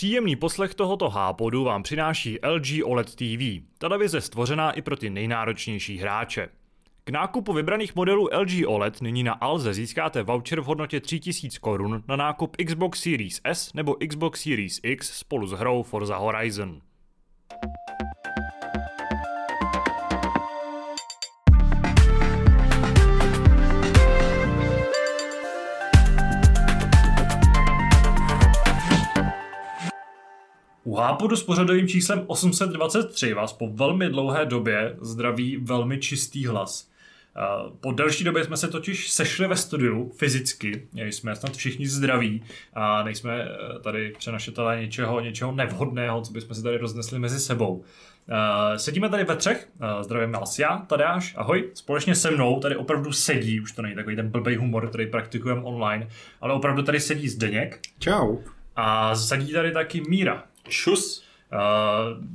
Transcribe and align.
Příjemný 0.00 0.36
poslech 0.36 0.74
tohoto 0.74 1.08
hápodu 1.10 1.64
vám 1.64 1.82
přináší 1.82 2.38
LG 2.46 2.84
OLED 2.84 3.14
TV, 3.14 3.62
televize 3.78 4.20
stvořená 4.20 4.72
i 4.72 4.82
pro 4.82 4.96
ty 4.96 5.10
nejnáročnější 5.10 5.98
hráče. 5.98 6.48
K 7.04 7.10
nákupu 7.10 7.52
vybraných 7.52 7.96
modelů 7.96 8.28
LG 8.40 8.66
OLED 8.66 9.00
nyní 9.00 9.22
na 9.22 9.32
Alze 9.32 9.74
získáte 9.74 10.22
voucher 10.22 10.60
v 10.60 10.64
hodnotě 10.64 11.00
3000 11.00 11.58
korun 11.58 12.02
na 12.08 12.16
nákup 12.16 12.56
Xbox 12.66 13.02
Series 13.02 13.40
S 13.44 13.72
nebo 13.74 13.96
Xbox 14.08 14.42
Series 14.42 14.80
X 14.82 15.18
spolu 15.18 15.46
s 15.46 15.52
hrou 15.52 15.82
Forza 15.82 16.16
Horizon. 16.16 16.80
U 31.00 31.02
Hápodu 31.02 31.36
s 31.36 31.42
pořadovým 31.42 31.88
číslem 31.88 32.24
823 32.26 33.34
vás 33.34 33.52
po 33.52 33.68
velmi 33.68 34.08
dlouhé 34.08 34.46
době 34.46 34.96
zdraví 35.00 35.56
velmi 35.56 35.98
čistý 35.98 36.46
hlas. 36.46 36.88
Po 37.80 37.92
delší 37.92 38.24
době 38.24 38.44
jsme 38.44 38.56
se 38.56 38.68
totiž 38.68 39.10
sešli 39.10 39.48
ve 39.48 39.56
studiu 39.56 40.12
fyzicky, 40.16 40.88
jsme 40.94 41.36
snad 41.36 41.56
všichni 41.56 41.88
zdraví 41.88 42.42
a 42.74 43.02
nejsme 43.02 43.42
eh, 43.42 43.78
tady 43.78 44.12
přenašitelé 44.18 44.80
něčeho, 44.80 45.20
něčeho 45.20 45.52
nevhodného, 45.52 46.22
co 46.22 46.32
bychom 46.32 46.54
si 46.54 46.62
tady 46.62 46.76
roznesli 46.76 47.18
mezi 47.18 47.40
sebou. 47.40 47.84
Sedíme 48.76 49.08
tady 49.08 49.24
ve 49.24 49.36
třech, 49.36 49.68
zdravím 50.00 50.32
vás 50.32 50.58
já, 50.58 50.78
Tadeáš, 50.78 51.34
ahoj, 51.36 51.70
společně 51.74 52.14
se 52.14 52.30
mnou 52.30 52.60
tady 52.60 52.76
opravdu 52.76 53.12
sedí, 53.12 53.60
už 53.60 53.72
to 53.72 53.82
není 53.82 53.94
takový 53.94 54.16
ten 54.16 54.28
blbej 54.28 54.56
humor, 54.56 54.88
který 54.88 55.06
praktikujeme 55.06 55.62
online, 55.62 56.08
ale 56.40 56.54
opravdu 56.54 56.82
tady 56.82 57.00
sedí 57.00 57.28
Zdeněk. 57.28 57.80
Čau. 57.98 58.36
A 58.76 59.16
sedí 59.16 59.52
tady 59.52 59.72
taky 59.72 60.02
Míra. 60.08 60.44
Čus. 60.70 61.22
Uh, 61.52 61.58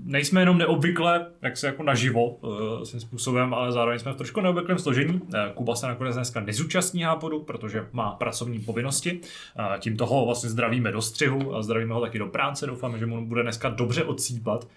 nejsme 0.06 0.42
jenom 0.42 0.58
neobvykle, 0.58 1.28
jak 1.42 1.58
se 1.58 1.68
jako 1.68 1.84
naživo 1.84 2.30
uh, 2.30 2.84
svým 2.84 3.02
způsobem, 3.02 3.54
ale 3.54 3.72
zároveň 3.72 4.00
jsme 4.00 4.14
v 4.14 4.16
trošku 4.16 4.42
neobvyklém 4.42 4.80
složení. 4.80 5.14
Uh, 5.14 5.30
Kuba 5.54 5.76
se 5.76 5.88
nakonec 5.88 6.16
dneska 6.16 6.40
nezúčastní 6.40 7.04
hápodu, 7.04 7.40
protože 7.40 7.88
má 7.92 8.12
pracovní 8.12 8.60
povinnosti. 8.60 9.20
Uh, 9.60 9.80
tím 9.80 9.98
toho 9.98 10.26
vlastně 10.26 10.50
zdravíme 10.50 10.92
do 10.92 11.02
střihu 11.02 11.56
a 11.56 11.62
zdravíme 11.62 11.94
ho 11.94 12.02
taky 12.02 12.20
do 12.20 12.28
práce. 12.28 12.68
Doufám, 12.68 13.00
že 13.00 13.06
mu 13.06 13.26
bude 13.26 13.44
dneska 13.44 13.70
dobře 13.70 14.04
odsýpat. 14.04 14.68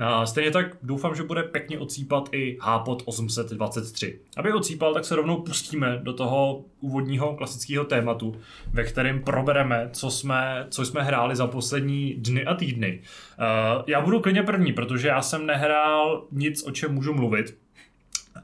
A 0.00 0.26
stejně 0.26 0.50
tak 0.50 0.66
doufám, 0.82 1.14
že 1.14 1.22
bude 1.22 1.42
pěkně 1.42 1.78
odsýpat 1.78 2.28
i 2.32 2.58
Hápot 2.60 3.02
823. 3.04 4.20
Aby 4.36 4.52
odsýpal, 4.52 4.94
tak 4.94 5.04
se 5.04 5.16
rovnou 5.16 5.36
pustíme 5.42 6.00
do 6.02 6.12
toho 6.12 6.64
úvodního 6.80 7.36
klasického 7.36 7.84
tématu, 7.84 8.34
ve 8.72 8.84
kterém 8.84 9.22
probereme, 9.22 9.90
co 9.92 10.10
jsme, 10.10 10.66
co 10.70 10.84
jsme 10.84 11.02
hráli 11.02 11.36
za 11.36 11.46
poslední 11.46 12.14
dny 12.14 12.44
a 12.44 12.54
týdny. 12.54 13.00
Uh, 13.38 13.82
já 13.86 14.00
budu 14.00 14.20
klidně 14.20 14.42
první, 14.42 14.72
protože 14.72 15.08
já 15.08 15.22
jsem 15.22 15.46
nehrál 15.46 16.26
nic, 16.32 16.66
o 16.66 16.70
čem 16.70 16.94
můžu 16.94 17.14
mluvit, 17.14 17.58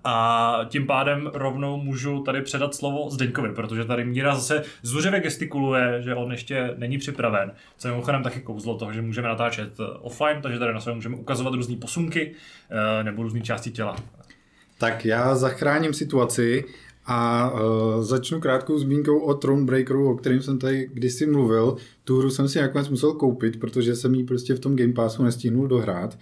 a 0.05 0.61
tím 0.69 0.87
pádem 0.87 1.31
rovnou 1.35 1.77
můžu 1.77 2.23
tady 2.23 2.43
předat 2.43 2.75
slovo 2.75 3.11
Zdeňkovi, 3.11 3.55
protože 3.55 3.85
tady 3.85 4.05
Míra 4.05 4.35
zase 4.35 4.63
zuřivě 4.83 5.21
gestikuluje, 5.21 6.03
že 6.03 6.15
on 6.15 6.31
ještě 6.31 6.75
není 6.77 6.99
připraven. 6.99 7.53
Co 7.79 7.89
je 7.89 7.93
mimochodem 7.93 8.23
taky 8.23 8.41
kouzlo 8.41 8.77
toho, 8.77 8.93
že 8.93 9.03
můžeme 9.03 9.29
natáčet 9.29 9.73
eh, 9.81 9.85
offline, 10.01 10.43
takže 10.43 10.59
tady 10.59 10.75
na 10.75 10.81
sebe 10.81 10.95
můžeme 10.95 11.17
ukazovat 11.17 11.55
různé 11.55 11.77
posunky 11.77 12.35
eh, 12.71 13.05
nebo 13.05 13.23
různé 13.23 13.41
části 13.41 13.71
těla. 13.71 13.97
Tak 14.79 15.05
já 15.05 15.35
zachráním 15.35 15.95
situaci 15.95 16.65
a 17.07 17.51
uh, 17.51 18.03
začnu 18.03 18.41
krátkou 18.41 18.79
zmínkou 18.79 19.19
o 19.19 19.35
Thronebreakeru, 19.35 20.11
o 20.11 20.17
kterém 20.17 20.43
jsem 20.43 20.59
tady 20.59 20.89
kdysi 20.93 21.27
mluvil. 21.27 21.77
Tu 22.05 22.19
hru 22.19 22.31
jsem 22.31 22.49
si 22.49 22.61
nakonec 22.61 22.89
musel 22.89 23.13
koupit, 23.13 23.61
protože 23.61 23.97
jsem 23.97 24.15
ji 24.15 24.25
prostě 24.25 24.55
v 24.55 24.61
tom 24.61 24.77
Game 24.77 24.93
Passu 24.93 25.23
nestihnul 25.23 25.69
dohrát. 25.69 26.19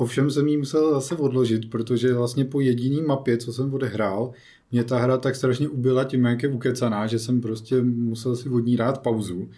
Ovšem 0.00 0.30
jsem 0.30 0.48
ji 0.48 0.56
musel 0.56 0.94
zase 0.94 1.16
odložit, 1.16 1.70
protože 1.70 2.14
vlastně 2.14 2.44
po 2.44 2.60
jediný 2.60 3.02
mapě, 3.02 3.36
co 3.36 3.52
jsem 3.52 3.74
odehrál, 3.74 4.32
mě 4.72 4.84
ta 4.84 4.98
hra 4.98 5.18
tak 5.18 5.36
strašně 5.36 5.68
ubila 5.68 6.04
tím, 6.04 6.24
jak 6.24 6.42
je 6.42 6.48
ukecaná, 6.48 7.06
že 7.06 7.18
jsem 7.18 7.40
prostě 7.40 7.82
musel 7.82 8.36
si 8.36 8.48
od 8.48 8.58
ní 8.58 8.76
dát 8.76 9.02
pauzu. 9.02 9.48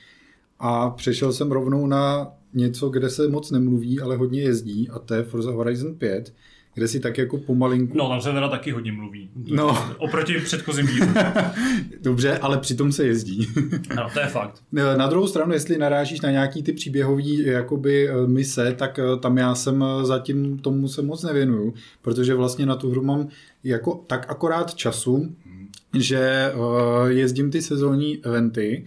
A 0.59 0.91
přešel 0.91 1.33
jsem 1.33 1.53
rovnou 1.53 1.87
na 1.87 2.35
něco, 2.55 2.89
kde 2.89 3.11
se 3.11 3.29
moc 3.29 3.51
nemluví, 3.51 4.01
ale 4.01 4.17
hodně 4.17 4.43
jezdí, 4.43 4.89
a 4.89 4.99
to 4.99 5.15
je 5.15 5.23
Forza 5.23 5.51
Horizon 5.51 5.95
5, 5.95 6.35
kde 6.75 6.89
si 6.89 7.01
tak 7.01 7.19
jako 7.19 7.39
pomalinku... 7.39 7.99
No, 7.99 8.09
tam 8.09 8.21
se 8.21 8.33
teda 8.33 8.49
taky 8.49 8.71
hodně 8.71 8.93
mluví. 8.93 9.31
No. 9.37 9.95
Oproti 9.99 10.39
předchozím 10.39 10.87
dílu. 10.87 11.07
Dobře, 12.01 12.39
ale 12.39 12.59
přitom 12.59 12.93
se 12.93 13.07
jezdí. 13.07 13.49
no, 13.97 14.11
to 14.15 14.21
je 14.21 14.27
fakt. 14.27 14.63
Na 14.73 15.07
druhou 15.07 15.27
stranu, 15.27 15.53
jestli 15.53 15.79
narážíš 15.79 16.21
na 16.21 16.31
nějaký 16.31 16.63
ty 16.63 16.73
příběhové 16.73 17.23
jakoby 17.45 18.09
eh, 18.09 18.27
mise, 18.27 18.75
tak 18.79 18.99
eh, 18.99 19.17
tam 19.21 19.39
já 19.39 19.55
jsem 19.55 19.85
eh, 19.85 20.05
zatím 20.07 20.59
tomu 20.59 20.89
se 20.89 21.03
moc 21.03 21.23
nevěnuju, 21.23 21.75
protože 22.03 22.35
vlastně 22.35 22.67
na 22.67 22.77
tu 22.77 22.91
hru 22.91 23.03
mám 23.03 23.29
jako 23.65 24.05
tak 24.07 24.31
akorát 24.31 24.75
času, 24.75 25.37
že 25.99 26.53
jezdím 27.09 27.51
ty 27.51 27.63
sezónní 27.63 28.25
eventy, 28.25 28.87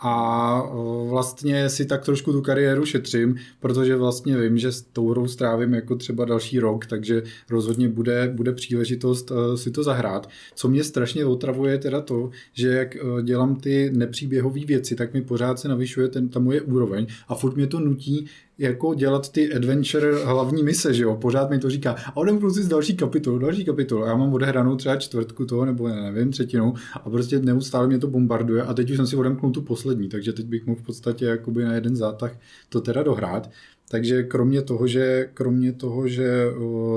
a 0.00 0.62
e, 0.64 1.10
vlastně 1.10 1.68
si 1.68 1.86
tak 1.86 2.04
trošku 2.04 2.32
tu 2.32 2.42
kariéru 2.42 2.84
šetřím, 2.86 3.36
protože 3.60 3.96
vlastně 3.96 4.36
vím, 4.36 4.58
že 4.58 4.72
s 4.72 4.82
tou 4.82 5.10
hrou 5.10 5.28
strávím 5.28 5.74
jako 5.74 5.96
třeba 5.96 6.24
další 6.24 6.58
rok, 6.58 6.86
takže 6.86 7.22
rozhodně 7.50 7.88
bude, 7.88 8.32
bude 8.34 8.52
příležitost 8.52 9.32
e, 9.32 9.56
si 9.56 9.70
to 9.70 9.82
zahrát. 9.82 10.28
Co 10.54 10.68
mě 10.68 10.84
strašně 10.84 11.26
otravuje 11.26 11.78
teda 11.78 12.00
to, 12.00 12.30
že 12.52 12.68
jak 12.68 12.96
e, 12.96 13.22
dělám 13.22 13.56
ty 13.56 13.90
nepříběhové 13.94 14.60
věci, 14.64 14.96
tak 14.96 15.14
mi 15.14 15.22
pořád 15.22 15.58
se 15.58 15.68
navyšuje 15.68 16.08
ten, 16.08 16.28
ta 16.28 16.40
moje 16.40 16.60
úroveň 16.60 17.06
a 17.28 17.34
furt 17.34 17.56
mě 17.56 17.66
to 17.66 17.80
nutí 17.80 18.26
jako 18.58 18.94
dělat 18.94 19.32
ty 19.32 19.54
adventure 19.54 20.24
hlavní 20.24 20.62
mise, 20.62 20.94
že 20.94 21.02
jo, 21.02 21.16
pořád 21.16 21.50
mi 21.50 21.58
to 21.58 21.70
říká, 21.70 21.96
a 22.06 22.16
odemknu 22.16 22.50
si 22.50 22.62
z 22.62 22.68
další 22.68 22.96
kapitolu, 22.96 23.38
další 23.38 23.64
kapitolu, 23.64 24.04
já 24.04 24.16
mám 24.16 24.34
odehranou 24.34 24.76
třeba 24.76 24.96
čtvrtku 24.96 25.46
toho, 25.46 25.64
nebo 25.64 25.88
nevím, 25.88 26.30
třetinu, 26.30 26.74
a 26.94 27.10
prostě 27.10 27.38
neustále 27.38 27.86
mě 27.86 27.98
to 27.98 28.06
bombarduje 28.06 28.62
a 28.62 28.74
teď 28.74 28.90
už 28.90 28.96
jsem 28.96 29.06
si 29.06 29.16
odemknul 29.16 29.52
tu 29.52 29.62
poslední, 29.62 30.08
takže 30.08 30.32
teď 30.32 30.46
bych 30.46 30.66
mohl 30.66 30.80
v 30.80 30.84
podstatě 30.84 31.24
jakoby 31.24 31.64
na 31.64 31.74
jeden 31.74 31.96
zátah 31.96 32.38
to 32.68 32.80
teda 32.80 33.02
dohrát. 33.02 33.50
Takže 33.88 34.22
kromě 34.22 34.62
toho, 34.62 34.86
že, 34.86 35.28
kromě 35.34 35.72
toho, 35.72 36.08
že 36.08 36.44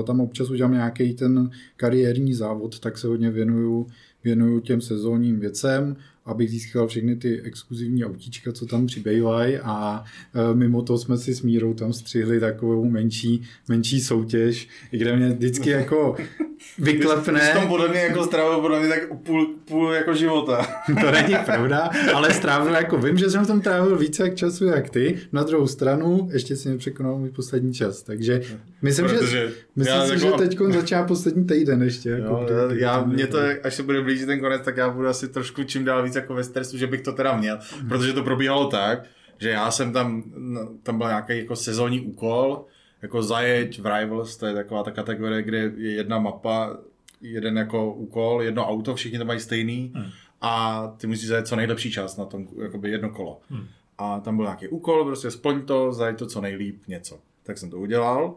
tam 0.06 0.20
občas 0.20 0.50
udělám 0.50 0.72
nějaký 0.72 1.14
ten 1.14 1.50
kariérní 1.76 2.34
závod, 2.34 2.78
tak 2.78 2.98
se 2.98 3.06
hodně 3.06 3.30
věnuju, 3.30 3.86
věnuju 4.24 4.60
těm 4.60 4.80
sezónním 4.80 5.40
věcem 5.40 5.96
abych 6.24 6.50
získal 6.50 6.88
všechny 6.88 7.16
ty 7.16 7.40
exkluzivní 7.42 8.04
autíčka, 8.04 8.52
co 8.52 8.66
tam 8.66 8.86
přibývají 8.86 9.58
a 9.58 10.04
e, 10.34 10.54
mimo 10.54 10.82
to 10.82 10.98
jsme 10.98 11.18
si 11.18 11.34
s 11.34 11.42
Mírou 11.42 11.74
tam 11.74 11.92
střihli 11.92 12.40
takovou 12.40 12.90
menší, 12.90 13.42
menší 13.68 14.00
soutěž, 14.00 14.68
kde 14.90 15.16
mě 15.16 15.28
vždycky 15.28 15.70
jako 15.70 16.16
vyklepne. 16.78 17.52
Ty, 17.54 17.60
ty 17.60 17.66
podle 17.66 17.88
mě 17.88 18.00
jako 18.00 18.24
strávil 18.24 18.60
podle 18.60 18.80
mě 18.80 18.88
tak 18.88 19.18
půl, 19.22 19.54
půl 19.64 19.92
jako 19.92 20.14
života. 20.14 20.66
to 21.00 21.10
není 21.10 21.34
pravda, 21.44 21.90
ale 22.14 22.34
strávil 22.34 22.74
jako, 22.74 22.98
vím, 22.98 23.18
že 23.18 23.30
jsem 23.30 23.46
tam 23.46 23.60
trávil 23.60 23.98
více 23.98 24.22
jak 24.22 24.34
času 24.34 24.64
jak 24.64 24.90
ty, 24.90 25.18
na 25.32 25.42
druhou 25.42 25.66
stranu 25.66 26.28
ještě 26.32 26.56
si 26.56 26.68
nepřekonal 26.68 27.18
můj 27.18 27.30
poslední 27.30 27.74
čas, 27.74 28.02
takže 28.02 28.42
myslím, 28.82 29.06
Protože 29.06 29.26
že, 29.26 29.52
myslím 29.76 30.02
si, 30.02 30.12
jako... 30.12 30.38
že 30.38 30.44
teď 30.48 30.58
začíná 30.70 31.04
poslední 31.04 31.44
týden 31.44 31.82
ještě. 31.82 32.10
Jako 32.10 32.46
jo, 32.50 32.68
já, 32.70 32.72
já, 32.72 33.04
mě 33.04 33.26
to, 33.26 33.38
až 33.62 33.74
se 33.74 33.82
bude 33.82 34.02
blížit 34.02 34.26
ten 34.26 34.40
konec, 34.40 34.62
tak 34.64 34.76
já 34.76 34.90
budu 34.90 35.08
asi 35.08 35.28
trošku 35.28 35.62
čím 35.62 35.84
dál 35.84 36.02
víc 36.02 36.14
jako 36.14 36.34
ve 36.34 36.44
stresu, 36.44 36.78
že 36.78 36.86
bych 36.86 37.00
to 37.00 37.12
teda 37.12 37.36
měl, 37.36 37.58
hmm. 37.78 37.88
protože 37.88 38.12
to 38.12 38.22
probíhalo 38.22 38.66
tak, 38.66 39.04
že 39.38 39.50
já 39.50 39.70
jsem 39.70 39.92
tam, 39.92 40.22
no, 40.36 40.68
tam 40.82 40.98
byl 40.98 41.06
nějaký 41.06 41.38
jako 41.38 41.56
sezónní 41.56 42.00
úkol, 42.00 42.64
jako 43.02 43.22
zajeď 43.22 43.80
v 43.80 43.98
Rivals, 43.98 44.36
to 44.36 44.46
je 44.46 44.54
taková 44.54 44.82
ta 44.82 44.90
kategorie, 44.90 45.42
kde 45.42 45.58
je 45.58 45.92
jedna 45.92 46.18
mapa, 46.18 46.76
jeden 47.20 47.58
jako 47.58 47.92
úkol, 47.92 48.42
jedno 48.42 48.68
auto, 48.68 48.94
všichni 48.94 49.18
to 49.18 49.24
mají 49.24 49.40
stejný 49.40 49.92
hmm. 49.94 50.10
a 50.40 50.86
ty 50.96 51.06
musíš 51.06 51.28
zajet 51.28 51.46
co 51.46 51.56
nejlepší 51.56 51.90
čas 51.90 52.16
na 52.16 52.24
tom, 52.24 52.48
jakoby 52.62 52.90
jedno 52.90 53.10
kolo. 53.10 53.40
Hmm. 53.50 53.66
A 53.98 54.20
tam 54.20 54.36
byl 54.36 54.44
nějaký 54.44 54.68
úkol, 54.68 55.04
prostě 55.04 55.30
splň 55.30 55.62
to, 55.62 55.92
zajeď 55.92 56.18
to 56.18 56.26
co 56.26 56.40
nejlíp, 56.40 56.82
něco. 56.88 57.18
Tak 57.42 57.58
jsem 57.58 57.70
to 57.70 57.76
udělal 57.76 58.34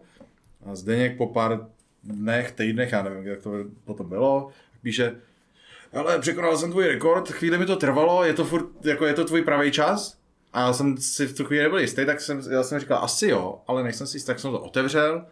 a 0.65 0.75
Zdeněk 0.75 1.17
po 1.17 1.27
pár 1.27 1.67
dnech, 2.03 2.51
týdnech, 2.51 2.91
já 2.91 3.03
nevím, 3.03 3.27
jak 3.27 3.41
to 3.41 3.51
potom 3.85 4.09
bylo, 4.09 4.49
píše, 4.81 5.15
ale 5.93 6.19
překonal 6.19 6.57
jsem 6.57 6.71
tvůj 6.71 6.87
rekord, 6.87 7.31
chvíli 7.31 7.57
mi 7.57 7.65
to 7.65 7.75
trvalo, 7.75 8.23
je 8.23 8.33
to 8.33 8.45
furt, 8.45 8.85
jako 8.85 9.05
je 9.05 9.13
to 9.13 9.25
tvůj 9.25 9.41
pravý 9.41 9.71
čas? 9.71 10.17
A 10.53 10.61
já 10.61 10.73
jsem 10.73 10.97
si 10.97 11.27
v 11.27 11.37
tu 11.37 11.45
chvíli 11.45 11.63
nebyl 11.63 11.79
jistý, 11.79 12.05
tak 12.05 12.21
jsem, 12.21 12.41
já 12.51 12.63
jsem 12.63 12.79
říkal, 12.79 13.03
asi 13.03 13.27
jo, 13.27 13.61
ale 13.67 13.83
nejsem 13.83 14.07
si 14.07 14.17
jistý, 14.17 14.27
tak 14.27 14.39
jsem 14.39 14.51
to 14.51 14.59
otevřel. 14.59 15.25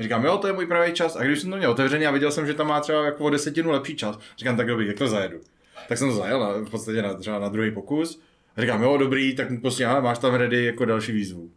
Říkám, 0.00 0.24
jo, 0.24 0.38
to 0.38 0.46
je 0.46 0.52
můj 0.52 0.66
pravý 0.66 0.92
čas. 0.92 1.16
A 1.16 1.24
když 1.24 1.40
jsem 1.40 1.50
to 1.50 1.56
měl 1.56 1.70
otevřený 1.70 2.06
a 2.06 2.10
viděl 2.10 2.30
jsem, 2.30 2.46
že 2.46 2.54
tam 2.54 2.66
má 2.66 2.80
třeba 2.80 3.04
jako 3.04 3.24
o 3.24 3.30
desetinu 3.30 3.70
lepší 3.70 3.96
čas, 3.96 4.18
říkám, 4.38 4.56
tak 4.56 4.66
dobrý, 4.66 4.86
jak 4.86 4.98
to 4.98 5.08
zajedu. 5.08 5.40
Tak 5.88 5.98
jsem 5.98 6.08
to 6.08 6.14
zajel 6.16 6.40
na, 6.40 6.52
v 6.52 6.70
podstatě 6.70 7.02
na, 7.02 7.14
třeba 7.14 7.38
na 7.38 7.48
druhý 7.48 7.70
pokus. 7.70 8.20
A 8.56 8.60
říkám, 8.60 8.82
jo, 8.82 8.96
dobrý, 8.96 9.36
tak 9.36 9.48
prostě 9.60 9.86
aha, 9.86 10.00
máš 10.00 10.18
tam 10.18 10.34
ready 10.34 10.64
jako 10.64 10.84
další 10.84 11.12
výzvu. 11.12 11.50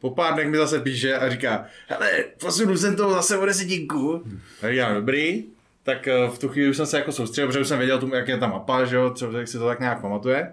Po 0.00 0.10
pár 0.10 0.34
dnech 0.34 0.48
mi 0.48 0.56
zase 0.56 0.80
píše 0.80 1.14
a 1.14 1.30
říká, 1.30 1.64
hele, 1.86 2.24
posunu 2.40 2.76
jsem 2.76 2.96
to 2.96 3.10
zase 3.10 3.38
o 3.38 3.46
desetinku. 3.46 4.22
A 4.62 4.70
říkám, 4.70 4.94
dobrý, 4.94 5.44
tak 5.82 6.08
eh, 6.08 6.28
v 6.28 6.38
tu 6.38 6.48
chvíli 6.48 6.70
už 6.70 6.76
jsem 6.76 6.86
se 6.86 6.98
jako 6.98 7.12
soustředil, 7.12 7.46
protože 7.46 7.60
už 7.60 7.68
jsem 7.68 7.78
věděl, 7.78 8.10
jak 8.14 8.28
je 8.28 8.38
ta 8.38 8.46
mapa, 8.46 8.84
že 8.84 8.96
jo, 8.96 9.10
třeba 9.10 9.38
jak 9.38 9.48
si 9.48 9.58
to 9.58 9.66
tak 9.66 9.80
nějak 9.80 10.00
pamatuje. 10.00 10.52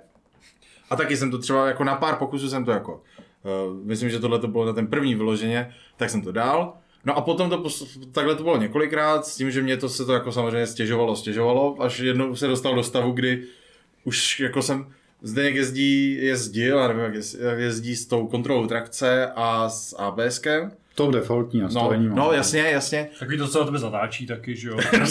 A 0.89 0.95
taky 0.95 1.17
jsem 1.17 1.31
to 1.31 1.37
třeba 1.37 1.67
jako 1.67 1.83
na 1.83 1.95
pár 1.95 2.15
pokusů 2.15 2.49
jsem 2.49 2.65
to 2.65 2.71
jako 2.71 2.93
uh, 3.43 3.85
myslím, 3.85 4.09
že 4.09 4.19
tohle 4.19 4.39
to 4.39 4.47
bylo 4.47 4.65
na 4.65 4.73
ten 4.73 4.87
první 4.87 5.15
vyloženě, 5.15 5.73
tak 5.97 6.09
jsem 6.09 6.21
to 6.21 6.31
dal. 6.31 6.73
No 7.05 7.17
a 7.17 7.21
potom 7.21 7.49
to, 7.49 7.69
takhle 8.11 8.35
to 8.35 8.43
bylo 8.43 8.57
několikrát, 8.57 9.25
s 9.25 9.35
tím, 9.35 9.51
že 9.51 9.61
mě 9.61 9.77
to 9.77 9.89
se 9.89 10.05
to 10.05 10.13
jako 10.13 10.31
samozřejmě 10.31 10.67
stěžovalo, 10.67 11.15
stěžovalo, 11.15 11.81
až 11.81 11.99
jednou 11.99 12.35
se 12.35 12.47
dostal 12.47 12.75
do 12.75 12.83
stavu, 12.83 13.11
kdy 13.11 13.43
už 14.03 14.39
jako 14.39 14.61
jsem, 14.61 14.93
Zdeněk 15.25 15.55
jezdí, 15.55 16.15
jezdil, 16.25 16.87
nevím, 16.87 17.03
jak 17.39 17.59
jezdí 17.59 17.95
s 17.95 18.05
tou 18.05 18.27
kontrolou 18.27 18.67
trakce 18.67 19.31
a 19.35 19.69
s 19.69 19.95
ABSkem, 19.97 20.71
to 20.95 21.11
defaultní 21.11 21.61
nastavení. 21.61 22.07
No, 22.07 22.15
no 22.15 22.31
jasně, 22.31 22.59
jasně. 22.59 23.09
Takový 23.19 23.37
to, 23.37 23.47
co 23.47 23.59
na 23.59 23.65
tebe 23.65 23.79
zatáčí 23.79 24.27
taky, 24.27 24.55
že 24.55 24.69
jo. 24.69 24.77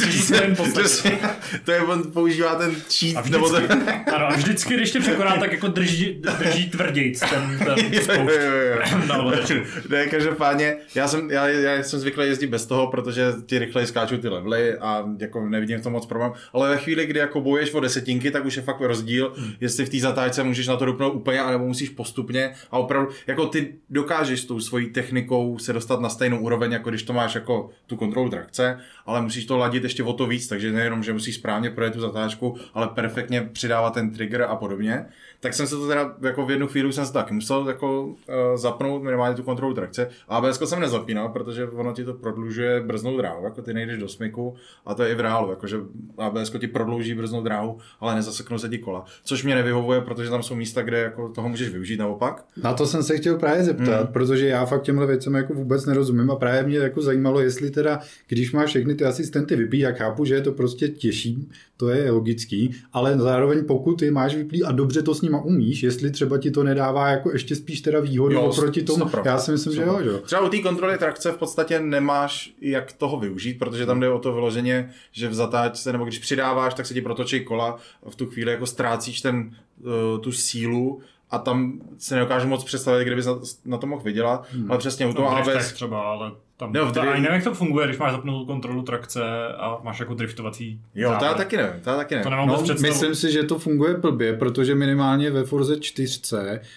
Přesně, 0.73 1.19
to 1.65 1.73
je, 1.73 1.81
on 1.81 2.13
používá 2.13 2.55
ten 2.55 2.75
cheat. 2.75 3.17
A 3.17 3.21
vždycky, 3.21 3.31
nebo 3.31 3.49
ten... 3.49 4.05
ano, 4.15 4.27
a 4.27 4.33
vždycky, 4.37 4.75
když 4.75 4.91
tě 4.91 5.01
překoná, 5.01 5.37
tak 5.37 5.53
jako 5.53 5.69
drží, 5.69 6.23
drží 6.39 6.71
tvrdějc 6.71 7.21
ten, 7.21 7.59
ten 7.59 8.29
jo, 8.29 8.35
jo, 8.41 8.51
jo. 8.51 8.99
no, 9.09 9.33
ne, 9.89 10.07
každopádně, 10.07 10.77
já 10.95 11.09
jsem, 11.09 11.31
já, 11.31 11.49
já 11.49 11.83
jsem 11.83 12.01
zvyklý 12.01 12.27
jezdit 12.27 12.47
bez 12.47 12.67
toho, 12.67 12.87
protože 12.87 13.33
ti 13.47 13.59
rychleji 13.59 13.87
skáčou 13.87 14.17
ty 14.17 14.29
levely 14.29 14.79
a 14.79 15.05
jako 15.19 15.49
nevidím 15.49 15.79
v 15.79 15.83
tom 15.83 15.93
moc 15.93 16.07
problém. 16.07 16.33
Ale 16.53 16.69
ve 16.69 16.79
chvíli, 16.79 17.07
kdy 17.07 17.21
jako 17.21 17.41
bojuješ 17.41 17.75
o 17.75 17.81
desetinky, 17.81 18.31
tak 18.31 18.45
už 18.45 18.57
je 18.57 18.63
fakt 18.63 18.81
rozdíl, 18.81 19.33
hmm. 19.37 19.53
jestli 19.61 19.85
v 19.85 19.89
té 19.89 19.99
zatáčce 19.99 20.45
můžeš 20.45 20.67
na 20.67 20.77
to 20.77 20.85
dupnout 20.85 21.15
úplně, 21.15 21.41
anebo 21.41 21.67
musíš 21.67 21.89
postupně 21.89 22.53
a 22.71 22.79
opravdu, 22.79 23.09
jako 23.27 23.47
ty 23.47 23.75
dokážeš 23.91 24.41
s 24.41 24.45
tou 24.45 24.61
svojí 24.61 24.91
technikou 24.91 25.59
se 25.59 25.72
dostat 25.73 26.01
na 26.01 26.09
stejnou 26.09 26.39
úroveň, 26.39 26.73
jako 26.73 26.89
když 26.91 27.03
to 27.03 27.13
máš 27.13 27.35
jako 27.35 27.71
tu 27.87 27.97
kontrolu 27.97 28.31
trakce, 28.31 28.79
ale 29.07 29.23
musíš 29.23 29.45
to 29.45 29.59
ladit 29.59 29.83
ještě 29.83 30.03
o 30.03 30.13
to 30.13 30.27
víc, 30.27 30.49
takže 30.49 30.73
nejenom, 30.73 31.03
že 31.03 31.13
musíš 31.13 31.35
správně 31.35 31.71
projet 31.71 31.93
tu 31.93 32.01
zatáčku, 32.01 32.57
ale 32.75 32.89
perfektně 32.89 33.43
přidávat 33.53 33.95
ten 33.95 34.11
trigger 34.11 34.43
a 34.43 34.57
podobně 34.57 35.07
tak 35.43 35.55
jsem 35.55 35.67
se 35.67 35.77
to 35.77 35.89
teda 35.89 36.15
jako 36.21 36.47
v 36.47 36.51
jednu 36.51 36.67
chvíli 36.67 36.93
jsem 36.93 37.07
se 37.07 37.13
taky 37.13 37.35
musel 37.35 37.69
jako 37.69 38.05
uh, 38.07 38.15
zapnout 38.55 39.03
minimálně 39.03 39.37
tu 39.37 39.43
kontrolu 39.43 39.75
trakce. 39.75 40.09
ABS 40.29 40.61
jsem 40.65 40.81
nezapínal, 40.81 41.29
protože 41.29 41.67
ono 41.67 41.93
ti 41.93 42.05
to 42.05 42.15
prodlužuje 42.15 42.81
brznou 42.81 43.17
dráhu, 43.17 43.45
jako 43.45 43.63
ty 43.63 43.75
nejdeš 43.75 43.99
do 43.99 44.09
smyku 44.09 44.55
a 44.87 44.95
to 44.95 45.03
je 45.03 45.13
i 45.13 45.15
v 45.15 45.21
reálu, 45.21 45.51
jakože 45.51 45.77
ABS 46.19 46.51
ti 46.59 46.67
prodlouží 46.67 47.15
brznou 47.15 47.43
dráhu, 47.43 47.79
ale 48.01 48.15
nezaseknou 48.15 48.59
se 48.59 48.69
ti 48.69 48.79
kola. 48.79 49.05
Což 49.25 49.45
mě 49.45 49.55
nevyhovuje, 49.55 50.01
protože 50.01 50.31
tam 50.31 50.43
jsou 50.43 50.55
místa, 50.55 50.83
kde 50.83 50.99
jako 50.99 51.29
toho 51.29 51.49
můžeš 51.49 51.69
využít 51.69 51.97
naopak. 51.97 52.45
Na 52.63 52.75
to 52.75 52.87
jsem 52.87 53.03
se 53.03 53.17
chtěl 53.17 53.39
právě 53.39 53.65
zeptat, 53.65 54.03
hmm. 54.03 54.13
protože 54.13 54.49
já 54.49 54.67
fakt 54.67 54.83
těmhle 54.83 55.07
věcem 55.07 55.35
jako 55.35 55.55
vůbec 55.55 55.87
nerozumím 55.87 56.31
a 56.31 56.37
právě 56.37 56.63
mě 56.63 56.79
jako 56.79 57.03
zajímalo, 57.03 57.41
jestli 57.41 57.71
teda, 57.71 58.01
když 58.29 58.53
máš 58.53 58.69
všechny 58.69 58.95
ty 58.95 59.05
asistenty 59.05 59.57
vypí, 59.57 59.79
jak 59.79 59.99
chápu, 59.99 60.25
že 60.25 60.35
je 60.35 60.41
to 60.41 60.53
prostě 60.53 60.89
těžší, 60.89 61.49
to 61.77 61.89
je 61.89 62.11
logický, 62.11 62.75
ale 62.93 63.19
zároveň 63.19 63.65
pokud 63.65 63.99
ty 63.99 64.11
máš 64.11 64.35
vyplý 64.35 64.65
a 64.65 64.73
dobře 64.73 65.03
to 65.03 65.15
s 65.15 65.21
nima 65.33 65.45
umíš, 65.45 65.83
jestli 65.83 66.11
třeba 66.11 66.39
ti 66.39 66.51
to 66.51 66.63
nedává 66.63 67.09
jako 67.09 67.33
ještě 67.33 67.57
spíš 67.57 67.81
teda 67.81 68.01
výhodu 68.01 68.35
jo, 68.35 68.43
oproti 68.43 68.83
tomu, 68.83 69.11
já 69.25 69.39
si 69.39 69.51
myslím, 69.51 69.75
že 69.75 69.83
jo, 69.83 69.99
že 70.03 70.11
Třeba 70.19 70.43
u 70.43 70.49
té 70.49 70.59
kontroly 70.59 70.99
trakce 70.99 71.33
v 71.33 71.37
podstatě 71.37 71.81
nemáš 71.81 72.53
jak 72.61 72.93
toho 72.93 73.19
využít, 73.19 73.59
protože 73.59 73.87
tam 73.87 74.01
jde 74.01 74.09
o 74.09 74.19
to 74.19 74.33
vyloženě, 74.33 74.91
že 75.13 75.29
v 75.29 75.35
zatáčce, 75.35 75.93
nebo 75.93 76.05
když 76.05 76.19
přidáváš, 76.19 76.75
tak 76.75 76.87
se 76.87 76.95
ti 76.95 77.03
protočí 77.03 77.45
kola, 77.45 77.79
v 78.09 78.17
tu 78.17 78.27
chvíli 78.27 78.51
jako 78.51 78.67
ztrácíš 78.67 79.21
ten, 79.21 79.57
uh, 79.81 80.21
tu 80.21 80.33
sílu 80.33 81.01
a 81.31 81.39
tam 81.39 81.81
se 81.99 82.15
nedokážu 82.15 82.49
moc 82.49 82.65
představit, 82.65 83.05
kdyby 83.05 83.23
na 83.65 83.79
to 83.79 83.87
mohl 83.87 84.03
vydělat, 84.03 84.47
hmm. 84.51 84.71
ale 84.71 84.79
přesně 84.79 85.07
u 85.07 85.13
toho 85.13 85.31
no, 85.31 85.37
ABS... 85.37 85.73
třeba, 85.73 86.01
ale 86.01 86.33
tam, 86.57 86.73
no, 86.73 86.91
dri... 86.91 87.09
ani 87.09 87.23
nevím, 87.23 87.35
jak 87.35 87.45
to 87.45 87.55
funguje, 87.55 87.87
když 87.87 87.99
máš 87.99 88.13
zapnutou 88.13 88.47
kontrolu 88.47 88.83
trakce 88.83 89.23
a 89.57 89.79
máš 89.83 90.01
jako 90.01 90.15
driftovací 90.15 90.81
Jo, 90.95 91.15
to 91.19 91.25
já 91.25 91.35
taky 91.35 91.57
nevím, 91.57 91.81
to 91.81 91.91
já 91.91 91.97
taky 91.97 92.15
nevím. 92.15 92.25
To 92.25 92.31
nemám 92.31 92.49
no, 92.49 92.65
myslím 92.83 93.15
si, 93.15 93.33
že 93.33 93.43
to 93.43 93.59
funguje 93.59 93.97
blbě, 93.97 94.37
protože 94.37 94.75
minimálně 94.75 95.31
ve 95.31 95.45
Forze 95.45 95.81
4 95.81 96.21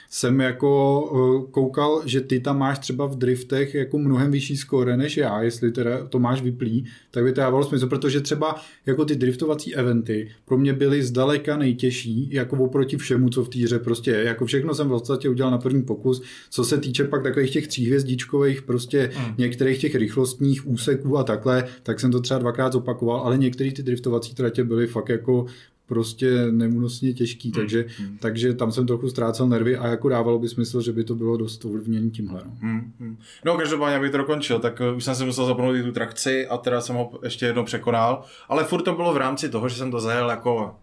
jsem 0.10 0.42
jako 0.42 1.02
uh, 1.02 1.52
koukal, 1.52 2.02
že 2.06 2.22
ty 2.22 2.40
tam 2.40 2.60
máš 2.60 2.80
třeba 2.80 3.06
v 3.06 3.16
driftech 3.16 3.76
jako 3.76 3.98
mnohem 3.98 4.32
vyšší 4.32 4.58
skóre 4.58 4.98
než 4.98 5.18
já, 5.18 5.42
jestli 5.42 5.72
teda 5.72 6.06
to 6.08 6.20
máš 6.20 6.42
vyplý, 6.42 6.86
tak 7.12 7.24
by 7.24 7.34
to 7.34 7.42
dávalo 7.42 7.64
smysl, 7.64 7.88
protože 7.88 8.22
třeba 8.22 8.56
jako 8.86 9.06
ty 9.06 9.16
driftovací 9.16 9.76
eventy 9.76 10.32
pro 10.46 10.58
mě 10.58 10.74
byly 10.74 11.04
zdaleka 11.04 11.58
nejtěžší, 11.58 12.30
jako 12.32 12.58
oproti 12.58 12.98
všemu, 12.98 13.30
co 13.30 13.44
v 13.44 13.50
té 13.50 13.60
hře 13.60 13.80
prostě 13.80 14.12
je. 14.12 14.24
Jako 14.24 14.46
všechno 14.46 14.74
jsem 14.74 14.88
v 14.88 14.90
podstatě 14.90 15.30
udělal 15.30 15.52
na 15.52 15.58
první 15.58 15.84
pokus, 15.84 16.24
co 16.50 16.64
se 16.64 16.78
týče 16.78 17.04
pak 17.04 17.24
takových 17.24 17.52
těch 17.52 17.68
tříhvězdičkových 17.68 18.62
prostě 18.62 19.12
hmm. 19.16 19.36
některých 19.38 19.75
některých 19.76 19.92
těch 19.92 20.02
rychlostních 20.02 20.68
úseků 20.68 21.18
a 21.18 21.24
takhle, 21.24 21.66
tak 21.84 22.00
jsem 22.00 22.12
to 22.12 22.22
třeba 22.22 22.40
dvakrát 22.40 22.74
zopakoval, 22.74 23.20
ale 23.20 23.38
některé 23.38 23.72
ty 23.72 23.84
driftovací 23.84 24.36
tratě 24.36 24.64
byly 24.64 24.88
fakt 24.88 25.10
jako 25.10 25.46
prostě 25.88 26.52
neúnosně 26.52 27.14
těžký, 27.14 27.52
hmm. 27.52 27.56
takže, 27.56 27.86
hmm. 28.00 28.18
takže 28.18 28.54
tam 28.54 28.72
jsem 28.72 28.88
trochu 28.88 29.10
ztrácel 29.10 29.48
nervy 29.48 29.78
a 29.78 29.88
jako 29.88 30.10
dávalo 30.10 30.40
by 30.40 30.50
smysl, 30.50 30.82
že 30.82 30.92
by 30.92 31.04
to 31.04 31.16
bylo 31.16 31.38
dost 31.38 31.66
ovlivnění 31.66 32.12
tímhle. 32.12 32.42
No, 32.46 32.52
hmm. 32.62 32.94
Hmm. 33.00 33.18
no 33.46 33.58
každopádně, 33.58 33.98
abych 33.98 34.12
to 34.12 34.18
dokončil, 34.18 34.60
tak 34.60 34.80
uh, 34.80 34.98
už 34.98 35.04
jsem 35.04 35.16
se 35.16 35.26
musel 35.26 35.46
zapnout 35.46 35.76
i 35.76 35.84
tu 35.84 35.92
trakci 35.92 36.48
a 36.48 36.58
teda 36.58 36.82
jsem 36.82 36.96
ho 36.96 37.20
ještě 37.24 37.46
jednou 37.46 37.64
překonal, 37.64 38.24
ale 38.50 38.64
furt 38.64 38.82
to 38.82 38.96
bylo 38.96 39.14
v 39.14 39.18
rámci 39.18 39.50
toho, 39.50 39.70
že 39.70 39.76
jsem 39.76 39.92
to 39.92 40.00
zajel 40.00 40.30
jako 40.30 40.76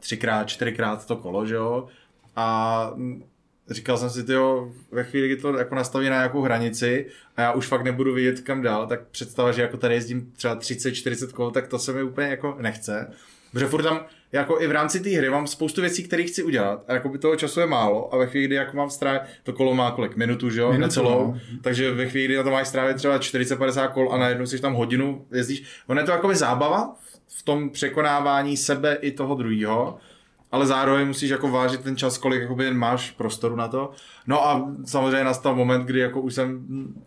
třikrát, 0.00 0.48
čtyřikrát 0.48 1.06
to 1.06 1.16
kolo, 1.16 1.46
že 1.46 1.54
jo, 1.54 1.86
a 2.36 2.90
říkal 3.70 3.98
jsem 3.98 4.10
si, 4.10 4.24
tyjo, 4.24 4.72
ve 4.92 5.04
chvíli, 5.04 5.28
kdy 5.28 5.36
to 5.36 5.58
jako 5.58 5.74
nastaví 5.74 6.08
na 6.08 6.16
nějakou 6.16 6.42
hranici 6.42 7.06
a 7.36 7.42
já 7.42 7.52
už 7.52 7.66
fakt 7.66 7.84
nebudu 7.84 8.14
vidět 8.14 8.40
kam 8.40 8.62
dál, 8.62 8.86
tak 8.86 9.00
představa, 9.10 9.52
že 9.52 9.62
jako 9.62 9.76
tady 9.76 9.94
jezdím 9.94 10.32
třeba 10.36 10.56
30-40 10.56 11.32
kol, 11.32 11.50
tak 11.50 11.68
to 11.68 11.78
se 11.78 11.92
mi 11.92 12.02
úplně 12.02 12.28
jako 12.28 12.56
nechce. 12.60 13.10
Protože 13.52 13.66
furt 13.66 13.82
tam, 13.82 14.06
jako 14.32 14.60
i 14.60 14.66
v 14.66 14.72
rámci 14.72 15.00
té 15.00 15.10
hry 15.10 15.30
mám 15.30 15.46
spoustu 15.46 15.80
věcí, 15.80 16.02
které 16.02 16.22
chci 16.22 16.42
udělat 16.42 16.84
a 16.88 16.94
jako 16.94 17.08
by 17.08 17.18
toho 17.18 17.36
času 17.36 17.60
je 17.60 17.66
málo 17.66 18.14
a 18.14 18.18
ve 18.18 18.26
chvíli, 18.26 18.46
kdy 18.46 18.54
jako 18.54 18.76
mám 18.76 18.90
strávit, 18.90 19.22
to 19.42 19.52
kolo 19.52 19.74
má 19.74 19.90
kolik, 19.90 20.16
minutu, 20.16 20.50
že 20.50 20.60
jo, 20.60 20.66
minutu, 20.66 20.86
necelou, 20.86 21.26
no. 21.26 21.40
takže 21.62 21.90
ve 21.90 22.08
chvíli, 22.08 22.26
kdy 22.26 22.36
na 22.36 22.42
to 22.42 22.50
máš 22.50 22.68
strávit 22.68 22.96
třeba 22.96 23.18
40-50 23.18 23.92
kol 23.92 24.12
a 24.12 24.18
najednou 24.18 24.46
si 24.46 24.58
tam 24.58 24.74
hodinu 24.74 25.26
jezdíš, 25.32 25.62
ono 25.86 26.00
je 26.00 26.06
to 26.06 26.12
jako 26.12 26.28
by 26.28 26.36
zábava 26.36 26.96
v 27.28 27.42
tom 27.42 27.70
překonávání 27.70 28.56
sebe 28.56 28.98
i 29.00 29.10
toho 29.10 29.34
druhého, 29.34 29.98
ale 30.54 30.66
zároveň 30.66 31.06
musíš 31.06 31.30
jako 31.30 31.48
vážit 31.48 31.80
ten 31.80 31.96
čas, 31.96 32.18
kolik 32.18 32.42
jakoby 32.42 32.74
máš 32.74 33.10
prostoru 33.10 33.56
na 33.56 33.68
to. 33.68 33.90
No 34.26 34.46
a 34.46 34.72
samozřejmě 34.84 35.24
nastal 35.24 35.54
moment, 35.54 35.84
kdy 35.84 35.98
jako 35.98 36.20
už 36.20 36.34
jsem 36.34 36.48
hm, 36.48 37.02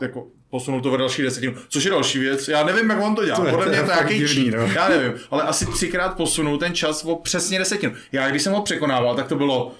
jako 0.00 0.26
posunul 0.50 0.80
to 0.80 0.90
ve 0.90 0.98
další 0.98 1.22
desetinu, 1.22 1.54
což 1.68 1.84
je 1.84 1.90
další 1.90 2.18
věc. 2.18 2.48
Já 2.48 2.64
nevím, 2.64 2.90
jak 2.90 3.02
on 3.02 3.14
to 3.14 3.24
dělá. 3.24 3.36
Podle 3.36 3.66
mě 3.68 3.82
to 3.82 3.90
je 3.90 3.96
nějaký 3.96 4.26
cheat. 4.26 4.54
No. 4.54 4.72
Já 4.74 4.88
nevím, 4.88 5.12
ale 5.30 5.42
asi 5.42 5.66
třikrát 5.66 6.16
posunul 6.16 6.58
ten 6.58 6.74
čas 6.74 7.04
o 7.04 7.16
přesně 7.16 7.58
desetinu. 7.58 7.92
Já 8.12 8.30
když 8.30 8.42
jsem 8.42 8.52
ho 8.52 8.62
překonával, 8.62 9.14
tak 9.14 9.28
to 9.28 9.36
bylo 9.36 9.72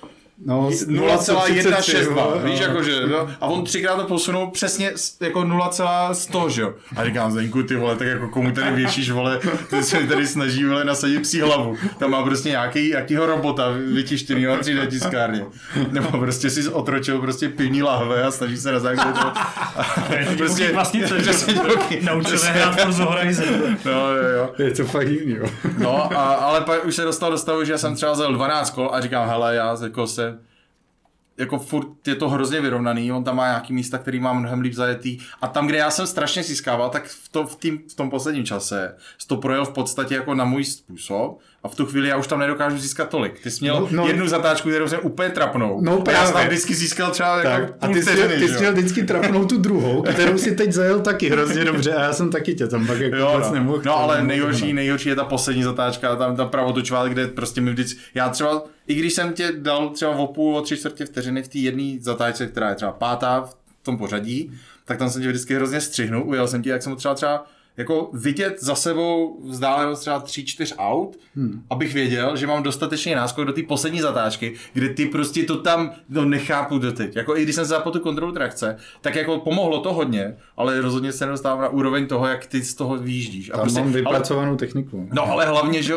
No, 0.45 0.71
0,162, 0.87 2.37
víš, 2.37 2.61
no. 2.61 2.67
jakože, 2.67 3.07
no, 3.07 3.29
a 3.41 3.47
on 3.47 3.65
třikrát 3.65 3.97
to 3.97 4.05
posunul 4.05 4.51
přesně 4.51 4.93
jako 5.21 5.45
0,100, 5.45 6.49
že 6.49 6.63
jo. 6.63 6.75
A 6.97 7.05
říkám, 7.05 7.33
Zdeňku, 7.33 7.63
ty 7.63 7.77
vole, 7.77 7.97
tak 7.97 8.09
jako 8.09 8.29
komu 8.29 8.53
tady 8.53 8.71
věšíš, 8.71 9.11
vole, 9.11 9.41
ty 9.71 9.83
se 9.83 10.07
tady 10.07 10.27
snaží, 10.27 10.65
vole, 10.65 10.85
nasadit 10.85 11.23
psí 11.23 11.41
hlavu. 11.41 11.77
Tam 11.99 12.11
má 12.11 12.23
prostě 12.23 12.49
nějaký, 12.49 12.89
jakýho 12.89 13.27
robota 13.27 13.65
vytištěný 13.95 14.45
na 14.45 14.57
3D 14.57 14.87
tiskárně. 14.87 15.45
Nebo 15.91 16.19
prostě 16.19 16.51
si 16.51 16.69
otročil 16.69 17.21
prostě 17.21 17.49
pivní 17.49 17.83
lahve 17.83 18.23
a 18.23 18.31
snaží 18.31 18.57
se 18.57 18.73
na 18.73 18.81
základě 18.81 19.13
toho. 19.13 19.33
prostě, 20.37 20.73
vlastně 20.73 21.09
to, 21.09 21.15
naučil 22.03 22.39
se 22.39 22.47
hrát 22.47 22.99
Horizon. 22.99 23.77
No, 23.85 24.15
jo, 24.15 24.29
jo. 24.37 24.51
Je 24.59 24.71
to 24.71 24.85
fakt 24.85 25.09
divný, 25.09 25.35
jo. 25.35 25.47
No, 25.79 26.19
a, 26.19 26.35
ale 26.35 26.61
pak 26.61 26.85
už 26.85 26.95
se 26.95 27.05
dostal 27.05 27.31
do 27.31 27.39
stavu, 27.39 27.65
že 27.65 27.79
jsem 27.79 27.95
třeba 27.95 28.15
zel 28.15 28.35
12 28.35 28.71
kol 28.71 28.91
a 28.93 29.01
říkám, 29.01 29.29
hele, 29.29 29.55
já 29.55 29.77
jako 29.83 30.07
se 30.07 30.26
jako 31.39 31.59
furt 31.59 32.09
je 32.09 32.15
to 32.15 32.29
hrozně 32.29 32.61
vyrovnaný, 32.61 33.13
on 33.13 33.25
tam 33.25 33.37
má 33.37 33.47
nějaký 33.47 33.73
místa, 33.73 33.99
který 33.99 34.21
má 34.21 34.33
mnohem 34.33 34.61
líp 34.61 34.73
zajetý. 34.73 35.19
A 35.41 35.49
tam, 35.49 35.67
kde 35.67 35.79
já 35.79 35.91
jsem 35.91 36.07
strašně 36.07 36.43
získával, 36.43 36.91
tak 36.91 37.07
v, 37.07 37.29
to, 37.29 37.47
v, 37.47 37.57
tým, 37.57 37.79
v 37.91 37.95
tom 37.95 38.11
posledním 38.11 38.45
čase 38.45 38.97
to 39.27 39.37
projel 39.37 39.65
v 39.65 39.73
podstatě 39.73 40.15
jako 40.15 40.35
na 40.35 40.45
můj 40.45 40.65
způsob 40.65 41.39
a 41.67 41.69
v 41.69 41.75
tu 41.75 41.87
chvíli 41.87 42.09
já 42.09 42.17
už 42.17 42.27
tam 42.27 42.39
nedokážu 42.39 42.79
získat 42.79 43.09
tolik. 43.09 43.41
Ty 43.43 43.51
jsi 43.51 43.59
měl 43.61 43.81
no, 43.81 43.89
no, 43.91 44.07
jednu 44.07 44.29
zatáčku, 44.29 44.69
kterou 44.69 44.89
jsem 44.89 45.01
úplně 45.03 45.31
trapnou. 45.31 45.81
No, 45.81 46.01
právě. 46.01 46.21
já 46.21 46.25
jsem 46.27 46.35
tam 46.35 46.47
vždycky 46.47 46.75
získal 46.75 47.11
třeba 47.11 47.43
tak, 47.43 47.63
jako 47.63 47.75
A 47.81 47.89
ty 47.89 48.03
jsi, 48.03 48.29
ty 48.29 48.49
jsi 48.49 48.59
měl 48.59 48.73
vždycky 48.73 49.03
trapnou 49.03 49.45
tu 49.45 49.59
druhou, 49.59 50.03
kterou 50.03 50.39
si 50.39 50.55
teď 50.55 50.73
zajel 50.73 51.01
taky 51.01 51.31
hrozně 51.31 51.65
dobře 51.65 51.95
a 51.95 52.03
já 52.03 52.13
jsem 52.13 52.31
taky 52.31 52.55
tě 52.55 52.67
tam 52.67 52.87
pak 52.87 53.01
jako 53.01 53.17
jo, 53.17 53.43
no. 53.45 53.53
nemohl. 53.53 53.83
No 53.85 53.97
ale 53.97 54.25
nejhorší, 54.25 54.73
nejhorší 54.73 55.09
je 55.09 55.17
ta 55.17 55.25
poslední 55.25 55.63
zatáčka, 55.63 56.17
tam 56.17 56.37
ta 56.37 56.45
pravotočová, 56.45 57.09
kde 57.09 57.27
prostě 57.27 57.61
mi 57.61 57.71
vždycky, 57.71 58.01
já 58.15 58.29
třeba, 58.29 58.63
i 58.87 58.95
když 58.95 59.15
jsem 59.15 59.33
tě 59.33 59.53
dal 59.57 59.89
třeba 59.89 60.11
o 60.11 60.27
půl, 60.27 60.57
o 60.57 60.63
tři 60.63 60.77
čtvrtě 60.77 61.05
vteřiny 61.07 61.43
v 61.43 61.49
té 61.49 61.59
jedné 61.59 61.97
zatáčce, 62.01 62.47
která 62.47 62.69
je 62.69 62.75
třeba 62.75 62.93
pátá 62.93 63.41
v 63.41 63.57
tom 63.83 63.99
pořadí, 63.99 64.53
tak 64.85 64.99
tam 64.99 65.11
jsem 65.11 65.23
tě 65.23 65.29
vždycky 65.29 65.55
hrozně 65.55 65.81
střihnul, 65.81 66.29
ujel 66.29 66.49
jsem 66.49 66.63
ti, 66.63 66.69
jak 66.69 66.83
jsem 66.83 66.97
třeba 66.97 67.15
třeba 67.15 67.47
jako 67.77 68.11
vidět 68.13 68.57
za 68.61 68.75
sebou 68.75 69.41
vzdálenost 69.45 70.01
třeba 70.01 70.25
3-4 70.25 70.75
aut, 70.79 71.17
hmm. 71.37 71.63
abych 71.71 71.95
věděl, 71.95 72.37
že 72.37 72.47
mám 72.47 72.63
dostatečný 72.63 73.15
náskok 73.15 73.47
do 73.47 73.53
té 73.53 73.63
poslední 73.63 74.01
zatáčky, 74.01 74.55
kde 74.73 74.89
ty 74.89 75.07
prostě 75.07 75.43
to 75.43 75.57
tam 75.57 75.93
no, 76.09 76.25
nechápu 76.25 76.79
doteď. 76.79 77.17
Jako 77.17 77.37
i 77.37 77.43
když 77.43 77.55
jsem 77.55 77.67
se 77.67 77.75
tu 77.93 78.01
kontrolu 78.01 78.33
trakce, 78.33 78.77
tak 79.01 79.15
jako 79.15 79.39
pomohlo 79.39 79.81
to 79.81 79.93
hodně, 79.93 80.37
ale 80.57 80.81
rozhodně 80.81 81.13
se 81.13 81.27
nedostávám 81.27 81.61
na 81.61 81.69
úroveň 81.69 82.07
toho, 82.07 82.27
jak 82.27 82.47
ty 82.47 82.63
z 82.63 82.75
toho 82.75 82.97
výjíždíš. 82.97 83.51
A 83.51 83.53
tam 83.53 83.61
prostě, 83.61 83.81
mám 83.81 83.93
vypracovanou 83.93 84.49
ale, 84.49 84.59
techniku. 84.59 85.09
No 85.13 85.23
ale 85.23 85.47
hlavně, 85.47 85.83
že 85.83 85.95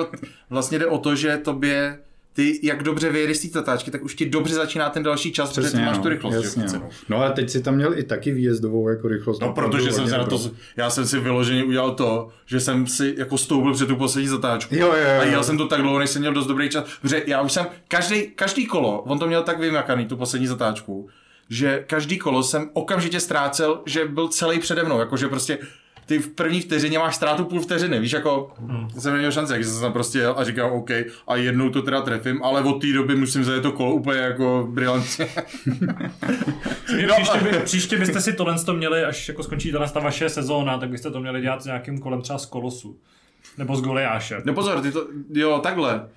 vlastně 0.49 0.79
jde 0.79 0.87
o 0.87 0.97
to, 0.97 1.15
že 1.15 1.37
tobě 1.37 1.99
ty 2.39 2.59
jak 2.63 2.83
dobře 2.83 3.09
vyjedeš 3.09 3.37
z 3.37 3.41
té 3.41 3.47
zatáčky, 3.47 3.91
tak 3.91 4.03
už 4.03 4.15
ti 4.15 4.25
dobře 4.25 4.55
začíná 4.55 4.89
ten 4.89 5.03
další 5.03 5.31
čas, 5.31 5.53
protože 5.53 5.71
ty 5.71 5.77
máš 5.77 5.97
no, 5.97 6.03
tu 6.03 6.09
rychlost. 6.09 6.35
jo, 6.35 6.41
jasně, 6.41 6.65
no. 6.73 6.89
no 7.09 7.23
a 7.23 7.29
teď 7.29 7.49
si 7.49 7.61
tam 7.61 7.75
měl 7.75 7.97
i 7.97 8.03
taky 8.03 8.31
výjezdovou 8.31 8.89
jako 8.89 9.07
rychlost. 9.07 9.41
No, 9.41 9.49
opravdu 9.49 9.77
protože 9.77 9.91
jsem 9.91 10.07
se 10.07 10.17
na 10.17 10.23
to, 10.23 10.37
dobrou. 10.37 10.51
já 10.77 10.89
jsem 10.89 11.07
si 11.07 11.19
vyloženě 11.19 11.63
udělal 11.63 11.91
to, 11.91 12.29
že 12.45 12.59
jsem 12.59 12.87
si 12.87 13.15
jako 13.17 13.37
stoupil 13.37 13.73
před 13.73 13.87
tu 13.87 13.95
poslední 13.95 14.27
zatáčku. 14.27 14.75
Jo, 14.75 14.87
jo, 14.87 14.93
jo. 14.93 15.21
A 15.21 15.23
jel 15.23 15.43
jsem 15.43 15.57
to 15.57 15.67
tak 15.67 15.81
dlouho, 15.81 15.99
než 15.99 16.09
jsem 16.09 16.21
měl 16.21 16.33
dost 16.33 16.47
dobrý 16.47 16.69
čas. 16.69 16.85
Protože 17.01 17.23
já 17.27 17.41
už 17.41 17.51
jsem, 17.51 17.65
každý, 17.87 18.27
každý 18.35 18.65
kolo, 18.65 19.01
on 19.01 19.19
to 19.19 19.27
měl 19.27 19.43
tak 19.43 19.59
vymakaný, 19.59 20.05
tu 20.05 20.17
poslední 20.17 20.47
zatáčku, 20.47 21.09
že 21.49 21.83
každý 21.87 22.17
kolo 22.17 22.43
jsem 22.43 22.69
okamžitě 22.73 23.19
ztrácel, 23.19 23.81
že 23.85 24.05
byl 24.05 24.27
celý 24.27 24.59
přede 24.59 24.83
mnou, 24.83 24.99
jakože 24.99 25.27
prostě 25.27 25.57
ty 26.09 26.19
v 26.19 26.27
první 26.27 26.61
vteřině 26.61 26.99
máš 26.99 27.15
ztrátu 27.15 27.45
půl 27.45 27.61
vteřiny, 27.61 27.99
víš, 27.99 28.11
jako 28.11 28.51
hmm. 28.59 28.89
jsem 28.99 29.13
neměl 29.13 29.31
šanci, 29.31 29.53
takže 29.53 29.69
jsem 29.69 29.81
tam 29.81 29.93
prostě 29.93 30.19
jel 30.19 30.35
a 30.37 30.43
říkal, 30.43 30.73
OK, 30.73 30.89
a 31.27 31.35
jednou 31.35 31.69
to 31.69 31.81
teda 31.81 32.01
trefím, 32.01 32.43
ale 32.43 32.61
od 32.61 32.81
té 32.81 32.93
doby 32.93 33.15
musím 33.15 33.43
zajet 33.43 33.63
to 33.63 33.71
kolo 33.71 33.93
úplně 33.93 34.19
jako 34.19 34.67
brilantně. 34.71 35.27
No, 37.07 37.15
příště, 37.15 37.39
by, 37.39 37.59
příště 37.59 37.97
byste 37.97 38.21
si 38.21 38.33
tohle 38.33 38.63
to 38.65 38.73
měli, 38.73 39.03
až 39.03 39.27
jako 39.27 39.43
skončí 39.43 39.73
ta 39.93 39.99
vaše 39.99 40.29
sezóna, 40.29 40.77
tak 40.77 40.89
byste 40.89 41.11
to 41.11 41.19
měli 41.19 41.41
dělat 41.41 41.61
s 41.61 41.65
nějakým 41.65 41.99
kolem 41.99 42.21
třeba 42.21 42.39
z 42.39 42.45
Kolosu. 42.45 42.97
Nebo 43.57 43.75
z 43.75 43.81
Goliáše. 43.81 44.41
No 44.45 44.53
pozor, 44.53 44.81
ty 44.81 44.91
to, 44.91 45.07
jo, 45.33 45.59
takhle. 45.63 46.09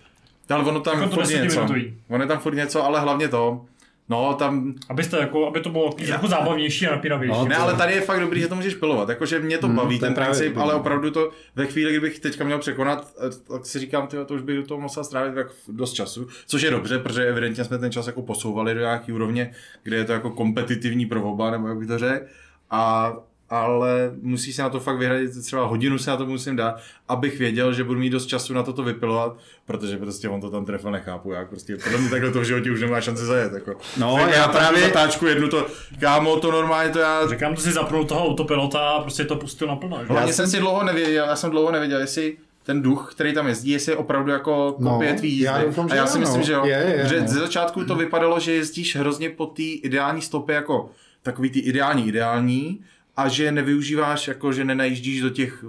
Ale 0.50 0.64
ono 0.64 0.80
tam 0.80 1.00
Jako 1.00 1.14
furt 1.14 1.28
něco. 1.28 1.66
Ono 2.08 2.24
je 2.24 2.28
tam 2.28 2.38
furt 2.38 2.54
něco, 2.54 2.84
ale 2.84 3.00
hlavně 3.00 3.28
to. 3.28 3.66
No, 4.12 4.34
tam, 4.34 4.74
Abyste 4.88 5.18
jako, 5.18 5.46
aby 5.46 5.60
to 5.60 5.70
bylo 5.70 5.92
trochu 5.92 6.26
zábavnější 6.26 6.86
a 6.86 6.90
napínavější. 6.90 7.38
No, 7.38 7.44
ne, 7.44 7.56
ale 7.56 7.74
tady 7.74 7.92
je 7.92 8.00
fakt 8.00 8.20
dobrý, 8.20 8.40
že 8.40 8.48
to 8.48 8.54
můžeš 8.54 8.74
pilovat. 8.74 9.08
Jakože 9.08 9.38
mě 9.38 9.58
to 9.58 9.66
Hmm, 9.66 9.76
baví, 9.76 9.98
ten 9.98 10.14
princip, 10.14 10.56
ale 10.56 10.74
opravdu 10.74 11.10
to 11.10 11.30
ve 11.56 11.66
chvíli, 11.66 11.90
kdybych 11.90 12.20
teďka 12.20 12.44
měl 12.44 12.58
překonat, 12.58 13.12
eh, 13.26 13.52
tak 13.52 13.66
si 13.66 13.78
říkám, 13.78 14.06
tyjo, 14.06 14.24
to 14.24 14.34
už 14.34 14.42
bych 14.42 14.56
do 14.56 14.62
toho 14.66 14.80
musel 14.80 15.04
strávit 15.04 15.34
tak 15.34 15.46
dost 15.68 15.92
času, 15.92 16.26
což 16.46 16.62
je 16.62 16.70
dobře, 16.70 16.98
protože 16.98 17.26
evidentně 17.26 17.64
jsme 17.64 17.78
ten 17.78 17.92
čas 17.92 18.06
jako 18.06 18.22
posouvali 18.22 18.74
do 18.74 18.80
nějaký 18.80 19.12
úrovně, 19.12 19.52
kde 19.82 19.96
je 19.96 20.04
to 20.04 20.12
jako 20.12 20.30
kompetitivní 20.30 21.06
provoba, 21.06 21.50
nebo 21.50 21.68
jak 21.68 21.78
bych 21.78 21.88
to 21.88 21.98
řekl. 21.98 22.26
A 22.70 23.12
ale 23.52 24.10
musí 24.22 24.52
se 24.52 24.62
na 24.62 24.68
to 24.68 24.80
fakt 24.80 24.96
vyhradit, 24.98 25.30
třeba 25.44 25.66
hodinu 25.66 25.98
se 25.98 26.10
na 26.10 26.16
to 26.16 26.26
musím 26.26 26.56
dát, 26.56 26.74
abych 27.08 27.38
věděl, 27.38 27.72
že 27.72 27.84
budu 27.84 28.00
mít 28.00 28.10
dost 28.10 28.26
času 28.26 28.54
na 28.54 28.62
to 28.62 28.72
to 28.72 28.82
vypilovat, 28.82 29.36
protože 29.66 29.96
prostě 29.96 30.28
on 30.28 30.40
to 30.40 30.50
tam 30.50 30.64
trefil, 30.64 30.90
nechápu, 30.90 31.32
jak 31.32 31.48
prostě 31.48 31.76
podle 31.76 31.98
mě 31.98 32.10
takhle 32.10 32.30
to 32.30 32.40
v 32.40 32.44
životě 32.44 32.70
už 32.70 32.80
nemá 32.80 33.00
šanci 33.00 33.24
zajet, 33.24 33.52
jako. 33.52 33.74
No, 33.96 34.14
Zejména 34.16 34.36
já 34.36 34.48
právě- 34.48 34.82
zatáčku 34.82 35.26
jednu 35.26 35.48
to, 35.48 35.66
kámo, 36.00 36.36
to 36.40 36.50
normálně 36.52 36.90
to 36.90 36.98
já, 36.98 37.28
Říkám, 37.28 37.54
to 37.54 37.60
si 37.60 37.72
zapnul 37.72 38.04
toho 38.04 38.28
autopilota 38.28 38.78
a 38.90 39.00
prostě 39.02 39.24
to 39.24 39.36
pustil 39.36 39.68
naplno. 39.68 39.98
že? 40.00 40.06
Hlavně 40.12 40.32
jsem 40.32 40.46
si 40.46 40.58
dlouho 40.58 40.84
nevěděl, 40.84 41.24
já 41.26 41.36
jsem 41.36 41.50
dlouho 41.50 41.72
nevěděl, 41.72 42.00
jestli 42.00 42.36
ten 42.64 42.82
duch, 42.82 43.08
který 43.14 43.32
tam 43.34 43.46
jezdí, 43.46 43.70
jestli 43.70 43.92
je 43.92 43.96
opravdu 43.96 44.30
jako 44.30 44.76
No, 44.78 44.90
kopie 44.90 45.14
tvý 45.14 45.28
jízdy. 45.30 45.44
já 45.44 45.64
doufám, 45.64 45.88
že 45.88 45.92
a 45.94 45.96
já 45.96 46.06
si 46.06 46.18
myslím, 46.18 46.40
no. 46.40 46.46
že 46.46 46.52
jo. 46.52 46.64
Je, 46.64 46.94
je, 46.98 47.06
že 47.08 47.20
no. 47.20 47.28
ze 47.28 47.40
začátku 47.40 47.84
to 47.84 47.94
vypadalo, 47.94 48.40
že 48.40 48.52
jezdíš 48.52 48.96
hrozně 48.96 49.30
po 49.30 49.46
té 49.46 49.62
ideální 49.62 50.22
stopě 50.22 50.54
jako 50.54 50.90
takový 51.22 51.50
ty 51.50 51.58
ideální, 51.58 52.08
ideální 52.08 52.80
a 53.16 53.28
že 53.28 53.52
nevyužíváš, 53.52 54.28
jako 54.28 54.52
že 54.52 54.64
nenajíždíš 54.64 55.20
do 55.20 55.30
těch, 55.30 55.64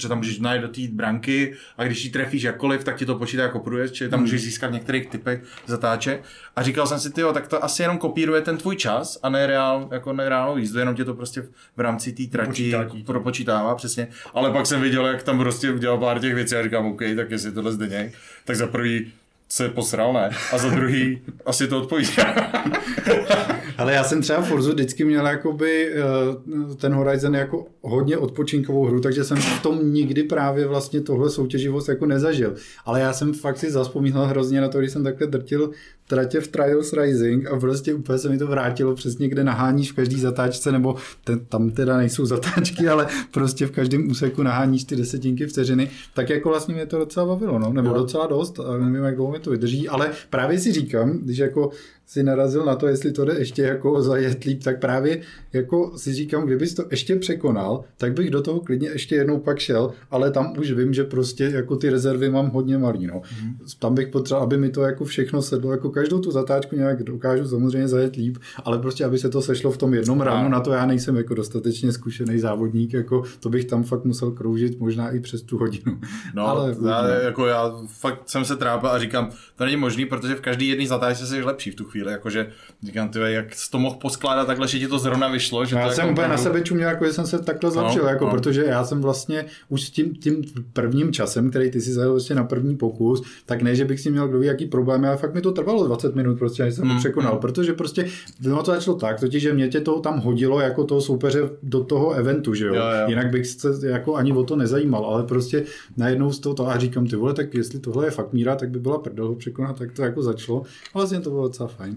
že 0.00 0.08
tam 0.08 0.18
můžeš 0.18 0.38
najít 0.38 0.62
do 0.62 0.68
té 0.68 0.80
branky 0.90 1.54
a 1.76 1.84
když 1.84 2.04
ji 2.04 2.10
trefíš 2.10 2.42
jakkoliv, 2.42 2.84
tak 2.84 2.96
ti 2.96 3.06
to 3.06 3.14
počítá 3.18 3.42
jako 3.42 3.60
průjezd, 3.60 3.94
čili 3.94 4.10
tam 4.10 4.18
Hmm. 4.18 4.24
můžeš 4.24 4.42
získat 4.42 4.70
v 4.70 4.72
některých 4.72 5.06
typech 5.06 5.42
zatáček. 5.66 6.22
A 6.56 6.62
říkal 6.62 6.86
jsem 6.86 7.00
si, 7.00 7.12
ty 7.12 7.22
tak 7.34 7.48
to 7.48 7.64
asi 7.64 7.82
jenom 7.82 7.98
kopíruje 7.98 8.40
ten 8.40 8.56
tvůj 8.56 8.76
čas 8.76 9.18
a 9.22 9.28
ne, 9.28 9.46
reál, 9.46 9.88
jako 9.92 10.12
ne 10.12 10.28
reálnou 10.28 10.56
jízdu, 10.56 10.78
jenom 10.78 10.94
tě 10.94 11.04
to 11.04 11.14
prostě 11.14 11.42
v, 11.76 11.80
rámci 11.80 12.12
té 12.12 12.22
trati 12.26 12.72
propočítává, 13.06 13.74
přesně. 13.74 14.08
Ale 14.34 14.50
pak 14.50 14.66
jsem 14.66 14.80
viděl, 14.80 15.06
jak 15.06 15.22
tam 15.22 15.38
prostě 15.38 15.72
udělal 15.72 15.98
pár 15.98 16.20
těch 16.20 16.34
věcí 16.34 16.54
a 16.56 16.62
říkám, 16.62 16.86
OK, 16.86 17.02
tak 17.16 17.30
jestli 17.30 17.52
tohle 17.52 17.72
Zdeněk, 17.72 18.14
tak 18.44 18.56
za 18.56 18.66
prvý 18.66 19.12
se 19.48 19.68
posral, 19.68 20.12
ne? 20.12 20.30
A 20.52 20.58
za 20.58 20.68
druhý 20.70 21.20
asi 21.46 21.68
to 21.68 21.78
odpovídá. 21.78 22.34
Ale 23.82 23.92
já 23.92 24.04
jsem 24.04 24.22
třeba 24.22 24.40
v 24.40 24.48
Forzu 24.48 24.72
vždycky 24.72 25.04
měl 25.04 25.26
jakoby 25.26 25.92
eh, 25.92 26.74
ten 26.74 26.94
Horizon 26.94 27.34
jako 27.34 27.66
hodně 27.80 28.18
odpočinkovou 28.18 28.84
hru, 28.84 29.00
takže 29.00 29.24
jsem 29.24 29.36
v 29.36 29.62
tom 29.62 29.92
nikdy 29.92 30.22
právě 30.22 30.66
vlastně 30.66 31.00
tohle 31.00 31.30
soutěživost 31.30 31.88
jako 31.88 32.06
nezažil. 32.06 32.54
Ale 32.84 33.00
já 33.00 33.12
jsem 33.12 33.34
fakt 33.34 33.58
si 33.58 33.70
zaspomínal 33.70 34.26
hrozně 34.26 34.60
na 34.60 34.68
to, 34.68 34.78
když 34.78 34.92
jsem 34.92 35.04
takhle 35.04 35.26
drtil 35.26 35.70
tratě 36.08 36.40
v 36.40 36.48
Trials 36.48 36.92
Rising 36.92 37.46
a 37.46 37.58
prostě 37.60 37.94
úplně 37.94 38.18
se 38.18 38.28
mi 38.28 38.38
to 38.38 38.46
vrátilo 38.46 38.94
přesně, 38.94 39.28
kde 39.28 39.44
naháníš 39.44 39.92
v 39.92 39.94
každý 39.94 40.20
zatáčce, 40.20 40.72
nebo 40.72 40.96
ten, 41.24 41.40
tam 41.48 41.70
teda 41.70 41.96
nejsou 41.96 42.26
zatáčky, 42.34 42.88
ale 42.88 43.06
prostě 43.30 43.66
v 43.66 43.70
každém 43.70 44.10
úseku 44.10 44.42
naháníš 44.42 44.84
ty 44.84 44.96
desetinky 44.96 45.46
vteřiny, 45.46 45.90
tak 46.14 46.30
jako 46.30 46.48
vlastně 46.48 46.74
mě 46.74 46.86
to 46.86 46.98
docela 46.98 47.26
bavilo, 47.26 47.58
no, 47.58 47.72
nebo 47.72 47.88
Jo. 47.88 47.94
docela 47.94 48.26
dost, 48.26 48.60
a 48.60 48.78
nevím, 48.78 49.04
jak 49.04 49.16
dlouho 49.16 49.32
mi 49.32 49.38
to 49.38 49.50
vydrží, 49.50 49.88
ale 49.88 50.10
právě 50.30 50.58
si 50.58 50.72
říkám, 50.72 51.18
když 51.18 51.38
jako 51.38 51.70
si 52.06 52.22
narazil 52.22 52.64
na 52.64 52.76
to, 52.76 52.86
jestli 52.86 53.12
to 53.12 53.24
jde 53.24 53.34
ještě 53.38 53.62
jako 53.62 54.02
zajet 54.12 54.44
líp, 54.44 54.64
tak 54.64 54.80
právě 54.80 55.20
jako 55.52 55.92
si 55.96 56.14
říkám, 56.14 56.46
kdybys 56.46 56.74
to 56.74 56.84
ještě 56.90 57.16
překonal, 57.16 57.84
tak 57.96 58.12
bych 58.12 58.30
do 58.30 58.42
toho 58.42 58.60
klidně 58.60 58.88
ještě 58.88 59.14
jednou 59.14 59.38
pak 59.38 59.58
šel, 59.58 59.92
ale 60.10 60.30
tam 60.30 60.54
už 60.58 60.72
vím, 60.72 60.94
že 60.94 61.04
prostě 61.04 61.44
jako 61.44 61.76
ty 61.76 61.90
rezervy 61.90 62.30
mám 62.30 62.50
hodně 62.50 62.78
malý, 62.78 63.06
no. 63.06 63.22
Mhm. 63.42 63.56
Tam 63.78 63.94
bych 63.94 64.08
potřeboval, 64.08 64.44
aby 64.44 64.56
mi 64.56 64.70
to 64.70 64.82
jako 64.82 65.04
všechno 65.04 65.42
sedlo, 65.42 65.72
jako 65.72 65.90
každou 65.92 66.18
tu 66.20 66.30
zatáčku 66.30 66.76
nějak 66.76 67.02
dokážu 67.02 67.48
samozřejmě 67.48 67.88
zajet 67.88 68.16
líp, 68.16 68.38
ale 68.64 68.78
prostě 68.78 69.04
aby 69.04 69.18
se 69.18 69.28
to 69.30 69.42
sešlo 69.42 69.70
v 69.70 69.76
tom 69.76 69.94
jednom 69.94 70.20
ránu, 70.20 70.48
na 70.48 70.60
to 70.60 70.72
já 70.72 70.86
nejsem 70.86 71.16
jako 71.16 71.34
dostatečně 71.34 71.92
zkušený 71.92 72.38
závodník, 72.38 72.92
jako 72.92 73.22
to 73.40 73.48
bych 73.48 73.64
tam 73.64 73.82
fakt 73.82 74.04
musel 74.04 74.30
kroužit 74.30 74.80
možná 74.80 75.10
i 75.10 75.20
přes 75.20 75.42
tu 75.42 75.58
hodinu. 75.58 75.98
No, 76.34 76.48
ale 76.48 76.76
já, 76.86 77.08
jako 77.08 77.46
já 77.46 77.72
fakt 77.86 78.22
jsem 78.26 78.44
se 78.44 78.56
trápil 78.56 78.88
a 78.88 78.98
říkám, 78.98 79.30
to 79.56 79.64
není 79.64 79.76
možný, 79.76 80.06
protože 80.06 80.34
v 80.34 80.40
každý 80.40 80.68
jedný 80.68 80.86
zatáčce 80.86 81.26
jsi 81.26 81.42
lepší 81.42 81.70
v 81.70 81.74
tu 81.74 81.84
chvíli, 81.84 82.12
jakože 82.12 82.46
říkám, 82.82 83.08
ty, 83.08 83.18
jak 83.24 83.54
jsi 83.54 83.70
to 83.70 83.78
mohl 83.78 83.96
poskládat 83.96 84.46
takhle, 84.46 84.68
že 84.68 84.78
ti 84.78 84.88
to 84.88 84.98
zrovna 84.98 85.28
vyšlo, 85.28 85.64
že 85.64 85.76
No, 85.76 85.82
to 85.82 85.88
já 85.88 85.94
jsem 85.94 86.04
jako 86.04 86.12
úplně 86.12 86.28
na 86.28 86.38
sebe 86.38 86.60
čuměl, 86.60 86.88
jako 86.88 87.04
že 87.04 87.12
jsem 87.12 87.26
se 87.26 87.38
takhle 87.38 87.70
zlepšil, 87.70 88.02
No, 88.02 88.08
jako, 88.08 88.24
no. 88.24 88.30
protože 88.30 88.64
já 88.64 88.84
jsem 88.84 89.00
vlastně 89.02 89.44
už 89.68 89.82
s 89.82 89.90
tím, 89.90 90.14
tím 90.14 90.42
prvním 90.72 91.12
časem, 91.12 91.50
který 91.50 91.70
ty 91.70 91.80
si 91.80 91.92
zajel 91.92 92.10
vlastně 92.12 92.36
na 92.36 92.44
první 92.44 92.76
pokus, 92.76 93.22
tak 93.46 93.62
ne, 93.62 93.74
že 93.74 93.84
bych 93.84 94.00
si 94.00 94.10
měl 94.10 94.28
kdo 94.28 94.38
ví 94.38 94.46
jaký 94.46 94.66
problém, 94.66 95.04
ale 95.04 95.16
fakt 95.16 95.34
mi 95.34 95.40
to 95.40 95.52
trvalo 95.52 95.81
20 95.86 96.14
minut, 96.14 96.38
prostě, 96.38 96.62
než 96.62 96.74
jsem 96.74 96.88
to 96.88 96.94
Mm, 96.94 96.98
překonal, 96.98 97.34
mm. 97.34 97.40
protože 97.40 97.72
prostě 97.72 98.08
ono 98.46 98.62
to 98.62 98.70
začalo 98.70 98.96
tak, 98.96 99.20
totiž, 99.20 99.42
že 99.42 99.52
mě 99.52 99.68
tě 99.68 99.80
to 99.80 100.00
tam 100.00 100.18
hodilo 100.20 100.60
jako 100.60 100.84
toho 100.84 101.00
soupeře 101.00 101.40
do 101.62 101.84
toho 101.84 102.12
eventu, 102.12 102.54
že 102.54 102.66
jo? 102.66 102.74
Jo, 102.74 102.82
jo. 102.82 103.08
Jinak 103.08 103.30
bych 103.30 103.46
se 103.46 103.88
jako 103.88 104.14
ani 104.14 104.32
o 104.32 104.44
to 104.44 104.56
nezajímal, 104.56 105.04
ale 105.04 105.22
prostě 105.22 105.64
najednou 105.96 106.32
z 106.32 106.40
toho 106.40 106.54
to 106.54 106.68
a 106.68 106.78
říkám, 106.78 107.06
ty 107.06 107.16
vole, 107.16 107.34
tak 107.34 107.54
jestli 107.54 107.78
tohle 107.78 108.06
je 108.06 108.10
fakt 108.10 108.32
míra, 108.32 108.56
tak 108.56 108.70
by 108.70 108.78
byla 108.78 108.98
prdel 108.98 109.28
ho 109.28 109.34
překonat, 109.34 109.78
tak 109.78 109.92
to 109.92 110.02
jako 110.02 110.22
začalo. 110.22 110.62
A 110.94 110.98
vlastně 110.98 111.20
to 111.20 111.30
bylo 111.30 111.42
docela 111.42 111.68
fajn. 111.68 111.96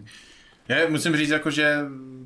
Já 0.67 0.89
musím 0.89 1.15
říct, 1.15 1.29
jako, 1.29 1.49
že 1.49 1.79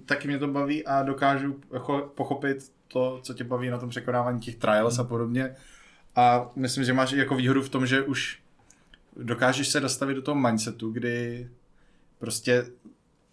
taky 0.06 0.28
mě 0.28 0.38
to 0.38 0.48
baví 0.48 0.86
a 0.86 1.04
dokážu 1.04 1.56
jako 1.74 2.12
pochopit 2.16 2.72
to, 2.88 3.20
co 3.24 3.34
tě 3.34 3.44
baví 3.44 3.70
na 3.70 3.78
tom 3.78 3.90
překonávání 3.90 4.40
těch 4.40 4.56
trials 4.56 5.00
a 5.00 5.04
podobně. 5.04 5.56
A 6.16 6.50
myslím, 6.56 6.84
že 6.84 6.94
máš 6.94 7.12
jako 7.12 7.36
výhodu 7.36 7.62
v 7.62 7.70
tom, 7.70 7.86
že 7.86 8.02
už 8.02 8.40
dokážeš 9.18 9.68
se 9.68 9.80
dostavit 9.80 10.16
do 10.16 10.22
toho 10.22 10.36
mindsetu, 10.36 10.92
kdy 10.92 11.48
prostě 12.20 12.66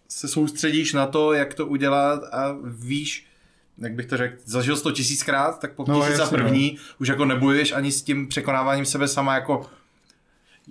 se 0.07 0.27
soustředíš 0.27 0.93
na 0.93 1.05
to, 1.05 1.33
jak 1.33 1.53
to 1.53 1.67
udělat 1.67 2.23
a 2.23 2.55
víš, 2.63 3.27
jak 3.77 3.93
bych 3.93 4.05
to 4.05 4.17
řekl, 4.17 4.35
zažil 4.45 4.77
jsi 4.77 4.83
to 4.83 4.91
tisíckrát, 4.91 5.59
tak 5.59 5.73
po 5.73 5.85
No, 5.87 5.93
no, 5.93 6.01
tisíc 6.01 6.17
za 6.17 6.23
jasně, 6.23 6.37
první 6.37 6.77
už 6.99 7.07
jako 7.07 7.25
nebojuješ 7.25 7.71
ani 7.71 7.91
s 7.91 8.01
tím 8.01 8.27
překonáváním 8.27 8.85
sebe 8.85 9.07
sama 9.07 9.35
jako 9.35 9.69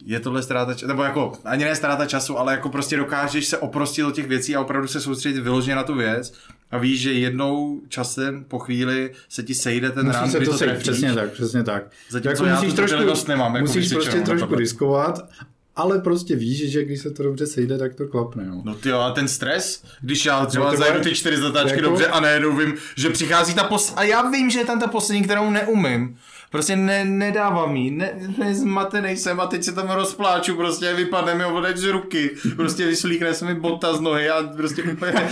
je 0.05 0.21
tohle 0.21 0.43
ztráta 0.43 0.75
času, 0.75 0.87
nebo 0.87 1.03
jako 1.03 1.33
ani 1.45 1.65
ne 1.65 1.77
ztráta 1.77 2.07
času, 2.07 2.39
ale 2.39 2.53
jako 2.53 2.69
prostě 2.69 2.97
dokážeš 2.97 3.47
se 3.47 3.59
oprostit 3.59 4.05
do 4.05 4.11
těch 4.11 4.27
věcí 4.27 4.57
a 4.57 4.61
opravdu 4.61 4.89
se 4.89 5.01
soustředit 5.01 5.41
vyloženě 5.41 5.77
na 5.77 5.83
tu 5.83 5.95
věc 5.95 6.35
a 6.71 6.79
víš, 6.79 7.01
že 7.01 7.13
jednou 7.13 7.81
časem 7.89 8.45
po 8.49 8.59
chvíli 8.59 9.13
se 9.29 9.43
ti 9.43 9.55
sejde 9.55 9.91
ten 9.91 10.11
rán, 10.11 10.31
se 10.31 10.41
to 10.41 10.59
to 10.59 10.67
přesně 10.79 11.15
tak, 11.15 11.33
přesně 11.33 11.63
tak. 11.65 11.83
Zatímco 12.11 12.45
já 12.45 12.61
tu 12.63 12.73
trpělivost 12.73 13.29
nemám, 13.29 13.55
jako 13.55 13.67
musíš 13.67 13.93
prostě 13.93 14.21
trošku 14.21 14.47
tohle. 14.47 14.59
riskovat, 14.59 15.29
ale 15.77 15.99
prostě 15.99 16.37
víš, 16.37 16.71
že 16.71 16.85
když 16.85 17.01
se 17.01 17.11
to 17.11 17.23
dobře 17.23 17.47
sejde, 17.47 17.79
tak 17.79 17.95
to 17.95 18.07
klapne. 18.09 18.45
No. 18.47 18.63
No 18.65 18.75
ty 18.75 18.93
a 18.93 19.11
ten 19.11 19.29
stres, 19.29 19.83
když 20.01 20.25
já 20.27 20.47
třeba 20.47 20.71
No, 20.73 20.77
bude- 20.77 21.01
ty 21.01 21.15
čtyři 21.15 21.37
zatáčky 21.37 21.71
jako- 21.79 21.83
dobře 21.91 22.07
a 22.07 22.21
najednou 22.21 22.57
vím, 22.57 22.75
že 22.97 23.11
přichází 23.11 23.55
ta 23.55 23.65
pos... 23.65 23.93
A 23.97 24.03
já 24.03 24.31
vím, 24.31 24.51
že 24.51 24.59
je 24.59 24.65
tam 24.65 24.81
ta 24.81 24.87
poslední, 24.87 25.23
kterou 25.23 25.51
neumím. 25.51 26.17
Prostě 26.51 26.77
ne, 26.77 27.05
nedávám 27.05 27.77
jí, 27.77 27.91
ne, 27.91 28.13
nezmatený 28.39 29.17
jsem 29.17 29.41
a 29.41 29.47
teď 29.47 29.63
se 29.63 29.73
tam 29.73 29.91
rozpláču, 29.91 30.57
prostě 30.57 30.95
vypadne 30.95 31.35
mi 31.35 31.45
odeč 31.45 31.77
z 31.77 31.85
ruky, 31.85 32.31
prostě 32.57 32.87
vyslíkne 32.87 33.35
se 33.35 33.45
mi 33.45 33.55
bota 33.55 33.95
z 33.95 34.01
nohy 34.01 34.31
a 34.31 34.43
prostě 34.43 34.83
úplně... 34.83 35.13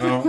no. 0.00 0.24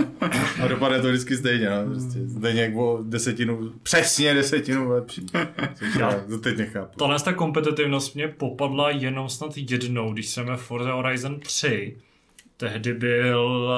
A 0.62 0.68
dopadne 0.68 1.00
to 1.00 1.08
vždycky 1.08 1.36
stejně, 1.36 1.70
no. 1.70 1.84
Prostě 1.86 2.18
stejně 2.38 2.72
o 2.76 2.98
desetinu, 3.02 3.72
přesně 3.82 4.34
desetinu 4.34 4.90
lepší. 4.90 5.26
Což 5.74 5.94
já 5.98 6.20
to 6.28 6.38
teď 6.38 6.58
nechápu. 6.58 6.98
Tohle 6.98 7.20
ta 7.20 7.32
kompetitivnost 7.32 8.14
mě 8.14 8.28
popadla 8.28 8.90
jenom 8.90 9.28
snad 9.28 9.50
jednou, 9.56 10.12
když 10.12 10.28
jsem 10.28 10.46
ve 10.46 10.56
Forza 10.56 10.92
Horizon 10.92 11.40
3 11.40 11.96
tehdy 12.56 12.94
byl, 12.94 13.70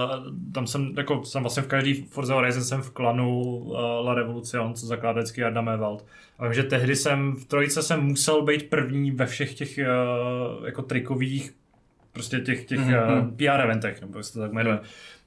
tam 0.54 0.66
jsem, 0.66 0.94
jako 0.96 1.24
jsem 1.24 1.42
vlastně 1.42 1.62
v 1.62 1.66
každý 1.66 1.94
Forza 1.94 2.34
Horizon 2.34 2.64
jsem 2.64 2.82
v 2.82 2.90
klanu 2.90 3.40
uh, 3.40 3.76
La 3.76 4.14
Revolution, 4.14 4.74
co 4.74 4.86
zakládá 4.86 5.20
vždycky 5.20 5.40
Jarda 5.40 5.60
Mevald. 5.60 6.06
A 6.38 6.44
vím, 6.44 6.54
že 6.54 6.62
tehdy 6.62 6.96
jsem, 6.96 7.36
v 7.36 7.44
trojice 7.44 7.82
jsem 7.82 8.00
musel 8.00 8.42
být 8.42 8.70
první 8.70 9.10
ve 9.10 9.26
všech 9.26 9.54
těch 9.54 9.78
uh, 9.78 10.66
jako 10.66 10.82
trikových, 10.82 11.54
prostě 12.12 12.40
těch, 12.40 12.64
těch 12.64 12.80
mm-hmm. 12.80 13.22
uh, 13.22 13.36
PR 13.36 13.60
eventech, 13.60 14.00
nebo 14.00 14.18
jak 14.18 14.24
se 14.24 14.32
to 14.32 14.40
tak 14.40 14.52
jmenuje. 14.52 14.78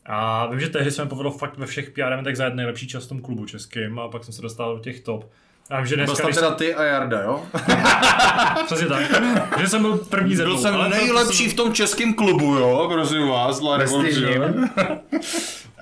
A 0.06 0.46
vím, 0.46 0.60
že 0.60 0.70
tehdy 0.70 0.92
jsem 0.92 1.08
povedl 1.08 1.30
fakt 1.30 1.58
ve 1.58 1.66
všech 1.66 1.89
PR 1.89 2.13
eventech 2.13 2.38
za 2.38 2.50
nejlepší 2.50 2.88
čas 2.88 3.06
v 3.06 3.10
tom 3.10 3.22
klubu 3.22 3.46
českým 3.46 4.00
a 4.00 4.08
pak 4.08 4.24
jsem 4.24 4.34
se 4.34 4.42
dostal 4.42 4.75
do 4.75 4.82
těch 4.82 5.00
top. 5.00 5.32
A 5.69 5.86
že 5.86 5.95
dneska, 5.95 6.25
byl 6.25 6.33
teda 6.36 6.51
ty 6.51 6.75
a 6.75 6.83
Jarda, 6.83 7.21
jo? 7.21 7.45
Přesně 8.65 8.88
tak. 8.88 9.01
Že 9.59 9.67
jsem 9.67 9.81
byl 9.81 9.97
první 9.97 10.36
ze 10.36 10.43
Byl 10.43 10.57
jsem 10.57 10.89
nejlepší 10.89 11.43
jsem... 11.43 11.51
v 11.51 11.53
tom 11.53 11.74
českém 11.74 12.13
klubu, 12.13 12.55
jo? 12.55 12.89
Prosím 12.93 13.27
vás, 13.27 13.62
La 13.62 13.79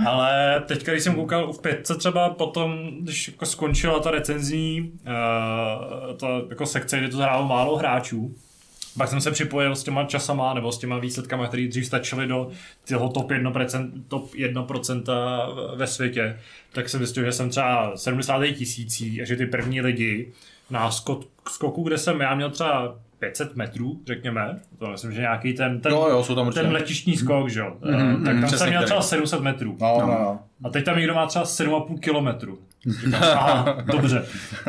Ale 0.05 0.63
teďka, 0.65 0.91
když 0.91 1.03
jsem 1.03 1.15
koukal 1.15 1.53
v 1.53 1.61
pětce 1.61 1.95
třeba 1.95 2.29
potom, 2.29 2.89
když 2.99 3.27
jako 3.27 3.45
skončila 3.45 3.99
ta 3.99 4.11
recenzní, 4.11 4.91
uh, 5.07 6.17
ta 6.17 6.27
jako 6.49 6.65
sekce, 6.65 6.97
kde 6.97 7.07
to 7.07 7.17
hrálo 7.17 7.47
málo 7.47 7.75
hráčů, 7.75 8.35
pak 8.97 9.09
jsem 9.09 9.21
se 9.21 9.31
připojil 9.31 9.75
s 9.75 9.83
těma 9.83 10.03
časama 10.03 10.53
nebo 10.53 10.71
s 10.71 10.77
těma 10.77 10.97
výsledkama, 10.99 11.47
které 11.47 11.67
dřív 11.67 11.85
stačily 11.85 12.27
do 12.27 12.49
toho 12.87 13.09
top 13.09 13.31
1%, 13.31 13.91
top 14.07 14.33
1% 14.33 15.03
ve 15.75 15.87
světě, 15.87 16.39
tak 16.71 16.89
jsem 16.89 16.99
zjistil, 16.99 17.23
že 17.23 17.31
jsem 17.31 17.49
třeba 17.49 17.97
70 17.97 18.45
tisící 18.45 19.21
a 19.21 19.25
že 19.25 19.35
ty 19.35 19.45
první 19.45 19.81
lidi 19.81 20.31
na 20.69 20.91
skoku, 21.49 21.83
kde 21.83 21.97
jsem 21.97 22.21
já 22.21 22.35
měl 22.35 22.49
třeba 22.49 22.95
500 23.19 23.55
metrů, 23.55 23.99
řekněme. 24.07 24.59
To 24.79 24.87
myslím, 24.87 25.11
že 25.11 25.21
nějaký 25.21 25.53
ten, 25.53 25.81
ten, 25.81 25.91
jo, 25.91 26.07
jo, 26.09 26.23
jsou 26.23 26.35
tam 26.35 26.51
ten 26.51 26.71
letištní 26.71 27.17
skok, 27.17 27.49
že 27.49 27.59
jo. 27.59 27.77
Mm-hmm, 27.81 28.25
tak 28.25 28.39
tam 28.39 28.49
jsem 28.49 28.69
měl 28.69 28.83
třeba 28.83 29.01
700 29.01 29.41
metrů. 29.41 29.77
No, 29.81 29.97
no, 29.99 30.07
no. 30.07 30.39
A 30.63 30.69
teď 30.69 30.85
tam 30.85 30.97
někdo 30.97 31.13
má 31.13 31.27
třeba 31.27 31.45
7,5 31.45 31.99
kilometru. 31.99 32.59
Aha, 33.21 33.77
dobře. 33.85 34.25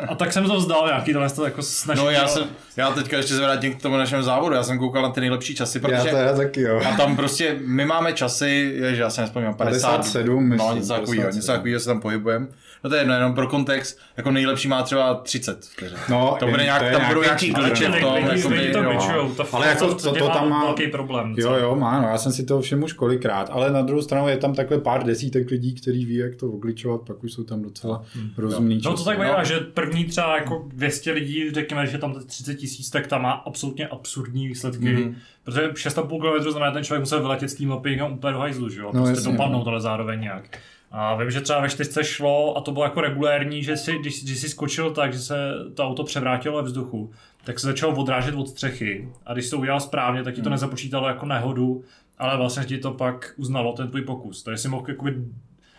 A 0.09 0.15
tak 0.15 0.33
jsem 0.33 0.45
to 0.45 0.57
vzdal 0.57 0.87
nějaký 0.87 1.13
tohle 1.13 1.31
to 1.31 1.45
jako 1.45 1.63
snaží. 1.63 2.01
No 2.01 2.11
já 2.11 2.29
jsem, 2.29 2.45
já 2.77 2.91
teďka 2.91 3.17
ještě 3.17 3.35
zvrátím 3.35 3.75
k 3.75 3.83
tomu 3.83 3.97
našemu 3.97 4.23
závodu, 4.23 4.55
já 4.55 4.63
jsem 4.63 4.79
koukal 4.79 5.03
na 5.03 5.11
ty 5.11 5.21
nejlepší 5.21 5.55
časy, 5.55 5.81
protože... 5.81 5.95
Já 5.95 6.05
to 6.05 6.17
já 6.17 6.37
taky, 6.37 6.61
jo. 6.61 6.81
A 6.93 6.97
tam 6.97 7.17
prostě, 7.17 7.57
my 7.67 7.85
máme 7.85 8.13
časy, 8.13 8.77
že 8.93 9.03
já 9.03 9.11
se 9.11 9.21
nespomínám, 9.21 9.55
50, 9.55 9.91
57, 9.91 10.49
myslím. 10.49 10.69
No 10.69 10.75
něco 10.75 10.93
takového, 10.93 11.31
něco 11.31 11.47
takového 11.47 11.81
se 11.81 11.87
tam 11.87 12.01
pohybujeme. 12.01 12.47
No 12.87 12.91
to 12.91 12.97
je 12.97 13.01
jedno, 13.01 13.15
jenom 13.15 13.35
pro 13.35 13.49
kontext, 13.49 13.99
jako 14.17 14.31
nejlepší 14.31 14.69
má 14.69 14.83
třeba 14.83 15.15
30 15.15 15.65
vteřin. 15.65 15.99
No, 16.09 16.37
to 16.39 16.47
bude 16.47 16.63
nějak, 16.63 16.93
to 16.93 16.99
tam 16.99 17.09
budou 17.09 17.23
nějaký 17.23 17.53
kliče 17.53 17.89
v 17.89 18.01
tom, 18.01 18.17
jako 18.17 18.49
by, 18.49 18.73
to 18.73 19.35
to 19.37 19.57
ale 19.57 19.67
jako 19.67 19.95
to, 19.95 20.15
to, 20.15 20.29
tam 20.29 20.51
má 20.51 20.65
velký 20.65 20.87
problém. 20.87 21.35
Jo, 21.37 21.55
jo, 21.55 21.77
má, 21.77 22.01
no, 22.01 22.09
já 22.09 22.19
jsem 22.19 22.33
si 22.33 22.45
to 22.45 22.61
všem 22.61 22.83
už 22.83 22.93
kolikrát, 22.93 23.51
ale 23.53 23.71
na 23.71 23.83
druhou 23.83 24.03
stranu 24.03 24.29
je 24.29 24.37
tam 24.37 24.55
takhle 24.55 24.79
pár 24.79 25.05
desítek 25.05 25.51
lidí, 25.51 25.75
kteří 25.75 26.05
ví, 26.05 26.15
jak 26.15 26.35
to 26.35 26.47
ogličovat, 26.47 27.01
pak 27.01 27.25
už 27.25 27.33
jsou 27.33 27.45
tam 27.45 27.63
docela 27.63 28.05
hmm. 28.15 28.31
rozumný 28.37 28.81
No 28.85 28.97
to 28.97 29.05
tak 29.05 29.19
no. 29.19 29.45
že 29.45 29.61
první 29.61 30.05
třeba 30.05 30.37
jako 30.37 30.65
200 30.69 31.13
lidí, 31.13 31.51
řekněme, 31.51 31.87
že 31.87 31.99
tam 31.99 32.15
30 32.27 32.55
tisíc, 32.55 32.91
tak 32.91 33.07
tam 33.07 33.23
má 33.23 33.33
absolutně 33.33 33.87
absurdní 33.87 34.49
výsledky. 34.49 34.93
Mm. 34.93 35.17
Protože 35.45 35.69
6,5 35.69 36.39
km 36.39 36.51
znamená, 36.51 36.73
ten 36.73 36.85
člověk 36.85 37.01
musel 37.01 37.21
vyletět 37.21 37.51
s 37.51 37.55
tím 37.55 37.69
mapy 37.69 38.01
úplně 38.13 38.33
do 38.33 38.39
hajzlu, 38.39 38.69
že 38.69 38.81
jo? 38.81 38.91
No, 38.95 39.05
prostě 39.05 39.31
dopadnout 39.31 39.67
ale 39.67 39.81
zároveň 39.81 40.21
nějak. 40.21 40.59
A 40.99 41.15
vím, 41.15 41.31
že 41.31 41.41
třeba 41.41 41.61
ve 41.61 41.69
čtyřce 41.69 42.05
šlo 42.05 42.57
a 42.57 42.61
to 42.61 42.73
bylo 42.73 42.85
jako 42.85 43.01
regulérní, 43.01 43.63
že 43.63 43.77
si, 43.77 43.99
když, 43.99 44.25
když 44.25 44.39
si 44.39 44.49
skočil 44.49 44.91
tak, 44.91 45.13
že 45.13 45.19
se 45.19 45.53
to 45.75 45.85
auto 45.85 46.05
převrátilo 46.05 46.57
ve 46.57 46.63
vzduchu, 46.63 47.11
tak 47.45 47.61
se 47.61 47.67
začalo 47.67 47.97
odrážet 47.97 48.35
od 48.35 48.49
střechy. 48.49 49.09
A 49.27 49.33
když 49.33 49.51
to 49.51 49.59
udělal 49.59 49.81
správně, 49.81 50.23
tak 50.23 50.35
ti 50.35 50.41
to 50.43 50.49
hmm. 50.49 50.53
nezapočítalo 50.53 51.09
jako 51.09 51.27
nehodu, 51.27 51.85
ale 52.19 52.37
vlastně 52.37 52.65
ti 52.65 52.79
to 52.79 52.93
pak 52.93 53.35
uznalo 53.37 53.73
ten 53.73 53.89
tvůj 53.89 54.03
pokus. 54.03 54.43
Takže 54.43 54.63
si 54.63 54.69
mohl 54.69 54.85
jakoby 54.89 55.15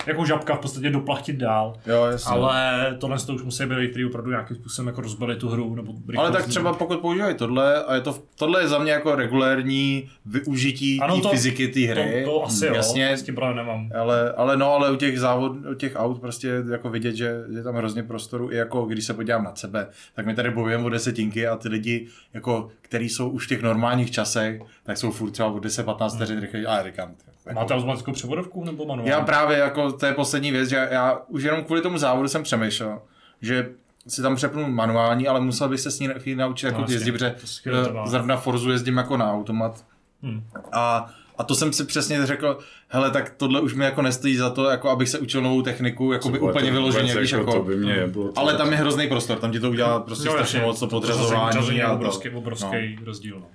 jako 0.08 0.26
žabka 0.26 0.56
v 0.56 0.60
podstatě 0.60 0.90
doplachtit 0.90 1.36
dál. 1.36 1.74
Jo, 1.86 2.06
jasně. 2.06 2.32
Ale 2.32 2.96
tohle 3.00 3.20
to 3.20 3.34
už 3.34 3.44
musí 3.44 3.66
být 3.66 3.90
kteří 3.90 4.06
opravdu 4.06 4.32
nějakým 4.32 4.56
způsobem 4.56 4.88
jako 4.88 5.02
rozbili 5.02 5.36
tu 5.36 5.50
hru. 5.50 5.76
Nebo 5.76 5.94
ale 6.18 6.32
tak 6.32 6.48
třeba 6.48 6.74
pokud 6.74 7.00
používají 7.00 7.36
tohle, 7.36 7.84
a 7.84 7.96
je 7.96 8.02
to, 8.02 8.16
tohle 8.36 8.62
je 8.62 8.68
za 8.68 8.80
mě 8.80 8.92
jako 8.92 9.16
regulérní 9.16 10.10
využití 10.26 11.00
té 11.00 11.30
fyziky 11.30 11.68
té 11.68 11.80
hry. 11.80 12.24
To, 12.26 12.32
to 12.32 12.46
asi 12.46 12.66
jo, 12.66 12.74
jasně, 12.74 13.18
s 13.18 13.24
tím 13.24 13.36
právě 13.36 13.56
nemám. 13.56 13.90
Ale, 14.00 14.32
ale 14.32 14.58
no, 14.58 14.72
ale 14.72 14.92
u 14.92 14.96
těch 14.96 15.20
závod, 15.20 15.52
u 15.72 15.74
těch 15.74 15.94
aut 15.96 16.22
prostě 16.22 16.64
jako 16.72 16.90
vidět, 16.90 17.16
že 17.16 17.36
je 17.50 17.64
tam 17.64 17.76
hrozně 17.76 18.04
prostoru, 18.04 18.52
i 18.52 18.56
jako 18.56 18.86
když 18.86 19.06
se 19.06 19.14
podívám 19.14 19.44
na 19.44 19.56
sebe, 19.56 19.88
tak 20.16 20.26
my 20.26 20.36
tady 20.36 20.52
bojujeme 20.52 20.84
o 20.84 20.90
desetinky 20.90 21.48
a 21.48 21.56
ty 21.56 21.70
lidi, 21.70 22.08
jako, 22.34 22.70
který 22.82 23.10
jsou 23.10 23.30
už 23.30 23.46
v 23.46 23.50
těch 23.50 23.62
normálních 23.62 24.12
časech, 24.12 24.62
tak 24.84 24.98
jsou 24.98 25.12
furt 25.12 25.32
třeba 25.32 25.50
o 25.50 25.58
10-15 25.58 26.16
vteřin 26.16 26.42
rychlejší. 26.42 26.68
A 26.68 26.84
říkám, 26.84 27.12
jako... 27.48 27.60
Máte 27.60 27.74
automatickou 27.74 28.12
převodovku 28.12 28.64
nebo 28.64 28.86
manuální? 28.86 29.10
Já 29.10 29.22
právě, 29.22 29.58
jako 29.58 29.92
to 29.92 30.06
je 30.06 30.14
poslední 30.14 30.52
věc, 30.52 30.70
že 30.70 30.88
já 30.92 31.22
už 31.28 31.44
jenom 31.44 31.64
kvůli 31.64 31.82
tomu 31.82 31.98
závodu 31.98 32.28
jsem 32.28 32.44
přemýšlel, 32.44 33.02
že 33.42 33.70
si 34.08 34.22
tam 34.22 34.36
přepnu 34.36 34.72
manuální, 34.72 35.28
ale 35.28 35.42
musel 35.42 35.70
bych 35.70 35.80
se 35.80 35.92
s 35.92 36.00
ní 36.00 36.10
naučit 36.36 36.66
jako 36.66 36.82
no, 36.82 36.88
jezdit, 36.90 37.12
protože 37.12 37.36
eh, 37.68 38.08
zrovna 38.10 38.38
Forzu 38.38 38.72
jezdím 38.72 38.98
jako 38.98 39.18
na 39.18 39.34
automat. 39.34 39.86
Hmm. 40.24 40.44
A, 40.72 41.14
a 41.38 41.44
to 41.44 41.56
jsem 41.56 41.74
si 41.74 41.84
přesně 41.84 42.26
řekl, 42.26 42.60
hele, 42.88 43.12
tak 43.12 43.34
tohle 43.38 43.62
už 43.62 43.74
mi 43.74 43.86
jako 43.86 44.02
nestojí 44.02 44.36
za 44.36 44.50
to, 44.50 44.70
jako 44.70 44.90
abych 44.90 45.10
se 45.10 45.20
učil 45.20 45.42
novou 45.42 45.62
techniku, 45.62 46.12
jako 46.12 46.30
by 46.30 46.40
úplně 46.40 46.72
vyloženě, 46.72 47.16
víš, 47.16 47.32
jako, 47.32 47.52
to 47.52 47.64
by 47.64 47.78
mě 47.78 48.08
bylo 48.08 48.32
ale 48.36 48.58
tam 48.58 48.72
je 48.72 48.78
hrozný 48.78 49.08
prostor, 49.08 49.40
tam 49.40 49.52
ti 49.52 49.60
to 49.60 49.70
udělá 49.70 50.00
prostě 50.00 50.26
no, 50.26 50.32
strašně 50.32 50.60
moc 50.60 50.80
to 50.80 50.88
podřazování. 50.88 51.82
a 51.82 51.94
obrovský, 51.94 52.30
obrovský 52.30 52.96
no. 53.00 53.06
rozdíl. 53.06 53.40
No. 53.40 53.48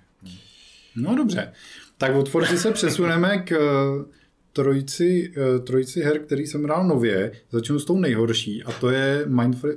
no 0.97 1.17
dobře, 1.17 1.53
tak 2.03 2.17
od 2.17 2.29
Forza 2.29 2.57
se 2.57 2.71
přesuneme 2.71 3.39
k 3.39 3.53
eh, 3.53 3.59
trojici, 4.53 5.33
eh, 5.37 5.59
trojici 5.59 6.03
her, 6.03 6.19
který 6.19 6.47
jsem 6.47 6.65
hrál 6.65 6.85
nově. 6.85 7.33
Začnu 7.51 7.79
s 7.79 7.85
tou 7.85 7.99
nejhorší 7.99 8.63
a 8.63 8.73
to 8.73 8.91
je 8.91 9.25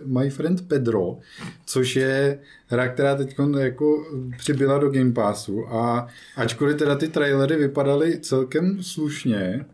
My 0.05 0.29
Friend 0.29 0.67
Pedro, 0.67 1.17
což 1.65 1.95
je 1.95 2.39
hra, 2.67 2.87
která 2.87 3.15
teď 3.15 3.35
jako 3.57 4.05
přibyla 4.37 4.77
do 4.77 4.89
Game 4.89 5.11
Passu 5.11 5.67
a 5.67 6.07
ačkoliv 6.35 6.77
teda 6.77 6.95
ty 6.95 7.07
trailery 7.07 7.55
vypadaly 7.55 8.19
celkem 8.19 8.83
slušně, 8.83 9.65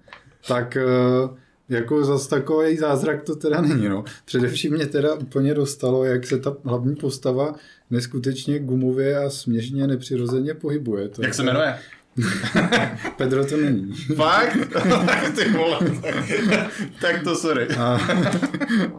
tak 0.47 0.77
eh, 0.77 0.83
jako 1.69 2.05
zas 2.05 2.27
takový 2.27 2.77
zázrak 2.77 3.23
to 3.23 3.35
teda 3.35 3.61
není. 3.61 3.89
No. 3.89 4.03
Především 4.25 4.73
mě 4.73 4.85
teda 4.85 5.13
úplně 5.13 5.53
dostalo, 5.53 6.05
jak 6.05 6.27
se 6.27 6.39
ta 6.39 6.55
hlavní 6.63 6.95
postava 6.95 7.55
neskutečně 7.89 8.59
gumově 8.59 9.17
a 9.17 9.29
směšně 9.29 9.87
nepřirozeně 9.87 10.53
pohybuje. 10.53 11.09
To 11.09 11.23
jak 11.23 11.33
se 11.33 11.43
jmenuje? 11.43 11.75
Pedro 13.17 13.45
to 13.45 13.57
není. 13.57 13.93
Fakt? 14.15 14.57
Ty 15.35 15.49
vole. 15.49 15.79
tak 17.01 17.23
to 17.23 17.35
sorry. 17.35 17.67
A, 17.67 17.99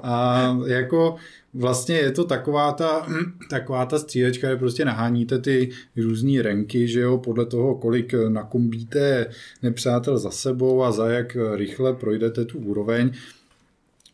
a 0.03 0.57
jako 0.67 1.17
vlastně 1.55 1.97
je 1.97 2.11
to 2.11 2.25
taková 2.25 2.73
ta, 2.73 3.07
taková 3.51 3.87
ta 3.87 3.99
střílečka, 3.99 4.49
kde 4.49 4.57
prostě 4.57 4.85
naháníte 4.85 5.39
ty 5.39 5.71
různé 5.97 6.43
renky, 6.43 6.89
že 6.89 7.01
jo, 7.01 7.19
podle 7.19 7.47
toho, 7.47 7.75
kolik 7.75 8.15
nakumbíte 8.29 9.27
nepřátel 9.63 10.19
za 10.19 10.31
sebou 10.31 10.83
a 10.83 10.93
za 10.93 11.09
jak 11.09 11.37
rychle 11.55 11.95
projdete 11.95 12.45
tu 12.45 12.59
úroveň. 12.59 13.13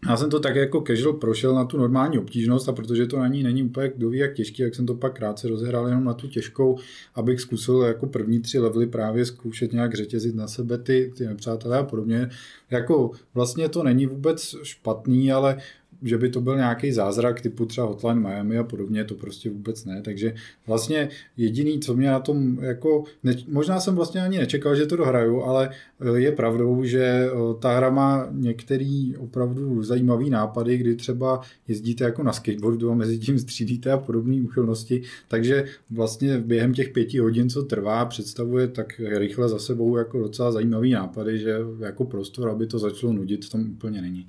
Já 0.06 0.16
jsem 0.16 0.30
to 0.30 0.40
tak 0.40 0.56
jako 0.56 0.84
casual 0.86 1.12
prošel 1.12 1.54
na 1.54 1.64
tu 1.64 1.78
normální 1.78 2.18
obtížnost 2.18 2.68
a 2.68 2.72
protože 2.72 3.06
to 3.06 3.18
na 3.18 3.28
ní 3.28 3.42
není 3.42 3.62
úplně 3.62 3.92
kdo 3.96 4.10
ví 4.10 4.18
jak 4.18 4.34
těžký, 4.34 4.62
jak 4.62 4.74
jsem 4.74 4.86
to 4.86 4.94
pak 4.94 5.16
krátce 5.16 5.48
rozehrál 5.48 5.88
jenom 5.88 6.04
na 6.04 6.14
tu 6.14 6.28
těžkou, 6.28 6.78
abych 7.14 7.40
zkusil 7.40 7.82
jako 7.82 8.06
první 8.06 8.40
tři 8.40 8.58
levely 8.58 8.86
právě 8.86 9.24
zkoušet 9.24 9.72
nějak 9.72 9.94
řetězit 9.94 10.34
na 10.34 10.48
sebe 10.48 10.78
ty, 10.78 11.12
ty 11.16 11.26
nepřátelé 11.26 11.78
a 11.78 11.82
podobně. 11.82 12.30
Jako 12.70 13.10
vlastně 13.34 13.68
to 13.68 13.82
není 13.82 14.06
vůbec 14.06 14.54
špatný, 14.62 15.32
ale 15.32 15.56
že 16.02 16.18
by 16.18 16.28
to 16.28 16.40
byl 16.40 16.56
nějaký 16.56 16.92
zázrak 16.92 17.40
typu 17.40 17.66
třeba 17.66 17.86
Hotline 17.86 18.20
Miami 18.20 18.58
a 18.58 18.64
podobně, 18.64 19.04
to 19.04 19.14
prostě 19.14 19.50
vůbec 19.50 19.84
ne. 19.84 20.02
Takže 20.02 20.34
vlastně 20.66 21.08
jediný, 21.36 21.80
co 21.80 21.94
mě 21.94 22.08
na 22.10 22.20
tom 22.20 22.58
jako, 22.60 23.04
ne, 23.24 23.34
možná 23.48 23.80
jsem 23.80 23.94
vlastně 23.94 24.20
ani 24.20 24.38
nečekal, 24.38 24.76
že 24.76 24.86
to 24.86 24.96
dohraju, 24.96 25.42
ale 25.42 25.70
eh, 26.00 26.18
je 26.18 26.32
pravdou, 26.32 26.84
že 26.84 27.00
eh, 27.02 27.30
ta 27.60 27.76
hra 27.76 27.90
má 27.90 28.28
některý 28.32 29.16
opravdu 29.16 29.82
zajímavý 29.82 30.30
nápady, 30.30 30.76
kdy 30.76 30.96
třeba 30.96 31.40
jezdíte 31.68 32.04
jako 32.04 32.22
na 32.22 32.32
skateboardu 32.32 32.90
a 32.90 32.94
mezi 32.94 33.18
tím 33.18 33.38
střídíte 33.38 33.92
a 33.92 33.98
podobné 33.98 34.42
úchylnosti, 34.42 35.02
takže 35.28 35.64
vlastně 35.90 36.38
během 36.38 36.74
těch 36.74 36.88
pěti 36.88 37.18
hodin, 37.18 37.50
co 37.50 37.62
trvá, 37.62 38.04
představuje 38.04 38.68
tak 38.68 39.00
rychle 39.06 39.48
za 39.48 39.58
sebou 39.58 39.96
jako 39.96 40.18
docela 40.18 40.52
zajímavý 40.52 40.90
nápady, 40.90 41.38
že 41.38 41.56
jako 41.80 42.04
prostor, 42.04 42.48
aby 42.48 42.66
to 42.66 42.78
začalo 42.78 43.12
nudit, 43.12 43.48
tam 43.48 43.70
úplně 43.70 44.02
není. 44.02 44.26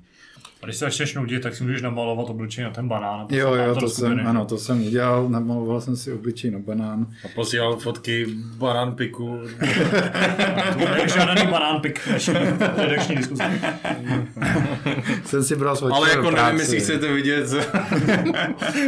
A 0.62 0.66
když 0.66 0.76
se 0.76 0.84
začneš 0.84 1.14
nudit, 1.14 1.42
tak 1.42 1.54
si 1.54 1.62
můžeš 1.64 1.82
namalovat 1.82 2.30
obličej 2.30 2.64
na 2.64 2.70
ten 2.70 2.88
banán. 2.88 3.20
a 3.20 3.26
Jo, 3.34 3.54
jo, 3.54 3.74
to 3.74 3.88
jsem, 3.88 4.26
ano, 4.26 4.44
to 4.44 4.58
jsem 4.58 4.86
udělal, 4.86 5.28
namaloval 5.28 5.80
jsem 5.80 5.96
si 5.96 6.12
obličej 6.12 6.50
na 6.50 6.58
banán. 6.58 7.06
A 7.24 7.28
posílal 7.34 7.76
fotky 7.76 8.26
banán 8.56 8.92
piku. 8.94 9.40
To 11.00 11.08
žádný 11.14 11.46
banán 11.46 11.80
pik 11.80 12.08
redakční 12.76 13.16
diskuzi. 13.16 13.42
Jsem 15.24 15.44
si 15.44 15.56
bral 15.56 15.76
svoje 15.76 15.94
Ale 15.94 16.10
jako 16.10 16.30
práci. 16.30 16.44
nevím, 16.44 16.60
jestli 16.60 16.80
chcete 16.80 17.12
vidět 17.12 17.46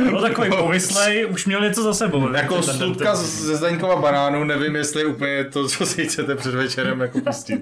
Byl 0.04 0.20
takový 0.20 0.50
povyslej, 0.50 1.26
už 1.26 1.46
měl 1.46 1.60
něco 1.60 1.82
za 1.82 1.94
sebou. 1.94 2.32
jako 2.32 2.54
Ten- 2.54 2.64
ten- 2.64 2.74
slutka 2.74 3.04
ten- 3.12 3.16
ze 3.24 3.56
Zdaňkova 3.56 3.96
banánu, 3.96 4.44
nevím, 4.44 4.76
jestli 4.76 5.00
je 5.00 5.06
úplně 5.06 5.44
to, 5.44 5.68
co 5.68 5.86
si 5.86 6.04
chcete 6.04 6.34
před 6.34 6.54
večerem 6.54 7.00
jako 7.00 7.20
pustit. 7.20 7.60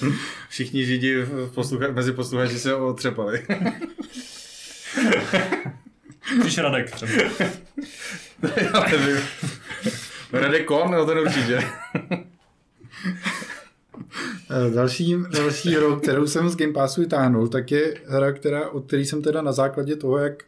Všichni 0.48 0.84
židi 0.86 1.22
v 1.22 1.54
poslucha- 1.54 1.94
mezi 1.94 2.12
posluchači 2.12 2.58
se 2.58 2.74
otřepali. 2.74 3.46
Příš 6.40 6.58
Radek 6.58 6.90
třeba. 6.90 7.12
Já 8.56 8.86
nevím. 8.98 9.22
Radek 10.32 10.64
Korn, 10.64 10.90
no 10.90 11.06
ten 11.06 11.18
určitě. 11.18 11.62
Další, 14.74 15.16
další 15.30 15.74
hrou, 15.74 15.96
kterou 16.00 16.26
jsem 16.26 16.48
z 16.48 16.56
Game 16.56 16.72
Passu 16.72 17.00
vytáhnul, 17.00 17.48
tak 17.48 17.70
je 17.70 17.94
hra, 18.06 18.32
která, 18.32 18.68
od 18.68 18.86
který 18.86 19.04
jsem 19.04 19.22
teda 19.22 19.42
na 19.42 19.52
základě 19.52 19.96
toho, 19.96 20.18
jak 20.18 20.42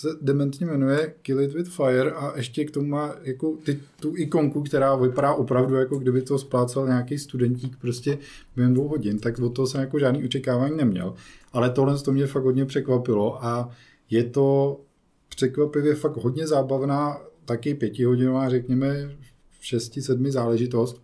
se 0.00 0.08
dementně 0.20 0.66
jmenuje 0.66 1.14
Kill 1.22 1.40
It 1.40 1.54
With 1.54 1.68
Fire 1.68 2.12
a 2.12 2.36
ještě 2.36 2.64
k 2.64 2.70
tomu 2.70 2.86
má 2.86 3.14
jako 3.22 3.56
ty, 3.64 3.80
tu 4.00 4.16
ikonku, 4.16 4.62
která 4.62 4.96
vypadá 4.96 5.34
opravdu 5.34 5.74
jako 5.74 5.98
kdyby 5.98 6.22
to 6.22 6.38
splácal 6.38 6.86
nějaký 6.86 7.18
studentík 7.18 7.76
prostě 7.76 8.18
během 8.56 8.74
dvou 8.74 8.88
hodin, 8.88 9.18
tak 9.18 9.38
od 9.38 9.50
toho 9.50 9.66
jsem 9.66 9.80
jako 9.80 9.98
žádný 9.98 10.24
očekávání 10.24 10.76
neměl. 10.76 11.14
Ale 11.52 11.70
tohle 11.70 11.98
to 11.98 12.12
mě 12.12 12.26
fakt 12.26 12.44
hodně 12.44 12.64
překvapilo 12.66 13.44
a 13.44 13.70
je 14.10 14.24
to 14.24 14.80
překvapivě 15.28 15.94
fakt 15.94 16.16
hodně 16.16 16.46
zábavná, 16.46 17.20
taky 17.44 17.74
pětihodinová, 17.74 18.48
řekněme, 18.48 19.16
šesti, 19.60 20.02
sedmi 20.02 20.32
záležitost, 20.32 21.02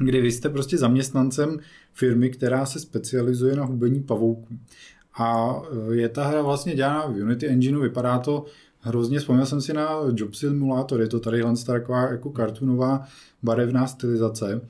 kdy 0.00 0.20
vy 0.20 0.32
jste 0.32 0.48
prostě 0.48 0.78
zaměstnancem 0.78 1.58
firmy, 1.92 2.30
která 2.30 2.66
se 2.66 2.80
specializuje 2.80 3.56
na 3.56 3.64
hubení 3.64 4.02
pavouků. 4.02 4.58
A 5.18 5.60
e, 5.90 5.94
je 5.94 6.08
ta 6.08 6.24
hra 6.24 6.42
vlastně 6.42 6.74
dělána 6.74 7.06
v 7.06 7.22
Unity 7.22 7.48
Engineu, 7.48 7.80
vypadá 7.80 8.18
to 8.18 8.44
hrozně, 8.80 9.18
vzpomněl 9.18 9.46
jsem 9.46 9.60
si 9.60 9.72
na 9.72 9.88
Job 10.14 10.34
Simulator, 10.34 11.00
je 11.00 11.08
to 11.08 11.20
tady 11.20 11.42
taková 11.66 12.10
jako 12.10 12.30
kartunová 12.30 13.04
barevná 13.42 13.86
stylizace. 13.86 14.60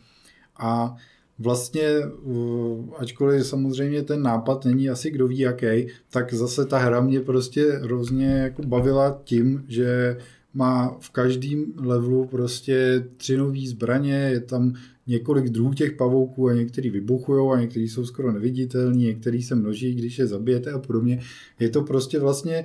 A 0.58 0.96
vlastně, 1.38 1.82
uh, 2.22 2.94
ačkoliv 2.98 3.46
samozřejmě 3.46 4.02
ten 4.02 4.22
nápad 4.22 4.64
není 4.64 4.90
asi 4.90 5.10
kdo 5.10 5.28
ví 5.28 5.38
jaký, 5.38 5.86
tak 6.10 6.34
zase 6.34 6.64
ta 6.64 6.78
hra 6.78 7.00
mě 7.00 7.20
prostě 7.20 7.72
hrozně 7.72 8.26
jako 8.26 8.62
bavila 8.62 9.20
tím, 9.24 9.64
že 9.68 10.16
má 10.54 10.96
v 11.00 11.10
každém 11.10 11.64
levelu 11.76 12.26
prostě 12.26 13.04
tři 13.16 13.36
nové 13.36 13.66
zbraně, 13.66 14.14
je 14.14 14.40
tam 14.40 14.74
několik 15.10 15.48
druhů 15.48 15.74
těch 15.74 15.92
pavouků 15.92 16.48
a 16.48 16.54
některý 16.54 16.90
vybuchují 16.90 17.52
a 17.52 17.60
některý 17.60 17.88
jsou 17.88 18.04
skoro 18.04 18.32
neviditelní, 18.32 19.04
některý 19.04 19.42
se 19.42 19.54
množí, 19.54 19.94
když 19.94 20.18
je 20.18 20.26
zabijete 20.26 20.70
a 20.70 20.78
podobně. 20.78 21.20
Je 21.60 21.68
to 21.68 21.82
prostě 21.82 22.18
vlastně 22.18 22.64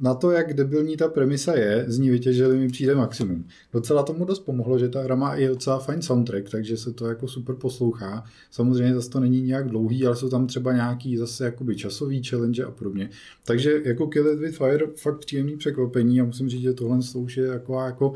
na 0.00 0.14
to, 0.14 0.30
jak 0.30 0.54
debilní 0.54 0.96
ta 0.96 1.08
premisa 1.08 1.54
je, 1.54 1.84
z 1.88 1.98
ní 1.98 2.10
vytěžili 2.10 2.58
mi 2.58 2.68
přijde 2.68 2.94
maximum. 2.94 3.44
Docela 3.72 4.02
tomu 4.02 4.24
dost 4.24 4.38
pomohlo, 4.38 4.78
že 4.78 4.88
ta 4.88 5.02
hra 5.02 5.14
má 5.14 5.34
i 5.34 5.46
docela 5.46 5.78
fajn 5.78 6.02
soundtrack, 6.02 6.50
takže 6.50 6.76
se 6.76 6.92
to 6.92 7.06
jako 7.06 7.28
super 7.28 7.54
poslouchá. 7.54 8.24
Samozřejmě 8.50 8.94
zase 8.94 9.10
to 9.10 9.20
není 9.20 9.42
nějak 9.42 9.68
dlouhý, 9.68 10.06
ale 10.06 10.16
jsou 10.16 10.28
tam 10.28 10.46
třeba 10.46 10.72
nějaký 10.72 11.16
zase 11.16 11.44
jakoby 11.44 11.76
časový 11.76 12.22
challenge 12.22 12.64
a 12.64 12.70
podobně. 12.70 13.10
Takže 13.44 13.82
jako 13.84 14.06
Kill 14.06 14.28
It 14.28 14.38
With 14.38 14.56
Fire 14.56 14.86
fakt 14.96 15.18
příjemný 15.18 15.56
překvapení 15.56 16.20
a 16.20 16.24
musím 16.24 16.48
říct, 16.48 16.62
že 16.62 16.72
tohle 16.72 16.98
to 17.12 17.18
už 17.18 17.36
je 17.36 17.48
taková 17.48 17.86
jako 17.86 18.14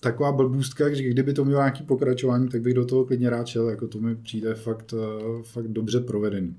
taková 0.00 0.32
blbůstka, 0.32 0.94
že 0.94 1.02
kdyby 1.02 1.32
to 1.32 1.44
mělo 1.44 1.60
nějaký 1.60 1.82
pokračování, 1.82 2.48
tak 2.48 2.62
bych 2.62 2.74
do 2.74 2.84
toho 2.84 3.04
klidně 3.04 3.30
rád 3.30 3.46
šel, 3.46 3.68
jako 3.68 3.88
to 3.88 3.98
mi 3.98 4.16
přijde 4.16 4.54
fakt, 4.54 4.94
eh, 4.94 5.42
fakt 5.42 5.68
dobře 5.68 6.00
provedený. 6.00 6.56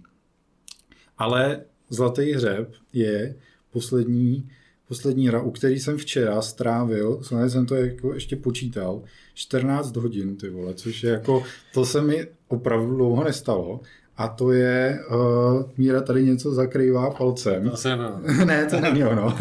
Ale 1.18 1.62
Zlatý 1.92 2.32
hřeb 2.32 2.74
je 2.94 3.36
poslední, 3.72 4.50
poslední 4.88 5.28
hra, 5.28 5.42
u 5.42 5.52
který 5.52 5.80
jsem 5.80 5.98
včera 5.98 6.42
strávil, 6.42 7.20
samozřejmě 7.22 7.50
jsem 7.50 7.66
to 7.66 7.76
jako 7.76 8.14
ještě 8.14 8.36
počítal, 8.36 9.02
14 9.34 9.96
hodin, 9.96 10.38
ty 10.38 10.50
vole, 10.50 10.74
což 10.74 11.04
je 11.04 11.12
jako, 11.12 11.44
to 11.74 11.86
se 11.86 12.02
mi 12.02 12.28
opravdu 12.48 12.96
dlouho 12.96 13.24
nestalo. 13.24 13.80
A 14.18 14.28
to 14.28 14.52
je, 14.52 15.00
uh, 15.10 15.64
Míra 15.78 16.02
tady 16.02 16.26
něco 16.26 16.54
zakrývá 16.54 17.12
palcem. 17.12 17.70
Zase 17.70 17.96
no. 17.96 18.22
ne, 18.46 18.66
to 18.66 18.80
není 18.80 19.04
ono. 19.04 19.38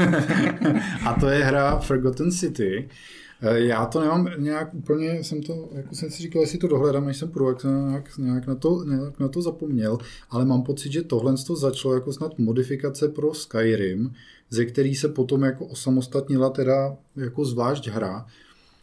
a 1.07 1.17
to 1.21 1.29
je 1.29 1.45
hra 1.45 1.79
Forgotten 1.79 2.31
City. 2.31 2.89
Eh, 2.89 3.20
Já 3.43 3.87
to 3.87 4.01
nemám 4.01 4.31
nějak 4.39 4.75
úplně, 4.75 5.25
jsem 5.25 5.43
to, 5.43 5.69
jako 5.73 5.95
jsem 5.95 6.11
si 6.11 6.23
říkal, 6.23 6.43
jestli 6.43 6.59
to 6.59 6.69
dohledám, 6.69 7.07
než 7.07 7.17
jsem 7.17 7.29
půjdu, 7.29 7.49
jak 7.49 7.61
jsem 7.61 7.89
nějak, 7.89 8.19
nějak, 8.19 8.47
na 8.47 8.55
to, 8.55 8.85
nějak 8.85 9.21
na 9.21 9.29
to 9.29 9.43
zapomněl, 9.43 9.99
ale 10.31 10.45
mám 10.45 10.63
pocit, 10.63 10.93
že 10.93 11.03
tohle 11.03 11.35
to 11.47 11.57
začalo 11.57 11.95
jako 11.95 12.13
snad 12.13 12.39
modifikace 12.39 13.09
pro 13.09 13.35
Skyrim, 13.35 14.13
ze 14.51 14.65
který 14.65 14.95
se 14.95 15.09
potom 15.09 15.43
jako 15.43 15.67
osamostatnila 15.67 16.51
teda 16.51 16.97
jako 17.17 17.45
zvlášť 17.45 17.89
hra, 17.89 18.27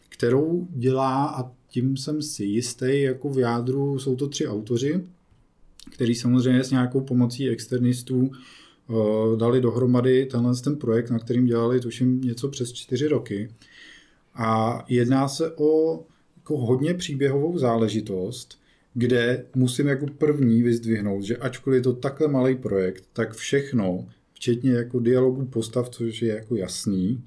kterou 0.08 0.68
dělá, 0.70 1.26
a 1.26 1.50
tím 1.70 1.96
jsem 1.96 2.22
si 2.22 2.44
jistý, 2.44 3.02
jako 3.02 3.30
v 3.30 3.38
jádru 3.38 3.98
jsou 3.98 4.16
to 4.16 4.28
tři 4.28 4.48
autoři, 4.48 5.04
který 5.90 6.14
samozřejmě 6.14 6.64
s 6.64 6.70
nějakou 6.70 7.00
pomocí 7.00 7.48
externistů 7.48 8.30
uh, 8.88 9.36
dali 9.36 9.60
dohromady 9.60 10.26
tenhle 10.26 10.54
ten 10.54 10.76
projekt, 10.76 11.10
na 11.10 11.18
kterým 11.18 11.46
dělali 11.46 11.80
tuším 11.80 12.20
něco 12.20 12.48
přes 12.48 12.72
čtyři 12.72 13.08
roky. 13.08 13.48
A 14.38 14.84
jedná 14.88 15.28
se 15.28 15.52
o 15.56 16.02
jako 16.36 16.58
hodně 16.58 16.94
příběhovou 16.94 17.58
záležitost, 17.58 18.58
kde 18.94 19.44
musím 19.54 19.86
jako 19.86 20.06
první 20.06 20.62
vyzdvihnout, 20.62 21.22
že 21.22 21.36
ačkoliv 21.36 21.76
je 21.76 21.82
to 21.82 21.92
takhle 21.92 22.28
malý 22.28 22.54
projekt, 22.54 23.04
tak 23.12 23.34
všechno, 23.34 24.08
včetně 24.34 24.72
jako 24.72 25.00
dialogů 25.00 25.44
postav, 25.44 25.88
což 25.88 26.22
je 26.22 26.34
jako 26.34 26.56
jasný, 26.56 27.24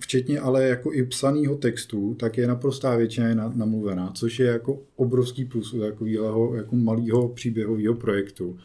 včetně 0.00 0.40
ale 0.40 0.64
jako 0.64 0.92
i 0.92 1.06
psaného 1.06 1.56
textu, 1.56 2.14
tak 2.14 2.38
je 2.38 2.46
naprostá 2.46 2.96
většina 2.96 3.52
namluvená, 3.54 4.12
což 4.14 4.38
je 4.38 4.46
jako 4.46 4.82
obrovský 4.96 5.44
plus 5.44 5.74
u 5.74 5.80
takového 5.80 6.54
jako 6.54 6.76
malého 6.76 7.28
příběhového 7.28 7.94
projektu. 7.94 8.58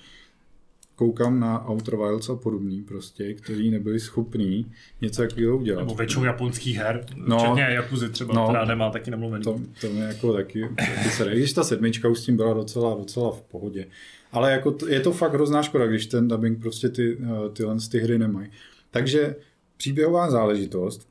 Koukám 0.97 1.39
na 1.39 1.69
Outer 1.69 1.95
Wilds 1.95 2.29
a 2.29 2.35
podobný 2.35 2.81
prostě, 2.81 3.33
kteří 3.33 3.71
nebyli 3.71 3.99
schopní 3.99 4.71
něco 5.01 5.21
takového 5.21 5.57
udělat. 5.57 5.79
Nebo 5.81 5.95
většinou 5.95 6.23
japonských 6.25 6.77
her, 6.77 7.05
No. 7.15 7.37
včetně 7.39 7.61
Jakuzy 7.63 8.09
třeba, 8.09 8.33
No. 8.33 8.43
která 8.47 8.65
nemá 8.65 8.89
taky 8.89 9.11
nemluvený. 9.11 9.43
To, 9.43 9.59
to 9.81 9.89
mě 9.89 10.03
jako 10.03 10.33
taky, 10.33 10.69
taky 10.75 11.09
se 11.09 11.29
Když 11.31 11.53
ta 11.53 11.63
sedmička 11.63 12.09
už 12.09 12.19
s 12.19 12.25
tím 12.25 12.37
byla 12.37 12.53
docela, 12.53 12.95
docela 12.95 13.31
v 13.31 13.41
pohodě. 13.41 13.85
Ale 14.31 14.51
jako 14.51 14.71
t- 14.71 14.85
je 14.93 14.99
to 14.99 15.11
fakt 15.11 15.33
hrozná 15.33 15.63
škoda, 15.63 15.85
když 15.87 16.05
ten 16.05 16.27
dubbing 16.27 16.61
prostě 16.61 16.89
ty, 16.89 17.17
eh, 17.21 17.49
tyhle 17.53 17.79
z 17.79 17.87
ty 17.87 17.99
hry 17.99 18.19
nemají. 18.19 18.49
Takže 18.91 19.35
příběhová 19.77 20.31
záležitost, 20.31 21.07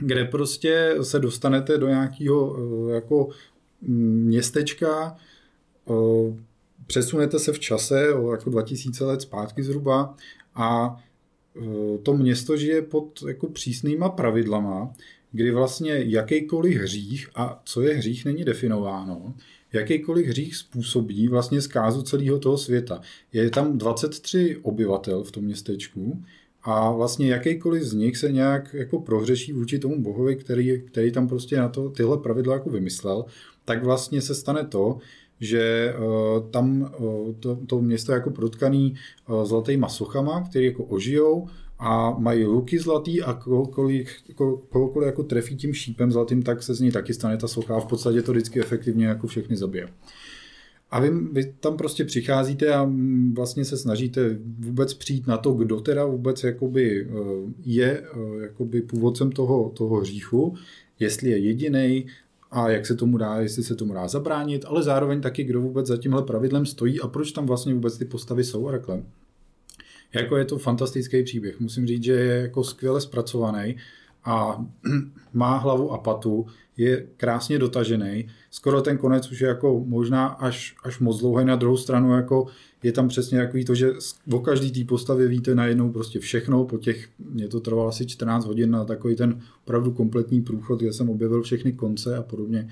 kde 0.00 0.24
prostě 0.24 0.94
se 1.02 1.18
dostanete 1.18 1.78
do 1.78 1.88
nějakého 1.88 2.56
eh, 2.90 2.94
jako 2.94 3.28
mm, 3.82 4.24
městečka, 4.24 5.16
eh, 5.90 6.46
přesunete 6.86 7.38
se 7.38 7.52
v 7.52 7.58
čase 7.58 8.14
o 8.14 8.32
jako 8.32 8.50
2000 8.50 9.04
let 9.04 9.22
zpátky 9.22 9.62
zhruba 9.62 10.16
a 10.54 10.96
eh, 11.56 11.98
to 12.02 12.14
město 12.14 12.56
žije 12.56 12.82
pod 12.82 13.22
jako 13.28 13.48
přísnýma 13.48 14.08
pravidlama, 14.08 14.94
kdy 15.32 15.50
vlastně 15.50 15.92
jakýkoliv 16.06 16.76
hřích, 16.76 17.28
a 17.34 17.62
co 17.64 17.82
je 17.82 17.94
hřích, 17.94 18.24
není 18.24 18.44
definováno, 18.44 19.34
jakýkoliv 19.72 20.26
hřích 20.26 20.56
způsobí 20.56 21.28
vlastně 21.28 21.60
zkázu 21.60 22.02
celého 22.02 22.38
toho 22.38 22.58
světa. 22.58 23.00
Je 23.32 23.50
tam 23.50 23.78
23 23.78 24.56
obyvatel 24.62 25.24
v 25.24 25.30
tom 25.30 25.44
městečku 25.44 26.22
a 26.62 26.90
vlastně 26.92 27.28
jakýkoliv 27.28 27.82
z 27.82 27.92
nich 27.92 28.16
se 28.16 28.32
nějak 28.32 28.74
jako 28.74 29.00
prohřeší 29.00 29.52
vůči 29.52 29.78
tomu 29.78 30.02
bohovi, 30.02 30.36
který, 30.36 30.82
který 30.86 31.12
tam 31.12 31.28
prostě 31.28 31.56
na 31.56 31.68
to 31.68 31.90
tyhle 31.90 32.18
pravidla 32.18 32.54
jako 32.54 32.70
vymyslel, 32.70 33.24
tak 33.64 33.84
vlastně 33.84 34.22
se 34.22 34.34
stane 34.34 34.64
to, 34.64 34.98
že 35.40 35.94
uh, 35.98 36.50
tam 36.50 36.94
uh, 36.98 37.32
to, 37.40 37.58
to 37.66 37.82
město 37.82 38.12
je 38.12 38.14
jako 38.14 38.30
protkaný 38.30 38.94
uh, 39.28 39.44
zlatýma 39.44 39.88
sochama, 39.88 40.40
které 40.40 40.64
jako 40.64 40.84
ožijou 40.84 41.48
a 41.78 42.10
mají 42.18 42.44
luky 42.44 42.78
zlatý 42.78 43.22
a 43.22 43.32
kohokoliv, 43.32 44.08
ko- 44.34 44.60
kohokoliv 44.68 45.06
jako 45.06 45.22
trefí 45.22 45.56
tím 45.56 45.74
šípem 45.74 46.12
zlatým, 46.12 46.42
tak 46.42 46.62
se 46.62 46.74
z 46.74 46.80
ní 46.80 46.90
taky 46.90 47.14
stane 47.14 47.36
ta 47.36 47.48
socha 47.48 47.76
a 47.76 47.80
v 47.80 47.86
podstatě 47.86 48.22
to 48.22 48.32
vždycky 48.32 48.60
efektivně 48.60 49.06
jako 49.06 49.26
všechny 49.26 49.56
zabije. 49.56 49.88
A 50.90 51.00
vy, 51.00 51.10
vy 51.10 51.54
tam 51.60 51.76
prostě 51.76 52.04
přicházíte 52.04 52.74
a 52.74 52.84
mm, 52.84 53.34
vlastně 53.34 53.64
se 53.64 53.76
snažíte 53.76 54.38
vůbec 54.58 54.94
přijít 54.94 55.26
na 55.26 55.36
to, 55.36 55.52
kdo 55.52 55.80
teda 55.80 56.04
vůbec 56.04 56.44
jakoby 56.44 57.06
eh, 57.06 57.14
je 57.64 58.02
eh, 58.02 58.42
jakoby 58.42 58.82
původcem 58.82 59.32
toho, 59.32 59.70
toho 59.74 60.00
hříchu, 60.00 60.54
jestli 61.00 61.30
je 61.30 61.38
jediný, 61.38 62.06
a 62.50 62.70
jak 62.70 62.86
se 62.86 62.94
tomu 62.94 63.18
dá, 63.18 63.36
jestli 63.36 63.62
se 63.62 63.74
tomu 63.74 63.94
dá 63.94 64.08
zabránit, 64.08 64.64
ale 64.68 64.82
zároveň 64.82 65.20
taky, 65.20 65.44
kdo 65.44 65.60
vůbec 65.60 65.86
za 65.86 65.96
tímhle 65.96 66.22
pravidlem 66.22 66.66
stojí 66.66 67.00
a 67.00 67.08
proč 67.08 67.32
tam 67.32 67.46
vlastně 67.46 67.74
vůbec 67.74 67.98
ty 67.98 68.04
postavy 68.04 68.44
jsou 68.44 68.68
a 68.68 68.72
takhle. 68.72 69.02
Jako 70.14 70.36
je 70.36 70.44
to 70.44 70.58
fantastický 70.58 71.22
příběh. 71.22 71.60
Musím 71.60 71.86
říct, 71.86 72.02
že 72.02 72.12
je 72.12 72.40
jako 72.40 72.64
skvěle 72.64 73.00
zpracovaný 73.00 73.76
a 74.24 74.64
má 75.32 75.56
hlavu 75.56 75.92
a 75.92 75.98
patu, 75.98 76.46
je 76.76 77.06
krásně 77.16 77.58
dotažený. 77.58 78.28
Skoro 78.50 78.82
ten 78.82 78.98
konec 78.98 79.30
už 79.30 79.40
je 79.40 79.48
jako 79.48 79.84
možná 79.86 80.26
až, 80.26 80.76
až 80.82 80.98
moc 80.98 81.20
dlouhý. 81.20 81.44
Na 81.44 81.56
druhou 81.56 81.76
stranu 81.76 82.16
jako 82.16 82.46
je 82.86 82.92
tam 82.92 83.08
přesně 83.08 83.38
takový 83.38 83.64
to, 83.64 83.74
že 83.74 83.92
o 84.32 84.40
každý 84.40 84.72
té 84.72 84.88
postavě 84.88 85.28
víte 85.28 85.54
najednou 85.54 85.92
prostě 85.92 86.18
všechno. 86.18 86.64
Po 86.64 86.78
těch, 86.78 87.08
mě 87.18 87.48
to 87.48 87.60
trvalo 87.60 87.88
asi 87.88 88.06
14 88.06 88.46
hodin 88.46 88.70
na 88.70 88.84
takový 88.84 89.16
ten 89.16 89.40
opravdu 89.64 89.92
kompletní 89.92 90.42
průchod, 90.42 90.80
kde 90.80 90.92
jsem 90.92 91.10
objevil 91.10 91.42
všechny 91.42 91.72
konce 91.72 92.16
a 92.16 92.22
podobně. 92.22 92.68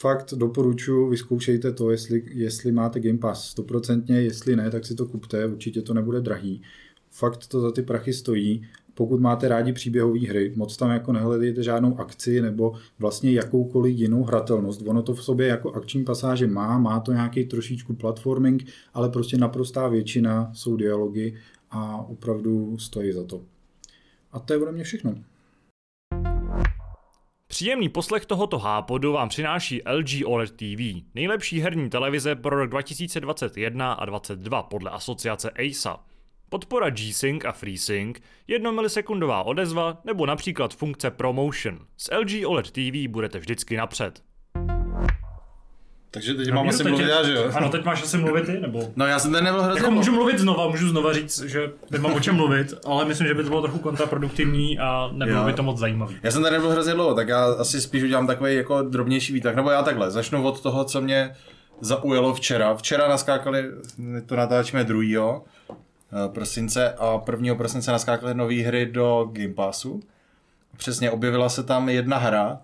Fakt 0.00 0.34
doporučuji, 0.34 1.10
vyzkoušejte 1.10 1.72
to, 1.72 1.90
jestli, 1.90 2.22
jestli 2.34 2.72
máte 2.72 3.00
Game 3.00 3.18
Pass 3.18 3.48
stoprocentně, 3.48 4.22
jestli 4.22 4.56
ne, 4.56 4.70
tak 4.70 4.86
si 4.86 4.94
to 4.94 5.06
kupte, 5.06 5.46
určitě 5.46 5.82
to 5.82 5.94
nebude 5.94 6.20
drahý. 6.20 6.62
Fakt 7.10 7.46
to 7.46 7.60
za 7.60 7.72
ty 7.72 7.82
prachy 7.82 8.12
stojí 8.12 8.66
pokud 8.94 9.20
máte 9.20 9.48
rádi 9.48 9.72
příběhové 9.72 10.28
hry, 10.28 10.52
moc 10.56 10.76
tam 10.76 10.90
jako 10.90 11.12
nehledejte 11.12 11.62
žádnou 11.62 12.00
akci 12.00 12.40
nebo 12.40 12.72
vlastně 12.98 13.32
jakoukoliv 13.32 13.98
jinou 13.98 14.24
hratelnost. 14.24 14.82
Ono 14.86 15.02
to 15.02 15.14
v 15.14 15.24
sobě 15.24 15.46
jako 15.46 15.72
akční 15.72 16.04
pasáže 16.04 16.46
má, 16.46 16.78
má 16.78 17.00
to 17.00 17.12
nějaký 17.12 17.44
trošičku 17.44 17.94
platforming, 17.94 18.66
ale 18.94 19.08
prostě 19.08 19.36
naprostá 19.36 19.88
většina 19.88 20.50
jsou 20.54 20.76
dialogy 20.76 21.34
a 21.70 21.96
opravdu 22.08 22.78
stojí 22.78 23.12
za 23.12 23.24
to. 23.24 23.40
A 24.32 24.38
to 24.38 24.52
je 24.52 24.58
ode 24.58 24.72
mě 24.72 24.84
všechno. 24.84 25.14
Příjemný 27.46 27.88
poslech 27.88 28.26
tohoto 28.26 28.58
hápodu 28.58 29.12
vám 29.12 29.28
přináší 29.28 29.82
LG 29.92 30.26
OLED 30.26 30.50
TV, 30.50 31.04
nejlepší 31.14 31.60
herní 31.60 31.90
televize 31.90 32.34
pro 32.34 32.56
rok 32.56 32.70
2021 32.70 33.92
a 33.92 34.04
2022 34.04 34.62
podle 34.62 34.90
asociace 34.90 35.50
ASA. 35.50 36.09
Podpora 36.50 36.90
G-Sync 36.90 37.44
a 37.44 37.52
FreeSync, 37.52 38.16
1 38.48 38.70
milisekundová 38.70 39.42
odezva 39.42 39.98
nebo 40.04 40.26
například 40.26 40.74
funkce 40.74 41.10
Promotion. 41.10 41.78
S 41.96 42.16
LG 42.16 42.46
OLED 42.46 42.70
TV 42.70 43.08
budete 43.08 43.38
vždycky 43.38 43.76
napřed. 43.76 44.22
Takže 46.10 46.34
teď 46.34 46.48
no, 46.48 46.54
mám 46.54 46.68
asi 46.68 46.84
mluvit 46.84 47.08
já, 47.08 47.22
že 47.24 47.34
jo? 47.34 47.50
Ano, 47.54 47.68
teď 47.68 47.84
máš 47.84 48.02
asi 48.02 48.18
mluvit 48.18 48.46
ty, 48.46 48.60
nebo? 48.60 48.92
No 48.96 49.06
já 49.06 49.18
jsem 49.18 49.32
tady 49.32 49.44
nebyl 49.44 49.62
hrozně 49.62 49.80
Jako 49.80 49.90
můžu 49.90 50.12
mluvit 50.12 50.38
znova, 50.38 50.68
můžu 50.68 50.88
znova 50.88 51.12
říct, 51.12 51.42
že 51.42 51.72
nemám 51.90 52.12
o 52.12 52.20
čem 52.20 52.36
mluvit, 52.36 52.74
ale 52.84 53.04
myslím, 53.04 53.26
že 53.26 53.34
by 53.34 53.42
to 53.42 53.48
bylo 53.48 53.62
trochu 53.62 53.78
kontraproduktivní 53.78 54.78
a 54.78 55.10
nebylo 55.12 55.40
jo. 55.40 55.46
by 55.46 55.52
to 55.52 55.62
moc 55.62 55.78
zajímavý. 55.78 56.16
Já 56.22 56.30
jsem 56.30 56.42
tady 56.42 56.52
nebyl 56.52 56.70
hrozně 56.70 56.92
dlouho, 56.92 57.14
tak 57.14 57.28
já 57.28 57.44
asi 57.44 57.80
spíš 57.80 58.02
udělám 58.02 58.26
takový 58.26 58.54
jako 58.54 58.82
drobnější 58.82 59.32
výtah, 59.32 59.54
nebo 59.54 59.70
já 59.70 59.82
takhle, 59.82 60.10
začnu 60.10 60.44
od 60.44 60.62
toho, 60.62 60.84
co 60.84 61.00
mě 61.00 61.36
zaujalo 61.80 62.34
včera. 62.34 62.74
Včera 62.74 63.08
naskákali, 63.08 63.64
to 64.26 64.36
natáčíme 64.36 64.84
druhýho, 64.84 65.44
prosince 66.32 66.92
a 66.92 67.22
1. 67.30 67.54
prosince 67.54 67.92
naskákaly 67.92 68.34
nové 68.34 68.62
hry 68.62 68.86
do 68.86 69.30
Game 69.32 69.54
Passu. 69.54 70.00
Přesně 70.76 71.10
objevila 71.10 71.48
se 71.48 71.62
tam 71.62 71.88
jedna 71.88 72.18
hra, 72.18 72.60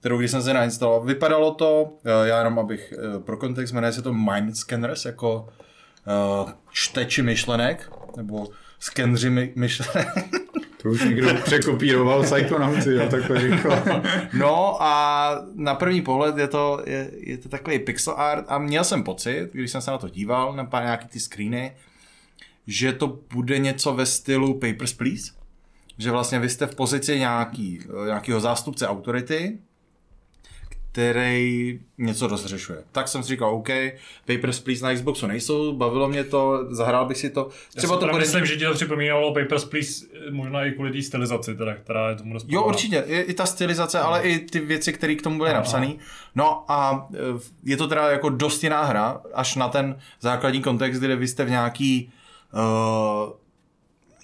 kterou 0.00 0.18
když 0.18 0.30
jsem 0.30 0.42
se 0.42 0.54
nainstaloval, 0.54 1.00
vypadalo 1.00 1.54
to, 1.54 1.92
eh, 2.04 2.28
já 2.28 2.38
jenom 2.38 2.58
abych 2.58 2.92
eh, 2.92 3.20
pro 3.20 3.36
kontext, 3.36 3.74
jmenuje 3.74 3.92
se 3.92 4.02
to 4.02 4.12
Mind 4.12 4.56
Scanners, 4.56 5.04
jako 5.04 5.48
čteči 6.72 7.22
myšlenek, 7.22 7.92
nebo 8.16 8.48
skenři 8.78 9.30
my, 9.30 9.52
myšlenek. 9.56 10.08
To 10.82 10.88
už 10.88 11.04
někdo 11.04 11.34
překopíroval 11.34 12.22
Psychonauty, 12.22 12.94
jo, 12.94 13.08
takhle 13.10 13.40
rychle. 13.42 14.02
No 14.32 14.82
a 14.82 15.30
na 15.54 15.74
první 15.74 16.02
pohled 16.02 16.38
je 16.38 16.48
to, 16.48 16.82
je, 16.86 17.10
je 17.16 17.38
to 17.38 17.48
takový 17.48 17.78
pixel 17.78 18.14
art 18.16 18.44
a 18.48 18.58
měl 18.58 18.84
jsem 18.84 19.04
pocit, 19.04 19.50
když 19.52 19.70
jsem 19.70 19.80
se 19.80 19.90
na 19.90 19.98
to 19.98 20.08
díval, 20.08 20.52
na 20.52 20.68
nějaký 20.80 21.08
ty 21.08 21.20
screeny, 21.20 21.72
že 22.68 22.92
to 22.92 23.18
bude 23.34 23.58
něco 23.58 23.92
ve 23.92 24.06
stylu 24.06 24.54
Papers, 24.54 24.92
Please? 24.92 25.32
Že 25.98 26.10
vlastně 26.10 26.38
vy 26.38 26.48
jste 26.48 26.66
v 26.66 26.74
pozici 26.74 27.18
nějaký, 27.18 27.80
nějakého 28.06 28.40
zástupce 28.40 28.88
autority, 28.88 29.58
který 30.92 31.80
něco 31.98 32.26
rozřešuje. 32.26 32.78
Tak 32.92 33.08
jsem 33.08 33.22
si 33.22 33.28
říkal, 33.28 33.54
OK, 33.54 33.68
Papers, 34.26 34.60
Please 34.60 34.84
na 34.84 34.94
Xboxu 34.94 35.26
nejsou, 35.26 35.72
bavilo 35.72 36.08
mě 36.08 36.24
to, 36.24 36.66
zahrál 36.70 37.06
bych 37.06 37.18
si 37.18 37.30
to. 37.30 37.48
Třeba 37.76 37.94
Já 37.94 38.00
to 38.00 38.06
bude... 38.06 38.18
myslím, 38.18 38.46
že 38.46 38.56
ti 38.56 38.64
to 38.64 38.74
připomínalo 38.74 39.34
Papers, 39.34 39.64
Please 39.64 40.06
možná 40.30 40.64
i 40.64 40.70
kvůli 40.72 40.92
té 40.92 41.02
stylizaci, 41.02 41.54
teda, 41.54 41.74
která 41.74 42.10
je 42.10 42.16
tomu 42.16 42.32
dost 42.32 42.46
Jo, 42.48 42.62
určitě, 42.64 43.04
i, 43.06 43.20
i 43.20 43.34
ta 43.34 43.46
stylizace, 43.46 43.98
no. 43.98 44.04
ale 44.04 44.22
i 44.22 44.38
ty 44.38 44.60
věci, 44.60 44.92
které 44.92 45.14
k 45.14 45.22
tomu 45.22 45.38
byly 45.38 45.52
napsané. 45.52 45.92
No 46.34 46.64
a 46.68 47.08
e, 47.14 47.18
je 47.64 47.76
to 47.76 47.88
teda 47.88 48.10
jako 48.10 48.28
dost 48.30 48.64
jiná 48.64 48.84
hra, 48.84 49.20
až 49.34 49.56
na 49.56 49.68
ten 49.68 49.98
základní 50.20 50.62
kontext, 50.62 51.00
kde 51.00 51.16
vy 51.16 51.28
jste 51.28 51.44
v 51.44 51.50
nějaký 51.50 52.12
uh, 52.52 53.32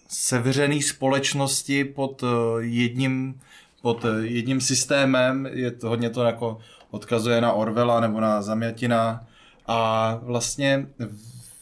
sevřený 0.08 0.82
společnosti 0.82 1.84
pod 1.84 2.22
uh, 2.22 2.30
jedním 2.58 3.40
pod 3.82 4.04
uh, 4.04 4.10
jedním 4.20 4.60
systémem, 4.60 5.48
je 5.52 5.70
to 5.70 5.88
hodně 5.88 6.10
to 6.10 6.22
jako 6.22 6.58
odkazuje 6.90 7.40
na 7.40 7.52
Orwella 7.52 8.00
nebo 8.00 8.20
na 8.20 8.42
Zamjatina 8.42 9.26
a 9.66 10.18
vlastně 10.22 10.86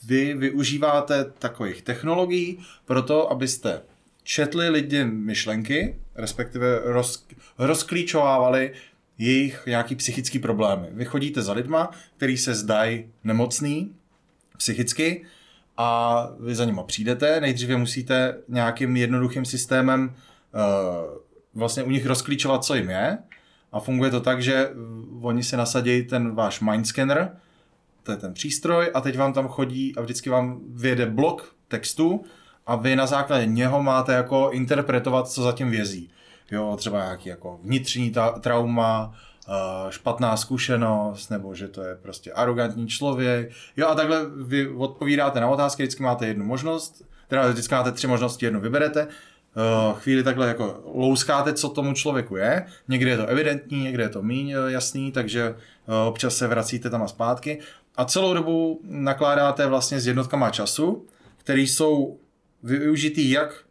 vy 0.07 0.35
využíváte 0.35 1.25
takových 1.25 1.83
technologií 1.83 2.59
pro 2.85 3.03
to, 3.03 3.31
abyste 3.31 3.83
četli 4.23 4.69
lidi 4.69 5.05
myšlenky, 5.05 5.97
respektive 6.15 6.81
roz, 6.85 7.27
rozklíčovávali 7.59 8.73
jejich 9.19 9.63
nějaký 9.67 9.97
psychický 9.97 10.39
problémy. 10.39 10.89
Vy 10.91 11.05
chodíte 11.05 11.43
za 11.43 11.53
lidma, 11.53 11.91
který 12.17 12.37
se 12.37 12.55
zdají 12.55 13.11
nemocný 13.25 13.95
psychicky 14.57 15.25
a 15.83 16.29
vy 16.41 16.55
za 16.55 16.65
nima 16.65 16.83
přijdete. 16.83 17.41
Nejdříve 17.41 17.77
musíte 17.77 18.37
nějakým 18.49 18.97
jednoduchým 18.97 19.45
systémem 19.45 20.15
uh, 20.55 20.61
vlastně 21.55 21.83
u 21.83 21.91
nich 21.91 22.07
rozklíčovat, 22.07 22.65
co 22.65 22.75
jim 22.75 22.91
je. 22.91 23.19
A 23.73 23.81
funguje 23.81 24.11
to 24.11 24.21
tak, 24.21 24.43
že 24.43 24.71
oni 25.21 25.43
si 25.43 25.57
nasadí 25.57 26.03
ten 26.03 26.35
váš 26.35 26.61
mindscanner, 26.61 27.37
to 28.03 28.11
je 28.13 28.17
ten 28.17 28.35
přístroj, 28.35 28.91
a 28.95 29.01
teď 29.01 29.19
vám 29.19 29.33
tam 29.33 29.49
chodí 29.49 29.97
a 29.97 30.01
vždycky 30.01 30.31
vám 30.31 30.61
vyjede 30.69 31.07
blok 31.07 31.55
textu 31.69 32.25
a 32.67 32.77
vy 32.77 32.97
na 32.97 33.07
základě 33.07 33.47
něho 33.47 33.83
máte 33.83 34.13
jako 34.13 34.51
interpretovat, 34.51 35.29
co 35.29 35.43
zatím 35.43 35.71
vězí. 35.71 36.11
Jo, 36.51 36.77
třeba 36.77 36.99
nějaký 36.99 37.29
jako 37.29 37.61
vnitřní 37.63 38.11
ta- 38.11 38.39
trauma, 38.39 39.15
špatná 39.91 40.37
zkušenost, 40.37 41.31
nebo 41.31 41.55
že 41.55 41.69
to 41.69 41.83
je 41.83 41.95
prostě 41.95 42.33
arrogantní 42.33 42.89
člověk. 42.89 43.51
Jo 43.77 43.89
a 43.89 43.95
takhle 43.95 44.27
vy 44.37 44.69
odpovídáte 44.69 45.41
na 45.41 45.49
otázky, 45.49 45.83
vždycky 45.83 46.03
máte 46.03 46.27
jednu 46.27 46.45
možnost, 46.45 47.05
teda 47.29 47.49
vždycky 47.49 47.75
máte 47.75 47.93
tři 47.93 48.07
možnosti, 48.07 48.47
jednu 48.47 48.61
vyberete, 48.61 49.09
chvíli 49.95 50.23
takhle 50.23 50.49
jako 50.49 50.83
louskáte, 50.95 51.53
co 51.53 51.69
tomu 51.69 51.95
člověku 51.95 52.37
je. 52.37 52.67
Někdy 52.89 53.11
je 53.11 53.17
to 53.17 53.27
evidentní, 53.27 53.83
někdy 53.83 54.03
je 54.03 54.09
to 54.09 54.23
míň 54.23 54.51
e, 54.51 54.73
jasný, 54.73 55.13
takže 55.13 55.55
občas 56.07 56.37
se 56.37 56.47
vracíte 56.47 56.91
tam 56.91 57.03
a 57.03 57.09
zpátky. 57.09 57.59
A 57.97 58.05
celou 58.05 58.35
dobu 58.35 58.81
nakládáte 58.85 59.67
vlastně 59.67 60.01
s 60.01 60.07
jednotkama 60.07 60.51
času, 60.51 61.07
které 61.37 61.61
jsou 61.61 62.19
využitý 62.63 63.31
jak 63.31 63.65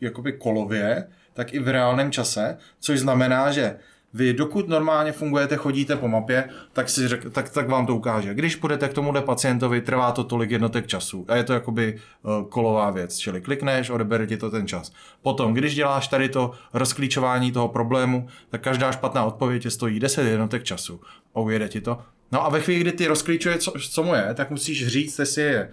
jakoby 0.00 0.32
kolově, 0.32 1.08
tak 1.34 1.54
i 1.54 1.58
v 1.58 1.68
reálném 1.68 2.12
čase, 2.12 2.58
což 2.80 3.00
znamená, 3.00 3.52
že 3.52 3.78
vy 4.14 4.32
dokud 4.32 4.68
normálně 4.68 5.12
fungujete, 5.12 5.56
chodíte 5.56 5.96
po 5.96 6.08
mapě, 6.08 6.48
tak, 6.72 6.88
si 6.88 7.08
řek, 7.08 7.32
tak, 7.32 7.50
tak 7.50 7.68
vám 7.68 7.86
to 7.86 7.96
ukáže. 7.96 8.34
Když 8.34 8.56
půjdete 8.56 8.88
k 8.88 8.92
tomuhle 8.92 9.22
pacientovi, 9.22 9.80
trvá 9.80 10.12
to 10.12 10.24
tolik 10.24 10.50
jednotek 10.50 10.86
času. 10.86 11.24
A 11.28 11.36
je 11.36 11.44
to 11.44 11.52
jakoby 11.52 12.00
uh, 12.22 12.48
kolová 12.48 12.90
věc, 12.90 13.16
čili 13.16 13.40
klikneš, 13.40 13.90
odebere 13.90 14.26
ti 14.26 14.36
to 14.36 14.50
ten 14.50 14.66
čas. 14.66 14.92
Potom, 15.22 15.54
když 15.54 15.74
děláš 15.74 16.08
tady 16.08 16.28
to 16.28 16.52
rozklíčování 16.72 17.52
toho 17.52 17.68
problému, 17.68 18.28
tak 18.48 18.60
každá 18.60 18.92
špatná 18.92 19.24
odpověď 19.24 19.62
tě 19.62 19.70
stojí 19.70 20.00
10 20.00 20.22
jednotek 20.22 20.64
času. 20.64 21.00
A 21.34 21.40
ujede 21.40 21.68
ti 21.68 21.80
to. 21.80 21.98
No 22.32 22.46
a 22.46 22.48
ve 22.48 22.60
chvíli, 22.60 22.80
kdy 22.80 22.92
ty 22.92 23.06
rozklíčuje, 23.06 23.58
co, 23.58 23.72
co 23.90 24.02
mu 24.02 24.14
je, 24.14 24.34
tak 24.34 24.50
musíš 24.50 24.86
říct, 24.86 25.18
jestli 25.18 25.42
je 25.42 25.72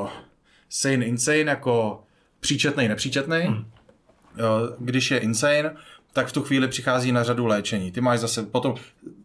uh, 0.00 0.08
sane, 0.68 1.06
insane, 1.06 1.38
jako 1.38 2.02
příčetný, 2.40 2.88
nepříčetný. 2.88 3.38
Hmm. 3.38 3.56
Uh, 3.56 3.64
když 4.78 5.10
je 5.10 5.18
insane, 5.18 5.76
tak 6.12 6.26
v 6.26 6.32
tu 6.32 6.42
chvíli 6.42 6.68
přichází 6.68 7.12
na 7.12 7.22
řadu 7.22 7.46
léčení. 7.46 7.92
Ty 7.92 8.00
máš 8.00 8.20
zase 8.20 8.42
potom 8.42 8.74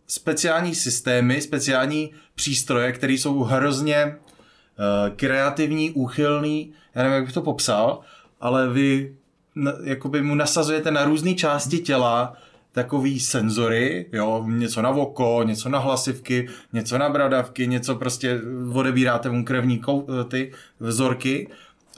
speciální 0.08 0.76
systémy, 0.76 1.42
speciální 1.42 2.12
přístroje, 2.36 2.92
které 2.92 3.14
jsou 3.14 3.44
hrozně 3.44 4.06
uh, 4.06 5.16
kreativní, 5.16 5.92
úchylný, 5.92 6.74
já 6.96 7.04
nevím, 7.04 7.16
jak 7.16 7.24
bych 7.26 7.34
to 7.34 7.42
popsal, 7.42 8.00
ale 8.42 8.70
vy 8.70 9.16
na, 9.56 9.74
jakoby 9.84 10.22
mu 10.22 10.36
nasazujete 10.36 10.92
na 10.92 11.06
různé 11.06 11.34
části 11.34 11.80
těla 11.80 12.34
takový 12.72 13.20
senzory, 13.20 14.06
jo, 14.14 14.46
něco 14.48 14.82
na 14.82 14.90
oko, 14.90 15.44
něco 15.44 15.70
na 15.70 15.80
hlasivky, 15.80 16.48
něco 16.74 16.98
na 16.98 17.10
bradavky, 17.10 17.68
něco 17.68 17.96
prostě 17.96 18.42
odebíráte 18.74 19.30
mu 19.30 19.46
krevní 19.46 19.80
kou, 19.80 20.08
eh, 20.10 20.24
ty 20.24 20.52
vzorky 20.80 21.48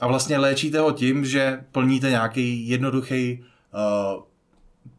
a 0.00 0.06
vlastně 0.06 0.38
léčíte 0.38 0.78
ho 0.78 0.92
tím, 0.92 1.24
že 1.24 1.64
plníte 1.72 2.10
nějaký 2.10 2.68
jednoduchý 2.68 3.44
uh, 3.74 4.22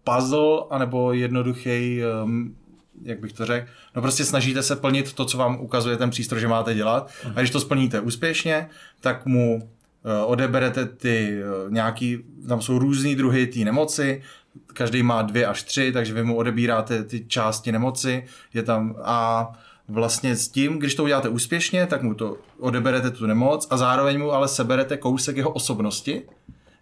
puzzle, 0.03 0.63
anebo 0.69 1.13
jednoduchý, 1.13 2.01
um, 2.23 2.55
jak 3.03 3.19
bych 3.19 3.33
to 3.33 3.45
řekl, 3.45 3.67
no 3.95 4.01
prostě 4.01 4.25
snažíte 4.25 4.63
se 4.63 4.75
plnit 4.75 5.13
to, 5.13 5.25
co 5.25 5.37
vám 5.37 5.59
ukazuje 5.59 5.97
ten 5.97 6.09
přístroj, 6.09 6.41
že 6.41 6.47
máte 6.47 6.73
dělat. 6.73 7.11
A 7.35 7.39
když 7.39 7.49
to 7.49 7.59
splníte 7.59 7.99
úspěšně, 7.99 8.69
tak 9.01 9.25
mu 9.25 9.55
uh, 9.55 10.31
odeberete 10.31 10.85
ty 10.85 11.39
uh, 11.65 11.71
nějaký, 11.71 12.17
tam 12.47 12.61
jsou 12.61 12.79
různý 12.79 13.15
druhy 13.15 13.47
té 13.47 13.59
nemoci, 13.59 14.21
každý 14.73 15.03
má 15.03 15.21
dvě 15.21 15.45
až 15.45 15.63
tři, 15.63 15.91
takže 15.91 16.13
vy 16.13 16.23
mu 16.23 16.37
odebíráte 16.37 17.03
ty 17.03 17.25
části 17.27 17.71
nemoci, 17.71 18.25
je 18.53 18.63
tam 18.63 18.95
a 19.03 19.51
vlastně 19.87 20.35
s 20.35 20.47
tím, 20.47 20.79
když 20.79 20.95
to 20.95 21.03
uděláte 21.03 21.29
úspěšně, 21.29 21.85
tak 21.87 22.03
mu 22.03 22.13
to 22.13 22.37
odeberete 22.59 23.11
tu 23.11 23.25
nemoc 23.25 23.67
a 23.69 23.77
zároveň 23.77 24.19
mu 24.19 24.31
ale 24.31 24.47
seberete 24.47 24.97
kousek 24.97 25.37
jeho 25.37 25.49
osobnosti, 25.49 26.21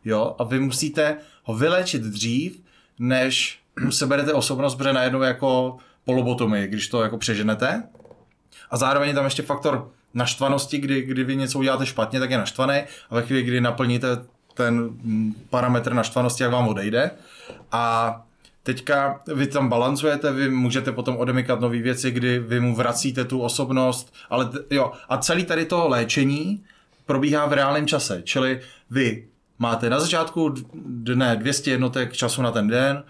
jo, 0.06 0.36
a 0.40 0.44
vy 0.44 0.60
musíte 0.60 1.18
ho 1.44 1.56
vylečit 1.56 2.02
dřív, 2.02 2.62
než 3.00 3.60
seberete 3.90 4.34
osobnost, 4.34 4.76
protože 4.76 4.94
najednou 4.94 5.22
jako 5.22 5.78
polobotomy, 6.06 6.68
když 6.68 6.88
to 6.88 7.04
jako 7.04 7.18
přeženete. 7.18 7.84
A 8.72 8.78
zároveň 8.78 9.10
je 9.10 9.16
tam 9.16 9.26
ještě 9.26 9.42
faktor 9.42 9.92
naštvanosti, 10.14 10.78
kdy, 10.78 11.02
kdy 11.02 11.24
vy 11.24 11.36
něco 11.36 11.60
uděláte 11.60 11.86
špatně, 11.86 12.20
tak 12.20 12.32
je 12.32 12.38
naštvaný 12.38 12.84
a 13.10 13.16
ve 13.16 13.22
chvíli, 13.22 13.44
kdy 13.44 13.62
naplníte 13.62 14.08
ten 14.54 14.76
mm, 14.80 15.34
parametr 15.50 15.94
naštvanosti, 15.94 16.44
jak 16.44 16.52
vám 16.52 16.68
odejde. 16.68 17.12
A 17.72 18.16
teďka 18.64 19.22
vy 19.36 19.48
tam 19.48 19.70
balancujete, 19.70 20.32
vy 20.32 20.50
můžete 20.50 20.92
potom 20.92 21.18
odemykat 21.18 21.60
nové 21.60 21.78
věci, 21.78 22.12
kdy 22.12 22.40
vy 22.40 22.60
mu 22.60 22.76
vracíte 22.76 23.26
tu 23.26 23.42
osobnost, 23.42 24.14
ale 24.30 24.46
t- 24.46 24.76
jo, 24.76 24.92
a 25.10 25.18
celý 25.18 25.46
tady 25.46 25.66
to 25.66 25.88
léčení 25.88 26.64
probíhá 27.06 27.46
v 27.46 27.54
reálném 27.54 27.88
čase, 27.88 28.22
čili 28.24 28.62
vy 28.90 29.28
máte 29.60 29.90
na 29.90 30.00
začátku 30.00 30.54
dne 30.86 31.36
200 31.36 31.72
jednotek 31.72 32.14
času 32.14 32.42
na 32.42 32.52
ten 32.52 32.68
den, 32.68 33.04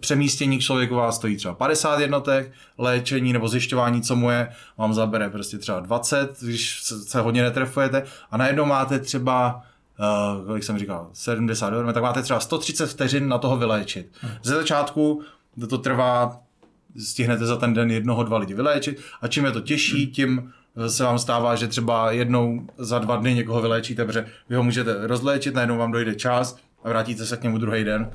přemístění 0.00 0.58
k 0.58 0.62
člověku 0.62 0.94
vás 0.94 1.16
stojí 1.16 1.36
třeba 1.36 1.54
50 1.54 2.00
jednotek, 2.00 2.52
léčení 2.78 3.32
nebo 3.32 3.48
zjišťování, 3.48 4.02
co 4.02 4.16
mu 4.16 4.30
je, 4.30 4.48
vám 4.78 4.94
zabere 4.94 5.30
prostě 5.30 5.58
třeba 5.58 5.80
20, 5.80 6.40
když 6.40 6.82
se 6.82 7.20
hodně 7.20 7.42
netrefujete. 7.42 8.02
A 8.30 8.36
najednou 8.36 8.64
máte 8.64 8.98
třeba 8.98 9.62
uh, 10.38 10.46
kolik 10.46 10.64
jsem 10.64 10.78
říkal, 10.78 11.10
70 11.12 11.72
eur, 11.72 11.92
tak 11.92 12.02
máte 12.02 12.22
třeba 12.22 12.40
130 12.40 12.86
vteřin 12.86 13.28
na 13.28 13.38
toho 13.38 13.56
vyléčit. 13.56 14.12
Ze 14.42 14.54
začátku 14.54 15.22
to 15.68 15.78
trvá, 15.78 16.40
stihnete 16.98 17.46
za 17.46 17.56
ten 17.56 17.74
den 17.74 17.90
jednoho, 17.90 18.24
dva 18.24 18.38
lidi 18.38 18.54
vyléčit. 18.54 19.00
A 19.20 19.28
čím 19.28 19.44
je 19.44 19.52
to 19.52 19.60
těžší, 19.60 20.06
tím 20.06 20.52
se 20.86 21.04
vám 21.04 21.18
stává, 21.18 21.56
že 21.56 21.68
třeba 21.68 22.10
jednou 22.10 22.66
za 22.78 22.98
dva 22.98 23.16
dny 23.16 23.34
někoho 23.34 23.60
vyléčíte, 23.60 24.04
protože 24.04 24.26
vy 24.48 24.56
ho 24.56 24.62
můžete 24.62 25.06
rozléčit, 25.06 25.54
najednou 25.54 25.78
vám 25.78 25.92
dojde 25.92 26.14
čas 26.14 26.56
a 26.84 26.88
vrátíte 26.88 27.26
se 27.26 27.36
k 27.36 27.42
němu 27.42 27.58
druhý 27.58 27.84
den. 27.84 28.10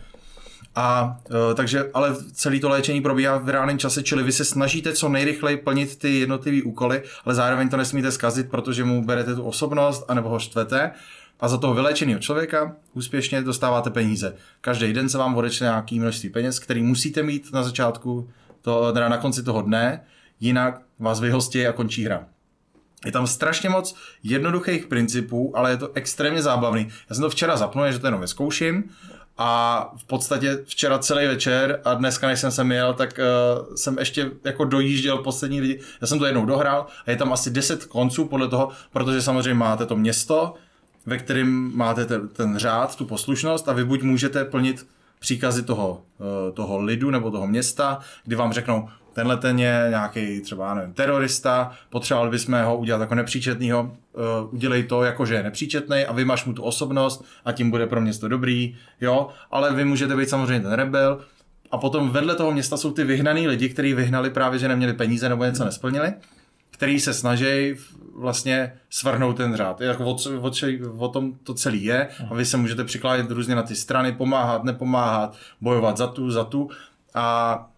A 0.76 1.18
uh, 1.30 1.54
takže, 1.54 1.90
ale 1.94 2.16
celé 2.34 2.60
to 2.60 2.70
léčení 2.70 3.02
probíhá 3.02 3.38
v 3.38 3.50
reálném 3.50 3.80
čase, 3.80 4.04
čili 4.04 4.24
vy 4.24 4.32
se 4.32 4.46
snažíte 4.46 4.94
co 4.94 5.10
nejrychleji 5.10 5.58
plnit 5.58 6.00
ty 6.00 6.20
jednotlivé 6.20 6.64
úkoly, 6.64 7.04
ale 7.26 7.36
zároveň 7.36 7.70
to 7.70 7.78
nesmíte 7.78 8.12
zkazit, 8.12 8.50
protože 8.50 8.84
mu 8.84 9.06
berete 9.06 9.36
tu 9.36 9.44
osobnost, 9.44 10.06
anebo 10.08 10.30
ho 10.30 10.40
štvete. 10.40 10.92
A 11.40 11.48
za 11.48 11.58
toho 11.58 11.74
vylečeného 11.74 12.20
člověka 12.20 12.76
úspěšně 12.94 13.42
dostáváte 13.42 13.90
peníze. 13.90 14.36
Každý 14.62 14.94
den 14.94 15.10
se 15.10 15.18
vám 15.18 15.36
odečne 15.36 15.66
nějaký 15.66 16.00
množství 16.00 16.30
peněz, 16.30 16.60
který 16.60 16.84
musíte 16.84 17.24
mít 17.24 17.54
na 17.54 17.64
začátku, 17.64 18.30
to, 18.62 18.94
na 18.94 19.18
konci 19.18 19.44
toho 19.44 19.62
dne, 19.62 20.04
jinak 20.40 20.82
vás 21.00 21.20
vyhostí 21.20 21.68
a 21.68 21.72
končí 21.72 22.06
hra. 22.06 22.26
Je 23.06 23.12
tam 23.12 23.28
strašně 23.28 23.70
moc 23.70 23.96
jednoduchých 24.24 24.88
principů, 24.88 25.58
ale 25.58 25.72
je 25.72 25.78
to 25.78 25.92
extrémně 25.94 26.42
zábavný. 26.42 26.88
Já 27.10 27.16
jsem 27.16 27.22
to 27.22 27.30
včera 27.30 27.58
zapnul, 27.58 27.92
že 27.92 28.00
to 28.00 28.08
jenom 28.08 28.22
vyzkouším 28.22 28.84
a 29.38 29.92
v 29.98 30.04
podstatě 30.04 30.60
včera 30.66 31.00
celý 31.00 31.28
večer 31.28 31.82
a 31.86 31.94
dneska, 31.94 32.28
než 32.28 32.40
jsem 32.40 32.52
sem 32.52 32.72
jel, 32.72 32.94
tak 32.94 33.20
uh, 33.20 33.76
jsem 33.76 33.98
ještě 34.00 34.32
jako 34.44 34.66
dojížděl 34.66 35.18
poslední 35.18 35.62
lidi. 35.62 35.80
Já 36.02 36.08
jsem 36.08 36.20
to 36.20 36.26
jednou 36.26 36.46
dohrál 36.46 36.86
a 37.06 37.12
je 37.12 37.18
tam 37.18 37.34
asi 37.34 37.50
10 37.52 37.86
konců 37.86 38.26
podle 38.26 38.48
toho, 38.48 38.70
protože 38.92 39.22
samozřejmě 39.22 39.54
máte 39.54 39.86
to 39.86 39.96
město, 39.96 40.54
ve 41.06 41.18
kterém 41.18 41.72
máte 41.76 42.06
ten, 42.06 42.28
ten 42.28 42.58
řád, 42.58 42.96
tu 42.96 43.06
poslušnost 43.06 43.70
a 43.70 43.74
vy 43.74 43.86
buď 43.86 44.02
můžete 44.02 44.46
plnit 44.46 44.88
příkazy 45.20 45.64
toho, 45.64 46.02
uh, 46.18 46.56
toho 46.56 46.80
lidu 46.80 47.12
nebo 47.12 47.32
toho 47.32 47.48
města, 47.48 48.00
kdy 48.24 48.36
vám 48.36 48.54
řeknou, 48.54 48.90
tenhle 49.14 49.38
ten 49.38 49.60
je 49.60 49.86
nějaký 49.90 50.42
třeba 50.42 50.74
nevím, 50.74 50.94
terorista, 50.94 51.72
potřebovali 51.90 52.32
bychom 52.32 52.64
ho 52.64 52.78
udělat 52.78 53.02
jako 53.02 53.16
nepříčetnýho, 53.16 53.82
uh, 53.84 54.54
udělej 54.54 54.84
to 54.84 55.04
jako, 55.04 55.26
že 55.26 55.34
je 55.34 55.44
nepříčetný 55.44 56.06
a 56.06 56.14
vymaš 56.14 56.46
mu 56.46 56.54
tu 56.54 56.64
osobnost 56.64 57.26
a 57.46 57.52
tím 57.52 57.72
bude 57.72 57.88
pro 57.88 58.02
město 58.02 58.28
dobrý, 58.28 58.76
jo, 59.02 59.28
ale 59.52 59.74
vy 59.74 59.86
můžete 59.86 60.16
být 60.16 60.30
samozřejmě 60.30 60.60
ten 60.60 60.74
rebel 60.74 61.20
a 61.72 61.78
potom 61.78 62.10
vedle 62.10 62.36
toho 62.36 62.52
města 62.52 62.78
jsou 62.78 62.92
ty 62.92 63.04
vyhnaný 63.04 63.48
lidi, 63.48 63.70
kteří 63.70 63.94
vyhnali 63.94 64.30
právě, 64.30 64.60
že 64.60 64.68
neměli 64.68 64.94
peníze 64.94 65.30
nebo 65.30 65.44
něco 65.44 65.66
nesplnili, 65.66 66.14
který 66.72 67.00
se 67.00 67.14
snaží 67.14 67.76
vlastně 68.16 68.74
svrhnout 68.90 69.38
ten 69.38 69.56
řád. 69.56 69.82
Je 69.82 69.88
jako 69.88 70.06
o, 70.06 70.18
o, 70.42 70.52
o 70.98 71.08
tom 71.08 71.34
to 71.44 71.54
celý 71.54 71.84
je 71.84 72.08
a 72.30 72.34
vy 72.34 72.46
se 72.46 72.58
můžete 72.58 72.84
přikládat 72.84 73.32
různě 73.32 73.56
na 73.56 73.64
ty 73.64 73.76
strany, 73.76 74.12
pomáhat, 74.12 74.64
nepomáhat, 74.64 75.38
bojovat 75.62 75.98
za 75.98 76.08
tu, 76.08 76.32
za 76.32 76.44
tu 76.44 76.70
a 77.14 77.70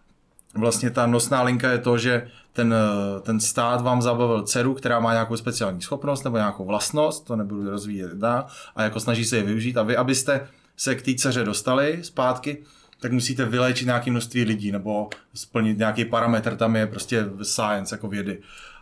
vlastně 0.56 0.90
ta 0.90 1.06
nosná 1.06 1.42
linka 1.42 1.70
je 1.70 1.78
to, 1.78 1.98
že 1.98 2.28
ten, 2.52 2.74
ten 3.22 3.40
stát 3.40 3.80
vám 3.80 4.02
zabavil 4.02 4.42
dceru, 4.42 4.74
která 4.74 5.00
má 5.00 5.12
nějakou 5.12 5.36
speciální 5.36 5.82
schopnost 5.82 6.24
nebo 6.24 6.36
nějakou 6.36 6.64
vlastnost, 6.64 7.26
to 7.26 7.36
nebudu 7.36 7.70
rozvíjet 7.70 8.12
dá, 8.14 8.46
a 8.76 8.82
jako 8.82 9.00
snaží 9.00 9.24
se 9.24 9.36
je 9.36 9.42
využít 9.42 9.76
a 9.76 9.82
vy, 9.82 9.96
abyste 9.96 10.48
se 10.76 10.94
k 10.94 11.02
té 11.02 11.14
dceře 11.14 11.44
dostali 11.44 11.98
zpátky, 12.02 12.58
tak 13.00 13.12
musíte 13.12 13.44
vyléčit 13.44 13.86
nějaké 13.86 14.10
množství 14.10 14.44
lidí 14.44 14.72
nebo 14.72 15.08
splnit 15.34 15.78
nějaký 15.78 16.04
parametr, 16.04 16.56
tam 16.56 16.76
je 16.76 16.86
prostě 16.86 17.26
science 17.42 17.94
jako 17.94 18.08
vědy. 18.08 18.38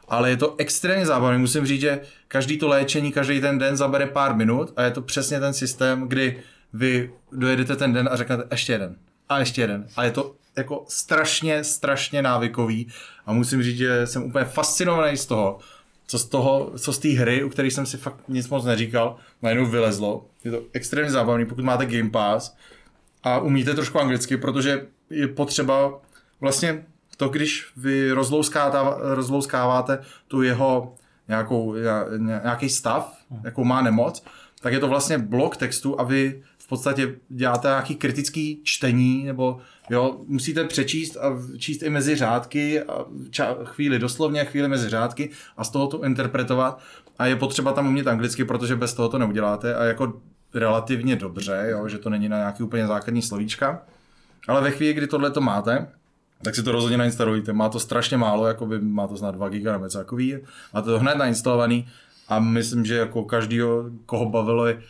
Ale 0.09 0.31
je 0.31 0.37
to 0.37 0.55
extrémně 0.59 1.07
zábavné. 1.07 1.39
Musím 1.39 1.67
říct, 1.67 1.81
že 1.81 2.01
každý 2.29 2.59
to 2.59 2.69
léčení, 2.69 3.13
každý 3.13 3.41
ten 3.41 3.59
den 3.59 3.77
zabere 3.77 4.07
pár 4.07 4.37
minut 4.37 4.73
a 4.77 4.83
je 4.83 4.91
to 4.91 5.03
přesně 5.03 5.41
ten 5.41 5.55
systém, 5.55 6.09
kdy 6.09 6.43
vy 6.73 7.13
dojedete 7.33 7.77
ten 7.77 7.93
den 7.93 8.09
a 8.13 8.17
řeknete 8.17 8.45
ještě 8.51 8.73
jeden 8.73 8.97
a 9.29 9.39
ještě 9.39 9.61
jeden. 9.61 9.87
A 9.97 10.05
je 10.05 10.11
to 10.11 10.35
jako 10.57 10.85
strašně, 10.89 11.65
strašně 11.65 12.23
návykový 12.23 12.89
a 13.27 13.33
musím 13.33 13.63
říct, 13.63 13.77
že 13.77 14.07
jsem 14.07 14.23
úplně 14.23 14.45
fascinovaný 14.45 15.17
z 15.17 15.27
toho, 15.27 15.59
co 16.07 16.19
z 16.19 16.25
toho, 16.25 16.73
co 16.79 16.93
z 16.93 16.99
té 16.99 17.09
hry, 17.09 17.45
u 17.45 17.49
které 17.49 17.69
jsem 17.69 17.87
si 17.87 17.97
fakt 17.97 18.21
nic 18.29 18.49
moc 18.49 18.65
neříkal, 18.65 19.17
najednou 19.43 19.67
vylezlo. 19.67 20.27
Je 20.45 20.51
to 20.51 20.63
extrémně 20.73 21.11
zábavný, 21.11 21.47
pokud 21.47 21.65
máte 21.65 21.87
Game 21.87 22.11
Pass 22.11 22.57
a 23.23 23.39
umíte 23.39 23.75
trošku 23.75 24.01
anglicky, 24.01 24.37
protože 24.37 24.87
je 25.11 25.29
potřeba 25.29 26.01
vlastně 26.41 26.85
to, 27.17 27.29
když 27.29 27.67
vy 27.77 28.13
rozlouskáváte 29.15 29.99
tu 30.29 30.43
jeho 30.43 30.95
nějakou, 31.29 31.75
nějaký 32.43 32.69
stav, 32.69 33.19
jakou 33.45 33.65
má 33.65 33.83
nemoc, 33.83 34.25
tak 34.61 34.73
je 34.73 34.81
to 34.81 34.89
vlastně 34.89 35.19
blok 35.19 35.57
textu 35.57 36.01
a 36.01 36.03
vy 36.03 36.43
v 36.65 36.69
podstatě 36.69 37.15
děláte 37.29 37.69
nějaký 37.69 37.95
kritický 37.95 38.61
čtení, 38.63 39.25
nebo 39.25 39.61
jo, 39.91 40.21
musíte 40.27 40.65
přečíst 40.65 41.17
a 41.17 41.39
číst 41.59 41.83
i 41.83 41.91
mezi 41.91 42.17
řádky, 42.17 42.83
a 42.83 43.05
ča- 43.31 43.65
chvíli 43.65 43.99
doslovně, 43.99 44.45
chvíli 44.45 44.69
mezi 44.69 44.89
řádky 44.89 45.31
a 45.57 45.65
z 45.65 45.71
toho 45.71 45.87
to 45.87 46.05
interpretovat. 46.05 46.81
A 47.19 47.27
je 47.27 47.37
potřeba 47.37 47.73
tam 47.73 47.87
umět 47.87 48.07
anglicky, 48.07 48.45
protože 48.45 48.77
bez 48.77 48.95
toho 48.95 49.09
to 49.09 49.19
neuděláte 49.19 49.75
a 49.75 49.85
jako 49.85 50.21
relativně 50.55 51.17
dobře, 51.17 51.67
jo, 51.71 51.89
že 51.89 51.99
to 51.99 52.11
není 52.11 52.29
na 52.29 52.37
nějaký 52.37 52.63
úplně 52.63 52.87
základní 52.87 53.23
slovíčka. 53.23 53.83
Ale 54.49 54.61
ve 54.61 54.71
chvíli, 54.71 54.95
kdy 54.95 55.07
tohle 55.07 55.31
to 55.31 55.41
máte, 55.41 55.87
tak 56.43 56.55
si 56.55 56.63
to 56.63 56.73
rozhodně 56.73 56.97
nainstalujte. 56.97 57.53
Má 57.53 57.69
to 57.69 57.81
strašně 57.81 58.17
málo, 58.17 58.47
jako 58.47 58.67
by 58.67 58.81
má 58.81 59.07
to 59.07 59.17
snad 59.17 59.35
2 59.35 59.49
GB 59.49 59.65
nebo 59.65 59.85
něco 59.85 59.99
takový. 59.99 60.37
Máte 60.75 60.87
to 60.87 60.99
hned 60.99 61.15
nainstalovaný 61.15 61.89
a 62.29 62.39
myslím, 62.39 62.85
že 62.85 62.95
jako 62.95 63.25
každýho, 63.25 63.85
koho 64.07 64.31
bavilo 64.31 64.67
je 64.67 64.83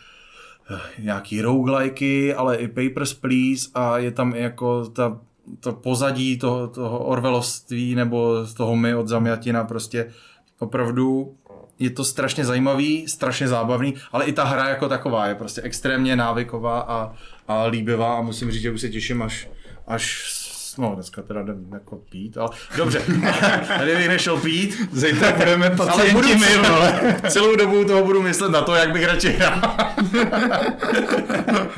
nějaký 0.99 1.41
roguelikey, 1.41 2.33
ale 2.37 2.55
i 2.55 2.67
Papers, 2.67 3.13
Please 3.13 3.69
a 3.73 3.97
je 3.97 4.11
tam 4.11 4.35
jako 4.35 4.85
ta, 4.85 5.19
to 5.59 5.73
pozadí 5.73 6.37
toho, 6.37 6.67
toho 6.67 6.99
Orwelloství 6.99 7.95
nebo 7.95 8.45
toho 8.57 8.75
my 8.75 8.95
od 8.95 9.07
Zamjatina 9.07 9.63
prostě 9.63 10.11
opravdu 10.59 11.35
je 11.79 11.89
to 11.89 12.03
strašně 12.03 12.45
zajímavý, 12.45 13.07
strašně 13.07 13.47
zábavný, 13.47 13.93
ale 14.11 14.25
i 14.25 14.33
ta 14.33 14.43
hra 14.43 14.69
jako 14.69 14.89
taková 14.89 15.27
je 15.27 15.35
prostě 15.35 15.61
extrémně 15.61 16.15
návyková 16.15 16.79
a, 16.79 17.13
a 17.47 17.65
líbivá 17.65 18.17
a 18.17 18.21
musím 18.21 18.51
říct, 18.51 18.61
že 18.61 18.71
už 18.71 18.81
se 18.81 18.89
těším, 18.89 19.21
až, 19.21 19.49
až 19.87 20.31
no 20.77 20.91
dneska 20.95 21.21
teda 21.21 21.41
jdem 21.41 21.65
jako 21.73 21.95
pít, 21.95 22.37
ale 22.37 22.49
dobře, 22.77 23.01
tady 23.77 23.95
bych 23.95 24.07
nešel 24.07 24.37
pít. 24.37 24.89
Zítra 24.91 25.31
budeme 25.31 25.69
ale 25.89 26.09
budu 26.11 26.37
my, 26.37 26.55
ale 26.55 27.15
celou 27.29 27.55
dobu 27.55 27.85
toho 27.85 28.03
budu 28.03 28.21
myslet 28.21 28.51
na 28.51 28.61
to, 28.61 28.75
jak 28.75 28.91
bych 28.91 29.05
radši 29.05 29.29
hrál. 29.29 29.61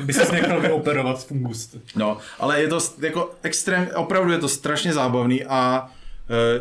by 0.00 0.12
se 0.12 0.32
nechal 0.32 0.60
vyoperovat 0.60 1.26
fungus. 1.26 1.76
No, 1.96 2.18
ale 2.38 2.60
je 2.60 2.68
to 2.68 2.78
jako 3.00 3.34
extrém, 3.42 3.88
opravdu 3.94 4.32
je 4.32 4.38
to 4.38 4.48
strašně 4.48 4.92
zábavný 4.92 5.44
a 5.44 5.88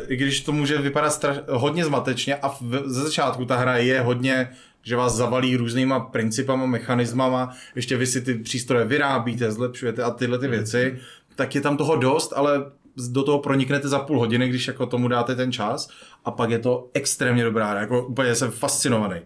i 0.08 0.15
když 0.15 0.41
to 0.41 0.52
může 0.52 0.78
vypadat 0.78 1.10
straš, 1.10 1.38
hodně 1.50 1.86
zmatečně 1.86 2.36
a 2.36 2.50
v, 2.50 2.84
ze 2.86 3.04
začátku 3.04 3.45
ta 3.45 3.56
hra 3.56 3.78
je 3.78 4.02
hodně 4.02 4.50
že 4.88 4.95
vás 4.95 5.13
zavalí 5.13 5.58
různýma 5.58 6.00
principama, 6.00 6.65
mechanismama, 6.65 7.56
ještě 7.76 7.97
vy 7.97 8.07
si 8.07 8.22
ty 8.22 8.34
přístroje 8.34 8.86
vyrábíte, 8.86 9.51
zlepšujete 9.51 10.03
a 10.03 10.12
tyhle 10.12 10.39
ty 10.39 10.47
věci, 10.47 10.99
tak 11.38 11.56
je 11.56 11.62
tam 11.62 11.78
toho 11.78 11.96
dost, 11.96 12.34
ale 12.36 12.66
do 13.12 13.24
toho 13.24 13.40
proniknete 13.40 13.88
za 13.88 14.00
půl 14.00 14.20
hodiny, 14.20 14.50
když 14.50 14.68
jako 14.68 14.86
tomu 14.86 15.08
dáte 15.08 15.36
ten 15.36 15.52
čas 15.52 15.90
a 16.26 16.32
pak 16.32 16.50
je 16.50 16.60
to 16.60 16.90
extrémně 16.94 17.44
dobrá 17.44 17.70
hra, 17.72 17.80
jako 17.80 18.06
úplně 18.08 18.36
jsem 18.36 18.52
fascinovaný. 18.52 19.20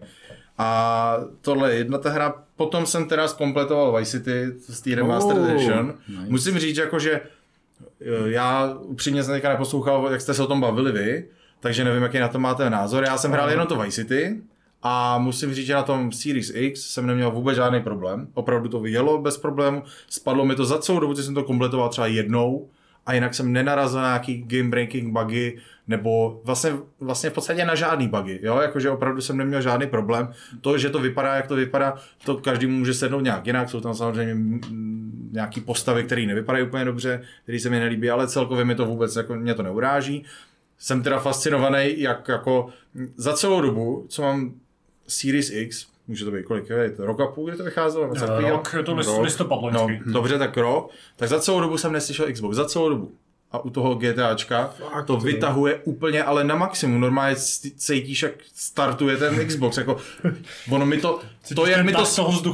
A 0.58 1.16
tohle 1.40 1.70
je 1.72 1.78
jedna 1.78 1.98
ta 1.98 2.10
hra, 2.10 2.34
potom 2.56 2.86
jsem 2.86 3.08
teda 3.08 3.28
zkompletoval 3.28 3.96
Vice 3.98 4.10
City 4.18 4.46
z 4.58 4.80
té 4.80 4.94
Remastered 4.94 5.42
Oh, 5.42 5.50
Edition. 5.50 5.94
nice. 6.08 6.22
Musím 6.28 6.58
říct, 6.58 6.76
jako, 6.76 6.98
že 6.98 7.12
eh, 7.12 7.20
já 8.24 8.74
upřímně 8.80 9.22
jsem 9.24 9.34
teďka 9.34 9.48
neposlouchal, 9.48 10.08
jak 10.12 10.20
jste 10.20 10.34
se 10.34 10.42
o 10.42 10.46
tom 10.46 10.60
bavili 10.60 10.92
vy, 10.92 11.28
takže 11.60 11.84
nevím, 11.84 12.02
jaký 12.02 12.18
na 12.18 12.28
to 12.28 12.38
máte 12.38 12.70
názor. 12.70 13.04
Já 13.04 13.18
jsem 13.18 13.32
hrál 13.32 13.50
jenom 13.50 13.66
to 13.66 13.76
Vice 13.78 14.02
City 14.02 14.42
a 14.82 15.18
musím 15.18 15.54
říct, 15.54 15.66
že 15.66 15.74
na 15.74 15.82
tom 15.82 16.12
Series 16.12 16.52
X 16.54 16.80
jsem 16.80 17.06
neměl 17.06 17.30
vůbec 17.30 17.56
žádný 17.56 17.80
problém. 17.80 18.28
Opravdu 18.34 18.68
to 18.68 18.86
jelo 18.86 19.18
bez 19.18 19.38
problému. 19.38 19.82
Spadlo 20.08 20.44
mi 20.44 20.54
to 20.54 20.64
za 20.64 20.78
celou 20.78 21.00
dobu, 21.00 21.14
co 21.14 21.22
jsem 21.22 21.34
to 21.34 21.44
kompletoval 21.44 21.88
třeba 21.88 22.06
jednou 22.06 22.68
a 23.06 23.12
jinak 23.14 23.34
jsem 23.34 23.52
nenarazil 23.52 24.00
na 24.00 24.06
nějaký 24.06 24.44
game 24.46 24.70
breaking 24.70 25.12
bugy, 25.12 25.58
nebo 25.88 26.40
vlastně, 26.44 26.72
vlastně 27.00 27.30
v 27.30 27.32
podstatě 27.32 27.64
na 27.64 27.74
žádný 27.74 28.08
bugy, 28.08 28.40
jo, 28.42 28.58
jakože 28.58 28.90
opravdu 28.90 29.20
jsem 29.20 29.36
neměl 29.36 29.62
žádný 29.62 29.86
problém. 29.86 30.32
To, 30.60 30.78
že 30.78 30.90
to 30.90 30.98
vypadá, 30.98 31.34
jak 31.34 31.46
to 31.46 31.54
vypadá, 31.54 31.94
to 32.24 32.36
každý 32.36 32.66
může 32.66 32.94
sednout 32.94 33.20
nějak 33.20 33.46
jinak, 33.46 33.70
jsou 33.70 33.80
tam 33.80 33.94
samozřejmě 33.94 34.58
nějaký 35.32 35.60
postavy, 35.60 36.04
které 36.04 36.26
nevypadají 36.26 36.64
úplně 36.64 36.84
dobře, 36.84 37.22
které 37.42 37.60
se 37.60 37.70
mi 37.70 37.78
nelíbí, 37.78 38.10
ale 38.10 38.28
celkově 38.28 38.64
mi 38.64 38.74
to 38.74 38.86
vůbec, 38.86 39.16
jako 39.16 39.34
mě 39.34 39.54
to 39.54 39.62
neuráží. 39.62 40.24
Jsem 40.78 41.02
teda 41.02 41.18
fascinovaný, 41.18 42.00
jak 42.00 42.28
jako 42.28 42.68
za 43.16 43.32
celou 43.32 43.60
dobu, 43.60 44.06
co 44.08 44.22
mám 44.22 44.54
Series 45.12 45.50
X, 45.50 45.86
může 46.08 46.24
to 46.24 46.30
být 46.30 46.44
kolik, 46.44 46.68
je 46.70 46.90
to 46.90 47.06
rok 47.06 47.20
a 47.20 47.26
půl, 47.26 47.48
kdy 47.48 47.56
to 47.56 47.64
vycházelo? 47.64 48.06
Něco 48.14 48.26
takového? 48.26 48.50
Rok, 48.56 48.74
je 48.76 48.82
to 48.82 48.94
list, 48.94 49.06
Rok. 49.06 49.22
listopad 49.24 49.60
No, 49.72 49.82
loňský. 49.86 50.12
dobře, 50.12 50.38
tak 50.38 50.56
rok. 50.56 50.90
Tak 51.16 51.28
za 51.28 51.40
celou 51.40 51.60
dobu 51.60 51.78
jsem 51.78 51.92
neslyšel 51.92 52.32
Xbox, 52.32 52.56
za 52.56 52.64
celou 52.64 52.88
dobu. 52.88 53.12
A 53.52 53.58
u 53.64 53.70
toho 53.70 53.94
GTAčka 53.94 54.74
Fakt, 54.78 55.06
to 55.06 55.16
vytahuje 55.16 55.80
úplně, 55.84 56.24
ale 56.24 56.44
na 56.44 56.54
maximum. 56.54 57.00
Normálně 57.00 57.36
cítíš, 57.76 58.22
jak 58.22 58.32
startuje 58.54 59.16
ten 59.16 59.46
Xbox. 59.46 59.76
Jako, 59.76 59.96
ono 60.70 60.86
mi 60.86 60.96
to, 60.98 61.20
to 61.54 61.66
jak 61.66 61.84
mi 61.86 61.92
to, 61.92 62.04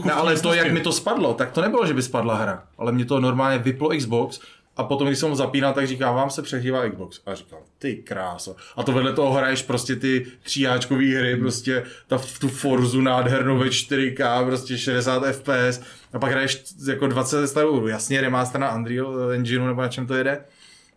ne, 0.04 0.12
ale 0.12 0.36
to, 0.40 0.54
jak 0.54 0.72
mi 0.72 0.80
to 0.80 0.92
spadlo, 0.92 1.34
tak 1.34 1.52
to 1.52 1.60
nebylo, 1.60 1.86
že 1.86 1.94
by 1.94 2.02
spadla 2.02 2.34
hra. 2.36 2.62
Ale 2.78 2.92
mě 2.92 3.04
to 3.04 3.20
normálně 3.20 3.58
vyplo 3.58 3.88
Xbox 3.88 4.40
a 4.78 4.84
potom, 4.84 5.06
když 5.06 5.18
jsem 5.18 5.30
ho 5.30 5.36
zapínal, 5.36 5.72
tak 5.72 5.86
říkám, 5.86 6.14
vám 6.14 6.30
se 6.30 6.42
přehřívá 6.42 6.88
Xbox. 6.88 7.20
A 7.26 7.34
říkám, 7.34 7.58
ty 7.78 7.96
kráso. 7.96 8.56
A 8.76 8.82
to 8.82 8.92
vedle 8.92 9.12
toho 9.12 9.32
hraješ 9.32 9.62
prostě 9.62 9.96
ty 9.96 10.26
tříáčkové 10.42 11.18
hry, 11.18 11.36
prostě 11.36 11.84
ta, 12.06 12.20
tu 12.40 12.48
Forzu 12.48 13.00
nádhernou 13.00 13.58
ve 13.58 13.66
4K, 13.66 14.46
prostě 14.46 14.78
60 14.78 15.22
FPS. 15.32 15.80
A 16.12 16.18
pak 16.18 16.30
hraješ 16.30 16.64
jako 16.86 17.06
20 17.06 17.48
stavů. 17.48 17.88
Jasně, 17.88 18.20
remaster 18.20 18.60
na 18.60 18.74
Unreal 18.74 19.32
Engineu 19.32 19.66
nebo 19.66 19.82
na 19.82 19.88
čem 19.88 20.06
to 20.06 20.14
jede. 20.14 20.44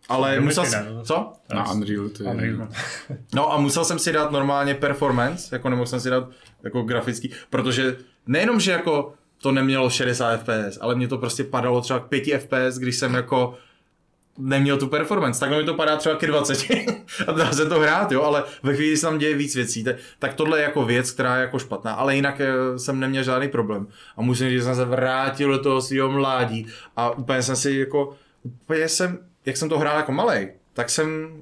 Ale 0.10 0.30
Unreal 0.30 0.44
musel 0.44 0.64
Engine, 0.64 0.84
jsem, 0.84 0.98
ne? 0.98 1.04
co? 1.04 1.34
Na 1.54 1.72
Unreal, 1.72 2.10
to 2.10 2.24
je... 2.24 2.30
Unreal. 2.30 2.68
No 3.34 3.54
a 3.54 3.58
musel 3.58 3.86
jsem 3.86 4.00
si 4.00 4.12
dát 4.12 4.32
normálně 4.32 4.76
performance, 4.76 5.56
jako 5.56 5.70
nemohl 5.70 5.88
jsem 5.88 6.00
si 6.00 6.10
dát 6.10 6.30
jako 6.64 6.82
grafický, 6.82 7.32
protože 7.50 7.96
nejenom, 8.28 8.60
že 8.60 8.72
jako 8.72 9.14
to 9.42 9.52
nemělo 9.52 9.90
60 9.90 10.38
fps, 10.38 10.78
ale 10.82 10.96
mě 10.96 11.08
to 11.08 11.18
prostě 11.18 11.44
padalo 11.44 11.82
třeba 11.82 12.00
k 12.00 12.08
5 12.08 12.24
fps, 12.42 12.78
když 12.78 12.96
jsem 12.96 13.14
jako 13.14 13.58
neměl 14.42 14.78
tu 14.78 14.88
performance, 14.88 15.40
takhle 15.40 15.58
mi 15.60 15.64
to 15.64 15.74
padá 15.74 15.96
třeba 15.96 16.16
ke 16.16 16.28
20 16.28 16.66
a 17.28 17.32
dá 17.32 17.52
se 17.52 17.66
to 17.66 17.80
hrát, 17.80 18.12
jo, 18.12 18.22
ale 18.22 18.44
ve 18.64 18.74
chvíli, 18.74 18.90
kdy 18.90 18.98
se 18.98 19.06
tam 19.06 19.18
děje 19.18 19.36
víc 19.36 19.56
věcí, 19.56 19.84
tak, 19.84 19.96
tak 20.20 20.34
tohle 20.34 20.60
je 20.60 20.64
jako 20.64 20.86
věc, 20.86 21.12
která 21.12 21.36
je 21.36 21.42
jako 21.42 21.60
špatná, 21.60 21.94
ale 21.94 22.16
jinak 22.16 22.42
eh, 22.42 22.80
jsem 22.80 23.00
neměl 23.00 23.24
žádný 23.24 23.48
problém. 23.48 23.88
A 24.18 24.22
musím 24.22 24.50
říct, 24.50 24.60
že 24.60 24.64
jsem 24.64 24.76
se 24.76 24.86
vrátil 24.86 25.52
do 25.52 25.60
toho 25.60 25.82
svého 25.82 26.12
mládí 26.12 26.68
a 26.96 27.10
úplně 27.10 27.44
jsem 27.44 27.56
si 27.56 27.72
jako, 27.72 28.14
úplně 28.44 28.90
jsem, 28.90 29.20
jak 29.46 29.58
jsem 29.58 29.70
to 29.70 29.80
hrál 29.80 29.98
jako 29.98 30.12
malej, 30.12 30.54
tak 30.74 30.90
jsem 30.90 31.42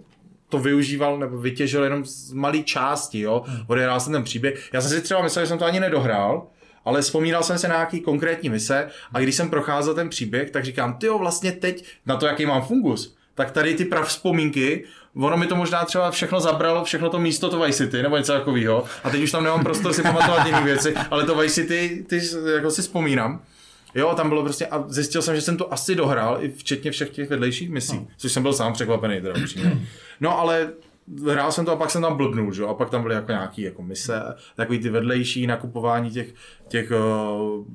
to 0.49 0.59
využíval 0.59 1.17
nebo 1.17 1.37
vytěžil 1.37 1.83
jenom 1.83 2.05
z 2.05 2.33
malé 2.33 2.59
části, 2.59 3.19
jo. 3.19 3.43
Odehrál 3.67 3.99
jsem 3.99 4.13
ten 4.13 4.23
příběh. 4.23 4.69
Já 4.73 4.81
jsem 4.81 4.91
si 4.91 5.01
třeba 5.01 5.21
myslel, 5.21 5.45
že 5.45 5.49
jsem 5.49 5.57
to 5.57 5.65
ani 5.65 5.79
nedohrál, 5.79 6.47
ale 6.85 7.01
vzpomínal 7.01 7.43
jsem 7.43 7.57
se 7.57 7.67
na 7.67 7.75
nějaký 7.75 7.99
konkrétní 7.99 8.49
mise 8.49 8.89
a 9.13 9.19
když 9.19 9.35
jsem 9.35 9.49
procházel 9.49 9.93
ten 9.93 10.09
příběh, 10.09 10.51
tak 10.51 10.65
říkám, 10.65 10.93
ty 10.93 11.09
vlastně 11.09 11.51
teď 11.51 11.85
na 12.05 12.15
to, 12.15 12.25
jaký 12.25 12.45
mám 12.45 12.61
fungus, 12.61 13.15
tak 13.35 13.51
tady 13.51 13.73
ty 13.73 13.85
prav 13.85 14.07
vzpomínky, 14.07 14.83
ono 15.15 15.37
mi 15.37 15.47
to 15.47 15.55
možná 15.55 15.85
třeba 15.85 16.11
všechno 16.11 16.39
zabralo, 16.39 16.83
všechno 16.83 17.09
to 17.09 17.19
místo 17.19 17.49
to 17.49 17.59
Vice 17.59 17.85
City 17.85 18.03
nebo 18.03 18.17
něco 18.17 18.33
takového. 18.33 18.83
A 19.03 19.09
teď 19.09 19.23
už 19.23 19.31
tam 19.31 19.43
nemám 19.43 19.63
prostor 19.63 19.93
si 19.93 20.03
pamatovat 20.03 20.45
jiné 20.45 20.63
věci, 20.63 20.93
ale 21.11 21.25
to 21.25 21.35
Vice 21.35 21.53
City, 21.53 22.05
ty 22.07 22.21
jako 22.55 22.71
si 22.71 22.81
vzpomínám. 22.81 23.41
Jo, 23.95 24.13
tam 24.15 24.29
bylo 24.29 24.43
prostě, 24.43 24.67
a 24.67 24.83
zjistil 24.87 25.21
jsem, 25.21 25.35
že 25.35 25.41
jsem 25.41 25.57
to 25.57 25.73
asi 25.73 25.95
dohrál, 25.95 26.37
i 26.41 26.49
včetně 26.49 26.91
všech 26.91 27.09
těch 27.09 27.29
vedlejších 27.29 27.69
misí, 27.69 28.07
což 28.17 28.31
jsem 28.31 28.43
byl 28.43 28.53
sám 28.53 28.73
překvapený, 28.73 29.21
teda 29.21 29.33
upřímně. 29.41 29.87
No 30.19 30.39
ale 30.39 30.69
hrál 31.31 31.51
jsem 31.51 31.65
to 31.65 31.71
a 31.71 31.75
pak 31.75 31.89
jsem 31.89 32.01
tam 32.01 32.17
blbnul, 32.17 32.53
že? 32.53 32.61
jo, 32.61 32.67
a 32.67 32.73
pak 32.73 32.89
tam 32.89 33.01
byly 33.01 33.15
jako 33.15 33.31
nějaký 33.31 33.61
jako 33.61 33.81
mise, 33.81 34.21
takový 34.55 34.79
ty 34.79 34.89
vedlejší 34.89 35.47
nakupování 35.47 36.11
těch, 36.11 36.33
těch, 36.67 36.91
uh, 36.91 37.65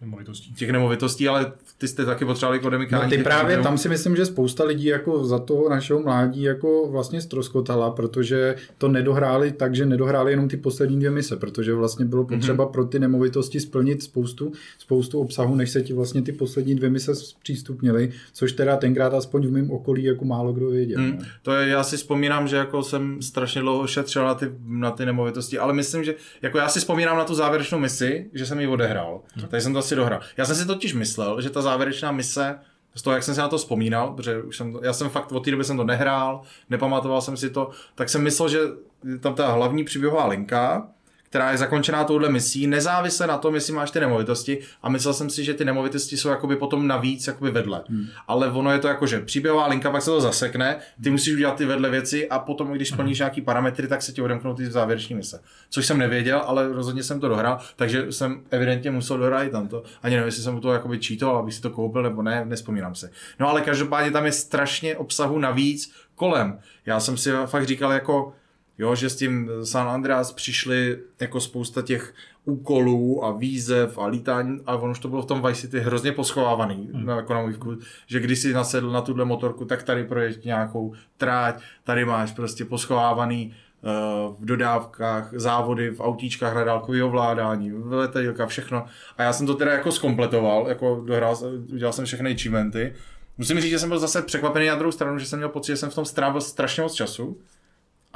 Nemovitostí. 0.00 0.54
těch 0.54 0.70
nemovitostí, 0.70 1.28
ale 1.28 1.52
ty 1.78 1.88
jste 1.88 2.04
taky 2.04 2.24
potřebovali 2.24 2.58
kodemikání. 2.58 3.02
No 3.04 3.16
ty 3.16 3.22
právě 3.22 3.58
tam 3.58 3.78
si 3.78 3.88
myslím, 3.88 4.16
že 4.16 4.26
spousta 4.26 4.64
lidí 4.64 4.84
jako 4.84 5.24
za 5.24 5.38
toho 5.38 5.68
našeho 5.68 6.00
mládí 6.02 6.42
jako 6.42 6.88
vlastně 6.90 7.20
stroskotala, 7.20 7.90
protože 7.90 8.56
to 8.78 8.88
nedohráli 8.88 9.52
tak, 9.52 9.74
že 9.74 9.86
nedohráli 9.86 10.32
jenom 10.32 10.48
ty 10.48 10.56
poslední 10.56 10.98
dvě 10.98 11.10
mise, 11.10 11.36
protože 11.36 11.74
vlastně 11.74 12.04
bylo 12.04 12.24
potřeba 12.24 12.64
Mhm. 12.64 12.72
pro 12.72 12.84
ty 12.84 12.98
nemovitosti 12.98 13.60
splnit 13.60 14.02
spoustu, 14.02 14.52
spoustu 14.78 15.20
obsahu, 15.20 15.54
než 15.54 15.70
se 15.70 15.82
ti 15.82 15.92
vlastně 15.92 16.22
ty 16.22 16.32
poslední 16.32 16.74
dvě 16.74 16.90
mise 16.90 17.14
zpřístupnily, 17.14 18.12
což 18.32 18.52
teda 18.52 18.76
tenkrát 18.76 19.14
aspoň 19.14 19.46
v 19.46 19.50
mém 19.52 19.70
okolí 19.70 20.04
jako 20.04 20.24
málo 20.24 20.52
kdo 20.52 20.66
věděl. 20.70 20.98
Hmm, 21.00 21.18
to 21.42 21.54
je, 21.54 21.68
já 21.68 21.82
si 21.84 21.96
vzpomínám, 21.96 22.48
že 22.48 22.56
jako 22.56 22.82
jsem 22.82 23.22
strašně 23.22 23.60
dlouho 23.60 23.86
šetřil 23.86 24.24
na 24.24 24.34
ty, 24.34 24.46
na 24.66 24.90
ty 24.90 25.06
nemovitosti, 25.06 25.58
ale 25.58 25.72
myslím, 25.72 26.04
že 26.04 26.14
jako 26.42 26.58
já 26.58 26.68
si 26.68 26.78
vzpomínám 26.78 27.16
na 27.18 27.24
tu 27.24 27.34
závěrečnou 27.34 27.78
misi, 27.78 28.26
že 28.34 28.46
jsem 28.46 28.60
ji 28.60 28.66
odehrál, 28.66 29.20
takže 29.48 29.64
jsem 29.64 29.72
to 29.72 29.78
asi 29.78 29.96
dohrál. 29.96 30.20
Já 30.36 30.44
jsem 30.44 30.56
si 30.56 30.66
totiž 30.66 30.94
myslel, 30.94 31.40
že 31.40 31.50
ta 31.50 31.62
závěrečná 31.68 32.12
mise, 32.12 32.58
z 32.94 33.02
toho, 33.02 33.14
jak 33.14 33.22
jsem 33.22 33.34
si 33.34 33.40
na 33.40 33.48
to 33.48 33.58
vzpomínal, 33.58 34.14
protože 34.14 34.42
už 34.42 34.56
jsem, 34.56 34.78
já 34.82 34.92
jsem 34.92 35.08
fakt 35.08 35.32
od 35.32 35.44
té 35.44 35.50
doby 35.50 35.64
jsem 35.64 35.76
to 35.76 35.84
nehrál, 35.84 36.42
nepamatoval 36.70 37.20
jsem 37.20 37.36
si 37.36 37.50
to, 37.50 37.70
tak 37.94 38.08
jsem 38.08 38.22
myslel, 38.22 38.48
že 38.48 38.58
je 39.04 39.18
tam 39.18 39.34
ta 39.34 39.52
hlavní 39.52 39.84
příběhová 39.84 40.26
linka, 40.26 40.88
která 41.28 41.50
je 41.50 41.58
zakončená 41.58 42.04
touhle 42.04 42.28
misí, 42.28 42.66
nezávisle 42.66 43.26
na 43.26 43.38
tom, 43.38 43.54
jestli 43.54 43.72
máš 43.72 43.90
ty 43.90 44.00
nemovitosti 44.00 44.58
a 44.82 44.88
myslel 44.88 45.14
jsem 45.14 45.30
si, 45.30 45.44
že 45.44 45.54
ty 45.54 45.64
nemovitosti 45.64 46.16
jsou 46.16 46.28
jakoby 46.28 46.56
potom 46.56 46.86
navíc 46.86 47.26
jakoby 47.26 47.50
vedle. 47.50 47.82
Hmm. 47.88 48.06
Ale 48.28 48.50
ono 48.50 48.72
je 48.72 48.78
to 48.78 48.88
jako, 48.88 49.06
že 49.06 49.20
příběhová 49.20 49.66
linka, 49.66 49.90
pak 49.90 50.02
se 50.02 50.10
to 50.10 50.20
zasekne, 50.20 50.76
ty 51.02 51.10
musíš 51.10 51.34
udělat 51.34 51.56
ty 51.56 51.64
vedle 51.64 51.90
věci 51.90 52.28
a 52.28 52.38
potom, 52.38 52.72
když 52.72 52.88
splníš 52.88 53.18
nějaký 53.18 53.40
parametry, 53.40 53.88
tak 53.88 54.02
se 54.02 54.12
ti 54.12 54.22
odemknou 54.22 54.54
ty 54.54 54.70
závěreční 54.70 55.14
mise. 55.14 55.40
Což 55.70 55.86
jsem 55.86 55.98
nevěděl, 55.98 56.42
ale 56.46 56.68
rozhodně 56.68 57.02
jsem 57.02 57.20
to 57.20 57.28
dohrál, 57.28 57.58
takže 57.76 58.12
jsem 58.12 58.42
evidentně 58.50 58.90
musel 58.90 59.18
dohrát 59.18 59.42
i 59.42 59.50
tamto. 59.50 59.82
Ani 60.02 60.14
nevím, 60.14 60.26
jestli 60.26 60.42
jsem 60.42 60.56
u 60.56 60.60
toho 60.60 60.74
jakoby 60.74 60.98
cheatoval, 60.98 61.36
abych 61.36 61.54
si 61.54 61.60
to 61.60 61.70
koupil 61.70 62.02
nebo 62.02 62.22
ne, 62.22 62.44
nespomínám 62.44 62.94
se. 62.94 63.10
No 63.40 63.48
ale 63.48 63.60
každopádně 63.60 64.10
tam 64.10 64.26
je 64.26 64.32
strašně 64.32 64.96
obsahu 64.96 65.38
navíc 65.38 65.92
kolem. 66.14 66.58
Já 66.86 67.00
jsem 67.00 67.16
si 67.16 67.30
fakt 67.46 67.66
říkal 67.66 67.92
jako, 67.92 68.32
Jo, 68.78 68.94
že 68.94 69.10
s 69.10 69.16
tím 69.16 69.50
San 69.62 69.88
Andreas 69.88 70.32
přišli 70.32 70.98
jako 71.20 71.40
spousta 71.40 71.82
těch 71.82 72.14
úkolů 72.44 73.24
a 73.24 73.32
výzev 73.32 73.98
a 73.98 74.06
lítání 74.06 74.60
a 74.66 74.76
ono 74.76 74.90
už 74.90 74.98
to 74.98 75.08
bylo 75.08 75.22
v 75.22 75.26
tom 75.26 75.42
Vice 75.42 75.60
City 75.60 75.80
hrozně 75.80 76.12
poschovávaný, 76.12 76.90
hmm. 76.94 77.08
jako 77.08 77.34
na 77.34 77.42
můj 77.42 77.52
vkus, 77.52 77.78
že 78.06 78.20
když 78.20 78.38
si 78.38 78.52
nasedl 78.52 78.90
na 78.90 79.00
tuhle 79.00 79.24
motorku, 79.24 79.64
tak 79.64 79.82
tady 79.82 80.04
projeď 80.04 80.44
nějakou 80.44 80.94
tráť, 81.16 81.62
tady 81.84 82.04
máš 82.04 82.32
prostě 82.32 82.64
poschovávaný 82.64 83.54
uh, 83.82 84.36
v 84.36 84.44
dodávkách, 84.44 85.30
závody, 85.32 85.90
v 85.90 86.00
autíčkách 86.00 86.54
na 86.54 86.64
dálkový 86.64 87.02
ovládání, 87.02 87.72
letadílka, 87.72 88.46
všechno. 88.46 88.86
A 89.18 89.22
já 89.22 89.32
jsem 89.32 89.46
to 89.46 89.54
teda 89.54 89.72
jako 89.72 89.92
skompletoval, 89.92 90.68
jako 90.68 91.02
dohrál, 91.06 91.36
udělal 91.72 91.92
jsem 91.92 92.04
všechny 92.04 92.34
achievementy. 92.34 92.94
Musím 93.38 93.60
říct, 93.60 93.70
že 93.70 93.78
jsem 93.78 93.88
byl 93.88 93.98
zase 93.98 94.22
překvapený 94.22 94.66
na 94.66 94.74
druhou 94.74 94.92
stranu, 94.92 95.18
že 95.18 95.26
jsem 95.26 95.38
měl 95.38 95.48
pocit, 95.48 95.72
že 95.72 95.76
jsem 95.76 95.90
v 95.90 95.94
tom 95.94 96.04
strávil 96.04 96.40
strašně 96.40 96.82
moc 96.82 96.94
času. 96.94 97.38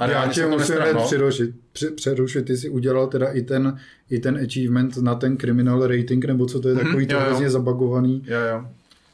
A 0.03 0.11
Já 0.11 0.27
tě 0.27 0.41
to 0.41 0.49
musím 0.49 0.75
přerušit, 1.05 1.49
přerušit, 1.95 2.45
ty 2.45 2.57
jsi 2.57 2.69
udělal 2.69 3.07
teda 3.07 3.27
i 3.27 3.41
ten, 3.41 3.77
i 4.09 4.19
ten 4.19 4.39
achievement 4.43 4.97
na 4.97 5.15
ten 5.15 5.37
criminal 5.37 5.87
rating, 5.87 6.25
nebo 6.25 6.45
co 6.45 6.59
to 6.59 6.69
je 6.69 6.75
takový 6.75 7.07
to 7.07 7.13
Mhm, 7.15 7.21
jo, 7.23 7.25
jo. 7.25 7.25
hrozně 7.29 7.49
zabagovaný. 7.49 8.23
Jo, 8.27 8.39
jo. 8.51 8.65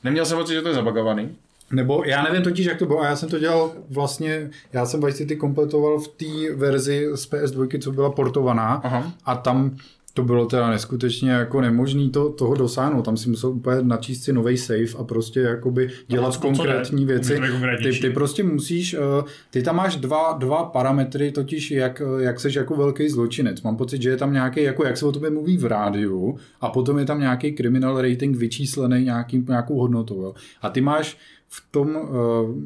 Neměl 0.04 0.26
jsem 0.26 0.38
pocit, 0.38 0.54
že 0.54 0.62
to 0.62 0.68
je 0.68 0.74
zabagovaný. 0.74 1.30
Nebo 1.72 2.04
já 2.06 2.24
nevím 2.24 2.42
totiž, 2.44 2.66
jak 2.66 2.78
to 2.78 2.86
bylo, 2.86 3.02
a 3.02 3.06
já 3.06 3.16
jsem 3.16 3.30
to 3.30 3.40
dělal 3.40 3.72
vlastně, 3.90 4.50
já 4.74 4.86
jsem 4.86 5.02
Vice 5.02 5.18
City 5.18 5.36
kompletoval 5.36 6.00
v 6.00 6.08
té 6.08 6.56
verzi 6.56 7.08
z 7.14 7.30
PS2, 7.32 7.82
co 7.82 7.92
byla 7.92 8.10
portovaná 8.12 8.82
Aha. 8.84 9.14
a 9.26 9.36
tam 9.36 9.78
To 10.20 10.26
bylo 10.26 10.46
teda 10.46 10.70
neskutečně 10.70 11.32
jako 11.32 11.62
nemožný 11.62 12.10
to, 12.10 12.30
toho 12.30 12.56
dosáhnout. 12.56 13.06
Tam 13.06 13.18
si 13.18 13.30
musel 13.30 13.50
úplně 13.50 13.82
načíst 13.82 14.24
si 14.24 14.34
nový 14.34 14.58
save 14.58 14.98
a 14.98 15.04
prostě 15.04 15.40
jakoby 15.40 15.90
dělat 16.08 16.34
co 16.34 16.40
konkrétní 16.40 17.06
věci. 17.06 17.34
být 17.34 17.84
Ty, 17.84 18.00
ty 18.00 18.10
prostě 18.10 18.44
musíš, 18.44 18.94
eh, 18.94 19.24
ty 19.50 19.64
tam 19.64 19.76
máš 19.76 19.96
dva, 19.96 20.36
dva 20.40 20.64
parametry, 20.64 21.32
totiž 21.32 21.72
jak, 21.72 22.02
eh, 22.02 22.24
jak 22.24 22.40
seš 22.40 22.56
jako 22.56 22.76
velký 22.76 23.10
zločinec. 23.10 23.62
Mám 23.62 23.78
pocit, 23.78 24.02
že 24.02 24.10
je 24.10 24.18
tam 24.18 24.34
nějaký, 24.34 24.64
jako 24.64 24.86
jak 24.86 24.98
se 24.98 25.06
o 25.06 25.12
tobě 25.12 25.30
mluví 25.30 25.58
v 25.58 25.66
rádiu 25.66 26.38
a 26.62 26.70
potom 26.70 27.00
je 27.00 27.06
tam 27.06 27.20
nějaký 27.20 27.56
criminal 27.56 28.02
rating 28.02 28.38
vyčíslený 28.38 29.04
nějakým, 29.04 29.46
nějakou 29.48 29.80
hodnotou. 29.80 30.22
Jo. 30.22 30.34
A 30.62 30.70
ty 30.70 30.82
máš 30.82 31.18
v 31.52 31.72
tom, 31.72 31.98
eh, 31.98 32.02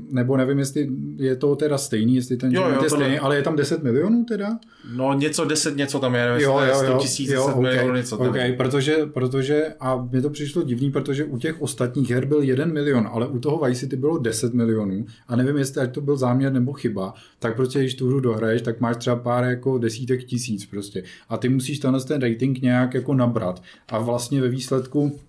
nebo 0.10 0.38
nevím, 0.38 0.60
jestli 0.60 0.90
je 1.16 1.36
to 1.36 1.56
teda 1.56 1.78
stejný, 1.78 2.16
jestli 2.16 2.38
ten 2.38 2.52
Jo, 2.52 2.62
jo, 2.62 2.70
jo, 2.76 2.84
je 2.84 2.90
stejný, 2.90 3.20
ale 3.20 3.36
je 3.36 3.42
tam 3.42 3.56
10 3.56 3.84
milionů 3.84 4.26
teda? 4.26 4.60
No 4.96 5.14
něco 5.14 5.46
deset, 5.46 5.78
něco 5.78 6.00
tam 6.00 6.16
je, 6.16 6.26
nevím, 6.26 6.40
jestli 6.40 6.54
to 6.54 6.84
je 6.84 6.90
100 6.90 6.98
tisíc, 6.98 7.30
10 7.30 7.42
okay, 7.42 7.62
milionů, 7.62 7.96
něco 7.96 8.18
tam. 8.18 8.28
okay, 8.28 8.54
protože, 8.54 8.98
protože, 9.14 9.74
a 9.80 10.08
mně 10.12 10.22
to 10.22 10.30
přišlo 10.30 10.64
divný, 10.64 10.92
protože 10.92 11.26
u 11.26 11.38
těch 11.38 11.62
ostatních 11.62 12.10
her 12.10 12.26
byl 12.26 12.42
1 12.42 12.66
milion, 12.66 13.10
ale 13.12 13.28
u 13.28 13.40
toho 13.40 13.66
Vice 13.66 13.80
City 13.80 13.96
bylo 13.96 14.18
10 14.18 14.54
milionů. 14.54 15.06
A 15.28 15.36
nevím, 15.36 15.58
jestli 15.58 15.82
ať 15.82 15.94
to 15.94 16.02
byl 16.02 16.18
záměr 16.18 16.54
nebo 16.54 16.74
chyba, 16.74 17.14
tak 17.40 17.56
prostě 17.56 17.80
když 17.80 17.96
tu 17.96 18.08
hru 18.08 18.20
dohraješ, 18.20 18.62
tak 18.62 18.80
máš 18.80 18.98
třeba 18.98 19.16
pár 19.16 19.44
jako 19.44 19.78
desítek 19.78 20.24
tisíc 20.24 20.66
prostě. 20.66 21.04
A 21.30 21.38
ty 21.38 21.50
musíš 21.50 21.80
tenhle 21.80 22.02
ten 22.02 22.22
rating 22.22 22.62
nějak 22.62 22.94
jako 22.94 23.14
nabrat. 23.14 23.64
A 23.90 24.00
vlastně 24.00 24.42
ve 24.42 24.50
výsledku 24.50 25.20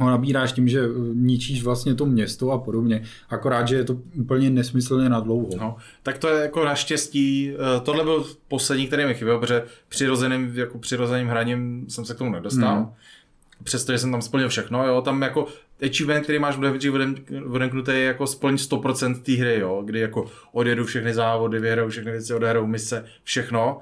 ho 0.00 0.10
nabíráš 0.10 0.52
tím, 0.52 0.68
že 0.68 0.80
eh, 0.80 0.88
ničíš 1.14 1.62
vlastně 1.62 1.94
to 1.94 2.06
město 2.06 2.50
a 2.50 2.58
podobně, 2.58 3.02
akorát, 3.28 3.68
že 3.68 3.76
je 3.76 3.84
to 3.84 3.94
úplně 4.14 4.50
nesmyslně 4.50 5.08
na 5.08 5.20
dlouho. 5.20 5.48
No, 5.60 5.76
tak 6.02 6.18
to 6.18 6.28
je 6.28 6.42
jako 6.42 6.64
naštěstí, 6.64 7.52
eh, 7.52 7.80
tohle 7.80 8.04
byl 8.04 8.24
poslední, 8.48 8.86
který 8.86 9.04
mi 9.04 9.14
chyběl, 9.14 9.38
protože 9.38 9.62
přirozeným, 9.88 10.52
jako 10.54 10.78
přirozeným 10.78 11.28
hraním 11.28 11.86
jsem 11.88 12.04
se 12.04 12.14
k 12.14 12.18
tomu 12.18 12.30
nedostal. 12.30 12.80
Mm. 12.80 12.88
Přestože 13.64 13.98
jsem 13.98 14.10
tam 14.10 14.22
splnil 14.22 14.48
všechno, 14.48 14.86
jo, 14.86 15.02
tam 15.02 15.22
jako 15.22 15.46
achievement, 15.86 16.22
který 16.22 16.38
máš 16.38 16.56
v 16.56 16.62
Leverage 16.62 16.90
odemknutý, 17.46 17.90
je 17.90 18.04
jako 18.04 18.26
splň 18.26 18.54
100% 18.54 19.22
té 19.22 19.32
hry, 19.32 19.58
jo, 19.58 19.82
kdy 19.84 20.00
jako 20.00 20.26
odjedu 20.52 20.84
všechny 20.84 21.14
závody, 21.14 21.58
vyhraju 21.58 21.88
všechny 21.88 22.12
věci, 22.12 22.34
odehraju 22.34 22.66
mise, 22.66 23.04
všechno. 23.24 23.80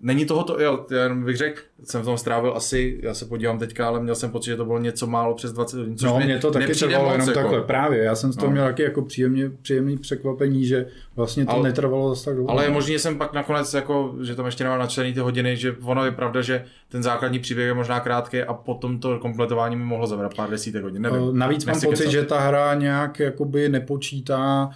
Není 0.00 0.24
toho 0.26 0.44
to, 0.44 0.60
jo, 0.60 0.86
já 0.90 1.02
jenom 1.02 1.24
bych 1.24 1.36
řekl, 1.36 1.60
jsem 1.84 2.02
v 2.02 2.04
tom 2.04 2.18
strávil 2.18 2.52
asi, 2.56 3.00
já 3.02 3.14
se 3.14 3.24
podívám 3.26 3.58
teďka, 3.58 3.86
ale 3.88 4.00
měl 4.00 4.14
jsem 4.14 4.30
pocit, 4.30 4.50
že 4.50 4.56
to 4.56 4.64
bylo 4.64 4.78
něco 4.78 5.06
málo 5.06 5.34
přes 5.34 5.52
20 5.52 5.76
hodin, 5.78 5.96
No, 6.02 6.20
mě 6.24 6.38
to 6.38 6.50
taky 6.50 6.72
trvalo 6.74 7.12
jenom 7.12 7.28
jako. 7.28 7.40
takhle, 7.40 7.62
právě. 7.62 8.02
Já 8.04 8.14
jsem 8.14 8.32
z 8.32 8.36
toho 8.36 8.46
No. 8.46 8.52
měl 8.52 8.64
taky 8.64 8.82
jako 8.82 9.02
příjemně, 9.02 9.50
příjemný 9.62 9.96
překvapení, 9.98 10.64
že 10.66 10.86
vlastně 11.16 11.44
to 11.46 11.50
Ale- 11.52 11.62
netrvalo 11.62 12.08
zase 12.14 12.24
tak 12.24 12.34
dlouho. 12.34 12.50
Ale 12.50 12.64
je 12.64 12.70
možný, 12.70 12.92
že 12.92 12.98
jsem 12.98 13.18
pak 13.18 13.32
nakonec, 13.32 13.74
jako, 13.74 14.14
že 14.22 14.34
tam 14.34 14.46
ještě 14.46 14.64
nemám 14.64 14.78
načtený 14.78 15.12
ty 15.14 15.20
hodiny, 15.20 15.56
že 15.56 15.76
ono 15.82 16.04
je 16.04 16.10
pravda, 16.10 16.40
že 16.42 16.64
ten 16.88 17.02
základní 17.02 17.38
příběh 17.38 17.66
je 17.66 17.74
možná 17.74 18.00
krátký 18.00 18.42
a 18.42 18.54
potom 18.54 18.98
to 19.00 19.18
kompletování 19.18 19.76
mi 19.76 19.84
mohlo 19.84 20.06
zabrat 20.06 20.34
pár 20.34 20.50
desítek 20.50 20.82
hodin. 20.82 21.02
Nevím. 21.02 21.38
Navíc 21.38 21.64
mám 21.64 21.74
pocit, 21.80 21.90
kecat. 21.96 22.12
že 22.12 22.22
ta 22.22 22.40
hra 22.40 22.74
nějak 22.74 23.18
jakoby 23.20 23.68
nepočítá, 23.68 24.70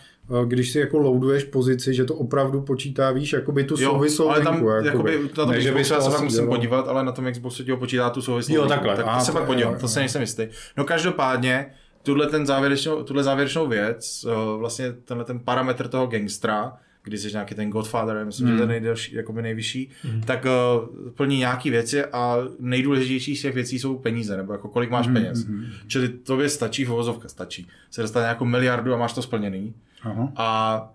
když 0.44 0.70
si 0.70 0.78
jako 0.78 0.98
loaduješ 0.98 1.44
pozici, 1.44 1.94
že 1.94 2.04
to 2.04 2.14
opravdu 2.14 2.60
počítá, 2.60 3.10
víš, 3.10 3.32
jakoby 3.32 3.64
tu 3.64 3.76
souvislou 3.76 4.28
ale 4.28 4.40
tam 4.40 4.54
linku, 4.54 4.68
jakoby, 4.68 5.20
na 5.22 5.28
tom 5.28 5.50
Ne, 5.50 5.60
že 5.60 5.72
by 5.72 5.84
se 5.84 5.94
pak 5.94 6.20
musím 6.20 6.28
dělalo. 6.28 6.50
podívat, 6.50 6.88
ale 6.88 7.04
na 7.04 7.12
tom 7.12 7.32
Xboxu 7.32 7.64
ti 7.64 7.76
počítá 7.76 8.10
tu 8.10 8.22
souvislou 8.22 8.54
Jo, 8.54 8.66
takhle. 8.66 8.96
Tak 8.96 9.06
A, 9.08 9.18
to 9.18 9.24
se 9.24 9.32
pak 9.32 9.44
podívám, 9.44 9.76
to 9.78 9.88
se 9.88 10.00
nejsem 10.00 10.20
jistý. 10.20 10.48
No 10.76 10.84
každopádně, 10.84 11.66
tuhle 12.02 12.26
ten 12.26 12.46
závěrečnou, 12.46 13.02
tuhle 13.02 13.22
závěrečnou 13.22 13.66
věc, 13.66 14.26
eh, 14.28 14.58
vlastně 14.58 14.92
tenhle 14.92 15.24
ten 15.24 15.40
parametr 15.40 15.88
toho 15.88 16.06
gangstra, 16.06 16.72
kdy 17.04 17.18
jsi 17.18 17.32
nějaký 17.32 17.54
ten 17.54 17.70
Godfather, 17.70 18.16
já 18.16 18.24
myslím, 18.24 18.46
Hmm. 18.46 18.56
že 18.56 18.58
to 18.58 18.62
je 18.62 18.68
nejdelší, 18.80 19.14
jakoby 19.14 19.42
nejvyšší, 19.42 19.90
tak 20.24 20.44
uh, 20.44 21.10
plní 21.10 21.38
nějaký 21.38 21.70
věci 21.70 22.04
a 22.04 22.38
nejdůležitější 22.58 23.36
z 23.36 23.42
těch 23.42 23.54
věcí 23.54 23.78
jsou 23.78 23.98
peníze, 23.98 24.36
nebo 24.36 24.52
jako 24.52 24.68
kolik 24.68 24.90
máš 24.90 25.06
Hmm, 25.06 25.14
peněz. 25.14 25.44
hmm, 25.46 25.64
Čili 25.86 26.08
tobě 26.08 26.48
stačí, 26.48 26.84
vozovka 26.84 27.28
stačí, 27.28 27.68
se 27.90 28.02
dostane 28.02 28.24
nějakou 28.24 28.44
miliardu 28.44 28.94
a 28.94 28.96
máš 28.96 29.12
to 29.12 29.22
splněný. 29.22 29.74
Aha. 30.02 30.32
A 30.36 30.88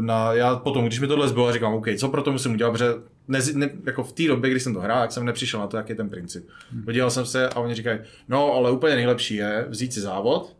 na, 0.00 0.32
já 0.32 0.56
potom, 0.56 0.86
když 0.86 1.00
mi 1.00 1.06
tohle 1.06 1.28
zbylo, 1.28 1.52
říkám, 1.52 1.74
OK, 1.74 1.86
co 1.98 2.08
pro 2.08 2.22
to 2.22 2.32
musím 2.32 2.52
udělat, 2.52 2.70
protože 2.70 2.88
ne, 3.28 3.38
ne, 3.54 3.70
jako 3.86 4.04
v 4.04 4.12
té 4.12 4.26
době, 4.26 4.50
kdy 4.50 4.60
jsem 4.60 4.74
to 4.74 4.80
hrál, 4.80 5.00
tak 5.00 5.12
jsem 5.12 5.24
nepřišel 5.24 5.60
na 5.60 5.66
to, 5.66 5.76
jaký 5.76 5.92
je 5.92 5.96
ten 5.96 6.08
princip. 6.10 6.48
Podíval 6.84 7.10
jsem 7.10 7.26
se 7.26 7.48
a 7.48 7.56
oni 7.60 7.74
říkají, 7.74 7.98
no 8.28 8.52
ale 8.52 8.70
úplně 8.70 8.94
nejlepší 8.96 9.34
je 9.34 9.66
vzít 9.68 9.92
si 9.92 10.00
závod, 10.00 10.56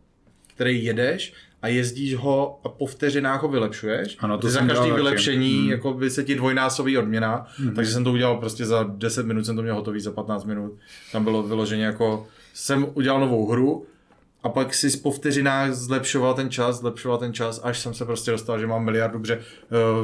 který 0.55 0.83
jedeš 0.83 1.33
a 1.61 1.67
jezdíš 1.67 2.15
ho 2.15 2.59
a 2.63 2.69
po 2.69 2.85
vteřinách 2.85 3.41
ho 3.41 3.47
vylepšuješ. 3.47 4.17
Ano, 4.19 4.37
to 4.37 4.49
za 4.49 4.59
každý 4.59 4.91
vylepšení 4.91 5.59
Hmm. 5.59 5.69
jako 5.69 5.93
by 5.93 6.09
se 6.09 6.23
ti 6.23 6.35
dvojnásobí 6.35 6.97
odměna, 6.97 7.47
takže 7.75 7.91
jsem 7.91 8.03
to 8.03 8.11
udělal 8.11 8.37
prostě 8.37 8.65
za 8.65 8.83
10 8.83 9.25
minut, 9.25 9.45
jsem 9.45 9.55
to 9.55 9.61
měl 9.61 9.75
hotový 9.75 9.99
za 9.99 10.11
15 10.11 10.43
minut. 10.45 10.77
Tam 11.11 11.23
bylo 11.23 11.43
vyloženě 11.43 11.85
jako, 11.85 12.27
jsem 12.53 12.87
udělal 12.93 13.19
novou 13.19 13.51
hru, 13.51 13.85
a 14.43 14.49
pak 14.49 14.73
si 14.73 14.97
po 14.97 15.11
vteřinách 15.11 15.73
zlepšoval 15.73 16.33
ten 16.33 16.49
čas, 16.49 16.79
zlepšoval 16.79 17.17
ten 17.17 17.33
čas, 17.33 17.61
až 17.63 17.79
jsem 17.79 17.93
se 17.93 18.05
prostě 18.05 18.31
dostal, 18.31 18.59
že 18.59 18.67
mám 18.67 18.85
miliardu, 18.85 19.19
protože 19.19 19.39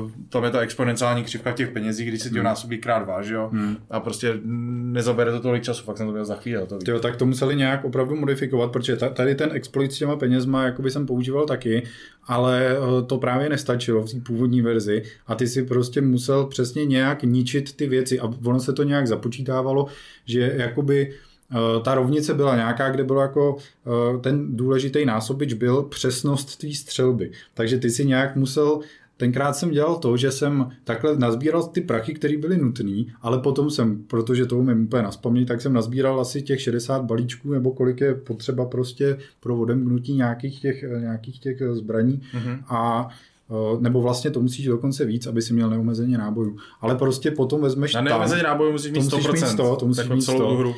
uh, 0.01 0.11
tam 0.29 0.43
je 0.43 0.51
ta 0.51 0.59
exponenciální 0.59 1.23
křivka 1.23 1.51
těch 1.51 1.71
penězí, 1.71 2.05
když 2.05 2.21
se 2.21 2.29
ti 2.29 2.37
ho 2.37 2.43
násobí 2.43 2.77
krát 2.77 3.03
dva, 3.03 3.21
že 3.21 3.33
jo? 3.33 3.49
Hmm. 3.53 3.77
A 3.89 3.99
prostě 3.99 4.33
nezabere 4.43 5.31
to 5.31 5.39
tolik 5.39 5.63
času, 5.63 5.83
fakt 5.83 5.97
jsem 5.97 6.05
to 6.05 6.11
měl 6.11 6.25
za 6.25 6.35
chvíli 6.35 6.59
hotový. 6.59 6.83
Jo, 6.87 6.99
tak 6.99 7.15
to 7.15 7.25
museli 7.25 7.55
nějak 7.55 7.85
opravdu 7.85 8.15
modifikovat, 8.15 8.71
protože 8.71 8.95
ta- 8.95 9.09
tady 9.09 9.35
ten 9.35 9.49
exploit 9.53 9.93
s 9.93 9.97
těma 9.97 10.15
penězma 10.15 10.65
jakoby 10.65 10.91
jsem 10.91 11.05
používal 11.05 11.45
taky, 11.45 11.83
ale 12.23 12.67
eh, 12.71 13.01
to 13.05 13.17
právě 13.17 13.49
nestačilo 13.49 14.01
v 14.01 14.11
té 14.13 14.19
původní 14.19 14.61
verzi 14.61 15.03
a 15.27 15.35
ty 15.35 15.47
si 15.47 15.63
prostě 15.63 16.01
musel 16.01 16.45
přesně 16.45 16.85
nějak 16.85 17.23
ničit 17.23 17.75
ty 17.75 17.87
věci 17.87 18.19
a 18.19 18.33
ono 18.45 18.59
se 18.59 18.73
to 18.73 18.83
nějak 18.83 19.07
započítávalo, 19.07 19.87
že 20.25 20.53
jakoby 20.55 21.11
eh, 21.11 21.34
ta 21.83 21.95
rovnice 21.95 22.33
byla 22.33 22.55
nějaká, 22.55 22.89
kde 22.89 23.03
bylo 23.03 23.21
jako 23.21 23.57
eh, 23.57 24.17
ten 24.17 24.55
důležitý 24.57 25.05
násobič 25.05 25.53
byl 25.53 25.83
přesnost 25.83 26.55
tvý 26.59 26.75
střelby. 26.75 27.31
Takže 27.53 27.77
ty 27.77 27.89
si 27.89 28.05
nějak 28.05 28.35
musel 28.35 28.79
Tenkrát 29.17 29.53
jsem 29.55 29.71
dělal 29.71 29.95
to, 29.95 30.17
že 30.17 30.31
jsem 30.31 30.69
takhle 30.83 31.17
nazbíral 31.17 31.63
ty 31.63 31.81
prachy, 31.81 32.13
které 32.13 32.37
byly 32.37 32.57
nutné, 32.57 33.03
ale 33.21 33.39
potom 33.39 33.69
jsem, 33.69 34.03
protože 34.07 34.45
to 34.45 34.57
umím 34.57 34.83
úplně 34.83 35.03
naspamět, 35.03 35.47
tak 35.47 35.61
jsem 35.61 35.73
nazbíral 35.73 36.19
asi 36.21 36.41
těch 36.41 36.61
60 36.61 37.03
balíčků, 37.03 37.53
nebo 37.53 37.71
kolik 37.71 38.01
je 38.01 38.15
potřeba 38.15 38.65
prostě 38.65 39.17
pro 39.39 39.57
odemknutí 39.57 40.13
nějakých 40.13 40.59
těch, 40.61 40.83
nějakých 40.99 41.39
těch 41.39 41.57
zbraní 41.71 42.21
Mhm. 42.33 42.59
a 42.67 43.07
eh, 43.49 43.53
nebo 43.79 44.01
vlastně 44.01 44.31
to 44.31 44.41
musíš 44.41 44.65
dokonce 44.65 45.05
víc, 45.05 45.27
aby 45.27 45.41
si 45.41 45.53
měl 45.53 45.69
neumezeně 45.69 46.17
nábojů. 46.17 46.57
Ale 46.81 46.95
prostě 46.95 47.31
potom 47.31 47.61
vezmeš 47.61 47.93
Na 47.93 47.99
tank 48.01 48.09
neomezený 48.09 48.43
náboj 48.43 48.71
musíš 48.71 48.91
mít 48.91 49.09
to 49.09 49.17
100%. 49.17 49.31
musíš 49.31 49.41
mít 49.41 49.47
100, 49.49 49.75
to 49.75 49.85
musíš 49.87 50.03
jako 50.03 50.15
mít 50.15 50.21
celou 50.21 50.37
100. 50.37 50.47
tu 50.47 50.55
hru. 50.57 50.75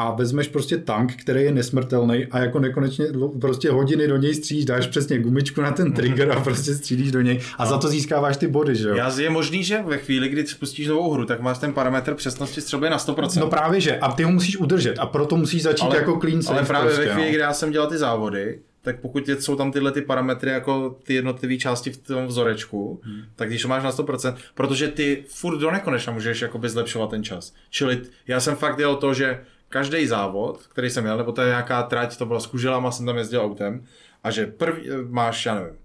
A 0.00 0.14
vezmeš 0.14 0.48
prostě 0.48 0.78
tank, 0.78 1.16
který 1.16 1.42
je 1.42 1.52
nesmrtelný 1.52 2.26
a 2.26 2.38
jako 2.38 2.58
nekonečně 2.58 3.04
prostě 3.40 3.70
hodiny 3.70 4.08
do 4.08 4.16
něj 4.16 4.34
střílíš, 4.34 4.64
dáš 4.64 4.86
přesně 4.86 5.18
gumičku 5.18 5.60
na 5.60 5.72
ten 5.72 5.92
trigger 5.92 6.32
a 6.32 6.40
prostě 6.40 6.74
střílíš 6.74 7.12
do 7.12 7.20
něj 7.20 7.40
a 7.58 7.66
za 7.66 7.78
to 7.78 7.88
získáváš 7.88 8.36
ty 8.36 8.46
body, 8.46 8.76
že 8.76 8.88
jo? 8.88 8.94
Já, 8.94 9.20
je 9.20 9.30
možný, 9.30 9.64
že 9.64 9.82
ve 9.82 9.98
chvíli, 9.98 10.28
kdy 10.28 10.46
spustíš 10.46 10.88
novou 10.88 11.12
hru, 11.12 11.24
tak 11.24 11.40
máš 11.40 11.58
ten 11.58 11.72
parametr 11.72 12.14
přesnosti 12.14 12.60
střelby 12.60 12.90
na 12.90 12.98
100%. 12.98 13.40
No 13.40 13.46
právě, 13.46 13.80
že. 13.80 13.98
A 13.98 14.12
ty 14.12 14.22
ho 14.22 14.30
musíš 14.30 14.56
udržet 14.56 14.98
a 14.98 15.06
proto 15.06 15.36
musíš 15.36 15.62
začít 15.62 15.84
ale, 15.84 15.96
jako 15.96 16.18
clean 16.20 16.40
ale 16.48 16.64
právě 16.64 16.90
prostě, 16.90 17.08
ve 17.08 17.14
chvíli, 17.14 17.28
no. 17.28 17.32
kdy 17.32 17.40
já 17.40 17.52
jsem 17.52 17.70
dělal 17.70 17.88
ty 17.88 17.98
závody, 17.98 18.60
tak 18.82 19.00
pokud 19.00 19.28
jsou 19.28 19.56
tam 19.56 19.72
tyhle 19.72 19.92
ty 19.92 20.02
parametry 20.02 20.50
jako 20.50 20.96
ty 21.02 21.14
jednotlivé 21.14 21.56
části 21.56 21.90
v 21.90 21.96
tom 21.96 22.26
vzorečku, 22.26 23.00
hmm. 23.04 23.22
tak 23.36 23.48
když 23.48 23.62
to 23.62 23.68
máš 23.68 23.82
na 23.82 23.92
100%, 23.92 24.34
protože 24.54 24.88
ty 24.88 25.24
furt 25.28 25.58
do 25.58 25.70
nekonečna 25.70 26.12
můžeš 26.12 26.42
jakoby 26.42 26.68
zlepšovat 26.68 27.10
ten 27.10 27.24
čas. 27.24 27.52
Čili 27.70 28.00
já 28.26 28.40
jsem 28.40 28.56
fakt 28.56 28.76
dělal 28.76 28.96
to, 28.96 29.14
že 29.14 29.40
každý 29.70 30.06
závod, 30.06 30.66
který 30.66 30.90
jsem 30.90 31.04
měl, 31.04 31.16
nebo 31.16 31.32
to 31.32 31.40
je 31.40 31.48
nějaká 31.48 31.82
trať, 31.82 32.16
to 32.16 32.26
byla 32.26 32.40
s 32.40 32.46
kuželama, 32.46 32.90
jsem 32.90 33.06
tam 33.06 33.16
jezdil 33.16 33.42
autem, 33.42 33.84
a 34.24 34.30
že 34.30 34.46
první, 34.46 34.88
máš, 35.08 35.46
já 35.46 35.54
nevím, 35.54 35.76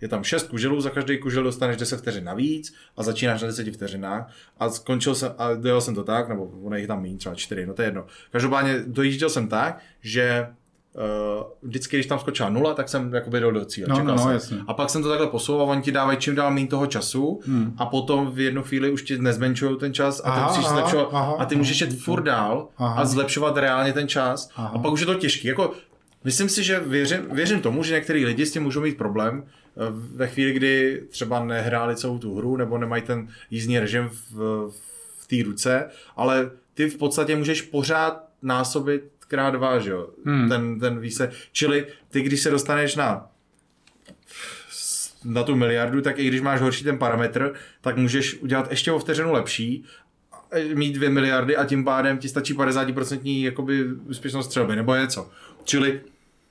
je 0.00 0.08
tam 0.08 0.24
6 0.24 0.48
kuželů, 0.48 0.80
za 0.80 0.90
každý 0.90 1.18
kužel 1.18 1.42
dostaneš 1.42 1.76
10 1.76 1.96
vteřin 1.96 2.24
navíc 2.24 2.74
a 2.96 3.02
začínáš 3.02 3.42
na 3.42 3.48
10 3.48 3.74
vteřinách 3.74 4.32
a 4.58 4.70
skončil 4.70 5.14
jsem, 5.14 5.34
a 5.38 5.54
dělal 5.54 5.80
jsem 5.80 5.94
to 5.94 6.04
tak, 6.04 6.28
nebo 6.28 6.44
ono 6.44 6.76
je 6.76 6.86
tam 6.86 7.02
méně, 7.02 7.16
třeba 7.16 7.34
4, 7.34 7.66
no 7.66 7.74
to 7.74 7.82
je 7.82 7.88
jedno. 7.88 8.06
Každopádně 8.32 8.82
dojížděl 8.86 9.30
jsem 9.30 9.48
tak, 9.48 9.78
že 10.00 10.46
uh, 10.94 11.02
vždycky, 11.62 11.96
když 11.96 12.06
tam 12.06 12.18
skočila 12.18 12.50
nula, 12.50 12.74
tak 12.74 12.88
jsem 12.88 13.14
jakoby 13.14 13.40
dal 13.40 13.52
do 13.52 13.64
cíle. 13.64 13.88
No, 13.88 14.04
no, 14.04 14.14
no, 14.16 14.30
jasně. 14.32 14.58
A 14.66 14.74
pak 14.74 14.90
jsem 14.90 15.02
to 15.02 15.08
takhle 15.08 15.26
posouval, 15.26 15.68
oni 15.70 15.82
ti 15.82 15.92
dávají 15.92 16.18
čím 16.18 16.34
dál 16.34 16.50
méně 16.50 16.66
toho 16.66 16.86
času 16.86 17.40
Hmm. 17.46 17.74
a 17.78 17.86
potom 17.86 18.30
v 18.30 18.40
jednu 18.40 18.62
chvíli 18.62 18.90
už 18.90 19.02
ti 19.02 19.18
nezmenšují 19.18 19.78
ten 19.78 19.94
čas 19.94 20.20
a 20.20 20.30
Aha, 20.30 20.40
ty 20.40 20.48
musíš 20.58 20.70
zlepšovat 20.70 21.08
aha, 21.12 21.36
a 21.38 21.44
ty 21.44 21.56
můžeš 21.56 21.80
jet 21.80 21.98
furt 21.98 22.22
dál 22.22 22.68
Aha. 22.78 23.00
a 23.00 23.04
zlepšovat 23.04 23.56
reálně 23.56 23.92
ten 23.92 24.08
čas 24.08 24.50
Aha. 24.56 24.68
a 24.74 24.78
pak 24.78 24.92
už 24.92 25.00
je 25.00 25.06
to 25.06 25.14
těžký. 25.14 25.48
Jako, 25.48 25.72
myslím 26.24 26.48
si, 26.48 26.62
že 26.62 26.80
věřím, 26.80 27.18
věřím 27.32 27.60
tomu, 27.60 27.82
že 27.82 27.94
některý 27.94 28.24
lidi 28.24 28.46
s 28.46 28.52
tím 28.52 28.62
můžou 28.62 28.80
mít 28.80 28.96
problém 28.96 29.44
eh, 29.46 29.80
ve 30.14 30.26
chvíli, 30.28 30.52
kdy 30.52 31.02
třeba 31.10 31.44
nehráli 31.44 31.96
celou 31.96 32.18
tu 32.18 32.36
hru 32.36 32.56
nebo 32.56 32.78
nemají 32.78 33.02
ten 33.02 33.28
jízdní 33.50 33.78
režim 33.78 34.10
v, 34.30 34.68
v 35.20 35.26
té 35.26 35.36
ruce, 35.44 35.90
ale 36.16 36.50
ty 36.74 36.90
v 36.90 36.98
podstatě 36.98 37.36
můžeš 37.36 37.62
pořád 37.62 38.24
násobit 38.42 39.02
krát 39.30 39.50
dva, 39.50 39.78
že 39.78 39.90
jo, 39.90 40.08
Hmm. 40.26 40.48
ten, 40.48 40.80
ten 40.80 41.00
výsledek. 41.00 41.34
Čili 41.52 41.86
ty, 42.10 42.22
když 42.22 42.40
se 42.40 42.50
dostaneš 42.50 42.96
na 42.96 43.26
na 45.24 45.42
tu 45.42 45.56
miliardu, 45.56 46.00
tak 46.00 46.18
i 46.18 46.26
když 46.28 46.40
máš 46.40 46.60
horší 46.60 46.84
ten 46.84 46.98
parametr, 46.98 47.52
tak 47.80 47.96
můžeš 47.96 48.34
udělat 48.34 48.70
ještě 48.70 48.92
o 48.92 48.98
vteřinu 48.98 49.32
lepší 49.32 49.84
mít 50.74 50.92
2 50.92 51.10
miliardy 51.10 51.56
a 51.56 51.64
tím 51.64 51.84
pádem 51.84 52.18
ti 52.18 52.28
stačí 52.28 52.54
50% 52.54 53.44
jakoby 53.44 53.84
úspěšnost 53.92 54.46
střelby 54.46 54.76
nebo 54.76 54.94
něco. 54.94 55.30
Čili 55.64 56.00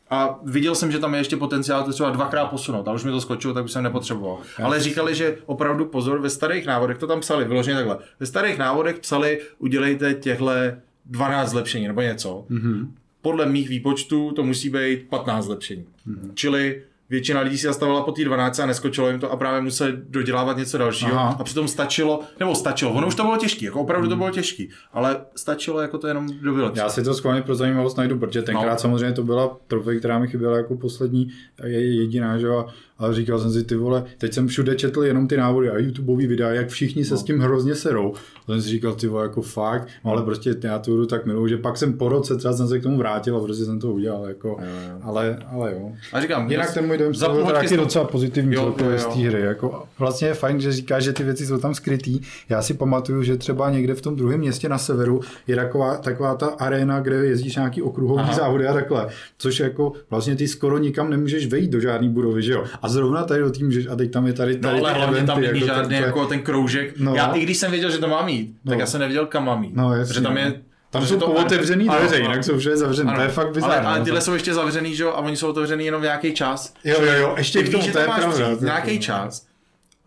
a 0.09 0.39
viděl 0.43 0.75
jsem, 0.75 0.91
že 0.91 0.99
tam 0.99 1.13
je 1.13 1.19
ještě 1.19 1.37
potenciál 1.37 1.83
to 1.83 1.93
třeba 1.93 2.09
dvakrát 2.09 2.45
posunout, 2.45 2.87
a 2.87 2.93
už 2.93 3.03
mi 3.03 3.11
to 3.11 3.21
skočilo, 3.21 3.53
tak 3.53 3.65
už 3.65 3.71
jsem 3.71 3.83
nepotřeboval. 3.83 4.37
Ale 4.63 4.79
říkali, 4.79 5.15
že 5.15 5.37
opravdu 5.45 5.85
pozor, 5.85 6.19
ve 6.19 6.29
starých 6.29 6.65
návodech 6.65 6.97
to 6.97 7.07
tam 7.07 7.19
psali, 7.19 7.45
vyloženě 7.45 7.75
takhle. 7.77 7.97
Ve 8.19 8.25
starých 8.25 8.57
návodech 8.57 8.99
psali, 8.99 9.41
udělejte 9.57 10.13
těhle 10.13 10.81
12 11.09 11.49
zlepšení 11.49 11.87
nebo 11.87 12.01
něco. 12.01 12.45
Mm-hmm. 12.49 12.87
Podle 13.21 13.45
mých 13.45 13.69
výpočtů 13.69 14.31
to 14.31 14.43
musí 14.43 14.69
být 14.69 15.09
15 15.09 15.45
zlepšení. 15.45 15.85
Mm-hmm. 16.07 16.31
Čili 16.33 16.81
většina 17.09 17.41
lidí 17.41 17.57
si 17.57 17.67
zastavila 17.67 18.03
po 18.03 18.11
té 18.11 18.23
12 18.23 18.59
a 18.59 18.65
neskočilo 18.65 19.09
jim 19.09 19.19
to 19.19 19.31
a 19.31 19.37
právě 19.37 19.61
museli 19.61 19.93
dodělávat 20.09 20.57
něco 20.57 20.77
dalšího. 20.77 21.11
Aha. 21.11 21.35
A 21.39 21.43
přitom 21.43 21.67
stačilo, 21.67 22.19
nebo 22.39 22.55
stačilo, 22.55 22.91
ono 22.91 23.07
už 23.07 23.15
to 23.15 23.23
bylo 23.23 23.37
těžké, 23.37 23.65
jako 23.65 23.81
opravdu 23.81 24.07
hmm. 24.07 24.09
to 24.09 24.15
bylo 24.15 24.29
těžké, 24.29 24.63
ale 24.93 25.21
stačilo 25.35 25.81
jako 25.81 25.97
to 25.97 26.07
jenom 26.07 26.27
do 26.41 26.53
vylepšit. 26.53 26.79
Já 26.79 26.89
si 26.89 27.03
to 27.03 27.13
schválně 27.13 27.41
pro 27.41 27.55
zajímavost 27.55 27.97
najdu, 27.97 28.19
protože 28.19 28.41
tenkrát 28.41 28.73
no. 28.73 28.79
samozřejmě 28.79 29.13
to 29.13 29.23
byla 29.23 29.57
trofej, 29.67 29.99
která 29.99 30.19
mi 30.19 30.27
chyběla 30.27 30.57
jako 30.57 30.77
poslední, 30.77 31.29
je 31.63 31.95
jediná, 31.95 32.37
že 32.37 32.47
a 32.47 32.65
ale 32.99 33.15
říkal 33.15 33.39
jsem 33.39 33.51
si, 33.51 33.63
ty 33.63 33.75
vole, 33.75 34.03
teď 34.17 34.33
jsem 34.33 34.47
všude 34.47 34.75
četl 34.75 35.03
jenom 35.03 35.27
ty 35.27 35.37
návody 35.37 35.69
a 35.69 35.77
YouTubeový 35.77 36.27
videa, 36.27 36.49
jak 36.49 36.69
všichni 36.69 37.05
se 37.05 37.13
no. 37.13 37.19
s 37.19 37.23
tím 37.23 37.39
hrozně 37.39 37.75
serou. 37.75 38.13
A 38.47 38.51
jsem 38.51 38.61
si 38.61 38.69
říkal, 38.69 38.93
ty 38.93 39.07
vole, 39.07 39.23
jako 39.23 39.41
fakt, 39.41 39.87
no 40.05 40.11
ale 40.11 40.23
prostě 40.23 40.55
já 40.63 40.79
tu 40.79 40.93
hru 40.93 41.05
tak 41.05 41.25
miluju, 41.25 41.47
že 41.47 41.57
pak 41.57 41.77
jsem 41.77 41.93
po 41.93 42.09
roce 42.09 42.35
třeba 42.35 42.53
jsem 42.53 42.67
se 42.67 42.79
k 42.79 42.83
tomu 42.83 42.97
vrátil 42.97 43.37
a 43.37 43.39
prostě 43.39 43.65
jsem 43.65 43.79
to 43.79 43.91
udělal, 43.91 44.25
jako, 44.25 44.47
jo, 44.47 44.55
jo. 44.89 44.99
Ale, 45.01 45.39
ale 45.51 45.71
jo. 45.71 45.91
A 46.13 46.21
říkám, 46.21 46.51
Jinak 46.51 46.73
ten 46.73 46.87
můj 46.87 46.97
dojem 46.97 47.13
byl 47.43 47.53
taky 47.53 47.77
docela 47.77 48.05
pozitivní 48.05 48.55
celkově 48.55 48.99
z 48.99 49.05
té 49.05 49.19
hry. 49.19 49.41
Jako, 49.41 49.83
vlastně 49.99 50.27
je 50.27 50.33
fajn, 50.33 50.61
že 50.61 50.71
říká, 50.71 50.99
že 50.99 51.13
ty 51.13 51.23
věci 51.23 51.45
jsou 51.45 51.57
tam 51.57 51.73
skrytý. 51.73 52.19
Já 52.49 52.61
si 52.61 52.73
pamatuju, 52.73 53.23
že 53.23 53.37
třeba 53.37 53.69
někde 53.69 53.93
v 53.93 54.01
tom 54.01 54.15
druhém 54.15 54.39
městě 54.39 54.69
na 54.69 54.77
severu 54.77 55.21
je 55.47 55.55
taková, 55.55 55.97
taková 55.97 56.35
ta 56.35 56.45
arena, 56.45 56.99
kde 56.99 57.15
jezdíš 57.15 57.55
nějaký 57.55 57.81
okruhový 57.81 58.21
Aha. 58.21 58.33
závody 58.33 58.67
a 58.67 58.73
takhle. 58.73 59.07
Což 59.37 59.59
jako 59.59 59.93
vlastně 60.09 60.35
ty 60.35 60.47
skoro 60.47 60.77
nikam 60.77 61.09
nemůžeš 61.09 61.47
vejít 61.47 61.71
do 61.71 61.79
žádné 61.79 62.09
budovy, 62.09 62.41
že 62.41 62.53
jo? 62.53 62.63
A 62.81 62.88
zrovna 62.89 63.23
tady 63.23 63.41
do 63.41 63.51
tým, 63.51 63.71
že 63.71 63.89
a 63.89 63.95
teď 63.95 64.11
tam 64.11 64.27
je 64.27 64.33
tady, 64.33 64.57
tady 64.57 64.79
No 64.81 64.85
ale 64.85 64.93
hlavně 64.93 65.23
tam 65.23 65.41
není 65.41 65.59
jako 65.59 65.67
žádný 65.67 65.95
ten, 65.95 66.03
jako 66.03 66.25
ten 66.25 66.41
kroužek. 66.41 66.99
No. 66.99 67.15
Já 67.15 67.33
i 67.33 67.39
když 67.39 67.57
jsem 67.57 67.71
věděl, 67.71 67.91
že 67.91 67.97
to 67.97 68.07
má 68.07 68.25
mít, 68.25 68.55
no. 68.65 68.69
tak 68.69 68.79
já 68.79 68.85
jsem 68.85 68.99
nevěděl, 68.99 69.25
kam 69.25 69.45
mám 69.45 69.61
mít. 69.61 69.75
No, 69.75 69.95
jasně, 69.95 70.13
protože 70.13 70.21
tam 70.21 70.37
je 70.37 70.61
tam 70.91 71.05
jsou 71.05 71.19
pootevřený 71.19 71.87
dveře, 71.87 72.17
jinak 72.17 72.43
jsou 72.43 72.57
všude 72.57 72.77
zavřené. 72.77 73.15
To 73.15 73.21
je 73.21 73.27
fakt 73.27 73.53
bizarní. 73.53 73.75
Ale, 73.75 73.95
ale 73.95 74.03
tyhle 74.03 74.21
jsou 74.21 74.33
ještě 74.33 74.53
zavřený, 74.53 74.95
že 74.95 75.03
jo, 75.03 75.09
a 75.09 75.17
oni 75.17 75.37
jsou 75.37 75.49
otevřený 75.49 75.85
jenom 75.85 76.01
v 76.01 76.03
nějaký 76.03 76.33
čas. 76.33 76.73
Jo, 76.83 77.01
jo, 77.01 77.13
jo, 77.13 77.33
ještě 77.37 77.63
k 77.63 77.71
tomu, 77.71 77.91
to 77.91 77.99
je 77.99 78.05
pravda. 78.05 78.47
Nějaký 78.61 78.99
čas. 78.99 79.45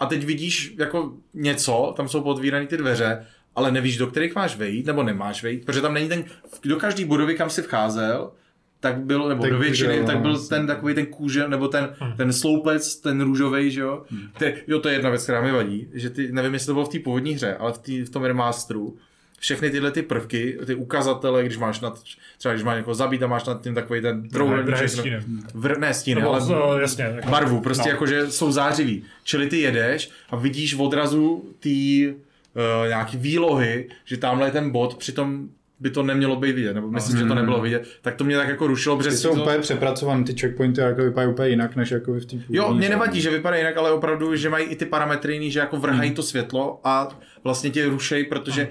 A 0.01 0.07
teď 0.07 0.25
vidíš 0.25 0.75
jako 0.79 1.13
něco, 1.35 1.95
tam 1.97 2.09
jsou 2.09 2.21
podvírané 2.21 2.67
ty 2.67 2.77
dveře, 2.77 3.27
ale 3.57 3.73
nevíš, 3.73 3.97
do 3.97 4.07
kterých 4.07 4.35
máš 4.35 4.57
vejít, 4.57 4.87
nebo 4.87 5.03
nemáš 5.03 5.43
vejít, 5.43 5.65
protože 5.65 5.81
tam 5.81 5.95
není 5.95 6.09
ten, 6.09 6.25
do 6.65 6.77
každý 6.77 7.05
budovy, 7.05 7.35
kam 7.35 7.51
si 7.51 7.63
vcházel, 7.63 8.31
tak 8.83 8.99
byl, 8.99 9.29
nebo 9.29 9.43
tak 9.43 9.51
do 9.51 9.59
většiny, 9.59 9.97
byl, 9.97 10.07
tak 10.07 10.19
byl 10.19 10.33
no, 10.33 10.39
ten 10.39 10.67
takový 10.67 10.95
ten 10.95 11.07
kůže, 11.07 11.49
nebo 11.49 11.69
ten, 11.69 11.89
hmm. 11.99 12.13
ten 12.17 12.33
sloupec, 12.33 12.97
ten 12.97 13.21
růžový, 13.21 13.71
že 13.71 13.81
jo. 13.81 14.03
Hmm. 14.11 14.29
Ty, 14.39 14.55
jo, 14.67 14.79
to 14.79 14.89
je 14.89 14.95
jedna 14.95 15.11
věc, 15.11 15.23
která 15.23 15.41
mi 15.43 15.53
vadí, 15.53 15.89
že 15.95 16.11
ty, 16.11 16.33
nevím, 16.33 16.55
jestli 16.55 16.67
to 16.67 16.73
bylo 16.73 16.85
v 16.85 16.89
té 16.89 16.99
původní 16.99 17.33
hře, 17.33 17.57
ale 17.57 17.73
v, 17.73 17.79
tý, 17.79 18.03
v 18.03 18.11
tom 18.11 18.25
remasteru, 18.25 18.97
všechny 19.39 19.71
tyhle 19.71 19.91
ty 19.91 20.03
prvky, 20.03 20.59
ty 20.67 20.75
ukazatele, 20.75 21.45
když 21.45 21.59
máš 21.59 21.81
nad, 21.81 22.03
třeba 22.39 22.55
když 22.55 22.65
máš 22.65 22.77
někoho 22.77 22.95
zabít 22.95 23.23
a 23.23 23.27
máš 23.27 23.45
nad 23.45 23.63
tím 23.63 23.75
takový 23.75 24.01
ten 24.01 24.29
trouhelníček, 24.29 24.91
vr, 25.55 25.79
ne 25.79 25.95
stíny, 25.95 26.21
no, 26.21 26.29
ale 26.29 26.49
no, 26.49 26.79
jasně, 26.79 27.05
jako, 27.05 27.31
barvu, 27.31 27.61
prostě 27.61 27.89
no. 27.89 27.91
jako, 27.91 28.07
že 28.07 28.31
jsou 28.31 28.53
zářivý. 28.53 29.05
Čili 29.25 29.47
ty 29.47 29.61
jedeš 29.61 30.11
a 30.31 30.37
vidíš 30.37 30.75
v 30.75 30.83
odrazu 30.83 31.45
ty 31.61 32.09
uh, 32.55 32.89
nějaký 32.89 33.17
výlohy, 33.17 33.89
že 34.05 34.17
tamhle 34.17 34.47
je 34.47 34.53
ten 34.53 34.71
bod, 34.71 34.97
přitom 34.97 35.49
by 35.83 35.91
to 35.91 36.03
nemělo 36.03 36.37
být 36.37 36.53
vidět, 36.53 36.75
nebo 36.75 36.91
myslím, 36.91 37.17
mm. 37.17 37.23
že 37.23 37.29
to 37.29 37.35
nebylo 37.35 37.61
vidět, 37.61 37.87
tak 38.03 38.15
to 38.15 38.25
mě 38.25 38.37
tak 38.37 38.49
jako 38.49 38.67
rušilo, 38.67 38.97
protože... 38.97 39.11
Ty 39.11 39.17
jsou 39.17 39.35
to... 39.35 39.41
úplně 39.41 39.59
přepracované, 39.59 40.25
ty 40.25 40.35
checkpointy 40.41 40.81
jako 40.81 41.03
vypadají 41.03 41.33
úplně 41.33 41.49
jinak, 41.49 41.77
než 41.77 41.91
jako 41.91 42.13
v 42.13 42.25
té 42.25 42.37
Jo, 42.49 42.75
mě 42.75 42.89
nevadí, 42.89 43.21
že 43.21 43.31
vypadají 43.31 43.61
jinak, 43.61 43.77
ale 43.77 43.93
opravdu, 43.93 44.37
že 44.37 44.49
mají 44.49 44.65
i 44.65 44.77
ty 44.77 44.87
parametry 44.87 45.33
jiný, 45.33 45.51
že 45.51 45.61
jako 45.61 45.77
vrhají 45.77 46.11
mm. 46.11 46.17
to 46.17 46.23
světlo 46.23 46.81
a 46.85 47.09
vlastně 47.45 47.71
tě 47.71 47.89
rušejí, 47.89 48.25
protože 48.25 48.69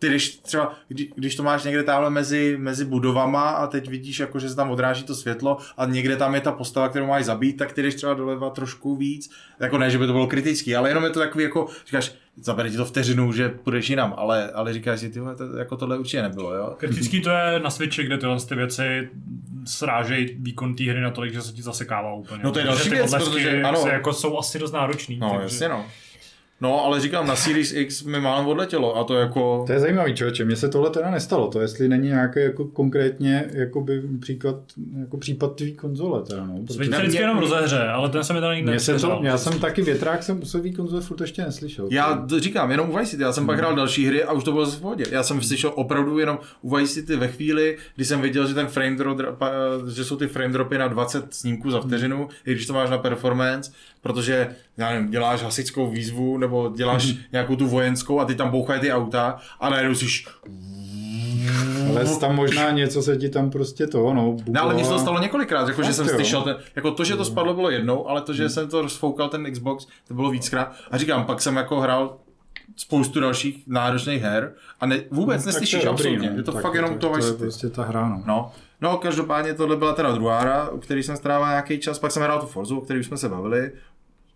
ty 0.00 0.08
když 0.08 0.36
třeba, 0.36 0.74
kdy, 0.88 1.08
když 1.14 1.36
to 1.36 1.42
máš 1.42 1.64
někde 1.64 1.82
tamhle 1.82 2.10
mezi, 2.10 2.56
mezi 2.58 2.84
budovama 2.84 3.50
a 3.50 3.66
teď 3.66 3.88
vidíš, 3.88 4.20
jako, 4.20 4.38
že 4.38 4.48
se 4.48 4.56
tam 4.56 4.70
odráží 4.70 5.04
to 5.04 5.14
světlo 5.14 5.58
a 5.76 5.86
někde 5.86 6.16
tam 6.16 6.34
je 6.34 6.40
ta 6.40 6.52
postava, 6.52 6.88
kterou 6.88 7.06
máš 7.06 7.24
zabít, 7.24 7.56
tak 7.56 7.72
ty 7.72 7.82
jdeš 7.82 7.94
třeba 7.94 8.14
doleva 8.14 8.50
trošku 8.50 8.96
víc. 8.96 9.30
Jako 9.60 9.78
ne, 9.78 9.90
že 9.90 9.98
by 9.98 10.06
to 10.06 10.12
bylo 10.12 10.26
kritický, 10.26 10.76
ale 10.76 10.90
jenom 10.90 11.04
je 11.04 11.10
to 11.10 11.20
takový 11.20 11.44
jako, 11.44 11.68
říkáš, 11.86 12.14
zabere 12.42 12.70
ti 12.70 12.76
to 12.76 12.84
vteřinu, 12.84 13.32
že 13.32 13.48
půjdeš 13.48 13.90
jinam, 13.90 14.14
ale, 14.16 14.50
ale 14.50 14.72
říkáš 14.72 15.00
si, 15.00 15.10
tyhle, 15.10 15.36
to, 15.36 15.56
jako 15.56 15.76
tohle 15.76 15.98
určitě 15.98 16.22
nebylo, 16.22 16.54
jo. 16.54 16.74
Kritický 16.76 17.20
to 17.22 17.30
je 17.30 17.60
na 17.60 17.70
Switchi, 17.70 18.04
kde 18.04 18.18
tyhle 18.18 18.40
ty 18.40 18.54
věci 18.54 19.08
srážejí 19.64 20.36
výkon 20.38 20.74
té 20.74 20.84
hry 20.84 21.00
natolik, 21.00 21.32
že 21.32 21.42
se 21.42 21.52
ti 21.52 21.62
zasekává 21.62 22.14
úplně. 22.14 22.40
No 22.44 22.52
to 22.52 22.58
je 22.58 22.64
další 22.64 22.90
věc, 22.90 23.14
protože 23.14 23.62
ano. 23.62 23.84
jako 23.86 24.12
jsou 24.12 24.38
asi 24.38 24.58
dost 24.58 24.72
náročný. 24.72 25.18
No, 25.18 25.30
takže... 25.30 25.42
jasně 25.42 25.68
no. 25.68 25.86
No, 26.60 26.84
ale 26.84 27.00
říkám, 27.00 27.26
na 27.26 27.36
Series 27.36 27.72
X 27.72 28.02
mi 28.02 28.20
málem 28.20 28.46
odletělo 28.46 28.96
a 28.96 29.04
to 29.04 29.14
jako... 29.14 29.64
To 29.66 29.72
je 29.72 29.80
zajímavý 29.80 30.14
člověče, 30.14 30.44
mně 30.44 30.56
se 30.56 30.68
tohle 30.68 30.90
teda 30.90 31.10
nestalo, 31.10 31.48
to 31.48 31.60
jestli 31.60 31.88
není 31.88 32.08
nějaký 32.08 32.40
jako 32.40 32.64
konkrétně 32.64 33.50
jakoby 33.52 34.02
příklad, 34.20 34.56
jako 35.00 35.16
případ 35.16 35.56
tvý 35.56 35.72
konzole 35.72 36.22
teda, 36.22 36.46
no. 36.46 36.54
Protože... 36.66 36.74
Switch 36.74 36.98
vždycky 36.98 37.20
jenom 37.20 37.38
rozehře, 37.38 37.88
ale 37.88 38.08
ten 38.08 38.24
se 38.24 38.32
mi 38.32 38.40
tady 38.40 38.56
nikdy 38.56 38.80
se 38.80 38.98
to, 38.98 39.20
Já 39.22 39.38
jsem 39.38 39.58
taky 39.58 39.82
větrák, 39.82 40.22
jsem 40.22 40.42
u 40.42 40.44
svý 40.44 40.72
konzole 40.72 41.02
furt 41.02 41.20
ještě 41.20 41.42
neslyšel. 41.42 41.88
Já 41.90 42.26
to 42.28 42.40
říkám, 42.40 42.70
jenom 42.70 42.90
u 42.90 42.98
Vice 42.98 43.10
City, 43.10 43.22
já 43.22 43.32
jsem 43.32 43.40
hmm. 43.40 43.46
pak 43.46 43.58
hrál 43.58 43.76
další 43.76 44.06
hry 44.06 44.24
a 44.24 44.32
už 44.32 44.44
to 44.44 44.52
bylo 44.52 44.64
zase 44.64 44.78
v 44.78 44.80
pohodě. 44.80 45.04
Já 45.10 45.22
jsem 45.22 45.42
slyšel 45.42 45.72
opravdu 45.74 46.18
jenom 46.18 46.38
u 46.62 46.76
Vice 46.76 46.94
City 46.94 47.16
ve 47.16 47.28
chvíli, 47.28 47.76
kdy 47.96 48.04
jsem 48.04 48.20
viděl, 48.20 48.46
že 48.46 48.54
ten 48.54 48.66
frame 48.66 48.96
drop, 48.96 49.18
že 49.94 50.04
jsou 50.04 50.16
ty 50.16 50.26
frame 50.26 50.52
dropy 50.52 50.78
na 50.78 50.88
20 50.88 51.34
snímků 51.34 51.70
za 51.70 51.80
vteřinu, 51.80 52.16
hmm. 52.16 52.28
i 52.46 52.52
když 52.52 52.66
to 52.66 52.72
máš 52.72 52.90
na 52.90 52.98
performance, 52.98 53.72
protože 54.02 54.56
já 54.76 54.90
nevím, 54.90 55.10
děláš 55.10 55.42
hasickou 55.42 55.90
výzvu 55.90 56.38
nebo 56.38 56.72
děláš 56.76 57.06
mm-hmm. 57.06 57.18
nějakou 57.32 57.56
tu 57.56 57.68
vojenskou 57.68 58.20
a 58.20 58.24
ty 58.24 58.34
tam 58.34 58.50
bouchají 58.50 58.80
ty 58.80 58.92
auta 58.92 59.38
a 59.60 59.70
najednou 59.70 59.94
jsi 59.94 60.06
ale 61.90 62.16
tam 62.20 62.36
možná 62.36 62.70
něco 62.70 63.02
se 63.02 63.16
ti 63.16 63.28
tam 63.28 63.50
prostě 63.50 63.86
to, 63.86 64.14
no. 64.14 64.32
Bukovala. 64.32 64.52
No, 64.52 64.62
ale 64.62 64.74
mně 64.74 64.84
se 64.84 64.90
to 64.90 64.98
stalo 64.98 65.20
několikrát, 65.20 65.68
jako, 65.68 65.82
že 65.82 65.92
jsem 65.92 66.08
slyšel 66.08 66.42
ten, 66.42 66.56
jako 66.76 66.90
to, 66.90 67.04
že 67.04 67.16
to 67.16 67.24
spadlo 67.24 67.54
bylo 67.54 67.70
jednou, 67.70 68.08
ale 68.08 68.20
to, 68.20 68.34
že 68.34 68.42
hmm. 68.42 68.50
jsem 68.50 68.68
to 68.68 68.82
rozfoukal 68.82 69.28
ten 69.28 69.52
Xbox, 69.52 69.86
to 70.08 70.14
bylo 70.14 70.30
víckrát. 70.30 70.72
A 70.90 70.98
říkám, 70.98 71.24
pak 71.24 71.42
jsem 71.42 71.56
jako 71.56 71.80
hrál 71.80 72.16
spoustu 72.76 73.20
dalších 73.20 73.62
náročných 73.66 74.22
her 74.22 74.52
a 74.80 74.86
ne, 74.86 75.00
vůbec 75.10 75.44
no, 75.44 75.52
neslyšíš 75.52 75.84
absolutně. 75.84 76.30
No. 76.30 76.36
Je 76.36 76.42
to 76.42 76.52
tak 76.52 76.62
fakt 76.62 76.74
jenom 76.74 76.98
to, 76.98 77.08
to, 77.08 77.18
to 77.18 77.26
je 77.26 77.32
prostě 77.32 77.68
ta 77.68 77.84
hra, 77.84 78.08
no. 78.08 78.22
no. 78.26 78.52
No, 78.82 78.96
každopádně 78.96 79.54
tohle 79.54 79.76
byla 79.76 79.92
teda 79.92 80.12
druhá 80.12 80.40
hra, 80.40 80.68
u 80.68 80.78
který 80.78 81.02
jsem 81.02 81.16
strávil 81.16 81.48
nějaký 81.48 81.78
čas, 81.78 81.98
pak 81.98 82.12
jsem 82.12 82.22
hrál 82.22 82.40
tu 82.40 82.46
Forzu, 82.46 82.78
o 82.78 82.80
který 82.80 83.00
už 83.00 83.06
jsme 83.06 83.16
se 83.16 83.28
bavili. 83.28 83.72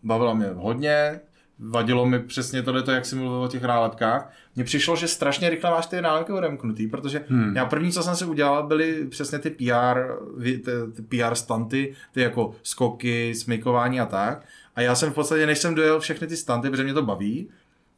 Bavila 0.04 0.34
mě 0.34 0.46
hodně, 0.54 1.20
vadilo 1.58 2.06
mi 2.06 2.18
přesně 2.18 2.62
tohle, 2.62 2.82
jak 2.94 3.06
jsi 3.06 3.16
mluvil 3.16 3.42
o 3.42 3.48
těch 3.48 3.62
nálepkách. 3.62 4.32
Mně 4.56 4.64
přišlo, 4.64 4.96
že 4.96 5.08
strašně 5.08 5.50
rychle 5.50 5.70
máš 5.70 5.86
ty 5.86 6.02
nálepky 6.02 6.32
odemknutý, 6.32 6.86
protože 6.86 7.24
hmm. 7.28 7.56
já 7.56 7.64
první, 7.64 7.92
co 7.92 8.02
jsem 8.02 8.16
si 8.16 8.24
udělal, 8.24 8.66
byly 8.66 9.06
přesně 9.06 9.38
ty 9.38 9.50
PR, 9.50 10.00
ty, 10.42 10.62
ty 10.94 11.02
PR 11.02 11.34
stanty, 11.34 11.94
ty 12.12 12.20
jako 12.20 12.54
skoky, 12.62 13.34
smykování 13.34 14.00
a 14.00 14.06
tak. 14.06 14.44
A 14.76 14.80
já 14.80 14.94
jsem 14.94 15.10
v 15.10 15.14
podstatě, 15.14 15.46
než 15.46 15.58
jsem 15.58 15.74
dojel 15.74 16.00
všechny 16.00 16.26
ty 16.26 16.36
stanty, 16.36 16.70
protože 16.70 16.84
mě 16.84 16.94
to 16.94 17.02
baví, 17.02 17.48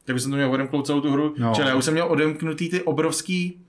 tak 0.05 0.13
bych 0.13 0.21
jsem 0.21 0.31
to 0.31 0.37
měl 0.37 0.51
odemknout 0.51 0.85
celou 0.85 1.01
tu 1.01 1.11
hru. 1.11 1.35
No. 1.37 1.53
Čili 1.55 1.67
já 1.67 1.75
už 1.75 1.85
jsem 1.85 1.93
měl 1.93 2.07
odemknutý 2.07 2.69
ty 2.69 2.81
obrovský 2.81 3.61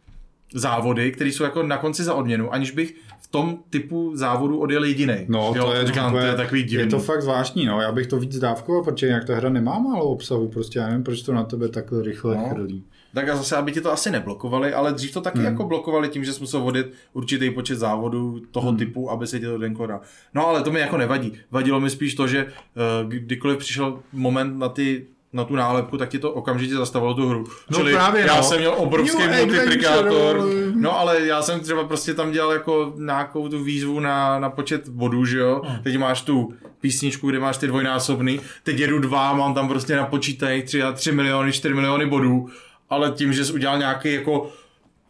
závody, 0.55 1.12
které 1.12 1.30
jsou 1.30 1.45
jako 1.45 1.62
na 1.62 1.76
konci 1.76 2.05
za 2.05 2.14
odměnu, 2.14 2.53
aniž 2.53 2.70
bych 2.70 2.95
v 3.29 3.31
tom 3.31 3.59
typu 3.70 4.11
závodu 4.14 4.59
odjel 4.59 4.85
jediný. 4.85 5.16
No, 5.29 5.53
jo, 5.57 5.64
to, 5.64 5.74
je, 5.74 5.87
říkám, 5.87 6.12
to 6.12 6.18
je 6.18 6.35
takový 6.35 6.62
divný. 6.62 6.85
Je 6.85 6.91
to 6.91 6.99
fakt 6.99 7.22
zvláštní, 7.22 7.66
no. 7.66 7.81
Já 7.81 7.93
bych 7.93 8.07
to 8.07 8.18
víc 8.18 8.39
dávkoval, 8.39 8.85
protože 8.85 9.07
jak 9.07 9.24
ta 9.24 9.37
hra 9.37 9.49
nemá 9.49 9.79
málo 9.79 10.05
obsahu, 10.05 10.49
prostě 10.49 10.79
já 10.79 10.87
nevím, 10.87 11.05
proč 11.05 11.22
to 11.22 11.33
na 11.33 11.45
tebe 11.45 11.68
takhle 11.68 12.03
rychle 12.03 12.37
no. 12.37 12.49
chrlí. 12.49 12.85
Tak 13.14 13.29
a 13.29 13.37
zase, 13.37 13.57
aby 13.57 13.72
ti 13.72 13.81
to 13.81 13.93
asi 13.93 14.11
neblokovali, 14.11 14.72
ale 14.72 14.93
dřív 14.93 15.12
to 15.12 15.20
taky 15.20 15.39
hmm. 15.39 15.47
jako 15.47 15.64
blokovali 15.64 16.09
tím, 16.09 16.24
že 16.24 16.33
jsi 16.33 16.41
musel 16.41 16.61
vodit 16.61 16.93
určitý 17.12 17.51
počet 17.51 17.76
závodů 17.76 18.41
toho 18.51 18.68
hmm. 18.68 18.79
typu, 18.79 19.11
aby 19.11 19.26
se 19.26 19.41
ti 19.41 19.47
to 19.47 19.59
denko 19.59 19.89
No 20.35 20.47
ale 20.47 20.62
to 20.62 20.72
mi 20.72 20.81
jako 20.81 20.97
nevadí. 20.97 21.33
Vadilo 21.51 21.81
mi 21.81 21.91
spíš 21.91 22.14
to, 22.14 22.26
že 22.26 22.45
uh, 22.45 23.11
kdykoliv 23.11 23.59
přišel 23.59 23.99
moment 24.12 24.59
na 24.59 24.68
ty 24.68 25.07
na 25.33 25.45
tu 25.45 25.57
nálepku, 25.57 25.99
tak 25.99 26.09
ti 26.09 26.18
to 26.18 26.33
okamžitě 26.33 26.74
zastavilo 26.74 27.14
tu 27.14 27.29
hru. 27.29 27.45
No 27.70 27.79
Čili 27.79 27.93
právě, 27.93 28.26
já 28.26 28.37
no. 28.37 28.43
jsem 28.43 28.59
měl 28.59 28.74
obrovský 28.76 29.18
New 29.26 29.47
multiplikátor, 29.47 30.49
no 30.74 30.99
ale 30.99 31.26
já 31.26 31.43
jsem 31.43 31.61
třeba 31.61 31.85
prostě 31.85 32.14
tam 32.14 32.33
dělal 32.33 32.53
jako 32.53 32.93
nějakou 32.97 33.49
tu 33.49 33.64
výzvu 33.64 34.01
na, 34.01 34.39
na 34.39 34.51
počet 34.51 34.89
bodů, 34.89 35.24
že 35.24 35.39
jo. 35.39 35.62
Hmm. 35.64 35.83
Teď 35.83 35.99
máš 35.99 36.22
tu 36.22 36.55
písničku, 36.81 37.29
kde 37.29 37.41
máš 37.41 37.57
ty 37.57 37.66
dvojnásobný, 37.66 38.41
teď 38.62 38.79
jedu 38.79 38.99
dva, 38.99 39.33
mám 39.33 39.55
tam 39.55 39.68
prostě 39.68 39.97
napočítaných 39.97 40.64
tři, 40.64 40.83
tři 40.95 41.12
miliony, 41.12 41.53
čtyři 41.53 41.74
miliony 41.74 42.07
bodů, 42.07 42.49
ale 42.91 43.11
tím, 43.11 43.33
že 43.33 43.45
jsi 43.45 43.53
udělal 43.53 43.79
nějaký 43.79 44.12
jako 44.12 44.51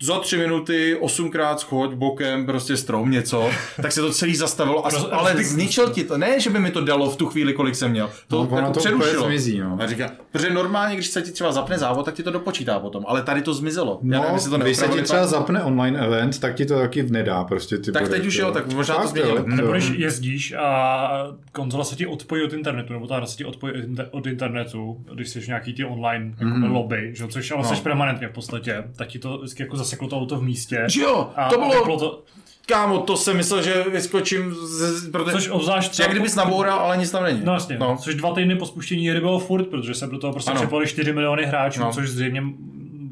za 0.02 0.18
tři 0.18 0.36
minuty 0.38 0.96
osmkrát 1.00 1.60
schoď 1.60 1.92
bokem, 1.94 2.46
prostě 2.46 2.76
strom, 2.76 3.10
něco, 3.10 3.50
tak 3.82 3.92
se 3.92 4.00
to 4.00 4.10
celý 4.12 4.36
zastavilo, 4.36 4.86
a, 4.86 4.90
ale 5.12 5.44
zničil 5.44 5.90
ti 5.90 6.04
to. 6.04 6.18
Ne, 6.18 6.40
že 6.40 6.50
by 6.50 6.58
mi 6.58 6.70
to 6.70 6.84
dalo 6.84 7.10
v 7.10 7.16
tu 7.16 7.26
chvíli, 7.26 7.52
kolik 7.52 7.74
jsem 7.74 7.90
měl. 7.90 8.10
To, 8.28 8.48
No, 8.50 8.56
jako 8.58 8.72
to 8.72 8.80
přerušilo. 8.80 9.10
úplně 9.24 9.26
zmizí, 9.38 9.58
no. 9.58 9.76
A 9.80 9.86
říká, 9.86 10.10
protože 10.32 10.50
normálně, 10.50 10.94
když 10.94 11.06
se 11.06 11.22
ti 11.22 11.32
třeba 11.32 11.52
zapne 11.52 11.78
závod, 11.78 12.04
tak 12.04 12.14
ti 12.14 12.22
to 12.22 12.30
dopočítá 12.30 12.78
potom, 12.80 13.04
ale 13.08 13.22
tady 13.22 13.42
to 13.42 13.54
zmizelo. 13.54 14.00
Já 14.02 14.16
No, 14.18 14.22
nevím, 14.22 14.34
jestli 14.34 14.50
to 14.50 14.58
když 14.58 14.76
se 14.76 14.88
ti 14.88 15.02
třeba 15.02 15.20
pak. 15.20 15.28
zapne 15.30 15.62
online 15.62 15.98
event, 16.06 16.38
tak 16.40 16.54
ti 16.54 16.66
to 16.66 16.78
taky 16.78 17.02
nedá 17.02 17.44
prostě 17.44 17.78
ty 17.78 17.92
Tak 17.92 18.08
teď 18.08 18.26
už 18.26 18.34
jo. 18.36 18.50
tak 18.52 18.72
možná 18.72 18.94
to 18.94 19.00
Fakt, 19.00 19.10
změnili. 19.10 19.36
jo, 19.36 19.44
Hm. 19.46 19.56
Nebo 19.56 19.72
když 19.72 19.90
jezdíš 19.96 20.52
a 20.52 21.08
konzola 21.52 21.84
se 21.84 21.96
ti 21.96 22.06
odpojí 22.06 22.42
od 22.42 22.52
internetu, 22.52 22.92
nebo 22.92 23.06
ta 23.06 23.16
hra 23.16 23.26
se 23.26 23.36
ti 23.36 23.44
odpojí 23.44 23.72
od 23.72 23.78
inter- 23.78 24.08
od 24.10 24.26
internetu, 24.26 25.04
když 25.14 25.28
jsi 25.28 25.40
nějaký 25.46 25.72
ty 25.74 25.84
online 25.84 26.34
jako 26.38 26.66
lobby, 26.74 27.10
že? 27.14 27.22
jo, 27.24 27.28
což 27.28 27.50
ale 27.50 27.62
No. 27.62 27.68
jsi 27.76 27.82
permanentně 27.82 28.28
v 28.28 28.32
podstatě, 28.32 28.84
tak 28.96 29.08
ti 29.08 29.18
to 29.18 29.38
vždycky 29.38 29.62
jako 29.62 29.76
zaseklo 29.88 30.08
to 30.08 30.16
auto 30.16 30.36
v 30.36 30.42
místě. 30.42 30.84
Že 30.88 31.00
jo, 31.00 31.30
A 31.36 31.48
to 31.48 31.58
bylo, 31.58 31.98
to, 31.98 32.22
kámo, 32.66 32.98
to 32.98 33.16
jsem 33.16 33.36
myslel, 33.36 33.62
že 33.62 33.84
vyskočím, 33.92 34.54
z, 34.54 35.10
protože, 35.10 35.32
což 35.32 35.48
obzvlášť 35.48 35.90
třeba... 35.90 36.04
jak 36.04 36.12
kdybys 36.12 36.34
naboural, 36.34 36.78
ale 36.78 36.96
nic 36.96 37.10
tam 37.10 37.22
není. 37.22 37.40
No 37.44 37.52
jasně, 37.52 37.78
no. 37.78 37.96
což 38.00 38.14
dva 38.14 38.34
týdny 38.34 38.56
po 38.56 38.66
spuštění 38.66 39.08
hry 39.08 39.20
bylo 39.20 39.38
furt, 39.38 39.64
protože 39.64 39.94
se 39.94 40.06
do 40.06 40.18
toho 40.18 40.32
prostě 40.32 40.52
připojili 40.52 40.88
4 40.88 41.12
miliony 41.12 41.44
hráčů, 41.44 41.80
No. 41.80 41.92
což 41.92 42.08
zřejmě 42.08 42.42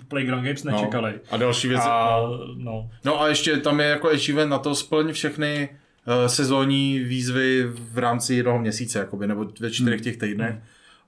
Playground 0.09 0.45
Games 0.45 0.65
nečekali. 0.65 1.15
A 1.31 1.37
další 1.37 1.69
věci. 1.69 1.87
A, 1.89 2.21
no. 2.21 2.55
no. 2.57 2.91
no 3.05 3.21
a 3.23 3.29
ještě 3.29 3.57
tam 3.57 3.81
je 3.81 3.87
jako 3.87 4.09
achievement 4.11 4.51
na 4.51 4.59
to 4.59 4.75
splň 4.75 5.13
všechny 5.13 5.69
uh, 5.69 6.27
sezónní 6.27 6.99
výzvy 6.99 7.67
v 7.93 7.99
rámci 7.99 8.35
jednoho 8.35 8.59
měsíce, 8.59 8.99
jakoby, 8.99 9.27
nebo 9.27 9.47
ve 9.61 9.71
čtyřech 9.71 10.01
těch 10.01 10.17
týdnech. 10.17 10.55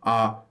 A 0.03 0.45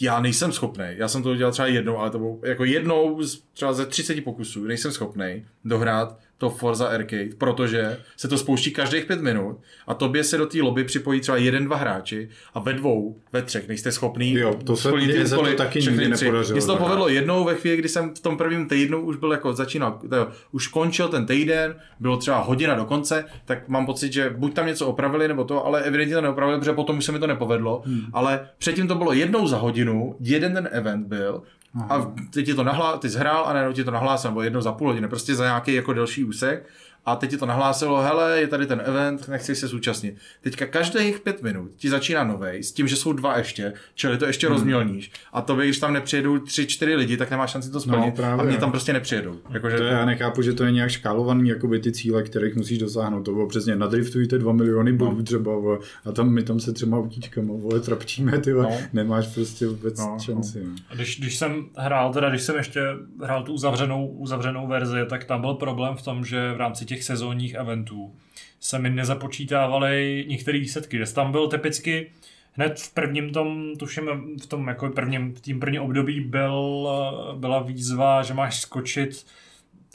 já 0.00 0.20
nejsem 0.20 0.52
schopný. 0.52 0.84
Já 0.90 1.08
jsem 1.08 1.22
to 1.22 1.30
udělal 1.30 1.52
třeba 1.52 1.68
jednou, 1.68 1.98
ale 1.98 2.10
to 2.10 2.18
bylo 2.18 2.38
jako 2.42 2.64
jednou 2.64 3.22
z, 3.22 3.42
třeba 3.52 3.72
ze 3.72 3.86
30 3.86 4.24
pokusů. 4.24 4.64
Nejsem 4.64 4.92
schopný 4.92 5.46
dohrát 5.64 6.18
to 6.38 6.50
Forza 6.50 6.86
Arcade, 6.86 7.28
protože 7.38 7.96
se 8.16 8.28
to 8.28 8.38
spouští 8.38 8.70
každých 8.70 9.04
pět 9.04 9.22
minut 9.22 9.60
a 9.86 9.94
tobě 9.94 10.24
se 10.24 10.36
do 10.36 10.46
té 10.46 10.62
lobby 10.62 10.84
připojí 10.84 11.20
třeba 11.20 11.36
jeden, 11.36 11.64
dva 11.64 11.76
hráči 11.76 12.28
a 12.54 12.60
ve 12.60 12.72
dvou, 12.72 13.20
ve 13.32 13.42
třech 13.42 13.68
nejste 13.68 13.92
schopný 13.92 14.32
Jo, 14.32 14.54
to 14.64 14.76
se- 14.76 14.88
splnit 14.88 15.12
ty 15.12 15.24
úkoly 15.34 15.54
taky 15.54 15.80
nikdy 15.80 16.08
nepodařilo 16.08 16.54
Mně 16.54 16.60
se 16.60 16.66
to 16.66 16.76
povedlo 16.76 17.08
jednou 17.08 17.44
ve 17.44 17.54
chvíli, 17.54 17.76
kdy 17.76 17.88
jsem 17.88 18.14
v 18.14 18.20
tom 18.20 18.36
prvním 18.36 18.68
týdnu 18.68 19.00
už 19.00 19.16
byl 19.16 19.32
jako 19.32 19.52
začínal, 19.52 20.00
to 20.10 20.28
už 20.52 20.66
končil 20.66 21.08
ten 21.08 21.26
týden, 21.26 21.74
bylo 22.00 22.16
třeba 22.16 22.38
hodina 22.38 22.74
do 22.74 22.84
konce, 22.84 23.24
tak 23.44 23.68
mám 23.68 23.86
pocit, 23.86 24.12
že 24.12 24.30
buď 24.30 24.54
tam 24.54 24.66
něco 24.66 24.86
opravili 24.86 25.28
nebo 25.28 25.44
to, 25.44 25.66
ale 25.66 25.82
evidentně 25.82 26.14
to 26.14 26.20
neopravili, 26.20 26.58
protože 26.58 26.72
potom 26.72 26.98
už 26.98 27.04
se 27.04 27.12
mi 27.12 27.18
to 27.18 27.26
nepovedlo, 27.26 27.82
hmm. 27.84 28.02
ale 28.12 28.48
předtím 28.58 28.88
to 28.88 28.94
bylo 28.94 29.12
jednou 29.12 29.48
za 29.48 29.56
hodinu, 29.56 30.16
jeden 30.20 30.54
ten 30.54 30.68
event 30.72 31.06
byl, 31.06 31.42
a 31.88 32.12
teď 32.30 32.46
ti 32.46 32.54
to 32.54 32.64
nahlá, 32.64 32.98
ty 32.98 33.08
zhrál 33.08 33.44
a 33.46 33.52
najednou 33.52 33.72
ti 33.72 33.84
to 33.84 33.90
nahlásilo, 33.90 34.30
nebo 34.30 34.42
jednou 34.42 34.60
za 34.60 34.72
půl 34.72 34.88
hodiny, 34.88 35.08
prostě 35.08 35.34
za 35.34 35.44
nějaký 35.44 35.74
jako 35.74 35.92
delší 35.92 36.24
úsek. 36.24 36.68
A 37.08 37.16
teď 37.16 37.30
ti 37.30 37.36
to 37.36 37.46
nahlásilo, 37.46 38.02
hele, 38.02 38.40
je 38.40 38.46
tady 38.46 38.66
ten 38.66 38.82
event, 38.84 39.28
nechceš 39.28 39.58
se 39.58 39.66
zúčastnit. 39.66 40.16
Teďka 40.40 40.66
každých 40.66 41.20
pět 41.20 41.42
minut 41.42 41.70
ti 41.76 41.88
začíná 41.88 42.24
novej, 42.24 42.62
s 42.62 42.72
tím, 42.72 42.88
že 42.88 42.96
jsou 42.96 43.12
dva 43.12 43.38
ještě, 43.38 43.72
čili 43.94 44.18
to 44.18 44.26
ještě 44.26 44.46
hmm. 44.46 44.56
rozmělníš. 44.56 45.10
A 45.32 45.40
to 45.40 45.56
když 45.56 45.78
tam 45.78 45.92
nepřijedou 45.92 46.38
tři, 46.38 46.66
čtyři 46.66 46.94
lidi, 46.94 47.16
tak 47.16 47.30
nemáš 47.30 47.50
šanci 47.50 47.70
to 47.70 47.80
splnit. 47.80 48.06
No, 48.06 48.12
právě, 48.12 48.42
a 48.42 48.48
mě 48.48 48.56
tam 48.56 48.70
prostě 48.70 48.92
nepřijedou. 48.92 49.36
Jakože, 49.50 49.76
To 49.76 49.82
já 49.82 50.04
nechápu, 50.04 50.42
že 50.42 50.52
to 50.52 50.64
je 50.64 50.72
nějak 50.72 50.90
škálovaný, 50.90 51.48
jakoby 51.48 51.80
ty 51.80 51.92
cíle, 51.92 52.22
kterých 52.22 52.56
musíš 52.56 52.78
dosáhnout. 52.78 53.22
To 53.22 53.32
bylo 53.32 53.46
přesně, 53.46 53.76
nadriftujte 53.76 54.38
2 54.38 54.52
miliony 54.52 54.92
bodů 54.92 55.16
no. 55.16 55.22
třeba, 55.22 55.52
vole, 55.56 55.78
a 56.04 56.12
tam 56.12 56.30
my 56.30 56.42
tam 56.42 56.60
se 56.60 56.72
třema 56.72 56.98
autíčkama, 56.98 57.54
vole, 57.56 57.80
trapčíme, 57.80 58.38
ty 58.38 58.52
No. 58.52 58.70
nemáš 58.92 59.26
prostě 59.26 59.66
vůbec 59.66 59.98
No, 59.98 60.06
no, 60.12 60.18
šanci. 60.18 60.64
No. 60.64 60.70
A 60.90 60.94
Když, 60.94 61.20
když 61.20 61.36
jsem 61.36 61.66
hrál, 61.76 62.12
teda 62.12 62.30
když 62.30 62.42
jsem 62.42 62.56
ještě 62.56 62.80
hrál 63.22 63.42
tu 63.42 63.52
uzavřenou, 63.52 64.06
uzavřenou 64.06 64.66
verzi, 64.66 64.98
tak 65.08 65.24
tam 65.24 65.40
byl 65.40 65.54
problém 65.54 65.96
v 65.96 66.02
tom, 66.02 66.24
že 66.24 66.52
v 66.52 66.56
rámci 66.56 66.84
těch 66.84 66.97
sezónních 67.04 67.54
eventů 67.54 68.14
se 68.60 68.78
mi 68.78 68.90
nezapočítávaly 68.90 70.24
některé 70.28 70.58
výsledky. 70.58 70.98
Že 70.98 71.14
tam 71.14 71.32
byl 71.32 71.48
typicky 71.48 72.10
hned 72.52 72.80
v 72.80 72.94
prvním 72.94 73.32
tom, 73.32 73.76
tuším, 73.78 74.36
v 74.42 74.46
tom 74.46 74.68
jako 74.68 74.88
prvním, 74.88 75.34
v 75.34 75.40
tím 75.40 75.60
prvním 75.60 75.82
období 75.82 76.20
byl, 76.20 76.88
byla 77.36 77.60
výzva, 77.60 78.22
že 78.22 78.34
máš 78.34 78.60
skočit 78.60 79.26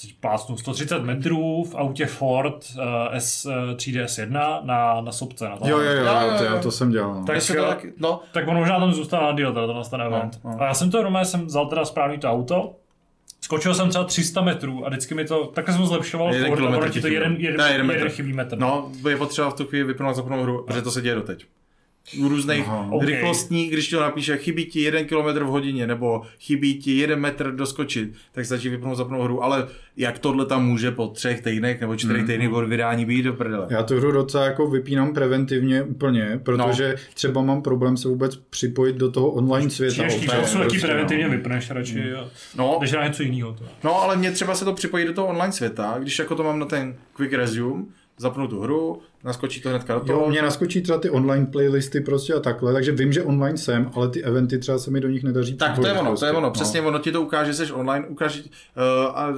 teď 0.01 0.15
plásnu 0.19 0.57
130 0.57 1.03
metrů 1.03 1.63
v 1.63 1.75
autě 1.75 2.05
Ford 2.05 2.65
uh, 2.75 2.83
S, 3.13 3.45
uh, 3.45 3.53
3DS1 3.53 4.59
na, 4.65 5.01
na 5.01 5.11
sopce. 5.11 5.49
Na 5.49 5.57
to. 5.57 5.67
Jo, 5.67 5.79
jo, 5.79 5.91
jo, 5.91 6.03
Jo, 6.05 6.37
to, 6.37 6.43
jo. 6.43 6.55
já 6.55 6.61
to 6.61 6.71
jsem 6.71 6.91
dělal. 6.91 7.15
No. 7.15 7.25
Tak, 7.25 7.47
to 7.47 7.53
tak, 7.67 7.85
no, 7.97 8.19
tak 8.31 8.47
on 8.47 8.55
možná 8.55 8.79
tam 8.79 8.93
zůstal 8.93 9.23
na 9.23 9.31
díl, 9.37 9.53
teda 9.53 9.67
tenhle 9.67 9.85
ten 9.89 10.01
event. 10.01 10.39
no. 10.43 10.61
A 10.61 10.65
já 10.65 10.73
jsem 10.73 10.91
to 10.91 11.03
normálně 11.03 11.25
jsem 11.25 11.45
vzal 11.45 11.65
teda 11.65 11.85
správný 11.85 12.17
to 12.17 12.31
auto, 12.31 12.75
skočil 13.43 13.75
jsem 13.75 13.89
třeba 13.89 14.03
300 14.03 14.41
metrů 14.41 14.85
a 14.85 14.89
vždycky 14.89 15.15
mi 15.15 15.25
to, 15.25 15.45
takhle 15.45 15.75
jsem 15.75 15.85
zlepšoval 15.85 16.33
Jeden 16.33 16.47
furt, 16.47 16.53
a 16.53 16.57
kilometr 16.57 17.01
to 17.01 17.07
jeden, 17.07 17.35
jeden, 17.39 17.57
Ne, 17.57 17.63
jeden 17.63 17.71
jeden, 17.71 17.85
metr. 17.87 17.97
jeden 17.97 18.11
chybí 18.11 18.33
metr. 18.33 18.57
no, 18.57 18.91
je 19.09 19.17
potřeba 19.17 19.49
v 19.49 19.53
tu 19.53 19.65
chvíli 19.65 19.83
vypnout 19.83 20.15
zapnout 20.15 20.43
hru, 20.43 20.63
protože 20.67 20.81
to 20.81 20.91
se 20.91 21.01
děje 21.01 21.15
doteď. 21.15 21.45
U 22.19 22.27
různých 22.27 22.63
Aha. 22.67 22.87
Ok. 22.91 23.03
rychlostní, 23.03 23.67
když 23.69 23.85
ti 23.87 23.95
to 23.95 24.01
napíše, 24.01 24.37
chybí 24.37 24.65
ti 24.65 24.81
jeden 24.81 25.05
kilometr 25.05 25.43
v 25.43 25.47
hodině, 25.47 25.87
nebo 25.87 26.21
chybí 26.39 26.79
ti 26.79 26.97
jeden 26.97 27.19
metr 27.19 27.51
doskočit, 27.55 28.13
tak 28.31 28.45
stačí 28.45 28.69
vypnout 28.69 28.97
zapnout 28.97 29.23
hru, 29.23 29.43
ale 29.43 29.67
jak 29.97 30.19
tohle 30.19 30.45
tam 30.45 30.65
může 30.65 30.91
po 30.91 31.07
třech 31.07 31.41
týdnech 31.41 31.81
nebo 31.81 31.95
čtyřech 31.95 32.17
Mhm. 32.17 32.27
týdnech 32.27 32.51
od 32.53 32.67
vydání 32.67 33.05
být 33.05 33.21
do 33.23 33.33
prdele. 33.33 33.67
Já 33.69 33.83
tu 33.83 33.97
hru 33.97 34.11
docela 34.11 34.45
jako 34.45 34.67
vypínám 34.67 35.13
preventivně 35.13 35.83
úplně, 35.83 36.39
protože 36.43 36.89
no. 36.89 36.95
třeba 37.13 37.41
mám 37.41 37.61
problém 37.61 37.97
se 37.97 38.07
vůbec 38.07 38.35
připojit 38.35 38.95
do 38.95 39.11
toho 39.11 39.29
online 39.31 39.69
světa. 39.69 40.03
Úplně, 40.03 40.19
čím 40.19 40.29
letí 40.29 40.69
prostě, 40.69 40.87
preventivně 40.87 41.23
no. 41.25 41.31
vypneš 41.31 41.69
radši 41.71 42.13
a 42.13 42.27
No, 42.55 42.79
na 42.97 43.07
něco 43.07 43.23
jiného. 43.23 43.53
To. 43.53 43.63
No, 43.83 44.01
ale 44.01 44.15
mně 44.15 44.31
třeba 44.31 44.55
se 44.55 44.65
to 44.65 44.73
připojí 44.73 45.05
do 45.05 45.13
toho 45.13 45.27
online 45.27 45.53
světa, 45.53 45.95
když 45.99 46.19
jako 46.19 46.35
to 46.35 46.43
mám 46.43 46.59
na 46.59 46.65
ten 46.65 46.95
quick 47.15 47.33
resume, 47.33 47.83
zapnu 48.17 48.47
tu 48.47 48.61
hru, 48.61 49.01
naskočí 49.23 49.61
to 49.61 49.69
hnedka 49.69 49.93
do 49.93 49.99
toho. 49.99 50.21
Jo, 50.21 50.29
mě 50.29 50.41
naskočí 50.41 50.81
třeba 50.81 50.97
ty 50.99 51.09
online 51.09 51.45
playlisty 51.45 52.01
prostě 52.01 52.33
a 52.33 52.39
takhle, 52.39 52.73
takže 52.73 52.91
vím, 52.91 53.13
že 53.13 53.23
online 53.23 53.57
jsem, 53.57 53.91
ale 53.95 54.09
ty 54.09 54.23
eventy 54.23 54.57
třeba 54.59 54.77
se 54.79 54.91
mi 54.91 54.99
do 55.01 55.09
nich 55.09 55.23
nedaří 55.23 55.55
Tak 55.57 55.75
to 55.79 55.87
je 55.87 55.93
ono, 55.93 56.09
prostě. 56.09 56.19
to 56.19 56.25
je 56.25 56.31
ono, 56.31 56.41
No. 56.47 56.51
přesně 56.51 56.81
ono 56.81 56.99
ti 56.99 57.11
to 57.11 57.21
ukáže, 57.21 57.53
že 57.53 57.65
jsi 57.65 57.71
online, 57.73 58.05
ukáže 58.07 58.41
uh, 58.41 58.47
a 59.17 59.31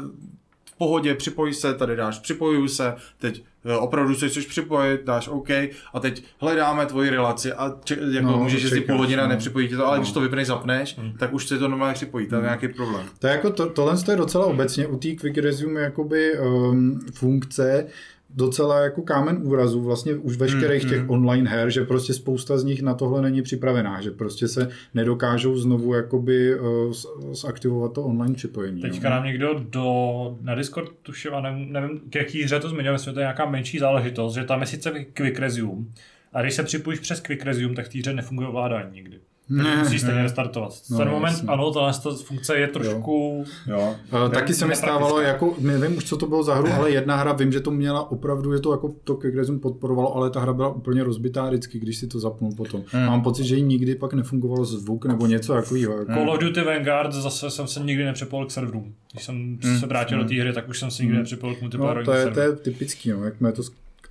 v 0.73 0.77
pohodě, 0.77 1.15
připoj 1.15 1.53
se, 1.53 1.73
tady 1.73 1.95
dáš 1.95 2.19
připojuju 2.19 2.67
se, 2.67 2.93
teď 3.19 3.43
uh, 3.65 3.83
opravdu 3.83 4.15
se 4.15 4.29
chceš 4.29 4.45
připojit, 4.45 5.01
dáš 5.05 5.27
OK 5.27 5.49
a 5.93 5.99
teď 6.01 6.23
hledáme 6.39 6.86
tvoji 6.86 7.09
relaci 7.09 7.53
a 7.53 7.75
če, 7.83 7.97
jako 8.11 8.27
No, 8.27 8.38
můžeš 8.38 8.63
čekáš, 8.69 8.79
půl 8.86 8.97
hodina, 8.97 9.23
no. 9.23 9.29
nepřipojí 9.29 9.67
ti 9.67 9.75
to, 9.75 9.88
ale 9.88 9.97
No. 9.97 10.01
když 10.03 10.13
to 10.13 10.19
vypneš, 10.21 10.47
zapneš, 10.47 10.99
tak 11.19 11.33
už 11.33 11.47
se 11.47 11.57
to 11.57 11.67
normálně 11.67 11.93
připojí, 11.93 12.27
to 12.27 12.36
je 12.36 12.41
nějaký 12.41 12.67
problém. 12.67 13.05
To 13.19 13.27
je 13.27 13.33
jako 13.33 13.49
to, 13.49 13.69
tohle 13.69 13.95
je 14.11 14.15
docela 14.15 14.45
obecně 14.45 14.88
u 14.88 14.97
té 14.97 15.07
Quick 15.11 15.38
Resume 15.38 15.81
jakoby 15.81 16.39
um, 16.39 16.99
funkce 17.13 17.88
docela 18.36 18.79
jako 18.79 19.01
kámen 19.01 19.39
úrazu 19.43 19.81
vlastně 19.81 20.15
už 20.15 20.38
veškerých 20.38 20.83
Mm, 20.83 20.89
těch 20.89 21.01
mm. 21.03 21.09
online 21.09 21.49
her, 21.49 21.69
že 21.69 21.83
prostě 21.83 22.13
spousta 22.13 22.57
z 22.57 22.63
nich 22.63 22.81
na 22.81 22.93
tohle 22.93 23.21
není 23.21 23.41
připravená, 23.41 24.01
že 24.01 24.11
prostě 24.11 24.47
se 24.47 24.69
nedokážou 24.93 25.57
znovu 25.57 25.93
jakoby 25.93 26.59
uh, 26.59 26.93
zaktivovat 27.33 27.93
to 27.93 28.03
online 28.03 28.33
připojení. 28.33 28.81
Teďka 28.81 29.07
jo. 29.07 29.13
nám 29.13 29.25
někdo 29.25 29.65
do, 29.69 30.38
na 30.41 30.55
Discord 30.55 30.91
tuším, 31.01 31.33
a 31.33 31.41
nevím, 31.41 31.73
nevím 31.73 31.99
k 32.09 32.15
jaký 32.15 32.43
hře 32.43 32.59
to 32.59 32.69
zmiňoval, 32.69 32.93
myslím, 32.93 33.11
že 33.11 33.13
to 33.13 33.19
je 33.19 33.23
nějaká 33.23 33.45
menší 33.45 33.79
záležitost, 33.79 34.33
že 34.33 34.43
tam 34.43 34.61
je 34.61 34.67
sice 34.67 34.91
Quick 35.13 35.39
Resume, 35.39 35.86
a 36.33 36.41
když 36.41 36.53
se 36.53 36.63
připojíš 36.63 36.99
přes 36.99 37.19
Quick 37.19 37.43
Resume, 37.43 37.75
tak 37.75 37.86
v 37.86 37.89
té 37.89 37.99
hře 37.99 38.13
nefunguje 38.13 38.47
ovládání 38.47 38.91
nikdy. 38.93 39.19
Ne, 39.49 39.77
Musíš 39.77 40.01
stejně 40.01 40.23
restartovat. 40.23 40.73
No, 40.91 40.97
ten 40.97 41.09
moment, 41.09 41.31
jasně. 41.31 41.47
ano, 41.47 41.71
ta 41.71 41.91
funkce 42.23 42.57
je 42.57 42.67
trošku... 42.67 43.45
Jo. 43.67 43.95
Uh, 44.25 44.31
taky 44.31 44.53
se 44.53 44.67
mi 44.67 44.75
stávalo, 44.75 45.21
jako, 45.21 45.55
nevím 45.59 45.97
už, 45.97 46.05
co 46.05 46.17
to 46.17 46.27
bylo 46.27 46.43
za 46.43 46.55
hru, 46.55 46.67
ale 46.71 46.91
jedna 46.91 47.15
hra, 47.15 47.33
vím, 47.33 47.51
že 47.51 47.59
to 47.59 47.71
měla 47.71 48.11
opravdu, 48.11 48.53
je 48.53 48.59
to 48.59 48.71
jako 48.71 48.95
to 49.03 49.19
Resume 49.35 49.59
podporovalo, 49.59 50.15
ale 50.15 50.29
ta 50.29 50.39
hra 50.39 50.53
byla 50.53 50.69
úplně 50.73 51.03
rozbitá 51.03 51.47
vždycky, 51.47 51.79
když 51.79 51.97
si 51.97 52.07
to 52.07 52.19
zapnul 52.19 52.51
potom. 52.57 52.83
Hmm. 52.87 53.05
Mám 53.05 53.21
pocit, 53.21 53.43
že 53.43 53.55
jí 53.55 53.61
nikdy 53.61 53.95
pak 53.95 54.13
nefungovalo 54.13 54.65
zvuk 54.65 55.05
nebo 55.05 55.27
něco 55.27 55.53
takového. 55.53 55.97
Jako. 55.99 56.13
Call 56.13 56.29
of 56.29 56.39
Duty 56.39 56.61
Vanguard 56.61 57.13
zase 57.13 57.49
jsem 57.49 57.67
se 57.67 57.79
nikdy 57.79 58.03
nepřipojil 58.05 58.45
k 58.45 58.51
serverům. 58.51 58.93
Když 59.11 59.25
jsem 59.25 59.57
se 59.79 59.85
vrátil 59.85 60.23
do 60.23 60.29
té 60.29 60.35
hry, 60.35 60.53
tak 60.53 60.69
už 60.69 60.79
jsem 60.79 60.91
se 60.91 61.03
nikdy 61.03 61.17
nepřipojil 61.17 61.55
k 61.55 61.57
No, 61.57 61.61
multiplayerovým 61.61 62.05
to 62.05 62.13
je, 62.13 62.31
to 62.31 62.39
je 62.39 62.55
typický, 62.55 63.09
no. 63.09 63.25
jakmile 63.25 63.53
to 63.53 63.63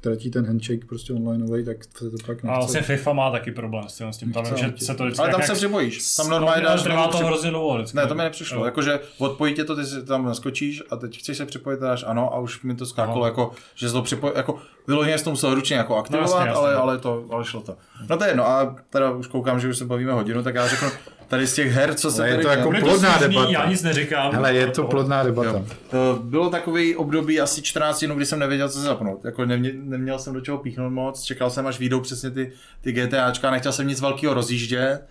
ztratí 0.04 0.30
ten 0.30 0.46
handshake 0.46 0.84
prostě 0.86 1.12
onlineový, 1.12 1.64
tak 1.64 1.76
se 1.84 2.10
to 2.10 2.16
pak 2.26 2.44
A 2.44 2.46
nechce. 2.46 2.58
vlastně 2.58 2.80
FIFA 2.82 3.12
má 3.12 3.30
taky 3.30 3.52
problém 3.52 3.88
s 3.88 3.94
tím, 3.98 4.12
s 4.12 4.16
tím 4.16 4.32
tam, 4.32 4.44
že 4.56 4.72
se 4.78 4.94
to 4.94 5.04
vždycky 5.04 5.20
Ale 5.22 5.30
tam 5.30 5.40
jak- 5.40 5.46
se 5.46 5.54
připojíš, 5.54 6.14
tam 6.16 6.26
No, 6.26 6.30
normálně 6.30 6.62
ale 6.62 6.70
dáš 6.74 6.82
trvá 6.82 7.08
to 7.08 7.18
hrozně 7.18 7.50
dlouho 7.50 7.74
vždycky. 7.78 7.96
Ne, 7.96 8.06
to 8.06 8.14
mi 8.14 8.22
nepřišlo. 8.22 8.58
Jo. 8.58 8.64
Jakože 8.64 9.00
odpojí 9.18 9.54
tě 9.54 9.64
to, 9.64 9.76
ty 9.76 9.84
si 9.86 10.02
tam 10.06 10.24
naskočíš 10.24 10.82
a 10.90 10.96
teď 10.96 11.18
chceš 11.18 11.36
se 11.36 11.46
připojit, 11.46 11.82
a 11.82 11.86
dáš 11.86 12.04
ano 12.06 12.34
a 12.34 12.38
už 12.38 12.62
mi 12.62 12.74
to 12.74 12.86
skákalo, 12.86 13.18
No. 13.20 13.24
jako, 13.26 13.52
že 13.74 13.88
se 13.88 13.92
to 13.92 14.02
připoj, 14.02 14.32
jako 14.36 14.58
vyloženě 14.86 15.18
jsem 15.18 15.24
to 15.24 15.30
musel 15.30 15.54
ručně 15.54 15.76
jako 15.76 15.96
aktivovat, 15.96 16.30
jasně, 16.30 16.48
jasně. 16.48 16.58
ale, 16.64 16.74
ale, 16.74 16.98
to, 16.98 17.24
ale 17.30 17.44
šlo 17.44 17.60
to. 17.60 17.76
No 18.10 18.16
to 18.16 18.24
je 18.24 18.30
jedno 18.30 18.46
a 18.48 18.76
teda 18.90 19.10
už 19.10 19.26
koukám, 19.26 19.60
že 19.60 19.68
už 19.68 19.78
se 19.78 19.84
bavíme 19.84 20.12
hodinu, 20.12 20.42
tak 20.42 20.54
já 20.54 20.68
řeknu, 20.68 20.88
tady 21.28 21.46
z 21.46 21.54
těch 21.54 21.72
her, 21.72 21.94
co 21.94 22.10
se 22.10 22.22
Ale 22.22 22.28
je 22.28 22.34
tady 22.34 22.44
to 22.44 22.50
jako 22.50 22.68
Bude 22.68 22.80
to 22.80 22.86
plodná 22.86 23.12
smíšný, 23.12 23.28
debata. 23.34 23.50
Já 23.52 23.66
nic 23.70 23.82
neříkám. 23.82 24.32
Hele, 24.32 24.54
je 24.54 24.66
to 24.66 24.84
plodná 24.84 25.22
debata. 25.22 25.48
Jo. 25.50 25.64
Eh, 25.92 25.96
Bylo 26.22 26.50
takový 26.50 26.96
období 26.96 27.40
asi 27.40 27.62
14 27.62 28.04
dnů, 28.06 28.14
kdy 28.14 28.26
jsem 28.26 28.38
nevěděl, 28.38 28.68
co 28.68 28.78
se 28.78 28.84
zapnout. 28.84 29.24
Jako 29.24 29.44
nemě, 29.44 29.70
neměl 29.74 30.18
jsem 30.18 30.34
do 30.34 30.40
čeho 30.40 30.58
píchnout 30.58 30.92
moc, 30.92 31.22
čekal 31.22 31.50
jsem, 31.50 31.66
až 31.66 31.78
výjdou 31.78 32.00
přesně 32.00 32.30
ty, 32.30 32.52
ty 32.80 32.92
GTAčka, 32.92 33.50
nechtěl 33.50 33.72
jsem 33.72 33.88
nic 33.88 34.00
velkého 34.00 34.34
rozjíždět, 34.34 35.06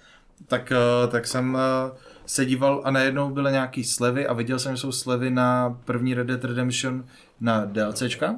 tak, 0.47 0.71
eh, 0.71 1.07
tak 1.07 1.27
jsem 1.27 1.57
eh, 1.59 1.91
se 2.25 2.45
díval 2.45 2.81
a 2.83 2.91
najednou 2.91 3.29
byly 3.29 3.51
nějaký 3.51 3.83
slevy 3.83 4.27
a 4.27 4.33
viděl 4.33 4.59
jsem, 4.59 4.75
že 4.75 4.81
jsou 4.81 4.91
slevy 4.91 5.29
na 5.29 5.77
první 5.85 6.13
Red 6.13 6.27
Dead 6.27 6.43
Redemption 6.43 7.05
na 7.41 7.65
DLCčka. 7.65 8.35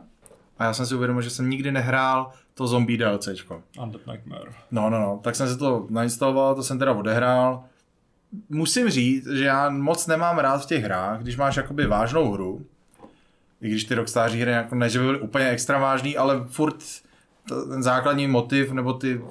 A 0.59 0.63
já 0.63 0.73
jsem 0.73 0.85
si 0.85 0.95
uvědomil, 0.95 1.21
že 1.21 1.29
jsem 1.29 1.49
nikdy 1.49 1.71
nehrál 1.71 2.31
to 2.57 2.67
zombie 2.67 2.97
DLCčko. 2.97 3.63
Undead 3.81 4.07
Nightmare. 4.07 4.51
No, 4.71 4.89
no, 4.89 4.99
no, 4.99 5.19
tak 5.23 5.35
jsem 5.35 5.49
si 5.49 5.57
to 5.57 5.87
nainstaloval, 5.89 6.55
to 6.55 6.63
jsem 6.63 6.79
teda 6.79 6.93
odehrál. 6.93 7.63
Musím 8.49 8.89
říct, 8.89 9.27
že 9.27 9.45
já 9.45 9.69
moc 9.69 10.07
nemám 10.07 10.37
rád 10.37 10.63
v 10.63 10.65
těch 10.65 10.83
hrách, 10.83 11.21
když 11.21 11.37
máš 11.37 11.55
jakoby 11.55 11.87
vážnou 11.87 12.31
hru, 12.31 12.65
i 13.61 13.69
když 13.69 13.83
ty 13.83 13.95
Rockstaří 13.95 14.41
hry 14.41 14.51
jako 14.51 14.75
ne, 14.75 14.89
že 14.89 14.99
by 14.99 15.05
byly 15.05 15.19
úplně 15.19 15.49
extra 15.49 15.79
vážný, 15.79 16.17
ale 16.17 16.43
furt 16.47 16.83
ten 17.49 17.83
základní 17.83 18.27
motiv, 18.27 18.71
nebo 18.71 18.93
ty, 18.93 19.21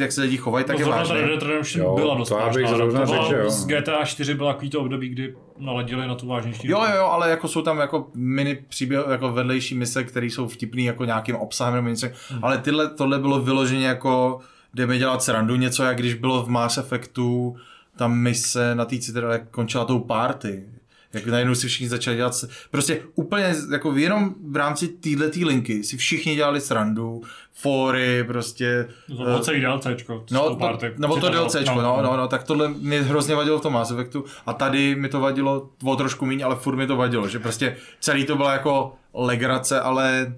jak 0.00 0.12
se 0.12 0.20
lidi 0.22 0.36
chovají, 0.36 0.64
tak 0.64 0.76
no, 0.76 0.80
je 0.80 0.84
zrovna 0.84 1.02
vážný. 1.02 1.16
Red 1.20 1.26
Dead 1.30 1.42
Redemption 1.42 1.84
Jo, 1.86 1.94
byla 1.94 2.14
dost 2.14 2.28
to 2.28 2.38
já 2.38 2.46
bych 2.48 2.54
vážná. 2.64 2.76
zrovna 2.76 3.00
To 3.00 3.06
byla- 3.12 3.28
řekl, 3.28 3.40
jo. 3.42 3.50
Z 3.50 3.66
GTA 3.66 4.04
4 4.04 4.34
byla 4.34 4.52
takový 4.52 4.70
to 4.70 4.80
období, 4.80 5.08
kdy 5.08 5.34
naladili 5.58 6.06
na 6.08 6.14
tu 6.14 6.26
vážnější. 6.26 6.68
Jo, 6.68 6.78
jo, 6.90 6.96
jo, 6.96 7.04
ale 7.04 7.30
jako 7.30 7.48
jsou 7.48 7.62
tam 7.62 7.78
jako 7.78 8.06
mini 8.14 8.58
příběh, 8.68 9.00
jako 9.10 9.32
vedlejší 9.32 9.74
mise, 9.74 10.04
které 10.04 10.26
jsou 10.26 10.48
vtipný 10.48 10.84
jako 10.84 11.04
nějakým 11.04 11.36
obsahem 11.36 11.74
nebo 11.74 11.88
něco, 11.88 12.06
hmm. 12.30 12.44
ale 12.44 12.58
tyhle, 12.58 12.88
tohle 12.88 13.18
bylo 13.18 13.40
vyloženě 13.40 13.86
jako 13.86 14.40
jdeme 14.74 14.98
dělat 14.98 15.22
srandu, 15.22 15.56
něco 15.56 15.82
jak 15.84 15.96
když 15.96 16.14
bylo 16.14 16.42
v 16.42 16.48
Mass 16.48 16.78
Effectu 16.78 17.56
ta 17.96 18.08
mise 18.08 18.74
na 18.74 18.84
té 18.84 18.98
citadele 18.98 19.40
končila 19.50 19.84
tou 19.84 19.98
party. 19.98 20.64
Jak 21.12 21.26
najednou 21.26 21.54
si 21.54 21.68
všichni 21.68 21.88
začali 21.88 22.16
dělat, 22.16 22.44
prostě 22.70 23.02
úplně 23.14 23.54
jako 23.72 23.96
jenom 23.96 24.34
v 24.50 24.56
rámci 24.56 24.88
této 24.88 25.46
linky 25.46 25.84
si 25.84 25.96
všichni 25.96 26.34
dělali 26.34 26.60
srandu, 26.60 27.22
fóry, 27.52 28.24
prostě. 28.24 28.88
To 29.06 29.14
bylo 29.14 29.38
eh, 29.38 29.42
celý 29.42 29.60
DLCčko. 29.60 30.24
No, 30.30 30.56
to, 30.56 30.78
nebo 30.96 31.16
to. 31.16 31.28
DLCčko, 31.28 31.82
no, 31.82 32.02
no, 32.02 32.16
no, 32.16 32.28
tak 32.28 32.44
tohle 32.44 32.68
mě 32.68 33.02
hrozně 33.02 33.34
vadilo 33.34 33.58
v 33.58 33.62
tom 33.62 33.72
Mass 33.72 33.90
Effectu 33.90 34.24
a 34.46 34.52
tady 34.52 34.94
mi 34.94 35.08
to 35.08 35.20
vadilo 35.20 35.70
o 35.84 35.96
trošku 35.96 36.26
méně, 36.26 36.44
ale 36.44 36.56
furt 36.56 36.76
mi 36.76 36.86
to 36.86 36.96
vadilo, 36.96 37.28
že 37.28 37.38
prostě 37.38 37.76
celý 38.00 38.24
to 38.24 38.36
byla 38.36 38.52
jako 38.52 38.94
legrace, 39.14 39.80
ale 39.80 40.34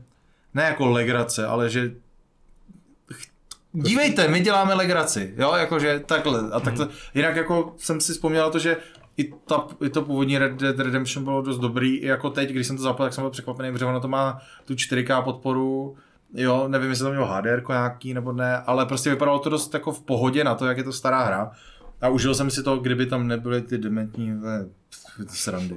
ne 0.55 0.63
jako 0.63 0.87
legrace, 0.87 1.47
ale 1.47 1.71
že 1.71 1.93
dívejte, 3.73 4.29
my 4.29 4.41
děláme 4.41 4.75
legraci, 4.75 5.35
jo, 5.37 5.55
jakože 5.55 6.01
takhle 6.07 6.41
a 6.53 6.61
takhle, 6.61 6.89
jinak 7.15 7.37
jako 7.37 7.75
jsem 7.79 8.01
si 8.01 8.13
vzpomněl 8.13 8.51
to, 8.51 8.59
že 8.59 8.77
i, 9.17 9.33
ta, 9.45 9.67
i 9.85 9.89
to 9.89 10.03
původní 10.03 10.39
Red 10.39 10.53
Dead 10.53 10.79
Redemption 10.79 11.25
bylo 11.25 11.43
dost 11.43 11.59
dobrý, 11.59 11.97
i 11.97 12.07
jako 12.07 12.31
teď, 12.31 12.51
když 12.51 12.67
jsem 12.67 12.77
to 12.77 12.83
zapal, 12.83 13.07
tak 13.07 13.13
jsem 13.13 13.23
byl 13.23 13.31
překvapený, 13.31 13.73
protože 13.73 13.85
ono 13.85 14.01
to 14.01 14.09
má 14.09 14.39
tu 14.65 14.75
4K 14.75 15.25
podporu, 15.25 15.97
jo, 16.35 16.69
nevím, 16.69 16.91
jestli 16.91 17.05
to 17.05 17.11
mělo 17.11 17.27
HDR 17.27 17.63
nějaký 17.69 18.15
nebo 18.15 18.33
ne, 18.33 18.59
ale 18.59 18.87
prostě 18.87 19.11
vypadalo 19.11 19.39
to 19.39 19.51
dost 19.51 19.75
jako 19.75 19.93
v 19.93 20.03
pohodě 20.03 20.45
na 20.45 20.55
to, 20.55 20.67
jak 20.67 20.79
je 20.79 20.85
to 20.85 20.93
stará 20.93 21.25
hra. 21.25 21.51
A 22.01 22.09
užil 22.09 22.35
jsem 22.35 22.51
si 22.51 22.63
to, 22.63 22.77
kdyby 22.77 23.07
tam 23.07 23.27
nebyly 23.27 23.63
ty 23.63 23.79
dementní 23.79 24.41
srandy. 25.29 25.75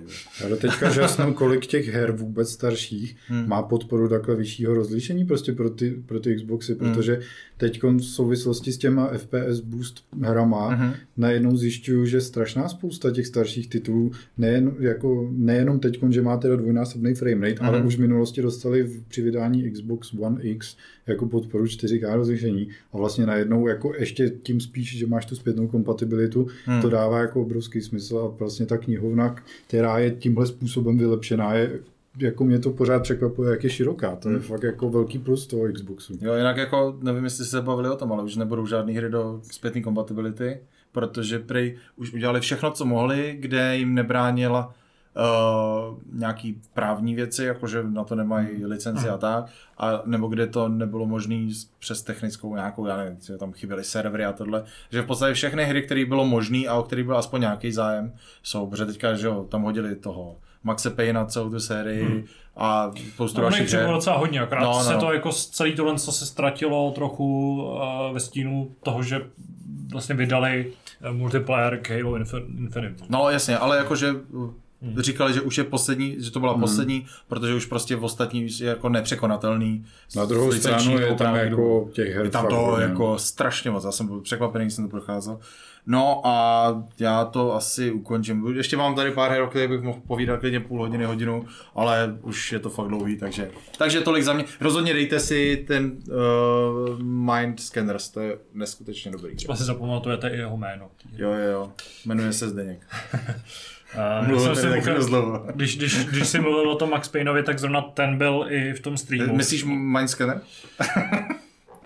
do 0.50 0.56
teďka 0.58 0.90
žasnu, 0.90 1.34
kolik 1.34 1.66
těch 1.66 1.88
her 1.88 2.12
vůbec 2.12 2.50
starších 2.50 3.16
Hmm. 3.28 3.50
má 3.50 3.62
podporu 3.64 4.10
takhle 4.10 4.36
vyššího 4.36 4.74
rozlišení 4.74 5.26
prostě 5.26 5.52
pro 5.54 5.70
ty, 5.70 5.92
pro 6.06 6.20
ty 6.20 6.36
Xboxy, 6.36 6.74
Hmm. 6.80 6.94
protože 6.94 7.20
teď 7.58 7.84
v 7.84 8.00
souvislosti 8.02 8.72
s 8.72 8.78
těma 8.78 9.08
FPS 9.08 9.60
boost 9.60 10.04
hrama 10.22 10.70
Mhm. 10.76 10.94
najednou 11.18 11.58
zjišťuju, 11.58 12.06
že 12.06 12.22
strašná 12.22 12.68
spousta 12.70 13.12
těch 13.12 13.28
starších 13.28 13.70
titulů, 13.70 14.12
nejen, 14.38 14.76
jako, 14.80 15.30
nejenom 15.32 15.80
teď, 15.80 16.00
že 16.10 16.22
má 16.22 16.38
teda 16.38 16.56
dvojnásobný 16.56 17.16
framerate, 17.16 17.60
ale 17.60 17.78
Mhm. 17.78 17.88
už 17.88 17.96
v 17.96 18.00
minulosti 18.00 18.42
dostali 18.42 18.84
v, 18.84 19.04
při 19.08 19.22
vydání 19.22 19.72
Xbox 19.72 20.14
One 20.20 20.42
X 20.44 20.76
jako 21.08 21.26
podporu 21.26 21.66
4K 21.68 22.16
rozlišení 22.16 22.68
a 22.94 22.98
vlastně 22.98 23.26
najednou 23.26 23.68
jako 23.68 23.94
ještě 24.00 24.30
tím 24.44 24.60
spíš, 24.60 24.98
že 24.98 25.08
máš 25.08 25.26
tu 25.26 25.36
zpětnou 25.36 25.68
kompatibilitu, 25.68 26.48
Hmm. 26.66 26.82
to 26.82 26.90
dává 26.90 27.20
jako 27.20 27.42
obrovský 27.42 27.82
smysl 27.82 28.18
a 28.18 28.28
vlastně 28.40 28.66
ta 28.66 28.78
knihovna, 28.78 29.25
která 29.30 30.00
je 30.00 30.12
tímhle 30.12 30.46
způsobem 30.46 30.98
vylepšená, 30.98 31.54
je 31.54 31.80
jako 32.18 32.44
mě 32.44 32.60
to 32.60 32.70
pořád 32.70 33.02
překvapuje, 33.02 33.52
jak 33.52 33.64
je 33.64 33.70
široká. 33.70 34.16
To 34.16 34.30
je 34.30 34.40
fakt 34.40 34.64
jako 34.64 34.90
velký 34.90 35.20
plus 35.20 35.48
toho 35.48 35.72
Xboxu. 35.74 36.18
Jo, 36.22 36.34
jinak 36.34 36.58
jako, 36.58 36.98
nevím, 37.02 37.24
jestli 37.24 37.46
se 37.46 37.62
bavili 37.62 37.90
o 37.90 37.96
tom, 37.96 38.12
ale 38.12 38.24
už 38.24 38.36
nebudou 38.36 38.68
žádné 38.68 38.94
hry 38.94 39.10
do 39.10 39.40
zpětné 39.52 39.82
kompatibility, 39.82 40.60
protože 40.92 41.40
prej 41.40 41.78
už 41.96 42.14
udělali 42.14 42.40
všechno, 42.40 42.72
co 42.72 42.86
mohli, 42.86 43.38
kde 43.40 43.78
jim 43.78 43.94
nebránila 43.94 44.74
uh, 45.16 45.98
nějaký 46.14 46.62
právní 46.74 47.16
věci, 47.16 47.44
jakože 47.44 47.84
na 47.84 48.04
to 48.04 48.16
nemají 48.16 48.66
licenci 48.66 49.10
a 49.10 49.18
tak, 49.18 49.46
a 49.78 50.02
nebo 50.06 50.28
kde 50.28 50.48
to 50.48 50.70
nebylo 50.70 51.06
možné 51.06 51.36
přes 51.80 52.02
technickou 52.04 52.56
nějakou, 52.56 52.86
já 52.86 52.98
nevím, 52.98 53.18
tam 53.40 53.52
chyběly 53.54 53.84
servery 53.84 54.26
a 54.26 54.34
tohle, 54.34 54.64
že 54.92 55.02
v 55.02 55.06
podstatě 55.06 55.34
všechny 55.34 55.66
hry, 55.66 55.82
které 55.82 56.06
bylo 56.06 56.26
možné 56.26 56.68
a 56.68 56.76
o 56.76 56.84
kterých 56.84 57.06
byl 57.06 57.18
aspoň 57.18 57.42
nějaký 57.42 57.72
zájem, 57.72 58.14
jsou, 58.44 58.68
protože 58.68 58.86
teďka, 58.86 59.14
že 59.16 59.28
jo, 59.28 59.46
tam 59.50 59.62
hodili 59.62 59.96
toho 59.96 60.36
Maxe 60.64 60.90
Payne 60.90 61.26
celou 61.28 61.50
tu 61.50 61.60
sérii 61.60 62.04
hmm. 62.04 62.24
a 62.58 62.92
spoustu 63.14 63.38
No, 63.38 63.50
dalších 63.50 63.74
her. 63.74 63.88
docela 63.90 64.18
hodně, 64.18 64.40
akorát 64.40 64.62
No, 64.62 64.72
no, 64.72 64.84
se 64.84 64.96
to 64.98 65.14
jako 65.14 65.32
celý 65.32 65.76
tohle, 65.76 65.96
co 66.00 66.12
se 66.12 66.26
ztratilo 66.26 66.92
trochu 66.92 67.62
uh, 67.64 68.14
ve 68.14 68.20
stínu 68.20 68.72
toho, 68.84 69.04
že 69.04 69.22
vlastně 69.92 70.16
vydali 70.16 70.74
uh, 71.10 71.16
multiplayer 71.18 71.80
k 71.82 71.90
Halo 71.90 72.12
Infin- 72.18 72.58
Infinite. 72.58 73.04
No 73.10 73.30
jasně, 73.30 73.58
ale 73.58 73.78
jakože 73.78 74.14
hmm. 74.82 75.02
říkali, 75.02 75.34
že 75.34 75.42
už 75.42 75.58
je 75.58 75.64
poslední, 75.64 76.16
že 76.20 76.32
to 76.32 76.40
byla 76.40 76.52
hmm. 76.52 76.62
poslední, 76.62 77.06
protože 77.28 77.54
už 77.54 77.66
prostě 77.66 77.96
v 77.96 78.04
ostatní 78.04 78.48
je 78.60 78.68
jako 78.68 78.90
nepřekonatelný. 78.90 79.86
Na 80.16 80.26
druhou 80.26 80.52
stranu 80.52 81.00
je 81.00 81.16
tam 81.16 81.36
jako 81.36 81.90
těch 81.94 82.16
her 82.16 82.26
Je 82.26 82.32
tam 82.32 82.48
to 82.48 82.78
jako 82.80 83.20
strašně 83.20 83.72
moc, 83.72 83.84
já 83.84 83.92
jsem 83.92 84.08
byl 84.08 84.22
překvapený, 84.22 84.66
když 84.66 84.74
jsem 84.74 84.86
to 84.86 84.92
procházel. 84.92 85.40
No 85.88 86.22
a 86.28 86.84
já 87.00 87.26
to 87.26 87.56
asi 87.56 87.92
ukončím. 87.92 88.48
Ještě 88.56 88.78
mám 88.78 88.96
tady 88.96 89.12
pár 89.12 89.32
her, 89.32 89.42
o 89.42 89.48
kterých 89.48 89.70
bych 89.70 89.82
mohl 89.82 90.02
povídat 90.08 90.40
klidně 90.40 90.60
půl 90.60 90.80
hodiny, 90.80 91.06
hodinu, 91.06 91.46
ale 91.76 92.18
už 92.22 92.52
je 92.52 92.60
to 92.60 92.70
fakt 92.70 92.88
dlouhý, 92.88 93.18
takže, 93.18 93.52
takže 93.78 94.02
tolik 94.02 94.24
za 94.24 94.34
mě. 94.34 94.46
Rozhodně 94.60 94.94
dejte 94.94 95.20
si 95.20 95.66
ten 95.68 95.98
uh, 96.08 97.00
Mind 97.00 97.60
Scanners, 97.60 98.10
to 98.10 98.20
je 98.20 98.38
neskutečně 98.54 99.12
dobrý. 99.12 99.36
Třeba 99.36 99.56
si 99.56 99.64
zapamatujete 99.64 100.30
i 100.30 100.38
jeho 100.38 100.58
jméno. 100.58 100.90
Jo, 101.18 101.32
jo, 101.32 101.52
jo, 101.52 101.72
jmenuje 102.06 102.34
se 102.34 102.50
Zdeněk. 102.50 102.88
Uh, 104.22 104.28
Mluvil 104.28 104.56
jsem 104.56 104.72
taky 104.72 104.90
dlouho. 105.08 105.46
když, 105.56 105.78
když, 105.78 106.06
když 106.06 106.28
jsi 106.28 106.40
mluvil 106.40 106.70
o 106.72 106.76
tom 106.76 106.90
Max 106.90 107.08
Payneovi, 107.10 107.44
tak 107.44 107.60
zrovna 107.60 107.82
ten 107.82 108.18
byl 108.18 108.46
i 108.50 108.74
v 108.74 108.80
tom 108.80 108.98
streamu. 108.98 109.36
Myslíš 109.36 109.64
Mind 109.68 110.10
Scanner? 110.10 110.42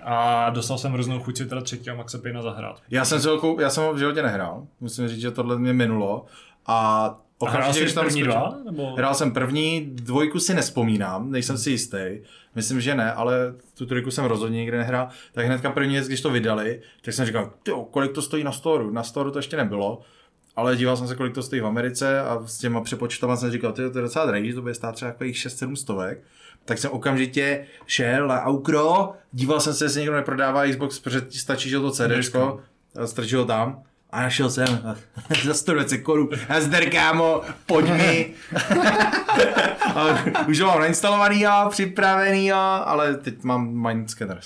A 0.03 0.49
dostal 0.49 0.77
jsem 0.77 0.91
hroznou 0.91 1.19
chuť 1.19 1.37
si 1.37 1.45
teda 1.45 1.61
třetího 1.61 1.95
Maxa 1.95 2.17
Payna 2.17 2.41
zahrát. 2.41 2.81
Já 2.89 3.05
jsem, 3.05 3.19
kou- 3.19 3.59
já 3.61 3.69
jsem 3.69 3.83
ho 3.83 3.93
v 3.93 3.97
životě 3.99 4.21
nehrál, 4.23 4.67
musím 4.79 5.07
říct, 5.07 5.19
že 5.21 5.31
tohle 5.31 5.59
mě 5.59 5.73
minulo. 5.73 6.25
A 6.65 6.75
A 7.41 7.49
hrál 7.49 7.61
okamžitě, 7.61 7.89
jsi 7.89 7.95
tam 7.95 8.05
první 8.05 8.21
skočil- 8.23 8.31
dva? 8.31 8.57
Nebo... 8.65 8.95
Hrál 8.95 9.13
jsem 9.13 9.31
první, 9.31 9.89
dvojku 9.93 10.39
si 10.39 10.53
nespomínám, 10.53 11.31
nejsem 11.31 11.57
si 11.57 11.71
jistý. 11.71 11.97
Myslím, 12.55 12.81
že 12.81 12.95
ne, 12.95 13.13
ale 13.13 13.35
tu 13.77 13.85
trojku 13.85 14.11
jsem 14.11 14.25
rozhodně 14.25 14.59
nikdy 14.59 14.77
nehrál. 14.77 15.07
Tak 15.31 15.45
hnedka 15.45 15.71
první 15.71 15.93
věc, 15.93 16.07
když 16.07 16.21
to 16.21 16.29
vydali, 16.29 16.81
tak 17.01 17.13
jsem 17.13 17.25
říkal, 17.25 17.51
kolik 17.91 18.11
to 18.11 18.21
stojí 18.21 18.43
na 18.43 18.51
storu. 18.51 18.91
Na 18.91 19.03
storu 19.03 19.31
to 19.31 19.39
ještě 19.39 19.57
nebylo, 19.57 20.01
ale 20.55 20.75
díval 20.75 20.97
jsem 20.97 21.07
se, 21.07 21.15
kolik 21.15 21.33
to 21.33 21.43
stojí 21.43 21.61
v 21.61 21.65
Americe 21.65 22.21
a 22.21 22.41
s 22.45 22.57
těma 22.57 22.81
přepočtama 22.81 23.35
jsem 23.35 23.51
říkal, 23.51 23.71
to 23.71 23.81
je 23.81 23.89
docela 23.89 24.25
drahý, 24.25 24.47
že 24.47 24.55
to 24.55 24.61
bude 24.61 24.73
stát 24.73 24.95
třeba 24.95 25.11
takových 25.11 25.35
6-7 25.35 25.75
stovek. 25.75 26.23
Tak 26.65 26.77
jsem 26.77 26.91
okamžitě 26.91 27.65
šel 27.85 28.27
na 28.27 28.43
Aukro, 28.43 29.13
díval 29.31 29.59
jsem 29.59 29.73
se, 29.73 29.85
jestli 29.85 29.99
někdo 29.99 30.15
neprodává 30.15 30.67
Xbox, 30.67 30.99
protože 30.99 31.21
stačí, 31.29 31.69
že 31.69 31.79
to 31.79 31.91
CD, 31.91 32.11
strčil 33.05 33.45
tam. 33.45 33.83
A 34.11 34.21
našel 34.21 34.49
jsem 34.49 34.97
za 35.43 35.53
120 35.53 35.97
korun. 35.97 36.29
A 36.49 36.61
zdar, 36.61 36.85
kámo, 36.85 37.41
pojď 37.65 37.89
mi. 37.89 38.33
a 39.95 40.47
už 40.47 40.59
ho 40.59 40.67
mám 40.67 40.79
nainstalovaný, 40.79 41.41
jo, 41.41 41.67
připravený, 41.69 42.47
jo, 42.47 42.57
ale 42.85 43.15
teď 43.15 43.43
mám 43.43 43.87
Mind 43.87 44.09
Scanners. 44.09 44.45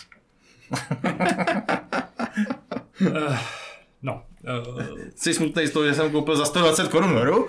No. 4.02 4.24
Uh, 4.44 4.88
Jsi 5.16 5.34
smutný 5.34 5.68
z 5.68 5.72
toho, 5.72 5.86
že 5.86 5.94
jsem 5.94 6.12
koupil 6.12 6.36
za 6.36 6.46
120 6.46 6.88
korun 6.88 7.16
hru? 7.18 7.48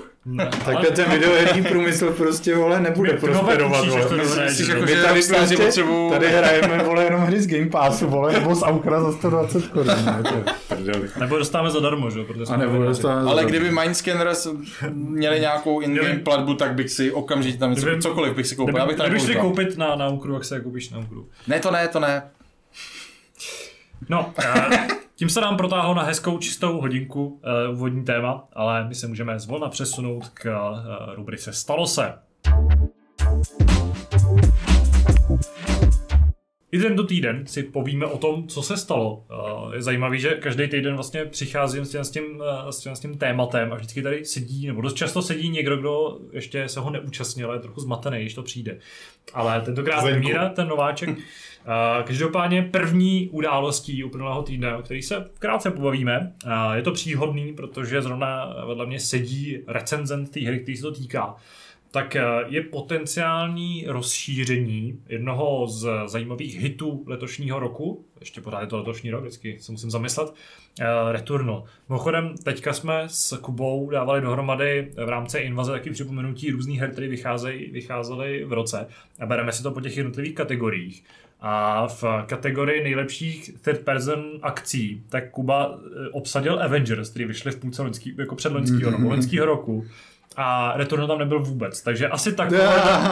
Takhle 0.64 0.90
ten 0.90 1.10
videoherní 1.10 1.62
průmysl 1.62 2.10
prostě, 2.12 2.56
vole, 2.56 2.80
nebude 2.80 3.12
My- 3.12 3.18
prosperovat, 3.18 3.88
vole. 3.88 4.04
to 4.08 4.14
Myslíš, 4.44 4.68
jako, 4.68 4.86
že? 4.86 5.02
tady, 5.02 5.22
prostě 5.22 5.34
prostě, 5.34 5.56
potřebuju- 5.56 6.10
tady 6.10 6.28
hrajeme, 6.28 6.84
vole, 6.84 7.04
jenom 7.04 7.20
hry 7.20 7.40
z 7.40 7.46
Game 7.46 7.66
Passu, 7.70 8.06
vole, 8.06 8.32
nebo 8.32 8.54
z 8.54 8.62
Aukra 8.62 9.00
za 9.00 9.12
120 9.12 9.66
korun. 9.66 9.86
ne, 10.84 10.94
nebo 11.20 11.38
dostáváme 11.38 11.70
zadarmo, 11.70 12.10
že? 12.10 12.18
jo, 12.18 12.24
Protože 12.24 12.44
A 12.52 12.56
nebo 12.56 12.82
dostáváme 12.84 13.30
Ale 13.30 13.42
za- 13.42 13.48
kdyby 13.48 13.70
Mind 13.70 13.96
Scanners 13.96 14.46
měli 14.92 15.40
nějakou 15.40 15.80
in-game 15.80 16.18
platbu, 16.18 16.54
tak 16.54 16.74
bych 16.74 16.90
si 16.90 17.12
okamžitě 17.12 17.58
tam 17.58 17.70
něco, 17.70 17.86
Kdyby- 17.86 18.02
cokoliv 18.02 18.34
bych 18.34 18.46
si 18.46 18.56
koupil. 18.56 18.76
Já 18.76 18.86
bych 18.86 18.94
Kdyby, 18.96 19.02
tam 19.02 19.10
kdyby 19.10 19.26
šli 19.32 19.36
koupit 19.40 19.78
na, 19.78 19.96
na 19.96 20.08
Ukru, 20.08 20.34
jak 20.34 20.44
se 20.44 20.60
koupíš 20.60 20.90
na 20.90 20.98
Ukru. 20.98 21.26
Ne, 21.46 21.60
to 21.60 21.70
ne, 21.70 21.88
to 21.88 22.00
ne. 22.00 22.22
No, 24.08 24.32
eh, 24.38 24.86
tím 25.16 25.28
se 25.28 25.40
nám 25.40 25.56
protáhlo 25.56 25.94
na 25.94 26.02
hezkou 26.02 26.38
čistou 26.38 26.80
hodinku 26.80 27.26
uh, 27.26 27.76
úvodní 27.76 28.04
téma, 28.04 28.48
ale 28.52 28.88
my 28.88 28.94
se 28.94 29.06
můžeme 29.06 29.38
zvolna 29.38 29.68
přesunout 29.68 30.28
k 30.28 30.44
uh, 30.44 31.14
rubrice 31.14 31.52
Stalo 31.52 31.86
se. 31.86 32.12
i 36.74 36.78
tento 36.78 37.04
týden 37.04 37.46
si 37.46 37.62
povíme 37.62 38.06
o 38.06 38.18
tom, 38.18 38.48
co 38.48 38.62
se 38.62 38.76
stalo. 38.76 39.24
Je 39.74 39.82
zajímavý, 39.82 40.20
že 40.20 40.30
každý 40.30 40.68
týden 40.68 40.94
vlastně 40.94 41.24
přicházím 41.24 41.84
s 41.84 41.90
tím, 41.90 42.04
s 42.04 42.10
tím, 42.10 42.42
s 42.70 42.80
tím, 42.80 42.96
s 42.96 43.00
tím 43.00 43.18
tématem 43.18 43.72
a 43.72 43.76
vždycky 43.76 44.02
tady 44.02 44.24
sedí, 44.24 44.66
nebo 44.66 44.80
dost 44.80 44.94
často 44.94 45.22
sedí 45.22 45.48
někdo, 45.48 45.76
kdo 45.76 46.18
ještě 46.32 46.68
se 46.68 46.80
ho 46.80 46.90
neúčastnil, 46.90 47.52
je 47.52 47.58
trochu 47.58 47.80
zmatený, 47.80 48.20
když 48.20 48.34
to 48.34 48.42
přijde. 48.42 48.78
Ale 49.34 49.60
tentokrát 49.60 50.04
Míra, 50.18 50.48
ten 50.48 50.68
nováček, 50.68 51.10
Každopádně 52.04 52.62
první 52.62 53.28
událostí 53.32 54.04
uplynulého 54.04 54.42
týdne, 54.42 54.76
o 54.76 54.82
který 54.82 55.02
se 55.02 55.30
krátce 55.38 55.70
pobavíme, 55.70 56.32
je 56.74 56.82
to 56.82 56.92
příhodný, 56.92 57.52
protože 57.52 58.02
zrovna 58.02 58.54
vedle 58.66 58.86
mě 58.86 59.00
sedí 59.00 59.58
recenzent 59.66 60.30
té 60.30 60.40
hry, 60.40 60.60
který 60.60 60.76
se 60.76 60.82
to 60.82 60.92
týká 60.92 61.36
tak 61.90 62.16
je 62.46 62.62
potenciální 62.62 63.84
rozšíření 63.88 64.98
jednoho 65.08 65.66
z 65.66 65.88
zajímavých 66.06 66.60
hitů 66.60 67.04
letošního 67.06 67.58
roku, 67.58 68.04
ještě 68.20 68.40
pořád 68.40 68.60
je 68.60 68.66
to 68.66 68.78
letošní 68.78 69.10
rok, 69.10 69.20
vždycky 69.20 69.56
se 69.60 69.72
musím 69.72 69.90
zamyslet, 69.90 70.34
Returnal. 71.10 71.64
Mimochodem, 71.88 72.34
teďka 72.44 72.72
jsme 72.72 73.02
s 73.06 73.36
Kubou 73.36 73.90
dávali 73.90 74.20
dohromady 74.20 74.90
v 75.04 75.08
rámci 75.08 75.38
invaze 75.38 75.72
taky 75.72 75.90
připomenutí 75.90 76.50
různých 76.50 76.80
her, 76.80 76.90
které 76.90 77.08
vycházely 77.72 78.44
v 78.44 78.52
roce 78.52 78.86
a 79.20 79.26
bereme 79.26 79.52
si 79.52 79.62
to 79.62 79.70
po 79.70 79.80
těch 79.80 79.96
jednotlivých 79.96 80.34
kategoriích. 80.34 81.04
A 81.40 81.86
v 81.86 82.04
kategorii 82.26 82.82
nejlepších 82.82 83.50
third 83.62 83.80
person 83.80 84.24
akcí, 84.42 85.02
tak 85.08 85.30
Kuba 85.30 85.74
eh, 85.74 86.08
obsadil 86.12 86.62
Avengers, 86.62 87.10
který 87.10 87.24
vyšli 87.24 87.52
v 87.52 87.56
půlce 87.56 87.82
loňský, 87.82 88.14
jako 88.18 88.34
před 88.34 88.52
loňského 88.52 88.90
roku, 88.90 89.08
loňského 89.08 89.46
roku. 89.46 89.84
A 90.36 90.72
Returnal 90.76 91.08
tam 91.08 91.18
nebyl 91.18 91.40
vůbec. 91.40 91.82
Takže 91.82 92.08
asi 92.08 92.32
takové, 92.36 92.68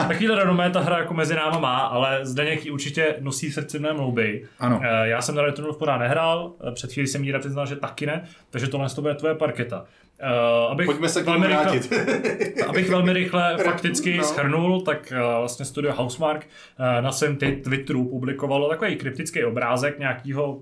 takovýhle 0.07 0.35
renomé 0.35 0.69
ta 0.69 0.79
hra 0.79 0.97
jako 0.97 1.13
mezi 1.13 1.35
náma 1.35 1.59
má, 1.59 1.77
ale 1.77 2.25
Zdeněk 2.25 2.65
ji 2.65 2.71
určitě 2.71 3.15
nosí 3.19 3.49
v 3.49 3.53
srdci 3.53 3.79
mné 3.79 3.93
mlouby. 3.93 4.45
Ano. 4.59 4.81
Eh, 4.83 5.07
já 5.07 5.21
jsem 5.21 5.35
na 5.35 5.41
Returnal 5.41 5.73
v 5.73 5.99
nehrál, 5.99 6.53
eh, 6.67 6.71
před 6.71 6.93
chvíli 6.93 7.07
jsem 7.07 7.21
Míra 7.21 7.39
přiznal, 7.39 7.65
že 7.65 7.75
taky 7.75 8.05
ne, 8.05 8.23
takže 8.49 8.67
tohle 8.67 8.89
to 8.89 9.01
bude 9.01 9.15
tvoje 9.15 9.35
parketa. 9.35 9.85
Uh, 10.23 10.71
abych 10.71 10.85
Pojďme 10.85 11.09
se 11.09 11.21
k 11.21 11.25
tomu 11.25 11.39
vrátit. 11.39 11.91
Rychle, 11.91 12.65
abych 12.67 12.89
velmi 12.89 13.13
rychle 13.13 13.57
fakticky 13.63 14.17
no. 14.17 14.23
schrnul, 14.23 14.81
tak 14.81 15.13
uh, 15.15 15.39
vlastně 15.39 15.65
studio 15.65 15.93
Housemark 15.93 16.47
uh, 16.79 17.03
na 17.03 17.11
svém 17.11 17.37
Twitteru 17.37 18.05
publikovalo 18.05 18.69
takový 18.69 18.95
kryptický 18.95 19.43
obrázek 19.43 19.99
nějakého 19.99 20.59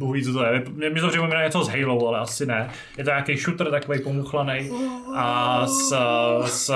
bohu 0.00 0.12
ví, 0.12 0.24
co 0.24 0.32
to 0.32 0.44
je. 0.44 0.64
Mě, 0.70 0.90
mě 0.90 1.00
to 1.00 1.08
připomíná 1.08 1.42
něco 1.42 1.64
z 1.64 1.68
Halo, 1.68 2.08
ale 2.08 2.18
asi 2.18 2.46
ne. 2.46 2.70
Je 2.98 3.04
to 3.04 3.10
nějaký 3.10 3.36
shooter 3.36 3.70
takový 3.70 4.00
pomuchlaný 4.00 4.70
a 5.16 5.66
s, 5.66 5.94
s 6.44 6.74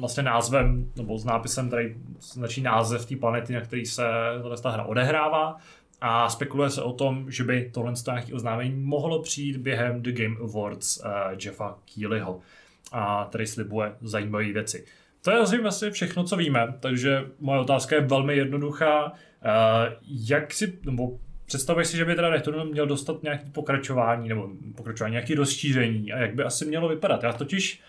vlastně 0.00 0.22
názvem, 0.22 0.90
nebo 0.96 1.18
s 1.18 1.24
nápisem, 1.24 1.68
který 1.68 1.94
značí 2.20 2.62
název 2.62 3.06
té 3.06 3.16
planety, 3.16 3.52
na 3.52 3.60
který 3.60 3.86
se 3.86 4.02
ta 4.62 4.70
hra 4.70 4.84
odehrává 4.84 5.56
a 6.04 6.28
spekuluje 6.28 6.70
se 6.70 6.82
o 6.82 6.92
tom, 6.92 7.30
že 7.30 7.44
by 7.44 7.70
tohle 7.74 7.92
nějaké 8.06 8.34
oznámení 8.34 8.74
mohlo 8.76 9.22
přijít 9.22 9.56
během 9.56 10.02
The 10.02 10.12
Game 10.12 10.36
Awards 10.42 10.96
uh, 10.96 11.04
Jeffa 11.44 11.78
Keelyho. 11.94 12.40
A 12.92 13.24
tady 13.24 13.46
slibuje 13.46 13.92
zajímavé 14.00 14.52
věci. 14.52 14.84
To 15.22 15.30
je 15.30 15.38
asi 15.38 15.58
vlastně 15.58 15.90
všechno, 15.90 16.24
co 16.24 16.36
víme, 16.36 16.74
takže 16.80 17.24
moje 17.40 17.60
otázka 17.60 17.96
je 17.96 18.00
velmi 18.00 18.36
jednoduchá. 18.36 19.04
Uh, 19.04 19.12
jak 20.08 20.54
si, 20.54 20.78
nebo 20.84 21.18
představuješ 21.46 21.88
si, 21.88 21.96
že 21.96 22.04
by 22.04 22.14
teda 22.14 22.28
Returnal 22.28 22.64
měl 22.64 22.86
dostat 22.86 23.22
nějaké 23.22 23.44
pokračování, 23.52 24.28
nebo 24.28 24.50
pokračování, 24.76 25.12
nějaké 25.12 25.34
rozšíření 25.34 26.12
a 26.12 26.18
jak 26.18 26.34
by 26.34 26.42
asi 26.42 26.64
mělo 26.64 26.88
vypadat? 26.88 27.22
Já 27.22 27.32
totiž 27.32 27.80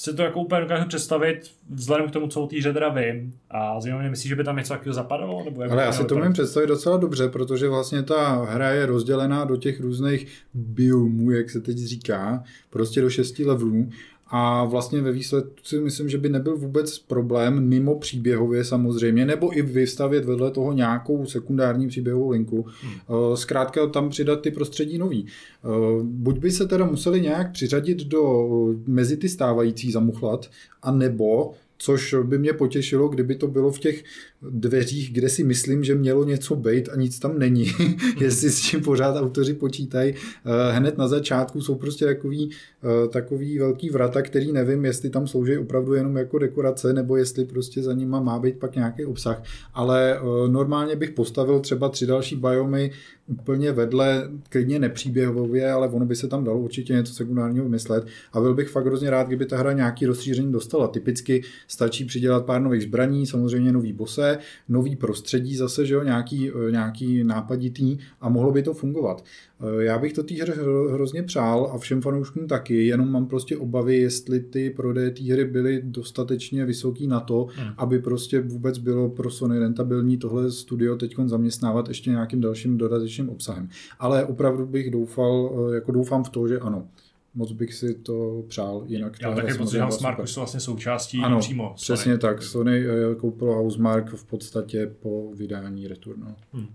si 0.00 0.14
to 0.14 0.22
jako 0.22 0.40
úplně 0.40 0.60
dokážu 0.60 0.88
představit, 0.88 1.50
vzhledem 1.70 2.08
k 2.08 2.10
tomu, 2.10 2.28
co 2.28 2.42
o 2.42 2.46
té 2.46 2.58
hře 2.58 2.72
teda 2.72 2.88
vím. 2.88 3.34
A 3.50 3.80
zajímavé 3.80 4.02
mě, 4.02 4.10
myslíš, 4.10 4.28
že 4.28 4.36
by 4.36 4.44
tam 4.44 4.56
něco 4.56 4.72
takového 4.72 4.94
zapadalo? 4.94 5.44
Nebo 5.44 5.62
Ale 5.62 5.82
já 5.82 5.92
si 5.92 6.04
to 6.04 6.16
můžu 6.16 6.32
představit 6.32 6.66
docela 6.66 6.96
dobře, 6.96 7.28
protože 7.28 7.68
vlastně 7.68 8.02
ta 8.02 8.44
hra 8.44 8.70
je 8.70 8.86
rozdělená 8.86 9.44
do 9.44 9.56
těch 9.56 9.80
různých 9.80 10.26
biomů, 10.54 11.30
jak 11.30 11.50
se 11.50 11.60
teď 11.60 11.78
říká, 11.78 12.42
prostě 12.70 13.00
do 13.00 13.10
šesti 13.10 13.44
levelů 13.44 13.90
a 14.30 14.64
vlastně 14.64 15.00
ve 15.00 15.12
výsledku 15.12 15.54
si 15.62 15.80
myslím, 15.80 16.08
že 16.08 16.18
by 16.18 16.28
nebyl 16.28 16.56
vůbec 16.56 16.98
problém 16.98 17.68
mimo 17.68 17.98
příběhově 17.98 18.64
samozřejmě, 18.64 19.26
nebo 19.26 19.58
i 19.58 19.62
vystavět 19.62 20.24
vedle 20.24 20.50
toho 20.50 20.72
nějakou 20.72 21.26
sekundární 21.26 21.88
příběhovou 21.88 22.30
linku. 22.30 22.66
Hmm. 22.82 22.92
Eh, 22.92 23.36
zkrátka 23.36 23.86
tam 23.86 24.10
přidat 24.10 24.40
ty 24.40 24.50
prostředí 24.50 24.98
nový. 24.98 25.26
Eh, 25.26 25.68
buď 26.02 26.38
by 26.38 26.50
se 26.50 26.66
teda 26.66 26.84
museli 26.84 27.20
nějak 27.20 27.52
přiřadit 27.52 27.98
do 27.98 28.48
mezi 28.86 29.16
ty 29.16 29.28
stávající 29.28 29.92
zamuchlat, 29.92 30.50
a 30.82 30.90
nebo 30.90 31.52
což 31.78 32.14
by 32.22 32.38
mě 32.38 32.52
potěšilo, 32.52 33.08
kdyby 33.08 33.34
to 33.34 33.46
bylo 33.46 33.70
v 33.70 33.78
těch 33.78 34.04
dveřích, 34.42 35.12
kde 35.12 35.28
si 35.28 35.44
myslím, 35.44 35.84
že 35.84 35.94
mělo 35.94 36.24
něco 36.24 36.56
být 36.56 36.88
a 36.88 36.96
nic 36.96 37.18
tam 37.18 37.38
není. 37.38 37.66
Jestli 38.20 38.50
s 38.50 38.70
tím 38.70 38.80
pořád 38.80 39.16
autoři 39.16 39.54
počítají. 39.54 40.14
Eh, 40.14 40.72
hned 40.72 40.98
na 40.98 41.08
začátku 41.08 41.60
jsou 41.60 41.74
prostě 41.74 42.04
takový, 42.04 42.50
eh, 42.84 43.08
takový 43.08 43.58
velký 43.58 43.90
vrata, 43.90 44.22
který 44.22 44.52
nevím, 44.52 44.84
jestli 44.84 45.10
tam 45.10 45.26
slouží 45.26 45.58
opravdu 45.58 45.94
jenom 45.94 46.16
jako 46.16 46.38
dekorace, 46.38 46.92
nebo 46.92 47.16
jestli 47.16 47.44
prostě 47.44 47.82
za 47.82 47.92
nima 47.92 48.20
má 48.20 48.38
být 48.38 48.58
pak 48.58 48.74
nějaký 48.74 49.04
obsah. 49.04 49.42
Ale 49.74 50.16
eh, 50.16 50.48
normálně 50.48 50.96
bych 50.96 51.10
postavil 51.10 51.60
třeba 51.60 51.88
tři 51.88 52.06
další 52.06 52.36
biomy 52.36 52.90
úplně 53.28 53.72
vedle, 53.72 54.28
klidně 54.48 54.78
nepříběhově, 54.78 55.72
ale 55.72 55.88
ono 55.88 56.06
by 56.06 56.16
se 56.16 56.28
tam 56.28 56.44
dalo 56.44 56.58
určitě 56.58 56.92
něco 56.92 57.14
sekundárního 57.14 57.64
vymyslet. 57.64 58.06
A 58.32 58.40
byl 58.40 58.54
bych 58.54 58.68
fakt 58.68 58.86
hrozně 58.86 59.10
rád, 59.10 59.26
kdyby 59.26 59.46
ta 59.46 59.56
hra 59.56 59.72
nějaký 59.72 60.06
rozšíření 60.06 60.52
dostala. 60.52 60.88
Typicky 60.88 61.42
stačí 61.68 62.04
přidělat 62.04 62.46
pár 62.46 62.62
nových 62.62 62.82
zbraní, 62.82 63.26
samozřejmě 63.26 63.72
nový 63.72 63.92
bose, 63.92 64.27
nový 64.68 64.96
prostředí 64.96 65.56
zase, 65.56 65.86
že 65.86 65.94
jo, 65.94 66.02
nějaký, 66.02 66.50
eh, 66.50 66.70
nějaký 66.70 67.24
nápaditý 67.24 67.98
a 68.20 68.28
mohlo 68.28 68.52
by 68.52 68.62
to 68.62 68.74
fungovat. 68.74 69.24
Eh, 69.60 69.84
já 69.84 69.98
bych 69.98 70.12
to 70.12 70.22
té 70.22 70.34
hře 70.34 70.54
hrozně 70.92 71.22
přál 71.22 71.70
a 71.74 71.78
všem 71.78 72.02
fanouškům 72.02 72.46
taky, 72.46 72.86
jenom 72.86 73.12
mám 73.12 73.26
prostě 73.26 73.56
obavy, 73.56 73.96
jestli 73.96 74.40
ty 74.40 74.70
prodeje 74.70 75.10
té 75.10 75.32
hry 75.32 75.44
byly 75.44 75.82
dostatečně 75.84 76.64
vysoký 76.64 77.06
na 77.06 77.20
to, 77.20 77.46
hmm. 77.54 77.72
aby 77.76 77.98
prostě 77.98 78.40
vůbec 78.40 78.78
bylo 78.78 79.08
pro 79.08 79.30
Sony 79.30 79.58
rentabilní 79.58 80.16
tohle 80.16 80.50
studio 80.50 80.96
teď 80.96 81.16
zaměstnávat 81.24 81.88
ještě 81.88 82.10
nějakým 82.10 82.40
dalším 82.40 82.78
dodatečným 82.78 83.28
obsahem. 83.28 83.68
Ale 83.98 84.24
opravdu 84.24 84.66
bych 84.66 84.90
doufal, 84.90 85.50
eh, 85.70 85.74
jako 85.74 85.92
doufám 85.92 86.24
v 86.24 86.28
to, 86.28 86.48
že 86.48 86.58
ano 86.58 86.88
moc 87.34 87.52
bych 87.52 87.74
si 87.74 87.94
to 87.94 88.44
přál. 88.48 88.82
Jinak 88.86 89.16
Já 89.22 89.34
taky 89.34 89.54
pocit, 89.54 89.72
že 89.72 89.82
Housemark 89.82 90.18
už 90.18 90.30
jsou 90.32 90.40
vlastně 90.40 90.60
součástí 90.60 91.20
ano, 91.20 91.38
přímo. 91.38 91.72
přesně 91.76 92.12
Sony. 92.12 92.18
tak. 92.18 92.42
Sony 92.42 92.84
eh, 92.86 93.14
koupil 93.14 93.48
Housemark 93.52 94.14
v 94.14 94.24
podstatě 94.24 94.86
po 94.86 95.32
vydání 95.34 95.88
Returnu. 95.88 96.36
Hmm. 96.52 96.68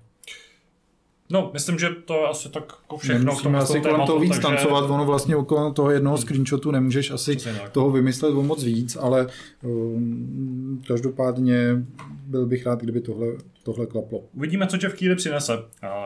No, 1.30 1.50
myslím, 1.54 1.80
že 1.80 1.90
to 1.90 2.14
je 2.14 2.28
asi 2.28 2.50
tak 2.50 2.64
jako 2.82 2.98
všechno. 2.98 3.34
Musíme 3.34 3.58
asi 3.58 3.82
kolem 3.82 4.02
toho 4.06 4.20
víc 4.20 4.32
takže... 4.32 4.48
tancovat, 4.48 4.90
ono 4.90 5.06
vlastně 5.06 5.36
okolo 5.36 5.74
toho 5.74 5.92
jednoho 5.92 6.18
screenshotu 6.18 6.72
nemůžeš 6.72 7.12
asi 7.12 7.38
toho 7.72 7.92
vymyslet 7.92 8.30
o 8.30 8.44
moc 8.44 8.64
víc, 8.64 8.96
ale 8.96 9.28
um, 9.64 10.84
každopádně 10.88 11.56
byl 12.26 12.46
bych 12.46 12.66
rád, 12.66 12.82
kdyby 12.82 13.02
tohle, 13.02 13.28
tohle 13.64 13.86
klaplo. 13.86 14.24
Uvidíme, 14.36 14.68
co 14.68 14.78
v 14.90 14.94
Keely 14.94 15.16
přinese. 15.16 15.54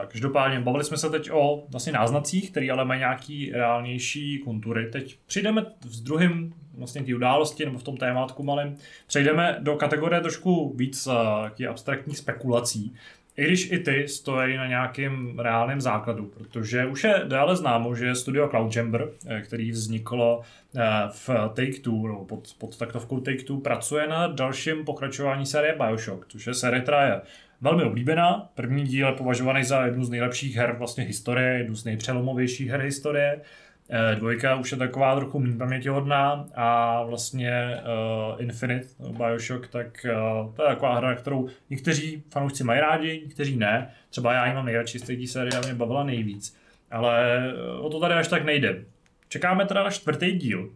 Každopádně 0.07 0.59
bavili 0.59 0.83
jsme 0.83 0.97
se 0.97 1.09
teď 1.09 1.31
o 1.31 1.63
vlastně 1.69 1.93
náznacích, 1.93 2.51
které 2.51 2.71
ale 2.71 2.85
mají 2.85 2.99
nějaký 2.99 3.51
reálnější 3.51 4.39
kontury. 4.45 4.89
Teď 4.91 5.17
přijdeme 5.27 5.65
s 5.89 6.01
druhým 6.01 6.53
vlastně 6.77 7.03
ty 7.03 7.15
události 7.15 7.65
nebo 7.65 7.77
v 7.77 7.83
tom 7.83 7.97
témátku 7.97 8.43
malým. 8.43 8.75
Přejdeme 9.07 9.57
do 9.59 9.75
kategorie 9.75 10.21
trošku 10.21 10.73
víc 10.75 11.07
uh, 11.07 11.69
abstraktních 11.69 12.17
spekulací. 12.17 12.93
I 13.37 13.45
když 13.45 13.71
i 13.71 13.79
ty 13.79 14.07
stojí 14.07 14.57
na 14.57 14.67
nějakém 14.67 15.39
reálném 15.39 15.81
základu, 15.81 16.25
protože 16.25 16.85
už 16.85 17.03
je 17.03 17.21
dále 17.27 17.55
známo, 17.55 17.95
že 17.95 18.15
studio 18.15 18.47
Cloud 18.49 18.73
Chamber, 18.73 19.09
eh, 19.27 19.41
který 19.41 19.71
vzniklo 19.71 20.41
eh, 20.75 20.81
v 21.09 21.29
Take-Two, 21.29 22.07
nebo 22.07 22.25
pod, 22.25 22.55
pod 22.57 22.77
taktovkou 22.77 23.19
Take-Two, 23.19 23.61
pracuje 23.61 24.07
na 24.07 24.27
dalším 24.27 24.85
pokračování 24.85 25.45
série 25.45 25.75
Bioshock, 25.75 26.25
což 26.27 26.47
je 26.47 26.53
série, 26.53 26.81
která 26.81 27.07
je 27.07 27.21
velmi 27.61 27.83
oblíbená. 27.83 28.49
První 28.55 28.83
díl 28.83 29.07
je 29.07 29.13
považovaný 29.13 29.63
za 29.63 29.85
jednu 29.85 30.03
z 30.03 30.09
nejlepších 30.09 30.55
her 30.55 30.75
vlastně 30.77 31.03
historie, 31.03 31.57
jednu 31.57 31.75
z 31.75 31.85
nejpřelomovějších 31.85 32.69
her 32.69 32.81
historie. 32.81 33.41
Eh, 33.89 34.15
dvojka 34.15 34.55
už 34.55 34.71
je 34.71 34.77
taková 34.77 35.15
trochu 35.15 35.39
méně 35.39 35.57
pamětihodná 35.57 36.45
a 36.55 37.03
vlastně 37.03 37.77
uh, 37.77 38.41
Infinite 38.41 38.87
Bioshock, 39.17 39.67
tak 39.67 40.05
uh, 40.05 40.53
to 40.53 40.63
je 40.63 40.67
taková 40.69 40.97
hra, 40.97 41.15
kterou 41.15 41.49
někteří 41.69 42.23
fanoušci 42.29 42.63
mají 42.63 42.79
rádi, 42.79 43.21
někteří 43.25 43.57
ne. 43.57 43.93
Třeba 44.09 44.33
já 44.33 44.47
ji 44.47 44.53
mám 44.53 44.65
nejradši 44.65 44.99
z 44.99 45.01
té 45.01 45.27
série 45.27 45.61
mě 45.65 45.73
bavila 45.73 46.03
nejvíc. 46.03 46.57
Ale 46.91 47.41
o 47.81 47.89
to 47.89 47.99
tady 47.99 48.13
až 48.13 48.27
tak 48.27 48.45
nejde. 48.45 48.83
Čekáme 49.29 49.65
teda 49.65 49.83
na 49.83 49.89
čtvrtý 49.89 50.31
díl, 50.31 50.69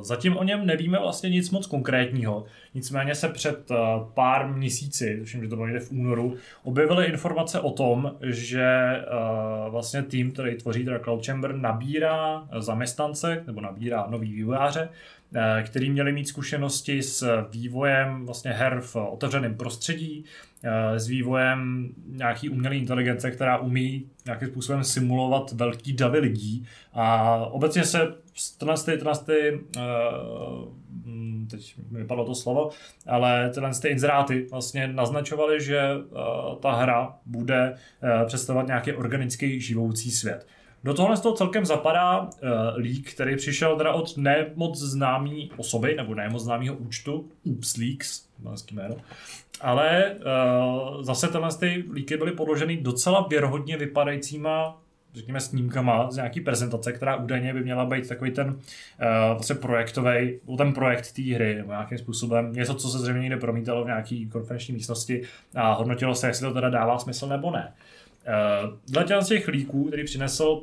zatím 0.00 0.36
o 0.36 0.44
něm 0.44 0.66
nevíme 0.66 0.98
vlastně 0.98 1.30
nic 1.30 1.50
moc 1.50 1.66
konkrétního, 1.66 2.44
nicméně 2.74 3.14
se 3.14 3.28
před 3.28 3.70
uh, 3.70 3.76
pár 4.14 4.48
měsíci, 4.48 5.16
tuším, 5.18 5.42
že 5.42 5.48
to 5.48 5.56
bylo 5.56 5.66
někde 5.66 5.80
v 5.80 5.92
únoru, 5.92 6.36
objevily 6.62 7.06
informace 7.06 7.60
o 7.60 7.70
tom, 7.70 8.16
že 8.22 8.66
uh, 9.66 9.72
vlastně 9.72 10.02
tým, 10.02 10.32
který 10.32 10.54
tvoří 10.54 10.84
teda 10.84 10.98
Cloud 10.98 11.26
Chamber, 11.26 11.56
nabírá 11.56 12.48
zaměstnance, 12.58 13.44
nebo 13.46 13.60
nabírá 13.60 14.06
nový 14.10 14.32
vývojáře, 14.32 14.88
který 15.62 15.90
měli 15.90 16.12
mít 16.12 16.28
zkušenosti 16.28 17.02
s 17.02 17.44
vývojem 17.50 18.26
vlastně 18.26 18.52
her 18.52 18.80
v 18.80 18.96
otevřeném 18.96 19.54
prostředí, 19.54 20.24
eh, 20.64 21.00
s 21.00 21.06
vývojem 21.06 21.88
nějaký 22.06 22.48
umělé 22.48 22.76
inteligence, 22.76 23.30
která 23.30 23.58
umí 23.58 24.06
nějakým 24.24 24.48
způsobem 24.48 24.84
simulovat 24.84 25.52
velký 25.52 25.92
davy 25.92 26.18
lidí 26.18 26.66
a 26.92 27.36
obecně 27.36 27.84
se 27.84 28.14
tenhle, 28.58 28.76
tenhle, 28.84 29.12
uh, 29.76 30.68
teď 31.50 31.74
mi 31.90 31.98
vypadlo 31.98 32.24
to 32.24 32.34
slovo, 32.34 32.70
ale 33.06 33.50
tyhle 33.50 33.70
ty 33.82 33.88
inzeráty 33.88 34.46
vlastně 34.50 34.88
naznačovaly, 34.88 35.64
že 35.64 35.80
ta 36.60 36.72
hra 36.72 37.14
bude 37.26 37.74
představovat 38.26 38.66
nějaký 38.66 38.92
organický 38.92 39.60
živoucí 39.60 40.10
svět. 40.10 40.46
Do 40.84 40.94
tohle 40.94 41.16
z 41.16 41.20
toho 41.20 41.34
celkem 41.34 41.64
zapadá 41.64 42.20
uh, 42.20 42.28
leak, 42.74 43.04
který 43.14 43.36
přišel 43.36 43.76
teda 43.76 43.92
od 43.92 44.16
nemoc 44.16 44.78
známý 44.78 45.50
osoby, 45.56 45.94
nebo 45.96 46.14
nemoc 46.14 46.42
známého 46.42 46.76
účtu, 46.76 47.28
Oops 47.46 47.76
Leaks, 47.76 48.28
jméno, 48.72 48.96
ale 49.60 50.14
uh, 50.14 51.02
zase 51.02 51.28
tenhle 51.28 51.50
ty 51.60 51.84
líky 51.92 52.16
byly 52.16 52.32
podloženy 52.32 52.76
docela 52.76 53.26
věrohodně 53.30 53.76
vypadajícíma 53.76 54.80
řekněme, 55.14 55.40
snímkama 55.40 56.10
z 56.10 56.16
nějaký 56.16 56.40
prezentace, 56.40 56.92
která 56.92 57.16
údajně 57.16 57.54
by 57.54 57.60
měla 57.60 57.84
být 57.84 58.08
takový 58.08 58.30
ten 58.30 58.48
uh, 58.48 58.54
vlastně 59.34 59.54
projektový, 59.54 60.40
ten 60.58 60.72
projekt 60.72 61.12
té 61.12 61.22
hry, 61.22 61.54
nebo 61.54 61.70
nějakým 61.70 61.98
způsobem 61.98 62.52
něco, 62.52 62.74
co 62.74 62.88
se 62.88 62.98
zřejmě 62.98 63.20
někde 63.20 63.36
promítalo 63.36 63.84
v 63.84 63.86
nějaký 63.86 64.28
konferenční 64.28 64.74
místnosti 64.74 65.22
a 65.54 65.72
hodnotilo 65.72 66.14
se, 66.14 66.26
jestli 66.26 66.48
to 66.48 66.54
teda 66.54 66.70
dává 66.70 66.98
smysl 66.98 67.28
nebo 67.28 67.50
ne. 67.50 67.72
Uh, 68.64 68.78
dle 68.88 69.22
těch 69.24 69.48
líků, 69.48 69.84
který 69.84 70.04
přinesl 70.04 70.62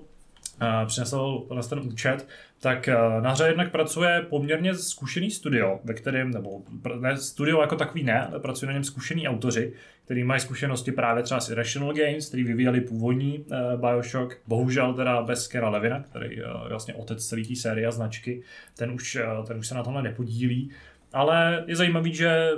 Uh, 0.62 0.88
přinesl 0.88 1.48
ten 1.70 1.80
účet, 1.80 2.28
tak 2.60 2.90
uh, 2.90 3.24
na 3.24 3.32
hře 3.32 3.48
jednak 3.48 3.72
pracuje 3.72 4.26
poměrně 4.30 4.76
zkušený 4.76 5.32
studio, 5.32 5.80
ve 5.84 5.94
kterém, 5.94 6.32
nebo 6.32 6.62
ne, 7.00 7.18
studio 7.18 7.62
jako 7.62 7.76
takový 7.76 8.04
ne, 8.04 8.28
ale 8.28 8.40
pracuje 8.40 8.68
na 8.68 8.74
něm 8.74 8.84
zkušený 8.84 9.28
autoři, 9.28 9.74
který 10.06 10.24
mají 10.24 10.42
zkušenosti 10.42 10.92
právě 10.92 11.24
třeba 11.24 11.40
s 11.40 11.50
Irrational 11.50 11.94
Games, 11.94 12.28
který 12.28 12.44
vyvíjeli 12.44 12.82
původní 12.82 13.40
uh, 13.40 13.82
Bioshock, 13.82 14.38
bohužel 14.48 14.94
teda 14.94 15.22
bez 15.22 15.48
Kera 15.48 15.70
Levina, 15.70 16.00
který 16.00 16.42
vlastně 16.70 16.94
otec 16.94 17.28
celé 17.28 17.44
té 17.44 17.56
série 17.56 17.88
a 17.88 17.92
značky, 17.92 18.44
ten 18.78 18.92
už, 18.92 19.18
ten 19.48 19.58
už 19.58 19.68
se 19.68 19.76
na 19.76 19.84
tomhle 19.84 20.02
nepodílí. 20.04 20.72
Ale 21.14 21.64
je 21.68 21.76
zajímavý, 21.76 22.14
že 22.14 22.50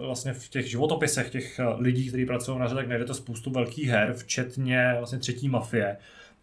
vlastně 0.00 0.32
v 0.32 0.48
těch 0.48 0.70
životopisech 0.70 1.30
těch 1.30 1.60
lidí, 1.78 2.08
kteří 2.08 2.26
pracují 2.26 2.58
na 2.58 2.64
hře, 2.64 2.74
tak 2.74 2.88
najdete 2.88 3.14
spoustu 3.14 3.50
velkých 3.50 3.88
her, 3.88 4.12
včetně 4.12 4.94
vlastně 4.98 5.18
třetí 5.18 5.48
mafie. 5.48 5.96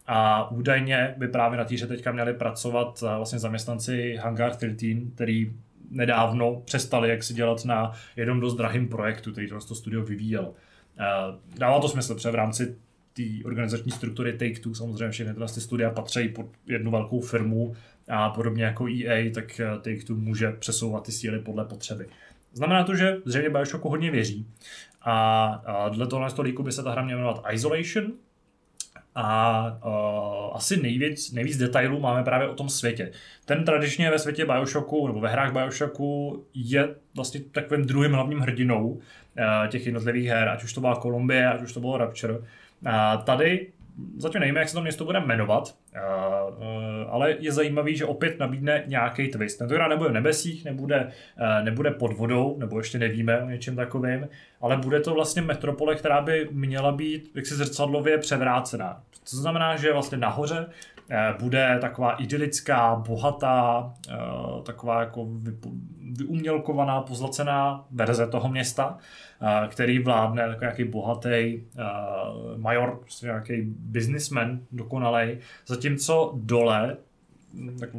A 0.08 0.52
údajně 0.52 1.16
by 1.18 1.28
právě 1.28 1.58
na 1.58 1.66
týře 1.66 1.88
teďka 1.88 2.12
měli 2.12 2.34
pracovat 2.34 3.02
vlastně 3.02 3.40
zaměstnanci 3.40 4.16
Hangar 4.16 4.56
13, 4.56 5.14
který 5.16 5.54
nedávno 5.92 6.62
přestali 6.66 7.10
jak 7.10 7.24
si 7.24 7.34
dělat 7.34 7.66
na 7.66 7.92
jednom 8.16 8.40
dost 8.40 8.56
drahým 8.56 8.88
projektu, 8.88 9.32
který 9.32 9.50
to 9.50 9.76
studio 9.76 10.04
vyvíjel. 10.04 10.54
Eh, 11.00 11.58
dává 11.58 11.80
to 11.80 11.90
smysl, 11.90 12.16
protože 12.16 12.32
v 12.32 12.36
rámci 12.36 12.76
té 13.14 13.24
organizační 13.46 13.92
struktury 13.92 14.34
Take-Two 14.34 14.74
samozřejmě 14.74 15.10
všechny 15.10 15.34
tyhle 15.34 15.48
ty 15.48 15.62
studia 15.62 15.90
patří 15.90 16.30
pod 16.30 16.46
jednu 16.68 16.92
velkou 16.92 17.22
firmu 17.22 17.76
a 18.08 18.30
podobně 18.30 18.64
jako 18.64 18.88
EA, 18.88 19.32
tak 19.34 19.60
eh, 19.60 19.66
Take-Two 19.66 20.16
může 20.16 20.52
přesouvat 20.52 21.06
ty 21.06 21.12
síly 21.12 21.40
podle 21.40 21.66
potřeby. 21.66 22.08
Znamená 22.54 22.84
to, 22.84 22.96
že 22.96 23.18
zřejmě 23.26 23.50
Bioshocku 23.50 23.90
hodně 23.90 24.12
věří. 24.12 24.48
A, 25.02 25.90
dle 25.90 26.08
toho 26.08 26.26
líku 26.42 26.64
by 26.64 26.72
se 26.72 26.84
ta 26.84 26.92
hra 26.92 27.04
měla 27.04 27.20
jmenovat 27.20 27.44
Isolation, 27.52 28.12
a 29.20 29.80
uh, 29.86 30.58
asi 30.58 30.82
nejvíc, 30.82 31.32
nejvíc 31.32 31.58
detailů 31.58 32.00
máme 32.00 32.24
právě 32.24 32.48
o 32.48 32.56
tom 32.56 32.70
světě. 32.70 33.12
Ten 33.46 33.66
tradičně 33.66 34.12
ve 34.12 34.20
světě 34.20 34.46
Bioshocku, 34.46 35.08
nebo 35.08 35.20
ve 35.20 35.30
hrách 35.30 35.54
Bioshocku 35.54 36.44
je 36.54 36.96
vlastně 37.16 37.42
takovým 37.52 37.86
druhým 37.86 38.14
hlavním 38.14 38.40
hrdinou 38.40 38.88
uh, 38.88 39.00
těch 39.68 39.86
jednotlivých 39.86 40.28
her, 40.28 40.50
ať 40.50 40.64
už 40.64 40.74
to 40.74 40.82
byla 40.82 40.96
Kolumbie, 40.96 41.48
ať 41.48 41.62
už 41.62 41.74
to 41.74 41.80
bylo 41.80 41.98
Rapture. 41.98 42.34
Uh, 42.34 42.42
tady 43.24 43.68
zatím 44.18 44.42
nevíme, 44.42 44.60
jak 44.60 44.70
se 44.70 44.76
to 44.76 44.82
město 44.82 45.06
bude 45.06 45.20
jmenovat, 45.20 45.76
ale 47.10 47.36
je 47.40 47.52
zajímavý, 47.52 47.98
že 47.98 48.06
opět 48.06 48.40
nabídne 48.40 48.84
nějaký 48.88 49.28
twist. 49.28 49.58
Tentokrát 49.58 49.88
nebude 49.88 50.10
v 50.10 50.14
nebesích, 50.14 50.66
nebude, 50.66 51.12
nebude 51.64 51.92
pod 51.92 52.14
vodou, 52.14 52.58
nebo 52.60 52.80
ještě 52.80 53.00
nevíme 53.00 53.42
o 53.42 53.50
něčem 53.50 53.76
takovým, 53.76 54.28
ale 54.62 54.78
bude 54.78 55.00
to 55.00 55.14
vlastně 55.14 55.42
metropole, 55.42 55.96
která 55.96 56.22
by 56.22 56.50
měla 56.52 56.92
být 56.92 57.32
jaksi 57.36 57.56
zrcadlově 57.56 58.18
převrácená. 58.18 59.04
To 59.30 59.38
znamená, 59.38 59.76
že 59.76 59.94
vlastně 59.94 60.18
nahoře 60.18 60.66
bude 61.40 61.78
taková 61.82 62.12
idylická, 62.12 62.96
bohatá, 63.08 63.94
taková 64.64 65.00
jako 65.00 65.28
vyumělkovaná, 66.12 67.02
pozlacená 67.02 67.86
verze 67.92 68.28
toho 68.28 68.50
města, 68.50 68.98
který 69.68 70.00
vládne 70.00 70.42
jako 70.42 70.60
nějaký 70.60 70.84
bohatý 70.84 71.64
major, 72.58 73.00
prostě 73.02 73.26
nějaký 73.26 73.62
businessman 73.68 74.60
dokonalej, 74.72 75.40
zatímco 75.68 76.34
dole 76.36 76.98
tak 77.80 77.90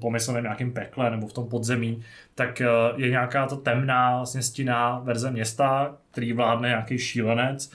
pomyslím 0.00 0.42
nějakým 0.42 0.72
pekle 0.72 1.10
nebo 1.10 1.26
v 1.26 1.32
tom 1.32 1.48
podzemí, 1.48 2.02
tak 2.34 2.62
je 2.96 3.10
nějaká 3.10 3.46
ta 3.46 3.56
temná 3.56 4.16
vlastně 4.16 4.42
stinná 4.42 4.98
verze 4.98 5.30
města, 5.30 5.96
který 6.10 6.32
vládne 6.32 6.68
nějaký 6.68 6.98
šílenec 6.98 7.70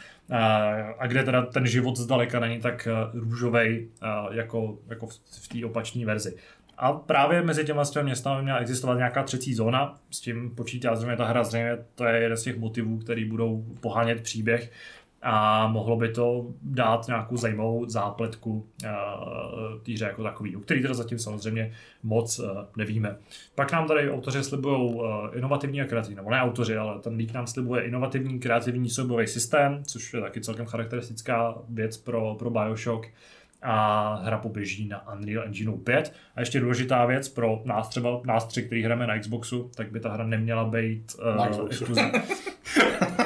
a 0.99 1.07
kde 1.07 1.23
teda 1.23 1.45
ten 1.45 1.67
život 1.67 1.97
zdaleka 1.97 2.39
není 2.39 2.59
tak 2.59 2.87
růžovej 3.13 3.87
jako, 4.31 4.77
jako 4.87 5.07
v 5.41 5.47
té 5.47 5.65
opačné 5.65 6.05
verzi. 6.05 6.35
A 6.77 6.93
právě 6.93 7.41
mezi 7.41 7.65
těma 7.65 7.85
těmi 7.85 8.03
městami 8.03 8.43
měla 8.43 8.59
existovat 8.59 8.97
nějaká 8.97 9.23
třetí 9.23 9.53
zóna, 9.53 9.95
s 10.11 10.21
tím 10.21 10.55
počítá 10.55 10.95
zřejmě 10.95 11.15
ta 11.15 11.25
hra, 11.25 11.43
zřejmě 11.43 11.77
to 11.95 12.05
je 12.05 12.21
jeden 12.21 12.37
z 12.37 12.43
těch 12.43 12.57
motivů, 12.57 12.97
který 12.97 13.25
budou 13.25 13.65
pohánět 13.81 14.21
příběh 14.21 14.71
a 15.21 15.67
mohlo 15.67 15.95
by 15.95 16.09
to 16.09 16.47
dát 16.61 17.07
nějakou 17.07 17.37
zajímavou 17.37 17.89
zápletku 17.89 18.51
uh, 18.53 18.89
té 19.83 19.91
hře 19.91 20.05
jako 20.05 20.23
takový, 20.23 20.55
o 20.55 20.59
který 20.59 20.81
teda 20.81 20.93
zatím 20.93 21.19
samozřejmě 21.19 21.71
moc 22.03 22.39
uh, 22.39 22.45
nevíme. 22.77 23.17
Pak 23.55 23.71
nám 23.71 23.87
tady 23.87 24.11
autoři 24.11 24.43
slibují 24.43 24.93
uh, 24.93 25.03
inovativní 25.33 25.81
a 25.81 25.85
kreativní, 25.85 26.15
nebo 26.15 26.29
ne 26.29 26.41
autoři, 26.41 26.77
ale 26.77 26.99
ten 26.99 27.15
lík 27.15 27.33
nám 27.33 27.47
slibuje 27.47 27.81
inovativní 27.81 28.39
kreativní 28.39 28.89
soubojový 28.89 29.27
systém, 29.27 29.83
což 29.83 30.13
je 30.13 30.21
taky 30.21 30.41
celkem 30.41 30.65
charakteristická 30.65 31.55
věc 31.69 31.97
pro, 31.97 32.35
pro 32.39 32.49
Bioshock 32.49 33.07
a 33.61 34.15
hra 34.23 34.37
poběží 34.37 34.87
na 34.87 35.13
Unreal 35.13 35.45
Engine 35.45 35.71
5. 35.71 36.13
A 36.35 36.39
ještě 36.39 36.59
důležitá 36.59 37.05
věc 37.05 37.29
pro 37.29 37.61
nás 37.65 37.89
třeba, 37.89 38.21
nás 38.25 38.45
tři, 38.45 38.63
který 38.63 38.83
hrajeme 38.83 39.07
na 39.07 39.19
Xboxu, 39.19 39.71
tak 39.75 39.91
by 39.91 39.99
ta 39.99 40.13
hra 40.13 40.25
neměla 40.25 40.65
být 40.65 41.15
uh, 41.37 41.67
exkluzivní. 41.69 42.11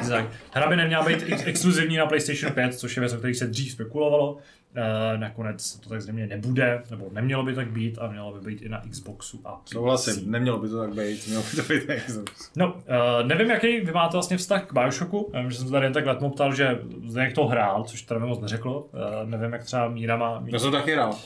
hra 0.52 0.68
by 0.68 0.76
neměla 0.76 1.04
být 1.04 1.24
exkluzivní 1.44 1.96
na 1.96 2.06
PlayStation 2.06 2.52
5, 2.52 2.74
což 2.74 2.96
je 2.96 3.00
věc, 3.00 3.12
o 3.12 3.16
kterých 3.16 3.36
se 3.36 3.46
dřív 3.46 3.72
spekulovalo. 3.72 4.38
Uh, 4.76 5.20
nakonec 5.20 5.76
to 5.76 5.88
tak 5.88 6.02
zřejmě 6.02 6.26
nebude, 6.26 6.82
nebo 6.90 7.10
nemělo 7.12 7.42
by 7.42 7.54
tak 7.54 7.70
být 7.70 7.98
a 7.98 8.08
mělo 8.08 8.32
by 8.32 8.50
být 8.50 8.62
i 8.62 8.68
na 8.68 8.82
Xboxu 8.90 9.40
a 9.44 9.56
PC. 9.56 9.72
Souhlasím, 9.72 10.30
nemělo 10.30 10.58
by 10.58 10.68
to 10.68 10.80
tak 10.80 10.94
být, 10.94 11.26
mělo 11.26 11.42
by 11.42 11.62
to 11.62 11.62
být 11.72 11.88
na 11.88 11.94
Xboxu. 11.94 12.50
No, 12.56 12.74
uh, 12.74 13.26
nevím, 13.26 13.50
jaký 13.50 13.80
vy 13.80 13.92
máte 13.92 14.12
vlastně 14.12 14.36
vztah 14.36 14.66
k 14.66 14.72
Bioshocku, 14.72 15.30
já 15.34 15.40
vím, 15.40 15.50
že 15.50 15.58
jsem 15.58 15.70
tady 15.70 15.86
jen 15.86 15.92
tak 15.92 16.06
letmo 16.06 16.30
ptal, 16.30 16.54
že 16.54 16.78
jak 17.20 17.32
to 17.32 17.46
hrál, 17.46 17.84
což 17.84 18.02
teda 18.02 18.20
mi 18.20 18.26
moc 18.26 18.40
neřeklo, 18.40 18.80
uh, 18.80 19.30
nevím, 19.30 19.52
jak 19.52 19.64
třeba 19.64 19.88
Míra 19.88 20.16
má... 20.16 20.40
Míra... 20.40 20.56
Já 20.56 20.58
jsem 20.58 20.72
taky 20.72 20.92
hrál. 20.92 21.18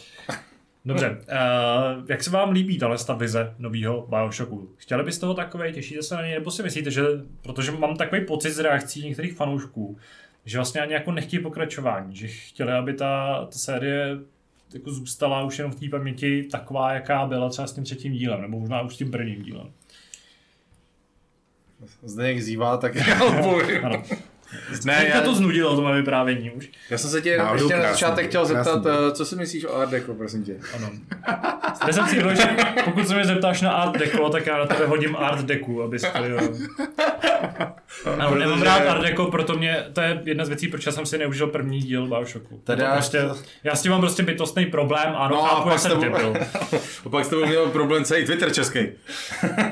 Dobře, 0.89 1.11
uh, 1.11 2.05
jak 2.09 2.25
se 2.25 2.31
vám 2.31 2.51
líbí 2.51 2.79
tahle 2.79 2.99
ta 3.07 3.15
vize 3.15 3.55
nového 3.59 4.07
Bioshocku? 4.07 4.71
Chtěli 4.77 5.05
byste 5.05 5.27
ho 5.27 5.35
takové, 5.35 5.73
těšíte 5.73 6.03
se 6.03 6.15
na 6.15 6.23
něj, 6.23 6.35
nebo 6.35 6.51
si 6.51 6.63
myslíte, 6.63 6.91
že, 6.91 7.03
protože 7.43 7.73
mám 7.73 7.97
takový 7.97 8.25
pocit 8.25 8.51
z 8.51 8.59
reakcí 8.59 9.05
některých 9.05 9.33
fanoušků, 9.33 9.97
že 10.45 10.59
vlastně 10.59 10.81
ani 10.81 10.93
jako 10.93 11.13
nechtějí 11.13 11.43
pokračování, 11.43 12.17
že 12.17 12.29
chtěli, 12.29 12.73
aby 12.73 12.95
ta, 12.95 13.45
ta 13.45 13.59
série 13.59 14.19
jako 14.75 14.91
zůstala 14.91 15.43
už 15.43 15.59
jenom 15.59 15.73
v 15.73 15.81
té 15.81 15.89
paměti 15.89 16.49
taková, 16.51 16.93
jaká 16.93 17.27
byla 17.27 17.49
třeba 17.49 17.69
s 17.69 17.73
tím 17.73 17.85
třetím 17.85 18.13
dílem, 18.13 18.43
nebo 18.43 18.61
možná 18.61 18.81
už 18.81 18.95
s 18.95 18.99
tím 18.99 19.11
prvním 19.11 19.43
dílem. 19.43 19.73
Zdeněk 22.03 22.43
zývá, 22.43 22.77
tak 22.77 22.95
já. 22.95 23.05
Ne, 24.85 25.07
já... 25.15 25.21
to 25.21 25.35
znudilo, 25.35 25.77
to 25.77 25.83
moje 25.83 25.97
vyprávění 25.97 26.51
už. 26.51 26.71
Já 26.91 26.99
jsem 26.99 27.11
se 27.11 27.23
tě 27.23 27.39
no, 27.39 27.55
ještě 27.55 27.77
na 27.77 27.83
začátek 27.83 28.27
chtěl 28.27 28.47
zeptat, 28.47 28.83
krásný. 28.83 29.07
Eh, 29.09 29.13
co 29.13 29.25
si 29.25 29.37
myslíš 29.37 29.65
o 29.65 29.77
Art 29.77 29.91
Deco, 29.91 30.15
prosím 30.15 30.45
tě? 30.45 30.57
Ano. 30.77 30.91
Já 31.87 31.93
jsem 31.93 32.07
si 32.07 32.17
že 32.17 32.57
pokud 32.85 33.09
se 33.09 33.15
mě 33.15 33.25
zeptáš 33.25 33.63
na 33.63 33.73
Art 33.73 33.99
Deco, 33.99 34.29
tak 34.29 34.47
já 34.47 34.59
na 34.59 34.67
tebe 34.67 34.87
hodím 34.87 35.17
Art 35.17 35.45
Deco, 35.45 35.83
aby 35.83 35.99
to 35.99 36.09
Ano, 38.19 38.35
nemám 38.39 38.63
rád 38.63 38.87
Art 38.87 39.03
Deco, 39.03 39.27
proto 39.27 39.59
mě, 39.59 39.85
to 39.93 40.01
je 40.01 40.23
jedna 40.25 40.45
z 40.45 40.49
věcí, 40.49 40.69
proč 40.69 40.87
já 40.87 40.93
jsem 40.93 41.07
si 41.07 41.19
neužil 41.19 41.47
první 41.47 41.81
díl 41.81 42.07
Bioshocku. 42.07 42.61
Tady 42.65 42.83
já... 42.83 42.93
prostě, 42.93 43.23
já 43.65 43.75
s 43.75 43.83
tím 43.83 43.93
mám 43.93 44.01
prostě 44.01 44.23
bytostný 44.23 44.67
problém, 44.67 45.15
ano, 45.17 45.37
no, 45.37 45.43
chápu, 45.43 45.69
jak 45.69 45.79
jsem 45.79 46.01
debil. 46.01 46.35
a 47.07 47.09
pak 47.09 47.25
s 47.25 47.29
tebou 47.29 47.47
měl 47.47 47.67
problém 47.67 48.05
celý 48.05 48.25
Twitter 48.25 48.53
český. 48.53 48.79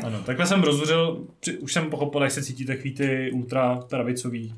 ano, 0.02 0.18
takhle 0.26 0.46
jsem 0.46 0.62
rozuřil, 0.62 1.24
už 1.58 1.72
jsem 1.72 1.90
pochopil, 1.90 2.22
jak 2.22 2.32
se 2.32 2.42
cítí 2.42 2.64
takový 2.64 2.92
ty 2.94 3.30
ultra 3.32 3.80
pravicový 3.88 4.54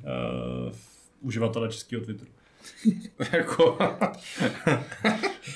uh, 0.66 0.72
uživatele 1.20 1.68
českého 1.68 2.04
Twitteru. 2.04 2.30
jako, 3.32 3.78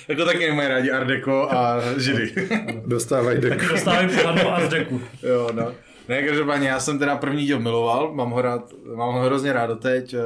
jako 0.08 0.24
taky 0.24 0.38
nemají 0.50 0.68
rádi 0.68 0.90
Art 0.90 1.06
Deco 1.06 1.52
a 1.52 1.80
Židy. 1.98 2.34
Dostávají 2.86 3.40
deku. 3.40 3.56
Taky 3.56 3.68
dostávají 3.68 4.08
pořádnou 4.08 4.48
Art 4.48 4.70
Deku. 4.70 5.00
jo, 5.22 5.48
no. 5.52 5.72
Ne, 6.08 6.22
každopádně 6.22 6.68
já 6.68 6.80
jsem 6.80 6.98
teda 6.98 7.16
první 7.16 7.44
díl 7.46 7.60
miloval, 7.60 8.14
mám 8.14 8.30
ho, 8.30 8.42
rád, 8.42 8.72
mám 8.94 9.14
ho 9.14 9.20
hrozně 9.20 9.52
rád 9.52 9.66
doteď. 9.66 10.14
eh, 10.14 10.18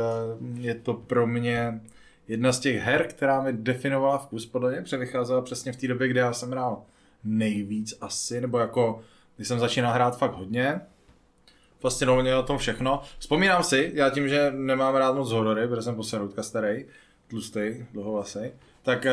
Je 0.55 0.75
to 0.75 0.95
pro 0.95 1.27
mě 1.27 1.81
jedna 2.29 2.53
z 2.53 2.61
těch 2.61 2.77
her, 2.83 3.07
která 3.07 3.43
mi 3.43 3.53
definovala 3.53 4.19
vkus 4.19 4.47
podle 4.47 4.71
mě, 4.71 4.81
protože 4.83 4.97
vycházela 4.97 5.43
přesně 5.43 5.73
v 5.73 5.77
té 5.77 5.89
době, 5.89 6.09
kdy 6.09 6.21
já 6.21 6.33
jsem 6.33 6.51
hrál 6.51 6.83
nejvíc 7.25 7.95
asi, 8.01 8.41
nebo 8.41 8.59
jako 8.59 9.01
když 9.37 9.49
jsem 9.49 9.59
začínal 9.59 9.93
hrát 9.93 10.19
fakt 10.19 10.35
hodně. 10.35 10.81
Fascinovalo 11.81 12.23
mě 12.23 12.37
o 12.37 12.43
tom 12.43 12.59
všechno. 12.59 13.03
Vzpomínám 13.19 13.63
si, 13.63 13.91
já 13.95 14.11
tím, 14.11 14.29
že 14.29 14.53
nemám 14.55 14.95
rád 14.95 15.17
moc 15.17 15.31
horory, 15.33 15.69
protože 15.69 15.83
jsem 15.83 15.95
poseroutka 15.95 16.43
starý, 16.43 16.85
tlustý, 17.29 17.61
dlouhovlasej, 17.93 18.53
tak, 18.83 19.07
eh, 19.07 19.13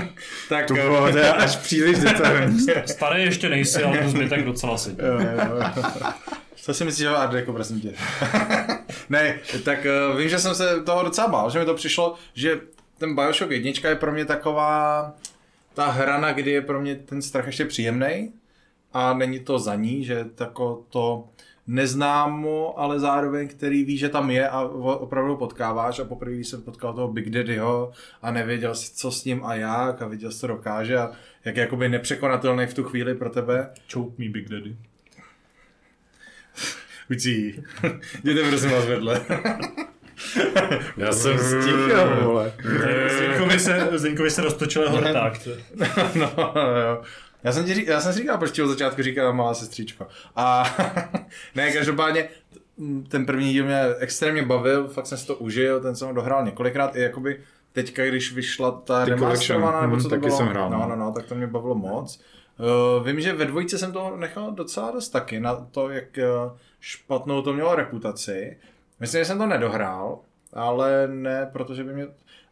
tak 0.48 0.66
To 0.66 0.74
bylo 0.74 1.12
teda 1.12 1.32
až 1.32 1.56
příliš 1.62 1.98
detailní. 1.98 2.66
Starý 2.86 3.22
ještě 3.22 3.48
nejsi, 3.48 3.82
ale 3.82 3.98
to 3.98 4.08
zbytek 4.08 4.44
docela 4.44 4.78
si. 4.78 4.90
Jo, 4.90 5.20
jo, 5.20 5.56
jo. 5.56 5.84
Co 6.56 6.74
si 6.74 6.84
myslíš 6.84 7.06
o 7.06 7.16
Art 7.16 7.32
Deco, 7.32 7.52
prosím 7.52 7.80
tě? 7.80 7.94
ne, 9.08 9.38
tak 9.64 9.78
uh, 10.10 10.18
vím, 10.18 10.28
že 10.28 10.38
jsem 10.38 10.54
se 10.54 10.82
toho 10.82 11.02
docela 11.02 11.28
bál, 11.28 11.50
že 11.50 11.58
mi 11.58 11.64
to 11.64 11.74
přišlo, 11.74 12.14
že 12.34 12.60
ten 12.98 13.14
Bioshock 13.14 13.50
1 13.50 13.88
je 13.88 13.96
pro 13.96 14.12
mě 14.12 14.24
taková 14.24 15.12
ta 15.74 15.86
hrana, 15.90 16.32
kdy 16.32 16.50
je 16.50 16.62
pro 16.62 16.80
mě 16.80 16.94
ten 16.94 17.22
strach 17.22 17.46
ještě 17.46 17.64
příjemný 17.64 18.32
a 18.92 19.14
není 19.14 19.40
to 19.40 19.58
za 19.58 19.74
ní, 19.74 20.04
že 20.04 20.24
tako 20.34 20.84
to 20.90 21.24
neznámo, 21.68 22.78
ale 22.78 23.00
zároveň, 23.00 23.48
který 23.48 23.84
ví, 23.84 23.98
že 23.98 24.08
tam 24.08 24.30
je 24.30 24.48
a 24.48 24.60
opravdu 24.60 25.36
potkáváš 25.36 25.98
a 25.98 26.04
poprvé, 26.04 26.34
když 26.34 26.48
jsem 26.48 26.62
potkal 26.62 26.94
toho 26.94 27.08
Big 27.08 27.30
Daddyho 27.30 27.92
a 28.22 28.30
nevěděl 28.30 28.74
si, 28.74 28.94
co 28.94 29.10
s 29.10 29.24
ním 29.24 29.44
a 29.44 29.54
jak 29.54 30.02
a 30.02 30.06
viděl, 30.06 30.32
co 30.32 30.46
dokáže 30.46 30.98
a 30.98 31.10
jak 31.44 31.56
je 31.56 31.60
jakoby 31.60 31.88
nepřekonatelný 31.88 32.66
v 32.66 32.74
tu 32.74 32.84
chvíli 32.84 33.14
pro 33.14 33.30
tebe, 33.30 33.70
Choke 33.92 34.14
me 34.18 34.28
Big 34.28 34.48
Daddy. 34.48 34.76
Ucí. 37.10 37.64
Jděte 38.24 38.48
prosím 38.48 38.70
vás 38.70 38.86
vedle. 38.86 39.20
Já 40.96 41.12
jsem 41.12 41.38
stíchal, 41.38 42.24
vole. 42.24 42.52
Zdenkovi 43.16 43.58
se, 43.58 43.88
Zdenkovi 43.92 44.30
se 44.30 44.42
roztočil 44.42 44.90
horták. 44.90 45.48
no, 46.14 46.30
jo. 46.86 47.02
Já 47.44 47.52
jsem, 47.52 47.64
ti, 47.64 47.84
já 47.90 48.00
jsem 48.00 48.12
si 48.12 48.18
říkal, 48.18 48.38
proč 48.38 48.50
ti 48.50 48.62
od 48.62 48.68
začátku 48.68 49.02
říkala 49.02 49.32
malá 49.32 49.54
sestřička. 49.54 50.06
A 50.36 50.76
ne, 51.54 51.72
každopádně 51.72 52.28
ten 53.08 53.26
první 53.26 53.52
díl 53.52 53.64
mě 53.64 53.80
extrémně 53.98 54.42
bavil, 54.42 54.88
fakt 54.88 55.06
jsem 55.06 55.18
si 55.18 55.26
to 55.26 55.36
užil, 55.36 55.80
ten 55.80 55.96
jsem 55.96 56.14
dohrál 56.14 56.44
několikrát 56.44 56.96
i 56.96 57.00
jakoby 57.00 57.40
teďka, 57.72 58.04
když 58.04 58.32
vyšla 58.32 58.70
ta 58.70 59.04
Ty 59.04 59.10
remasterovaná, 59.10 59.80
nebo 59.80 59.92
mhm, 59.92 60.02
co 60.02 60.08
to 60.08 60.14
taky 60.14 60.26
bylo, 60.26 60.36
jsem 60.36 60.46
hrál, 60.46 60.70
no, 60.70 60.78
no. 60.78 60.88
no, 60.88 60.96
no, 60.96 61.12
tak 61.12 61.26
to 61.26 61.34
mě 61.34 61.46
bavilo 61.46 61.74
moc. 61.74 62.20
Uh, 62.98 63.06
vím, 63.06 63.20
že 63.20 63.32
ve 63.32 63.44
dvojce 63.44 63.78
jsem 63.78 63.92
to 63.92 64.16
nechal 64.16 64.52
docela 64.52 64.90
dost 64.90 65.08
taky, 65.08 65.40
na 65.40 65.54
to, 65.54 65.90
jak 65.90 66.04
uh, 66.18 66.58
špatnou 66.80 67.42
to 67.42 67.52
mělo 67.52 67.74
reputaci. 67.74 68.56
Myslím, 69.00 69.20
že 69.20 69.24
jsem 69.24 69.38
to 69.38 69.46
nedohrál, 69.46 70.18
ale 70.52 71.08
ne, 71.08 71.50
protože 71.52 71.84
by 71.84 71.92
mě... 71.92 72.06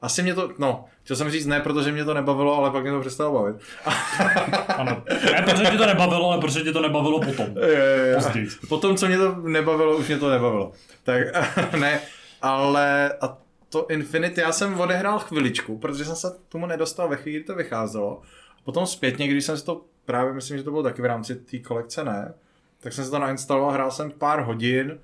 Asi 0.07 0.23
mě 0.23 0.35
to, 0.35 0.51
no, 0.59 0.85
chtěl 1.03 1.17
jsem 1.17 1.31
říct 1.31 1.47
ne, 1.47 1.61
protože 1.61 1.93
mě 1.93 2.05
to 2.05 2.15
nebavilo, 2.15 2.57
ale 2.57 2.71
pak 2.71 2.83
mě 2.83 2.93
to 2.93 3.01
přestalo 3.01 3.33
bavit. 3.33 3.57
Ano. 4.77 5.03
Ne, 5.33 5.43
protože 5.43 5.71
tě 5.71 5.79
to 5.79 5.87
nebavilo, 5.87 6.31
ale 6.31 6.41
protože 6.41 6.61
tě 6.61 6.73
to 6.73 6.83
nebavilo 6.83 7.21
potom. 7.21 7.47
Jo, 7.47 7.69
jo. 8.13 8.15
Později. 8.15 8.49
Potom, 8.69 8.97
co 8.97 9.07
mě 9.07 9.19
to 9.19 9.35
nebavilo, 9.35 9.97
už 9.97 10.09
mě 10.09 10.19
to 10.19 10.31
nebavilo. 10.31 10.73
Tak 11.03 11.21
ne, 11.81 12.01
ale 12.43 13.13
a 13.21 13.39
to 13.69 13.87
Infinity 13.87 14.41
já 14.41 14.53
jsem 14.53 14.81
odehrál 14.81 15.19
chviličku, 15.19 15.79
protože 15.79 16.05
jsem 16.05 16.17
se 16.17 16.29
tomu 16.49 16.67
nedostal 16.67 17.09
ve 17.09 17.17
chvíli, 17.17 17.39
kdy 17.39 17.47
to 17.47 17.55
vycházelo. 17.55 18.23
Potom 18.65 18.87
zpětně, 18.87 19.29
když 19.29 19.45
jsem 19.45 19.57
si 19.57 19.65
to 19.65 19.85
právě, 20.05 20.33
myslím, 20.33 20.57
že 20.59 20.63
to 20.63 20.71
bylo 20.71 20.83
taky 20.83 21.03
v 21.03 21.05
rámci 21.05 21.35
té 21.35 21.59
kolekce, 21.59 22.05
ne, 22.05 22.35
tak 22.81 22.93
jsem 22.93 23.05
si 23.05 23.11
to 23.11 23.19
nainstaloval, 23.19 23.71
hrál 23.71 23.91
jsem 23.91 24.11
pár 24.11 24.41
hodin 24.41 24.99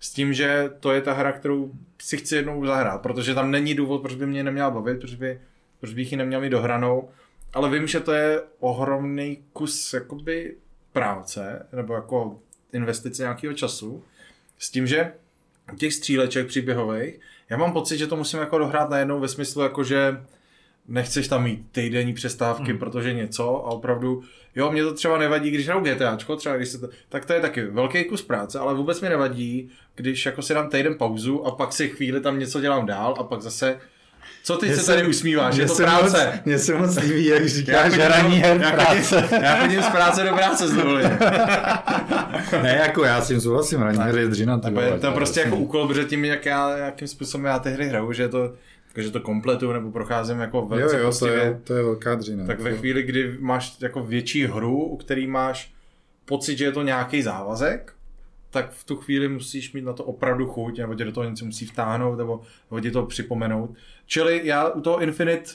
s 0.00 0.10
tím, 0.10 0.32
že 0.32 0.70
to 0.80 0.92
je 0.92 1.02
ta 1.02 1.12
hra, 1.12 1.32
kterou 1.32 1.72
si 2.00 2.16
chci 2.16 2.36
jednou 2.36 2.66
zahrát, 2.66 3.02
protože 3.02 3.34
tam 3.34 3.50
není 3.50 3.74
důvod, 3.74 4.02
proč 4.02 4.14
by 4.14 4.26
mě 4.26 4.44
neměla 4.44 4.70
bavit, 4.70 4.98
proč, 4.98 5.14
by, 5.14 5.40
proč 5.80 5.94
bych 5.94 6.12
ji 6.12 6.18
neměl 6.18 6.40
mít 6.40 6.50
dohranou, 6.50 7.10
ale 7.54 7.70
vím, 7.70 7.86
že 7.86 8.00
to 8.00 8.12
je 8.12 8.42
ohromný 8.60 9.38
kus 9.52 9.94
jakoby 9.94 10.56
práce, 10.92 11.66
nebo 11.72 11.94
jako 11.94 12.40
investice 12.72 13.22
nějakého 13.22 13.54
času, 13.54 14.04
s 14.58 14.70
tím, 14.70 14.86
že 14.86 15.12
těch 15.78 15.94
stříleček 15.94 16.46
příběhových, 16.46 17.20
já 17.50 17.56
mám 17.56 17.72
pocit, 17.72 17.98
že 17.98 18.06
to 18.06 18.16
musím 18.16 18.40
jako 18.40 18.58
dohrát 18.58 18.90
najednou 18.90 19.20
ve 19.20 19.28
smyslu 19.28 19.62
jako, 19.62 19.84
že 19.84 20.24
nechceš 20.88 21.28
tam 21.28 21.42
mít 21.44 21.66
týdenní 21.72 22.14
přestávky, 22.14 22.72
mm. 22.72 22.78
protože 22.78 23.12
něco 23.12 23.66
a 23.66 23.70
opravdu, 23.70 24.22
jo, 24.56 24.70
mě 24.72 24.82
to 24.84 24.94
třeba 24.94 25.18
nevadí, 25.18 25.50
když 25.50 25.66
hraju 25.68 25.84
GTAčko, 25.84 26.36
třeba 26.36 26.56
když 26.56 26.68
se 26.68 26.78
to, 26.78 26.88
tak 27.08 27.24
to 27.24 27.32
je 27.32 27.40
taky 27.40 27.62
velký 27.64 28.04
kus 28.04 28.22
práce, 28.22 28.58
ale 28.58 28.74
vůbec 28.74 29.00
mi 29.00 29.08
nevadí, 29.08 29.70
když 29.94 30.26
jako 30.26 30.42
si 30.42 30.54
dám 30.54 30.68
týden 30.68 30.94
pauzu 30.94 31.46
a 31.46 31.50
pak 31.50 31.72
si 31.72 31.88
chvíli 31.88 32.20
tam 32.20 32.38
něco 32.38 32.60
dělám 32.60 32.86
dál 32.86 33.14
a 33.18 33.22
pak 33.22 33.42
zase 33.42 33.76
co 34.42 34.56
ty 34.56 34.76
se 34.76 34.86
tady 34.86 35.06
usmíváš, 35.06 35.56
je 35.56 35.66
to 35.66 35.74
práce. 35.74 36.40
Mně 36.44 36.58
se 36.58 36.74
moc 36.74 36.96
líbí, 36.98 37.26
jak 37.26 37.42
Já 37.42 37.48
říkáš 37.48 37.92
hraní 37.92 38.36
her 38.36 38.60
já 38.60 38.70
práce. 38.70 39.22
chodím- 39.22 39.42
Já 39.44 39.56
chodím 39.56 39.82
z 39.82 39.88
práce 39.88 40.22
do 40.22 40.34
práce 40.34 40.68
s. 40.68 40.72
Ne, 42.62 42.80
jako 42.82 43.04
já 43.04 43.20
s 43.20 43.28
tím 43.28 43.40
souhlasím, 43.40 43.78
hraní 43.80 43.98
her 43.98 44.18
je 44.18 44.28
dřina. 44.28 44.58
To 44.58 44.80
je, 44.80 45.12
prostě 45.14 45.40
jako 45.40 45.56
úkol, 45.56 45.88
protože 45.88 46.04
tím, 46.04 46.24
jak 46.24 46.46
já, 46.46 46.76
jakým 46.76 47.08
způsobem 47.08 47.44
já 47.44 47.58
ty 47.58 47.70
hry 47.70 47.88
hraju, 47.88 48.12
že 48.12 48.28
to, 48.28 48.52
jako, 48.98 49.06
že 49.06 49.12
to 49.12 49.20
kompletu 49.20 49.72
nebo 49.72 49.90
procházím 49.90 50.38
jako 50.38 50.58
Jo, 50.58 50.66
velice 50.66 50.96
jo, 50.96 51.02
to 51.02 51.08
poctivě, 51.08 51.38
je, 51.38 51.60
to 51.64 51.74
je 51.74 51.82
velká 51.82 52.14
dřina. 52.14 52.46
tak 52.46 52.60
ve 52.60 52.76
chvíli, 52.76 53.02
kdy 53.02 53.36
máš 53.40 53.76
jako 53.80 54.04
větší 54.04 54.44
hru, 54.44 54.84
u 54.84 54.96
který 54.96 55.26
máš 55.26 55.72
pocit, 56.24 56.58
že 56.58 56.64
je 56.64 56.72
to 56.72 56.82
nějaký 56.82 57.22
závazek, 57.22 57.94
tak 58.50 58.72
v 58.72 58.84
tu 58.84 58.96
chvíli 58.96 59.28
musíš 59.28 59.72
mít 59.72 59.84
na 59.84 59.92
to 59.92 60.04
opravdu 60.04 60.46
chuť, 60.46 60.78
nebo 60.78 60.94
tě 60.94 61.04
do 61.04 61.12
toho 61.12 61.30
něco 61.30 61.44
musí 61.44 61.66
vtáhnout, 61.66 62.18
nebo, 62.18 62.40
nebo 62.70 62.80
ti 62.80 62.90
to 62.90 63.06
připomenout. 63.06 63.74
Čili 64.06 64.40
já 64.44 64.68
u 64.68 64.80
toho 64.80 65.00
Infinite 65.00 65.50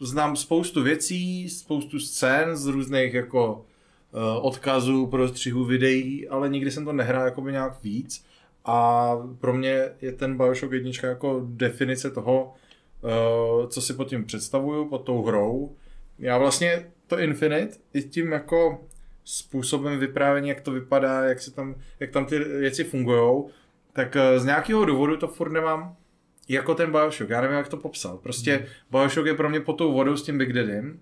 znám 0.00 0.36
spoustu 0.36 0.82
věcí, 0.82 1.48
spoustu 1.48 1.98
scén 1.98 2.56
z 2.56 2.66
různých 2.66 3.14
jako 3.14 3.54
uh, 3.54 4.46
odkazů, 4.46 5.06
prostřihů, 5.06 5.64
videí, 5.64 6.28
ale 6.28 6.48
nikdy 6.48 6.70
jsem 6.70 6.84
to 6.84 6.92
nehrál 6.92 7.24
jakoby 7.24 7.52
nějak 7.52 7.82
víc. 7.82 8.24
A 8.64 9.10
pro 9.38 9.52
mě 9.52 9.88
je 10.02 10.12
ten 10.12 10.36
Bioshock 10.36 10.72
1 10.72 10.90
jako 11.02 11.42
definice 11.44 12.10
toho, 12.10 12.54
co 13.68 13.80
si 13.82 13.94
pod 13.94 14.08
tím 14.08 14.24
představuju, 14.24 14.88
pod 14.88 14.98
tou 14.98 15.22
hrou. 15.22 15.76
Já 16.18 16.38
vlastně 16.38 16.86
to 17.06 17.18
Infinite 17.18 17.76
i 17.94 18.02
tím 18.02 18.32
jako 18.32 18.80
způsobem 19.24 19.98
vyprávění, 19.98 20.48
jak 20.48 20.60
to 20.60 20.70
vypadá, 20.72 21.24
jak, 21.24 21.40
se 21.40 21.50
tam, 21.50 21.74
jak 22.00 22.10
tam 22.10 22.26
ty 22.26 22.38
věci 22.38 22.84
fungují, 22.84 23.44
tak 23.92 24.16
eh, 24.16 24.38
z 24.40 24.44
nějakého 24.44 24.84
důvodu 24.84 25.16
to 25.16 25.28
furt 25.28 25.52
nemám 25.52 25.96
jako 26.48 26.74
ten 26.74 26.90
Bioshock. 26.90 27.30
Já 27.30 27.40
nevím, 27.40 27.56
jak 27.56 27.68
to 27.68 27.76
popsat. 27.76 28.20
Prostě 28.20 28.54
Hmm. 28.56 28.66
Bioshock 28.90 29.26
je 29.26 29.34
pro 29.34 29.50
mě 29.50 29.60
pod 29.60 29.72
tou 29.72 29.92
vodou 29.92 30.16
s 30.16 30.22
tím 30.22 30.38
Big 30.38 30.52
Daddym, 30.52 31.00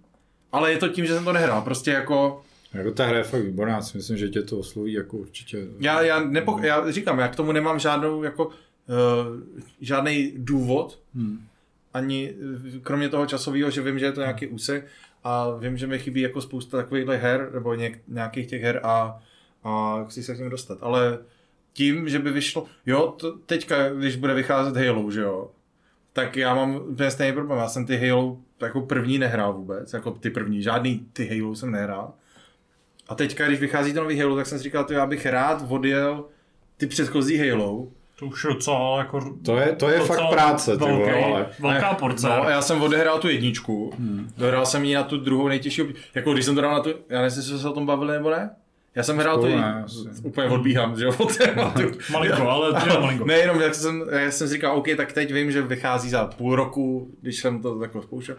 ale 0.52 0.72
je 0.72 0.78
to 0.78 0.88
tím, 0.88 1.06
že 1.06 1.14
jsem 1.14 1.24
to 1.24 1.32
nehrál. 1.32 1.62
Prostě 1.62 1.90
jako, 1.90 2.42
Jako 2.74 2.90
ta 2.90 3.06
hra 3.06 3.18
je 3.18 3.24
fakt 3.24 3.42
výborná, 3.42 3.74
já 3.74 3.82
si 3.82 3.96
myslím, 3.96 4.16
že 4.16 4.28
tě 4.28 4.42
to 4.42 4.58
osloví 4.58 4.92
jako 4.92 5.16
určitě. 5.16 5.66
já, 5.78 6.02
já, 6.02 6.20
nepo, 6.24 6.58
já 6.62 6.90
říkám, 6.90 7.18
já 7.18 7.28
k 7.28 7.36
tomu 7.36 7.52
nemám 7.52 7.78
žádnou 7.78 8.22
jako, 8.22 8.46
uh, 8.46 8.52
žádný 9.80 10.32
důvod, 10.36 10.98
Hmm. 11.14 11.46
Ani 11.94 12.34
eh, 12.76 12.80
kromě 12.82 13.08
toho 13.08 13.26
časového, 13.26 13.70
že 13.70 13.82
vím, 13.82 13.98
že 13.98 14.04
je 14.04 14.12
to 14.12 14.20
nějaký 14.20 14.46
úsek 14.46 14.86
a 15.24 15.50
vím, 15.50 15.76
že 15.76 15.86
mi 15.86 15.98
chybí 15.98 16.20
jako 16.20 16.40
spousta 16.40 16.76
takovýchhle 16.76 17.16
her, 17.16 17.50
nebo 17.54 17.74
něk, 17.74 18.00
nějakých 18.08 18.46
těch 18.46 18.62
her 18.62 18.80
a, 18.82 19.22
a 19.64 20.04
chci 20.08 20.22
se 20.22 20.34
k 20.34 20.38
ním 20.38 20.50
dostat. 20.50 20.78
Ale 20.80 21.18
tím, 21.72 22.08
že 22.08 22.18
by 22.18 22.30
vyšlo, 22.32 22.66
jo, 22.86 23.14
to 23.18 23.38
teďka, 23.38 23.90
když 23.90 24.16
bude 24.16 24.34
vycházet 24.34 24.86
Halo, 24.86 25.10
že 25.10 25.20
jo, 25.20 25.50
tak 26.12 26.36
já 26.36 26.54
mám 26.54 26.76
úplně 26.76 27.10
stejný 27.10 27.34
problém. 27.34 27.58
Já 27.58 27.68
jsem 27.68 27.86
ty 27.86 28.08
Halo 28.08 28.38
jako 28.60 28.80
první 28.80 29.18
nehrál 29.18 29.52
vůbec, 29.52 29.92
jako 29.92 30.10
ty 30.10 30.30
první, 30.30 30.62
žádný 30.62 31.06
ty 31.12 31.26
Halo 31.26 31.56
jsem 31.56 31.70
nehrál. 31.70 32.12
A 33.08 33.14
teďka, 33.14 33.46
když 33.46 33.60
vychází 33.60 33.92
to 33.92 34.00
nový 34.00 34.18
Halo, 34.18 34.36
tak 34.36 34.46
jsem 34.46 34.58
si 34.58 34.64
říkal, 34.64 34.84
to 34.84 34.92
já 34.92 35.06
bych 35.06 35.26
rád 35.26 35.64
odjel 35.68 36.24
ty 36.76 36.86
předchozí 36.86 37.38
Halo, 37.38 37.88
To 38.20 38.26
už 38.26 38.44
je 38.44 38.50
docela 38.54 38.98
jako... 38.98 39.34
To 39.44 39.56
je, 39.56 39.72
to 39.76 39.88
je 39.90 39.98
docela 39.98 40.18
fakt 40.18 40.30
práce, 40.30 40.78
ty 40.78 40.84
velký, 40.84 41.02
vole, 41.02 41.24
ale... 41.24 41.46
Velká 41.60 41.94
porce. 41.94 42.26
No, 42.26 42.42
a 42.42 42.50
já 42.50 42.62
jsem 42.62 42.82
odehrál 42.82 43.18
tu 43.18 43.28
jedničku, 43.28 43.92
hmm. 43.98 44.30
dohrál 44.38 44.66
jsem 44.66 44.84
ji 44.84 44.94
na 44.94 45.02
tu 45.02 45.16
druhou 45.18 45.48
nejtěžší, 45.48 45.82
obdí- 45.82 45.94
jako 46.14 46.32
když 46.32 46.44
jsem 46.44 46.54
to 46.54 46.60
dal 46.60 46.72
na 46.72 46.80
tu, 46.80 46.88
já 46.88 46.94
nevím, 47.08 47.24
jestli 47.24 47.42
jsme 47.42 47.58
se 47.58 47.68
o 47.68 47.72
tom 47.72 47.86
bavili 47.86 48.12
nebo 48.12 48.30
ne, 48.30 48.50
já 48.94 49.02
jsem 49.02 49.16
hrál 49.16 49.38
jed- 49.42 49.56
ne, 49.56 49.84
úplně 50.22 50.48
odbíhám, 50.48 50.98
že 50.98 51.04
jo, 51.04 51.12
od 51.18 51.36
tématu. 51.36 51.80
Malinko, 52.12 52.48
ale 52.48 52.80
to 52.80 52.88
je 52.92 53.00
malinko. 53.00 53.24
Nejenom, 53.24 53.60
jak 53.60 53.74
jsem, 53.74 54.04
já 54.10 54.30
jsem 54.30 54.48
si 54.48 54.54
říkal, 54.54 54.76
OK, 54.76 54.86
tak 54.96 55.12
teď 55.12 55.32
vím, 55.32 55.52
že 55.52 55.62
vychází 55.62 56.10
za 56.10 56.24
půl 56.26 56.56
roku, 56.56 57.10
když 57.20 57.40
jsem 57.40 57.62
to 57.62 57.78
takhle 57.78 58.02
zkoušel, 58.02 58.36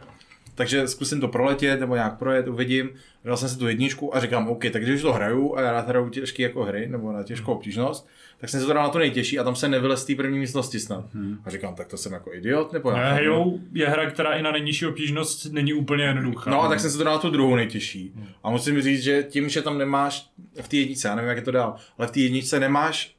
takže 0.62 0.88
zkusím 0.88 1.22
to 1.22 1.28
proletět 1.28 1.80
nebo 1.80 1.96
nějak 1.96 2.18
projet, 2.18 2.48
uvidím. 2.48 2.90
Dal 3.26 3.38
jsem 3.38 3.50
si 3.50 3.58
tu 3.58 3.68
jedničku 3.68 4.16
a 4.16 4.20
říkám, 4.20 4.48
OK, 4.48 4.64
tak 4.72 4.84
když 4.84 5.02
to 5.02 5.14
hraju 5.14 5.58
a 5.58 5.62
já 5.62 5.72
rád 5.72 5.88
hraju 5.88 6.10
těžké 6.10 6.44
jako 6.44 6.64
hry 6.64 6.88
nebo 6.88 7.12
na 7.12 7.24
těžkou 7.24 7.52
obtížnost, 7.52 8.10
tak 8.38 8.50
jsem 8.50 8.60
se 8.60 8.66
to 8.66 8.74
dal 8.74 8.84
na 8.84 8.90
to 8.90 9.00
nejtěžší 9.00 9.40
a 9.40 9.44
tam 9.44 9.56
se 9.56 9.68
nevylez 9.68 10.02
z 10.02 10.06
té 10.06 10.16
první 10.16 10.40
místnosti 10.40 10.80
snad. 10.80 11.14
Hmm. 11.14 11.38
A 11.46 11.50
říkám, 11.50 11.76
tak 11.76 11.88
to 11.88 11.98
jsem 11.98 12.14
jako 12.14 12.34
idiot 12.34 12.74
nebo 12.74 12.92
Ne, 12.92 13.00
já. 13.00 13.14
Halo 13.14 13.54
je 13.74 13.90
hra, 13.90 14.12
která 14.12 14.34
i 14.34 14.42
na 14.42 14.52
nejnižší 14.52 14.86
obtížnost 14.86 15.46
není 15.46 15.74
úplně 15.74 16.04
jednoduchá. 16.04 16.52
No 16.52 16.64
a 16.64 16.70
tak 16.70 16.80
jsem 16.80 16.92
se 16.92 16.98
to 16.98 17.04
dal 17.04 17.14
na 17.14 17.20
tu 17.20 17.30
druhou 17.30 17.56
nejtěžší. 17.56 18.14
A 18.44 18.50
musím 18.50 18.82
říct, 18.82 19.04
že 19.04 19.24
tím, 19.24 19.50
že 19.50 19.62
tam 19.62 19.78
nemáš 19.78 20.30
v 20.62 20.68
té 20.68 20.78
jedničce, 20.78 21.08
já 21.08 21.16
nevím, 21.16 21.30
jak 21.30 21.38
je 21.38 21.44
to 21.44 21.52
dál, 21.52 21.76
ale 21.98 22.08
v 22.08 22.12
té 22.12 22.20
jedničce 22.20 22.60
nemáš 22.60 23.16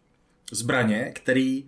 zbraně, 0.52 1.12
který 1.14 1.64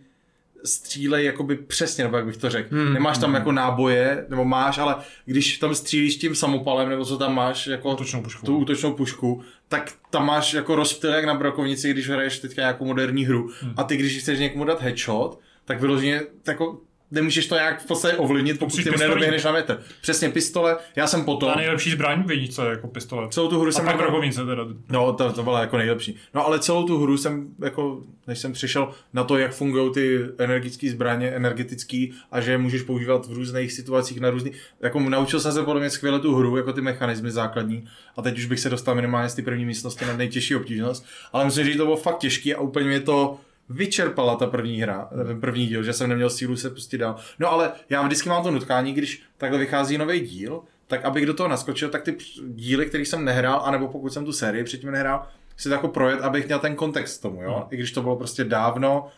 střílej 0.64 1.24
jakoby 1.24 1.56
přesně, 1.56 2.04
nebo 2.04 2.16
jak 2.16 2.26
bych 2.26 2.36
to 2.36 2.50
řekl. 2.50 2.76
Hmm. 2.76 2.92
Nemáš 2.94 3.18
tam 3.18 3.34
jako 3.34 3.52
náboje, 3.52 4.26
nebo 4.28 4.44
máš, 4.44 4.78
ale 4.78 4.96
když 5.24 5.58
tam 5.58 5.74
střílíš 5.74 6.16
tím 6.16 6.34
samopalem, 6.34 6.88
nebo 6.88 7.04
co 7.04 7.18
tam 7.18 7.34
máš, 7.34 7.66
jako 7.66 7.92
Útočnou 7.92 8.22
pušku. 8.22 8.46
tu 8.46 8.58
útočnou 8.58 8.92
pušku, 8.92 9.42
tak 9.68 9.92
tam 10.10 10.26
máš 10.26 10.54
jako 10.54 10.74
rozptyl 10.74 11.10
jak 11.10 11.24
na 11.24 11.34
brokovnici, 11.34 11.90
když 11.90 12.08
hraješ 12.08 12.38
teďka 12.38 12.62
nějakou 12.62 12.84
moderní 12.84 13.24
hru. 13.24 13.50
Hmm. 13.60 13.74
A 13.76 13.84
ty, 13.84 13.96
když 13.96 14.18
chceš 14.18 14.38
někomu 14.38 14.64
dát 14.64 14.82
headshot, 14.82 15.40
tak 15.64 15.80
vyloženě 15.80 16.22
jako 16.46 16.78
nemůžeš 17.14 17.46
to 17.46 17.54
nějak 17.54 17.82
v 17.82 17.86
podstatě 17.86 18.16
ovlivnit, 18.16 18.58
pokud 18.58 18.84
ty 18.84 18.90
nedoběhneš 18.90 19.44
na 19.44 19.52
metr. 19.52 19.82
Přesně 20.00 20.28
pistole, 20.30 20.76
já 20.96 21.06
jsem 21.06 21.24
potom, 21.24 21.48
Ta 21.48 21.56
nejlepší 21.56 21.90
zbraň 21.90 22.22
v 22.26 22.30
jedničce 22.30 22.66
jako 22.66 22.88
pistole. 22.88 23.28
celou 23.30 23.48
tu 23.48 23.60
hru 23.60 23.68
A 23.68 23.72
jsem 23.72 23.84
pak 23.84 24.00
jako, 24.00 24.20
teda. 24.46 24.64
No, 24.90 25.12
to, 25.12 25.32
to 25.32 25.42
byla 25.42 25.60
jako 25.60 25.76
nejlepší. 25.76 26.16
No 26.34 26.46
ale 26.46 26.58
celou 26.58 26.86
tu 26.86 26.98
hru 26.98 27.16
jsem, 27.16 27.48
jako, 27.64 28.02
než 28.26 28.38
jsem 28.38 28.52
přišel 28.52 28.90
na 29.12 29.24
to, 29.24 29.38
jak 29.38 29.54
fungují 29.54 29.92
ty 29.92 30.20
energické 30.38 30.90
zbraně, 30.90 31.30
energetický 31.30 32.12
a 32.30 32.40
že 32.40 32.50
je 32.50 32.58
můžeš 32.58 32.82
používat 32.82 33.26
v 33.26 33.32
různých 33.32 33.72
situacích 33.72 34.20
na 34.20 34.30
různý, 34.30 34.52
jako 34.80 35.00
naučil 35.00 35.40
jsem 35.40 35.52
se 35.52 35.62
podle 35.62 35.80
mě 35.80 35.90
skvěle 35.90 36.20
tu 36.20 36.34
hru, 36.34 36.56
jako 36.56 36.72
ty 36.72 36.80
mechanismy 36.80 37.30
základní 37.30 37.84
a 38.16 38.22
teď 38.22 38.38
už 38.38 38.46
bych 38.46 38.60
se 38.60 38.70
dostal 38.70 38.94
minimálně 38.94 39.28
z 39.28 39.34
té 39.34 39.42
první 39.42 39.64
místnosti 39.64 40.04
na 40.04 40.16
nejtěžší 40.16 40.56
obtížnost, 40.56 41.06
ale 41.32 41.44
musím 41.44 41.64
říct, 41.64 41.72
že 41.72 41.78
to 41.78 41.84
bylo 41.84 41.96
fakt 41.96 42.18
těžký 42.18 42.54
a 42.54 42.60
úplně 42.60 42.86
mě 42.86 43.00
to 43.00 43.38
vyčerpala 43.68 44.36
ta 44.36 44.46
první 44.46 44.80
hra, 44.80 45.08
ten 45.26 45.40
první 45.40 45.66
díl, 45.66 45.82
že 45.82 45.92
jsem 45.92 46.08
neměl 46.10 46.30
sílu 46.30 46.56
se 46.56 46.70
pustit 46.70 46.98
dál. 46.98 47.16
No 47.38 47.52
ale 47.52 47.72
já 47.90 48.02
vždycky 48.02 48.28
mám 48.28 48.42
to 48.42 48.50
nutkání, 48.50 48.92
když 48.92 49.22
takhle 49.38 49.58
vychází 49.58 49.98
nový 49.98 50.20
díl, 50.20 50.62
tak 50.86 51.04
abych 51.04 51.26
do 51.26 51.34
toho 51.34 51.48
naskočil, 51.48 51.88
tak 51.88 52.02
ty 52.02 52.16
díly, 52.46 52.86
který 52.86 53.04
jsem 53.04 53.24
nehrál, 53.24 53.62
anebo 53.64 53.88
pokud 53.88 54.12
jsem 54.12 54.24
tu 54.24 54.32
sérii 54.32 54.64
předtím 54.64 54.90
nehrál, 54.90 55.26
si 55.56 55.68
to 55.68 55.74
jako 55.74 55.88
projet, 55.88 56.20
abych 56.20 56.46
měl 56.46 56.58
ten 56.58 56.74
kontext 56.74 57.18
k 57.18 57.22
tomu, 57.22 57.42
jo? 57.42 57.66
I 57.70 57.76
když 57.76 57.92
to 57.92 58.02
bylo 58.02 58.16
prostě 58.16 58.44
dávno, 58.44 59.08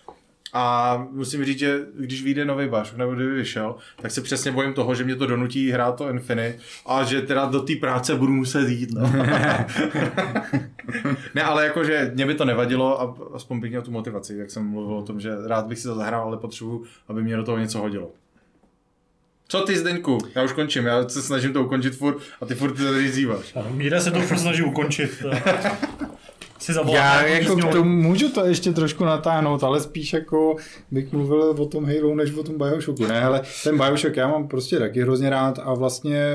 a 0.58 1.06
musím 1.10 1.44
říct, 1.44 1.58
že 1.58 1.80
když 1.98 2.22
vyjde 2.22 2.44
nový 2.44 2.68
Bioshock, 2.68 2.98
nebo 2.98 3.14
kdyby 3.14 3.34
vyšel, 3.34 3.74
tak 4.02 4.10
se 4.10 4.20
přesně 4.20 4.52
bojím 4.52 4.72
toho, 4.72 4.94
že 4.94 5.04
mě 5.04 5.16
to 5.16 5.26
donutí 5.26 5.70
hrát 5.70 5.96
to 5.96 6.08
Infinite 6.08 6.58
a 6.86 7.04
že 7.04 7.22
teda 7.22 7.44
do 7.44 7.60
té 7.60 7.74
práce 7.74 8.14
budu 8.14 8.32
muset 8.32 8.68
jít. 8.68 8.90
No. 8.92 9.12
ne, 11.34 11.42
ale 11.42 11.64
jakože 11.64 12.10
mě 12.14 12.26
by 12.26 12.34
to 12.34 12.44
nevadilo 12.44 13.00
a 13.02 13.16
aspoň 13.34 13.60
bych 13.60 13.70
měl 13.70 13.82
tu 13.82 13.90
motivaci, 13.90 14.36
jak 14.36 14.50
jsem 14.50 14.66
mluvil 14.66 14.96
o 14.96 15.02
tom, 15.02 15.20
že 15.20 15.30
rád 15.46 15.66
bych 15.66 15.78
si 15.78 15.88
to 15.88 15.94
zahrál, 15.94 16.22
ale 16.22 16.36
potřebuji, 16.36 16.84
aby 17.08 17.22
mě 17.22 17.36
do 17.36 17.44
toho 17.44 17.58
něco 17.58 17.78
hodilo. 17.78 18.10
Co 19.48 19.60
ty, 19.60 19.78
Zdeňku? 19.78 20.18
Já 20.34 20.42
už 20.42 20.52
končím, 20.52 20.86
já 20.86 21.08
se 21.08 21.22
snažím 21.22 21.52
to 21.52 21.64
ukončit 21.64 21.96
furt 21.96 22.16
a 22.40 22.46
ty 22.46 22.54
furt 22.54 22.72
to 22.72 22.84
tady 22.84 23.12
zýváš. 23.12 23.54
Míra 23.70 24.00
se 24.00 24.10
to 24.10 24.20
furt 24.20 24.38
snaží 24.38 24.62
ukončit. 24.62 25.22
Si 26.58 26.72
zavolám 26.72 27.04
Já 27.04 27.26
jako 27.26 27.56
k 27.56 27.72
tomu 27.72 27.90
můžu 27.90 28.28
to 28.28 28.44
ještě 28.44 28.72
trošku 28.72 29.04
natáhnout, 29.04 29.64
ale 29.64 29.80
spíš 29.80 30.12
jako 30.12 30.56
bych 30.90 31.12
mluvil 31.12 31.42
o 31.42 31.66
tom 31.66 31.84
Halo, 31.84 32.14
než 32.14 32.34
o 32.34 32.42
tom 32.42 32.58
Bioshocku. 32.58 33.06
Ne, 33.06 33.22
ale 33.22 33.42
ten 33.64 33.78
Bioshock 33.78 34.16
já 34.16 34.28
mám 34.28 34.48
prostě 34.48 34.78
taky 34.78 35.02
hrozně 35.02 35.30
rád 35.30 35.58
a 35.62 35.74
vlastně 35.74 36.34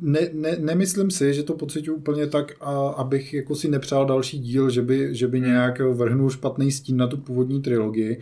ne, 0.00 0.20
ne, 0.32 0.56
nemyslím 0.58 1.10
si, 1.10 1.34
že 1.34 1.42
to 1.42 1.54
pocituju 1.54 1.96
úplně 1.96 2.26
tak, 2.26 2.52
a, 2.60 2.88
abych 2.88 3.34
jako 3.34 3.54
si 3.54 3.68
nepřál 3.68 4.06
další 4.06 4.38
díl, 4.38 4.70
že 4.70 4.82
by, 4.82 5.14
že 5.14 5.28
by 5.28 5.40
nějak 5.40 5.80
vrhnul 5.80 6.30
špatný 6.30 6.72
stín 6.72 6.96
na 6.96 7.06
tu 7.06 7.16
původní 7.16 7.62
trilogii. 7.62 8.20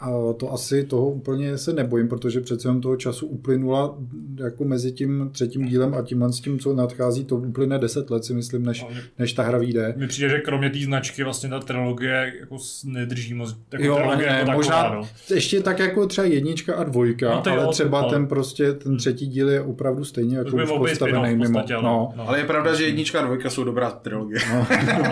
A 0.00 0.10
to 0.36 0.52
asi 0.52 0.84
toho 0.84 1.10
úplně 1.10 1.58
se 1.58 1.72
nebojím, 1.72 2.08
protože 2.08 2.40
přece 2.40 2.68
jen 2.68 2.80
toho 2.80 2.96
času 2.96 3.26
uplynula 3.26 3.94
jako 4.44 4.64
mezi 4.64 4.92
tím 4.92 5.28
třetím 5.32 5.64
dílem 5.66 5.94
a 5.94 6.02
tímhle 6.02 6.32
s 6.32 6.40
tím, 6.40 6.58
co 6.58 6.74
nadchází, 6.74 7.24
to 7.24 7.36
uplyne 7.36 7.78
10 7.78 8.10
let 8.10 8.24
si 8.24 8.34
myslím, 8.34 8.62
než, 8.66 8.86
než 9.18 9.32
ta 9.32 9.42
hra 9.42 9.58
vyjde. 9.58 9.94
Mi 9.96 10.06
přijde, 10.06 10.28
že 10.28 10.38
kromě 10.38 10.70
té 10.70 10.78
značky 10.78 11.24
vlastně 11.24 11.48
ta 11.48 11.58
trilogie 11.60 12.32
jako 12.40 12.56
nedrží 12.84 13.34
moc. 13.34 13.56
Jako 13.72 13.84
Jo, 13.84 13.96
trilogie 13.96 14.30
ne, 14.30 14.38
jako 14.38 14.50
možná 14.52 14.82
taková, 14.82 15.00
no. 15.00 15.08
ještě 15.34 15.60
tak 15.60 15.78
jako 15.78 16.06
třeba 16.06 16.26
jednička 16.26 16.74
a 16.74 16.84
dvojka, 16.84 17.30
No 17.34 17.40
to 17.40 17.50
jo, 17.50 17.56
ale 17.60 17.72
třeba 17.72 18.00
ale- 18.00 18.10
ten 18.12 18.26
prostě, 18.26 18.72
ten 18.72 18.96
třetí 18.96 19.26
díl 19.26 19.48
je 19.50 19.60
opravdu 19.60 20.04
stejně 20.04 20.36
jako 20.36 20.56
už 20.56 20.68
postavený 20.78 21.36
mimo. 21.36 21.44
podstatě, 21.44 21.74
ale- 21.74 21.84
No. 21.84 22.12
no. 22.16 22.28
Ale 22.28 22.38
je 22.38 22.44
pravda, 22.44 22.74
že 22.74 22.84
jednička 22.84 23.20
a 23.20 23.24
dvojka 23.24 23.50
jsou 23.50 23.64
dobrá 23.64 23.90
trilogie. 23.90 24.40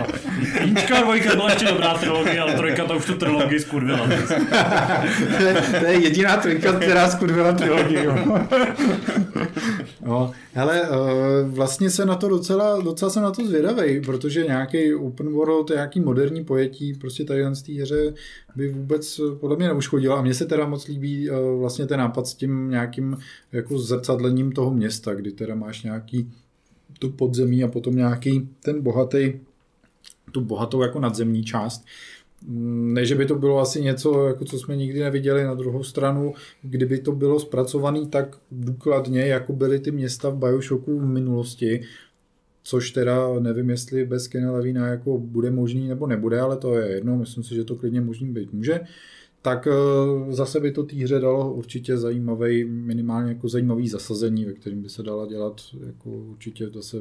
Jednička 0.59 0.97
a 0.97 1.01
dvojka 1.01 1.35
byla 1.35 1.49
ještě 1.49 1.65
dobrá 1.65 1.93
trilogie, 1.93 2.39
ale 2.39 2.53
trojka 2.53 2.85
to 2.85 2.97
už 2.97 3.05
tu 3.05 3.13
trilogii 3.15 3.59
skurvila. 3.59 4.07
to, 5.79 5.85
je, 5.85 5.99
jediná 5.99 6.37
trojka, 6.37 6.79
která 6.79 7.09
skurvila 7.09 7.51
trilogii. 7.51 8.07
No, 10.05 10.31
hele, 10.53 10.81
eh, 10.83 10.87
vlastně 11.43 11.89
se 11.89 12.05
na 12.05 12.15
to 12.15 12.27
docela, 12.27 12.81
docela 12.81 13.11
jsem 13.11 13.23
na 13.23 13.31
to 13.31 13.45
zvědavý, 13.45 14.01
protože 14.01 14.45
nějaký 14.45 14.93
open 14.93 15.29
world, 15.29 15.69
nějaký 15.69 15.99
moderní 15.99 16.43
pojetí, 16.43 16.93
prostě 16.93 17.23
tady 17.23 17.43
z 17.53 17.61
té 17.61 17.73
hře 17.73 18.13
by 18.55 18.69
vůbec 18.69 19.19
eh, 19.19 19.35
podle 19.35 19.55
mě 19.55 19.67
neuškodilo 19.67 20.17
a 20.17 20.21
mně 20.21 20.33
se 20.33 20.45
teda 20.45 20.67
moc 20.67 20.87
líbí 20.87 21.29
eh, 21.29 21.33
vlastně 21.59 21.87
ten 21.87 21.99
nápad 21.99 22.27
s 22.27 22.33
tím 22.33 22.69
nějakým 22.69 23.17
jako 23.51 23.79
zrcadlením 23.79 24.51
toho 24.51 24.71
města, 24.71 25.13
kdy 25.13 25.31
teda 25.31 25.55
máš 25.55 25.83
nějaký 25.83 26.31
tu 26.99 27.09
podzemí 27.09 27.63
a 27.63 27.67
potom 27.67 27.95
nějaký 27.95 28.49
ten 28.63 28.81
bohatý, 28.81 29.33
tu 30.31 30.41
bohatou 30.41 30.81
jako 30.81 30.99
nadzemní 30.99 31.43
část. 31.43 31.85
Ne, 32.47 33.05
že 33.05 33.15
by 33.15 33.25
to 33.25 33.35
bylo 33.35 33.59
asi 33.59 33.81
něco, 33.81 34.27
jako 34.27 34.45
co 34.45 34.59
jsme 34.59 34.75
nikdy 34.75 34.99
neviděli 34.99 35.43
na 35.43 35.53
druhou 35.53 35.83
stranu, 35.83 36.33
kdyby 36.61 36.99
to 36.99 37.11
bylo 37.11 37.39
zpracované 37.39 38.05
tak 38.05 38.37
důkladně, 38.51 39.21
jako 39.21 39.53
byly 39.53 39.79
ty 39.79 39.91
města 39.91 40.29
v 40.29 40.37
Bioshocku 40.37 40.99
v 40.99 41.05
minulosti, 41.05 41.81
což 42.63 42.91
teda 42.91 43.39
nevím, 43.39 43.69
jestli 43.69 44.05
bez 44.05 44.27
Kena 44.27 44.51
Levina 44.51 44.87
jako 44.87 45.17
bude 45.17 45.51
možný 45.51 45.87
nebo 45.87 46.07
nebude, 46.07 46.39
ale 46.39 46.57
to 46.57 46.75
je 46.75 46.89
jedno, 46.91 47.17
myslím 47.17 47.43
si, 47.43 47.55
že 47.55 47.63
to 47.63 47.75
klidně 47.75 48.01
možný 48.01 48.33
být 48.33 48.53
může 48.53 48.79
tak 49.41 49.67
eh, 49.67 50.33
zase 50.33 50.59
by 50.59 50.71
to 50.71 50.83
té 50.83 50.95
hře 50.95 51.19
dalo 51.19 51.53
určitě 51.53 51.97
zajímavý, 51.97 52.63
minimálně 52.63 53.31
jako 53.31 53.49
zajímavý 53.49 53.89
zasazení, 53.89 54.45
ve 54.45 54.53
kterým 54.53 54.81
by 54.81 54.89
se 54.89 55.03
dala 55.03 55.25
dělat 55.25 55.61
jako 55.85 56.09
určitě 56.09 56.69
zase 56.69 56.97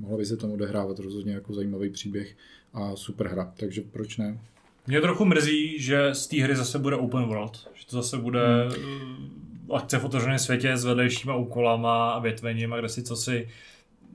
mohla 0.00 0.18
by 0.18 0.26
se 0.26 0.36
tam 0.36 0.50
odehrávat 0.50 0.98
rozhodně 0.98 1.32
jako 1.32 1.54
zajímavý 1.54 1.90
příběh 1.90 2.36
a 2.72 2.96
super 2.96 3.28
hra, 3.28 3.52
takže 3.56 3.82
proč 3.92 4.18
ne? 4.18 4.38
Mě 4.86 5.00
trochu 5.00 5.24
mrzí, 5.24 5.78
že 5.78 6.14
z 6.14 6.26
té 6.26 6.42
hry 6.42 6.56
zase 6.56 6.78
bude 6.78 6.96
open 6.96 7.24
world. 7.24 7.70
Že 7.74 7.86
to 7.86 7.96
zase 7.96 8.18
bude 8.18 8.68
hmm. 8.68 9.66
akce 9.74 9.98
v 9.98 10.04
otevřeném 10.04 10.38
světě 10.38 10.76
s 10.76 10.84
vedlejšíma 10.84 11.34
úkolama 11.34 12.10
a 12.10 12.18
větvením 12.18 12.72
a 12.72 12.78
kde 12.78 12.88
si 12.88 13.02
co 13.02 13.16
si... 13.16 13.48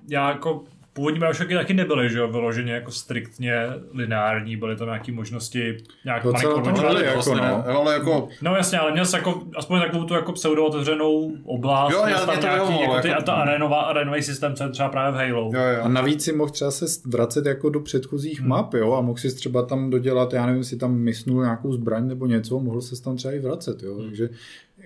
Já 0.08 0.30
jako 0.30 0.64
Původní 0.96 1.20
Bioshocky 1.20 1.54
taky 1.56 1.74
nebyly, 1.74 2.10
že 2.10 2.18
jo, 2.20 2.28
vyloženě 2.28 2.74
jako 2.74 2.92
striktně 2.92 3.54
lineární, 3.94 4.58
byly 4.58 4.76
tam 4.76 4.88
nějaké 4.88 5.12
možnosti 5.12 5.78
nějak 6.06 6.24
Docela 6.24 6.54
to 6.64 6.72
byly, 6.72 7.06
jako 7.06 7.14
vlastně, 7.14 7.36
no. 7.36 7.42
ne, 7.68 7.74
ale 7.74 7.94
jako 7.94 8.28
No 8.42 8.56
jasně, 8.56 8.80
ale 8.80 8.92
měl 8.92 9.06
jsi 9.06 9.16
jako, 9.16 9.42
aspoň 9.58 9.80
takovou 9.80 10.04
tu 10.04 10.14
jako 10.14 10.32
pseudo 10.32 10.66
otevřenou 10.66 11.32
oblast, 11.46 11.94
Jo, 11.94 12.04
já- 12.08 12.18
tam 12.26 12.40
nějaký, 12.40 12.44
vyhovovalo, 12.56 12.82
jako 12.84 13.02
ty, 13.02 13.08
jako- 13.08 13.20
a 13.22 13.24
ta 13.24 13.34
arenová, 13.34 13.82
arenový 13.82 14.22
systém, 14.22 14.54
co 14.56 14.64
je 14.64 14.70
třeba 14.70 14.90
právě 14.90 15.12
v 15.12 15.30
Halo. 15.30 15.52
jo, 15.54 15.60
A 15.62 15.72
jo. 15.72 15.88
navíc 15.88 16.24
si 16.24 16.34
mohl 16.34 16.50
třeba 16.52 16.72
se 16.72 16.86
vracet 17.06 17.46
jako 17.46 17.70
do 17.70 17.80
předchozích 17.80 18.40
hmm. 18.40 18.50
map, 18.50 18.74
jo, 18.74 18.94
a 18.94 19.02
mohl 19.02 19.18
si 19.18 19.36
třeba 19.36 19.62
tam 19.66 19.90
dodělat, 19.90 20.34
já 20.34 20.46
nevím, 20.46 20.64
si 20.64 20.78
tam 20.78 20.96
mysnul 20.96 21.42
nějakou 21.44 21.74
zbraň 21.74 22.08
nebo 22.08 22.26
něco, 22.26 22.60
mohl 22.60 22.82
se 22.82 23.04
tam 23.04 23.16
třeba 23.18 23.34
i 23.34 23.40
vracet, 23.40 23.84
jo, 23.84 23.94
Hmm. 23.96 24.06
takže 24.06 24.30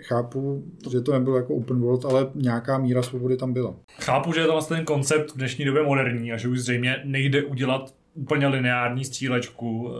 chápu, 0.01 0.63
že 0.91 1.01
to 1.01 1.13
nebylo 1.13 1.37
jako 1.37 1.55
open 1.55 1.79
world, 1.79 2.05
ale 2.05 2.27
nějaká 2.35 2.77
míra 2.77 3.03
svobody 3.03 3.37
tam 3.37 3.53
byla. 3.53 3.75
Chápu, 3.99 4.33
že 4.33 4.39
je 4.39 4.45
to 4.45 4.51
vlastně 4.51 4.75
ten 4.75 4.85
koncept 4.85 5.31
v 5.31 5.37
dnešní 5.37 5.65
době 5.65 5.83
moderní 5.83 6.31
a 6.33 6.37
že 6.37 6.47
už 6.47 6.59
zřejmě 6.59 7.01
nejde 7.03 7.43
udělat 7.43 7.93
úplně 8.13 8.47
lineární 8.47 9.05
střílečku 9.05 9.91
eh, 9.91 9.99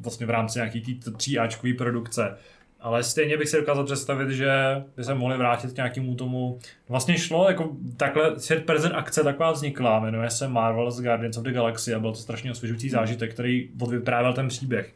vlastně 0.00 0.26
v 0.26 0.30
rámci 0.30 0.58
nějaký 0.58 0.94
té 0.94 1.10
tříáčkové 1.10 1.74
produkce. 1.74 2.36
Ale 2.80 3.02
stejně 3.02 3.36
bych 3.36 3.48
si 3.48 3.56
dokázal 3.56 3.84
představit, 3.84 4.30
že 4.30 4.50
by 4.96 5.04
se 5.04 5.14
mohli 5.14 5.36
vrátit 5.36 5.72
k 5.72 5.76
nějakému 5.76 6.14
tomu. 6.14 6.58
Vlastně 6.88 7.18
šlo, 7.18 7.48
jako 7.48 7.76
takhle 7.96 8.40
svět 8.40 8.64
present 8.64 8.94
akce 8.94 9.22
taková 9.22 9.52
vznikla, 9.52 10.00
jmenuje 10.00 10.30
se 10.30 10.48
Marvel's 10.48 11.00
Guardians 11.00 11.36
of 11.36 11.44
the 11.44 11.50
Galaxy 11.50 11.94
a 11.94 11.98
byl 11.98 12.12
to 12.12 12.18
strašně 12.18 12.50
osvěžující 12.50 12.90
zážitek, 12.90 13.34
který 13.34 13.70
odvyprávěl 13.80 14.32
ten 14.32 14.48
příběh. 14.48 14.94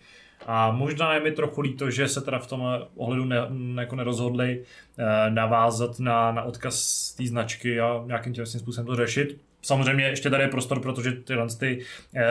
A 0.52 0.70
možná 0.70 1.14
je 1.14 1.20
mi 1.20 1.32
trochu 1.32 1.60
líto, 1.60 1.90
že 1.90 2.09
se 2.09 2.20
teda 2.20 2.39
v 2.39 2.47
tom 2.47 2.62
ohledu 2.97 3.24
ne, 3.24 3.36
jako 3.81 3.97
nerozhodli 3.97 4.62
eh, 4.98 5.31
navázat 5.31 6.01
na, 6.01 6.32
na 6.32 6.43
odkaz 6.43 7.10
té 7.12 7.27
značky 7.27 7.81
a 7.81 8.02
nějakým 8.06 8.32
tím 8.32 8.47
způsobem 8.47 8.86
to 8.86 8.97
řešit. 8.97 9.40
Samozřejmě 9.62 10.05
ještě 10.05 10.31
tady 10.31 10.43
je 10.43 10.48
prostor, 10.48 10.81
protože 10.81 11.12
tyhle 11.12 11.47
ty, 11.59 11.85
eh, 12.16 12.24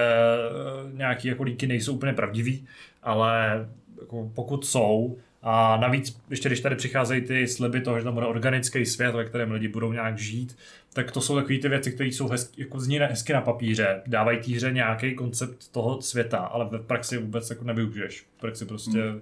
nějaký 0.93 1.27
jako 1.27 1.43
líky 1.43 1.67
nejsou 1.67 1.93
úplně 1.93 2.13
pravdivý, 2.13 2.67
ale 3.03 3.67
jako 4.01 4.31
pokud 4.35 4.65
jsou 4.65 5.17
A 5.41 5.77
navíc, 5.77 6.19
ještě 6.29 6.49
když 6.49 6.59
tady 6.59 6.75
přicházejí 6.75 7.21
ty 7.21 7.47
sliby 7.47 7.81
toho, 7.81 7.97
že 7.99 8.03
tam 8.03 8.13
bude 8.13 8.25
organický 8.25 8.85
svět, 8.85 9.15
ve 9.15 9.25
kterém 9.25 9.51
lidi 9.51 9.67
budou 9.67 9.93
nějak 9.93 10.17
žít, 10.17 10.57
tak 10.93 11.11
to 11.11 11.21
jsou 11.21 11.35
takové 11.35 11.57
ty 11.59 11.69
věci, 11.69 11.91
které 11.91 12.09
jsou 12.09 12.27
hezky, 12.27 12.61
jako 12.61 12.79
zní 12.79 12.99
hezky 12.99 13.33
na 13.33 13.41
papíře, 13.41 14.01
dávají 14.07 14.39
té 14.39 14.51
hře 14.51 14.71
nějaký 14.71 15.15
koncept 15.15 15.71
toho 15.71 16.01
světa, 16.01 16.37
ale 16.37 16.65
ve 16.65 16.79
praxi 16.79 17.17
vůbec 17.17 17.49
jako 17.49 17.63
nevyužiješ. 17.63 18.21
V 18.21 18.39
praxi 18.39 18.65
prostě 18.65 18.99
hmm. 18.99 19.21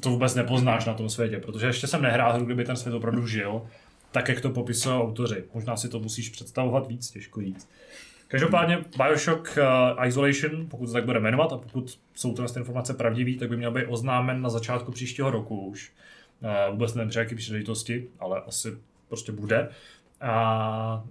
to 0.00 0.10
vůbec 0.10 0.34
nepoznáš 0.34 0.84
na 0.84 0.94
tom 0.94 1.08
světě, 1.08 1.38
protože 1.38 1.66
ještě 1.66 1.86
jsem 1.86 2.02
nehrál 2.02 2.32
hru, 2.32 2.44
kdyby 2.44 2.64
ten 2.64 2.76
svět 2.76 2.94
opravdu 2.94 3.26
žil, 3.26 3.62
tak 4.12 4.28
jak 4.28 4.40
to 4.40 4.50
popisují 4.50 4.94
autoři. 4.94 5.44
Možná 5.54 5.76
si 5.76 5.88
to 5.88 6.00
musíš 6.00 6.28
představovat 6.28 6.88
víc, 6.88 7.10
těžko 7.10 7.40
říct. 7.40 7.68
Každopádně 8.28 8.78
Bioshock 8.96 9.58
uh, 9.98 10.06
Isolation, 10.06 10.66
pokud 10.68 10.86
se 10.86 10.92
tak 10.92 11.04
bude 11.04 11.20
jmenovat 11.20 11.52
a 11.52 11.58
pokud 11.58 11.98
jsou 12.14 12.34
tyhle 12.34 12.50
informace 12.56 12.94
pravdivé, 12.94 13.38
tak 13.38 13.48
by 13.48 13.56
měl 13.56 13.70
být 13.70 13.86
oznámen 13.88 14.42
na 14.42 14.50
začátku 14.50 14.92
příštího 14.92 15.30
roku 15.30 15.66
už. 15.66 15.92
Uh, 16.40 16.72
vůbec 16.72 16.94
nevím, 16.94 17.10
při 17.10 17.18
jaké 17.18 17.34
příležitosti, 17.34 18.08
ale 18.18 18.42
asi 18.46 18.68
prostě 19.08 19.32
bude. 19.32 19.68
A 20.20 21.04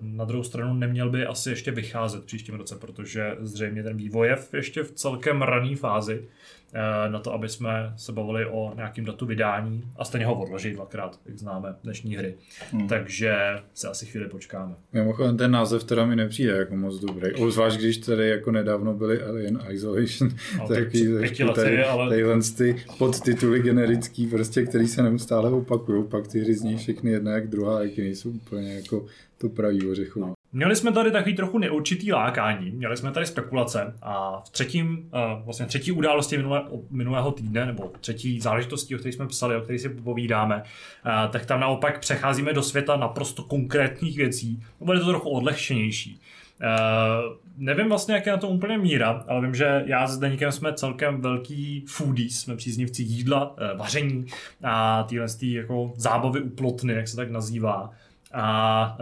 na 0.00 0.24
druhou 0.24 0.44
stranu 0.44 0.74
neměl 0.74 1.10
by 1.10 1.26
asi 1.26 1.50
ještě 1.50 1.70
vycházet 1.70 2.24
příštím 2.24 2.54
roce, 2.54 2.76
protože 2.76 3.36
zřejmě 3.40 3.82
ten 3.82 3.96
vývoj 3.96 4.28
je 4.28 4.38
ještě 4.56 4.82
v 4.82 4.92
celkem 4.92 5.42
rané 5.42 5.76
fázi. 5.76 6.28
Eh, 6.72 7.08
na 7.10 7.18
to, 7.18 7.32
aby 7.32 7.48
jsme 7.48 7.92
se 7.96 8.12
bavili 8.12 8.46
o 8.46 8.72
nějakým 8.76 9.04
datu 9.04 9.26
vydání 9.26 9.84
a 9.96 10.04
stejně 10.04 10.26
ho 10.26 10.40
odložit 10.40 10.74
dvakrát, 10.74 11.20
jak 11.26 11.38
známe 11.38 11.74
dnešní 11.84 12.16
hry. 12.16 12.34
Hmm. 12.72 12.88
Takže 12.88 13.36
se 13.74 13.88
asi 13.88 14.06
chvíli 14.06 14.28
počkáme. 14.28 14.74
Mimochodem 14.92 15.36
ten 15.36 15.50
název 15.50 15.84
teda 15.84 16.06
mi 16.06 16.16
nepřijde 16.16 16.52
jako 16.52 16.76
moc 16.76 17.00
dobrý. 17.00 17.30
Zvlášť 17.50 17.78
když 17.78 17.98
tady 17.98 18.28
jako 18.28 18.52
nedávno 18.52 18.94
byly 18.94 19.22
Alien 19.22 19.58
Isolation. 19.70 20.30
No, 20.58 20.68
taky, 20.74 21.08
lety, 21.08 21.44
tady, 21.54 21.84
ale... 21.84 22.16
Ty 22.56 22.76
podtituly 22.98 23.62
generický, 23.62 24.26
prostě, 24.26 24.62
který 24.62 24.88
se 24.88 25.02
neustále 25.02 25.50
opakují, 25.50 26.04
pak 26.04 26.28
ty 26.28 26.40
hry 26.40 26.54
zní 26.54 26.76
všechny 26.76 27.10
jedna 27.10 27.32
jak 27.32 27.48
druhá, 27.48 27.82
jak 27.82 27.96
nejsou 27.96 28.30
úplně 28.30 28.74
jako 28.74 29.06
to 29.38 29.48
pravý 29.48 29.90
ořechové. 29.90 30.26
No. 30.26 30.37
Měli 30.52 30.76
jsme 30.76 30.92
tady 30.92 31.10
takový 31.10 31.34
trochu 31.34 31.58
neurčitý 31.58 32.12
lákání, 32.12 32.70
měli 32.70 32.96
jsme 32.96 33.12
tady 33.12 33.26
spekulace 33.26 33.94
a 34.02 34.42
v 34.46 34.50
třetím, 34.50 35.10
eh, 35.14 35.42
vlastně 35.44 35.66
třetí 35.66 35.92
události 35.92 36.36
minulé, 36.36 36.62
minulého 36.90 37.32
týdne, 37.32 37.66
nebo 37.66 37.92
třetí 38.00 38.40
záležitosti, 38.40 38.94
o 38.94 38.98
kterých 38.98 39.14
jsme 39.14 39.26
psali, 39.26 39.56
o 39.56 39.60
kterých 39.60 39.80
si 39.80 39.88
povídáme, 39.88 40.62
eh, 40.64 41.28
tak 41.28 41.46
tam 41.46 41.60
naopak 41.60 42.00
přecházíme 42.00 42.52
do 42.52 42.62
světa 42.62 42.96
naprosto 42.96 43.42
konkrétních 43.42 44.16
věcí. 44.16 44.62
Bude 44.80 45.00
to 45.00 45.06
trochu 45.06 45.30
odlehčenější. 45.30 46.20
Uh, 46.60 47.36
nevím 47.56 47.88
vlastně, 47.88 48.14
jak 48.14 48.26
je 48.26 48.32
na 48.32 48.38
to 48.38 48.48
úplně 48.48 48.78
míra, 48.78 49.24
ale 49.28 49.40
vím, 49.40 49.54
že 49.54 49.82
já 49.86 50.06
s 50.06 50.18
Deníkem 50.18 50.52
jsme 50.52 50.72
celkem 50.72 51.20
velký 51.20 51.84
foodies, 51.88 52.40
jsme 52.40 52.56
příznivci 52.56 53.02
jídla, 53.02 53.50
uh, 53.50 53.78
vaření 53.78 54.26
a 54.64 55.02
tyhle 55.02 55.26
jako 55.42 55.92
zábavy 55.96 56.40
u 56.40 56.48
plotny, 56.50 56.92
jak 56.92 57.08
se 57.08 57.16
tak 57.16 57.30
nazývá. 57.30 57.90
A 58.34 58.96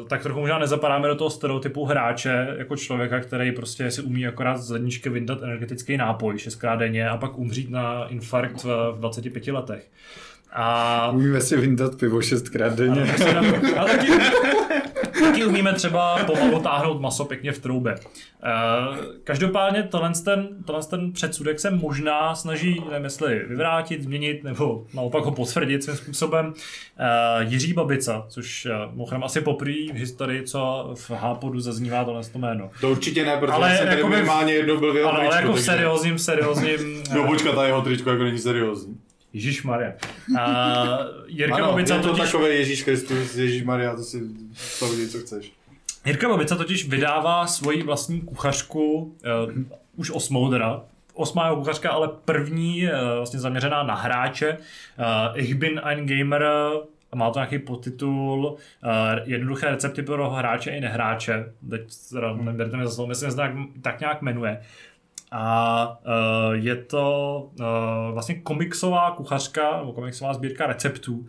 uh, 0.00 0.08
tak 0.08 0.22
trochu 0.22 0.40
možná 0.40 0.58
nezapadáme 0.58 1.08
do 1.08 1.14
toho 1.14 1.30
stereotypu 1.30 1.84
hráče 1.84 2.54
jako 2.58 2.76
člověka, 2.76 3.20
který 3.20 3.52
prostě 3.52 3.90
si 3.90 4.02
umí 4.02 4.26
akorát 4.26 4.56
z 4.56 4.70
ledničky 4.70 5.08
vyndat 5.08 5.42
energetický 5.42 5.96
nápoj 5.96 6.38
šestkrát 6.38 6.76
denně 6.76 7.08
a 7.08 7.16
pak 7.16 7.38
umřít 7.38 7.70
na 7.70 8.06
infarkt 8.08 8.64
v, 8.64 8.92
v 8.92 8.98
25 8.98 9.46
letech. 9.46 9.88
A... 10.52 11.10
Umíme 11.10 11.40
si 11.40 11.56
vyndat 11.56 11.94
pivo 11.94 12.22
šestkrát 12.22 12.74
denně. 12.74 13.14
Ano, 13.38 13.52
ale 13.76 13.98
taky 15.20 15.44
umíme 15.44 15.72
třeba 15.72 16.24
pomalu 16.24 16.60
táhnout 16.60 17.00
maso 17.00 17.24
pěkně 17.24 17.52
v 17.52 17.58
troubě. 17.58 17.94
Uh, 17.94 18.96
každopádně 19.24 19.82
tohle 19.82 20.12
ten, 20.24 20.48
tohle 20.66 20.82
ten 20.82 21.12
předsudek 21.12 21.60
se 21.60 21.70
možná 21.70 22.34
snaží, 22.34 22.82
nevím 22.90 23.04
jestli 23.04 23.44
vyvrátit, 23.48 24.02
změnit 24.02 24.44
nebo 24.44 24.86
naopak 24.94 25.24
ho 25.24 25.30
potvrdit 25.30 25.84
svým 25.84 25.96
způsobem. 25.96 26.46
Uh, 26.46 27.52
Jiří 27.52 27.72
Babica, 27.72 28.26
což 28.28 28.66
uh, 28.66 28.92
mimochodem 28.92 29.24
asi 29.24 29.40
poprvé 29.40 29.72
v 29.72 29.96
historii, 29.96 30.42
co 30.42 30.90
v 30.94 31.10
Hápodu 31.10 31.60
zaznívá 31.60 32.04
tohle 32.04 32.24
to 32.24 32.38
jméno. 32.38 32.70
To 32.80 32.90
určitě 32.90 33.24
ne, 33.24 33.36
protože 33.36 33.52
ale 33.52 33.76
jsem 33.76 33.88
jako 33.88 34.08
minimálně 34.08 34.52
jednou 34.52 34.76
byl 34.76 34.92
v 34.92 34.96
jeho 34.96 35.10
ale, 35.10 35.18
tričku, 35.18 35.34
ale 35.34 35.42
jako 35.42 35.52
v 35.52 35.60
seriózním, 35.60 36.18
seriózním... 36.18 37.02
no 37.14 37.26
počkat, 37.26 37.54
ta 37.54 37.66
jeho 37.66 37.82
tričko 37.82 38.10
jako 38.10 38.22
není 38.22 38.38
seriózní. 38.38 38.96
Ježíš 39.34 39.62
Maria. 39.62 39.92
Uh, 40.30 40.36
Jirka 41.26 41.54
ano, 41.54 41.66
Babica 41.66 41.94
je 41.94 42.00
to 42.00 42.08
totiž... 42.08 42.24
takové 42.24 42.48
Ježíš 42.48 42.82
Kristus, 42.82 43.36
Ježíš 43.36 43.62
Maria, 43.62 43.96
to 43.96 44.02
si 44.02 44.20
to 44.78 44.86
co 45.10 45.18
chceš. 45.18 45.52
Jirka 46.06 46.28
Babica 46.28 46.56
totiž 46.56 46.88
vydává 46.88 47.46
svoji 47.46 47.82
vlastní 47.82 48.20
kuchařku, 48.20 49.02
uh, 49.46 49.52
už 49.96 50.10
osmou 50.10 50.50
teda, 50.50 50.82
osmá 51.14 51.44
jeho 51.44 51.56
kuchařka, 51.56 51.90
ale 51.90 52.08
první 52.24 52.86
uh, 52.86 52.90
vlastně 53.16 53.40
zaměřená 53.40 53.82
na 53.82 53.94
hráče. 53.94 54.56
Uh, 54.58 55.38
ich 55.38 55.54
bin 55.54 55.80
ein 55.84 56.06
Gamer, 56.06 56.46
má 57.14 57.30
to 57.30 57.38
nějaký 57.38 57.58
podtitul 57.58 58.46
uh, 58.46 58.90
Jednoduché 59.24 59.70
recepty 59.70 60.02
pro 60.02 60.30
hráče 60.30 60.70
i 60.70 60.80
nehráče. 60.80 61.52
Teď 61.70 61.82
teda 62.12 62.32
neberte 62.32 62.76
mi 62.76 62.84
za 62.84 62.90
slovo, 62.90 63.08
myslím, 63.08 63.26
že 63.26 63.30
se 63.30 63.36
tak, 63.36 63.52
tak 63.82 64.00
nějak 64.00 64.22
jmenuje. 64.22 64.60
A 65.36 65.98
uh, 66.06 66.54
je 66.54 66.76
to 66.76 67.48
uh, 67.60 67.66
vlastně 68.12 68.34
komiksová 68.34 69.10
kuchařka, 69.10 69.78
nebo 69.78 69.92
komiksová 69.92 70.34
sbírka 70.34 70.66
receptů, 70.66 71.14
uh, 71.14 71.26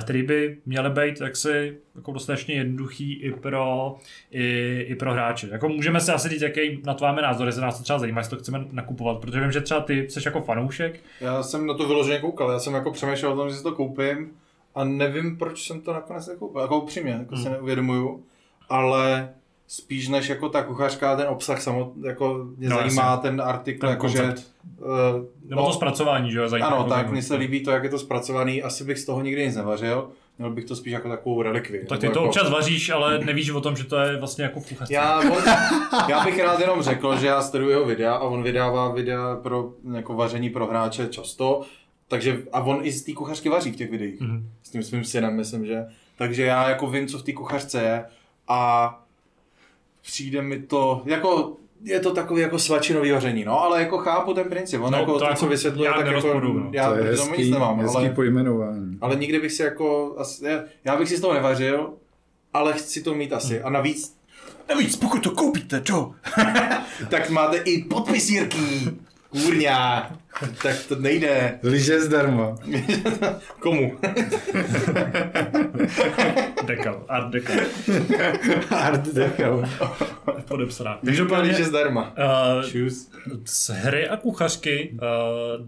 který 0.00 0.22
by 0.22 0.58
měly 0.66 0.90
být 0.90 1.20
jaksi 1.20 1.78
jako 1.94 2.12
dostatečně 2.12 2.54
jednoduchý 2.54 3.12
i 3.12 3.32
pro, 3.32 3.96
i, 4.30 4.80
i 4.88 4.94
pro 4.94 5.12
hráče. 5.12 5.48
Jako 5.50 5.68
můžeme 5.68 6.00
si 6.00 6.12
asi 6.12 6.28
říct, 6.28 6.42
jaký 6.42 6.82
na 6.86 6.94
to 6.94 7.04
máme 7.04 7.22
názor, 7.22 7.46
jestli 7.46 7.62
nás 7.62 7.78
to 7.78 7.84
třeba 7.84 7.98
zajímá, 7.98 8.20
jestli 8.20 8.36
to 8.36 8.42
chceme 8.42 8.64
nakupovat, 8.70 9.18
protože 9.18 9.40
vím, 9.40 9.52
že 9.52 9.60
třeba 9.60 9.80
ty 9.80 10.10
jsi 10.10 10.20
jako 10.24 10.40
fanoušek. 10.40 11.00
Já 11.20 11.42
jsem 11.42 11.66
na 11.66 11.74
to 11.74 11.88
vyloženě 11.88 12.18
koukal, 12.18 12.50
já 12.50 12.58
jsem 12.58 12.74
jako 12.74 12.90
přemýšlel 12.92 13.32
o 13.32 13.36
tom, 13.36 13.50
že 13.50 13.56
si 13.56 13.62
to 13.62 13.72
koupím 13.72 14.30
a 14.74 14.84
nevím, 14.84 15.36
proč 15.36 15.66
jsem 15.66 15.80
to 15.80 15.92
nakonec 15.92 16.26
nekoupil, 16.26 16.60
jako 16.60 16.80
upřímně, 16.80 17.12
jako 17.12 17.34
hmm. 17.34 17.44
si 17.44 17.50
neuvědomuju, 17.50 18.24
ale 18.68 19.28
spíš 19.70 20.08
než 20.08 20.28
jako 20.28 20.48
ta 20.48 20.62
kuchařka, 20.62 21.16
ten 21.16 21.26
obsah 21.28 21.62
samot, 21.62 21.92
jako 22.02 22.46
mě 22.56 22.68
no, 22.68 22.76
zajímá 22.76 23.02
jasně. 23.02 23.22
ten 23.22 23.40
artikl, 23.40 23.80
ten 23.80 23.90
jakože... 23.90 24.22
Uh, 24.22 24.86
Nebo 25.44 25.60
no, 25.60 25.66
to 25.66 25.72
zpracování, 25.72 26.32
že 26.32 26.38
jo? 26.38 26.48
Ano, 26.62 26.84
tak 26.84 27.10
mně 27.10 27.22
se 27.22 27.34
líbí 27.34 27.62
to, 27.62 27.70
jak 27.70 27.84
je 27.84 27.90
to 27.90 27.98
zpracovaný, 27.98 28.62
asi 28.62 28.84
bych 28.84 28.98
z 28.98 29.04
toho 29.04 29.22
nikdy 29.22 29.46
nic 29.46 29.56
nevařil, 29.56 30.08
měl 30.38 30.50
bych 30.50 30.64
to 30.64 30.76
spíš 30.76 30.92
jako 30.92 31.08
takovou 31.08 31.42
relikvi. 31.42 31.86
Tak 31.88 31.98
ty 31.98 32.06
to 32.06 32.12
jako... 32.12 32.24
občas 32.24 32.50
vaříš, 32.50 32.90
ale 32.90 33.18
nevíš 33.18 33.50
o 33.50 33.60
tom, 33.60 33.76
že 33.76 33.84
to 33.84 33.96
je 33.96 34.16
vlastně 34.16 34.44
jako 34.44 34.60
v 34.60 34.68
kuchařce. 34.68 34.94
Já, 34.94 35.20
on, 35.20 35.42
já 36.08 36.24
bych 36.24 36.42
rád 36.42 36.60
jenom 36.60 36.82
řekl, 36.82 37.16
že 37.16 37.26
já 37.26 37.42
sleduju 37.42 37.70
jeho 37.70 37.84
videa 37.84 38.14
a 38.14 38.18
on 38.18 38.42
vydává 38.42 38.88
videa 38.92 39.36
pro 39.42 39.70
jako 39.94 40.14
vaření 40.14 40.50
pro 40.50 40.66
hráče 40.66 41.06
často, 41.06 41.62
takže 42.08 42.38
a 42.52 42.60
on 42.60 42.78
i 42.82 42.92
z 42.92 43.04
té 43.04 43.12
kuchařky 43.12 43.48
vaří 43.48 43.72
v 43.72 43.76
těch 43.76 43.90
videích. 43.90 44.20
Mm-hmm. 44.20 44.42
S 44.62 44.70
tím 44.70 44.82
svým 44.82 45.04
synem, 45.04 45.36
myslím, 45.36 45.66
že. 45.66 45.86
Takže 46.16 46.44
já 46.44 46.68
jako 46.68 46.86
vím, 46.86 47.06
co 47.06 47.18
v 47.18 47.22
té 47.22 47.32
kuchařce 47.32 47.82
je 47.82 48.04
a 48.48 49.04
přijde 50.08 50.42
mi 50.42 50.58
to, 50.58 51.02
jako 51.04 51.56
je 51.82 52.00
to 52.00 52.14
takový 52.14 52.42
jako 52.42 52.58
svačinový 52.58 53.10
vaření, 53.10 53.44
no, 53.44 53.60
ale 53.60 53.80
jako 53.80 53.98
chápu 53.98 54.34
ten 54.34 54.48
princip, 54.48 54.80
on 54.82 54.92
no, 54.92 54.98
jako 54.98 55.12
to, 55.12 55.18
to 55.18 55.24
jako 55.24 55.36
co 55.36 55.46
vysvětluje, 55.46 55.90
tak 55.90 56.06
jako, 56.06 56.40
no. 56.40 56.70
já 56.72 56.90
to 56.90 56.98
je 56.98 57.04
hezký, 57.04 57.42
nic 57.42 57.50
nemám, 57.50 57.88
ale, 57.88 58.10
pojmenování. 58.10 58.98
ale 59.00 59.16
nikdy 59.16 59.40
bych 59.40 59.52
si 59.52 59.62
jako, 59.62 60.14
asi, 60.18 60.44
já 60.84 60.96
bych 60.96 61.08
si 61.08 61.16
z 61.16 61.20
toho 61.20 61.34
nevařil, 61.34 61.92
ale 62.52 62.72
chci 62.72 63.02
to 63.02 63.14
mít 63.14 63.32
asi, 63.32 63.54
hmm. 63.54 63.66
a 63.66 63.70
navíc 63.70 64.18
Navíc, 64.68 64.96
pokud 64.96 65.22
to 65.22 65.30
koupíte, 65.30 65.80
čo? 65.80 66.12
tak 67.10 67.30
máte 67.30 67.56
i 67.56 67.84
podpis 67.84 68.30
Jirky. 68.30 68.58
Kůrňa, 69.30 70.10
tak 70.62 70.76
to 70.88 70.96
nejde. 70.96 71.58
Liže 71.62 72.00
zdarma. 72.00 72.56
Komu? 73.60 73.98
dekal, 76.66 77.04
art 77.08 77.30
dekal. 77.30 77.56
art 78.70 79.14
dekal. 79.14 79.64
Podepsaná. 80.48 80.98
Každopádně, 81.04 81.50
liže 81.50 81.64
zdarma. 81.64 82.14
Uh, 82.18 82.88
z 83.44 83.70
hry 83.70 84.08
a 84.08 84.16
kuchařky 84.16 84.90
uh, 84.92 84.98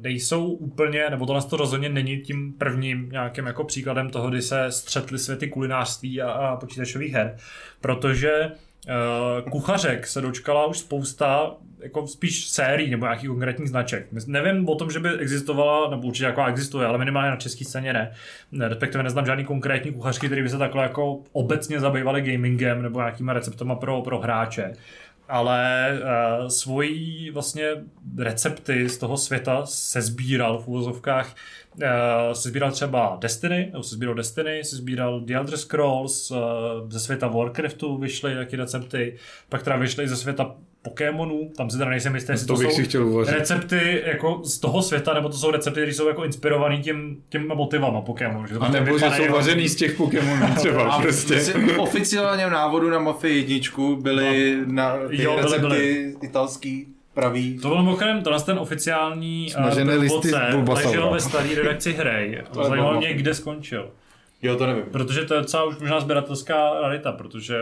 nejsou 0.01 0.47
úplně, 0.47 1.11
nebo 1.11 1.27
tohle 1.27 1.43
to 1.43 1.57
rozhodně 1.57 1.89
není 1.89 2.20
tím 2.20 2.53
prvním 2.53 3.09
nějakým 3.12 3.47
jako 3.47 3.65
příkladem 3.65 4.11
toho, 4.11 4.31
kdy 4.31 4.43
se 4.43 4.73
střetly 4.73 5.19
světy 5.19 5.49
kulinářství 5.49 6.23
a, 6.23 6.31
a 6.31 6.57
počítačových 6.57 7.12
her, 7.12 7.37
protože 7.81 8.51
Uh, 8.89 9.51
kuchařek 9.51 10.07
se 10.07 10.20
dočkala 10.20 10.66
už 10.66 10.78
spousta 10.78 11.57
jako 11.82 12.07
spíš 12.07 12.48
sérií 12.48 12.90
nebo 12.90 13.07
nějakých 13.07 13.28
konkrétních 13.28 13.69
značek. 13.69 14.07
Nevím 14.27 14.69
o 14.69 14.74
tom, 14.74 14.90
že 14.90 15.01
by 15.01 15.09
existovala, 15.19 15.90
nebo 15.90 16.09
určitě 16.09 16.24
jako 16.24 16.47
existuje, 16.47 16.86
ale 16.86 16.98
minimálně 16.98 17.31
na 17.31 17.36
české 17.36 17.65
scéně 17.65 17.93
ne. 17.93 18.12
Respektive 18.61 19.05
neznám 19.05 19.27
žádný 19.27 19.44
konkrétní 19.44 19.93
kuchařky, 19.93 20.27
které 20.27 20.43
by 20.43 20.48
se 20.48 20.59
takhle 20.59 20.82
jako 20.82 21.23
obecně 21.32 21.81
zabývaly 21.81 22.23
gamingem 22.23 22.82
nebo 22.82 22.98
nějakýma 22.98 23.32
receptama 23.32 23.74
pro, 23.74 24.02
pro 24.02 24.19
hráče 24.19 24.73
ale 25.31 25.93
uh, 25.93 26.48
svoji 26.48 27.31
vlastně 27.31 27.66
recepty 28.19 28.89
z 28.89 28.98
toho 28.98 29.16
světa 29.16 29.66
se 29.66 30.02
sbíral 30.02 30.59
v 30.59 30.69
úvozovkách. 30.69 31.35
Uh, 31.74 32.32
se 32.32 32.48
sbíral 32.48 32.73
třeba 32.73 33.19
Destiny, 33.20 33.69
nebo 33.73 33.82
se 33.82 33.94
sbíral 33.94 34.15
Destiny, 34.15 34.65
se 34.65 34.77
sbíral 34.77 35.20
The 35.20 35.35
Elder 35.35 35.57
Scrolls, 35.57 36.31
uh, 36.31 36.39
ze 36.89 37.01
světa 37.01 37.28
Warcraftu 37.28 37.98
vyšly 37.98 38.35
taky 38.35 38.57
recepty, 38.57 39.16
pak 39.48 39.62
teda 39.62 39.77
vyšly 39.77 40.09
ze 40.09 40.16
světa 40.16 40.55
Pokémonů, 40.82 41.51
tam 41.57 41.70
si 41.70 41.78
teda 41.78 41.90
nejsem 41.90 42.15
jistý, 42.15 42.32
jestli 42.32 42.47
To 42.47 42.55
to, 42.55 42.59
bych 42.59 42.70
jsou 42.70 42.77
si 42.77 42.85
chtěl 42.85 43.07
uvařit. 43.07 43.32
recepty 43.35 44.02
jako 44.07 44.40
z 44.44 44.59
toho 44.59 44.82
světa, 44.82 45.15
nebo 45.15 45.28
to 45.28 45.36
jsou 45.36 45.51
recepty, 45.51 45.81
které 45.81 45.94
jsou 45.94 46.09
jako 46.09 46.24
inspirovaný 46.24 46.82
tím, 46.82 47.16
těma 47.28 47.55
motivama 47.55 48.01
Pokémonů. 48.01 48.47
Že 48.47 48.55
to 48.55 48.62
A 48.62 48.69
nebo 48.69 48.98
že 48.98 49.11
jsou 49.11 49.32
vařený 49.32 49.69
z 49.69 49.77
těch 49.77 49.94
Pokémonů 49.97 50.47
třeba 50.57 50.90
A 50.90 51.02
prostě. 51.02 51.35
v 51.40 51.78
oficiálně 51.78 52.47
v 52.47 52.51
návodu 52.51 52.90
na 52.90 52.98
Mafii 52.98 53.36
jedničku 53.39 53.97
byly 53.97 54.59
na 54.66 54.97
ty 55.09 55.23
Jo, 55.23 55.31
byly, 55.32 55.43
recepty 55.43 55.61
byly. 55.61 56.15
italský 56.23 56.86
pravý. 57.15 57.59
To 57.59 57.69
byl 57.69 57.78
mimochodem, 57.82 58.23
tenhle 58.23 58.43
ten 58.43 58.59
oficiální 58.59 59.51
Smažené 59.51 59.97
uh, 59.97 60.02
listy 60.02 60.28
z 60.28 60.31
průvodce 60.31 60.57
Bulbasaura. 60.57 60.89
ležel 60.90 61.11
ve 61.12 61.20
staré 61.20 61.55
redakci 61.55 61.93
hry. 61.93 62.43
To 62.52 62.65
Zajímalo 62.65 62.98
mě, 62.98 63.15
kde 63.15 63.35
skončil. 63.35 63.90
Jo, 64.43 64.57
to 64.57 64.66
nevím. 64.66 64.85
Protože 64.93 65.24
to 65.24 65.35
je 65.35 65.40
docela 65.40 65.65
už 65.65 65.78
možná 65.78 66.01
sběratelská 66.01 66.81
rarita, 66.82 67.12
protože 67.12 67.57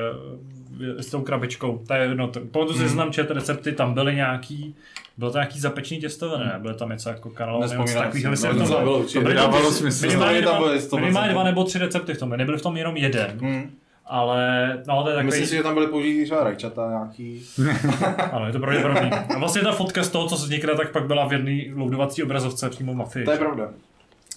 s 0.98 1.06
tou 1.06 1.20
krabičkou, 1.22 1.82
to 1.86 1.94
je 1.94 2.00
jedno, 2.00 2.28
to, 2.28 2.40
pamatuju 2.40 2.88
si, 2.88 2.96
tam 2.96 3.12
čet 3.12 3.30
recepty, 3.30 3.72
tam 3.72 3.94
byly 3.94 4.14
nějaký, 4.14 4.74
bylo 5.16 5.30
to 5.30 5.38
nějaký 5.38 5.60
zapečený 5.60 6.00
těstoviny, 6.00 6.44
ne? 6.44 6.58
Byly 6.62 6.74
tam 6.74 6.88
něco 6.88 7.08
jako 7.08 7.30
kanál, 7.30 7.60
nebo 7.60 7.84
takového, 7.84 8.30
myslím, 8.30 8.50
No, 8.52 8.58
to 8.58 8.64
bylo 8.66 8.80
bylo. 8.80 8.98
určitě. 8.98 9.20
Dávalo 9.34 9.72
smysl. 9.72 10.06
Minimálně, 10.06 10.42
dva, 10.42 10.58
byly 10.58 10.78
100%. 10.78 11.00
minimálně 11.00 11.32
dva 11.32 11.44
nebo 11.44 11.64
tři 11.64 11.78
recepty 11.78 12.14
v 12.14 12.18
tom, 12.18 12.30
nebyly 12.30 12.58
v 12.58 12.62
tom 12.62 12.76
jenom 12.76 12.96
jeden, 12.96 13.38
Hmm. 13.40 13.70
ale 14.06 14.68
no, 14.88 15.02
to 15.02 15.08
je 15.08 15.14
takový, 15.14 15.26
Myslím 15.26 15.46
si, 15.46 15.56
že 15.56 15.62
tam 15.62 15.74
byly 15.74 15.86
použitý 15.86 16.24
třeba 16.24 16.44
rajčata 16.44 16.88
nějaký. 16.90 17.42
ano, 18.32 18.46
je 18.46 18.52
to 18.52 18.58
pravděpodobný. 18.58 19.10
A 19.10 19.38
vlastně 19.38 19.62
ta 19.62 19.72
fotka 19.72 20.02
z 20.02 20.08
toho, 20.08 20.26
co 20.28 20.34
vznikne, 20.34 20.74
tak 20.74 20.92
pak 20.92 21.06
byla 21.06 21.26
v 21.28 21.32
jedné 21.32 21.60
loadovací 21.76 22.22
obrazovce 22.22 22.70
přímo 22.70 22.92
v 22.92 22.96
Mafii. 22.96 23.24
To 23.24 23.30
je 23.32 23.38
pravda. 23.38 23.68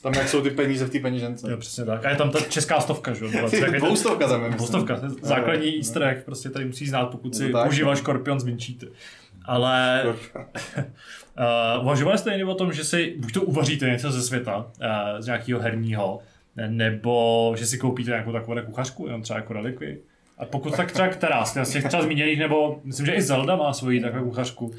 Tam 0.01 0.13
jak 0.13 0.29
jsou 0.29 0.41
ty 0.41 0.49
peníze 0.49 0.85
v 0.85 0.89
té 0.89 0.99
peněžence. 0.99 1.51
Jo, 1.51 1.57
přesně 1.57 1.85
tak. 1.85 2.05
A 2.05 2.09
je 2.09 2.15
tam 2.15 2.31
ta 2.31 2.39
česká 2.41 2.79
stovka, 2.79 3.13
že 3.13 3.25
jo? 3.25 3.31
Dvoustovka 3.79 4.27
tam 4.27 4.43
je. 4.43 4.49
Dvoustovka, 4.49 5.01
základní 5.21 5.77
easter 5.77 6.03
egg, 6.03 6.23
prostě 6.25 6.49
tady 6.49 6.65
musí 6.65 6.87
znát, 6.87 7.05
pokud 7.05 7.35
si 7.35 7.53
užíváš 7.67 7.97
Scorpion 7.97 8.39
z. 8.39 8.45
Ale 9.45 10.03
uh, 10.05 11.81
uvažovali 11.81 12.17
jste 12.17 12.29
někdy 12.29 12.43
o 12.43 12.55
tom, 12.55 12.73
že 12.73 12.83
si 12.83 13.15
buď 13.17 13.33
to 13.33 13.41
uvaříte 13.41 13.85
něco 13.85 14.11
ze 14.11 14.21
světa, 14.21 14.57
uh, 14.57 15.19
z 15.19 15.25
nějakého 15.25 15.59
herního, 15.59 16.19
nebo 16.67 17.53
že 17.57 17.65
si 17.65 17.77
koupíte 17.77 18.11
nějakou 18.11 18.31
takovou 18.31 18.61
kuchařku, 18.61 19.05
jenom 19.05 19.21
třeba 19.21 19.39
jako 19.39 19.53
relikvii. 19.53 20.03
A 20.37 20.45
pokud 20.45 20.75
tak 20.75 20.91
třeba 20.91 21.07
která 21.07 21.45
z 21.45 21.71
těch 21.71 21.83
třeba 21.83 22.03
zmíněných, 22.03 22.39
nebo 22.39 22.81
myslím, 22.83 23.05
že 23.05 23.13
i 23.13 23.21
Zelda 23.21 23.55
má 23.55 23.73
svoji 23.73 24.01
takovou 24.01 24.29
kuchařku. 24.29 24.71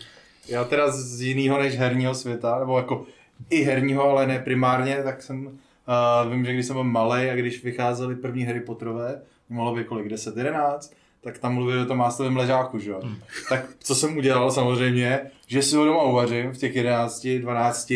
Já 0.48 0.64
teda 0.64 0.90
z 0.90 1.20
jiného 1.20 1.58
než 1.58 1.78
herního 1.78 2.14
světa, 2.14 2.58
nebo 2.58 2.78
jako 2.78 3.06
i 3.50 3.62
herního, 3.62 4.10
ale 4.10 4.26
ne 4.26 4.38
primárně, 4.38 5.02
tak 5.04 5.22
jsem, 5.22 5.46
uh, 5.46 6.32
vím, 6.32 6.44
že 6.44 6.52
když 6.52 6.66
jsem 6.66 6.76
byl 6.76 6.84
malý 6.84 7.30
a 7.30 7.34
když 7.34 7.64
vycházely 7.64 8.16
první 8.16 8.44
Harry 8.44 8.60
Potterové, 8.60 9.22
mohlo 9.48 9.74
být 9.74 9.86
kolik, 9.86 10.08
10, 10.08 10.36
11, 10.36 10.92
tak 11.22 11.38
tam 11.38 11.54
mluvili 11.54 11.82
o 11.82 11.86
tom 11.86 11.98
máslovém 11.98 12.36
ležáku, 12.36 12.78
že 12.78 12.90
jo. 12.90 13.00
Hmm. 13.02 13.16
Tak 13.48 13.64
co 13.78 13.94
jsem 13.94 14.16
udělal 14.16 14.50
samozřejmě, 14.50 15.20
že 15.46 15.62
si 15.62 15.76
ho 15.76 15.84
doma 15.84 16.02
uvařím 16.02 16.52
v 16.52 16.58
těch 16.58 16.76
11, 16.76 17.26
12 17.40 17.92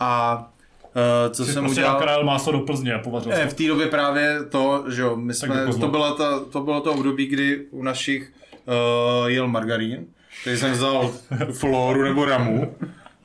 a 0.00 0.38
uh, 1.26 1.32
co 1.32 1.44
Jsi 1.44 1.52
jsem 1.52 1.64
prostě 1.64 1.80
udělal... 1.80 1.94
nakrál 1.94 2.24
máslo 2.24 2.52
do 2.52 2.60
Plzně 2.60 2.94
a 2.94 2.98
povařil 2.98 3.32
Ne, 3.32 3.46
v 3.46 3.54
té 3.54 3.66
době 3.66 3.86
právě 3.86 4.44
to, 4.44 4.84
že 4.88 5.02
jo, 5.02 5.16
my 5.16 5.34
jsme, 5.34 5.56
jako 5.56 5.78
to, 5.78 5.88
bylo 5.88 6.14
ta, 6.14 6.40
to 6.40 6.60
bylo 6.60 6.80
to 6.80 6.92
období, 6.92 7.26
kdy 7.26 7.66
u 7.70 7.82
našich 7.82 8.32
uh, 8.66 9.26
jel 9.26 9.48
margarín, 9.48 10.06
takže 10.44 10.58
jsem 10.58 10.72
vzal 10.72 11.10
floru 11.52 12.02
nebo 12.02 12.24
ramu, 12.24 12.74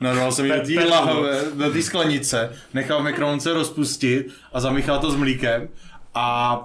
nadal 0.02 0.32
jsem 0.32 0.44
ji 0.46 0.52
do 0.52 0.82
té 0.82 0.88
lahve, 0.88 1.40
do 1.54 1.70
té 1.72 1.82
sklenice, 1.82 2.52
nechal 2.74 3.00
v 3.00 3.04
mikrovlnce 3.04 3.52
rozpustit 3.52 4.26
a 4.52 4.60
zamíchal 4.60 4.98
to 4.98 5.10
s 5.10 5.16
mlíkem 5.16 5.68
a 6.14 6.58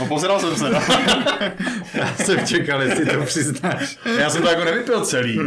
No 0.00 0.06
pozral 0.06 0.40
jsem 0.40 0.56
se, 0.56 0.70
no. 0.70 0.80
Já 1.94 2.14
jsem 2.16 2.46
čekal, 2.46 2.82
jestli 2.82 3.06
to 3.06 3.24
přiznáš. 3.24 3.98
Já 4.18 4.30
jsem 4.30 4.42
to 4.42 4.48
jako 4.48 4.64
nevypil 4.64 5.04
celý. 5.04 5.38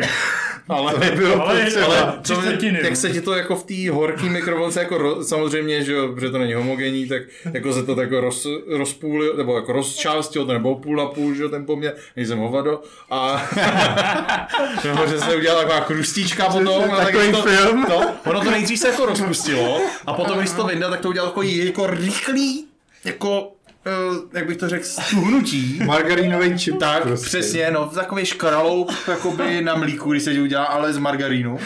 Ale, 0.69 0.93
Nebylo 0.99 1.41
Ale- 1.47 1.61
potřeba. 1.63 1.85
ale- 1.85 2.19
čtvrtiny. 2.23 2.79
jak 2.83 2.95
se 2.95 3.09
ti 3.09 3.21
to 3.21 3.33
jako 3.33 3.55
v 3.55 3.63
té 3.63 3.91
horké 3.91 4.23
mikrovlnce 4.23 4.79
jako 4.79 4.97
ro, 4.97 5.23
samozřejmě, 5.23 5.83
že 5.83 5.93
jo, 5.93 6.07
protože 6.13 6.29
to 6.29 6.37
není 6.37 6.53
homogenní, 6.53 7.07
tak 7.07 7.21
jako 7.53 7.73
se 7.73 7.83
to 7.83 7.95
tak 7.95 8.11
jako 8.11 8.21
roz, 8.21 8.47
rozpůlil, 8.67 9.33
nebo 9.37 9.55
jako 9.55 9.71
rozčástil, 9.73 10.45
to 10.45 10.53
nebylo 10.53 10.75
půl 10.75 10.95
na 10.97 11.05
půl, 11.05 11.33
že 11.35 11.43
jo, 11.43 11.49
ten 11.49 11.65
poměr, 11.65 11.95
nejsem 12.15 12.37
hovado. 12.39 12.81
A 13.09 13.49
nebo 14.83 15.07
že 15.07 15.19
se 15.19 15.35
udělala 15.35 15.61
taková 15.61 15.81
krustíčka 15.81 16.45
potom. 16.49 16.91
a 16.91 16.95
tak 16.97 17.15
to, 17.31 17.41
film. 17.41 17.85
To, 17.85 18.01
ono 18.25 18.41
to 18.43 18.51
nejdřív 18.51 18.79
se 18.79 18.87
jako 18.87 19.05
rozpustilo 19.05 19.81
a 20.05 20.13
potom, 20.13 20.37
když 20.39 20.51
to 20.51 20.63
vyndal, 20.63 20.91
tak 20.91 20.99
to 20.99 21.09
udělal 21.09 21.29
takový 21.29 21.65
jako 21.65 21.87
rychlý, 21.87 22.65
jako, 23.05 23.51
jak 24.33 24.47
bych 24.47 24.57
to 24.57 24.69
řekl, 24.69 24.85
stuhnutí. 24.85 25.79
Margarínový 25.85 26.59
čip. 26.59 26.77
Tak, 26.77 27.03
prostě. 27.03 27.27
přesně, 27.27 27.71
no, 27.71 27.85
takový 27.85 28.25
škraloup, 28.25 28.91
jakoby 29.07 29.61
na 29.61 29.75
mlíku, 29.75 30.11
když 30.11 30.23
se 30.23 30.41
udělá, 30.41 30.65
ale 30.65 30.93
z 30.93 30.97
margarínu. 30.97 31.59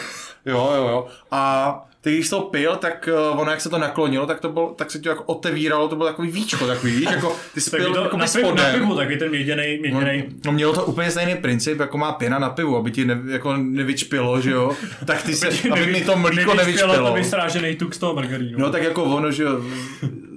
Jo, 0.46 0.72
jo, 0.76 0.88
jo. 0.88 1.08
A 1.32 1.86
ty, 2.04 2.14
když 2.14 2.30
to 2.30 2.42
pil, 2.42 2.76
tak 2.76 3.10
uh, 3.32 3.40
ono, 3.40 3.52
jak 3.52 3.62
se 3.62 3.70
to 3.70 3.78
naklonilo, 3.78 4.26
tak 4.26 4.40
to 4.40 4.50
bylo, 4.50 4.74
tak 4.78 4.92
se 4.92 5.00
to 5.00 5.10
jako 5.10 5.24
otevíralo, 5.24 5.88
to 5.88 5.96
bylo 5.96 6.08
takový 6.08 6.32
víčko, 6.32 6.68
takový, 6.68 6.96
víš, 6.96 7.08
jako 7.12 7.36
ty 7.54 7.62
jsi 7.62 7.70
pil 7.70 7.94
to 7.94 8.02
jako 8.02 8.18
na, 8.18 8.26
pivu, 8.28 8.56
na 8.56 8.72
pivu, 8.72 8.96
takový 8.96 9.20
ten 9.20 9.30
měděnej, 9.30 9.80
měděnej. 9.80 10.30
No 10.46 10.52
mělo 10.52 10.74
to 10.74 10.86
úplně 10.86 11.12
stejný 11.12 11.36
princip, 11.36 11.80
jako 11.80 11.98
má 11.98 12.12
pěna 12.12 12.40
na 12.40 12.50
pivu, 12.50 12.78
aby 12.78 12.92
ti 12.92 13.06
ne, 13.06 13.22
jako 13.28 13.58
nevyčpilo, 13.58 14.42
že 14.42 14.52
jo? 14.52 14.76
Tak 15.06 15.24
ty 15.24 15.36
si, 15.36 15.72
aby 15.72 15.86
mi 15.86 16.02
to 16.02 16.18
mlíko 16.18 16.54
nevyčpělo. 16.54 16.88
nevyčpilo. 16.88 17.10
to 17.10 17.14
vysrážený 17.14 17.76
tuk 17.76 17.94
z 17.94 17.98
toho 17.98 18.14
margarínu. 18.14 18.60
No 18.60 18.70
tak 18.70 18.84
jako 18.84 19.04
ono, 19.04 19.32
že 19.32 19.44
jo, 19.44 19.62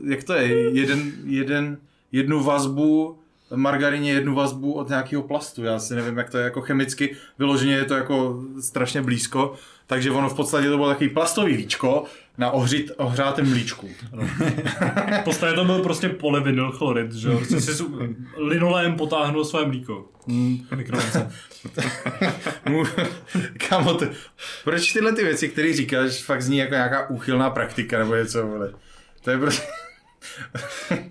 jak 0.05 0.25
to 0.25 0.33
je, 0.33 0.71
jeden, 0.71 1.13
jeden, 1.25 1.77
jednu 2.13 2.43
vazbu 2.43 3.19
margarině 3.55 4.13
jednu 4.13 4.35
vazbu 4.35 4.73
od 4.73 4.89
nějakého 4.89 5.23
plastu. 5.23 5.65
Já 5.65 5.79
si 5.79 5.95
nevím, 5.95 6.19
jak 6.19 6.31
to 6.31 6.39
je 6.39 6.45
jako 6.45 6.61
chemicky. 6.61 7.17
Vyloženě 7.39 7.73
je 7.73 7.85
to 7.85 7.95
jako 7.95 8.41
strašně 8.61 9.03
blízko. 9.03 9.55
Takže 9.87 10.11
ono 10.11 10.29
v 10.29 10.35
podstatě 10.35 10.69
to 10.69 10.77
bylo 10.77 10.89
takový 10.89 11.11
plastový 11.11 11.57
víčko 11.57 12.05
na 12.39 12.51
ohřít, 12.51 12.93
ohřátém 12.97 13.51
mlíčku. 13.51 13.89
V 15.21 15.25
podstatě 15.25 15.55
to 15.55 15.65
byl 15.65 15.79
prostě 15.79 16.09
polyvinyl 16.09 16.73
chlorid, 16.73 17.13
že 17.13 17.29
jo? 17.29 17.37
Prostě 17.37 17.61
si 17.61 17.75
s 17.75 17.85
linolém 18.37 18.97
potáhnul 18.97 19.45
své 19.45 19.67
mlíko. 19.67 20.05
Hmm. 20.29 20.67
Kámo, 23.69 23.95
to, 23.95 24.07
proč 24.65 24.93
tyhle 24.93 25.13
ty 25.13 25.25
věci, 25.25 25.49
které 25.49 25.73
říkáš, 25.73 26.23
fakt 26.23 26.43
zní 26.43 26.59
jako 26.59 26.75
nějaká 26.75 27.11
úchylná 27.11 27.51
praktika 27.51 27.99
nebo 27.99 28.15
něco, 28.15 28.47
vole. 28.47 28.73
To 29.25 29.31
je 29.31 29.39
prostě... 29.39 29.67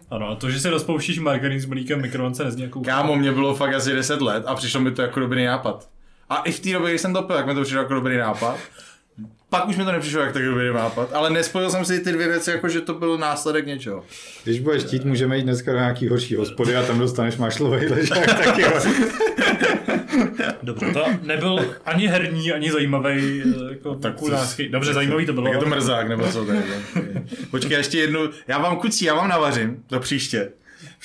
Ano, 0.10 0.30
a 0.30 0.36
to, 0.36 0.50
že 0.50 0.60
si 0.60 0.70
rozpouštíš 0.70 1.20
margarín 1.20 1.62
s 1.62 1.66
mlíkem 1.66 2.02
mikrovlnce 2.02 2.44
nezní 2.44 2.64
jako 2.64 2.82
Kámo, 2.82 3.16
mě 3.16 3.32
bylo 3.32 3.56
fakt 3.56 3.74
asi 3.74 3.94
10 3.94 4.22
let 4.22 4.44
a 4.48 4.56
přišlo 4.56 4.82
mi 4.82 4.92
to 4.92 5.02
jako 5.02 5.20
dobrý 5.20 5.46
nápad. 5.46 5.90
A 6.30 6.38
i 6.38 6.52
v 6.52 6.60
té 6.60 6.72
době, 6.74 6.90
když 6.90 7.02
jsem 7.02 7.14
to 7.14 7.22
pil, 7.24 7.36
tak 7.36 7.46
mi 7.46 7.54
to 7.54 7.62
přišlo 7.62 7.80
jako 7.80 7.94
dobrý 7.94 8.18
nápad. 8.18 8.58
Pak 9.50 9.68
už 9.68 9.78
mi 9.78 9.84
to 9.86 9.92
nepřišlo 9.92 10.22
jak 10.22 10.34
tak 10.34 10.46
dobrý 10.46 10.74
nápad, 10.74 11.14
ale 11.14 11.30
nespojil 11.30 11.70
jsem 11.70 11.86
si 11.86 12.00
ty 12.00 12.12
dvě 12.12 12.28
věci, 12.28 12.52
jako 12.52 12.70
že 12.70 12.82
to 12.82 12.94
byl 12.94 13.18
následek 13.18 13.66
něčeho. 13.66 14.04
Když 14.44 14.60
budeš 14.60 14.84
chtít, 14.84 15.06
můžeme 15.06 15.38
jít 15.38 15.44
dneska 15.44 15.72
do 15.72 15.78
nějaký 15.78 16.08
horší 16.08 16.36
hospody 16.36 16.76
a 16.76 16.84
tam 16.84 17.00
dostaneš 17.00 17.38
mašlový 17.38 17.88
ležák 17.88 18.26
taky. 18.26 18.64
Dobře, 20.64 20.94
to 20.94 21.06
nebyl 21.22 21.76
ani 21.86 22.08
herní, 22.08 22.52
ani 22.52 22.72
zajímavý 22.72 23.44
eh, 23.46 23.72
jako 23.74 23.96
Tak 23.96 24.16
kulářský. 24.16 24.70
Dobře, 24.70 24.94
zajímavý 24.94 25.26
to 25.26 25.34
bylo. 25.34 25.46
Tak 25.46 25.54
je 25.54 25.60
to 25.60 25.66
mrzák, 25.66 26.08
nebo 26.08 26.32
co 26.32 26.46
to 26.46 26.52
je? 26.52 26.64
Počkej, 27.52 27.78
ještě 27.78 27.98
jednu, 27.98 28.20
já 28.48 28.58
vám 28.58 28.78
kucí, 28.78 29.06
já 29.06 29.14
vám 29.16 29.28
navařím, 29.30 29.84
do 29.90 30.00
příště. 30.00 30.52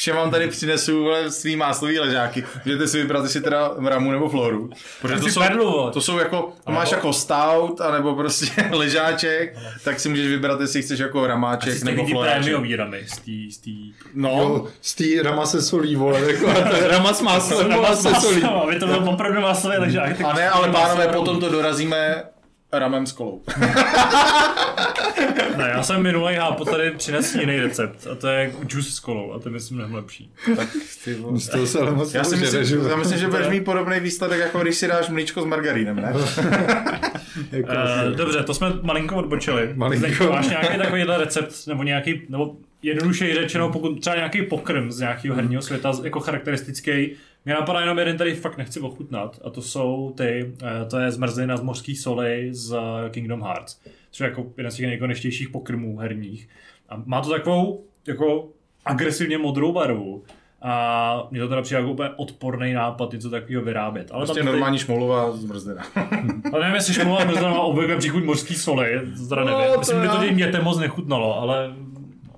Všem 0.00 0.16
vám 0.16 0.30
tady 0.30 0.48
přinesu 0.48 1.02
vole, 1.02 1.30
svý 1.30 1.56
máslový 1.56 1.98
ležáky. 1.98 2.44
Můžete 2.64 2.88
si 2.88 3.02
vybrat, 3.02 3.22
jestli 3.24 3.40
teda 3.40 3.70
ramu 3.84 4.10
nebo 4.10 4.28
floru. 4.28 4.70
Protože 5.02 5.20
to 5.20 5.28
jsou, 5.28 5.40
perlu, 5.40 5.90
to 5.92 6.00
jsou 6.00 6.18
jako, 6.18 6.52
to 6.66 6.72
máš 6.72 6.90
jako 6.90 7.12
stout, 7.12 7.80
anebo 7.80 8.14
prostě 8.14 8.64
ležáček, 8.70 9.56
tak 9.84 10.00
si 10.00 10.08
můžeš 10.08 10.26
vybrat, 10.26 10.60
jestli 10.60 10.82
chceš 10.82 10.98
jako 10.98 11.26
ramáček 11.26 11.82
nebo 11.82 12.06
floráček. 12.06 12.42
prémiový 12.42 12.76
ramy 12.76 13.04
z 13.06 13.18
tý, 13.18 13.50
z 13.50 13.58
tý... 13.58 13.92
No, 14.14 14.30
Jo, 14.30 14.66
z 14.80 14.94
té 14.94 15.22
rama 15.22 15.46
se 15.46 15.62
solí, 15.62 15.96
vole, 15.96 16.20
jako, 16.32 16.46
rama 16.88 17.14
s 17.14 17.20
máslem, 17.22 17.72
vole, 17.72 17.96
se 17.96 18.14
solí. 18.14 18.42
Aby 18.42 18.78
to 18.78 18.86
byl 18.86 19.08
opravdu 19.08 19.40
masový 19.40 19.76
ležák. 19.78 20.20
a 20.20 20.32
ne, 20.32 20.50
ale 20.50 20.68
pánové, 20.68 21.08
potom 21.08 21.40
to 21.40 21.48
dorazíme 21.48 22.22
ramem 22.72 23.06
s 23.06 23.12
kolou. 23.12 23.42
Ne, 25.56 25.68
já 25.68 25.82
jsem 25.82 26.02
minulý 26.02 26.34
hápo 26.34 26.64
tady 26.64 26.90
přinesl 26.90 27.40
jiný 27.40 27.60
recept 27.60 28.06
a 28.06 28.14
to 28.14 28.28
je 28.28 28.52
juice 28.70 28.90
s 28.90 29.00
kolou 29.00 29.32
a 29.32 29.38
to 29.38 29.48
je 29.48 29.52
myslím 29.52 29.76
mnohem 29.76 29.94
lepší. 29.94 30.32
tak 30.56 30.68
ty 31.04 31.14
vole. 31.14 31.38
Z 31.40 31.48
toho 31.48 31.66
se 31.66 31.78
ale 31.78 31.90
moc 31.90 32.14
Já 32.14 32.24
si 32.24 32.36
myslím, 32.36 32.64
že 32.64 32.76
já 32.88 32.96
myslím, 32.96 33.18
že 33.18 33.28
budeš 33.28 33.48
mít 33.50 33.64
podobný 33.64 34.00
výsledek, 34.00 34.40
jako 34.40 34.58
když 34.58 34.76
si 34.76 34.88
dáš 34.88 35.08
mlíčko 35.08 35.42
s 35.42 35.44
margarínem, 35.44 35.96
ne? 35.96 36.12
Jako, 37.52 37.70
Uh, 37.72 38.16
dobře, 38.16 38.42
to 38.42 38.54
jsme 38.54 38.72
malinko 38.82 39.16
odbočili. 39.16 39.70
Malinko. 39.74 40.24
Máš 40.32 40.48
nějaký 40.48 40.78
takovýhle 40.78 41.18
recept, 41.18 41.66
nebo 41.66 41.82
nějaký, 41.82 42.22
nebo 42.28 42.56
jednodušeji 42.82 43.34
řečeno, 43.34 43.68
pokud 43.72 44.00
třeba 44.00 44.16
nějaký 44.16 44.42
pokrm 44.42 44.92
z 44.92 45.00
nějakého 45.00 45.36
herního 45.36 45.62
světa 45.62 45.92
jako 46.04 46.20
charakteristický, 46.20 47.12
mě 47.44 47.54
napadá 47.54 47.80
jenom 47.80 47.98
jeden, 47.98 48.14
který 48.14 48.34
fakt 48.34 48.56
nechci 48.58 48.80
ochutnat, 48.80 49.38
a 49.44 49.50
to 49.50 49.62
jsou 49.62 50.14
ty, 50.16 50.54
eh, 50.62 50.84
to 50.90 50.98
je 50.98 51.10
zmrzlina 51.10 51.56
z 51.56 51.62
mořských 51.62 52.00
solí 52.00 52.48
z 52.50 52.72
eh, 52.72 53.10
Kingdom 53.10 53.42
Hearts, 53.42 53.80
což 54.10 54.20
je 54.20 54.28
jako 54.28 54.46
jeden 54.56 54.72
z 54.72 54.74
těch 54.76 54.86
nejkonečtějších 54.86 55.48
pokrmů 55.48 55.98
herních. 55.98 56.48
A 56.88 57.02
má 57.06 57.20
to 57.20 57.30
takovou 57.30 57.84
jako 58.06 58.48
agresivně 58.84 59.38
modrou 59.38 59.72
barvu 59.72 60.22
A 60.62 61.28
mě 61.30 61.40
to 61.40 61.48
teda 61.48 61.62
přijde 61.62 61.80
jako 61.80 61.92
úplně 61.92 62.08
odporný 62.16 62.72
nápad 62.72 63.12
něco 63.12 63.30
takového 63.30 63.62
vyrábět. 63.64 64.08
Ale 64.12 64.24
Prostě 64.24 64.40
tam 64.40 64.46
normální 64.52 64.78
šmoulová 64.78 65.32
zmrzlina. 65.32 65.82
ale 66.52 66.60
nevím, 66.60 66.74
jestli 66.74 66.94
šmoula 66.94 67.24
mrzla 67.24 67.50
má 67.50 67.60
obvykle 67.60 67.96
příchuť 67.96 68.24
mořský 68.24 68.54
soli, 68.54 69.00
to 69.18 69.26
teda 69.28 69.44
nevím. 69.44 69.60
No, 69.60 69.72
to 69.72 69.78
Myslím, 69.78 70.02
že 70.02 70.08
to 70.08 70.16
tím 70.24 70.36
dětem 70.36 70.64
moc 70.64 70.78
nechutnalo, 70.78 71.40
ale 71.40 71.74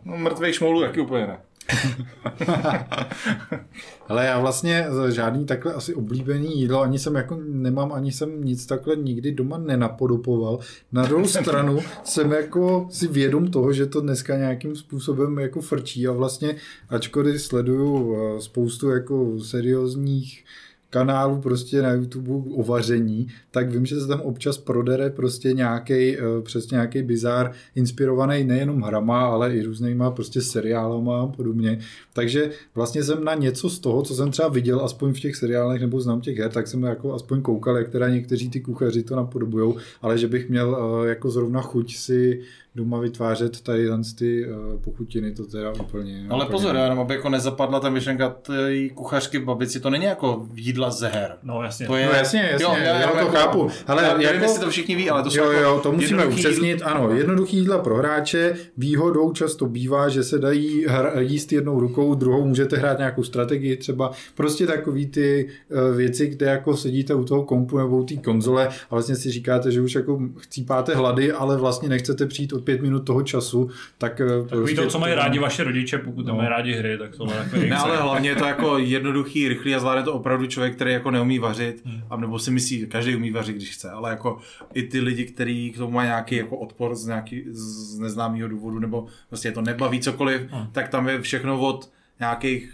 No, 0.04 0.16
mrtvých 0.16 0.54
šmoulů 0.54 0.80
taky 0.80 1.00
úplně 1.00 1.26
ne. 1.26 1.38
Ale 4.08 4.26
já 4.26 4.40
vlastně 4.40 4.86
žádný 5.08 5.46
takhle 5.46 5.72
asi 5.72 5.94
oblíbený 5.94 6.60
jídlo, 6.60 6.82
ani 6.82 6.98
jsem 6.98 7.14
jako 7.14 7.38
nemám, 7.46 7.92
ani 7.92 8.12
jsem 8.12 8.44
nic 8.44 8.66
takhle 8.66 8.96
nikdy 8.96 9.32
doma 9.32 9.58
nenapodopoval. 9.58 10.58
Na 10.92 11.02
druhou 11.02 11.26
stranu 11.26 11.78
jsem 12.04 12.32
jako 12.32 12.86
si 12.90 13.08
vědom 13.08 13.50
toho, 13.50 13.72
že 13.72 13.86
to 13.86 14.00
dneska 14.00 14.36
nějakým 14.36 14.76
způsobem 14.76 15.38
jako 15.38 15.60
frčí 15.60 16.08
a 16.08 16.12
vlastně, 16.12 16.56
ačkoliv 16.88 17.42
sleduju 17.42 18.16
eh, 18.16 18.40
spoustu 18.40 18.90
jako 18.90 19.40
seriózních 19.40 20.44
kanálů 20.92 21.40
prostě 21.40 21.82
na 21.82 21.90
YouTube 21.90 22.30
o 22.30 22.62
vaření, 22.62 23.28
tak 23.50 23.70
vím, 23.70 23.86
že 23.86 24.00
se 24.00 24.06
tam 24.06 24.20
občas 24.20 24.58
prodere 24.58 25.10
prostě 25.10 25.52
nějaký 25.52 26.16
přesně 26.42 26.74
nějaký 26.74 27.02
bizár 27.02 27.52
inspirovaný 27.74 28.44
nejenom 28.44 28.82
hrama, 28.82 29.26
ale 29.26 29.54
i 29.54 29.62
různýma 29.62 30.10
prostě 30.10 30.40
seriálama 30.40 31.20
a 31.20 31.26
podobně. 31.26 31.78
Takže 32.12 32.50
vlastně 32.74 33.04
jsem 33.04 33.24
na 33.24 33.34
něco 33.34 33.70
z 33.70 33.78
toho, 33.78 34.02
co 34.02 34.14
jsem 34.14 34.30
třeba 34.30 34.48
viděl 34.48 34.80
aspoň 34.80 35.12
v 35.12 35.20
těch 35.20 35.36
seriálech 35.36 35.80
nebo 35.80 36.00
znám 36.00 36.20
těch 36.20 36.38
her, 36.38 36.50
tak 36.50 36.66
jsem 36.66 36.82
jako 36.82 37.14
aspoň 37.14 37.42
koukal, 37.42 37.76
jak 37.76 37.88
teda 37.88 38.08
někteří 38.08 38.50
ty 38.50 38.60
kuchaři 38.60 39.02
to 39.02 39.16
napodobujou, 39.16 39.76
ale 40.02 40.18
že 40.18 40.28
bych 40.28 40.48
měl 40.48 40.76
eh, 40.76 41.08
jako 41.08 41.30
zrovna 41.30 41.62
chuť 41.62 41.96
si 41.96 42.40
doma 42.74 42.98
vytvářet 42.98 43.60
tady 43.60 43.88
ty 44.18 44.46
eh, 44.46 44.78
pochutiny, 44.84 45.32
to 45.32 45.46
teda 45.46 45.72
úplně. 45.72 46.26
Ale 46.30 46.44
úplně 46.44 46.52
pozor, 46.52 46.76
jenom 46.76 46.98
aby 46.98 47.14
jako 47.14 47.28
nezapadla 47.28 47.80
ta 47.80 47.90
myšlenka 47.90 48.28
té 48.28 48.88
kuchařky 48.94 49.38
v 49.38 49.44
babici, 49.44 49.80
to 49.80 49.90
není 49.90 50.04
jako 50.04 50.46
jídla 50.54 50.90
ze 50.90 51.08
her. 51.08 51.36
no 51.42 51.62
jasně. 51.62 51.86
To 51.86 51.96
je, 51.96 52.06
No 52.06 52.12
jasně, 52.12 52.48
jasně, 52.52 52.64
jo, 52.64 52.74
já 52.78 53.00
jenom 53.00 53.18
to 53.26 53.32
chápu. 53.32 53.68
Ale 53.86 54.02
já 54.02 54.08
nevím, 54.08 54.26
jako- 54.28 54.44
jestli 54.44 54.64
to 54.64 54.70
všichni 54.70 54.96
ví, 54.96 55.10
ale 55.10 55.22
to 55.22 55.30
jsou 55.30 55.38
Jo, 55.38 55.50
jako 55.50 55.62
jo, 55.64 55.80
to 55.82 55.92
musíme 55.92 56.10
jednoduchý 56.22 56.40
upřesnit. 56.46 56.82
Ano, 56.82 57.10
jednoduchý 57.10 57.56
jídla 57.56 57.78
pro 57.78 57.96
hráče. 57.96 58.54
Výhodou 58.76 59.32
často 59.32 59.66
bývá, 59.66 60.08
že 60.08 60.22
se 60.24 60.38
dají 60.38 60.86
hr- 60.86 61.18
jíst 61.18 61.52
jednou 61.52 61.80
rukou, 61.80 62.14
druhou 62.14 62.44
můžete 62.44 62.76
hrát 62.76 62.98
nějakou 62.98 63.22
strategii, 63.22 63.76
třeba 63.76 64.10
prostě 64.34 64.66
takový 64.66 65.06
ty 65.06 65.48
eh, 65.70 65.96
věci, 65.96 66.26
kde 66.26 66.46
jako 66.46 66.76
sedíte 66.76 67.14
u 67.14 67.24
toho 67.24 67.42
kompu 67.42 67.78
nebo 67.78 67.96
u 67.98 68.04
té 68.04 68.16
konzole 68.16 68.68
a 68.68 68.72
vlastně 68.90 69.16
si 69.16 69.30
říkáte, 69.30 69.70
že 69.70 69.80
už 69.80 69.94
jako 69.94 70.20
chcípáte 70.38 70.94
hlady, 70.94 71.32
ale 71.32 71.56
vlastně 71.56 71.88
nechcete 71.88 72.26
přijít 72.26 72.52
od 72.52 72.61
pět 72.64 72.82
minut 72.82 73.00
toho 73.06 73.22
času, 73.22 73.70
tak 73.98 74.20
eh, 74.20 74.48
Takový 74.48 74.74
to, 74.74 74.86
co 74.86 74.98
mají 74.98 75.14
rádi 75.14 75.38
vaše 75.38 75.64
rodiče, 75.64 75.98
pokud 75.98 76.26
No. 76.26 76.32
nemají 76.32 76.48
rádi 76.48 76.72
hry, 76.72 76.98
tak 76.98 77.10
takový 77.38 77.70
Ne, 77.70 77.76
ale 77.76 77.96
hlavně 77.96 78.28
je 78.30 78.36
to 78.36 78.44
jako 78.44 78.78
jednoduchý, 78.78 79.48
rychlý 79.48 79.74
a 79.74 79.78
zvládne 79.80 80.02
to 80.02 80.12
opravdu 80.12 80.46
člověk, 80.46 80.74
který 80.74 80.92
jako 80.92 81.10
neumí 81.10 81.38
vařit, 81.38 81.82
Hmm. 81.84 82.00
a 82.10 82.16
nebo 82.16 82.38
si 82.38 82.50
myslí, 82.50 82.86
každý 82.86 83.16
umí 83.16 83.30
vařit, 83.30 83.56
když 83.56 83.70
chce, 83.70 83.90
ale 83.90 84.10
jako 84.10 84.38
i 84.74 84.82
ty 84.82 85.00
lidi, 85.00 85.24
kteří 85.24 85.70
k 85.72 85.76
tomu 85.78 85.90
mají 85.92 86.06
nějaký 86.08 86.36
jako 86.36 86.56
odpor 86.56 86.94
z, 86.94 87.06
nějaký, 87.06 87.42
z 87.50 87.98
neznámého 87.98 88.48
důvodu, 88.48 88.78
nebo 88.78 89.06
prostě 89.28 89.48
je 89.48 89.52
to 89.52 89.62
nebaví 89.62 90.00
cokoliv, 90.00 90.42
Hmm. 90.50 90.66
tak 90.72 90.88
tam 90.88 91.08
je 91.08 91.20
všechno 91.20 91.60
od 91.60 91.90
nějakých 92.20 92.70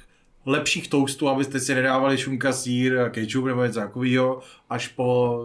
lepších 0.48 0.88
toastů, 0.88 1.28
abyste 1.28 1.60
si 1.60 1.74
nedávali 1.74 2.18
šunka, 2.18 2.52
sír, 2.52 3.08
ketchup 3.10 3.44
nebo 3.44 3.64
něco 3.64 3.80
takového, 3.80 4.40
až 4.70 4.88
po 4.88 5.38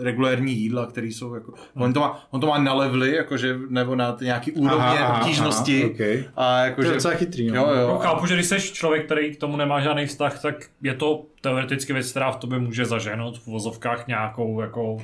eh, 0.00 0.04
regulérní 0.04 0.52
jídla, 0.52 0.86
které 0.86 1.06
jsou 1.06 1.34
jako... 1.34 1.52
On, 1.74 1.92
to 1.92 2.00
má, 2.00 2.26
on 2.30 2.40
to 2.40 2.46
má 2.46 2.58
na 2.58 2.72
levely, 2.74 3.14
jakože, 3.16 3.58
nebo 3.68 3.94
na 3.94 4.16
nějaký 4.20 4.52
úrovně 4.52 4.98
obtížnosti. 5.18 5.84
okay. 5.84 6.24
A 6.36 6.58
To 6.60 6.64
jakože, 6.64 6.88
je 6.88 6.94
docela 6.94 7.14
chytrý. 7.14 7.50
No. 7.50 7.54
jo, 7.56 7.66
No, 7.66 7.80
jo. 7.80 7.98
chápu, 8.02 8.26
že 8.26 8.34
když 8.34 8.46
jsi 8.46 8.60
člověk, 8.60 9.04
který 9.04 9.34
k 9.34 9.40
tomu 9.40 9.56
nemá 9.56 9.80
žádný 9.80 10.06
vztah, 10.06 10.42
tak 10.42 10.54
je 10.82 10.94
to 10.94 11.24
teoreticky 11.40 11.92
věc, 11.92 12.10
která 12.10 12.30
v 12.30 12.36
tobě 12.36 12.58
může 12.58 12.84
zaženout 12.84 13.38
v 13.38 13.46
vozovkách 13.46 14.06
nějakou 14.06 14.60
jako 14.60 14.96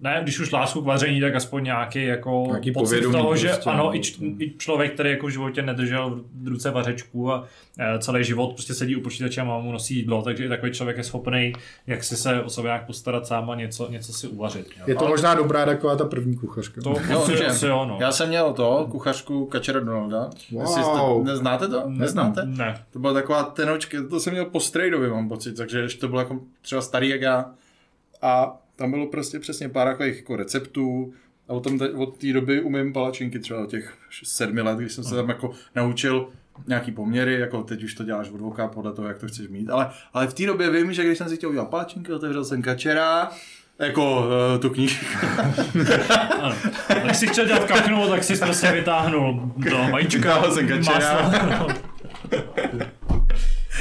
ne, 0.00 0.20
když 0.22 0.40
už 0.40 0.52
lásku 0.52 0.82
k 0.82 0.84
vaření, 0.84 1.20
tak 1.20 1.34
aspoň 1.34 1.64
nějaký 1.64 2.04
jako 2.04 2.44
Nějaký 2.46 2.72
pocit 2.72 3.00
toho, 3.00 3.36
že 3.36 3.48
prostě, 3.48 3.70
ano, 3.70 3.84
no. 3.84 3.96
i, 3.96 4.00
č, 4.00 4.12
i, 4.38 4.54
člověk, 4.58 4.94
který 4.94 5.10
jako 5.10 5.26
v 5.26 5.30
životě 5.30 5.62
nedržel 5.62 6.20
v 6.42 6.48
ruce 6.48 6.70
vařečku 6.70 7.32
a 7.32 7.44
e, 7.78 7.98
celý 7.98 8.24
život 8.24 8.52
prostě 8.52 8.74
sedí 8.74 8.96
u 8.96 9.00
počítače 9.00 9.40
a 9.40 9.44
mámu 9.44 9.72
nosí 9.72 9.96
jídlo, 9.96 10.22
takže 10.22 10.44
i 10.44 10.48
takový 10.48 10.72
člověk 10.72 10.96
je 10.96 11.04
schopný, 11.04 11.52
jak 11.86 12.04
si 12.04 12.16
se 12.16 12.42
o 12.42 12.50
sebe 12.50 12.66
nějak 12.68 12.86
postarat 12.86 13.26
sám 13.26 13.50
a 13.50 13.54
něco, 13.54 13.90
něco 13.90 14.12
si 14.12 14.28
uvařit. 14.28 14.66
Jo. 14.78 14.84
Je 14.86 14.94
to 14.94 15.00
Ale 15.00 15.10
možná 15.10 15.34
dobrá 15.34 15.64
taková 15.64 15.96
ta 15.96 16.04
první 16.04 16.36
kuchařka. 16.36 16.80
to 16.82 16.90
Jo, 16.90 16.96
asi, 16.98 17.32
určitě. 17.32 17.46
asi 17.46 17.66
jo, 17.66 17.84
no. 17.84 17.98
Já 18.00 18.12
jsem 18.12 18.28
měl 18.28 18.52
to, 18.52 18.86
kuchařku 18.90 19.46
Kačera 19.46 19.80
Donalda. 19.80 20.30
Wow. 20.52 20.62
Jestli 20.62 20.82
jste, 20.82 20.98
neznáte 21.24 21.68
to? 21.68 21.82
Neznáte? 21.86 22.44
Ne. 22.44 22.84
To 22.92 22.98
byla 22.98 23.12
taková 23.12 23.42
tenočka, 23.42 23.98
to 24.10 24.20
jsem 24.20 24.32
měl 24.32 24.44
po 24.44 24.60
strejdovi, 24.60 25.10
mám 25.10 25.28
pocit, 25.28 25.56
takže 25.56 25.83
ještě 25.84 26.00
to 26.00 26.08
bylo 26.08 26.20
jako 26.20 26.40
třeba 26.62 26.82
starý 26.82 27.08
jak 27.08 27.20
já. 27.20 27.50
A 28.22 28.60
tam 28.76 28.90
bylo 28.90 29.06
prostě 29.06 29.38
přesně 29.38 29.68
pár 29.68 29.88
takových 29.88 30.16
jako 30.16 30.36
receptů. 30.36 31.12
A 31.48 31.52
od, 31.52 31.64
tom, 31.64 31.78
od 31.96 32.16
té 32.18 32.32
doby 32.32 32.62
umím 32.62 32.92
palačinky 32.92 33.38
třeba 33.38 33.62
od 33.62 33.70
těch 33.70 33.96
sedmi 34.22 34.60
let, 34.60 34.78
když 34.78 34.92
jsem 34.92 35.04
se 35.04 35.14
tam 35.14 35.28
jako 35.28 35.52
naučil 35.74 36.28
nějaký 36.66 36.92
poměry, 36.92 37.34
jako 37.40 37.62
teď 37.62 37.82
už 37.82 37.94
to 37.94 38.04
děláš 38.04 38.30
od 38.30 38.40
voka 38.40 38.68
podle 38.68 38.92
toho, 38.92 39.08
jak 39.08 39.18
to 39.18 39.26
chceš 39.28 39.48
mít. 39.48 39.70
Ale, 39.70 39.90
ale 40.12 40.26
v 40.26 40.34
té 40.34 40.46
době 40.46 40.70
vím, 40.70 40.92
že 40.92 41.04
když 41.04 41.18
jsem 41.18 41.28
si 41.28 41.36
chtěl 41.36 41.50
udělat 41.50 41.68
palačinky, 41.68 42.12
otevřel 42.12 42.44
jsem 42.44 42.62
kačera, 42.62 43.30
jako 43.78 44.20
uh, 44.20 44.60
tu 44.60 44.70
knížku. 44.70 45.06
Když 47.04 47.16
jsi 47.16 47.26
chtěl 47.26 47.46
dělat 47.46 47.64
kachnu, 47.64 48.08
tak 48.08 48.24
jsi 48.24 48.36
prostě 48.36 48.72
vytáhnul 48.72 49.52
do 49.56 49.78
vajíčka, 49.92 50.28
Dával 50.28 50.52
jsem 50.52 50.68
kačera. 50.68 51.32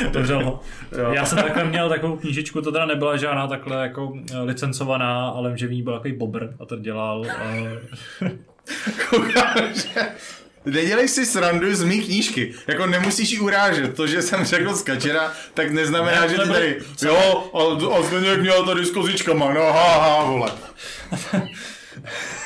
Otevřel 0.07 0.45
ho. 0.45 0.59
Já 1.11 1.25
jsem 1.25 1.37
takhle 1.37 1.65
měl 1.65 1.89
takovou 1.89 2.17
knížičku, 2.17 2.61
to 2.61 2.71
teda 2.71 2.85
nebyla 2.85 3.17
žádná 3.17 3.47
takhle 3.47 3.81
jako 3.81 4.13
eh, 4.31 4.39
licencovaná, 4.39 5.27
ale 5.29 5.57
že 5.57 5.67
v 5.67 5.71
ní 5.71 5.83
byl 5.83 5.93
takový 5.93 6.13
bobr 6.13 6.47
a 6.59 6.65
ten 6.65 6.81
dělal 6.81 7.19
uh, 7.19 8.29
Nedělej 10.65 11.07
si 11.07 11.25
srandu 11.25 11.75
z 11.75 11.83
mý 11.83 12.01
knížky. 12.01 12.53
Jako 12.67 12.87
nemusíš 12.87 13.31
ji 13.31 13.39
urážet. 13.39 13.95
To, 13.95 14.07
že 14.07 14.21
jsem 14.21 14.45
řekl 14.45 14.75
z 14.75 14.81
kačera, 14.81 15.33
tak 15.53 15.71
neznamená, 15.71 16.21
Ne, 16.21 16.29
že 16.29 16.35
to 16.35 16.43
ty 16.43 16.49
tady, 16.49 16.79
jo, 17.01 17.51
a, 17.53 17.97
a 17.97 18.01
Zdeněk 18.01 18.39
měl 18.39 18.65
tady 18.65 18.85
s 18.85 18.91
kozičkama, 18.91 19.53
no 19.53 19.61
ha, 19.61 19.97
ha, 19.99 20.23
vole. 20.23 20.51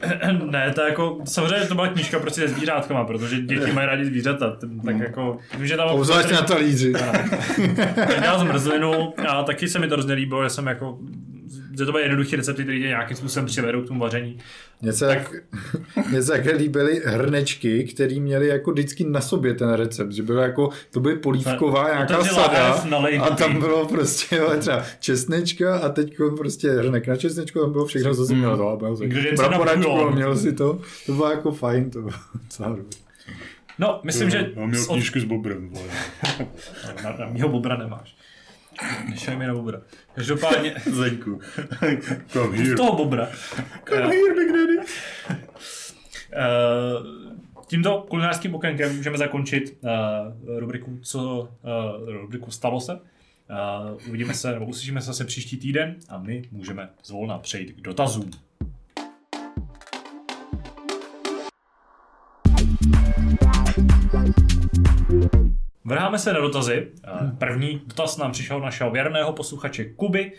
ne, 0.50 0.72
to 0.74 0.80
je 0.80 0.88
jako, 0.88 1.18
samozřejmě 1.24 1.66
to 1.66 1.74
byla 1.74 1.88
knížka 1.88 2.18
prostě 2.18 2.40
se 2.40 2.54
zvířátkama, 2.54 3.04
protože 3.04 3.40
děti 3.40 3.72
mají 3.72 3.86
rádi 3.86 4.04
zvířata, 4.04 4.56
tak 4.84 4.98
jako, 4.98 5.38
vím, 5.58 5.66
že 5.66 5.76
tam 5.76 5.88
Obzvlášť 5.88 6.30
na 6.30 6.42
talíři. 6.42 6.92
dělal 8.20 8.38
zmrzlinu 8.38 9.14
a 9.28 9.42
taky 9.42 9.68
se 9.68 9.78
mi 9.78 9.88
to 9.88 9.94
hrozně 9.94 10.14
líbilo, 10.14 10.44
že 10.44 10.50
jsem 10.50 10.66
jako, 10.66 10.98
že 11.78 11.84
to 11.84 11.92
byly 11.92 12.04
jednoduché 12.04 12.36
recepty, 12.36 12.62
které 12.62 12.78
tě 12.78 12.86
nějakým 12.86 13.16
způsobem 13.16 13.46
přivedou 13.46 13.82
k 13.82 13.88
tomu 13.88 14.00
vaření. 14.00 14.38
Mně 14.82 14.92
se, 14.92 15.06
tak... 15.06 15.34
mně 16.10 16.22
se 16.22 16.32
také 16.32 16.56
líbily 16.56 17.02
hrnečky, 17.04 17.84
které 17.84 18.20
měly 18.20 18.46
jako 18.46 18.72
vždycky 18.72 19.04
na 19.04 19.20
sobě 19.20 19.54
ten 19.54 19.72
recept, 19.72 20.12
že 20.12 20.22
bylo 20.22 20.42
jako, 20.42 20.70
to 20.90 21.00
byly 21.00 21.16
polívková 21.16 21.88
nějaká 21.92 22.24
sada 22.24 22.84
a 23.20 23.34
tam 23.36 23.60
bylo 23.60 23.86
prostě 23.86 24.40
třeba 24.58 24.82
česnečka 25.00 25.78
a 25.78 25.88
teď 25.88 26.16
prostě 26.36 26.70
hrnek 26.70 27.06
na 27.06 27.16
česnečku, 27.16 27.60
tam 27.60 27.72
bylo 27.72 27.86
všechno, 27.86 28.14
co 28.14 28.26
si 28.26 28.34
měl 28.34 28.56
to. 28.56 28.68
A 28.68 28.76
měl 29.76 30.06
a 30.08 30.10
měl 30.10 30.36
si 30.36 30.52
to, 30.52 30.80
to 31.06 31.12
bylo 31.12 31.30
jako 31.30 31.52
fajn, 31.52 31.90
to 31.90 32.00
bylo 32.00 32.14
docela 32.44 32.68
dobrý. 32.68 32.84
No, 33.78 34.00
myslím, 34.04 34.30
že... 34.30 34.52
s 34.72 34.88
od- 34.88 35.00
s 35.00 35.24
bobrem. 35.24 35.70
Na, 37.04 37.16
na 37.18 37.26
mýho 37.26 37.48
bobra 37.48 37.76
nemáš. 37.76 38.15
Nešaj 39.08 39.36
mi 39.36 39.46
na 39.46 39.54
bobra. 39.54 39.80
Každopádně, 40.14 40.74
Zeňku. 40.86 41.40
Come 42.28 42.56
here. 42.56 42.70
z 42.70 42.76
toho 42.76 42.96
bobra. 42.96 43.28
Come 43.88 44.00
here, 44.00 44.34
Big 44.34 44.52
Daddy. 44.52 44.78
Uh, 46.36 47.66
tímto 47.66 48.06
kulinářským 48.08 48.54
okénkem 48.54 48.96
můžeme 48.96 49.18
zakončit 49.18 49.78
uh, 49.80 50.58
rubriku, 50.58 50.98
co, 51.02 51.48
uh, 52.02 52.08
rubriku 52.08 52.50
Stalo 52.50 52.80
se. 52.80 52.94
Uh, 52.94 53.00
uvidíme 54.08 54.34
se, 54.34 54.52
nebo 54.52 54.66
uslyšíme 54.66 55.00
se 55.00 55.06
zase 55.06 55.24
příští 55.24 55.56
týden 55.56 55.96
a 56.08 56.18
my 56.18 56.42
můžeme 56.50 56.88
zvolna 57.04 57.38
přejít 57.38 57.72
k 57.72 57.80
dotazům. 57.80 58.30
Vrháme 65.86 66.18
se 66.18 66.32
na 66.32 66.40
dotazy. 66.40 66.88
Eh, 67.04 67.30
První 67.38 67.80
dotaz 67.86 68.16
nám 68.16 68.32
přišel 68.32 68.60
našeho 68.60 68.90
věrného 68.90 69.32
posluchače 69.32 69.84
Kuby. 69.84 70.32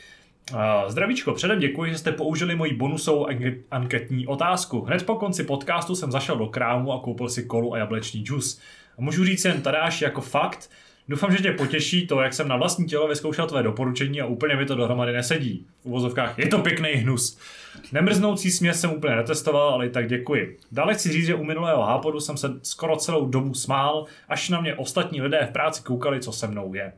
Eh, 0.53 0.57
Zdravíčko, 0.91 1.33
předem 1.33 1.59
děkuji, 1.59 1.91
že 1.91 1.97
jste 1.97 2.11
použili 2.11 2.55
moji 2.55 2.73
bonusovou 2.73 3.25
anke- 3.27 3.57
anketní 3.71 4.27
otázku. 4.27 4.81
Hned 4.81 5.05
po 5.05 5.15
konci 5.15 5.43
podcastu 5.43 5.95
jsem 5.95 6.11
zašel 6.11 6.35
do 6.37 6.47
krámu 6.47 6.93
a 6.93 6.99
koupil 6.99 7.29
si 7.29 7.43
kolu 7.43 7.73
a 7.73 7.77
jablečný 7.77 8.23
džus. 8.23 8.59
A 8.97 9.01
můžu 9.01 9.25
říct 9.25 9.45
jen 9.45 9.61
tadáš 9.61 10.01
jako 10.01 10.21
fakt, 10.21 10.69
Doufám, 11.09 11.31
že 11.31 11.43
tě 11.43 11.51
potěší 11.51 12.07
to, 12.07 12.21
jak 12.21 12.33
jsem 12.33 12.47
na 12.47 12.57
vlastní 12.57 12.85
tělo 12.85 13.07
vyzkoušel 13.07 13.47
tvé 13.47 13.63
doporučení 13.63 14.21
a 14.21 14.25
úplně 14.25 14.55
mi 14.55 14.65
to 14.65 14.75
dohromady 14.75 15.13
nesedí. 15.13 15.65
V 15.81 15.85
uvozovkách 15.85 16.39
je 16.39 16.47
to 16.47 16.59
pěkný 16.59 16.89
hnus. 16.89 17.37
Nemrznoucí 17.91 18.51
směs 18.51 18.81
jsem 18.81 18.91
úplně 18.91 19.15
netestoval, 19.15 19.69
ale 19.69 19.85
i 19.85 19.89
tak 19.89 20.07
děkuji. 20.07 20.57
Dále 20.71 20.93
chci 20.93 21.11
říct, 21.11 21.25
že 21.25 21.35
u 21.35 21.43
minulého 21.43 21.83
hápodu 21.83 22.19
jsem 22.19 22.37
se 22.37 22.53
skoro 22.63 22.95
celou 22.95 23.25
dobu 23.25 23.53
smál, 23.53 24.05
až 24.29 24.49
na 24.49 24.61
mě 24.61 24.75
ostatní 24.75 25.21
lidé 25.21 25.47
v 25.49 25.53
práci 25.53 25.83
koukali, 25.83 26.19
co 26.19 26.31
se 26.31 26.47
mnou 26.47 26.73
je. 26.73 26.93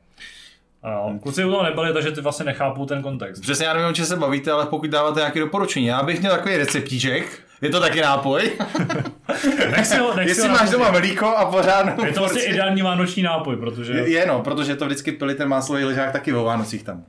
Uh, 1.10 1.18
kluci 1.18 1.46
u 1.46 1.52
toho 1.52 1.64
nebyli, 1.64 1.94
takže 1.94 2.12
ty 2.12 2.22
vlastně 2.22 2.46
nechápou 2.46 2.86
ten 2.86 3.02
kontext. 3.02 3.42
Přesně, 3.42 3.66
já 3.66 3.74
nevím, 3.74 4.02
o 4.02 4.06
se 4.06 4.16
bavíte, 4.16 4.52
ale 4.52 4.66
pokud 4.66 4.90
dáváte 4.90 5.20
nějaké 5.20 5.40
doporučení, 5.40 5.86
já 5.86 6.04
bych 6.04 6.20
měl 6.20 6.32
takový 6.32 6.58
receptíček, 6.58 7.42
je 7.62 7.70
to 7.70 7.80
taky 7.80 8.02
nápoj. 8.02 8.52
Nech 9.72 9.86
si 9.86 9.98
ho, 9.98 10.16
nech 10.16 10.26
si 10.26 10.30
Jestli 10.30 10.48
ho 10.48 10.54
máš 10.54 10.70
doma 10.70 10.92
mlíko 10.92 11.28
a 11.28 11.46
pořádnou 11.46 12.06
Je 12.06 12.12
to 12.12 12.20
vlastně 12.20 12.42
porci- 12.42 12.50
ideální 12.50 12.82
vánoční 12.82 13.24
nápoj, 13.24 13.56
protože... 13.56 13.94
Je, 13.94 14.10
je 14.10 14.26
no, 14.26 14.42
protože 14.42 14.76
to 14.76 14.86
vždycky 14.86 15.12
pili 15.12 15.36
ten 15.36 15.48
máslový 15.48 15.84
ležák 15.84 16.12
taky 16.12 16.34
o 16.34 16.44
Vánocích 16.44 16.84
tam. 16.84 17.04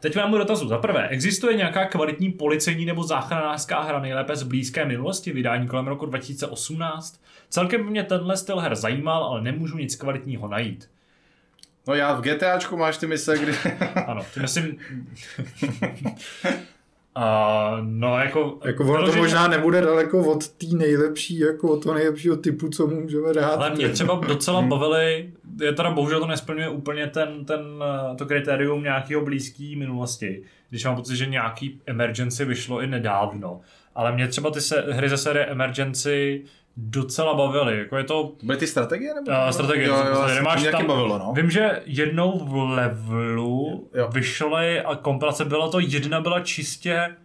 Teď 0.00 0.16
mám 0.16 0.32
dotazu. 0.32 0.68
Za 0.68 0.78
prvé, 0.78 1.08
existuje 1.08 1.56
nějaká 1.56 1.84
kvalitní 1.84 2.32
policejní 2.32 2.86
nebo 2.86 3.04
záchranářská 3.04 3.82
hra 3.82 3.98
nejlépe 3.98 4.36
z 4.36 4.42
blízké 4.42 4.84
minulosti, 4.84 5.32
vydání 5.32 5.68
kolem 5.68 5.86
roku 5.86 6.06
2018? 6.06 7.20
Celkem 7.48 7.84
by 7.84 7.90
mě 7.90 8.04
tenhle 8.04 8.36
styl 8.36 8.58
her 8.58 8.74
zajímal, 8.74 9.24
ale 9.24 9.42
nemůžu 9.42 9.76
nic 9.76 9.96
kvalitního 9.96 10.48
najít. 10.48 10.90
No 11.88 11.94
já 11.94 12.14
v 12.14 12.20
GTAčku 12.20 12.76
máš 12.76 12.96
ty 12.96 13.06
mise, 13.06 13.38
kdy... 13.38 13.52
Ano, 14.06 14.22
ty 14.34 14.40
myslím... 14.40 14.78
A, 17.14 17.76
no 17.80 18.18
jako... 18.18 18.58
Jako 18.64 18.84
ono 18.84 18.92
to 18.92 19.12
vyloženě- 19.12 19.18
možná 19.18 19.48
nebude 19.48 19.80
daleko 19.80 20.18
od 20.32 20.48
té 20.48 20.66
nejlepší, 20.72 21.38
jako 21.38 21.68
od 21.68 21.82
toho 21.82 21.94
nejlepšího 21.94 22.36
typu, 22.36 22.68
co 22.68 22.86
můžeme 22.86 23.32
dát. 23.32 23.54
Ale 23.54 23.70
mě 23.70 23.88
třeba 23.88 24.20
docela 24.28 24.62
bavily, 24.62 25.30
je 25.60 25.72
teda 25.72 25.90
bohužel 25.90 26.20
to 26.20 26.26
nesplňuje 26.26 26.68
úplně 26.68 27.06
ten, 27.06 27.44
ten, 27.44 27.60
eh, 28.12 28.16
to 28.16 28.26
kritérium 28.26 28.82
nějakého 28.82 29.24
blízké 29.24 29.72
minulosti, 29.76 30.42
když 30.70 30.84
mám 30.84 30.96
pocit, 30.96 31.16
že 31.16 31.26
nějaký 31.26 31.80
Emergency 31.86 32.44
vyšlo 32.44 32.80
i 32.80 32.86
nedávno. 32.86 33.60
Ale 33.94 34.12
mě 34.12 34.28
třeba 34.28 34.50
ty 34.50 34.60
se, 34.60 34.84
hry 34.90 35.08
ze 35.08 35.16
série 35.16 35.46
Emergency 35.46 36.44
docela 36.76 37.34
bavily. 37.34 37.78
Jako 37.78 37.96
je 37.96 38.04
to 38.04 38.32
Byly 38.42 38.58
ty 38.58 38.66
strategie? 38.66 39.14
Nebo? 39.14 39.30
uh, 39.30 39.50
strategie. 39.50 39.86
Jo, 39.86 39.96
jo, 39.96 40.26
Nemáš 40.26 40.40
Máš 40.40 40.62
taky 40.72 40.86
bavilo, 40.86 41.18
no. 41.18 41.32
Vím, 41.36 41.50
že 41.50 41.82
jednou 41.86 42.38
v 42.38 42.54
levelu 42.56 43.88
Jo. 43.94 44.08
vyšly 44.12 44.80
a 44.80 44.94
kompilace 44.96 45.44
byla 45.44 45.68
to, 45.70 45.78
jedna 45.80 46.20
byla 46.20 46.40
čistě 46.40 47.16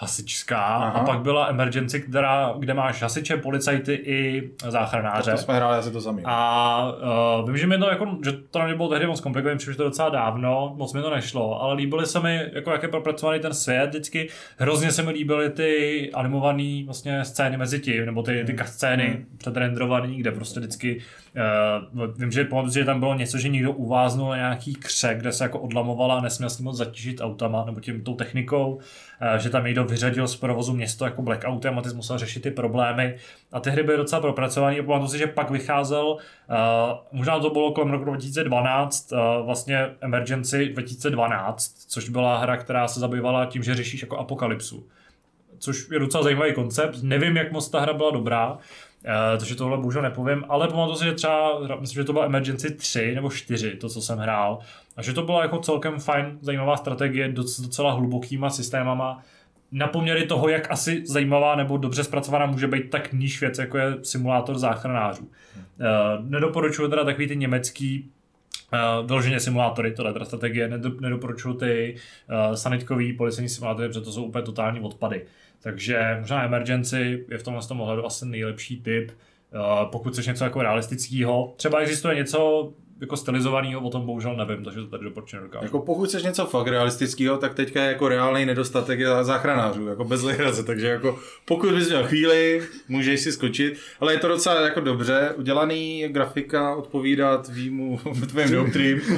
hasičská 0.00 0.58
Aha. 0.58 0.90
a 0.90 1.04
pak 1.04 1.20
byla 1.20 1.48
emergency, 1.48 2.00
která, 2.00 2.54
kde 2.58 2.74
máš 2.74 3.02
hasiče, 3.02 3.36
policajty 3.36 3.94
i 3.94 4.50
záchranáře. 4.68 5.30
To 5.30 5.36
jsme 5.36 5.56
hráli 5.56 5.78
asi 5.78 5.90
to 5.90 6.00
samý. 6.00 6.22
A 6.24 6.92
uh, 7.40 7.46
vím, 7.46 7.56
že 7.56 7.66
mi 7.66 7.78
to 7.78 7.88
jako, 7.88 8.06
že 8.24 8.32
to 8.32 8.58
na 8.58 8.66
mě 8.66 8.74
bylo 8.74 8.88
tehdy 8.88 9.06
moc 9.06 9.20
komplikované, 9.20 9.58
protože 9.58 9.76
to 9.76 9.84
docela 9.84 10.08
dávno, 10.08 10.74
moc 10.76 10.94
mi 10.94 11.02
to 11.02 11.10
nešlo, 11.10 11.62
ale 11.62 11.74
líbily 11.74 12.06
se 12.06 12.20
mi, 12.20 12.50
jako 12.52 12.70
jak 12.70 12.82
je 12.82 12.88
propracovaný 12.88 13.40
ten 13.40 13.54
svět 13.54 13.88
vždycky, 13.88 14.28
hrozně 14.58 14.92
se 14.92 15.02
mi 15.02 15.10
líbily 15.10 15.50
ty 15.50 16.10
animované 16.14 16.82
vlastně 16.86 17.24
scény 17.24 17.56
mezi 17.56 17.80
tím, 17.80 18.06
nebo 18.06 18.22
ty, 18.22 18.44
ty 18.44 18.56
scény 18.64 19.26
předrendrované, 19.38 20.14
kde 20.14 20.32
prostě 20.32 20.60
vždycky, 20.60 21.00
uh, 21.38 22.06
vím, 22.18 22.30
že 22.32 22.44
pamatuju, 22.44 22.72
že 22.72 22.84
tam 22.84 23.00
bylo 23.00 23.14
něco, 23.14 23.38
že 23.38 23.48
někdo 23.48 23.72
uváznul 23.72 24.30
na 24.30 24.36
nějaký 24.36 24.74
kře, 24.74 25.14
kde 25.14 25.32
se 25.32 25.44
jako 25.44 25.58
odlamovala 25.58 26.18
a 26.18 26.20
nesměl 26.20 26.50
s 26.50 26.58
ním 26.58 26.64
moc 26.64 26.76
zatížit 26.76 27.20
autama, 27.20 27.64
nebo 27.64 27.80
tím 27.80 28.04
tou 28.04 28.14
technikou, 28.14 28.74
uh, 28.74 28.80
že 29.38 29.50
tam 29.50 29.64
někdo 29.64 29.84
vyřadil 29.84 30.28
z 30.28 30.36
provozu 30.36 30.72
město 30.74 31.04
jako 31.04 31.22
blackoutem 31.22 31.78
a 31.78 31.82
ty 31.82 31.88
musel 31.88 32.18
řešit 32.18 32.42
ty 32.42 32.50
problémy. 32.50 33.16
A 33.52 33.60
ty 33.60 33.70
hry 33.70 33.82
byly 33.82 33.96
docela 33.96 34.20
propracované 34.20 34.78
a 34.78 34.82
pamatuju 34.82 35.08
si, 35.08 35.18
že 35.18 35.26
pak 35.26 35.50
vycházel, 35.50 36.06
uh, 36.06 36.16
možná 37.12 37.40
to 37.40 37.50
bylo 37.50 37.72
kolem 37.72 37.90
roku 37.90 38.04
2012, 38.04 39.12
uh, 39.12 39.18
vlastně 39.46 39.86
Emergency 40.00 40.68
2012, 40.68 41.74
což 41.88 42.08
byla 42.08 42.38
hra, 42.38 42.56
která 42.56 42.88
se 42.88 43.00
zabývala 43.00 43.46
tím, 43.46 43.62
že 43.62 43.74
řešíš 43.74 44.02
jako 44.02 44.16
apokalypsu. 44.16 44.86
Což 45.58 45.90
je 45.90 45.98
docela 45.98 46.22
zajímavý 46.22 46.54
koncept. 46.54 47.02
Nevím, 47.02 47.36
jak 47.36 47.52
moc 47.52 47.68
ta 47.68 47.80
hra 47.80 47.92
byla 47.92 48.10
dobrá, 48.10 48.58
uh, 49.04 49.38
takže 49.38 49.54
tohle 49.54 49.76
bohužel 49.76 50.02
nepovím, 50.02 50.44
ale 50.48 50.68
pamatuju 50.68 50.96
si, 50.96 51.04
že 51.04 51.12
třeba, 51.12 51.60
myslím, 51.80 52.02
že 52.02 52.04
to 52.04 52.12
byla 52.12 52.24
Emergency 52.24 52.74
3 52.74 53.14
nebo 53.14 53.30
4, 53.30 53.76
to, 53.76 53.88
co 53.88 54.00
jsem 54.02 54.18
hrál, 54.18 54.58
a 54.96 55.02
že 55.02 55.12
to 55.12 55.22
byla 55.22 55.42
jako 55.42 55.58
celkem 55.58 55.98
fajn, 55.98 56.38
zajímavá 56.40 56.76
strategie, 56.76 57.28
doc- 57.28 57.60
docela 57.60 57.92
hlubokýma 57.92 58.50
systémama, 58.50 59.22
na 59.72 59.86
poměry 59.86 60.26
toho, 60.26 60.48
jak 60.48 60.70
asi 60.70 61.02
zajímavá 61.06 61.56
nebo 61.56 61.76
dobře 61.76 62.04
zpracovaná 62.04 62.46
může 62.46 62.66
být 62.66 62.90
tak 62.90 63.12
níž 63.12 63.40
věc, 63.40 63.58
jako 63.58 63.78
je 63.78 63.96
simulátor 64.02 64.58
záchranářů. 64.58 65.22
Uh, 65.24 65.28
nedoporučuji 66.28 66.88
teda 66.88 67.04
takový 67.04 67.26
ty 67.26 67.36
německý 67.36 68.10
Uh, 68.72 69.06
vyloženě 69.06 69.40
simulátory, 69.40 69.92
tohle 69.92 70.12
teda 70.12 70.24
strategie, 70.24 70.68
Nedo- 70.68 71.00
nedoporučuji 71.00 71.54
ty 71.54 71.96
uh, 72.48 72.54
sanitkový 72.54 73.12
policejní 73.12 73.48
simulátory, 73.48 73.88
protože 73.88 74.00
to 74.00 74.12
jsou 74.12 74.24
úplně 74.24 74.44
totální 74.44 74.80
odpady. 74.80 75.24
Takže 75.62 76.16
možná 76.20 76.44
Emergency 76.44 77.24
je 77.28 77.38
v 77.38 77.42
tomhle 77.42 77.62
tom 77.62 77.80
ohledu 77.80 78.06
asi 78.06 78.26
nejlepší 78.26 78.80
typ, 78.82 79.10
uh, 79.10 79.90
pokud 79.90 80.12
chceš 80.12 80.26
něco 80.26 80.44
jako 80.44 80.62
realistického. 80.62 81.54
Třeba 81.56 81.78
existuje 81.78 82.14
něco 82.14 82.72
jako 83.00 83.16
stylizovaného, 83.16 83.80
o 83.80 83.90
tom 83.90 84.06
bohužel 84.06 84.36
nevím, 84.36 84.64
takže 84.64 84.80
to 84.80 84.86
tady 84.86 85.04
doporučit 85.04 85.36
nedokážu. 85.36 85.64
Jako 85.64 85.78
pokud 85.78 86.08
chceš 86.08 86.22
něco 86.22 86.46
fakt 86.46 86.66
realistického, 86.68 87.36
tak 87.36 87.54
teďka 87.54 87.82
je 87.82 87.88
jako 87.88 88.08
reálný 88.08 88.46
nedostatek 88.46 88.98
je 89.00 89.08
záchranářů, 89.22 89.86
jako 89.88 90.04
bez 90.04 90.22
legrace, 90.22 90.62
takže 90.64 90.86
jako 90.88 91.18
pokud 91.44 91.74
bys 91.74 91.88
měl 91.88 92.04
chvíli, 92.06 92.62
můžeš 92.88 93.20
si 93.20 93.32
skočit, 93.32 93.78
ale 94.00 94.12
je 94.12 94.18
to 94.18 94.28
docela 94.28 94.60
jako 94.60 94.80
dobře 94.80 95.32
udělaný, 95.36 96.04
grafika 96.08 96.74
odpovídá 96.74 97.36
tvýmu, 97.38 97.98
tvým 98.30 98.50
doktrím. 98.50 99.00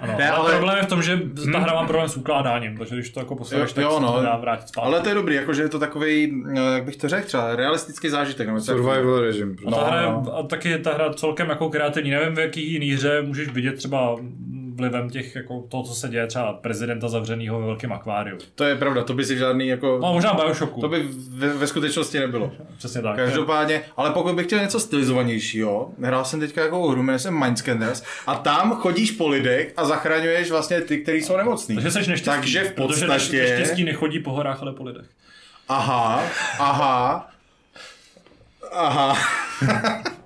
Ano, 0.00 0.14
Ne, 0.18 0.30
ale, 0.30 0.38
ale- 0.38 0.50
problém 0.52 0.76
je 0.76 0.82
v 0.82 0.86
tom, 0.86 1.02
že 1.02 1.20
ta 1.52 1.58
hra 1.58 1.74
má 1.74 1.84
problém 1.86 2.08
s 2.08 2.16
ukládáním, 2.16 2.76
takže 2.78 2.94
když 2.94 3.10
to 3.10 3.20
jako 3.20 3.34
Jo, 3.52 3.58
tak 3.58 3.58
jo, 3.60 3.66
se 3.68 3.74
to 3.74 4.00
no. 4.00 4.16
nedá 4.20 4.36
vrátit 4.36 4.68
zpátky. 4.68 4.86
Ale 4.86 5.00
to 5.00 5.08
je 5.08 5.14
dobrý, 5.14 5.34
jakože 5.34 5.62
je 5.62 5.68
to 5.68 5.78
takový, 5.78 6.42
jak 6.74 6.84
bych 6.84 6.96
to 6.96 7.08
řekl, 7.08 7.26
třeba 7.26 7.56
realistický 7.56 8.08
zážitek. 8.08 8.46
Nebo. 8.46 8.60
Survival 8.60 9.20
režim. 9.20 9.56
A 9.58 9.62
Prostě. 9.62 9.80
ta 9.80 9.86
No, 9.86 9.86
hra, 9.92 10.02
no. 10.02 10.36
a 10.38 10.42
taky 10.42 10.68
je 10.68 10.78
ta 10.78 10.92
hra 10.94 11.12
celkem 11.14 11.48
jako 11.50 11.70
kreativní. 11.70 12.10
Nevím, 12.10 12.34
v 12.34 12.38
jaký 12.38 12.61
jiný 12.70 12.90
hře 12.90 13.22
můžeš 13.22 13.48
vidět 13.48 13.72
třeba 13.72 14.16
vlivem 14.74 15.10
těch, 15.10 15.36
jako 15.36 15.64
toho, 15.68 15.82
co 15.82 15.94
se 15.94 16.08
děje 16.08 16.26
třeba 16.26 16.52
prezidenta 16.52 17.08
zavřeného 17.08 17.60
ve 17.60 17.66
velkém 17.66 17.92
akváriu. 17.92 18.38
To 18.54 18.64
je 18.64 18.76
pravda, 18.76 19.04
to 19.04 19.14
by 19.14 19.24
si 19.24 19.38
žádný 19.38 19.68
jako... 19.68 19.98
No, 20.02 20.12
možná 20.12 20.34
Bioshocku. 20.34 20.80
To 20.80 20.88
by 20.88 21.08
ve, 21.28 21.48
ve 21.48 21.66
skutečnosti 21.66 22.18
nebylo. 22.18 22.52
Přesně 22.76 23.02
tak. 23.02 23.16
Každopádně, 23.16 23.82
ale 23.96 24.10
pokud 24.10 24.34
bych 24.34 24.46
chtěl 24.46 24.60
něco 24.60 24.80
stylizovanějšího, 24.80 25.90
hrál 26.02 26.24
jsem 26.24 26.40
teďka 26.40 26.62
jako 26.62 26.88
hru, 26.88 27.02
jmenuje 27.02 27.18
se 27.18 27.30
Mindscanners, 27.30 28.02
a 28.26 28.34
tam 28.34 28.74
chodíš 28.74 29.10
po 29.10 29.28
lidech 29.28 29.72
a 29.76 29.84
zachraňuješ 29.84 30.50
vlastně 30.50 30.80
ty, 30.80 30.98
kteří 30.98 31.22
jsou 31.22 31.36
nemocní. 31.36 31.74
Takže 31.74 31.90
jsi 31.90 31.98
neštěstí. 31.98 32.24
Takže 32.24 32.64
v 32.64 32.72
Protože 32.72 33.06
podstatě... 33.06 33.42
neštěstí 33.42 33.84
nechodí 33.84 34.18
po 34.18 34.32
horách, 34.32 34.62
ale 34.62 34.72
po 34.72 34.84
lidech. 34.84 35.06
Aha, 35.68 36.22
aha, 36.58 37.30
aha. 38.72 39.16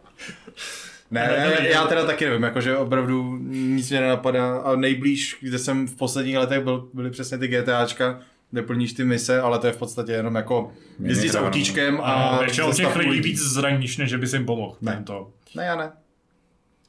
Ne, 1.11 1.21
Ne, 1.29 1.37
ne, 1.39 1.57
ne, 1.63 1.69
já 1.69 1.87
teda 1.87 2.05
taky 2.07 2.25
nevím, 2.25 2.43
jakože 2.43 2.77
opravdu 2.77 3.39
nic 3.51 3.91
mě 3.91 4.01
nenapadá 4.01 4.57
a 4.59 4.77
nejblíž, 4.77 5.37
kde 5.41 5.59
jsem 5.59 5.87
v 5.87 5.97
posledních 5.97 6.37
letech 6.37 6.61
byl, 6.65 6.89
byly 6.95 7.11
přesně 7.11 7.39
ty 7.39 7.49
GTAčka, 7.49 8.21
kde 8.51 8.63
plníš 8.63 8.93
ty 8.93 9.05
mise, 9.05 9.41
ale 9.41 9.59
to 9.59 9.67
je 9.67 9.73
v 9.73 9.77
podstatě 9.77 10.13
jenom 10.13 10.35
jako 10.35 10.73
jezdit 11.03 11.29
s 11.29 11.35
autíčkem 11.39 12.01
a 12.01 12.13
A 12.13 12.41
většinou 12.41 12.73
těch 12.73 12.97
lidí 12.97 13.21
víc 13.21 13.41
zraníš, 13.41 13.97
než 13.97 14.15
by 14.15 14.27
si 14.27 14.37
jim 14.37 14.47
pomohl. 14.47 14.77
Ne. 14.81 15.03
To. 15.07 15.31
Ne, 15.55 15.65
já 15.65 15.77
ne. 15.77 15.91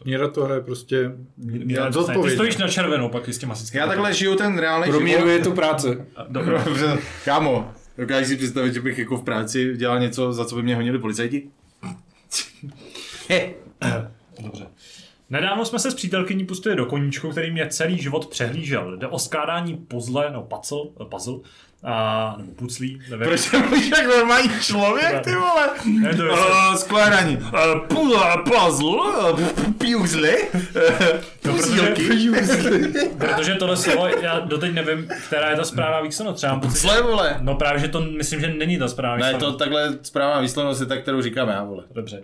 Míra 0.05 0.27
to 0.27 0.45
hraje 0.45 0.61
prostě 0.61 1.11
Ne, 1.37 1.75
Ty 1.87 1.93
zodpovědně. 1.93 2.35
stojíš 2.35 2.57
na 2.57 2.67
červenou, 2.67 3.09
pak 3.09 3.29
s 3.29 3.37
tím 3.37 3.51
asickým. 3.51 3.79
Já 3.79 3.87
takhle 3.87 4.13
žiju 4.13 4.35
ten 4.35 4.57
reálný 4.59 4.89
Promíruje 4.89 5.33
život. 5.33 5.43
tu 5.49 5.55
práce. 5.55 6.05
Dobře. 6.27 6.51
Dobře, 6.65 6.97
kámo, 7.25 7.71
dokážeš 7.97 8.27
si 8.27 8.37
představit, 8.37 8.73
že 8.73 8.81
bych 8.81 8.97
jako 8.99 9.17
v 9.17 9.23
práci 9.23 9.73
dělal 9.77 9.99
něco, 9.99 10.33
za 10.33 10.45
co 10.45 10.55
by 10.55 10.63
mě 10.63 10.75
honili 10.75 10.99
policajti? 10.99 11.47
Dobře. 14.39 14.67
Nedávno 15.29 15.65
jsme 15.65 15.79
se 15.79 15.91
s 15.91 15.95
přítelkyní 15.95 16.45
pustili 16.45 16.75
do 16.75 16.85
koníčku, 16.85 17.31
který 17.31 17.51
mě 17.51 17.67
celý 17.67 18.01
život 18.01 18.27
přehlížel. 18.27 18.97
Jde 18.97 19.07
o 19.07 19.19
skládání 19.19 19.77
puzzle, 19.77 20.31
no 20.31 20.41
puzzle, 20.41 20.79
puzzle 21.09 21.39
a, 21.89 22.35
nebo 22.37 22.51
puclí, 22.51 22.99
nevím. 23.09 23.27
Proč 23.27 23.39
jsem 23.39 23.63
jak 23.97 24.07
normální 24.07 24.49
člověk, 24.61 25.23
ty 25.23 25.35
vole? 25.35 25.69
Ne, 25.85 26.15
to 26.15 26.23
Uh, 26.23 26.75
skládání. 26.75 27.37
Uh, 27.37 27.79
puzzle, 27.87 28.37
puzzle, 28.43 29.11
uh, 29.31 29.39
puzzle, 29.77 30.31
No, 31.45 31.53
puzzílky. 31.53 32.09
Protože 33.17 33.55
tohle 33.55 33.77
slovo, 33.77 34.07
já 34.21 34.39
doteď 34.39 34.73
nevím, 34.73 35.07
která 35.27 35.49
je 35.49 35.55
ta 35.55 35.63
správná 35.63 36.01
výslovnost. 36.01 36.37
Třeba 36.37 36.53
mám 36.53 36.61
pocit, 36.61 36.73
že... 36.81 36.87
Puzzle, 36.87 37.01
vole. 37.01 37.37
No 37.41 37.55
právě, 37.55 37.79
že 37.79 37.87
to 37.87 38.01
myslím, 38.01 38.39
že 38.39 38.47
není 38.53 38.77
ta 38.79 38.87
správná 38.87 39.25
Ne, 39.25 39.33
výslovnost. 39.33 39.57
to 39.59 39.63
takhle 39.63 39.97
správná 40.01 40.41
výslovnost 40.41 40.81
je 40.81 40.87
ta, 40.87 40.97
kterou 40.97 41.21
říkám 41.21 41.49
já, 41.49 41.63
vole. 41.63 41.83
Dobře. 41.95 42.21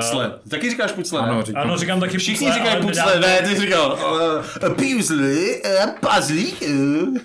Pucle. 0.00 0.32
Taky 0.50 0.70
říkáš 0.70 0.92
pucle, 0.92 1.22
ne? 1.22 1.28
Ano, 1.28 1.42
říkám. 1.42 1.62
Ano, 1.62 1.76
říkám 1.76 2.00
taky 2.00 2.18
Všichni 2.18 2.46
pucle, 2.46 2.54
říkají 2.54 2.82
pucle, 2.82 3.20
ne, 3.20 3.42
ty 3.42 3.48
jsi 3.54 3.60
říkal 3.60 3.98
uh, 4.62 4.74
puzzle, 4.74 5.34
uh, 5.84 5.90
puzzle, 6.00 6.42
uh. 6.74 7.18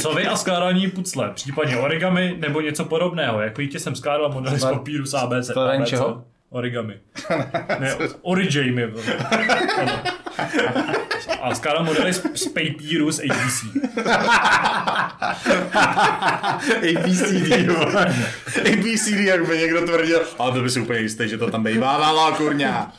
Co 0.00 0.14
vy 0.14 0.26
a 0.26 0.36
skládání 0.36 0.90
pucle, 0.90 1.30
případně 1.34 1.76
origami 1.76 2.36
nebo 2.38 2.60
něco 2.60 2.84
podobného. 2.84 3.40
Jak 3.40 3.58
vidíte, 3.58 3.78
jsem 3.78 3.94
skládal 3.94 4.28
modely 4.32 4.58
z 4.58 4.64
papíru 4.64 5.06
z 5.06 5.14
ABC. 5.14 5.46
Skládání 5.46 5.84
čeho? 5.86 6.24
Origami. 6.50 6.94
ne, 7.78 7.96
origami. 8.22 8.92
A 11.42 11.54
skládal 11.54 11.84
modely 11.84 12.12
z, 12.12 12.22
z 12.34 12.48
papíru 12.48 13.12
z 13.12 13.20
ABC. 13.20 13.64
ABCD. 16.96 17.52
ABCD, 18.72 19.20
jak 19.20 19.46
by 19.46 19.58
někdo 19.58 19.86
tvrdil, 19.86 20.20
ale 20.38 20.52
to 20.52 20.60
by 20.62 20.70
si 20.70 20.80
úplně 20.80 21.00
jistý, 21.00 21.28
že 21.28 21.38
to 21.38 21.50
tam 21.50 21.62
bývávalo, 21.62 22.32
kurňa. 22.36 22.92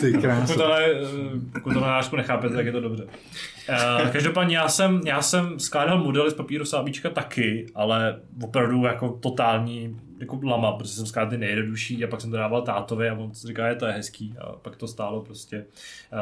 Ty 0.00 0.12
Pokud 0.12 0.20
krása. 0.20 0.54
to, 0.54 0.68
ne, 0.68 0.86
pokud 1.52 1.72
to 1.74 1.80
narážku 1.80 2.16
nechápete, 2.16 2.54
tak 2.54 2.66
je 2.66 2.72
to 2.72 2.80
dobře. 2.80 3.04
Uh, 3.68 4.10
každopádně 4.10 4.56
já 4.56 4.68
jsem, 4.68 5.00
já 5.04 5.22
jsem 5.22 5.58
skládal 5.60 5.98
modely 5.98 6.30
z 6.30 6.34
papíru 6.34 6.64
sábíčka 6.64 7.10
taky, 7.10 7.66
ale 7.74 8.20
opravdu 8.42 8.84
jako 8.84 9.08
totální 9.08 9.96
jako 10.20 10.40
lama, 10.42 10.72
protože 10.72 10.92
jsem 10.92 11.06
skládal 11.06 11.30
ty 11.30 11.38
nejjednodušší 11.38 12.04
a 12.04 12.08
pak 12.08 12.20
jsem 12.20 12.30
to 12.30 12.36
dával 12.36 12.62
tátovi 12.62 13.10
a 13.10 13.14
on 13.14 13.32
říká, 13.34 13.68
že 13.68 13.74
to 13.74 13.86
je 13.86 13.92
hezký 13.92 14.34
a 14.40 14.52
pak 14.52 14.76
to 14.76 14.88
stálo 14.88 15.20
prostě. 15.20 15.64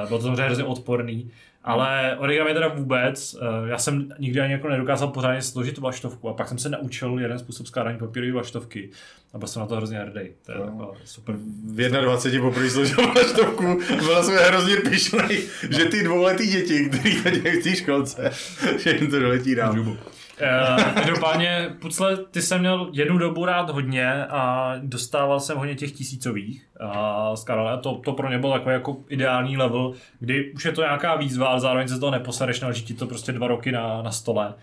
Uh, 0.02 0.08
bylo 0.08 0.18
to 0.18 0.22
samozřejmě 0.22 0.42
hrozně 0.42 0.64
odporný. 0.64 1.30
Ale 1.64 2.16
origami 2.18 2.54
teda 2.54 2.68
vůbec, 2.68 3.34
uh, 3.34 3.68
já 3.68 3.78
jsem 3.78 4.08
nikdy 4.18 4.40
ani 4.40 4.52
jako 4.52 4.68
nedokázal 4.68 5.08
pořádně 5.08 5.42
složit 5.42 5.78
vlaštovku 5.78 6.28
a 6.28 6.34
pak 6.34 6.48
jsem 6.48 6.58
se 6.58 6.68
naučil 6.68 7.18
jeden 7.18 7.38
způsob 7.38 7.66
skládání 7.66 7.98
papírové 7.98 8.32
vlaštovky 8.32 8.90
a 9.32 9.38
byl 9.38 9.48
jsem 9.48 9.60
na 9.60 9.66
to 9.66 9.76
hrozně 9.76 9.98
hrdý. 9.98 10.28
To 10.46 10.52
je 10.52 10.58
taková 10.58 10.92
super 11.04 11.34
V 11.64 11.88
21 11.88 12.48
poprvé 12.48 12.70
složil 12.70 13.12
vlaštovku, 13.12 13.80
byl 13.88 14.22
jsem 14.22 14.34
hrozně 14.34 14.76
pišnej, 14.76 15.42
že 15.70 15.84
ty 15.84 16.02
dvouletý 16.02 16.46
děti, 16.46 16.88
který 16.88 17.22
tady 17.22 17.40
v 17.40 17.62
té 17.62 17.76
školce, 17.76 18.30
že 18.78 18.96
jim 18.96 19.10
to 19.10 19.20
doletí 19.20 19.54
dál. 19.54 19.96
Uh, 20.40 20.94
každopádně, 20.94 21.70
Pucle, 21.80 22.16
ty 22.16 22.42
jsem 22.42 22.60
měl 22.60 22.88
jednu 22.92 23.18
dobu 23.18 23.44
rád 23.44 23.70
hodně 23.70 24.26
a 24.26 24.74
dostával 24.78 25.40
jsem 25.40 25.58
hodně 25.58 25.74
těch 25.74 25.92
tisícových 25.92 26.66
a 26.80 27.36
skládal. 27.36 27.68
A 27.68 27.76
to, 27.76 27.94
to 28.04 28.12
pro 28.12 28.28
mě 28.28 28.38
byl 28.38 28.50
takový 28.50 28.72
jako 28.72 28.96
ideální 29.08 29.56
level, 29.56 29.92
kdy 30.20 30.52
už 30.52 30.64
je 30.64 30.72
to 30.72 30.82
nějaká 30.82 31.16
výzva, 31.16 31.46
ale 31.46 31.60
zároveň 31.60 31.88
se 31.88 31.96
z 31.96 32.00
toho 32.00 32.12
neposadeš, 32.12 32.60
naleží 32.60 32.84
ti 32.84 32.94
to 32.94 33.06
prostě 33.06 33.32
dva 33.32 33.46
roky 33.46 33.72
na, 33.72 34.02
na 34.02 34.10
stole. 34.10 34.54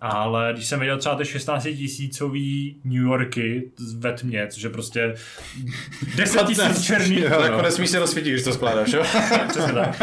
Ale 0.00 0.52
když 0.52 0.66
jsem 0.66 0.80
viděl 0.80 0.98
třeba 0.98 1.14
ty 1.14 1.24
16 1.24 1.62
tisícový 1.62 2.76
New 2.84 3.02
Yorky 3.02 3.70
ve 3.98 4.12
tmě, 4.12 4.46
což 4.50 4.62
je 4.62 4.70
prostě 4.70 5.14
10 6.16 6.46
tisíc 6.46 6.84
černých, 6.84 7.18
Jako 7.24 7.62
nesmíš 7.62 7.90
se 7.90 7.98
rozsvítit, 7.98 8.32
když 8.32 8.44
to 8.44 8.52
skládáš, 8.52 8.92
jo? 8.92 9.02
Přesně 9.48 9.72
tak. 9.72 9.96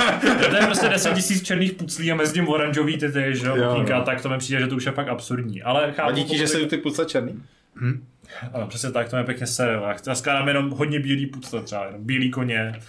To 0.50 0.56
je 0.56 0.66
prostě 0.66 0.90
10 0.90 1.14
tisíc 1.14 1.44
černých 1.44 1.72
puclí 1.74 2.12
a 2.12 2.16
mezi 2.16 2.34
tím 2.34 2.48
oranžový 2.50 2.98
ty, 2.98 3.12
ty 3.12 3.36
že 3.36 3.48
jo, 3.48 3.56
Jo, 3.56 3.86
no. 3.90 4.04
tak 4.04 4.22
to 4.22 4.30
mi 4.30 4.38
přijde, 4.38 4.60
že 4.62 4.68
to 4.68 4.76
už 4.76 4.86
je 4.86 4.92
fakt 4.92 5.08
absurdní. 5.08 5.62
Ale 5.64 5.92
chápu, 5.92 6.10
A 6.10 6.12
díky, 6.12 6.38
že 6.38 6.48
jsou 6.48 6.66
ty 6.66 6.78
pucle 6.78 7.06
černý. 7.06 7.44
Ano, 8.54 8.68
přesně 8.68 8.92
tak, 8.92 9.10
to 9.10 9.16
mě 9.16 9.26
pěkně 9.26 9.48
sere. 9.48 9.80
Já- 10.08 10.16
skládám 10.16 10.48
jenom 10.48 10.70
hodně 10.70 11.00
bílý 11.00 11.26
pucle 11.26 11.62
třeba, 11.64 11.86
jenom 11.86 12.04
bílý 12.04 12.32
koně. 12.32 12.80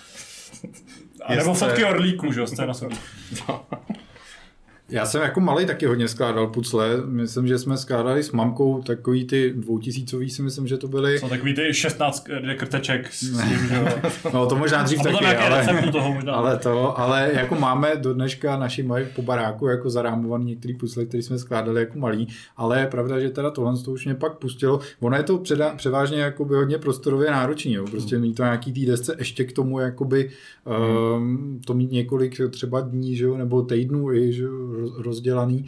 A 1.24 1.34
nebo 1.34 1.54
fotky 1.54 1.84
orlíků, 1.84 2.32
že 2.32 2.40
jo, 2.40 2.46
scéna 2.46 2.74
sobě. 2.74 2.96
Já 4.88 5.06
jsem 5.06 5.22
jako 5.22 5.40
malý 5.40 5.66
taky 5.66 5.86
hodně 5.86 6.08
skládal 6.08 6.46
pucle. 6.46 7.02
Myslím, 7.06 7.46
že 7.46 7.58
jsme 7.58 7.76
skládali 7.76 8.22
s 8.22 8.32
mamkou 8.32 8.82
takový 8.82 9.24
ty 9.24 9.52
dvoutisícový 9.56 10.30
si 10.30 10.42
myslím, 10.42 10.66
že 10.66 10.76
to 10.76 10.88
byly. 10.88 11.18
Jsou 11.18 11.28
takový 11.28 11.54
ty 11.54 11.74
16 11.74 12.26
krteček 12.56 13.12
s 13.12 13.20
tím, 13.20 13.68
že 13.68 13.74
jo. 13.74 14.10
No 14.34 14.46
to 14.46 14.56
možná 14.56 14.82
dřív 14.82 15.02
taky, 15.02 15.26
ale, 15.26 15.82
toho 15.92 16.14
možná. 16.14 16.32
ale 16.32 16.58
to, 16.58 16.98
ale 16.98 17.30
jako 17.34 17.54
máme 17.54 17.96
do 17.96 18.14
dneška 18.14 18.58
naši 18.58 18.82
mají 18.82 19.06
po 19.16 19.22
baráku 19.22 19.66
jako 19.66 19.90
zarámovaný 19.90 20.44
některý 20.44 20.74
pucle, 20.74 21.04
které 21.04 21.22
jsme 21.22 21.38
skládali 21.38 21.80
jako 21.80 21.98
malý, 21.98 22.28
ale 22.56 22.80
je 22.80 22.86
pravda, 22.86 23.20
že 23.20 23.30
teda 23.30 23.50
tohle 23.50 23.82
to 23.84 23.90
už 23.90 24.04
mě 24.04 24.14
pak 24.14 24.38
pustilo. 24.38 24.80
Ono 25.00 25.16
je 25.16 25.22
to 25.22 25.38
předa, 25.38 25.74
převážně 25.76 26.20
jakoby 26.20 26.54
hodně 26.54 26.78
prostorově 26.78 27.30
náročný, 27.30 27.72
jo. 27.72 27.84
prostě 27.90 28.18
mít 28.18 28.34
to 28.34 28.42
nějaký 28.42 28.72
tý 28.72 28.86
desce 28.86 29.14
ještě 29.18 29.44
k 29.44 29.52
tomu 29.52 29.78
jakoby 29.78 30.30
um, 31.16 31.60
to 31.66 31.74
mít 31.74 31.92
několik 31.92 32.40
třeba 32.50 32.80
dní, 32.80 33.16
že 33.16 33.24
jo, 33.24 33.36
nebo 33.36 33.62
týdnů 33.62 34.12
i, 34.12 34.32
že 34.32 34.42
jo, 34.42 34.73
rozdělaný 34.96 35.66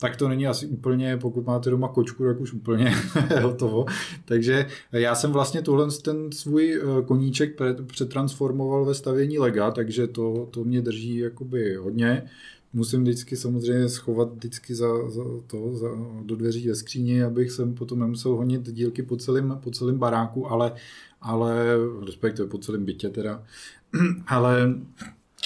tak 0.00 0.16
to 0.16 0.28
není 0.28 0.46
asi 0.46 0.66
úplně, 0.66 1.16
pokud 1.16 1.46
máte 1.46 1.70
doma 1.70 1.88
kočku, 1.88 2.24
tak 2.24 2.40
už 2.40 2.52
úplně 2.52 2.94
hotovo. 3.42 3.86
Takže 4.24 4.66
já 4.92 5.14
jsem 5.14 5.32
vlastně 5.32 5.62
tohle 5.62 5.88
ten 6.02 6.32
svůj 6.32 6.74
eh, 6.74 7.02
koníček 7.02 7.60
přetransformoval 7.86 8.84
ve 8.84 8.94
stavění 8.94 9.38
lega, 9.38 9.70
takže 9.70 10.06
to, 10.06 10.48
to 10.50 10.64
mě 10.64 10.82
drží 10.82 11.16
jakoby 11.16 11.74
hodně. 11.74 12.22
Musím 12.72 13.02
vždycky 13.02 13.36
samozřejmě 13.36 13.88
schovat 13.88 14.34
vždycky 14.34 14.74
za, 14.74 15.10
za 15.10 15.24
to, 15.46 15.76
za, 15.76 15.88
do 16.22 16.36
dveří 16.36 16.68
ve 16.68 16.74
skříni, 16.74 17.22
abych 17.22 17.50
jsem 17.50 17.74
potom 17.74 17.98
nemusel 17.98 18.32
honit 18.32 18.72
dílky 18.72 19.02
po 19.02 19.16
celém, 19.16 19.58
po 19.62 19.70
celém 19.70 19.98
baráku, 19.98 20.50
ale, 20.50 20.72
ale 21.20 21.64
respektive 22.06 22.48
po 22.48 22.58
celém 22.58 22.84
bytě 22.84 23.08
teda. 23.08 23.42
ale 24.26 24.74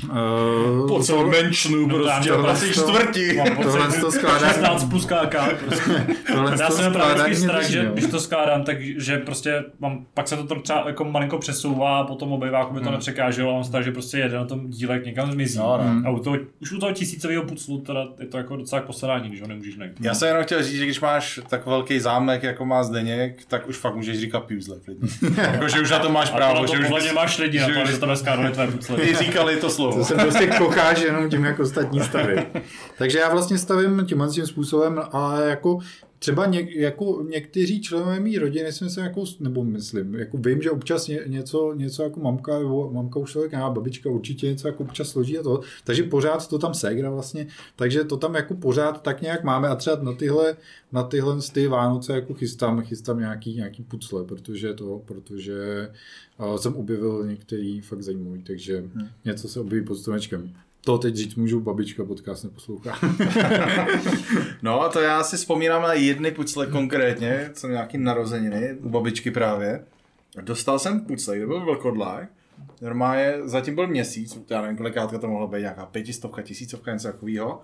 Uh, 0.05 0.89
Po 0.89 1.02
celém 1.02 1.28
menšnu 1.31 1.86
No, 1.86 1.97
prostě, 1.97 2.28
tam 2.28 2.43
to 2.43 2.48
asi 2.48 2.66
prostě- 2.66 2.82
čtvrti. 2.93 3.36
Mám 3.36 3.56
pocit, 3.56 3.62
tohle 3.70 4.01
to 4.01 4.10
skládá- 4.12 4.48
16 4.48 4.85
plus 4.85 5.06
KK, 5.06 5.35
prostě. 5.66 6.06
tohle 6.32 6.56
Já 6.60 6.66
to 6.68 6.72
jsem 6.77 6.93
právě 6.93 7.14
vždycky 7.14 7.36
strach, 7.36 7.64
že 7.64 7.78
jo. 7.85 7.90
když 7.93 8.06
to 8.06 8.20
skládám, 8.20 8.62
tak 8.64 8.77
že 8.82 9.18
prostě 9.18 9.64
mám, 9.81 10.06
pak 10.14 10.28
se 10.28 10.36
to 10.36 10.60
třeba 10.60 10.85
jako 10.86 11.05
malinko 11.05 11.39
přesouvá 11.39 11.98
a 11.98 12.05
potom 12.05 12.32
obejváku 12.32 12.74
by 12.74 12.81
to 12.81 12.90
nepřekáželo 12.90 13.51
a 13.51 13.55
mám 13.55 13.64
strach, 13.64 13.85
že 13.85 13.93
prostě 13.93 14.18
jede 14.18 14.36
na 14.36 14.44
tom 14.44 14.70
dílek 14.70 15.06
někam 15.06 15.32
zmizí. 15.32 15.59
No, 15.59 15.81
no. 15.85 16.09
A 16.09 16.10
u 16.10 16.18
toho, 16.18 16.36
už 16.62 16.72
u 16.72 16.78
toho 16.78 16.93
tisícového 16.93 17.43
puclu 17.43 17.78
teda 17.81 18.06
je 18.20 18.27
to 18.27 18.36
jako 18.39 18.56
docela 18.56 18.82
posadání, 18.82 19.28
když 19.28 19.40
ho 19.43 19.47
nemůžeš 19.48 19.77
najít. 19.77 19.93
Já 20.01 20.14
jsem 20.14 20.28
jenom 20.28 20.43
chtěl 20.44 20.62
říct, 20.62 20.77
že 20.78 20.85
když 20.85 21.01
máš 21.01 21.40
tak 21.48 21.66
velký 21.66 22.01
zámek, 22.01 22.43
jako 22.43 22.64
má 22.64 22.82
Zdeněk, 22.85 23.44
tak 23.48 23.68
už 23.68 23.77
fakt 23.77 23.94
můžeš 23.97 24.18
říkat 24.20 24.44
klidně. 24.85 25.09
jako, 25.52 25.68
že 25.68 25.81
už 25.81 25.90
na 25.90 25.98
to 25.98 26.10
máš 26.10 26.31
A 26.32 26.36
právo. 26.36 26.55
tohle 26.66 26.82
že 26.82 26.89
to 26.89 26.94
už 26.97 27.12
máš 27.12 27.39
lidi 27.39 27.60
na 27.60 27.66
že 27.86 27.93
to, 27.93 27.98
tebe 28.01 28.16
skládali 28.16 28.51
tvé 28.52 28.66
pucle. 28.66 28.97
Ty 28.97 29.14
říkali 29.14 29.56
to 29.56 29.70
slovo. 29.70 29.90
To 29.95 30.05
se 30.05 30.15
prostě 30.15 30.47
kocháš 30.59 31.03
jenom 31.03 31.31
tím, 31.31 31.45
jak 31.45 31.61
ostatní 31.61 32.01
staví. 32.01 32.35
Takže 32.99 33.19
já 33.19 33.29
vlastně 33.29 33.59
stavím 33.59 34.07
tímhle 34.07 34.29
tím 34.29 34.47
způsobem, 34.47 35.03
ale 35.12 35.51
jako 35.51 35.79
třeba 36.20 36.47
ně, 36.47 36.68
jako 36.70 37.26
někteří 37.30 37.80
členové 37.80 38.20
mý 38.20 38.38
rodiny 38.38 38.72
si 38.72 38.84
myslím, 38.84 39.05
jako, 39.05 39.24
nebo 39.40 39.64
myslím, 39.64 40.14
jako 40.14 40.36
vím, 40.36 40.62
že 40.62 40.70
občas 40.70 41.09
ně, 41.09 41.20
něco, 41.26 41.74
něco 41.74 42.02
jako 42.02 42.20
mamka, 42.20 42.59
nebo 42.59 42.90
mamka 42.90 43.18
už 43.18 43.30
člověk, 43.30 43.55
a 43.55 43.70
babička 43.70 44.10
určitě 44.10 44.47
něco 44.47 44.68
jako 44.68 44.82
občas 44.82 45.09
složí 45.09 45.38
a 45.38 45.42
to, 45.42 45.60
takže 45.84 46.02
pořád 46.02 46.48
to 46.48 46.59
tam 46.59 46.74
ségra 46.74 47.10
vlastně, 47.10 47.47
takže 47.76 48.05
to 48.05 48.16
tam 48.16 48.34
jako 48.34 48.55
pořád 48.55 49.02
tak 49.02 49.22
nějak 49.22 49.44
máme 49.44 49.68
a 49.68 49.76
třeba 49.76 50.02
na 50.02 50.12
tyhle, 50.12 50.56
na 50.92 51.02
tyhle 51.02 51.36
ty 51.52 51.66
Vánoce 51.66 52.12
jako 52.12 52.34
chystám, 52.34 52.82
chystám 52.82 53.18
nějaký, 53.18 53.55
nějaký 53.55 53.82
pucle, 53.82 54.24
protože 54.24 54.74
to, 54.74 55.02
protože 55.05 55.90
uh, 56.38 56.56
jsem 56.56 56.74
objevil 56.74 57.26
některý 57.26 57.80
fakt 57.80 58.02
zajímavý, 58.02 58.42
takže 58.42 58.78
hmm. 58.78 59.09
něco 59.24 59.48
se 59.48 59.60
objeví 59.60 59.86
pod 59.86 59.94
stromečkem. 59.94 60.55
To 60.85 60.98
teď 60.98 61.15
říct 61.15 61.35
můžu, 61.35 61.61
babička 61.61 62.05
podcast 62.05 62.44
neposlouchá. 62.44 62.98
No 64.62 64.81
a 64.81 64.89
to 64.89 65.01
já 65.01 65.23
si 65.23 65.36
vzpomínám 65.36 65.82
na 65.82 65.93
jedny 65.93 66.31
pucle 66.31 66.66
konkrétně, 66.66 67.51
co 67.52 67.69
nějaký 67.69 67.98
narozeniny, 67.98 68.74
u 68.81 68.89
babičky 68.89 69.31
právě. 69.31 69.85
Dostal 70.40 70.78
jsem 70.78 71.01
pucle, 71.01 71.36
kde 71.36 71.47
byl 71.47 71.65
vlkodlák. 71.65 72.28
Normálně 72.82 73.35
zatím 73.44 73.74
byl 73.74 73.86
měsíc, 73.86 74.39
já 74.51 74.62
nevím, 74.62 74.77
kolikátka 74.77 75.19
to 75.19 75.28
mohlo 75.28 75.48
být, 75.48 75.61
nějaká 75.61 75.86
pětistovka, 75.86 76.43
tisícovka, 76.43 76.93
něco 76.93 77.09
takového. 77.09 77.62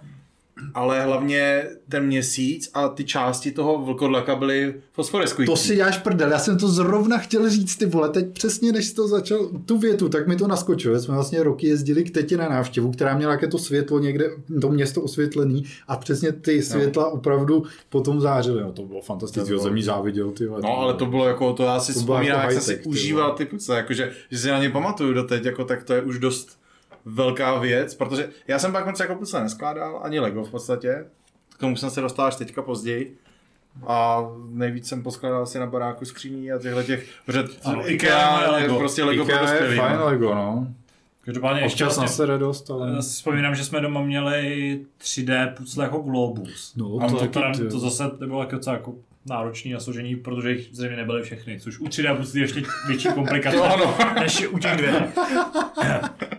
Ale 0.74 1.02
hlavně 1.02 1.64
ten 1.88 2.06
měsíc 2.06 2.70
a 2.74 2.88
ty 2.88 3.04
části 3.04 3.50
toho 3.52 3.84
vlkodlaka 3.84 4.36
byly 4.36 4.74
fosforeskující. 4.92 5.52
To 5.52 5.56
si 5.56 5.76
děláš 5.76 5.98
prdel, 5.98 6.30
já 6.30 6.38
jsem 6.38 6.58
to 6.58 6.68
zrovna 6.68 7.18
chtěl 7.18 7.50
říct, 7.50 7.76
ty 7.76 7.86
vole, 7.86 8.08
teď 8.08 8.32
přesně 8.32 8.72
než 8.72 8.86
jsi 8.86 8.94
to 8.94 9.08
začal, 9.08 9.48
tu 9.66 9.78
větu, 9.78 10.08
tak 10.08 10.26
mi 10.26 10.36
to 10.36 10.48
naskočilo. 10.48 10.98
Jsme 10.98 11.14
vlastně 11.14 11.42
roky 11.42 11.66
jezdili 11.66 12.04
k 12.04 12.10
tetě 12.10 12.36
na 12.36 12.48
návštěvu, 12.48 12.92
která 12.92 13.16
měla 13.16 13.32
jaké 13.32 13.46
to 13.46 13.58
světlo 13.58 13.98
někde, 13.98 14.30
to 14.60 14.68
město 14.68 15.02
osvětlený 15.02 15.64
a 15.88 15.96
přesně 15.96 16.32
ty 16.32 16.62
světla 16.62 17.10
opravdu 17.10 17.64
potom 17.88 18.20
zářily. 18.20 18.62
No, 18.62 18.72
to 18.72 18.82
bylo 18.82 19.02
fantastické, 19.02 19.54
To 19.54 19.74
jí 19.74 19.82
záviděl, 19.82 20.30
ty 20.30 20.46
vole. 20.46 20.60
No, 20.62 20.78
ale 20.78 20.94
to 20.94 21.06
bylo 21.06 21.26
jako, 21.26 21.52
to 21.52 21.62
já 21.62 21.80
si 21.80 21.94
To 21.94 22.00
bylo 22.00 22.16
vzpomínám, 22.16 22.40
jako 22.40 22.52
jak 22.52 22.62
jsem 22.62 22.76
si 22.76 22.82
užíval 22.82 23.32
ty 23.32 23.44
pucle, 23.44 23.76
jakože, 23.76 24.12
že 24.30 24.38
si 24.38 24.48
na 24.48 24.58
ně 24.58 24.70
pamatuju 24.70 25.12
doteď, 25.12 25.44
jako 25.44 25.64
tak 25.64 25.82
to 25.82 25.92
je 25.92 26.02
už 26.02 26.18
dost 26.18 26.58
velká 27.06 27.58
věc, 27.58 27.94
protože 27.94 28.28
já 28.48 28.58
jsem 28.58 28.72
pak 28.72 28.86
moc 28.86 29.00
jako 29.00 29.14
pucle 29.14 29.42
neskládal, 29.42 30.00
ani 30.02 30.20
Lego 30.20 30.44
v 30.44 30.50
podstatě, 30.50 31.04
k 31.56 31.58
tomu 31.58 31.76
jsem 31.76 31.90
se 31.90 32.00
dostal 32.00 32.26
až 32.26 32.36
teďka 32.36 32.62
později. 32.62 33.16
A 33.86 34.22
nejvíc 34.48 34.88
jsem 34.88 35.02
poskládal 35.02 35.42
asi 35.42 35.58
na 35.58 35.66
baráku 35.66 36.04
skříní 36.04 36.52
a 36.52 36.58
těchto 36.58 36.82
těch, 36.82 37.08
protože 37.26 37.44
Ano, 37.64 37.90
IKEA 37.90 37.90
IKEA 37.94 38.42
je 38.42 38.50
Lego. 38.62 38.78
prostě 38.78 39.04
Lego 39.04 39.22
Ikea 39.22 39.36
je 39.36 39.42
dospělý. 39.42 39.76
fajn 39.76 39.96
no. 39.98 40.04
Lego, 40.06 40.34
no. 40.34 40.68
Každopádně 41.24 41.62
ještě 41.62 41.84
vlastně, 41.84 42.08
sebe 42.08 42.38
dost, 42.38 42.70
ale... 42.70 42.92
já 42.94 43.02
si 43.02 43.14
vzpomínám, 43.14 43.54
že 43.54 43.64
jsme 43.64 43.80
doma 43.80 44.02
měli 44.02 44.80
3D 45.02 45.54
pucle 45.54 45.84
jako 45.84 45.98
Globus. 45.98 46.72
No, 46.76 46.98
A 47.02 47.06
to 47.08 47.14
to, 47.14 47.20
taky, 47.20 47.32
teda, 47.32 47.52
to 47.70 47.78
zase 47.78 48.10
bylo 48.26 48.40
jako 48.40 48.56
docela 48.56 48.76
jako 48.76 48.94
náročný 49.26 49.72
na 49.72 49.80
složení, 49.80 50.16
protože 50.16 50.50
jich 50.50 50.68
zřejmě 50.72 50.96
nebyly 50.96 51.22
všechny, 51.22 51.60
což 51.60 51.78
u 51.78 51.84
3D 51.84 52.16
puclí 52.16 52.40
ještě 52.40 52.62
větší 52.88 53.08
komplikace 53.14 53.56
To 53.56 53.64
ano. 53.64 53.96
než 54.20 54.46
u 54.48 54.58
těch 54.58 54.76
dvě. 54.76 55.12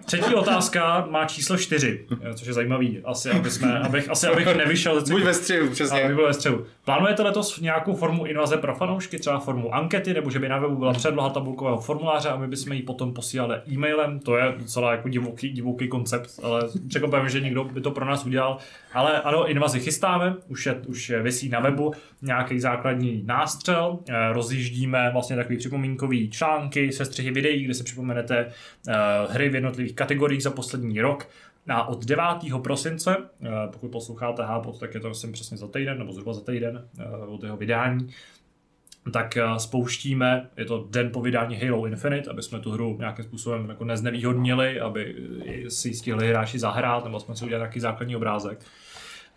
Třetí 0.08 0.36
otázka 0.36 1.08
má 1.10 1.26
číslo 1.26 1.58
čtyři, 1.58 2.06
eh, 2.22 2.34
což 2.34 2.48
je 2.48 2.54
zajímavý. 2.54 3.02
Asi, 3.06 3.30
aby 3.30 3.52
jsme, 3.52 3.80
abych, 3.80 4.10
asi 4.10 4.28
abych 4.28 4.56
nevyšel. 4.56 5.04
Buď 5.12 5.24
ve 5.24 5.34
střihu, 5.34 5.70
přesně. 5.70 6.04
Aby 6.04 6.16
byl 6.16 6.28
ve 6.28 6.34
střehu. 6.34 6.64
Plánujete 6.86 7.24
letos 7.24 7.60
nějakou 7.60 7.96
formu 7.96 8.26
invaze 8.26 8.58
pro 8.58 8.76
fanoušky, 8.76 9.20
třeba 9.20 9.40
formu 9.40 9.76
ankety, 9.76 10.14
nebo 10.14 10.30
že 10.30 10.40
by 10.40 10.50
na 10.50 10.58
webu 10.60 10.76
byla 10.76 10.94
předloha 10.94 11.30
tabulkového 11.30 11.78
formuláře 11.78 12.30
a 12.30 12.38
my 12.38 12.48
bychom 12.48 12.74
ji 12.74 12.82
potom 12.82 13.14
posílali 13.14 13.56
e-mailem? 13.72 14.20
To 14.20 14.38
je 14.38 14.54
docela 14.58 14.92
jako 14.92 15.10
divoký, 15.10 15.50
divoký 15.50 15.88
koncept, 15.88 16.40
ale 16.44 16.62
překvapujeme, 16.88 17.30
že 17.30 17.40
někdo 17.40 17.64
by 17.64 17.82
to 17.82 17.92
pro 17.92 18.06
nás 18.06 18.26
udělal. 18.26 18.58
Ale 18.94 19.22
ano, 19.22 19.48
invazi 19.48 19.80
chystáme, 19.80 20.36
už, 20.48 20.66
je, 20.66 20.74
už 20.88 21.10
je 21.10 21.22
vysí 21.22 21.50
na 21.50 21.60
webu 21.60 21.94
nějaký 22.22 22.60
základní 22.60 23.24
nástřel, 23.26 24.00
eh, 24.10 24.34
rozjíždíme 24.34 25.10
vlastně 25.14 25.36
takový 25.36 25.58
připomínkový 25.58 26.30
články 26.30 26.92
se 26.92 27.06
střihy 27.06 27.32
videí, 27.32 27.64
kde 27.64 27.74
se 27.74 27.84
připomenete 27.84 28.46
uh, 28.46 29.34
hry 29.34 29.50
v 29.50 29.56
jednotlivých 29.56 29.97
kategoriích 29.98 30.44
za 30.44 30.52
poslední 30.52 31.02
rok. 31.02 31.28
A 31.70 31.88
od 31.88 32.06
9. 32.06 32.24
prosince, 32.64 33.18
uh, 33.18 33.48
pokud 33.72 33.92
posloucháte 33.92 34.44
Hápot, 34.44 34.80
tak 34.80 34.94
je 34.94 35.00
to 35.00 35.14
jsem 35.14 35.32
přesně 35.32 35.58
za 35.58 35.68
týden, 35.68 35.98
nebo 35.98 36.14
zhruba 36.14 36.34
za 36.34 36.42
týden 36.42 36.88
uh, 37.26 37.34
od 37.34 37.44
jeho 37.44 37.58
vydání, 37.58 38.10
tak 39.14 39.38
spouštíme, 39.58 40.50
je 40.58 40.66
to 40.66 40.88
den 40.90 41.12
po 41.12 41.22
vydání 41.22 41.56
Halo 41.56 41.86
Infinite, 41.86 42.30
aby 42.30 42.44
jsme 42.44 42.60
tu 42.60 42.72
hru 42.72 42.98
nějakým 43.00 43.26
způsobem 43.26 43.70
jako 43.70 43.86
neznevýhodnili, 43.86 44.80
aby 44.80 45.16
si 45.70 45.94
stihli 45.94 46.28
hráči 46.28 46.60
zahrát, 46.60 47.04
nebo 47.04 47.20
jsme 47.20 47.36
si 47.36 47.46
udělali 47.46 47.62
nějaký 47.62 47.80
základní 47.80 48.16
obrázek 48.16 48.66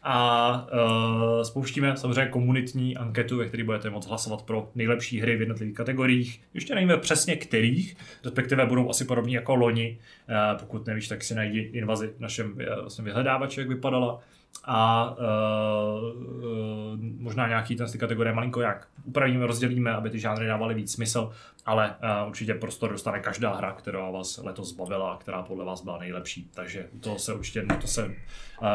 a 0.03 0.67
uh, 0.73 1.43
spouštíme 1.43 1.97
samozřejmě 1.97 2.31
komunitní 2.31 2.97
anketu, 2.97 3.37
ve 3.37 3.49
které 3.49 3.65
budete 3.65 3.91
moct 3.91 4.09
hlasovat 4.09 4.43
pro 4.43 4.71
nejlepší 4.75 5.21
hry 5.21 5.37
v 5.37 5.41
jednotlivých 5.41 5.77
kategoriích. 5.77 6.41
Ještě 6.55 6.75
nevíme 6.75 6.97
přesně 6.97 7.37
kterých, 7.37 7.97
respektive 8.25 8.67
budou 8.67 8.91
asi 8.91 9.05
podobní 9.05 9.33
jako 9.33 9.55
loni. 9.55 9.99
Uh, 10.29 10.59
pokud 10.61 10.87
nevíš, 10.87 11.09
tak 11.09 11.25
si 11.25 11.35
najdi 11.35 11.61
invazi 11.61 12.07
v 12.17 12.21
našem 12.21 12.53
uh, 12.53 12.81
vlastně 12.81 13.05
vyhledávači, 13.05 13.61
jak 13.61 13.69
vypadala 13.69 14.21
a 14.65 15.11
uh, 15.11 17.01
možná 17.01 17.49
nějaký 17.49 17.77
ten 17.77 17.89
z 17.89 17.93
ty 17.93 17.99
kategorie 17.99 18.35
malinko 18.35 18.61
jak 18.61 18.89
upravíme, 19.05 19.47
rozdělíme, 19.47 19.93
aby 19.93 20.11
ty 20.11 20.19
žánry 20.19 20.47
dávaly 20.47 20.75
víc 20.75 20.93
smysl, 20.93 21.33
ale 21.67 21.95
uh, 22.23 22.29
určitě 22.29 22.55
prostor 22.55 22.93
dostane 22.93 23.21
každá 23.21 23.55
hra, 23.55 23.73
která 23.73 24.11
vás 24.11 24.41
letos 24.43 24.73
bavila 24.73 25.13
a 25.13 25.17
která 25.17 25.43
podle 25.43 25.65
vás 25.65 25.85
byla 25.85 25.99
nejlepší. 25.99 26.51
Takže 26.55 26.87
to 27.01 27.19
se 27.19 27.35
určitě 27.35 27.67
to 27.81 27.87
se 27.87 28.05
uh, 28.07 28.13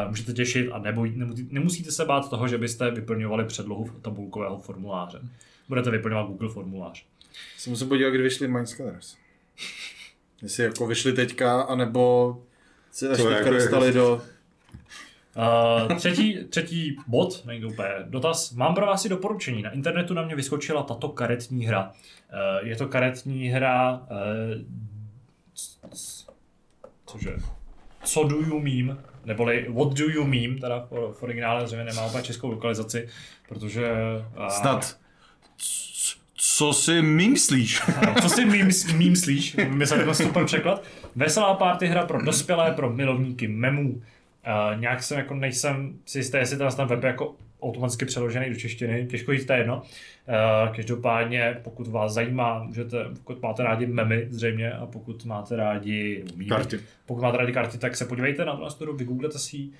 můžete 0.08 0.32
těšit 0.32 0.70
a 0.72 0.78
neboj, 0.78 1.12
nemusíte 1.50 1.90
se 1.90 2.04
bát 2.04 2.30
toho, 2.30 2.48
že 2.48 2.58
byste 2.58 2.90
vyplňovali 2.90 3.44
předlohu 3.44 3.90
tabulkového 4.02 4.58
formuláře. 4.58 5.20
Budete 5.68 5.90
vyplňovat 5.90 6.26
Google 6.26 6.48
formulář. 6.48 7.04
Se 7.56 7.70
musím 7.70 7.88
podívat, 7.88 8.10
kdy 8.10 8.22
vyšly 8.22 8.48
Mindscanners. 8.48 9.16
Jestli 10.42 10.64
jako 10.64 10.86
vyšly 10.86 11.12
teďka, 11.12 11.62
anebo 11.62 12.36
se 12.90 13.08
až 13.08 13.16
teďka 13.16 13.30
jako 13.30 13.50
dostali 13.50 13.92
do 13.92 14.22
Uh, 15.36 15.96
třetí, 15.96 16.44
třetí 16.50 16.96
bod, 17.06 17.42
není 17.46 17.60
to 17.60 17.68
úplně 17.68 17.88
dotaz. 18.04 18.52
Mám 18.52 18.74
pro 18.74 18.86
vás 18.86 19.04
i 19.04 19.08
doporučení. 19.08 19.62
Na 19.62 19.70
internetu 19.70 20.14
na 20.14 20.22
mě 20.22 20.36
vyskočila 20.36 20.82
tato 20.82 21.08
karetní 21.08 21.66
hra. 21.66 21.92
Uh, 22.62 22.68
je 22.68 22.76
to 22.76 22.88
karetní 22.88 23.48
hra... 23.48 24.00
Uh, 24.10 24.62
cože? 27.06 27.36
Co 28.04 28.24
do 28.24 28.36
you 28.36 28.60
mean? 28.60 28.98
Neboli 29.24 29.66
What 29.68 29.92
do 29.92 30.04
you 30.04 30.24
mean? 30.24 30.58
Teda 30.58 30.86
v, 30.90 31.22
originále 31.22 31.66
zřejmě 31.66 31.84
nemá 31.84 32.06
úplně 32.06 32.22
českou 32.22 32.50
lokalizaci, 32.50 33.08
protože... 33.48 33.92
Uh, 34.38 34.48
Snad 34.48 34.96
co 36.56 36.72
si 36.72 37.02
myslíš? 37.02 37.82
co 38.22 38.28
si 38.28 38.44
myslíš? 38.94 39.56
My 39.68 39.86
se 39.86 40.14
super 40.14 40.44
překlad. 40.44 40.82
Veselá 41.16 41.54
party 41.54 41.86
hra 41.86 42.06
pro 42.06 42.22
dospělé, 42.22 42.72
pro 42.72 42.92
milovníky 42.92 43.48
memů. 43.48 44.02
Uh, 44.46 44.80
nějak 44.80 45.02
jsem 45.02 45.18
jako 45.18 45.34
nejsem 45.34 45.98
si 46.04 46.18
jistý, 46.18 46.36
jestli 46.36 46.56
ten 46.76 46.86
web 46.86 47.02
je 47.02 47.06
jako 47.06 47.34
automaticky 47.62 48.04
přeložený 48.04 48.50
do 48.50 48.56
češtiny, 48.56 49.06
těžko 49.06 49.32
říct, 49.32 49.46
to 49.46 49.52
je 49.52 49.58
jedno. 49.58 49.82
Uh, 49.82 50.74
každopádně, 50.76 51.60
pokud 51.62 51.86
vás 51.86 52.12
zajímá, 52.12 52.62
můžete, 52.62 53.04
pokud 53.14 53.42
máte 53.42 53.62
rádi 53.62 53.86
memy 53.86 54.26
zřejmě 54.30 54.72
a 54.72 54.86
pokud 54.86 55.24
máte 55.24 55.56
rádi 55.56 56.24
mými, 56.36 56.48
karty. 56.48 56.80
pokud 57.06 57.22
máte 57.22 57.36
rádi 57.36 57.52
karty, 57.52 57.78
tak 57.78 57.96
se 57.96 58.04
podívejte 58.04 58.44
na 58.44 58.56
tu 58.56 58.70
studii, 58.70 58.96
vygooglete 58.96 59.38
si 59.38 59.56
ji. 59.56 59.68
Uh, 59.68 59.72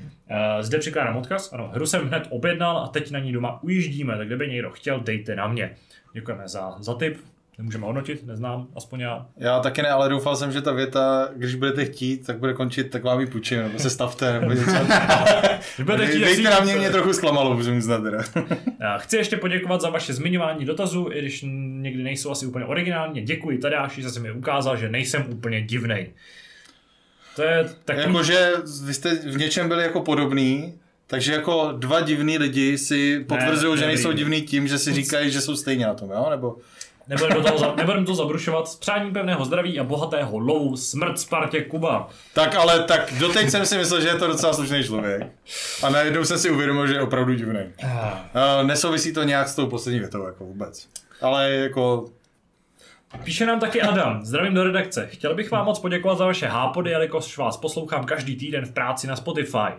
zde 0.60 0.78
přikládám 0.78 1.16
odkaz, 1.16 1.52
ano, 1.52 1.70
hru 1.74 1.86
jsem 1.86 2.08
hned 2.08 2.26
objednal 2.30 2.78
a 2.78 2.88
teď 2.88 3.10
na 3.10 3.18
ní 3.18 3.32
doma 3.32 3.62
ujíždíme, 3.62 4.16
tak 4.16 4.26
kdyby 4.26 4.48
někdo 4.48 4.70
chtěl, 4.70 5.00
dejte 5.00 5.36
na 5.36 5.48
mě. 5.48 5.76
Děkujeme 6.12 6.48
za, 6.48 6.76
za 6.78 6.94
tip, 6.94 7.16
Nemůžeme 7.58 7.86
hodnotit, 7.86 8.26
neznám, 8.26 8.66
aspoň 8.76 9.00
já. 9.00 9.26
Já 9.36 9.60
taky 9.60 9.82
ne, 9.82 9.88
ale 9.88 10.08
doufal 10.08 10.36
jsem, 10.36 10.52
že 10.52 10.62
ta 10.62 10.72
věta, 10.72 11.28
když 11.36 11.54
budete 11.54 11.84
chtít, 11.84 12.26
tak 12.26 12.38
bude 12.38 12.54
končit, 12.54 12.90
tak 12.90 13.04
vám 13.04 13.20
ji 13.20 13.26
půjčím, 13.26 13.58
nebo 13.58 13.78
se 13.78 13.90
stavte, 13.90 14.32
nebo 14.32 14.52
něco. 14.52 14.70
budete 15.84 16.06
chtít, 16.06 16.20
Dejte 16.20 16.50
na 16.50 16.60
mě, 16.60 16.76
mě 16.76 16.90
trochu 16.90 17.12
zklamalo, 17.12 17.54
musím 17.54 17.82
znát 17.82 18.02
teda. 18.02 18.18
Chci 18.98 19.16
ještě 19.16 19.36
poděkovat 19.36 19.80
za 19.80 19.90
vaše 19.90 20.12
zmiňování 20.12 20.64
dotazů, 20.64 21.08
i 21.12 21.18
když 21.18 21.44
někdy 21.80 22.02
nejsou 22.02 22.30
asi 22.30 22.46
úplně 22.46 22.64
originální. 22.64 23.20
Děkuji 23.20 23.58
Tadáši, 23.58 24.02
že 24.02 24.10
jsi 24.10 24.20
mi 24.20 24.32
ukázal, 24.32 24.76
že 24.76 24.88
nejsem 24.88 25.24
úplně 25.28 25.60
divnej. 25.60 26.12
To 27.36 27.42
je 27.42 27.64
takový... 27.84 28.06
Jakože 28.06 28.52
vy 28.84 28.94
jste 28.94 29.14
v 29.14 29.38
něčem 29.38 29.68
byli 29.68 29.82
jako 29.82 30.00
podobný, 30.00 30.74
takže 31.06 31.32
jako 31.32 31.72
dva 31.78 32.00
divní 32.00 32.38
lidi 32.38 32.78
si 32.78 33.24
potvrzují, 33.28 33.78
že 33.78 33.86
nejsou 33.86 34.12
divní 34.12 34.42
tím, 34.42 34.68
že 34.68 34.78
si 34.78 34.92
říkají, 34.92 35.30
že 35.30 35.40
jsou 35.40 35.56
stejně 35.56 35.86
na 35.86 35.94
tom, 35.94 36.10
jo? 36.10 36.26
Nebo... 36.30 36.56
Nebudeme 37.08 37.34
do 37.34 37.42
toho, 37.42 37.76
nebudem 37.76 38.04
to 38.04 38.14
zabrušovat. 38.14 38.68
S 38.68 38.76
přáním 38.76 39.12
pevného 39.12 39.44
zdraví 39.44 39.80
a 39.80 39.84
bohatého 39.84 40.38
lovu. 40.38 40.76
Smrt 40.76 41.18
Spartě 41.18 41.62
Kuba. 41.62 42.08
Tak 42.34 42.54
ale 42.54 42.84
tak 42.84 43.12
doteď 43.18 43.50
jsem 43.50 43.66
si 43.66 43.78
myslel, 43.78 44.00
že 44.00 44.08
je 44.08 44.14
to 44.14 44.26
docela 44.26 44.52
slušný 44.52 44.84
člověk. 44.84 45.26
A 45.82 45.90
najednou 45.90 46.24
jsem 46.24 46.38
si 46.38 46.50
uvědomil, 46.50 46.86
že 46.86 46.94
je 46.94 47.00
opravdu 47.00 47.34
divný. 47.34 47.60
Uh, 47.60 48.66
nesouvisí 48.66 49.12
to 49.12 49.22
nějak 49.22 49.48
s 49.48 49.54
tou 49.54 49.66
poslední 49.66 50.00
větou 50.00 50.26
jako 50.26 50.44
vůbec. 50.44 50.88
Ale 51.20 51.50
jako 51.50 52.10
Píše 53.24 53.46
nám 53.46 53.60
taky 53.60 53.82
Adam. 53.82 54.24
Zdravím 54.24 54.54
do 54.54 54.64
redakce. 54.64 55.06
Chtěl 55.06 55.34
bych 55.34 55.50
vám 55.50 55.64
moc 55.64 55.78
poděkovat 55.78 56.18
za 56.18 56.26
vaše 56.26 56.46
hápody, 56.46 56.90
jelikož 56.90 57.38
vás 57.38 57.56
poslouchám 57.56 58.04
každý 58.04 58.36
týden 58.36 58.66
v 58.66 58.72
práci 58.72 59.06
na 59.06 59.16
Spotify. 59.16 59.72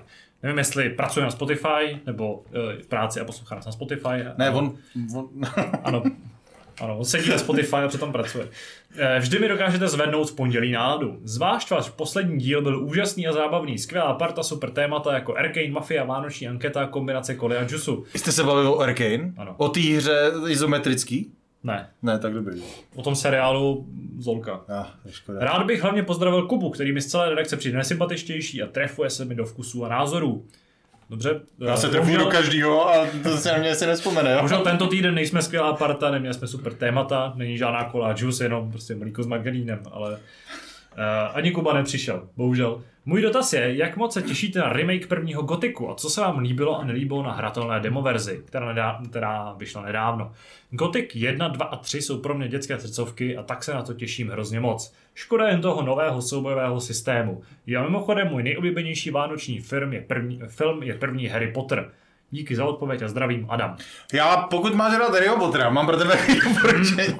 Nevím, 0.43 0.57
jestli 0.57 0.89
pracuje 0.89 1.23
na 1.23 1.31
Spotify, 1.31 1.99
nebo 2.05 2.33
uh, 2.33 2.43
v 2.81 2.87
práci 2.87 3.19
a 3.19 3.25
poslouchá 3.25 3.55
nás 3.55 3.65
na 3.65 3.71
Spotify. 3.71 4.23
Ne, 4.37 4.49
on... 4.49 4.77
on... 5.15 5.29
ano, 5.83 6.03
ano, 6.81 6.97
on 6.97 7.05
sedí 7.05 7.29
na 7.29 7.37
Spotify 7.37 7.75
a 7.75 7.87
přitom 7.87 8.11
pracuje. 8.11 8.47
Eh, 8.97 9.19
vždy 9.19 9.39
mi 9.39 9.47
dokážete 9.47 9.87
zvednout 9.87 10.29
v 10.29 10.35
pondělí 10.35 10.71
náladu. 10.71 11.19
Zvlášť 11.23 11.71
váš 11.71 11.89
poslední 11.89 12.37
díl 12.39 12.61
byl 12.61 12.83
úžasný 12.85 13.27
a 13.27 13.31
zábavný. 13.33 13.77
Skvělá 13.77 14.13
parta, 14.13 14.43
super 14.43 14.71
témata 14.71 15.13
jako 15.13 15.35
Arcane, 15.35 15.71
Mafia, 15.71 16.03
Vánoční 16.03 16.47
anketa, 16.47 16.85
kombinace 16.87 17.35
koli 17.35 17.57
a 17.57 17.67
jusu. 17.69 18.03
Jste 18.15 18.31
se 18.31 18.43
bavili 18.43 18.67
o 18.67 18.79
Arcane? 18.79 19.33
Ano. 19.37 19.55
O 19.57 19.69
té 19.69 19.79
hře 19.79 20.31
izometrický? 20.47 21.31
Ne. 21.63 21.89
Ne, 22.01 22.19
tak 22.19 22.33
dobrý. 22.33 22.61
O 22.95 23.01
tom 23.01 23.15
seriálu 23.15 23.87
Zolka. 24.19 24.61
Ah, 24.69 24.85
Rád 25.39 25.65
bych 25.65 25.81
hlavně 25.81 26.03
pozdravil 26.03 26.47
Kubu, 26.47 26.69
který 26.69 26.91
mi 26.91 27.01
z 27.01 27.07
celé 27.07 27.29
redakce 27.29 27.57
přijde 27.57 27.77
nesympatičtější 27.77 28.63
a 28.63 28.67
trefuje 28.67 29.09
se 29.09 29.25
mi 29.25 29.35
do 29.35 29.45
vkusů 29.45 29.85
a 29.85 29.89
názorů. 29.89 30.45
Dobře. 31.09 31.41
Já 31.59 31.77
se 31.77 31.89
trefu 31.89 32.17
do 32.17 32.25
každého 32.25 32.89
a 32.89 33.07
to 33.23 33.37
se 33.37 33.51
na 33.51 33.57
mě 33.57 33.75
si 33.75 33.85
nespomene, 33.85 34.31
jo? 34.31 34.39
Možná 34.41 34.59
tento 34.59 34.87
týden 34.87 35.15
nejsme 35.15 35.41
skvělá 35.41 35.73
parta, 35.73 36.11
neměli 36.11 36.33
jsme 36.33 36.47
super 36.47 36.73
témata, 36.73 37.33
není 37.35 37.57
žádná 37.57 37.83
kola 37.83 38.15
juice, 38.17 38.45
jenom 38.45 38.71
prostě 38.71 38.95
mlíko 38.95 39.23
s 39.23 39.27
margarínem, 39.27 39.79
ale 39.91 40.11
uh, 40.11 40.17
ani 41.33 41.51
Kuba 41.51 41.73
nepřišel, 41.73 42.27
bohužel. 42.37 42.81
Můj 43.09 43.21
dotaz 43.21 43.53
je, 43.53 43.75
jak 43.75 43.97
moc 43.97 44.13
se 44.13 44.21
těšíte 44.21 44.59
na 44.59 44.73
remake 44.73 45.07
prvního 45.07 45.41
Gotiku 45.41 45.89
a 45.89 45.95
co 45.95 46.09
se 46.09 46.21
vám 46.21 46.39
líbilo 46.39 46.79
a 46.79 46.83
nelíbilo 46.83 47.23
na 47.23 47.31
hratelné 47.31 47.79
demoverzi, 47.79 48.41
která, 48.45 48.67
nedá, 48.67 49.01
která 49.09 49.53
vyšla 49.53 49.81
nedávno. 49.81 50.31
Gothic 50.71 51.15
1, 51.15 51.47
2 51.47 51.65
a 51.65 51.75
3 51.75 52.01
jsou 52.01 52.21
pro 52.21 52.33
mě 52.33 52.47
dětské 52.47 52.79
srdcovky 52.79 53.37
a 53.37 53.43
tak 53.43 53.63
se 53.63 53.73
na 53.73 53.81
to 53.81 53.93
těším 53.93 54.29
hrozně 54.29 54.59
moc. 54.59 54.93
Škoda 55.13 55.47
jen 55.47 55.61
toho 55.61 55.81
nového 55.81 56.21
soubojového 56.21 56.81
systému. 56.81 57.41
Já 57.67 57.83
mimochodem 57.83 58.27
můj 58.27 58.43
nejoblíbenější 58.43 59.11
vánoční 59.11 59.59
film 59.59 59.93
je 59.93 60.01
první, 60.01 60.39
film 60.47 60.83
je 60.83 60.93
první 60.93 61.27
Harry 61.27 61.51
Potter. 61.51 61.91
Díky 62.31 62.55
za 62.55 62.65
odpověď 62.65 63.01
a 63.01 63.07
zdravím, 63.07 63.45
Adam. 63.49 63.75
Já, 64.13 64.37
pokud 64.37 64.75
máš 64.75 64.97
rád 64.97 65.13
Harry 65.13 65.29
Pottera, 65.39 65.69
mám 65.69 65.85
pro 65.87 65.97
tebe 65.97 66.17
doporučení. 66.53 67.19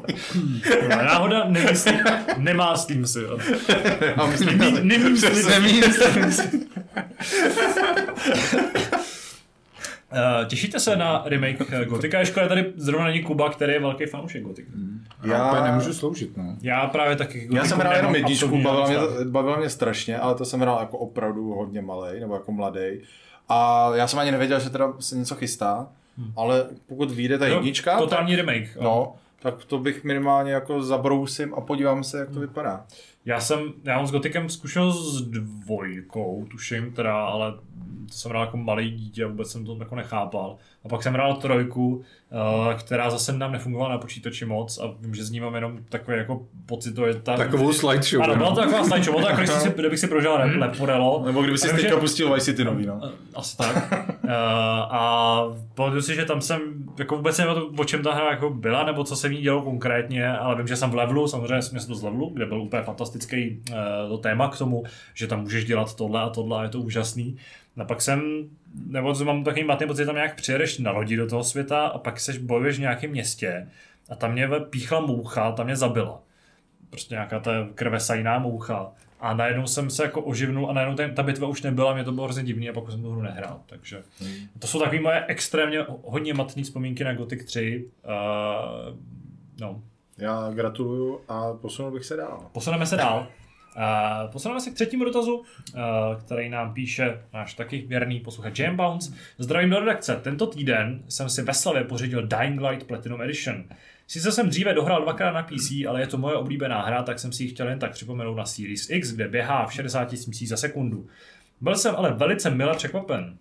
Náhoda 0.88 1.44
nemyslí, 1.48 2.00
nemá 2.38 2.78
s 2.78 2.86
tím 2.86 3.08
si. 3.08 3.20
Já 4.18 4.26
myslím, 4.26 4.58
nemyslím 4.84 6.32
si. 6.32 6.68
Uh, 10.12 10.48
těšíte 10.48 10.80
se 10.80 10.96
na 10.96 11.24
remake 11.26 11.74
eh, 11.74 11.86
Gotika? 11.86 12.20
Je 12.20 12.26
škoda, 12.26 12.48
tady 12.48 12.74
zrovna 12.76 13.08
není 13.08 13.24
Kuba, 13.24 13.50
který 13.50 13.74
je 13.74 13.80
velký 13.80 14.06
fanoušek 14.06 14.44
Gotika. 14.44 14.72
Hmm. 14.76 15.04
Já, 15.24 15.56
já 15.56 15.64
nemůžu 15.64 15.94
sloužit, 15.94 16.38
no. 16.38 16.56
Já 16.62 16.88
právě 16.88 17.16
taky 17.16 17.50
Já 17.52 17.66
jsem 17.66 17.80
hrál 17.80 17.96
jenom 17.96 18.16
jedničku, 18.16 18.62
bavila 18.64 18.88
mě, 18.88 18.98
bavila 19.30 19.58
mě 19.58 19.70
strašně, 19.70 20.20
ale 20.20 20.36
to 20.36 20.46
jsem 20.46 20.60
hrál 20.60 20.80
jako 20.80 20.98
opravdu 20.98 21.54
hodně 21.54 21.82
malý, 21.82 22.20
nebo 22.20 22.34
jako 22.34 22.52
mladý. 22.52 23.02
A 23.50 23.90
já 23.96 24.08
jsem 24.08 24.20
ani 24.20 24.32
nevěděl, 24.32 24.60
že 24.60 24.70
teda 24.70 24.94
se 25.00 25.16
něco 25.16 25.36
chystá, 25.36 25.88
hmm. 26.18 26.34
ale 26.36 26.66
pokud 26.88 27.12
vyjde 27.12 27.38
ta 27.38 27.48
jednička... 27.48 27.98
Totální 27.98 28.36
tak, 28.36 28.46
remake. 28.46 28.78
No, 28.82 29.16
tak 29.42 29.66
to 29.66 29.78
bych 29.78 30.04
minimálně 30.04 30.52
jako 30.52 30.84
zabrousím 30.84 31.54
a 31.54 31.62
podívám 31.62 32.04
se, 32.04 32.20
jak 32.20 32.30
to 32.30 32.40
vypadá. 32.40 32.86
Já 33.28 33.40
jsem, 33.40 33.60
já 33.84 33.98
mám 33.98 34.08
s 34.08 34.12
Gotikem 34.12 34.50
zkušenost 34.50 35.14
s 35.14 35.22
dvojkou, 35.22 36.46
tuším, 36.52 36.92
teda, 36.94 37.26
ale 37.26 37.52
to 38.08 38.14
jsem 38.14 38.30
hrál 38.30 38.44
jako 38.46 38.58
malý 38.58 38.92
dítě 38.92 39.24
a 39.24 39.28
vůbec 39.28 39.52
jsem 39.52 39.66
to 39.66 39.78
jako 39.80 39.96
nechápal. 39.96 40.58
A 40.86 40.90
pak 40.90 41.04
jsem 41.04 41.14
hrál 41.14 41.36
trojku, 41.36 41.96
uh, 41.96 42.74
která 42.74 43.10
zase 43.10 43.34
nám 43.34 43.52
nefungovala 43.52 43.92
na 43.92 43.98
počítači 43.98 44.46
moc 44.46 44.78
a 44.78 44.94
vím, 45.00 45.16
že 45.16 45.24
z 45.24 45.32
ní 45.32 45.40
mám 45.40 45.56
jenom 45.56 45.78
takový 45.90 46.18
jako 46.18 46.42
pocit, 46.66 46.96
to 46.96 47.06
je 47.06 47.14
ta... 47.14 47.38
Takovou 47.38 47.74
slideshow. 47.74 48.24
Ano, 48.24 48.36
byla 48.36 48.50
to 48.50 48.56
taková 48.56 48.84
slideshow, 48.84 49.14
bylo 49.14 49.26
to 49.26 49.30
jako, 49.30 49.42
když 49.42 49.50
si, 49.52 49.70
kdybych 49.76 50.00
si 50.00 50.08
prožil 50.08 50.38
Hmm. 50.38 50.62
Leporello. 50.62 51.24
Nebo 51.26 51.42
kdyby 51.42 51.58
si 51.58 51.68
teďka 51.68 51.90
že- 51.90 51.96
pustil 51.96 52.34
Vice 52.34 52.46
City 52.46 52.64
nový, 52.64 52.86
no. 52.86 53.02
Asi 53.36 53.58
tak. 53.58 53.92
uh, 54.24 54.32
a 54.90 55.42
pamatuju 55.76 56.02
si, 56.02 56.16
že 56.16 56.26
tam 56.26 56.42
jsem, 56.42 56.60
jako 57.00 57.16
vůbec 57.16 57.38
nevím, 57.38 57.80
o 57.80 57.86
čem 57.86 58.04
ta 58.04 58.14
hra 58.14 58.32
jako 58.32 58.50
byla, 58.50 58.84
nebo 58.84 59.04
co 59.04 59.16
se 59.16 59.30
v 59.30 59.32
ní 59.32 59.42
dělo 59.42 59.62
konkrétně, 59.62 60.30
ale 60.30 60.56
vím, 60.56 60.68
že 60.68 60.76
jsem 60.76 60.90
v 60.90 60.96
levelu, 60.96 61.28
samozřejmě 61.28 61.62
jsem 61.62 61.80
měl 61.86 61.96
z 61.96 62.04
levelu, 62.04 62.30
kde 62.34 62.46
byl 62.46 62.62
úplně 62.62 62.84
fantastický 62.84 63.17
uh, 63.26 63.76
to 64.10 64.18
téma 64.18 64.50
k 64.50 64.58
tomu, 64.58 64.84
že 65.14 65.28
tam 65.28 65.42
můžeš 65.42 65.66
dělat 65.66 65.96
tohle 65.96 66.22
a 66.22 66.30
tohle 66.30 66.60
a 66.60 66.64
je 66.64 66.70
to 66.70 66.82
úžasný. 66.82 67.38
A 67.78 67.86
pak 67.86 68.02
jsem, 68.02 68.50
nebo 68.88 69.14
to 69.14 69.26
mám 69.26 69.44
takový 69.44 69.64
matný 69.64 69.88
pocit, 69.88 70.02
že 70.02 70.06
tam 70.06 70.16
nějak 70.16 70.36
přijedeš 70.36 70.78
na 70.78 70.92
lodi 70.92 71.16
do 71.16 71.28
toho 71.28 71.44
světa 71.44 71.88
a 71.88 71.98
pak 71.98 72.20
seš 72.20 72.38
bojuješ 72.38 72.78
v 72.78 72.82
nějakém 72.82 73.12
městě 73.12 73.68
a 74.10 74.16
tam 74.16 74.32
mě 74.32 74.50
píchla 74.70 75.00
moucha, 75.00 75.52
tam 75.52 75.66
mě 75.66 75.76
zabila. 75.76 76.22
Prostě 76.90 77.16
nějaká 77.16 77.40
ta 77.40 77.52
krvesajná 77.76 78.40
moucha. 78.40 78.92
A 79.20 79.34
najednou 79.34 79.68
jsem 79.68 79.90
se 79.90 80.04
jako 80.04 80.22
oživnul 80.22 80.70
a 80.70 80.74
najednou 80.74 80.96
ten, 80.96 81.16
ta 81.16 81.24
bitva 81.24 81.48
už 81.48 81.62
nebyla, 81.62 81.94
mě 81.94 82.04
to 82.04 82.12
bylo 82.12 82.26
hrozně 82.26 82.44
divný 82.44 82.70
a 82.70 82.74
pak 82.74 82.92
jsem 82.92 83.02
tu 83.02 83.12
hru 83.12 83.22
nehrál. 83.22 83.62
Takže 83.66 84.04
to 84.60 84.68
jsou 84.68 84.80
takové 84.80 85.02
moje 85.02 85.26
extrémně 85.28 85.86
hodně 86.04 86.34
matné 86.34 86.64
vzpomínky 86.64 87.04
na 87.04 87.14
Gothic 87.14 87.46
3. 87.46 87.86
Uh, 88.04 88.98
no, 89.60 89.82
Já 90.18 90.52
gratuluju 90.54 91.22
a 91.28 91.54
posunul 91.54 91.92
bych 91.92 92.06
se 92.06 92.16
dál. 92.16 92.50
Posuneme 92.52 92.86
se 92.86 92.96
dál. 92.96 93.28
Uh, 93.78 94.32
posuneme 94.32 94.62
se 94.62 94.72
k 94.72 94.74
třetímu 94.74 95.06
dotazu, 95.06 95.36
uh, 95.38 95.44
který 96.26 96.50
nám 96.50 96.74
píše 96.74 97.22
náš 97.34 97.54
taky 97.54 97.86
věrný 97.88 98.20
posluchač 98.20 98.60
Jam 98.60 98.76
Bounce. 98.76 99.14
Zdravím 99.38 99.70
do 99.70 99.80
redakce. 99.80 100.16
Tento 100.16 100.48
týden 100.48 101.04
jsem 101.10 101.30
si 101.30 101.42
ve 101.42 101.54
Slavě 101.54 101.84
pořídil 101.84 102.28
Dying 102.28 102.62
Light 102.62 102.88
Platinum 102.88 103.22
Edition. 103.22 103.64
Sice 104.08 104.32
jsem 104.32 104.50
dříve 104.50 104.74
dohrál 104.74 105.02
dvakrát 105.02 105.32
na 105.32 105.44
PC, 105.44 105.72
ale 105.88 106.02
je 106.02 106.08
to 106.08 106.18
moje 106.18 106.36
oblíbená 106.36 106.82
hra, 106.82 107.04
tak 107.04 107.20
jsem 107.20 107.32
si 107.32 107.44
ji 107.44 107.50
chtěl 107.50 107.70
jen 107.70 107.80
tak 107.80 107.92
připomenout 107.92 108.36
na 108.36 108.46
Series 108.46 108.90
X, 108.90 109.12
kde 109.14 109.28
běhá 109.28 109.66
v 109.66 109.74
60 109.74 110.18
smísí 110.18 110.48
za 110.48 110.58
sekundu. 110.58 111.08
Byl 111.62 111.76
jsem 111.76 111.96
ale 111.96 112.14
velice 112.14 112.50
mile 112.50 112.76
překvapen. 112.76 113.38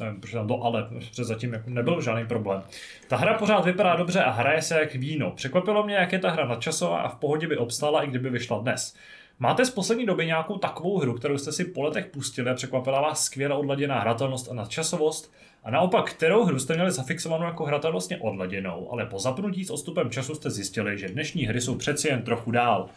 Nevím, 0.00 0.20
proč 0.20 0.32
tam 0.32 0.48
to 0.48 0.62
ale, 0.62 0.82
protože 0.82 1.24
zatím 1.24 1.52
jako 1.52 1.70
nebyl 1.70 2.00
žádný 2.00 2.26
problém. 2.26 2.62
Ta 3.08 3.16
hra 3.16 3.34
pořád 3.34 3.64
vypadá 3.64 3.96
dobře 3.96 4.22
a 4.22 4.30
hraje 4.30 4.62
se 4.62 4.80
jak 4.80 4.94
víno. 4.94 5.30
Překvapilo 5.30 5.84
mě, 5.84 5.94
jak 5.94 6.12
je 6.12 6.18
ta 6.18 6.30
hra 6.30 6.46
nadčasová 6.46 6.98
a 6.98 7.08
v 7.08 7.16
pohodě 7.16 7.46
by 7.46 7.56
obstála, 7.56 8.02
i 8.02 8.06
kdyby 8.06 8.30
vyšla 8.30 8.58
dnes. 8.58 8.96
Máte 9.40 9.64
z 9.64 9.70
poslední 9.70 10.06
doby 10.06 10.26
nějakou 10.26 10.58
takovou 10.58 10.98
hru, 10.98 11.14
kterou 11.14 11.38
jste 11.38 11.52
si 11.52 11.64
po 11.64 11.82
letech 11.82 12.06
pustili 12.06 12.50
a 12.50 12.54
překvapila 12.54 13.00
vás 13.00 13.24
skvěle 13.24 13.54
odladěná 13.54 14.00
hratelnost 14.00 14.50
a 14.50 14.54
nadčasovost? 14.54 15.32
A 15.64 15.70
naopak, 15.70 16.10
kterou 16.10 16.44
hru 16.44 16.58
jste 16.58 16.74
měli 16.74 16.90
zafixovanou 16.90 17.44
jako 17.44 17.64
hratelnostně 17.64 18.18
odladěnou, 18.18 18.88
ale 18.92 19.06
po 19.06 19.18
zapnutí 19.18 19.64
s 19.64 19.70
odstupem 19.70 20.10
času 20.10 20.34
jste 20.34 20.50
zjistili, 20.50 20.98
že 20.98 21.08
dnešní 21.08 21.46
hry 21.46 21.60
jsou 21.60 21.74
přeci 21.74 22.08
jen 22.08 22.22
trochu 22.22 22.50
dál. 22.50 22.88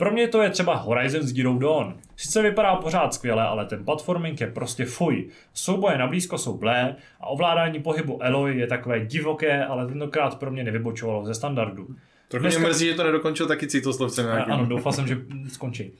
Pro 0.00 0.10
mě 0.10 0.28
to 0.28 0.42
je 0.42 0.50
třeba 0.50 0.74
Horizon 0.74 1.22
Zero 1.22 1.58
Dawn. 1.58 1.94
Sice 2.16 2.42
vypadá 2.42 2.76
pořád 2.76 3.14
skvěle, 3.14 3.42
ale 3.42 3.66
ten 3.66 3.84
platforming 3.84 4.40
je 4.40 4.46
prostě 4.46 4.84
fuj. 4.84 5.28
Souboje 5.54 5.98
na 5.98 6.06
blízko 6.06 6.38
jsou 6.38 6.58
blé 6.58 6.96
a 7.20 7.26
ovládání 7.26 7.82
pohybu 7.82 8.22
Eloy 8.22 8.58
je 8.58 8.66
takové 8.66 9.06
divoké, 9.06 9.64
ale 9.64 9.86
tentokrát 9.86 10.38
pro 10.38 10.50
mě 10.50 10.64
nevybočovalo 10.64 11.24
ze 11.26 11.34
standardu. 11.34 11.86
Trochu 12.28 12.42
mě 12.46 12.50
Dneska- 12.50 12.66
mrzí, 12.68 12.86
že 12.86 12.94
to 12.94 13.04
nedokončil 13.04 13.46
taky 13.46 13.66
citoslovcem 13.66 14.26
A- 14.26 14.32
nějakým. 14.32 14.52
Ano, 14.54 14.66
doufal 14.66 14.92
jsem, 14.92 15.06
že 15.06 15.18
skončí. 15.48 15.92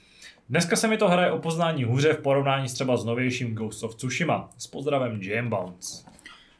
Dneska 0.51 0.77
se 0.77 0.89
mi 0.89 0.97
to 0.97 1.09
hraje 1.09 1.31
o 1.31 1.39
poznání 1.39 1.85
hůře 1.85 2.12
v 2.12 2.20
porovnání 2.20 2.68
s 2.68 2.72
třeba 2.74 2.97
s 2.97 3.05
novějším 3.05 3.55
Ghost 3.55 3.85
of 3.85 3.94
Tsushima. 3.94 4.51
S 4.59 4.66
pozdravem 4.66 5.22
Jam 5.22 5.48
Bounce. 5.48 6.05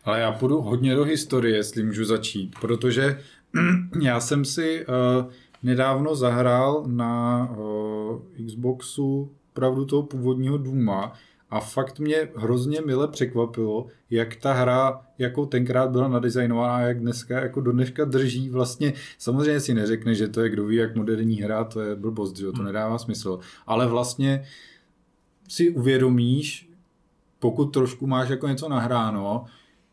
Ale 0.05 0.21
já 0.21 0.33
půjdu 0.33 0.61
hodně 0.61 0.95
do 0.95 1.05
historie, 1.05 1.57
jestli 1.57 1.83
můžu 1.83 2.05
začít, 2.05 2.55
protože 2.61 3.21
já 4.03 4.21
jsem 4.21 4.45
si 4.45 4.87
uh, 4.87 5.33
nedávno 5.63 6.15
zahrál 6.15 6.85
na 6.87 7.49
uh, 7.51 8.47
Xboxu 8.47 9.31
pravdu 9.53 9.85
toho 9.85 10.03
původního 10.03 10.59
Duma 10.59 11.13
a 11.51 11.61
fakt 11.61 11.99
mě 11.99 12.29
hrozně 12.37 12.81
mile 12.81 13.09
překvapilo, 13.09 13.87
jak 14.11 14.37
ta 14.37 14.53
hra 14.53 15.01
jako 15.19 15.47
tenkrát 15.47 15.91
byla 15.91 16.09
nadizajnovaná 16.09 16.81
jak 16.81 17.01
dneska 17.01 17.41
jako 17.41 17.61
do 17.61 17.73
dneška 17.73 18.05
drží. 18.05 18.51
Vlastně, 18.51 18.93
samozřejmě 19.19 19.61
si 19.61 19.75
neřekne, 19.75 20.15
že 20.15 20.29
to 20.29 20.41
je 20.41 20.51
kdo 20.51 20.67
ví 20.67 20.77
jak 20.77 20.97
moderní 20.97 21.37
hra, 21.37 21.65
to 21.65 21.81
je 21.81 21.97
blbost, 21.97 22.37
že 22.37 22.53
to 22.53 22.63
nedává 22.63 22.99
smysl, 22.99 23.39
ale 23.67 23.87
vlastně 23.87 24.45
si 25.49 25.71
uvědomíš, 25.71 26.71
pokud 27.39 27.67
trošku 27.67 28.07
máš 28.07 28.29
jako 28.29 28.49
něco 28.49 28.69
nahráno, 28.69 29.45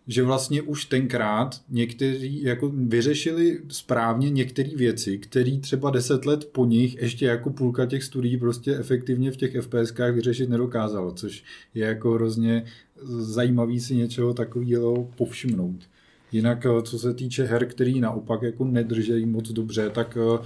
že 0.08 0.24
vlastně 0.24 0.62
už 0.62 0.86
tenkrát 0.86 1.62
někteří 1.70 2.44
jako 2.44 2.70
vyřešili 2.70 3.60
správně 3.70 4.30
některé 4.30 4.70
věci, 4.76 5.18
které 5.18 5.58
třeba 5.58 5.90
deset 5.90 6.26
let 6.26 6.46
po 6.46 6.66
nich 6.66 7.02
ještě 7.02 7.26
jako 7.26 7.50
půlka 7.50 7.86
těch 7.86 8.04
studií 8.04 8.38
prostě 8.38 8.76
efektivně 8.76 9.32
v 9.32 9.38
těch 9.38 9.56
FPSkách 9.62 10.14
vyřešit 10.14 10.50
nedokázalo, 10.50 11.12
což 11.12 11.44
je 11.74 11.88
jako 11.88 12.12
hrozně 12.12 12.66
zajímavý 13.08 13.80
si 13.80 13.96
něčeho 13.96 14.34
takového 14.34 15.12
povšimnout. 15.16 15.90
Jinak, 16.32 16.66
eh, 16.66 16.82
co 16.82 17.00
se 17.00 17.14
týče 17.14 17.44
her, 17.44 17.66
který 17.66 18.00
naopak 18.00 18.42
jako 18.42 18.66
nedržejí 18.66 19.26
moc 19.26 19.52
dobře, 19.52 19.90
tak 19.90 20.18
eh, 20.18 20.46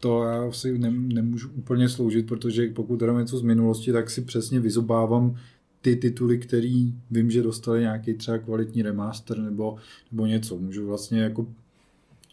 to 0.00 0.24
já 0.24 0.52
si 0.52 0.78
ne, 0.78 0.90
nemůžu 0.90 1.50
úplně 1.54 1.88
sloužit, 1.88 2.26
protože 2.26 2.68
pokud 2.68 3.02
hrám 3.02 3.18
něco 3.18 3.38
z 3.38 3.42
minulosti, 3.42 3.92
tak 3.92 4.10
si 4.10 4.20
přesně 4.20 4.60
vyzobávám 4.60 5.36
ty 5.80 5.96
tituly, 5.96 6.38
který 6.38 6.94
vím, 7.10 7.30
že 7.30 7.42
dostali 7.42 7.80
nějaký 7.80 8.14
třeba 8.14 8.38
kvalitní 8.38 8.82
remaster 8.82 9.38
nebo, 9.38 9.76
nebo 10.12 10.26
něco. 10.26 10.56
Můžu 10.56 10.86
vlastně 10.86 11.20
jako 11.20 11.46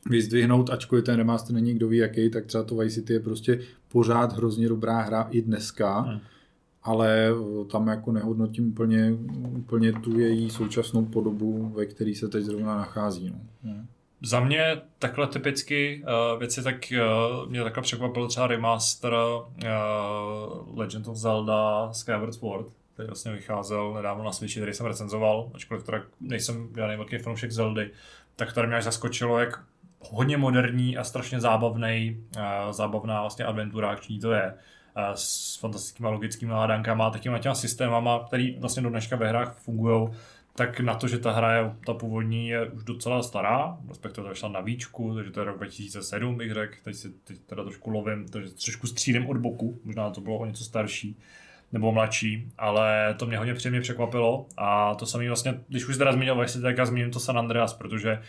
vyzdvihnout, 0.09 0.69
ačkoliv 0.69 1.05
ten 1.05 1.15
remaster 1.15 1.55
není 1.55 1.73
kdo 1.73 1.87
ví 1.87 1.97
jaký, 1.97 2.29
tak 2.29 2.45
třeba 2.45 2.63
to 2.63 2.75
Vice 2.75 2.95
City 2.95 3.13
je 3.13 3.19
prostě 3.19 3.59
pořád 3.91 4.33
hrozně 4.33 4.69
dobrá 4.69 5.01
hra 5.01 5.27
i 5.31 5.41
dneska, 5.41 5.99
Hmm. 5.99 6.19
ale 6.83 7.29
eh, 7.29 7.65
tam 7.71 7.87
jako 7.87 8.11
nehodnotím 8.11 8.69
úplně, 8.69 9.13
úplně 9.57 9.93
tu 9.93 10.19
její 10.19 10.49
současnou 10.49 11.05
podobu, 11.05 11.71
ve 11.75 11.85
které 11.85 12.15
se 12.15 12.27
teď 12.27 12.43
zrovna 12.43 12.77
nachází. 12.77 13.29
No. 13.29 13.39
Hmm. 13.63 13.85
Za 14.21 14.39
mě 14.39 14.81
takhle 14.99 15.27
typicky 15.27 16.03
uh, 16.03 16.39
věci, 16.39 16.63
tak 16.63 16.75
uh, 16.91 17.49
mě 17.49 17.63
takhle 17.63 17.83
překvapil 17.83 18.27
třeba 18.27 18.47
remaster 18.47 19.13
uh, 19.13 20.79
Legend 20.79 21.07
of 21.07 21.17
Zelda 21.17 21.93
Skyward 21.93 22.33
Sword, 22.33 22.67
který 22.95 23.07
vlastně 23.07 23.31
vycházel 23.31 23.93
nedávno 23.93 24.23
na 24.23 24.31
Switchi, 24.31 24.59
který 24.59 24.73
jsem 24.73 24.85
recenzoval, 24.85 25.51
ačkoliv 25.55 25.83
teda 25.83 26.01
nejsem 26.19 26.69
žádný 26.75 26.95
velký 26.95 27.17
fanoušek 27.17 27.51
Zeldy, 27.51 27.91
tak 28.35 28.53
tady 28.53 28.67
mě 28.67 28.75
až 28.75 28.83
zaskočilo, 28.83 29.39
jak 29.39 29.63
hodně 29.99 30.37
moderní 30.37 30.97
a 30.97 31.03
strašně 31.03 31.39
zábavný, 31.39 32.23
uh, 32.35 32.71
zábavná 32.71 33.21
vlastně 33.21 33.45
adventura 33.45 33.89
akční 33.89 34.19
to 34.19 34.31
je 34.31 34.53
uh, 34.53 35.03
s 35.15 35.57
fantastickými 35.59 36.09
logickými 36.09 36.51
hádankama 36.51 37.07
a 37.07 37.09
takýma 37.09 37.39
těma 37.39 37.55
systémama, 37.55 38.23
který 38.27 38.59
vlastně 38.59 38.83
do 38.83 38.89
dneška 38.89 39.15
ve 39.15 39.29
hrách 39.29 39.57
fungují, 39.57 40.09
tak 40.55 40.79
na 40.79 40.95
to, 40.95 41.07
že 41.07 41.19
ta 41.19 41.31
hra 41.31 41.53
je, 41.53 41.75
ta 41.85 41.93
původní 41.93 42.47
je 42.47 42.71
už 42.71 42.83
docela 42.83 43.23
stará, 43.23 43.77
respektive 43.87 44.23
to 44.23 44.29
vyšla 44.29 44.49
na 44.49 44.61
výčku, 44.61 45.15
takže 45.15 45.31
to 45.31 45.39
je 45.39 45.43
rok 45.43 45.57
2007 45.57 46.37
bych 46.37 46.53
řekl, 46.53 46.75
teď 46.83 46.95
si 46.95 47.09
teď 47.09 47.39
teda 47.39 47.63
trošku 47.63 47.89
lovím, 47.89 48.27
takže 48.27 48.49
trošku 48.49 48.87
střílím 48.87 49.27
od 49.27 49.37
boku, 49.37 49.79
možná 49.83 50.09
to 50.09 50.21
bylo 50.21 50.37
o 50.37 50.45
něco 50.45 50.63
starší 50.63 51.17
nebo 51.71 51.91
mladší, 51.91 52.47
ale 52.57 53.15
to 53.17 53.25
mě 53.25 53.37
hodně 53.37 53.53
příjemně 53.53 53.81
překvapilo 53.81 54.45
a 54.57 54.95
to 54.95 55.05
samý 55.05 55.27
vlastně, 55.27 55.59
když 55.67 55.85
už 55.85 55.97
teda 55.97 56.11
zmínil 56.11 56.39
Vice 56.39 56.61
tak 56.61 56.85
zmíním 56.85 57.11
to 57.11 57.19
San 57.19 57.37
Andreas, 57.37 57.73
protože 57.73 58.21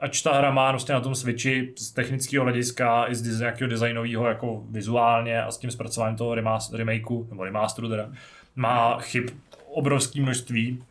ač 0.00 0.22
ta 0.22 0.32
hra 0.32 0.50
má 0.50 0.70
vlastně 0.70 0.94
na 0.94 1.00
tom 1.00 1.14
Switchi 1.14 1.72
z 1.78 1.90
technického 1.90 2.44
hlediska 2.44 3.10
i 3.10 3.14
z 3.14 3.40
nějakého 3.40 3.70
designového 3.70 4.28
jako 4.28 4.64
vizuálně 4.70 5.42
a 5.42 5.50
s 5.50 5.58
tím 5.58 5.70
zpracováním 5.70 6.16
toho 6.16 6.34
remaster, 6.34 6.78
remakeu, 6.78 7.26
nebo 7.30 7.44
remasteru 7.44 7.88
teda, 7.88 8.10
má 8.56 9.00
chyb 9.00 9.30
obrovské 9.66 10.20
množství, 10.20 10.82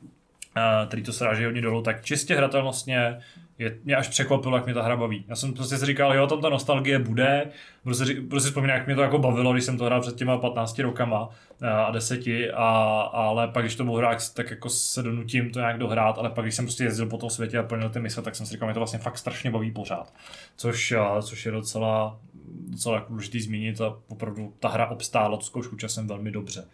eh, 0.57 0.61
který 0.87 1.03
to 1.03 1.13
sráží 1.13 1.45
hodně 1.45 1.61
dolů, 1.61 1.81
tak 1.81 2.05
čistě 2.05 2.35
hratelnostně 2.35 3.19
je, 3.59 3.77
mě 3.83 3.95
až 3.95 4.07
překvapilo, 4.07 4.55
jak 4.57 4.65
mě 4.65 4.73
ta 4.73 4.81
hra 4.81 4.97
baví. 4.97 5.25
Já 5.27 5.35
jsem 5.35 5.53
prostě 5.53 5.77
si 5.77 5.85
říkal, 5.85 6.15
jo, 6.15 6.27
tam 6.27 6.41
ta 6.41 6.49
nostalgie 6.49 6.99
bude, 6.99 7.51
budu 7.83 8.39
si 8.39 8.47
vzpomínat, 8.47 8.73
jak 8.73 8.85
mě 8.85 8.95
to 8.95 9.01
jako 9.01 9.19
bavilo, 9.19 9.53
když 9.53 9.63
jsem 9.63 9.77
to 9.77 9.85
hrál 9.85 10.01
před 10.01 10.15
těma 10.15 10.37
15 10.37 10.79
rokama 10.79 11.29
eh, 11.61 11.69
a 11.69 11.91
10, 11.91 12.19
a, 12.53 13.01
ale 13.01 13.47
pak, 13.47 13.63
když 13.63 13.75
to 13.75 13.83
budu 13.83 13.97
hrát, 13.97 14.33
tak 14.33 14.49
jako 14.49 14.69
se 14.69 15.03
donutím 15.03 15.51
to 15.51 15.59
nějak 15.59 15.77
dohrát, 15.77 16.17
ale 16.17 16.29
pak, 16.29 16.45
když 16.45 16.55
jsem 16.55 16.65
prostě 16.65 16.83
jezdil 16.83 17.05
po 17.05 17.17
tom 17.17 17.29
světě 17.29 17.57
a 17.57 17.63
plnil 17.63 17.89
ty 17.89 17.99
mise, 17.99 18.21
tak 18.21 18.35
jsem 18.35 18.45
si 18.45 18.51
říkal, 18.51 18.67
mě 18.67 18.73
to 18.73 18.79
vlastně 18.79 18.99
fakt 18.99 19.17
strašně 19.17 19.51
baví 19.51 19.71
pořád. 19.71 20.13
Což, 20.57 20.91
eh, 20.91 21.21
což 21.21 21.45
je 21.45 21.51
docela, 21.51 22.19
docela 22.67 23.05
důležitý 23.09 23.41
zmínit 23.41 23.81
a 23.81 23.97
opravdu 24.07 24.53
ta 24.59 24.69
hra 24.69 24.87
obstála 24.87 25.37
tu 25.37 25.45
zkoušku 25.45 25.75
časem 25.75 26.07
velmi 26.07 26.31
dobře. 26.31 26.65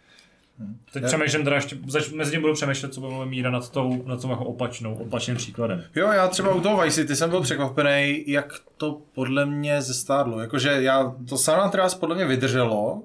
Teď 0.92 1.04
přemýšlím 1.04 1.44
teda 1.44 1.56
ještě, 1.56 1.78
zač, 1.86 2.08
mezi 2.10 2.30
tím 2.30 2.40
budu 2.40 2.54
přemýšlet, 2.54 2.94
co 2.94 3.00
by 3.00 3.06
mohlo 3.06 3.26
míra 3.26 3.50
nad 3.50 3.70
tou, 3.70 4.02
nad 4.06 4.22
tou 4.22 4.30
jako 4.30 4.44
opačnou, 4.44 4.94
opačným 4.94 5.36
příkladem. 5.36 5.84
Jo, 5.96 6.08
já 6.12 6.28
třeba 6.28 6.54
u 6.54 6.60
toho 6.60 6.82
Vice 6.82 6.94
City 7.02 7.16
jsem 7.16 7.30
byl 7.30 7.40
překvapený, 7.40 8.24
jak 8.26 8.52
to 8.76 9.00
podle 9.14 9.46
mě 9.46 9.82
zestárlo. 9.82 10.40
Jakože 10.40 10.68
já, 10.82 11.14
to 11.28 11.38
San 11.38 11.60
Andreas 11.60 11.94
podle 11.94 12.14
mě 12.16 12.24
vydrželo, 12.26 13.02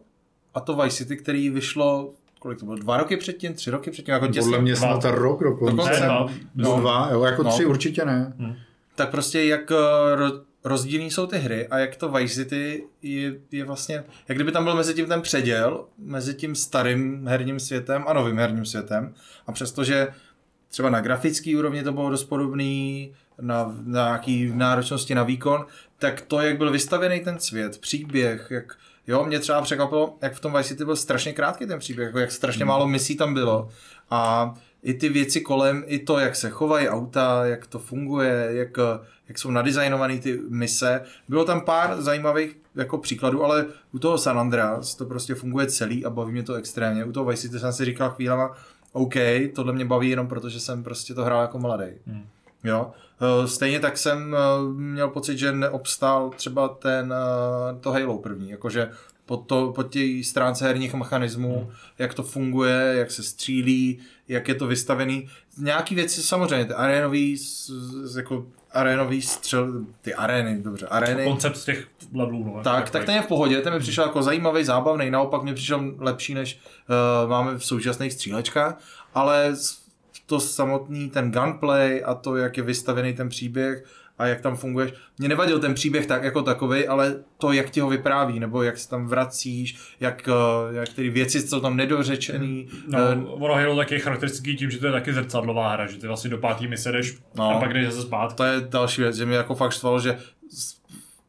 a 0.53 0.59
to 0.59 0.75
Vice 0.75 0.97
City, 0.97 1.17
který 1.17 1.49
vyšlo 1.49 2.13
kolik 2.39 2.59
to 2.59 2.65
bylo, 2.65 2.77
dva 2.77 2.97
roky 2.97 3.17
předtím, 3.17 3.53
tři 3.53 3.71
roky 3.71 3.91
předtím, 3.91 4.13
jako 4.13 4.27
těsně. 4.27 4.41
Podle 4.41 4.61
mě 4.61 4.75
snad 4.75 5.05
rok 5.05 5.43
dokonce. 5.43 5.75
Dokonce, 5.75 5.99
Ne, 6.01 6.07
no. 6.55 6.77
dva, 6.79 7.09
jo, 7.11 7.23
jako 7.23 7.43
No. 7.43 7.51
tři 7.51 7.65
určitě 7.65 8.05
ne. 8.05 8.33
tak 8.95 9.11
prostě 9.11 9.43
jak 9.43 9.71
eh, 9.71 9.75
ro- 10.15 10.41
rozdílný 10.65 11.11
jsou 11.11 11.27
ty 11.27 11.37
hry 11.37 11.67
a 11.67 11.77
jak 11.77 11.95
to 11.95 12.09
Vice 12.09 12.35
City 12.35 12.83
je, 13.01 13.33
je 13.51 13.65
vlastně, 13.65 14.03
jak 14.27 14.37
kdyby 14.37 14.51
tam 14.51 14.63
byl 14.63 14.75
mezi 14.75 14.93
tím 14.93 15.05
ten 15.05 15.21
předěl, 15.21 15.85
mezi 15.97 16.33
tím 16.33 16.55
starým 16.55 17.27
herním 17.27 17.59
světem 17.59 18.03
a 18.07 18.13
novým 18.13 18.37
herním 18.37 18.65
světem 18.65 19.13
a 19.47 19.51
přestože 19.51 20.07
třeba 20.67 20.89
na 20.89 21.01
grafický 21.01 21.55
úrovni 21.55 21.83
to 21.83 21.91
bylo 21.91 22.09
dost 22.09 22.23
podobný, 22.23 23.13
na, 23.41 23.75
na 23.83 24.07
nějaký 24.07 24.51
náročnosti 24.53 25.15
na 25.15 25.23
výkon, 25.23 25.65
tak 25.99 26.21
to, 26.21 26.41
jak 26.41 26.57
byl 26.57 26.71
vystavený 26.71 27.19
ten 27.19 27.39
svět, 27.39 27.77
příběh, 27.77 28.47
jak 28.49 28.77
Jo, 29.07 29.25
mě 29.25 29.39
třeba 29.39 29.61
překvapilo, 29.61 30.17
jak 30.21 30.33
v 30.33 30.39
tom 30.39 30.53
Vice 30.53 30.67
City 30.67 30.85
byl 30.85 30.95
strašně 30.95 31.33
krátký 31.33 31.65
ten 31.65 31.79
příběh, 31.79 32.05
jako 32.05 32.19
jak 32.19 32.31
strašně 32.31 32.65
málo 32.65 32.87
misí 32.87 33.17
tam 33.17 33.33
bylo. 33.33 33.69
A 34.09 34.53
i 34.83 34.93
ty 34.93 35.09
věci 35.09 35.41
kolem, 35.41 35.83
i 35.87 35.99
to, 35.99 36.19
jak 36.19 36.35
se 36.35 36.49
chovají 36.49 36.89
auta, 36.89 37.45
jak 37.45 37.67
to 37.67 37.79
funguje, 37.79 38.47
jak, 38.49 38.77
jak 39.27 39.39
jsou 39.39 39.51
nadizajnované 39.51 40.19
ty 40.19 40.39
mise. 40.49 41.01
Bylo 41.29 41.45
tam 41.45 41.61
pár 41.61 42.01
zajímavých 42.01 42.57
jako 42.75 42.97
příkladů, 42.97 43.43
ale 43.43 43.65
u 43.91 43.99
toho 43.99 44.17
San 44.17 44.39
Andreas 44.39 44.95
to 44.95 45.05
prostě 45.05 45.35
funguje 45.35 45.67
celý 45.67 46.05
a 46.05 46.09
baví 46.09 46.31
mě 46.31 46.43
to 46.43 46.53
extrémně. 46.53 47.05
U 47.05 47.11
toho 47.11 47.25
Vice 47.25 47.41
City 47.41 47.59
jsem 47.59 47.73
si 47.73 47.85
říkal 47.85 48.09
chvílema, 48.09 48.55
OK, 48.91 49.13
tohle 49.55 49.73
mě 49.73 49.85
baví 49.85 50.09
jenom 50.09 50.27
proto, 50.27 50.49
že 50.49 50.59
jsem 50.59 50.83
prostě 50.83 51.13
to 51.13 51.23
hrál 51.23 51.41
jako 51.41 51.59
mladý. 51.59 51.85
Hmm. 52.07 52.25
Jo. 52.63 52.91
Eh, 53.21 53.47
Stejně 53.47 53.79
tak 53.79 53.97
jsem 53.97 54.35
eh, 54.35 54.71
měl 54.73 55.07
pocit, 55.09 55.37
že 55.37 55.51
neobstál 55.51 56.29
třeba 56.29 56.67
ten, 56.67 57.13
eh, 57.13 57.79
to 57.79 57.91
Halo 57.91 58.17
první, 58.17 58.49
jakože 58.49 58.91
po, 59.25 59.37
to, 59.37 59.71
po 59.75 59.83
té 59.83 59.99
stránce 60.23 60.65
herních 60.65 60.93
mechanismů, 60.93 61.59
Hmm. 61.59 61.75
jak 61.97 62.13
to 62.13 62.23
funguje, 62.23 62.93
jak 62.97 63.11
se 63.11 63.23
střílí, 63.23 63.99
jak 64.27 64.47
je 64.47 64.55
to 64.55 64.67
vystavený. 64.67 65.27
Nějaký 65.57 65.95
věci 65.95 66.23
samozřejmě, 66.23 66.65
ty 66.65 66.73
arénový, 66.73 67.37
jako 68.17 68.45
arénový 68.75 69.21
střel, 69.21 69.73
ty 70.01 70.13
arény, 70.13 70.61
dobře, 70.61 70.87
arény. 70.87 71.23
Koncept 71.25 71.65
těch 71.65 71.87
levelů. 72.13 72.53
No, 72.57 72.63
Tak, 72.63 72.89
tak 72.89 73.05
ten 73.05 73.15
je 73.15 73.21
v 73.21 73.27
pohodě, 73.27 73.61
ten 73.61 73.73
mi 73.73 73.79
přišel 73.79 74.03
jako 74.03 74.23
zajímavý, 74.23 74.63
zábavný, 74.63 75.11
naopak 75.11 75.43
mi 75.43 75.53
přišel 75.53 75.93
lepší, 75.97 76.33
než 76.33 76.59
uh, 77.23 77.29
máme 77.29 77.57
v 77.57 77.65
současných 77.65 78.13
střílečkách, 78.13 78.77
ale 79.15 79.55
to 80.25 80.39
samotný, 80.39 81.09
ten 81.09 81.31
gunplay 81.31 82.03
a 82.05 82.13
to, 82.13 82.35
jak 82.35 82.57
je 82.57 82.63
vystavený 82.63 83.13
ten 83.13 83.29
příběh 83.29 83.85
a 84.17 84.25
jak 84.27 84.41
tam 84.41 84.55
funguješ. 84.55 84.93
Mě 85.17 85.27
nevadil 85.29 85.59
ten 85.59 85.73
příběh 85.73 86.05
tak 86.05 86.23
jako 86.23 86.41
takový, 86.41 86.87
ale 86.87 87.15
to, 87.37 87.51
jak 87.51 87.69
ti 87.69 87.79
ho 87.79 87.89
vypráví, 87.89 88.39
nebo 88.39 88.63
jak 88.63 88.77
se 88.77 88.89
tam 88.89 89.07
vracíš, 89.07 89.77
jak, 89.99 90.29
uh, 90.69 90.75
jak 90.75 90.89
ty 90.89 91.09
věci 91.09 91.41
jsou 91.41 91.59
tam 91.59 91.77
nedořečený. 91.77 92.67
No, 92.87 92.99
eh, 92.99 93.15
ono 93.25 93.53
Halo 93.53 93.75
taky 93.75 93.93
je 93.95 93.99
charakteristický 93.99 94.57
tím, 94.57 94.71
že 94.71 94.77
to 94.77 94.85
je 94.85 94.91
taky 94.91 95.13
zrcadlová 95.13 95.69
hra, 95.73 95.87
že 95.87 95.97
ty 95.97 96.07
vlastně 96.07 96.29
do 96.29 96.37
pátý 96.37 96.67
mise 96.67 96.91
jdeš 96.91 97.17
No. 97.35 97.49
a 97.49 97.59
pak 97.59 97.73
jdeš 97.73 97.85
zase 97.85 98.01
zpátky. 98.07 98.35
To 98.37 98.43
je 98.43 98.61
další 98.69 99.01
věc, 99.01 99.15
že 99.15 99.25
mi 99.25 99.35
jako 99.35 99.55
fakt 99.55 99.71
štvalo, 99.71 99.99
že 99.99 100.17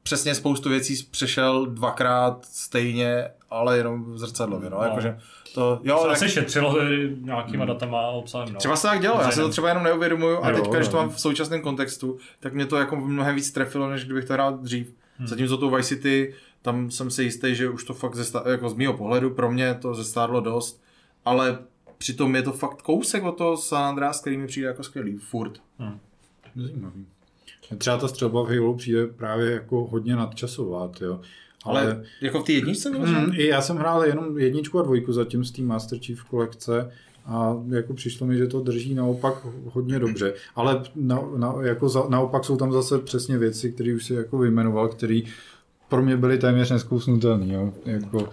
přesně 0.03 0.35
spoustu 0.35 0.69
věcí 0.69 1.07
přešel 1.11 1.67
dvakrát 1.67 2.45
stejně, 2.45 3.29
ale 3.51 3.77
jenom 3.77 4.19
zrcadlově, 4.19 4.71
no, 4.71 4.77
No. 4.79 4.85
jakože 4.85 5.19
to, 5.57 5.81
jo, 5.85 5.99
Se 5.99 6.05
tak, 6.07 6.13
asi 6.17 6.29
šetřilo 6.29 6.77
nějakýma 7.21 7.65
datama 7.65 8.01
a 8.01 8.09
obsahem. 8.09 8.53
No. 8.53 8.59
třeba 8.59 8.77
se 8.77 8.87
tak 8.89 9.01
dělo, 9.01 9.21
já 9.21 9.31
se 9.31 9.41
to 9.41 9.49
třeba 9.49 9.69
jenom 9.69 9.85
neuvědomuju 9.85 10.39
a 10.43 10.51
Jo, 10.51 10.57
teďka, 10.57 10.77
když 10.77 10.89
to 10.89 10.97
jo. 10.97 11.03
mám 11.03 11.11
v 11.11 11.21
současném 11.21 11.61
kontextu, 11.63 12.19
tak 12.41 12.55
mě 12.55 12.67
to 12.67 12.77
jako 12.77 12.97
mnohem 12.97 13.35
víc 13.35 13.51
trefilo, 13.53 13.91
než 13.91 14.05
kdybych 14.05 14.25
to 14.25 14.33
hrál 14.33 14.59
dřív. 14.59 14.95
Zatímco 15.25 15.57
tu 15.57 15.71
Vice 15.71 15.89
City, 15.89 16.35
tam 16.63 16.91
jsem 16.91 17.11
si 17.11 17.23
jistý, 17.23 17.55
že 17.55 17.69
už 17.71 17.85
to 17.85 17.95
fakt 17.95 18.15
zesta- 18.15 18.43
jako 18.51 18.69
z 18.69 18.75
mého 18.75 18.93
pohledu, 18.93 19.31
pro 19.31 19.53
mě 19.53 19.75
to 19.75 19.95
zestárlo 19.95 20.41
dost, 20.41 20.83
ale 21.25 21.59
přitom 21.99 22.37
je 22.37 22.43
to 22.43 22.53
fakt 22.53 22.83
kousek 22.83 23.25
od 23.25 23.33
toho 23.33 23.57
San 23.57 23.83
Andreas, 23.83 24.21
který 24.21 24.37
mi 24.37 24.47
přijde 24.47 24.67
jako 24.67 24.83
skvělý, 24.83 25.17
furt. 25.19 25.61
Zajímavý. 26.57 27.07
Třeba 27.79 27.97
ta 27.97 28.09
střelba 28.09 28.43
v 28.43 28.49
Halo 28.49 28.75
přijde 28.75 29.07
právě 29.07 29.51
jako 29.51 29.85
hodně 29.87 30.17
nadčasová, 30.17 30.91
jo. 31.01 31.21
Ale, 31.67 31.83
Ale, 31.83 32.03
jako 32.21 32.41
v 32.43 32.45
té 32.45 32.53
jedničce 32.53 32.91
vyloženě? 32.91 33.19
mm, 33.19 33.33
i 33.35 33.47
já 33.47 33.63
jsem 33.63 33.77
hrál 33.77 34.05
jenom 34.05 34.39
jedničku 34.39 34.79
a 34.79 34.83
dvojku 34.83 35.13
zatím 35.13 35.45
z 35.45 35.51
té 35.51 35.63
Master 35.63 35.99
Chief 35.99 36.25
kolekce 36.25 36.91
a 37.27 37.57
jako 37.69 37.95
přišlo 37.95 38.27
mi, 38.27 38.37
že 38.37 38.47
to 38.47 38.61
drží 38.61 38.95
naopak 38.95 39.35
hodně 39.65 39.99
dobře. 39.99 40.35
Ale 40.57 40.83
na, 40.97 41.21
na, 41.37 41.55
jako 41.63 41.89
za, 41.89 42.05
naopak 42.09 42.45
jsou 42.45 42.57
tam 42.57 42.73
zase 42.73 42.99
přesně 42.99 43.39
věci, 43.39 43.73
které 43.73 43.95
už 43.95 44.05
si 44.05 44.15
jako 44.15 44.39
vyjmenoval, 44.39 44.89
které 44.89 45.21
pro 45.89 46.03
mě 46.03 46.17
byly 46.17 46.39
téměř 46.39 46.71
neskousnutelné. 46.71 47.55
Jo. 47.55 47.73
Jako, 47.85 48.29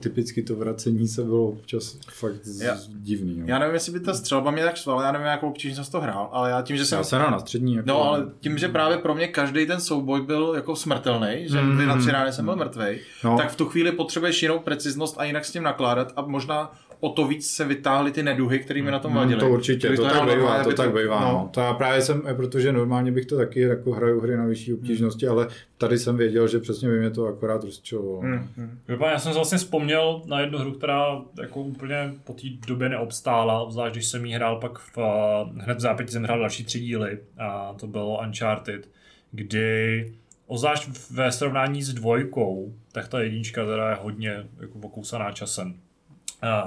typicky 0.00 0.42
to 0.42 0.56
vracení 0.56 1.08
se 1.08 1.22
bylo 1.24 1.48
občas 1.48 1.96
fakt 2.10 2.44
z, 2.44 2.60
Já- 2.62 2.76
divný. 2.88 3.38
Jo. 3.38 3.44
Já 3.48 3.58
nevím, 3.58 3.74
jestli 3.74 3.92
by 3.92 4.00
ta 4.00 4.14
střelba 4.14 4.50
mě 4.50 4.64
tak 4.64 4.76
štvala, 4.76 5.02
já 5.04 5.12
nevím, 5.12 5.26
jakou 5.26 5.48
obtížně 5.48 5.74
jsem 5.84 5.92
to 5.92 6.00
hrál, 6.00 6.28
ale 6.32 6.50
já 6.50 6.62
tím, 6.62 6.76
že 6.76 6.84
jsem... 6.84 6.98
Já 6.98 7.04
jsem 7.04 7.20
na 7.22 7.38
střední. 7.38 7.74
Jako, 7.74 7.88
No, 7.88 8.02
ale 8.04 8.26
tím, 8.40 8.58
že 8.58 8.68
právě 8.68 8.98
pro 8.98 9.14
mě 9.14 9.28
každý 9.28 9.66
ten 9.66 9.80
souboj 9.80 10.20
byl 10.22 10.52
jako 10.56 10.76
smrtelný, 10.76 11.36
že 11.48 11.60
Mm. 11.62 11.68
mm. 11.80 11.86
na 11.86 11.96
tři 11.96 12.10
rány 12.10 12.32
jsem 12.32 12.44
byl 12.44 12.56
mrtvej, 12.56 13.00
No. 13.24 13.30
no. 13.30 13.36
tak 13.36 13.50
v 13.50 13.56
tu 13.56 13.66
chvíli 13.66 13.92
potřebuješ 13.92 14.42
jinou 14.42 14.58
preciznost 14.58 15.14
a 15.18 15.24
jinak 15.24 15.44
s 15.44 15.52
tím 15.52 15.62
nakládat 15.62 16.12
a 16.16 16.22
možná 16.22 16.72
o 17.00 17.08
to 17.08 17.26
víc 17.26 17.50
se 17.50 17.64
vytáhly 17.64 18.12
ty 18.12 18.22
neduhy, 18.22 18.58
které 18.58 18.82
mi 18.82 18.90
na 18.90 18.98
tom 18.98 19.14
vadily. 19.14 19.34
Mm, 19.34 19.40
to 19.40 19.50
určitě, 19.50 19.90
to, 19.90 20.02
tak 20.02 20.36
bývá, 20.36 20.62
to 20.62 20.68
by 20.68 20.74
tak 20.74 20.94
bývá. 20.94 21.20
No. 21.20 21.32
No. 21.32 21.48
To 21.52 21.60
já 21.60 21.74
právě 21.74 22.02
jsem, 22.02 22.22
eh, 22.26 22.34
protože 22.34 22.72
normálně 22.72 23.12
bych 23.12 23.26
to 23.26 23.36
taky 23.36 23.60
jako 23.60 23.92
hraju 23.92 24.20
hry 24.20 24.36
na 24.36 24.44
vyšší 24.44 24.74
obtížnosti, 24.74 25.26
ale 25.26 25.48
tady 25.78 25.98
jsem 25.98 26.16
věděl, 26.16 26.48
že 26.48 26.58
přesně 26.58 26.88
by 26.88 26.98
mě 26.98 27.10
to 27.10 27.26
akorát 27.26 27.64
rozčovalo. 27.64 28.22
Mm, 28.22 28.48
mm. 28.56 28.78
Každopádně 28.86 29.12
Já 29.12 29.18
jsem 29.18 29.32
si 29.32 29.36
vlastně 29.36 29.58
vzpomněl 29.58 30.22
na 30.26 30.40
jednu 30.40 30.58
hru, 30.58 30.72
která 30.72 31.22
jako 31.40 31.60
úplně 31.60 32.14
po 32.24 32.32
té 32.32 32.48
době 32.68 32.88
neobstála, 32.88 33.70
zvlášť 33.70 33.94
když 33.94 34.06
jsem 34.06 34.26
jí 34.26 34.32
hrál 34.32 34.56
pak 34.56 34.78
v, 34.78 34.98
eh, 34.98 35.62
hned 35.62 35.78
v 35.78 35.80
zápěti 35.80 36.12
jsem 36.12 36.22
hrál 36.22 36.38
další 36.38 36.64
tři 36.64 36.80
díly 36.80 37.18
a 37.38 37.74
to 37.80 37.86
bylo 37.86 38.20
Uncharted, 38.26 38.88
kdy 39.32 40.12
Ozvlášť 40.48 40.88
ve 41.10 41.32
srovnání 41.32 41.82
s 41.82 41.94
dvojkou, 41.94 42.74
tak 42.92 43.08
ta 43.08 43.20
jednička 43.20 43.66
teda 43.66 43.90
je 43.90 43.96
hodně 43.96 44.44
jako 44.60 44.78
okousaná 44.78 45.32
časem. 45.32 45.74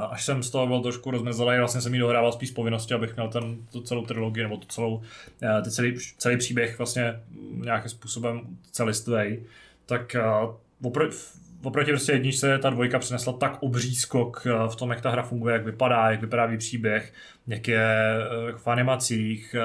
Až 0.09 0.25
jsem 0.25 0.43
z 0.43 0.49
toho 0.49 0.67
byl 0.67 0.81
trošku 0.81 1.11
rozmrzelý, 1.11 1.57
vlastně 1.59 1.81
jsem 1.81 1.93
jí 1.93 1.99
dohrával 1.99 2.31
spíš 2.31 2.49
z 2.49 2.53
povinnosti, 2.53 2.93
abych 2.93 3.15
měl 3.15 3.27
ten, 3.27 3.57
tu 3.71 3.81
celou 3.81 4.05
trilogii, 4.05 4.43
nebo 4.43 4.57
tu 4.57 4.67
celou, 4.67 5.01
eh, 5.41 5.61
ten 5.61 5.71
celý, 5.71 5.97
celý 6.17 6.37
příběh 6.37 6.77
vlastně 6.77 7.19
nějakým 7.55 7.89
způsobem 7.89 8.41
celistvej, 8.71 9.43
tak 9.85 10.15
eh, 10.15 10.21
opro, 10.83 11.09
oproti 11.63 11.91
prostě 11.91 12.11
jedničce 12.11 12.57
ta 12.57 12.69
dvojka 12.69 12.99
přinesla 12.99 13.33
tak 13.33 13.57
obří 13.63 13.95
skok 13.95 14.43
eh, 14.45 14.69
v 14.69 14.75
tom, 14.75 14.89
jak 14.89 15.01
ta 15.01 15.09
hra 15.09 15.23
funguje, 15.23 15.53
jak 15.53 15.65
vypadá, 15.65 16.11
jak 16.11 16.21
vypráví 16.21 16.57
příběh, 16.57 17.13
jak 17.47 17.67
je 17.67 18.15
v 18.57 18.67
animacích, 18.67 19.55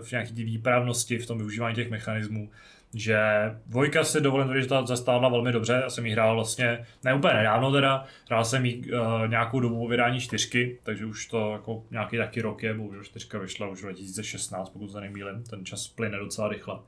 v 0.00 0.10
nějaké 0.10 0.32
výpravnosti, 0.32 1.18
v 1.18 1.26
tom 1.26 1.38
využívání 1.38 1.74
těch 1.74 1.90
mechanismů, 1.90 2.50
že 2.94 3.18
dvojka 3.66 4.04
si 4.04 4.20
dovolím 4.20 4.46
tvrdit, 4.46 4.62
že 4.62 4.68
ta 4.68 4.86
zastávla 4.86 5.28
velmi 5.28 5.52
dobře, 5.52 5.80
já 5.82 5.90
jsem 5.90 6.06
jí 6.06 6.12
hrál 6.12 6.34
vlastně, 6.34 6.86
ne 7.04 7.14
úplně 7.14 7.34
nedávno 7.34 7.72
teda, 7.72 8.04
hrál 8.28 8.44
jsem 8.44 8.64
jí 8.64 8.92
uh, 8.92 9.28
nějakou 9.28 9.60
dobu 9.60 9.88
vydání 9.88 10.20
čtyřky, 10.20 10.78
takže 10.82 11.06
už 11.06 11.26
to 11.26 11.52
jako 11.52 11.84
nějaký 11.90 12.16
taky 12.16 12.40
rok 12.40 12.62
je, 12.62 12.74
bohužel 12.74 13.04
čtyřka 13.04 13.38
vyšla 13.38 13.68
už 13.68 13.78
v 13.78 13.82
2016, 13.82 14.70
pokud 14.70 14.92
se 14.92 15.00
nemýlím, 15.00 15.42
ten 15.42 15.64
čas 15.64 15.88
plyne 15.88 16.18
docela 16.18 16.48
rychle. 16.48 16.78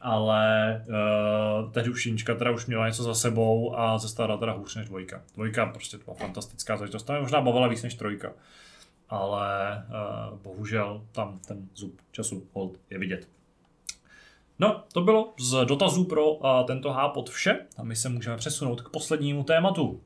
Ale 0.00 0.84
uh, 0.88 1.72
tehdy 1.72 1.90
už 1.90 2.06
jednička 2.06 2.34
teda 2.34 2.50
už 2.50 2.66
měla 2.66 2.88
něco 2.88 3.02
za 3.02 3.14
sebou 3.14 3.78
a 3.78 3.98
zastávla 3.98 4.36
teda 4.36 4.52
hůř 4.52 4.76
než 4.76 4.86
dvojka. 4.86 5.22
Dvojka 5.34 5.66
prostě 5.66 5.98
to 5.98 6.04
byla 6.04 6.16
fantastická 6.16 6.76
záležitost, 6.76 7.02
to 7.02 7.12
mě 7.12 7.20
možná 7.22 7.40
bavila 7.40 7.68
víc 7.68 7.82
než 7.82 7.94
trojka. 7.94 8.32
Ale 9.08 9.84
uh, 9.88 10.38
bohužel 10.38 11.02
tam 11.12 11.38
ten 11.48 11.68
zub 11.74 12.00
času 12.12 12.46
hold 12.52 12.80
je 12.90 12.98
vidět. 12.98 13.37
No, 14.60 14.84
to 14.92 15.00
bylo 15.00 15.34
z 15.38 15.64
dotazů 15.64 16.04
pro 16.04 16.30
uh, 16.30 16.46
tento 16.66 16.92
hápot 16.92 17.30
vše 17.30 17.58
a 17.76 17.82
my 17.82 17.96
se 17.96 18.08
můžeme 18.08 18.36
přesunout 18.36 18.80
k 18.80 18.88
poslednímu 18.88 19.44
tématu. 19.44 20.00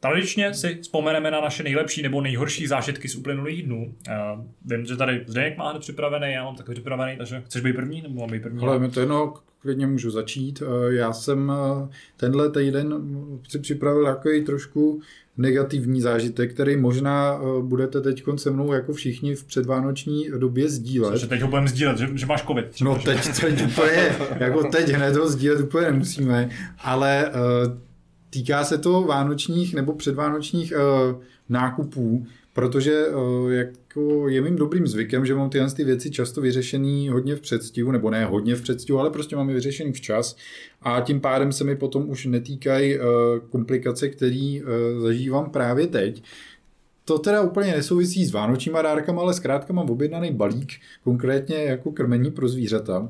Tradičně 0.00 0.54
si 0.54 0.78
vzpomeneme 0.82 1.30
na 1.30 1.40
naše 1.40 1.62
nejlepší 1.62 2.02
nebo 2.02 2.20
nejhorší 2.20 2.66
zážitky 2.66 3.08
z 3.08 3.16
uplynulých 3.16 3.62
dnů. 3.62 3.94
Uh, 4.08 4.44
vím, 4.64 4.86
že 4.86 4.96
tady 4.96 5.24
Zdeněk 5.26 5.56
má 5.58 5.70
hned 5.70 5.80
připravený, 5.80 6.32
já 6.32 6.44
mám 6.44 6.56
taky 6.56 6.72
připravený, 6.72 7.16
takže 7.16 7.42
chceš 7.46 7.62
být 7.62 7.72
první 7.72 8.02
nebo 8.02 8.20
mám 8.20 8.30
být 8.30 8.42
první? 8.42 8.66
Ale 8.66 8.78
mi 8.78 8.90
to 8.90 9.00
jedno, 9.00 9.34
klidně 9.62 9.86
můžu 9.86 10.10
začít. 10.10 10.62
Eh, 10.62 10.94
Já 10.94 11.12
jsem 11.12 11.52
eh, 11.52 11.88
tenhle 12.16 12.50
týden 12.50 12.94
si 13.48 13.58
připravil 13.58 14.04
takový 14.04 14.44
trošku 14.44 15.00
negativní 15.36 16.00
zážitek, 16.00 16.54
který 16.54 16.76
možná 16.76 17.34
eh, 17.42 17.62
budete 17.62 18.00
teď 18.00 18.24
se 18.36 18.50
mnou 18.50 18.72
jako 18.72 18.92
všichni 18.92 19.34
v 19.34 19.44
předvánoční 19.44 20.28
době 20.38 20.68
sdílet. 20.68 21.16
Že 21.18 21.26
teď 21.26 21.40
ho 21.42 21.48
budeme 21.48 21.68
sdílet, 21.68 21.98
že, 21.98 22.08
že 22.14 22.26
máš 22.26 22.46
covid. 22.46 22.68
třeba, 22.70 22.90
No 22.92 22.98
že? 22.98 23.04
teď, 23.04 23.40
teď 23.40 23.66
úplně, 23.66 24.16
jako 24.38 24.64
teď 24.72 24.88
hned 24.88 25.16
ho 25.16 25.28
sdílet 25.28 25.60
úplně 25.60 25.90
nemusíme, 25.90 26.50
ale 26.78 27.30
týká 28.30 28.64
se 28.64 28.78
to 28.78 29.02
vánočních 29.02 29.74
nebo 29.74 29.92
předvánočních 29.94 30.72
nákupů, 31.48 32.26
protože 32.52 33.08
uh, 33.08 33.52
jako 33.52 34.28
je 34.28 34.40
mým 34.40 34.56
dobrým 34.56 34.86
zvykem, 34.86 35.26
že 35.26 35.34
mám 35.34 35.50
tyhle 35.50 35.70
ty 35.70 35.84
věci 35.84 36.10
často 36.10 36.40
vyřešený 36.40 37.08
hodně 37.08 37.36
v 37.36 37.40
předstihu, 37.40 37.90
nebo 37.90 38.10
ne 38.10 38.24
hodně 38.24 38.54
v 38.54 38.62
předstihu, 38.62 38.98
ale 38.98 39.10
prostě 39.10 39.36
mám 39.36 39.48
je 39.48 39.54
vyřešený 39.54 39.92
včas 39.92 40.36
a 40.82 41.00
tím 41.00 41.20
pádem 41.20 41.52
se 41.52 41.64
mi 41.64 41.76
potom 41.76 42.10
už 42.10 42.26
netýkají 42.26 42.98
uh, 42.98 43.04
komplikace, 43.50 44.08
které 44.08 44.60
uh, 44.62 45.02
zažívám 45.02 45.50
právě 45.50 45.86
teď. 45.86 46.22
To 47.04 47.18
teda 47.18 47.42
úplně 47.42 47.72
nesouvisí 47.72 48.24
s 48.24 48.32
vánočníma 48.32 48.82
dárkama, 48.82 49.22
ale 49.22 49.34
zkrátka 49.34 49.72
mám 49.72 49.90
objednaný 49.90 50.32
balík, 50.32 50.72
konkrétně 51.04 51.56
jako 51.56 51.92
krmení 51.92 52.30
pro 52.30 52.48
zvířata. 52.48 53.08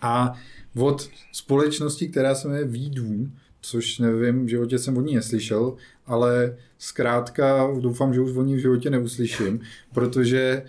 A 0.00 0.32
od 0.76 1.08
společnosti, 1.32 2.08
která 2.08 2.34
se 2.34 2.48
jmenuje 2.48 2.66
Výdů, 2.66 3.28
což 3.60 3.98
nevím, 3.98 4.46
v 4.46 4.48
životě 4.48 4.78
jsem 4.78 4.96
od 4.96 5.00
ní 5.00 5.14
neslyšel, 5.14 5.76
ale 6.12 6.56
zkrátka 6.78 7.70
doufám, 7.80 8.14
že 8.14 8.20
už 8.20 8.36
o 8.36 8.42
ní 8.42 8.54
v 8.54 8.58
životě 8.58 8.90
neuslyším, 8.90 9.60
protože 9.94 10.62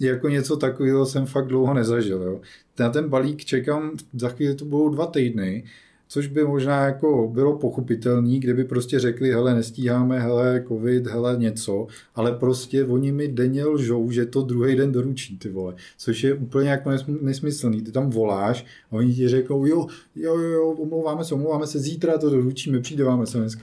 jako 0.00 0.28
něco 0.28 0.56
takového 0.56 1.06
jsem 1.06 1.26
fakt 1.26 1.46
dlouho 1.46 1.74
nezažil. 1.74 2.22
Jo. 2.22 2.40
Na 2.78 2.90
ten 2.90 3.08
balík 3.08 3.44
čekám, 3.44 3.96
za 4.12 4.28
chvíli 4.28 4.54
to 4.54 4.64
budou 4.64 4.88
dva 4.88 5.06
týdny 5.06 5.64
což 6.12 6.26
by 6.26 6.44
možná 6.44 6.84
jako 6.84 7.28
bylo 7.32 7.58
pochopitelný, 7.58 8.40
kdyby 8.40 8.64
prostě 8.64 8.98
řekli, 8.98 9.30
hele, 9.30 9.54
nestíháme, 9.54 10.20
hele, 10.20 10.64
covid, 10.68 11.06
hele, 11.06 11.36
něco, 11.38 11.86
ale 12.14 12.32
prostě 12.32 12.84
oni 12.84 13.12
mi 13.12 13.28
denně 13.28 13.64
lžou, 13.64 14.10
že 14.10 14.26
to 14.26 14.42
druhý 14.42 14.76
den 14.76 14.92
doručí, 14.92 15.38
ty 15.38 15.48
vole, 15.48 15.74
což 15.98 16.24
je 16.24 16.34
úplně 16.34 16.70
jako 16.70 16.90
nesmyslný. 17.20 17.82
Ty 17.82 17.92
tam 17.92 18.10
voláš 18.10 18.66
a 18.90 18.92
oni 18.92 19.14
ti 19.14 19.28
řeknou, 19.28 19.66
jo, 19.66 19.86
jo, 20.16 20.38
jo, 20.38 20.70
omlouváme 20.70 21.24
se, 21.24 21.34
omlouváme 21.34 21.66
se, 21.66 21.78
zítra 21.78 22.18
to 22.18 22.30
doručíme, 22.30 22.80
přijde 22.80 23.04
vám 23.04 23.26
SMS. 23.26 23.56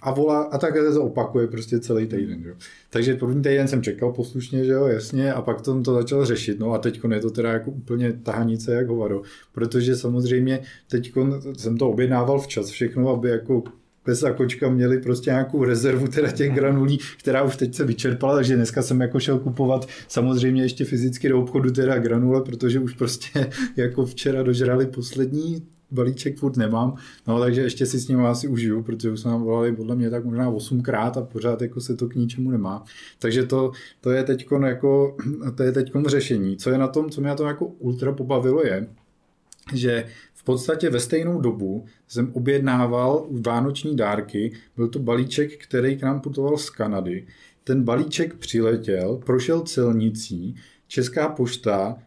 A 0.00 0.12
volá, 0.14 0.42
a 0.42 0.58
tak 0.58 0.76
se 0.76 0.92
to 0.94 1.04
opakuje 1.04 1.46
prostě 1.46 1.80
celý 1.80 2.06
týden, 2.06 2.42
jo. 2.44 2.54
Takže 2.90 3.14
první 3.14 3.42
týden 3.42 3.68
jsem 3.68 3.82
čekal 3.82 4.12
poslušně, 4.12 4.64
že 4.64 4.72
jo, 4.72 4.86
jasně, 4.86 5.32
a 5.32 5.42
pak 5.42 5.60
to, 5.60 5.82
to 5.82 5.94
začal 5.94 6.24
řešit, 6.24 6.58
no 6.58 6.72
a 6.72 6.78
teď 6.78 7.00
je 7.12 7.20
to 7.20 7.30
teda 7.30 7.52
jako 7.52 7.70
úplně 7.70 8.12
tahanice 8.12 8.74
jak 8.74 8.88
hovado, 8.88 9.22
protože 9.52 9.96
samozřejmě 9.96 10.60
teď 10.90 11.12
jsem 11.56 11.76
to 11.78 11.91
objednával 11.92 12.40
včas 12.40 12.70
všechno, 12.70 13.08
aby 13.08 13.28
jako 13.28 13.62
pes 14.04 14.22
a 14.22 14.32
kočka 14.32 14.68
měli 14.68 14.98
prostě 14.98 15.30
nějakou 15.30 15.64
rezervu 15.64 16.08
teda 16.08 16.30
těch 16.30 16.52
granulí, 16.52 16.98
která 17.18 17.42
už 17.42 17.56
teď 17.56 17.74
se 17.74 17.84
vyčerpala, 17.84 18.34
takže 18.34 18.56
dneska 18.56 18.82
jsem 18.82 19.00
jako 19.00 19.20
šel 19.20 19.38
kupovat 19.38 19.88
samozřejmě 20.08 20.62
ještě 20.62 20.84
fyzicky 20.84 21.28
do 21.28 21.40
obchodu 21.40 21.70
teda 21.70 21.98
granule, 21.98 22.42
protože 22.42 22.80
už 22.80 22.94
prostě 22.94 23.50
jako 23.76 24.06
včera 24.06 24.42
dožrali 24.42 24.86
poslední 24.86 25.62
balíček 25.90 26.38
furt 26.38 26.56
nemám, 26.56 26.94
no 27.26 27.40
takže 27.40 27.60
ještě 27.60 27.86
si 27.86 27.98
s 27.98 28.08
ním 28.08 28.20
asi 28.20 28.48
užiju, 28.48 28.82
protože 28.82 29.10
už 29.10 29.20
jsme 29.20 29.30
nám 29.30 29.42
volali 29.42 29.76
podle 29.76 29.96
mě 29.96 30.10
tak 30.10 30.24
možná 30.24 30.48
osmkrát 30.48 31.16
a 31.16 31.22
pořád 31.22 31.62
jako 31.62 31.80
se 31.80 31.96
to 31.96 32.08
k 32.08 32.14
ničemu 32.14 32.50
nemá. 32.50 32.84
Takže 33.18 33.46
to, 33.46 33.72
to 34.00 34.10
je 34.10 34.24
teď 34.24 34.46
jako, 34.66 35.16
to 35.54 35.62
je 35.62 35.72
teďkon 35.72 36.04
řešení. 36.04 36.56
Co 36.56 36.70
je 36.70 36.78
na 36.78 36.88
tom, 36.88 37.10
co 37.10 37.20
mě 37.20 37.30
na 37.30 37.36
tom 37.36 37.46
jako 37.46 37.66
ultra 37.66 38.12
pobavilo 38.12 38.64
je, 38.64 38.86
že 39.74 40.04
v 40.42 40.44
podstatě 40.44 40.90
ve 40.90 41.00
stejnou 41.00 41.40
dobu 41.40 41.84
jsem 42.08 42.32
objednával 42.32 43.26
vánoční 43.30 43.96
dárky. 43.96 44.52
Byl 44.76 44.88
to 44.88 44.98
balíček, 44.98 45.64
který 45.64 45.96
k 45.96 46.02
nám 46.02 46.20
putoval 46.20 46.56
z 46.56 46.70
Kanady. 46.70 47.26
Ten 47.64 47.82
balíček 47.82 48.34
přiletěl, 48.34 49.16
prošel 49.16 49.60
celnicí, 49.60 50.54
Česká 50.86 51.28
pošta 51.28 51.98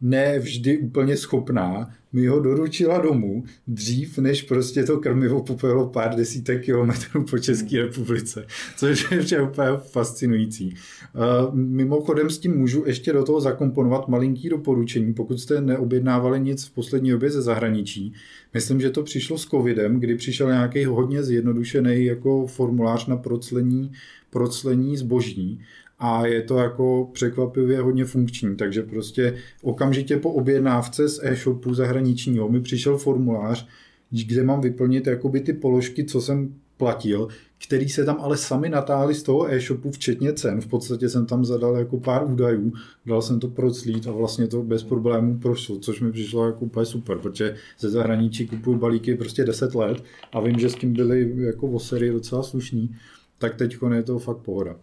ne 0.00 0.38
vždy 0.38 0.78
úplně 0.78 1.16
schopná 1.16 1.94
mi 2.12 2.26
ho 2.26 2.40
doručila 2.40 2.98
domů 2.98 3.44
dřív, 3.66 4.18
než 4.18 4.42
prostě 4.42 4.84
to 4.84 4.98
krmivo 4.98 5.42
popelo 5.42 5.88
pár 5.88 6.14
desítek 6.14 6.64
kilometrů 6.64 7.24
po 7.24 7.38
České 7.38 7.82
republice, 7.82 8.46
což 8.76 9.06
je 9.32 9.42
úplně 9.42 9.68
fascinující. 9.78 10.74
Uh, 11.14 11.54
mimochodem 11.54 12.30
s 12.30 12.38
tím 12.38 12.56
můžu 12.56 12.84
ještě 12.86 13.12
do 13.12 13.24
toho 13.24 13.40
zakomponovat 13.40 14.08
malinký 14.08 14.48
doporučení, 14.48 15.14
pokud 15.14 15.40
jste 15.40 15.60
neobjednávali 15.60 16.40
nic 16.40 16.64
v 16.64 16.70
poslední 16.70 17.10
době 17.10 17.30
ze 17.30 17.42
zahraničí. 17.42 18.12
Myslím, 18.54 18.80
že 18.80 18.90
to 18.90 19.02
přišlo 19.02 19.38
s 19.38 19.46
covidem, 19.46 20.00
kdy 20.00 20.14
přišel 20.14 20.48
nějaký 20.48 20.84
hodně 20.84 21.22
zjednodušený 21.22 22.04
jako 22.04 22.46
formulář 22.46 23.06
na 23.06 23.16
proclení, 23.16 23.92
proclení 24.30 24.96
zboží 24.96 25.60
a 26.00 26.26
je 26.26 26.42
to 26.42 26.58
jako 26.58 27.10
překvapivě 27.12 27.80
hodně 27.80 28.04
funkční, 28.04 28.56
takže 28.56 28.82
prostě 28.82 29.34
okamžitě 29.62 30.16
po 30.16 30.30
objednávce 30.30 31.08
z 31.08 31.20
e-shopu 31.22 31.74
zahraničního 31.74 32.48
mi 32.48 32.60
přišel 32.60 32.98
formulář, 32.98 33.66
kde 34.10 34.42
mám 34.42 34.60
vyplnit 34.60 35.06
jakoby 35.06 35.40
ty 35.40 35.52
položky, 35.52 36.04
co 36.04 36.20
jsem 36.20 36.54
platil, 36.76 37.28
který 37.66 37.88
se 37.88 38.04
tam 38.04 38.16
ale 38.20 38.36
sami 38.36 38.68
natáhli 38.68 39.14
z 39.14 39.22
toho 39.22 39.52
e-shopu, 39.52 39.90
včetně 39.90 40.32
cen. 40.32 40.60
V 40.60 40.66
podstatě 40.66 41.08
jsem 41.08 41.26
tam 41.26 41.44
zadal 41.44 41.76
jako 41.76 42.00
pár 42.00 42.30
údajů, 42.32 42.72
dal 43.06 43.22
jsem 43.22 43.40
to 43.40 43.48
proclít 43.48 44.06
a 44.06 44.12
vlastně 44.12 44.46
to 44.46 44.62
bez 44.62 44.82
problémů 44.82 45.38
prošlo, 45.38 45.78
což 45.78 46.00
mi 46.00 46.12
přišlo 46.12 46.46
jako 46.46 46.64
úplně 46.64 46.86
super, 46.86 47.18
protože 47.18 47.54
ze 47.78 47.90
zahraničí 47.90 48.46
kupuju 48.46 48.78
balíky 48.78 49.14
prostě 49.14 49.44
10 49.44 49.74
let 49.74 50.04
a 50.32 50.40
vím, 50.40 50.58
že 50.58 50.70
s 50.70 50.74
tím 50.74 50.92
byli 50.92 51.34
jako 51.36 51.78
sérii 51.78 52.12
docela 52.12 52.42
slušní, 52.42 52.96
tak 53.38 53.54
teď 53.54 53.76
je 53.94 54.02
to 54.02 54.18
fakt 54.18 54.38
pohoda. 54.38 54.76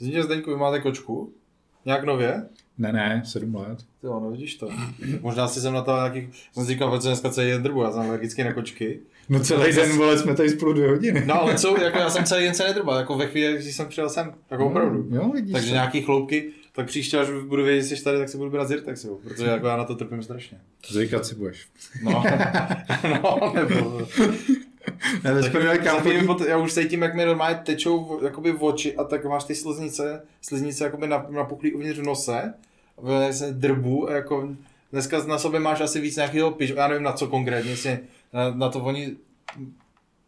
Zdeňku, 0.00 0.22
Zdeňku, 0.22 0.50
vy 0.50 0.56
máte 0.56 0.80
kočku? 0.80 1.32
Nějak 1.84 2.04
nově? 2.04 2.42
Ne, 2.78 2.92
ne, 2.92 3.22
sedm 3.24 3.54
let. 3.54 3.78
Ty 4.00 4.06
no 4.06 4.30
vidíš 4.30 4.54
to. 4.54 4.68
Možná 5.20 5.48
si 5.48 5.60
jsem 5.60 5.74
na 5.74 5.82
to 5.82 5.96
nějakých, 5.96 6.28
jsem 6.52 6.64
si 6.64 6.72
říkal, 6.72 6.90
proč 6.90 7.02
dneska 7.02 7.30
celý 7.30 7.50
den 7.50 7.62
drbu, 7.62 7.82
já 7.82 7.92
jsem 7.92 8.00
alergický 8.00 8.44
na 8.44 8.52
kočky. 8.52 9.00
No 9.28 9.40
celý 9.40 9.72
den, 9.72 9.90
vole, 9.90 10.18
jsme 10.18 10.34
tady 10.34 10.50
spolu 10.50 10.72
dvě 10.72 10.88
hodiny. 10.88 11.22
No 11.26 11.42
ale 11.42 11.58
co, 11.58 11.80
jako 11.80 11.98
já 11.98 12.10
jsem 12.10 12.24
celý 12.24 12.44
den 12.44 12.54
se 12.54 12.64
nedrbal, 12.64 12.98
jako 12.98 13.16
ve 13.16 13.26
chvíli, 13.26 13.54
když 13.54 13.76
jsem 13.76 13.88
přijel 13.88 14.08
sem, 14.08 14.34
jako 14.50 14.62
no, 14.62 14.70
opravdu. 14.70 15.08
Jo, 15.10 15.30
vidíš 15.34 15.52
Takže 15.52 15.68
to. 15.68 15.74
nějaký 15.74 16.02
chloupky, 16.02 16.50
tak 16.72 16.86
příště, 16.86 17.18
až 17.18 17.28
budu 17.46 17.64
vědět, 17.64 17.86
že 17.86 17.96
jsi 17.96 18.04
tady, 18.04 18.18
tak 18.18 18.28
si 18.28 18.36
budu 18.36 18.50
brát 18.50 18.68
Zyrtex, 18.68 19.04
jo, 19.04 19.18
protože 19.24 19.46
jako 19.46 19.66
já 19.66 19.76
na 19.76 19.84
to 19.84 19.94
trpím 19.94 20.22
strašně. 20.22 20.58
Zvykat 20.88 21.26
si 21.26 21.34
budeš. 21.34 21.68
No, 22.02 22.24
no 23.22 23.52
nebo... 23.54 24.06
Ne, 25.24 25.42
tak, 25.42 25.84
kámo, 25.84 26.26
pot, 26.26 26.40
já 26.40 26.56
už 26.56 26.74
cítím, 26.74 27.02
jak 27.02 27.14
mi 27.14 27.24
normálně 27.24 27.60
tečou 27.64 28.20
jakoby 28.24 28.52
v 28.52 28.64
oči 28.64 28.96
a 28.96 29.04
tak 29.04 29.24
máš 29.24 29.44
ty 29.44 29.54
sliznice, 29.54 30.22
sliznice 30.40 30.84
jakoby 30.84 31.08
napuklý 31.28 31.72
uvnitř 31.72 31.98
v 31.98 32.02
nose, 32.02 32.54
se 33.30 33.52
drbu 33.52 34.08
a 34.08 34.12
jako 34.12 34.48
dneska 34.92 35.24
na 35.24 35.38
sobě 35.38 35.60
máš 35.60 35.80
asi 35.80 36.00
víc 36.00 36.16
nějakého 36.16 36.50
piž, 36.50 36.70
já 36.76 36.88
nevím 36.88 37.02
na 37.02 37.12
co 37.12 37.26
konkrétně, 37.26 37.70
jestli 37.70 37.98
na, 38.32 38.54
na 38.54 38.68
to 38.68 38.80
oni 38.80 39.16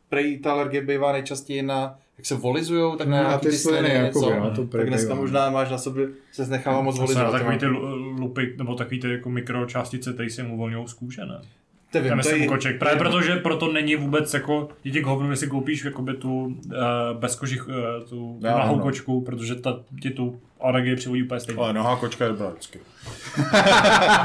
prej 0.09 0.39
ta 0.39 0.53
alergie 0.53 0.83
bývá 0.83 1.13
nejčastěji 1.13 1.63
na 1.63 1.99
jak 2.19 2.27
se 2.27 2.35
volizujou, 2.35 2.97
tak 2.97 3.09
na 3.09 3.31
no, 3.31 3.39
ty 3.39 3.53
sliny, 3.53 3.95
jako 3.95 4.19
něco. 4.19 4.41
No, 4.41 4.51
to 4.51 4.67
tak 4.67 4.87
dneska 4.87 5.15
možná 5.15 5.51
máš 5.51 5.71
na 5.71 5.79
sobě, 5.79 6.09
se 6.33 6.47
nechává 6.47 6.83
moc 6.83 6.99
volizovat. 6.99 7.33
Takový 7.33 7.59
ty 7.59 7.67
lupy, 8.19 8.55
nebo 8.59 8.75
takový 8.75 9.01
ty 9.01 9.13
jako 9.13 9.31
mikročástice, 9.31 10.13
které 10.13 10.31
se 10.31 10.43
mu 10.43 10.55
uvolňují 10.55 10.89
z 10.89 10.93
kůže, 10.93 11.25
ne? 11.25 11.41
Nevím, 11.95 12.11
já 12.11 12.17
myslím 12.17 12.49
koček. 12.49 12.79
Právě 12.79 12.99
protože 12.99 13.37
proto 13.37 13.73
není 13.73 13.97
vůbec 13.97 14.35
jako 14.35 14.69
dítě 14.83 15.01
k 15.01 15.07
hovnu, 15.07 15.31
jestli 15.31 15.47
koupíš 15.47 15.85
jakoby 15.85 16.15
tu 16.15 16.45
uh, 16.45 16.53
bez 17.13 17.37
kožich, 17.37 17.69
uh, 17.69 17.75
tu 18.09 18.39
já, 18.43 18.59
nahou 18.59 18.77
no. 18.77 18.83
kočku, 18.83 19.21
protože 19.21 19.55
ta 19.55 19.81
ti 20.03 20.11
tu 20.11 20.41
alergii 20.63 20.97
přivodí 20.97 21.23
úplně 21.23 21.41
stejně. 21.41 21.63
Ale 21.63 21.73
noha 21.73 21.97
kočka 21.97 22.25
je 22.25 22.31
dobrá 22.31 22.49
vždycky. 22.49 22.81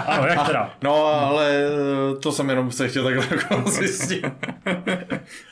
ano, 0.05 0.27
jak 0.27 0.47
teda? 0.47 0.77
No, 0.83 1.05
ale 1.05 1.65
eh, 1.65 2.15
to 2.15 2.31
jsem 2.31 2.49
jenom 2.49 2.71
se 2.71 2.87
chtěl 2.87 3.03
takhle 3.03 3.27
jako 3.31 3.69
zjistit. 3.71 4.25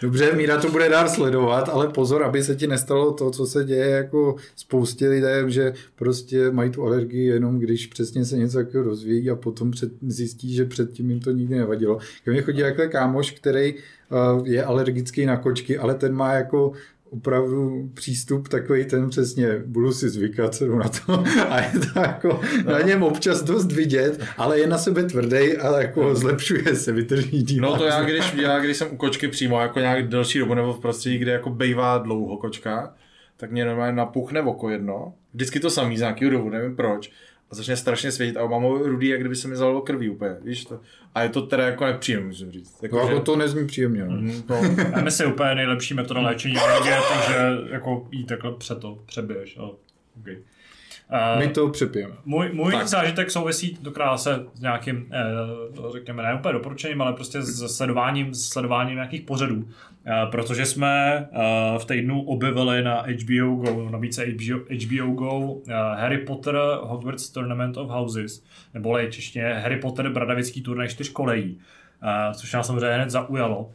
Dobře, 0.01 0.35
Míra 0.35 0.61
to 0.61 0.71
bude 0.71 0.89
dál 0.89 1.09
sledovat, 1.09 1.69
ale 1.69 1.87
pozor, 1.87 2.23
aby 2.23 2.43
se 2.43 2.55
ti 2.55 2.67
nestalo 2.67 3.13
to, 3.13 3.31
co 3.31 3.45
se 3.45 3.63
děje 3.63 3.89
jako 3.89 4.35
spoustě 4.55 5.09
lidé, 5.09 5.43
že 5.47 5.73
prostě 5.95 6.51
mají 6.51 6.71
tu 6.71 6.83
alergii 6.83 7.27
jenom 7.27 7.59
když 7.59 7.87
přesně 7.87 8.25
se 8.25 8.37
něco 8.37 8.57
takového 8.57 8.89
dozvědí 8.89 9.29
a 9.29 9.35
potom 9.35 9.71
před, 9.71 9.91
zjistí, 10.01 10.53
že 10.53 10.65
předtím 10.65 11.09
jim 11.09 11.19
to 11.19 11.31
nikdy 11.31 11.55
nevadilo. 11.55 11.99
Ke 12.23 12.31
mně 12.31 12.41
chodí 12.41 12.59
jakhle 12.59 12.87
kámoš, 12.87 13.31
který 13.31 13.73
uh, 13.73 14.47
je 14.47 14.63
alergický 14.63 15.25
na 15.25 15.37
kočky, 15.37 15.77
ale 15.77 15.95
ten 15.95 16.13
má 16.13 16.33
jako 16.33 16.71
opravdu 17.09 17.89
přístup 17.93 18.47
takový 18.47 18.85
ten 18.85 19.09
přesně, 19.09 19.47
budu 19.65 19.93
si 19.93 20.09
zvykat 20.09 20.61
na 20.61 20.89
to 20.89 21.23
a 21.49 21.59
je 21.61 21.71
to 21.79 21.99
jako 21.99 22.41
no. 22.65 22.71
na 22.71 22.81
něm 22.81 23.03
občas 23.03 23.43
dost 23.43 23.71
vidět, 23.71 24.23
ale 24.37 24.59
je 24.59 24.67
na 24.67 24.77
sebe 24.77 25.03
tvrdý 25.03 25.57
a 25.57 25.81
jako 25.81 26.03
no. 26.03 26.15
zlepšuje 26.15 26.75
se, 26.75 26.91
vytrží 26.91 27.43
díl. 27.43 27.61
No 27.61 27.77
to 27.77 27.85
já 27.85 28.03
když, 28.03 28.33
já 28.33 28.59
když 28.59 28.77
jsem 28.77 28.87
u 28.91 28.97
kočky 28.97 29.27
přímo 29.27 29.61
jako 29.61 29.79
nějak 29.79 30.07
delší 30.07 30.39
dobu 30.39 30.53
nebo 30.53 30.73
v 30.73 30.79
prostředí, 30.79 31.17
kde 31.17 31.31
jako 31.31 31.49
bejvá 31.49 31.97
dlouho 31.97 32.37
kočka, 32.37 32.93
tak 33.37 33.51
mě 33.51 33.65
normálně 33.65 33.95
napuchne 33.95 34.41
oko 34.41 34.69
jedno. 34.69 35.13
Vždycky 35.33 35.59
to 35.59 35.69
samý 35.69 35.97
z 35.97 35.99
nějakého 35.99 36.31
důvodu, 36.31 36.49
nevím 36.49 36.75
proč 36.75 37.11
a 37.51 37.55
začne 37.55 37.77
strašně 37.77 38.11
světit 38.11 38.37
a 38.37 38.47
mám 38.47 38.63
ho 38.63 38.77
rudý, 38.77 39.07
jak 39.07 39.19
kdyby 39.19 39.35
se 39.35 39.47
mi 39.47 39.55
zalilo 39.55 39.81
krví 39.81 40.09
úplně, 40.09 40.35
víš 40.41 40.65
to. 40.65 40.79
A 41.15 41.23
je 41.23 41.29
to 41.29 41.41
teda 41.41 41.65
jako 41.65 41.85
nepříjemné, 41.85 42.27
musím 42.27 42.51
říct. 42.51 42.83
Jako, 42.83 42.97
no, 42.97 43.15
že... 43.15 43.19
to 43.19 43.35
nezní 43.35 43.67
příjemně. 43.67 44.05
No. 44.05 44.41
To... 44.47 44.53
Já 44.95 45.01
myslím, 45.01 45.31
úplně 45.31 45.55
nejlepší 45.55 45.93
metoda 45.93 46.21
léčení 46.21 46.53
je, 46.53 46.61
takže 47.13 47.37
jako 47.71 48.07
jí 48.11 48.25
takhle 48.25 48.51
před 48.51 48.79
to 48.79 48.99
přebiješ. 49.05 49.57
Ale... 49.57 49.71
Okay. 50.21 50.37
Uh, 51.11 51.39
My 51.39 51.47
to 51.47 51.69
přepijeme. 51.69 52.13
Můj, 52.25 52.49
můj 52.53 52.71
Tak. 52.73 52.87
zážitek 52.87 53.31
souvisí 53.31 53.77
dokrát 53.81 54.17
se 54.17 54.45
s 54.53 54.61
nějakým, 54.61 55.05
eh, 55.11 55.91
řekněme, 55.91 56.23
ne 56.23 56.35
úplně 56.35 56.53
doporučením, 56.53 57.01
ale 57.01 57.13
prostě 57.13 57.41
s 57.41 57.75
sledováním, 57.77 58.33
s 58.33 58.49
sledováním 58.49 58.95
nějakých 58.95 59.21
pořadů. 59.21 59.67
Eh, 60.07 60.25
protože 60.31 60.65
jsme 60.65 61.15
eh, 61.31 61.79
v 61.79 61.85
týdnu 61.85 62.21
objevili 62.21 62.83
na 62.83 63.01
HBO 63.01 63.55
Go, 63.55 63.85
na 63.85 63.91
nabídce 63.91 64.25
HBO, 64.25 64.59
HBO 64.85 65.11
Go 65.13 65.55
eh, 65.67 65.73
Harry 65.73 66.17
Potter 66.17 66.55
Hogwarts 66.81 67.29
Tournament 67.29 67.77
of 67.77 67.89
Houses, 67.89 68.43
neboli 68.73 69.07
češtině 69.11 69.45
Harry 69.53 69.77
Potter 69.79 70.09
Bradavický 70.09 70.61
turnaj 70.61 70.87
čtyř 70.87 71.09
kolejí, 71.09 71.59
eh, 72.03 72.33
což 72.33 72.53
nás 72.53 72.67
samozřejmě 72.67 72.95
hned 72.95 73.09
zaujalo. 73.09 73.71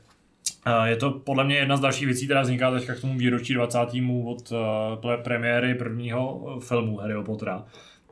Eh, 0.67 0.89
Je 0.89 0.97
to 0.97 1.11
podle 1.11 1.45
mě 1.45 1.57
jedna 1.57 1.77
z 1.77 1.81
dalších 1.81 2.07
věcí, 2.07 2.25
která 2.25 2.43
vzniká 2.43 2.71
teďka 2.71 2.95
k 2.95 3.01
tomu 3.01 3.19
výročí 3.19 3.55
20. 3.55 3.79
od 4.27 4.53
eh, 4.53 5.17
premiéry 5.17 5.75
prvního 5.75 6.47
eh, 6.57 6.61
filmu 6.61 6.97
Harryho 6.97 7.23
Pottera. 7.25 7.65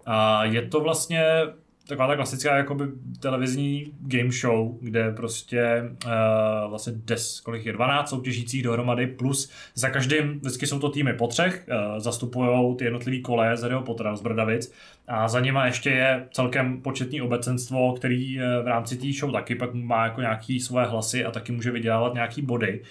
A 0.07 0.45
je 0.45 0.69
to 0.69 0.81
vlastně 0.81 1.25
taková 1.89 2.09
ta 2.09 2.17
klasická 2.17 2.57
jakoby 2.57 2.85
televizní 3.21 3.93
game 4.01 4.31
show, 4.31 4.79
kde 4.81 5.13
prostě 5.13 5.91
uh, 6.05 6.71
vlastně 6.71 6.93
des, 6.97 7.41
kolik 7.41 7.67
je, 7.67 7.73
12 7.73 8.11
soutěžících 8.11 8.63
dohromady, 8.63 9.07
plus 9.07 9.51
za 9.75 9.91
každým, 9.91 10.39
vždycky 10.39 10.67
jsou 10.67 10.79
to 10.79 10.91
týmy 10.91 11.13
po 11.13 11.27
třech, 11.27 11.67
uh, 11.69 11.99
zastupují 11.99 12.77
ty 12.77 12.85
jednotlivý 12.85 13.23
koleje 13.23 13.57
z 13.57 13.63
Harryho 13.63 13.83
Pottera 13.83 14.17
z 14.17 14.23
Brdavic 14.23 14.73
a 15.09 15.29
za 15.29 15.41
nima 15.41 15.67
ještě 15.67 15.91
je 15.91 16.29
celkem 16.33 16.83
početní 16.83 17.23
obecenstvo, 17.23 17.93
který 17.93 18.37
uh, 18.37 18.43
v 18.65 18.67
rámci 18.67 18.97
té 18.97 19.13
show 19.13 19.33
taky 19.33 19.55
pak 19.55 19.75
má 19.75 20.05
jako 20.05 20.21
nějaký 20.21 20.61
svoje 20.61 20.87
hlasy 20.87 21.25
a 21.25 21.31
taky 21.31 21.53
může 21.53 21.71
vydělávat 21.71 22.15
nějaký 22.15 22.43
body. 22.43 22.83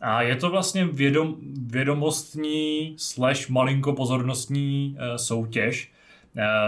A 0.00 0.22
je 0.22 0.36
to 0.36 0.50
vlastně 0.50 0.86
vědom, 0.86 1.36
vědomostní 1.66 2.94
slash 2.98 3.48
malinko 3.48 3.92
pozornostní 3.92 4.96
uh, 4.98 5.16
soutěž 5.16 5.90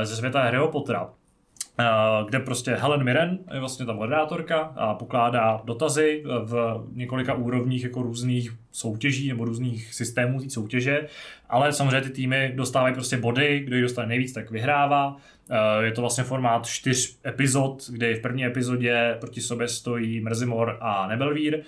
ze 0.02 0.16
světa 0.16 0.42
Harryho 0.42 0.68
Pottera. 0.68 1.10
Uh, 1.78 2.28
kde 2.28 2.40
prostě 2.40 2.74
Helen 2.74 3.04
Mirren 3.04 3.38
je 3.54 3.60
vlastně 3.60 3.86
ta 3.86 3.92
moderátorka 3.92 4.58
a 4.58 4.94
pokládá 4.94 5.60
dotazy 5.64 6.22
v 6.44 6.84
několika 6.92 7.34
úrovních 7.34 7.82
jako 7.82 8.02
různých 8.02 8.52
soutěží 8.72 9.28
nebo 9.28 9.44
různých 9.44 9.94
systémů 9.94 10.40
té 10.40 10.50
soutěže, 10.50 11.06
ale 11.48 11.72
samozřejmě 11.72 12.00
ty 12.00 12.10
týmy 12.10 12.52
dostávají 12.54 12.94
prostě 12.94 13.16
body, 13.16 13.60
kdo 13.60 13.76
ji 13.76 13.82
dostane 13.82 14.08
nejvíc, 14.08 14.32
tak 14.32 14.50
vyhrává. 14.50 15.16
Uh, 15.16 15.84
je 15.84 15.92
to 15.92 16.00
vlastně 16.00 16.24
formát 16.24 16.66
čtyř 16.66 17.18
epizod, 17.26 17.90
kde 17.90 18.14
v 18.14 18.20
první 18.20 18.44
epizodě 18.44 19.16
proti 19.20 19.40
sobě 19.40 19.68
stojí 19.68 20.20
Mrzimor 20.20 20.78
a 20.80 21.06
Nebelvír, 21.06 21.62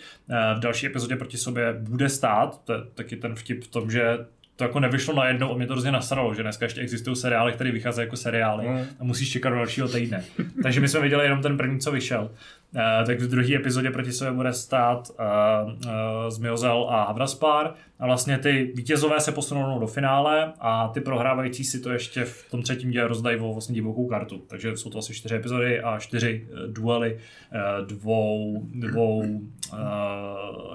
v 0.56 0.58
další 0.58 0.86
epizodě 0.86 1.16
proti 1.16 1.36
sobě 1.36 1.72
bude 1.80 2.08
stát, 2.08 2.64
to 2.64 2.72
je 2.72 2.78
taky 2.94 3.16
ten 3.16 3.34
vtip 3.34 3.64
v 3.64 3.68
tom, 3.68 3.90
že 3.90 4.18
to 4.58 4.64
jako 4.64 4.80
nevyšlo 4.80 5.14
najednou 5.14 5.52
a 5.52 5.56
mě 5.56 5.66
to 5.66 5.72
hrozně 5.72 5.92
nasralo, 5.92 6.34
že 6.34 6.42
dneska 6.42 6.64
ještě 6.64 6.80
existují 6.80 7.16
seriály, 7.16 7.52
které 7.52 7.70
vycházejí 7.72 8.06
jako 8.06 8.16
seriály 8.16 8.68
Mm. 8.68 8.78
a 9.00 9.04
musíš 9.04 9.32
čekat 9.32 9.50
do 9.50 9.56
dalšího 9.56 9.88
týdne. 9.88 10.24
Takže 10.62 10.80
my 10.80 10.88
jsme 10.88 11.00
viděli 11.00 11.24
jenom 11.24 11.42
ten 11.42 11.56
první, 11.56 11.80
co 11.80 11.90
vyšel. 11.92 12.30
Uh, 12.74 13.06
tak 13.06 13.20
v 13.20 13.28
druhé 13.28 13.54
epizodě 13.54 13.90
proti 13.90 14.12
sobě 14.12 14.32
bude 14.32 14.52
stát 14.52 15.10
uh, 15.10 15.72
uh, 15.72 15.90
Zmiozel 16.28 16.86
a 16.90 17.04
Havraspar 17.04 17.74
a 17.98 18.06
vlastně 18.06 18.38
ty 18.38 18.72
vítězové 18.74 19.20
se 19.20 19.32
posunou 19.32 19.78
do 19.80 19.86
finále 19.86 20.52
a 20.60 20.88
ty 20.88 21.00
prohrávající 21.00 21.64
si 21.64 21.80
to 21.80 21.90
ještě 21.90 22.24
v 22.24 22.50
tom 22.50 22.62
třetím 22.62 22.90
díle 22.90 23.08
rozdají 23.08 23.40
o 23.40 23.52
vlastně 23.52 23.74
divokou 23.74 24.06
kartu. 24.06 24.38
Takže 24.48 24.76
jsou 24.76 24.90
to 24.90 24.98
asi 24.98 25.14
čtyři 25.14 25.34
epizody 25.34 25.80
a 25.80 25.98
čtyři 25.98 26.46
uh, 26.52 26.72
duely 26.72 27.14
uh, 27.18 27.86
dvou, 27.86 28.62
dvou 28.74 29.18
uh, 29.20 29.78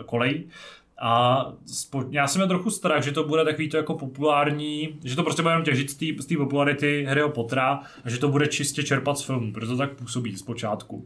kolejí. 0.05 0.45
A 1.05 1.45
já 2.09 2.27
jsem 2.27 2.39
měl 2.39 2.47
trochu 2.47 2.69
strach, 2.69 3.03
že 3.03 3.11
to 3.11 3.23
bude 3.23 3.45
takový 3.45 3.69
to 3.69 3.77
jako 3.77 3.93
populární, 3.93 4.99
že 5.03 5.15
to 5.15 5.23
prostě 5.23 5.41
bude 5.41 5.51
jenom 5.51 5.65
těžit 5.65 5.89
z 5.89 6.25
té- 6.25 6.37
popularity 6.37 7.05
Harryho 7.05 7.29
Pottera 7.29 7.79
a 8.03 8.09
že 8.09 8.17
to 8.17 8.27
bude 8.27 8.47
čistě 8.47 8.83
čerpat 8.83 9.17
z 9.17 9.23
filmu, 9.23 9.53
protože 9.53 9.71
to 9.71 9.77
tak 9.77 9.93
působí 9.93 10.37
zpočátku. 10.37 11.05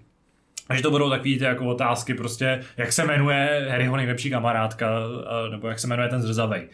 A 0.70 0.76
že 0.76 0.82
to 0.82 0.92
budou 0.92 1.10
takový 1.10 1.38
ty 1.38 1.44
jako 1.44 1.66
otázky 1.66 2.14
prostě, 2.14 2.64
jak 2.78 2.94
se 2.94 3.06
jmenuje 3.06 3.68
Harryho 3.70 3.98
nejlepší 3.98 4.30
kamarádka, 4.30 4.90
nebo 5.52 5.68
jak 5.68 5.80
se 5.80 5.88
jmenuje 5.88 6.10
ten 6.10 6.22
zrzavej. 6.22 6.68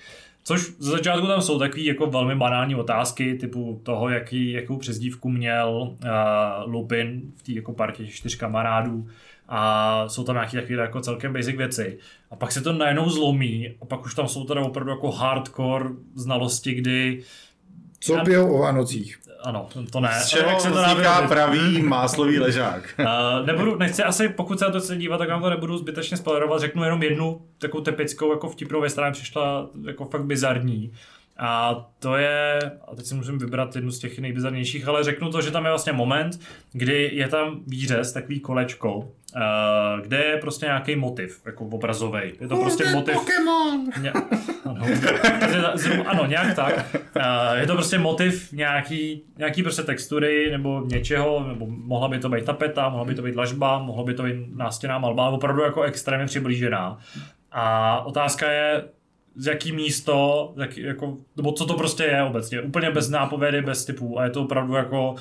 Což 0.43 0.61
ze 0.79 0.91
začátku 0.91 1.27
tam 1.27 1.41
jsou 1.41 1.59
takové 1.59 1.81
jako 1.81 2.07
velmi 2.07 2.35
banální 2.35 2.75
otázky, 2.75 3.35
typu 3.35 3.81
toho, 3.83 4.09
jaký, 4.09 4.51
jakou 4.51 4.77
přezdívku 4.77 5.29
měl 5.29 5.69
uh, 5.71 6.73
Lupin 6.73 7.21
v 7.37 7.43
té 7.43 7.51
jako 7.51 7.73
partě 7.73 8.07
čtyř 8.07 8.35
kamarádů 8.35 9.07
a 9.49 10.09
jsou 10.09 10.23
tam 10.23 10.35
nějaké 10.35 10.61
takové 10.61 10.81
jako 10.81 11.01
celkem 11.01 11.33
basic 11.33 11.55
věci. 11.55 11.97
A 12.31 12.35
pak 12.35 12.51
se 12.51 12.61
to 12.61 12.73
najednou 12.73 13.09
zlomí 13.09 13.73
a 13.81 13.85
pak 13.85 14.05
už 14.05 14.15
tam 14.15 14.27
jsou 14.27 14.43
teda 14.43 14.61
opravdu 14.61 14.91
jako 14.91 15.11
hardcore 15.11 15.89
znalosti, 16.15 16.73
kdy 16.73 17.23
Co 17.99 18.17
pijou 18.25 18.53
o 18.53 18.61
Vánocích? 18.61 19.23
ano, 19.43 19.69
to 19.91 19.99
ne. 19.99 20.09
Z 20.21 20.27
čeho 20.27 20.49
Jak 20.49 20.61
se 20.61 20.71
to 20.71 20.83
vzniká 20.83 21.27
pravý 21.27 21.81
máslový 21.81 22.39
ležák? 22.39 22.95
Uh, 22.99 23.45
nebudu, 23.45 23.77
nechci 23.77 24.03
asi, 24.03 24.29
pokud 24.29 24.59
se 24.59 24.65
na 24.65 24.71
to 24.71 24.79
chce 24.79 24.97
dívat, 24.97 25.17
tak 25.17 25.29
vám 25.29 25.41
to 25.41 25.49
nebudu 25.49 25.77
zbytečně 25.77 26.17
spoilerovat, 26.17 26.61
řeknu 26.61 26.83
jenom 26.83 27.03
jednu 27.03 27.41
takovou 27.57 27.83
typickou 27.83 28.31
jako 28.31 28.49
vtipnou 28.49 28.81
věc, 28.81 28.93
která 28.93 29.07
mi 29.07 29.13
přišla 29.13 29.69
jako 29.87 30.05
fakt 30.05 30.25
bizarní. 30.25 30.91
A 31.37 31.75
to 31.99 32.15
je, 32.15 32.59
a 32.87 32.95
teď 32.95 33.05
si 33.05 33.15
můžeme 33.15 33.37
vybrat 33.37 33.75
jednu 33.75 33.91
z 33.91 33.99
těch 33.99 34.19
nejbizarnějších, 34.19 34.87
ale 34.87 35.03
řeknu 35.03 35.31
to, 35.31 35.41
že 35.41 35.51
tam 35.51 35.65
je 35.65 35.71
vlastně 35.71 35.93
moment, 35.93 36.39
kdy 36.71 37.09
je 37.13 37.27
tam 37.27 37.61
výřez, 37.67 38.13
takový 38.13 38.39
kolečko, 38.39 39.11
uh, 39.35 40.01
kde 40.01 40.17
je 40.17 40.37
prostě 40.37 40.65
nějaký 40.65 40.95
motiv, 40.95 41.41
jako 41.45 41.65
obrazový. 41.65 42.21
Je 42.41 42.47
to 42.47 42.57
prostě 42.57 42.89
motiv. 42.89 43.15
Pokémon! 43.15 43.89
Ně, 44.01 44.11
ano, 44.65 44.85
ano, 46.05 46.25
nějak 46.25 46.55
tak. 46.55 46.95
Uh, 46.95 47.59
je 47.59 47.67
to 47.67 47.73
prostě 47.73 47.99
motiv 47.99 48.51
nějaký, 48.51 49.23
nějaký 49.37 49.63
prostě 49.63 49.83
textury 49.83 50.51
nebo 50.51 50.83
něčeho, 50.85 51.45
nebo 51.47 51.65
mohla 51.69 52.07
by 52.07 52.19
to 52.19 52.29
být 52.29 52.45
tapeta, 52.45 52.89
mohla 52.89 53.05
by 53.05 53.15
to 53.15 53.21
být 53.21 53.35
lažba, 53.35 53.79
mohla 53.79 54.03
by 54.03 54.13
to 54.13 54.23
být 54.23 54.55
nástěná 54.55 54.97
malba, 54.97 55.29
opravdu 55.29 55.61
jako 55.61 55.81
extrémně 55.81 56.25
přiblížená. 56.25 56.97
A 57.51 58.05
otázka 58.05 58.51
je, 58.51 58.83
z 59.35 59.47
jaký 59.47 59.71
místo, 59.71 60.51
z 60.55 60.59
jaký, 60.59 60.81
jako, 60.81 61.17
nebo 61.37 61.51
co 61.51 61.65
to 61.65 61.73
prostě 61.73 62.03
je 62.03 62.23
obecně. 62.23 62.61
Úplně 62.61 62.91
bez 62.91 63.09
nápovědy, 63.09 63.61
bez 63.61 63.85
typů 63.85 64.19
a 64.19 64.23
je 64.23 64.29
to 64.29 64.41
opravdu 64.41 64.73
jako 64.73 65.15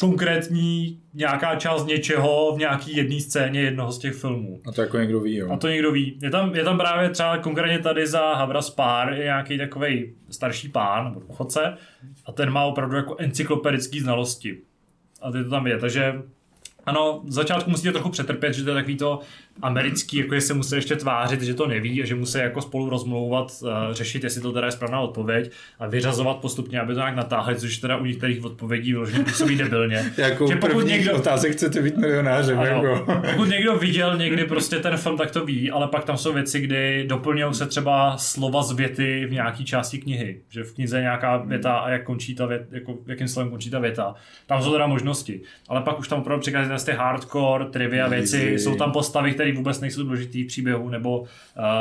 konkrétní 0.00 1.00
nějaká 1.14 1.56
část 1.56 1.86
něčeho 1.86 2.52
v 2.56 2.58
nějaký 2.58 2.96
jedné 2.96 3.20
scéně 3.20 3.60
jednoho 3.60 3.92
z 3.92 3.98
těch 3.98 4.14
filmů. 4.14 4.60
A 4.66 4.72
to 4.72 4.80
jako 4.80 4.98
někdo 4.98 5.20
ví, 5.20 5.36
jo. 5.36 5.52
A 5.52 5.56
to 5.56 5.68
někdo 5.68 5.92
ví. 5.92 6.18
Je 6.22 6.30
tam, 6.30 6.54
je 6.54 6.64
tam 6.64 6.78
právě 6.78 7.10
třeba 7.10 7.38
konkrétně 7.38 7.78
tady 7.78 8.06
za 8.06 8.34
Havra 8.34 8.62
Spár 8.62 9.12
je 9.12 9.24
nějaký 9.24 9.58
takový 9.58 10.14
starší 10.30 10.68
pán 10.68 11.04
nebo 11.04 11.20
důchodce 11.20 11.76
a 12.26 12.32
ten 12.32 12.50
má 12.50 12.64
opravdu 12.64 12.96
jako 12.96 13.16
encyklopedické 13.18 14.00
znalosti. 14.00 14.58
A 15.22 15.32
ty 15.32 15.44
to 15.44 15.50
tam 15.50 15.66
je, 15.66 15.78
takže 15.78 16.14
ano, 16.86 17.20
v 17.24 17.32
začátku 17.32 17.70
musíte 17.70 17.92
trochu 17.92 18.08
přetrpět, 18.08 18.52
že 18.52 18.64
to 18.64 18.70
je 18.70 18.74
takový 18.74 18.96
to 18.96 19.20
americký, 19.62 20.16
jako 20.16 20.40
se 20.40 20.54
musí 20.54 20.74
ještě 20.74 20.96
tvářit, 20.96 21.42
že 21.42 21.54
to 21.54 21.66
neví 21.66 22.02
a 22.02 22.06
že 22.06 22.14
musí 22.14 22.38
jako 22.38 22.62
spolu 22.62 22.90
rozmlouvat, 22.90 23.52
uh, 23.62 23.70
řešit, 23.90 24.24
jestli 24.24 24.40
to 24.40 24.52
teda 24.52 24.66
je 24.66 24.72
správná 24.72 25.00
odpověď 25.00 25.50
a 25.78 25.86
vyřazovat 25.86 26.36
postupně, 26.36 26.80
aby 26.80 26.94
to 26.94 27.00
nějak 27.00 27.16
natáhli, 27.16 27.56
což 27.56 27.78
teda 27.78 27.96
u 27.96 28.04
některých 28.04 28.44
odpovědí 28.44 28.92
vyloženě 28.92 29.24
působí 29.24 29.56
debilně. 29.56 30.12
Jako 30.16 30.46
že 30.46 30.56
pokud 30.56 30.86
někdo- 30.86 30.88
někdo... 30.88 31.16
otázek 31.16 31.52
chcete 31.52 31.82
být 31.82 31.96
milionářem, 31.96 32.58
ano, 32.58 32.66
jako. 32.66 33.22
pokud 33.30 33.48
někdo 33.48 33.76
viděl 33.76 34.16
někdy 34.16 34.44
prostě 34.44 34.78
ten 34.78 34.96
film, 34.96 35.16
tak 35.16 35.30
to 35.30 35.44
ví, 35.44 35.70
ale 35.70 35.88
pak 35.88 36.04
tam 36.04 36.16
jsou 36.16 36.32
věci, 36.32 36.60
kdy 36.60 37.04
doplňují 37.08 37.54
se 37.54 37.66
třeba 37.66 38.16
slova 38.18 38.62
z 38.62 38.72
věty 38.72 39.26
v 39.26 39.32
nějaké 39.32 39.64
části 39.64 39.98
knihy. 39.98 40.40
Že 40.48 40.62
v 40.62 40.74
knize 40.74 40.96
je 40.96 41.02
nějaká 41.02 41.36
věta 41.36 41.72
a 41.72 41.90
jak 41.90 42.04
končí 42.04 42.34
ta 42.34 42.46
věta, 42.46 42.64
jako, 42.70 42.98
jakým 43.06 43.28
slovem 43.28 43.50
končí 43.50 43.70
ta 43.70 43.78
věta. 43.78 44.14
Tam 44.46 44.62
jsou 44.62 44.72
teda 44.72 44.86
možnosti. 44.86 45.40
Ale 45.68 45.80
pak 45.80 45.98
už 45.98 46.08
tam 46.08 46.18
opravdu 46.18 46.40
přichází 46.40 46.68
ty 46.82 46.92
hardcore, 46.92 47.64
trivia 47.64 48.08
věci, 48.08 48.58
jsou 48.58 48.76
tam 48.76 48.92
postavy, 48.92 49.32
které 49.32 49.52
vůbec 49.52 49.80
nejsou 49.80 50.02
důležité 50.02 50.38
v 50.38 50.46
příběhu, 50.46 50.88
nebo 50.88 51.20
uh, 51.20 51.26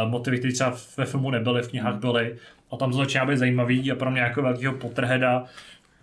motivy, 0.09 0.37
které 0.37 0.53
třeba 0.53 0.75
ve 0.97 1.05
filmu 1.05 1.31
nebyly, 1.31 1.61
v 1.61 1.69
knihách 1.69 1.95
byly. 1.95 2.35
A 2.71 2.77
tam 2.77 2.91
to 2.91 2.97
začíná 2.97 3.25
být 3.25 3.37
zajímavý 3.37 3.91
a 3.91 3.95
pro 3.95 4.11
mě 4.11 4.21
jako 4.21 4.41
velkého 4.41 4.73
Potterheada 4.73 5.43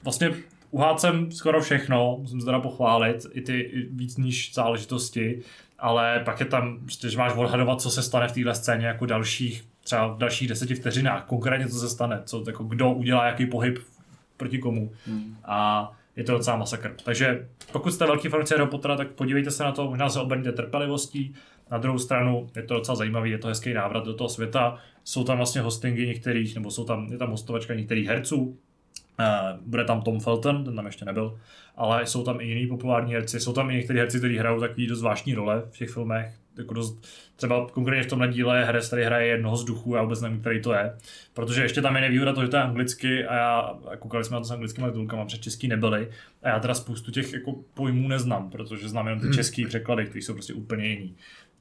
vlastně 0.02 0.30
uhádl 0.70 0.98
jsem 0.98 1.32
skoro 1.32 1.60
všechno, 1.60 2.16
musím 2.20 2.40
se 2.40 2.46
teda 2.46 2.60
pochválit, 2.60 3.26
i 3.32 3.40
ty 3.40 3.70
víc 3.90 4.16
níž 4.16 4.54
záležitosti, 4.54 5.42
ale 5.78 6.22
pak 6.24 6.40
je 6.40 6.46
tam, 6.46 6.78
prostě, 6.78 7.10
že 7.10 7.18
máš 7.18 7.32
odhadovat, 7.36 7.80
co 7.80 7.90
se 7.90 8.02
stane 8.02 8.28
v 8.28 8.32
téhle 8.32 8.54
scéně 8.54 8.86
jako 8.86 9.06
dalších, 9.06 9.64
třeba 9.84 10.06
v 10.06 10.18
dalších 10.18 10.48
deseti 10.48 10.74
vteřinách, 10.74 11.24
konkrétně 11.24 11.68
co 11.68 11.78
se 11.78 11.88
stane, 11.88 12.22
co, 12.24 12.44
jako 12.46 12.64
kdo 12.64 12.92
udělá 12.92 13.26
jaký 13.26 13.46
pohyb 13.46 13.78
proti 14.36 14.58
komu. 14.58 14.92
Hmm. 15.06 15.36
A 15.44 15.92
je 16.16 16.24
to 16.24 16.32
docela 16.32 16.56
masakr. 16.56 16.96
Takže 17.04 17.48
pokud 17.72 17.90
jste 17.90 18.06
velký 18.06 18.28
fanoušci 18.28 18.54
Harry 18.54 18.70
Pottera, 18.70 18.96
tak 18.96 19.10
podívejte 19.10 19.50
se 19.50 19.64
na 19.64 19.72
to, 19.72 19.88
možná 19.90 20.08
se 20.08 20.20
obrňte 20.20 20.52
trpělivostí. 20.52 21.34
Na 21.70 21.78
druhou 21.78 21.98
stranu 21.98 22.50
je 22.56 22.62
to 22.62 22.74
docela 22.74 22.96
zajímavý, 22.96 23.30
je 23.30 23.38
to 23.38 23.48
hezký 23.48 23.74
návrat 23.74 24.04
do 24.04 24.14
toho 24.14 24.28
světa. 24.28 24.78
Jsou 25.04 25.24
tam 25.24 25.36
vlastně 25.36 25.60
hostingy 25.60 26.06
některých, 26.06 26.54
nebo 26.54 26.70
jsou 26.70 26.84
tam, 26.84 27.06
je 27.12 27.18
tam 27.18 27.30
hostovačka 27.30 27.74
některých 27.74 28.06
herců, 28.06 28.58
Uh, 29.20 29.60
bude 29.66 29.84
tam 29.84 30.02
Tom 30.02 30.20
Felton, 30.20 30.64
ten 30.64 30.76
tam 30.76 30.86
ještě 30.86 31.04
nebyl, 31.04 31.38
ale 31.76 32.06
jsou 32.06 32.24
tam 32.24 32.40
i 32.40 32.44
jiní 32.44 32.66
populární 32.66 33.12
herci, 33.12 33.40
jsou 33.40 33.52
tam 33.52 33.70
i 33.70 33.74
někteří 33.74 33.98
herci, 33.98 34.18
kteří 34.18 34.36
hrajou 34.36 34.60
takový 34.60 34.86
dost 34.86 34.98
zvláštní 34.98 35.34
role 35.34 35.62
v 35.70 35.78
těch 35.78 35.90
filmech, 35.90 36.34
jako 36.58 36.74
dost, 36.74 37.06
třeba 37.40 37.66
konkrétně 37.72 38.02
v 38.02 38.06
tomhle 38.06 38.28
díle 38.28 38.58
je 38.58 38.64
herec, 38.64 38.86
který 38.86 39.02
hraje 39.02 39.26
jednoho 39.26 39.56
z 39.56 39.64
duchů, 39.64 39.94
já 39.94 40.02
vůbec 40.02 40.20
nevím, 40.20 40.40
který 40.40 40.62
to 40.62 40.72
je, 40.72 40.92
protože 41.34 41.62
ještě 41.62 41.82
tam 41.82 41.96
je 41.96 42.00
nevýhoda 42.00 42.32
to, 42.32 42.42
že 42.42 42.48
to 42.48 42.56
je 42.56 42.62
anglicky 42.62 43.24
a 43.24 43.34
já, 43.34 43.58
a 43.90 43.96
koukali 43.96 44.24
jsme 44.24 44.34
na 44.34 44.40
to 44.40 44.44
s 44.44 44.50
anglickými 44.50 44.88
titulkami, 44.88 45.26
před 45.26 45.42
český 45.42 45.68
nebyly 45.68 46.08
a 46.42 46.48
já 46.48 46.58
teda 46.58 46.74
spoustu 46.74 47.10
těch 47.10 47.32
jako 47.32 47.54
pojmů 47.74 48.08
neznám, 48.08 48.50
protože 48.50 48.88
znám 48.88 49.06
jenom 49.06 49.20
ty 49.20 49.34
český 49.34 49.66
překlady, 49.66 50.04
které 50.04 50.22
jsou 50.22 50.32
prostě 50.32 50.54
úplně 50.54 50.86
jiný. 50.86 51.16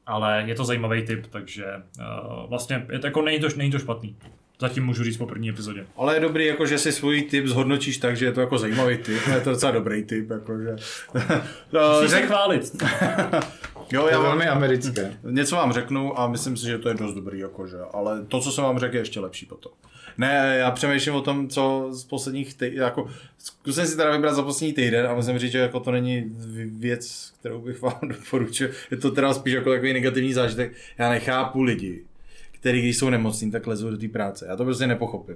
Ale 0.05 0.43
je 0.47 0.55
to 0.55 0.65
zajímavý 0.65 1.03
typ, 1.03 1.27
takže 1.27 1.65
uh, 1.65 2.49
vlastně 2.49 2.85
je 2.91 2.99
to 2.99 3.07
jako 3.07 3.21
není 3.21 3.39
to, 3.39 3.47
není 3.57 3.71
to 3.71 3.79
špatný. 3.79 4.15
Zatím 4.61 4.85
můžu 4.85 5.03
říct 5.03 5.17
po 5.17 5.25
první 5.25 5.49
epizodě. 5.49 5.85
Ale 5.95 6.15
je 6.15 6.19
dobrý, 6.19 6.45
jako, 6.45 6.65
že 6.65 6.77
si 6.77 6.91
svůj 6.91 7.21
typ 7.21 7.45
zhodnotíš 7.45 7.97
tak, 7.97 8.17
že 8.17 8.25
je 8.25 8.31
to 8.31 8.41
jako 8.41 8.57
zajímavý 8.57 8.97
typ. 8.97 9.27
Je 9.27 9.41
to 9.41 9.49
docela 9.49 9.71
dobrý 9.71 10.03
typ. 10.03 10.29
Jako, 10.29 10.59
že... 10.59 10.75
no, 11.73 11.93
Musíš 11.93 12.09
se 12.09 12.15
řek... 12.15 12.25
chválit. 12.25 12.83
Jo, 13.91 14.07
já 14.07 14.19
velmi 14.19 14.47
americké. 14.47 15.17
něco 15.29 15.55
vám 15.55 15.73
řeknu 15.73 16.19
a 16.19 16.27
myslím 16.27 16.57
si, 16.57 16.65
že 16.65 16.77
to 16.77 16.89
je 16.89 16.95
dost 16.95 17.13
dobrý, 17.13 17.39
jakože, 17.39 17.77
ale 17.93 18.25
to, 18.25 18.39
co 18.41 18.51
jsem 18.51 18.63
vám 18.63 18.79
řekl, 18.79 18.95
je 18.95 19.01
ještě 19.01 19.19
lepší 19.19 19.45
potom. 19.45 19.71
Ne, 20.17 20.55
já 20.59 20.71
přemýšlím 20.71 21.15
o 21.15 21.21
tom, 21.21 21.47
co 21.47 21.87
z 21.91 22.03
posledních 22.03 22.53
týdnů, 22.53 22.81
jako, 22.81 23.09
zkusím 23.37 23.85
si 23.85 23.97
teda 23.97 24.11
vybrat 24.11 24.33
za 24.33 24.43
poslední 24.43 24.73
týden 24.73 25.07
a 25.07 25.15
musím 25.15 25.39
říct, 25.39 25.51
že 25.51 25.57
jako 25.57 25.79
to 25.79 25.91
není 25.91 26.35
věc, 26.65 27.33
kterou 27.39 27.61
bych 27.61 27.81
vám 27.81 27.99
doporučil. 28.07 28.69
Je 28.91 28.97
to 28.97 29.11
teda 29.11 29.33
spíš 29.33 29.53
jako 29.53 29.69
takový 29.69 29.93
negativní 29.93 30.33
zážitek. 30.33 30.73
Já 30.97 31.09
nechápu 31.09 31.61
lidi, 31.61 32.03
který 32.51 32.81
když 32.81 32.97
jsou 32.97 33.09
nemocní, 33.09 33.51
tak 33.51 33.67
lezou 33.67 33.89
do 33.89 33.97
té 33.97 34.07
práce. 34.07 34.45
Já 34.49 34.55
to 34.55 34.65
prostě 34.65 34.87
nepochopím. 34.87 35.35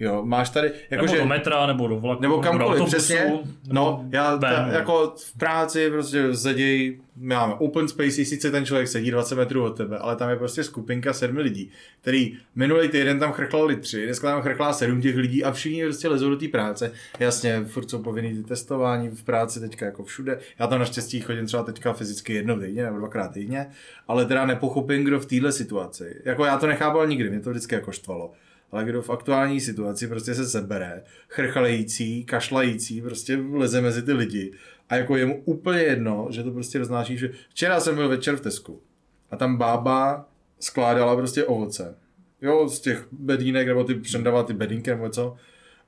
Jo, 0.00 0.22
máš 0.24 0.50
tady, 0.50 0.68
Nebo 0.90 1.04
jakože... 1.04 1.18
do 1.18 1.26
metra, 1.26 1.66
nebo 1.66 1.88
do 1.88 2.00
vlaku, 2.00 2.22
Nebo 2.22 2.36
do 2.36 2.42
kamkoliv, 2.42 2.70
autobusu, 2.70 2.96
přesně. 2.96 3.32
No, 3.68 4.08
já 4.10 4.36
ta, 4.36 4.66
jako 4.66 5.14
v 5.16 5.38
práci 5.38 5.90
prostě 5.90 6.34
sedějí, 6.34 7.00
my 7.16 7.34
máme 7.34 7.54
open 7.54 7.88
space, 7.88 8.24
sice 8.24 8.50
ten 8.50 8.66
člověk 8.66 8.88
sedí 8.88 9.10
20 9.10 9.34
metrů 9.34 9.64
od 9.64 9.76
tebe, 9.76 9.98
ale 9.98 10.16
tam 10.16 10.30
je 10.30 10.36
prostě 10.36 10.64
skupinka 10.64 11.12
sedmi 11.12 11.40
lidí, 11.40 11.70
který 12.00 12.38
minulý 12.54 12.88
týden 12.88 13.18
tam 13.18 13.32
chrklali 13.32 13.76
tři, 13.76 14.04
dneska 14.04 14.30
tam 14.30 14.42
chrklá 14.42 14.72
sedm 14.72 15.02
těch 15.02 15.16
lidí 15.16 15.44
a 15.44 15.52
všichni 15.52 15.84
prostě 15.84 16.08
lezou 16.08 16.30
do 16.30 16.36
té 16.36 16.48
práce. 16.48 16.92
Jasně, 17.18 17.64
furt 17.64 17.90
jsou 17.90 18.02
povinný 18.02 18.34
ty 18.36 18.44
testování 18.44 19.08
v 19.08 19.22
práci 19.22 19.60
teďka 19.60 19.86
jako 19.86 20.04
všude. 20.04 20.38
Já 20.58 20.66
tam 20.66 20.78
naštěstí 20.78 21.20
chodím 21.20 21.46
třeba 21.46 21.62
teďka 21.62 21.92
fyzicky 21.92 22.34
jednou 22.34 22.60
týdně 22.60 22.84
nebo 22.84 22.98
dvakrát 22.98 23.28
týdně, 23.28 23.66
ale 24.08 24.24
teda 24.24 24.46
nepochopím, 24.46 25.04
kdo 25.04 25.20
v 25.20 25.26
téhle 25.26 25.52
situaci. 25.52 26.16
Jako 26.24 26.44
já 26.44 26.58
to 26.58 26.66
nechápal 26.66 27.06
nikdy, 27.06 27.30
mě 27.30 27.40
to 27.40 27.50
vždycky 27.50 27.74
jako 27.74 27.92
štvalo 27.92 28.32
ale 28.72 28.84
kdo 28.84 29.02
v 29.02 29.10
aktuální 29.10 29.60
situaci 29.60 30.08
prostě 30.08 30.34
se 30.34 30.48
sebere, 30.48 31.02
chrchalející, 31.28 32.24
kašlající, 32.24 33.02
prostě 33.02 33.38
leze 33.52 33.80
mezi 33.80 34.02
ty 34.02 34.12
lidi 34.12 34.52
a 34.88 34.96
jako 34.96 35.16
je 35.16 35.26
mu 35.26 35.42
úplně 35.44 35.80
jedno, 35.80 36.28
že 36.30 36.42
to 36.42 36.50
prostě 36.50 36.78
roznáší, 36.78 37.18
že 37.18 37.30
včera 37.48 37.80
jsem 37.80 37.94
byl 37.94 38.08
večer 38.08 38.36
v 38.36 38.40
Tesku 38.40 38.82
a 39.30 39.36
tam 39.36 39.56
bába 39.56 40.28
skládala 40.60 41.16
prostě 41.16 41.44
ovoce. 41.44 41.96
Jo, 42.42 42.68
z 42.68 42.80
těch 42.80 43.08
bedínek, 43.12 43.66
nebo 43.66 43.84
ty 43.84 43.94
přendala 43.94 44.42
ty 44.42 44.52
bedínky 44.52 44.90
nebo 44.90 45.08
co. 45.08 45.36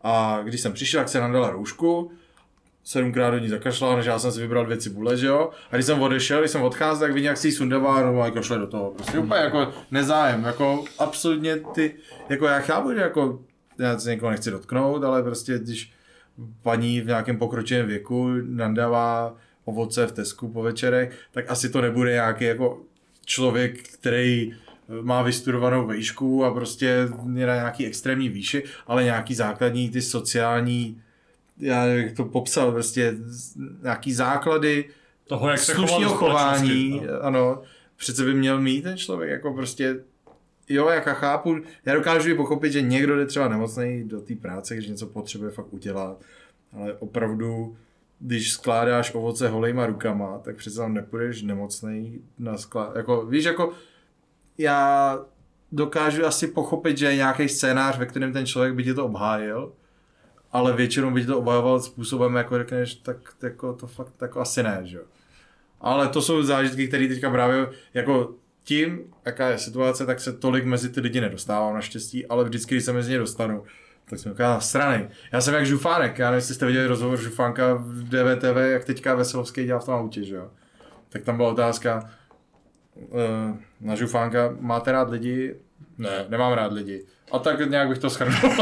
A 0.01 0.41
když 0.43 0.61
jsem 0.61 0.73
přišel, 0.73 1.01
tak 1.01 1.09
se 1.09 1.21
nadala 1.21 1.51
roušku, 1.51 2.13
sedmkrát 2.85 3.31
do 3.35 3.39
ní 3.39 3.49
zakašlala, 3.49 3.97
než 3.97 4.07
já 4.07 4.19
jsem 4.19 4.33
si 4.33 4.41
vybral 4.41 4.65
dvě 4.65 4.77
cibule, 4.77 5.17
že 5.17 5.27
jo. 5.27 5.51
A 5.71 5.77
když 5.77 5.87
jsem 5.87 6.03
odešel, 6.03 6.41
když 6.41 6.51
jsem 6.51 6.63
odcházel, 6.63 7.09
tak 7.09 7.15
vidím, 7.15 7.29
jak 7.29 7.37
si 7.37 7.49
ji 7.49 7.53
sundává 7.53 7.97
a 7.97 8.11
no, 8.11 8.31
kašle 8.31 8.59
do 8.59 8.67
toho. 8.67 8.91
Prostě 8.91 9.19
úplně 9.19 9.41
jako 9.41 9.73
nezájem, 9.91 10.45
jako 10.45 10.85
absolutně 10.99 11.57
ty, 11.57 11.95
jako 12.29 12.47
já 12.47 12.59
chápu, 12.59 12.93
že 12.93 13.01
jako 13.01 13.43
já 13.79 13.99
se 13.99 14.11
někoho 14.11 14.31
nechci 14.31 14.51
dotknout, 14.51 15.05
ale 15.05 15.23
prostě 15.23 15.59
když 15.59 15.93
paní 16.63 17.01
v 17.01 17.07
nějakém 17.07 17.39
pokročilém 17.39 17.87
věku 17.87 18.31
nadává 18.47 19.37
ovoce 19.65 20.07
v 20.07 20.13
Tesku 20.13 20.49
po 20.49 20.63
večerech, 20.63 21.19
tak 21.33 21.45
asi 21.51 21.71
to 21.71 21.81
nebude 21.81 22.13
nějaký 22.13 22.45
jako 22.45 22.81
člověk, 23.27 23.89
který 23.89 24.53
má 25.03 25.23
vystudovanou 25.23 25.87
vejšku 25.87 26.45
a 26.45 26.55
prostě 26.55 26.87
je 26.87 27.09
na 27.47 27.55
nějaký 27.55 27.87
extrémní 27.87 28.29
výši, 28.29 28.65
ale 28.87 29.05
nějaký 29.05 29.35
základní 29.35 29.91
ty 29.91 30.03
sociální 30.03 31.03
já 31.59 31.85
jak 31.85 32.17
to 32.17 32.25
popsal, 32.25 32.73
prostě 32.73 33.15
nějaký 33.83 34.13
základy 34.13 34.85
toho, 35.25 35.51
jak 35.51 35.59
se 35.59 35.75
slušného 35.75 36.13
do 36.13 36.19
chování, 36.19 37.03
no. 37.07 37.23
ano, 37.23 37.63
přece 37.97 38.25
by 38.25 38.35
měl 38.35 38.61
mít 38.61 38.83
ten 38.83 38.97
člověk, 38.97 39.31
jako 39.31 39.53
prostě, 39.53 40.01
jo, 40.69 40.89
jak 40.89 41.07
já 41.07 41.15
chápu, 41.15 41.57
já 41.85 41.95
dokážu 41.95 42.31
i 42.31 42.35
pochopit, 42.35 42.73
že 42.73 42.83
někdo 42.83 43.17
jde 43.17 43.27
třeba 43.27 43.49
nemocný 43.49 44.05
do 44.09 44.21
té 44.21 44.35
práce, 44.35 44.75
když 44.75 44.89
něco 44.89 45.07
potřebuje 45.07 45.51
fakt 45.51 45.73
udělat, 45.73 46.21
ale 46.73 46.95
opravdu, 46.95 47.77
když 48.19 48.53
skládáš 48.53 49.15
ovoce 49.15 49.49
holejma 49.49 49.87
rukama, 49.87 50.39
tak 50.39 50.57
přece 50.57 50.77
tam 50.77 50.95
nepůjdeš 50.95 51.43
nemocný 51.43 52.21
na 52.39 52.59
sklad, 52.59 52.97
jako, 52.97 53.27
víš, 53.27 53.45
jako, 53.45 53.73
já 54.59 55.19
dokážu 55.73 56.27
asi 56.27 56.47
pochopit, 56.47 56.99
že 56.99 57.07
je 57.07 57.17
nějaký 57.17 57.49
scénář, 57.49 57.99
ve 57.99 58.07
kterém 58.07 58.33
ten 58.33 58.47
člověk 58.47 58.75
by 58.75 58.85
ti 58.85 58.95
to 58.95 59.05
obhájil, 59.05 59.73
ale 60.53 60.73
většinou 60.73 61.11
by 61.11 61.21
ti 61.21 61.27
to 61.27 61.39
obhajoval 61.39 61.81
způsobem, 61.81 62.35
jako 62.35 62.59
řekneš, 62.59 62.95
tak 62.95 63.17
jako 63.43 63.73
to 63.73 63.87
fakt 63.87 64.23
jako 64.23 64.41
asi 64.41 64.63
ne, 64.63 64.81
že 64.85 64.97
jo. 64.97 65.05
Ale 65.81 66.09
to 66.09 66.23
jsou 66.23 66.43
zážitky, 66.43 66.89
které 66.89 67.09
teďka 67.09 67.31
právě 67.31 67.69
jako 67.95 68.35
tím, 68.65 69.01
jaká 69.25 69.49
je 69.49 69.59
situace, 69.59 70.07
tak 70.07 70.21
se 70.21 70.33
tolik 70.33 70.65
mezi 70.65 70.89
ty 70.89 71.01
lidi 71.01 71.21
nedostávám 71.21 71.75
naštěstí, 71.75 72.27
ale 72.27 72.45
vždycky, 72.45 72.75
když 72.75 72.85
se 72.85 72.93
mezi 72.93 73.11
ně 73.11 73.19
dostanu, 73.19 73.65
tak 74.05 74.19
jsem 74.19 74.33
taková 74.33 74.61
strany. 74.61 75.09
Já 75.33 75.41
jsem 75.41 75.55
jak 75.55 75.67
Žufánek, 75.67 76.19
já 76.19 76.31
nevím, 76.31 76.37
jestli 76.37 76.55
jste 76.55 76.67
viděli 76.67 76.87
rozhovor 76.87 77.21
Žufánka 77.21 77.75
v 77.75 78.03
DVTV, 78.03 78.57
jak 78.57 78.85
teďka 78.85 79.15
Veselovský 79.15 79.65
dělal 79.65 79.81
v 79.81 79.85
tom 79.85 79.95
autě, 79.95 80.25
že 80.25 80.35
jo. 80.35 80.51
Tak 81.09 81.23
tam 81.23 81.37
byla 81.37 81.49
otázka 81.49 82.11
eh, 82.99 83.57
na 83.81 83.95
Žufánka, 83.95 84.57
máte 84.61 84.93
rád 84.93 85.11
lidi? 85.11 85.55
Ne, 85.99 86.25
nemám 86.29 86.53
rád 86.53 86.73
lidi. 86.73 87.05
A 87.33 87.39
tak 87.39 87.71
nějak 87.71 87.89
bych 87.89 87.99
to 87.99 88.11
schrnul. 88.11 88.37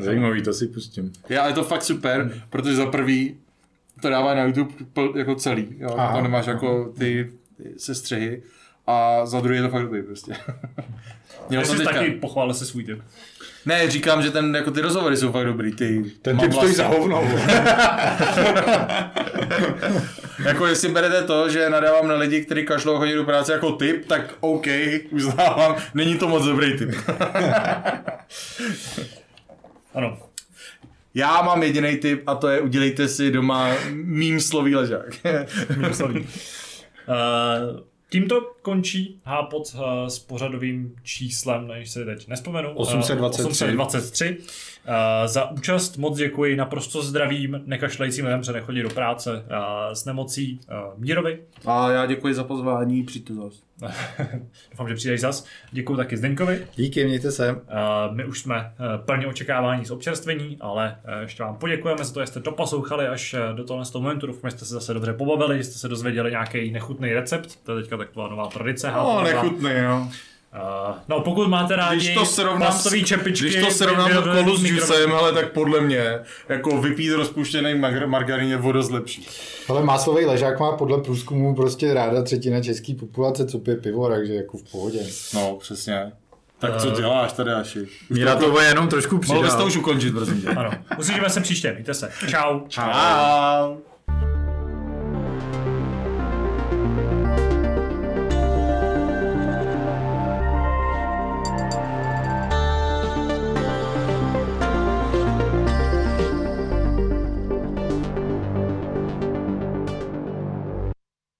Zajímavý, 0.00 0.42
to 0.42 0.52
si 0.52 0.66
pustím. 0.66 1.12
Já, 1.28 1.46
je 1.48 1.54
to 1.54 1.64
fakt 1.64 1.82
super, 1.82 2.32
protože 2.50 2.74
za 2.76 2.86
prvý 2.86 3.36
to 4.02 4.10
dává 4.10 4.34
na 4.34 4.44
YouTube 4.44 4.72
jako 5.16 5.34
celý, 5.34 5.68
jo, 5.78 5.94
Aha. 5.98 6.16
to 6.16 6.22
nemáš 6.22 6.46
jako 6.46 6.92
ty, 6.98 7.30
ty 7.56 7.64
sestřihy 7.76 8.42
a 8.86 9.26
za 9.26 9.40
druhý 9.40 9.56
je 9.56 9.62
to 9.62 9.68
fakt 9.68 9.82
dobrý 9.82 10.02
prostě. 10.02 10.32
Měl 11.48 11.64
jsem 11.64 11.84
taky 11.84 12.10
pochválil 12.10 12.54
se 12.54 12.66
svůj 12.66 12.84
typ. 12.84 13.02
ne, 13.66 13.90
říkám, 13.90 14.22
že 14.22 14.30
ten, 14.30 14.56
jako 14.56 14.70
ty 14.70 14.80
rozhovory 14.80 15.16
jsou 15.16 15.32
fakt 15.32 15.46
dobrý, 15.46 15.72
ty. 15.72 16.04
Ten 16.22 16.36
mám 16.36 16.46
typ 16.46 16.52
stojí 16.54 16.74
vlastně- 16.74 16.94
za 16.94 17.00
hovno. 17.00 17.24
Jako 20.44 20.66
jestli 20.66 20.88
berete 20.88 21.22
to, 21.22 21.48
že 21.48 21.70
nadávám 21.70 22.08
na 22.08 22.14
lidi, 22.14 22.44
kteří 22.44 22.66
kašlou 22.66 22.96
chodit 22.98 23.14
do 23.14 23.24
práce 23.24 23.52
jako 23.52 23.72
typ, 23.72 24.06
tak 24.06 24.34
OK, 24.40 24.66
uznávám, 25.10 25.76
není 25.94 26.18
to 26.18 26.28
moc 26.28 26.44
dobrý 26.44 26.78
typ. 26.78 26.90
Ano. 29.94 30.18
Já 31.14 31.42
mám 31.42 31.62
jediný 31.62 31.96
tip 31.96 32.22
a 32.26 32.34
to 32.34 32.48
je 32.48 32.60
udělejte 32.60 33.08
si 33.08 33.30
doma 33.30 33.68
mým 33.92 34.40
slový 34.40 34.74
ležák. 34.76 35.10
Mimoslaví. 35.76 36.26
Uh, 37.08 37.80
tímto 38.10 38.40
končí 38.62 39.20
Hápot 39.24 39.62
uh, 39.74 39.80
s 40.08 40.18
pořadovým 40.18 40.94
číslem, 41.02 41.68
než 41.68 41.90
se 41.90 42.04
teď 42.04 42.28
nespomenu. 42.28 42.68
eh, 42.68 42.72
823. 42.74 43.48
823. 43.50 44.36
Uh, 44.88 45.26
za 45.26 45.50
účast 45.50 45.96
moc 45.96 46.18
děkuji, 46.18 46.56
naprosto 46.56 47.02
zdravým, 47.02 47.60
nekašlajícím 47.66 48.24
lidem, 48.24 48.42
že 48.42 48.52
nechodí 48.52 48.82
do 48.82 48.90
práce 48.90 49.32
uh, 49.32 49.42
s 49.92 50.04
nemocí 50.04 50.60
uh, 50.70 51.00
Mírovi. 51.00 51.38
A 51.66 51.90
já 51.90 52.06
děkuji 52.06 52.34
za 52.34 52.44
pozvání, 52.44 53.02
přijďte 53.02 53.34
zase. 53.34 53.70
Doufám, 54.70 54.88
že 54.88 54.94
přijdeš 54.94 55.20
zas. 55.20 55.46
Děkuji 55.72 55.96
taky 55.96 56.16
Zdenkovi. 56.16 56.66
Díky, 56.76 57.04
mějte 57.04 57.32
se. 57.32 57.52
Uh, 57.52 57.60
my 58.10 58.24
už 58.24 58.40
jsme 58.40 58.56
uh, 58.56 59.04
plně 59.04 59.26
očekávání 59.26 59.84
z 59.84 59.90
občerstvení, 59.90 60.56
ale 60.60 60.96
uh, 61.04 61.20
ještě 61.22 61.42
vám 61.42 61.56
poděkujeme 61.56 62.04
za 62.04 62.14
to, 62.14 62.20
že 62.20 62.26
jste 62.26 62.40
doposlouchali 62.40 63.08
až 63.08 63.34
uh, 63.34 63.56
do 63.56 63.64
tohle 63.64 63.84
z 63.84 63.90
toho 63.90 64.02
momentu. 64.02 64.26
Doufám, 64.26 64.50
že 64.50 64.56
jste 64.56 64.64
se 64.64 64.74
zase 64.74 64.94
dobře 64.94 65.12
pobavili, 65.12 65.58
že 65.58 65.64
jste 65.64 65.78
se 65.78 65.88
dozvěděli 65.88 66.30
nějaký 66.30 66.70
nechutný 66.70 67.12
recept. 67.12 67.58
To 67.64 67.76
je 67.76 67.82
teďka 67.82 67.96
taková 67.96 68.28
nová 68.28 68.46
tradice. 68.46 68.90
No, 68.90 69.22
nechutný, 69.24 69.70
no. 69.82 70.10
Uh, 70.54 70.96
no, 71.08 71.20
pokud 71.20 71.48
máte 71.48 71.76
rádi 71.76 71.96
Když 71.96 72.14
to 72.14 72.24
srovnám, 72.26 72.58
plastový 72.58 73.04
čepičky, 73.04 73.48
když 73.48 73.64
to 73.64 73.70
srovnám 73.70 74.08
vyrobený 74.08 74.44
kolu 74.44 74.56
s 74.56 74.62
džusem, 74.64 75.12
ale 75.12 75.32
tak 75.32 75.52
podle 75.52 75.80
mě, 75.80 76.18
jako 76.48 76.80
vypít 76.80 77.10
rozpuštěný 77.12 77.74
mar- 77.74 78.06
margarín 78.06 78.50
je 78.50 78.56
vodost 78.56 78.90
lepší. 78.90 79.26
Ale 79.68 79.84
máslový 79.84 80.24
ležák 80.24 80.60
má 80.60 80.72
podle 80.76 81.00
průzkumu 81.00 81.54
prostě 81.54 81.94
ráda 81.94 82.22
třetina 82.22 82.62
české 82.62 82.94
populace, 82.94 83.46
co 83.46 83.58
pije 83.58 83.76
pivo, 83.76 84.08
takže 84.08 84.34
jako 84.34 84.58
v 84.58 84.62
pohodě. 84.62 84.98
No, 85.34 85.56
přesně. 85.60 86.12
Tak 86.58 86.76
co 86.76 86.90
děláš 86.90 87.32
tady, 87.32 87.52
Aši? 87.52 87.88
Míra 88.10 88.36
to 88.36 88.50
bude 88.50 88.64
jenom 88.64 88.88
trošku 88.88 89.14
Mohl 89.14 89.42
bys 89.42 89.50
to 89.50 89.56
přidal. 89.56 89.66
už 89.66 89.76
ukončit, 89.76 90.10
prosím 90.10 90.42
tě. 90.42 90.48
Ano, 90.48 90.70
uslyšíme 90.98 91.30
se 91.30 91.40
příště, 91.40 91.72
mějte 91.72 91.94
se. 91.94 92.10
Čau. 92.28 92.60
Čau. 92.68 93.76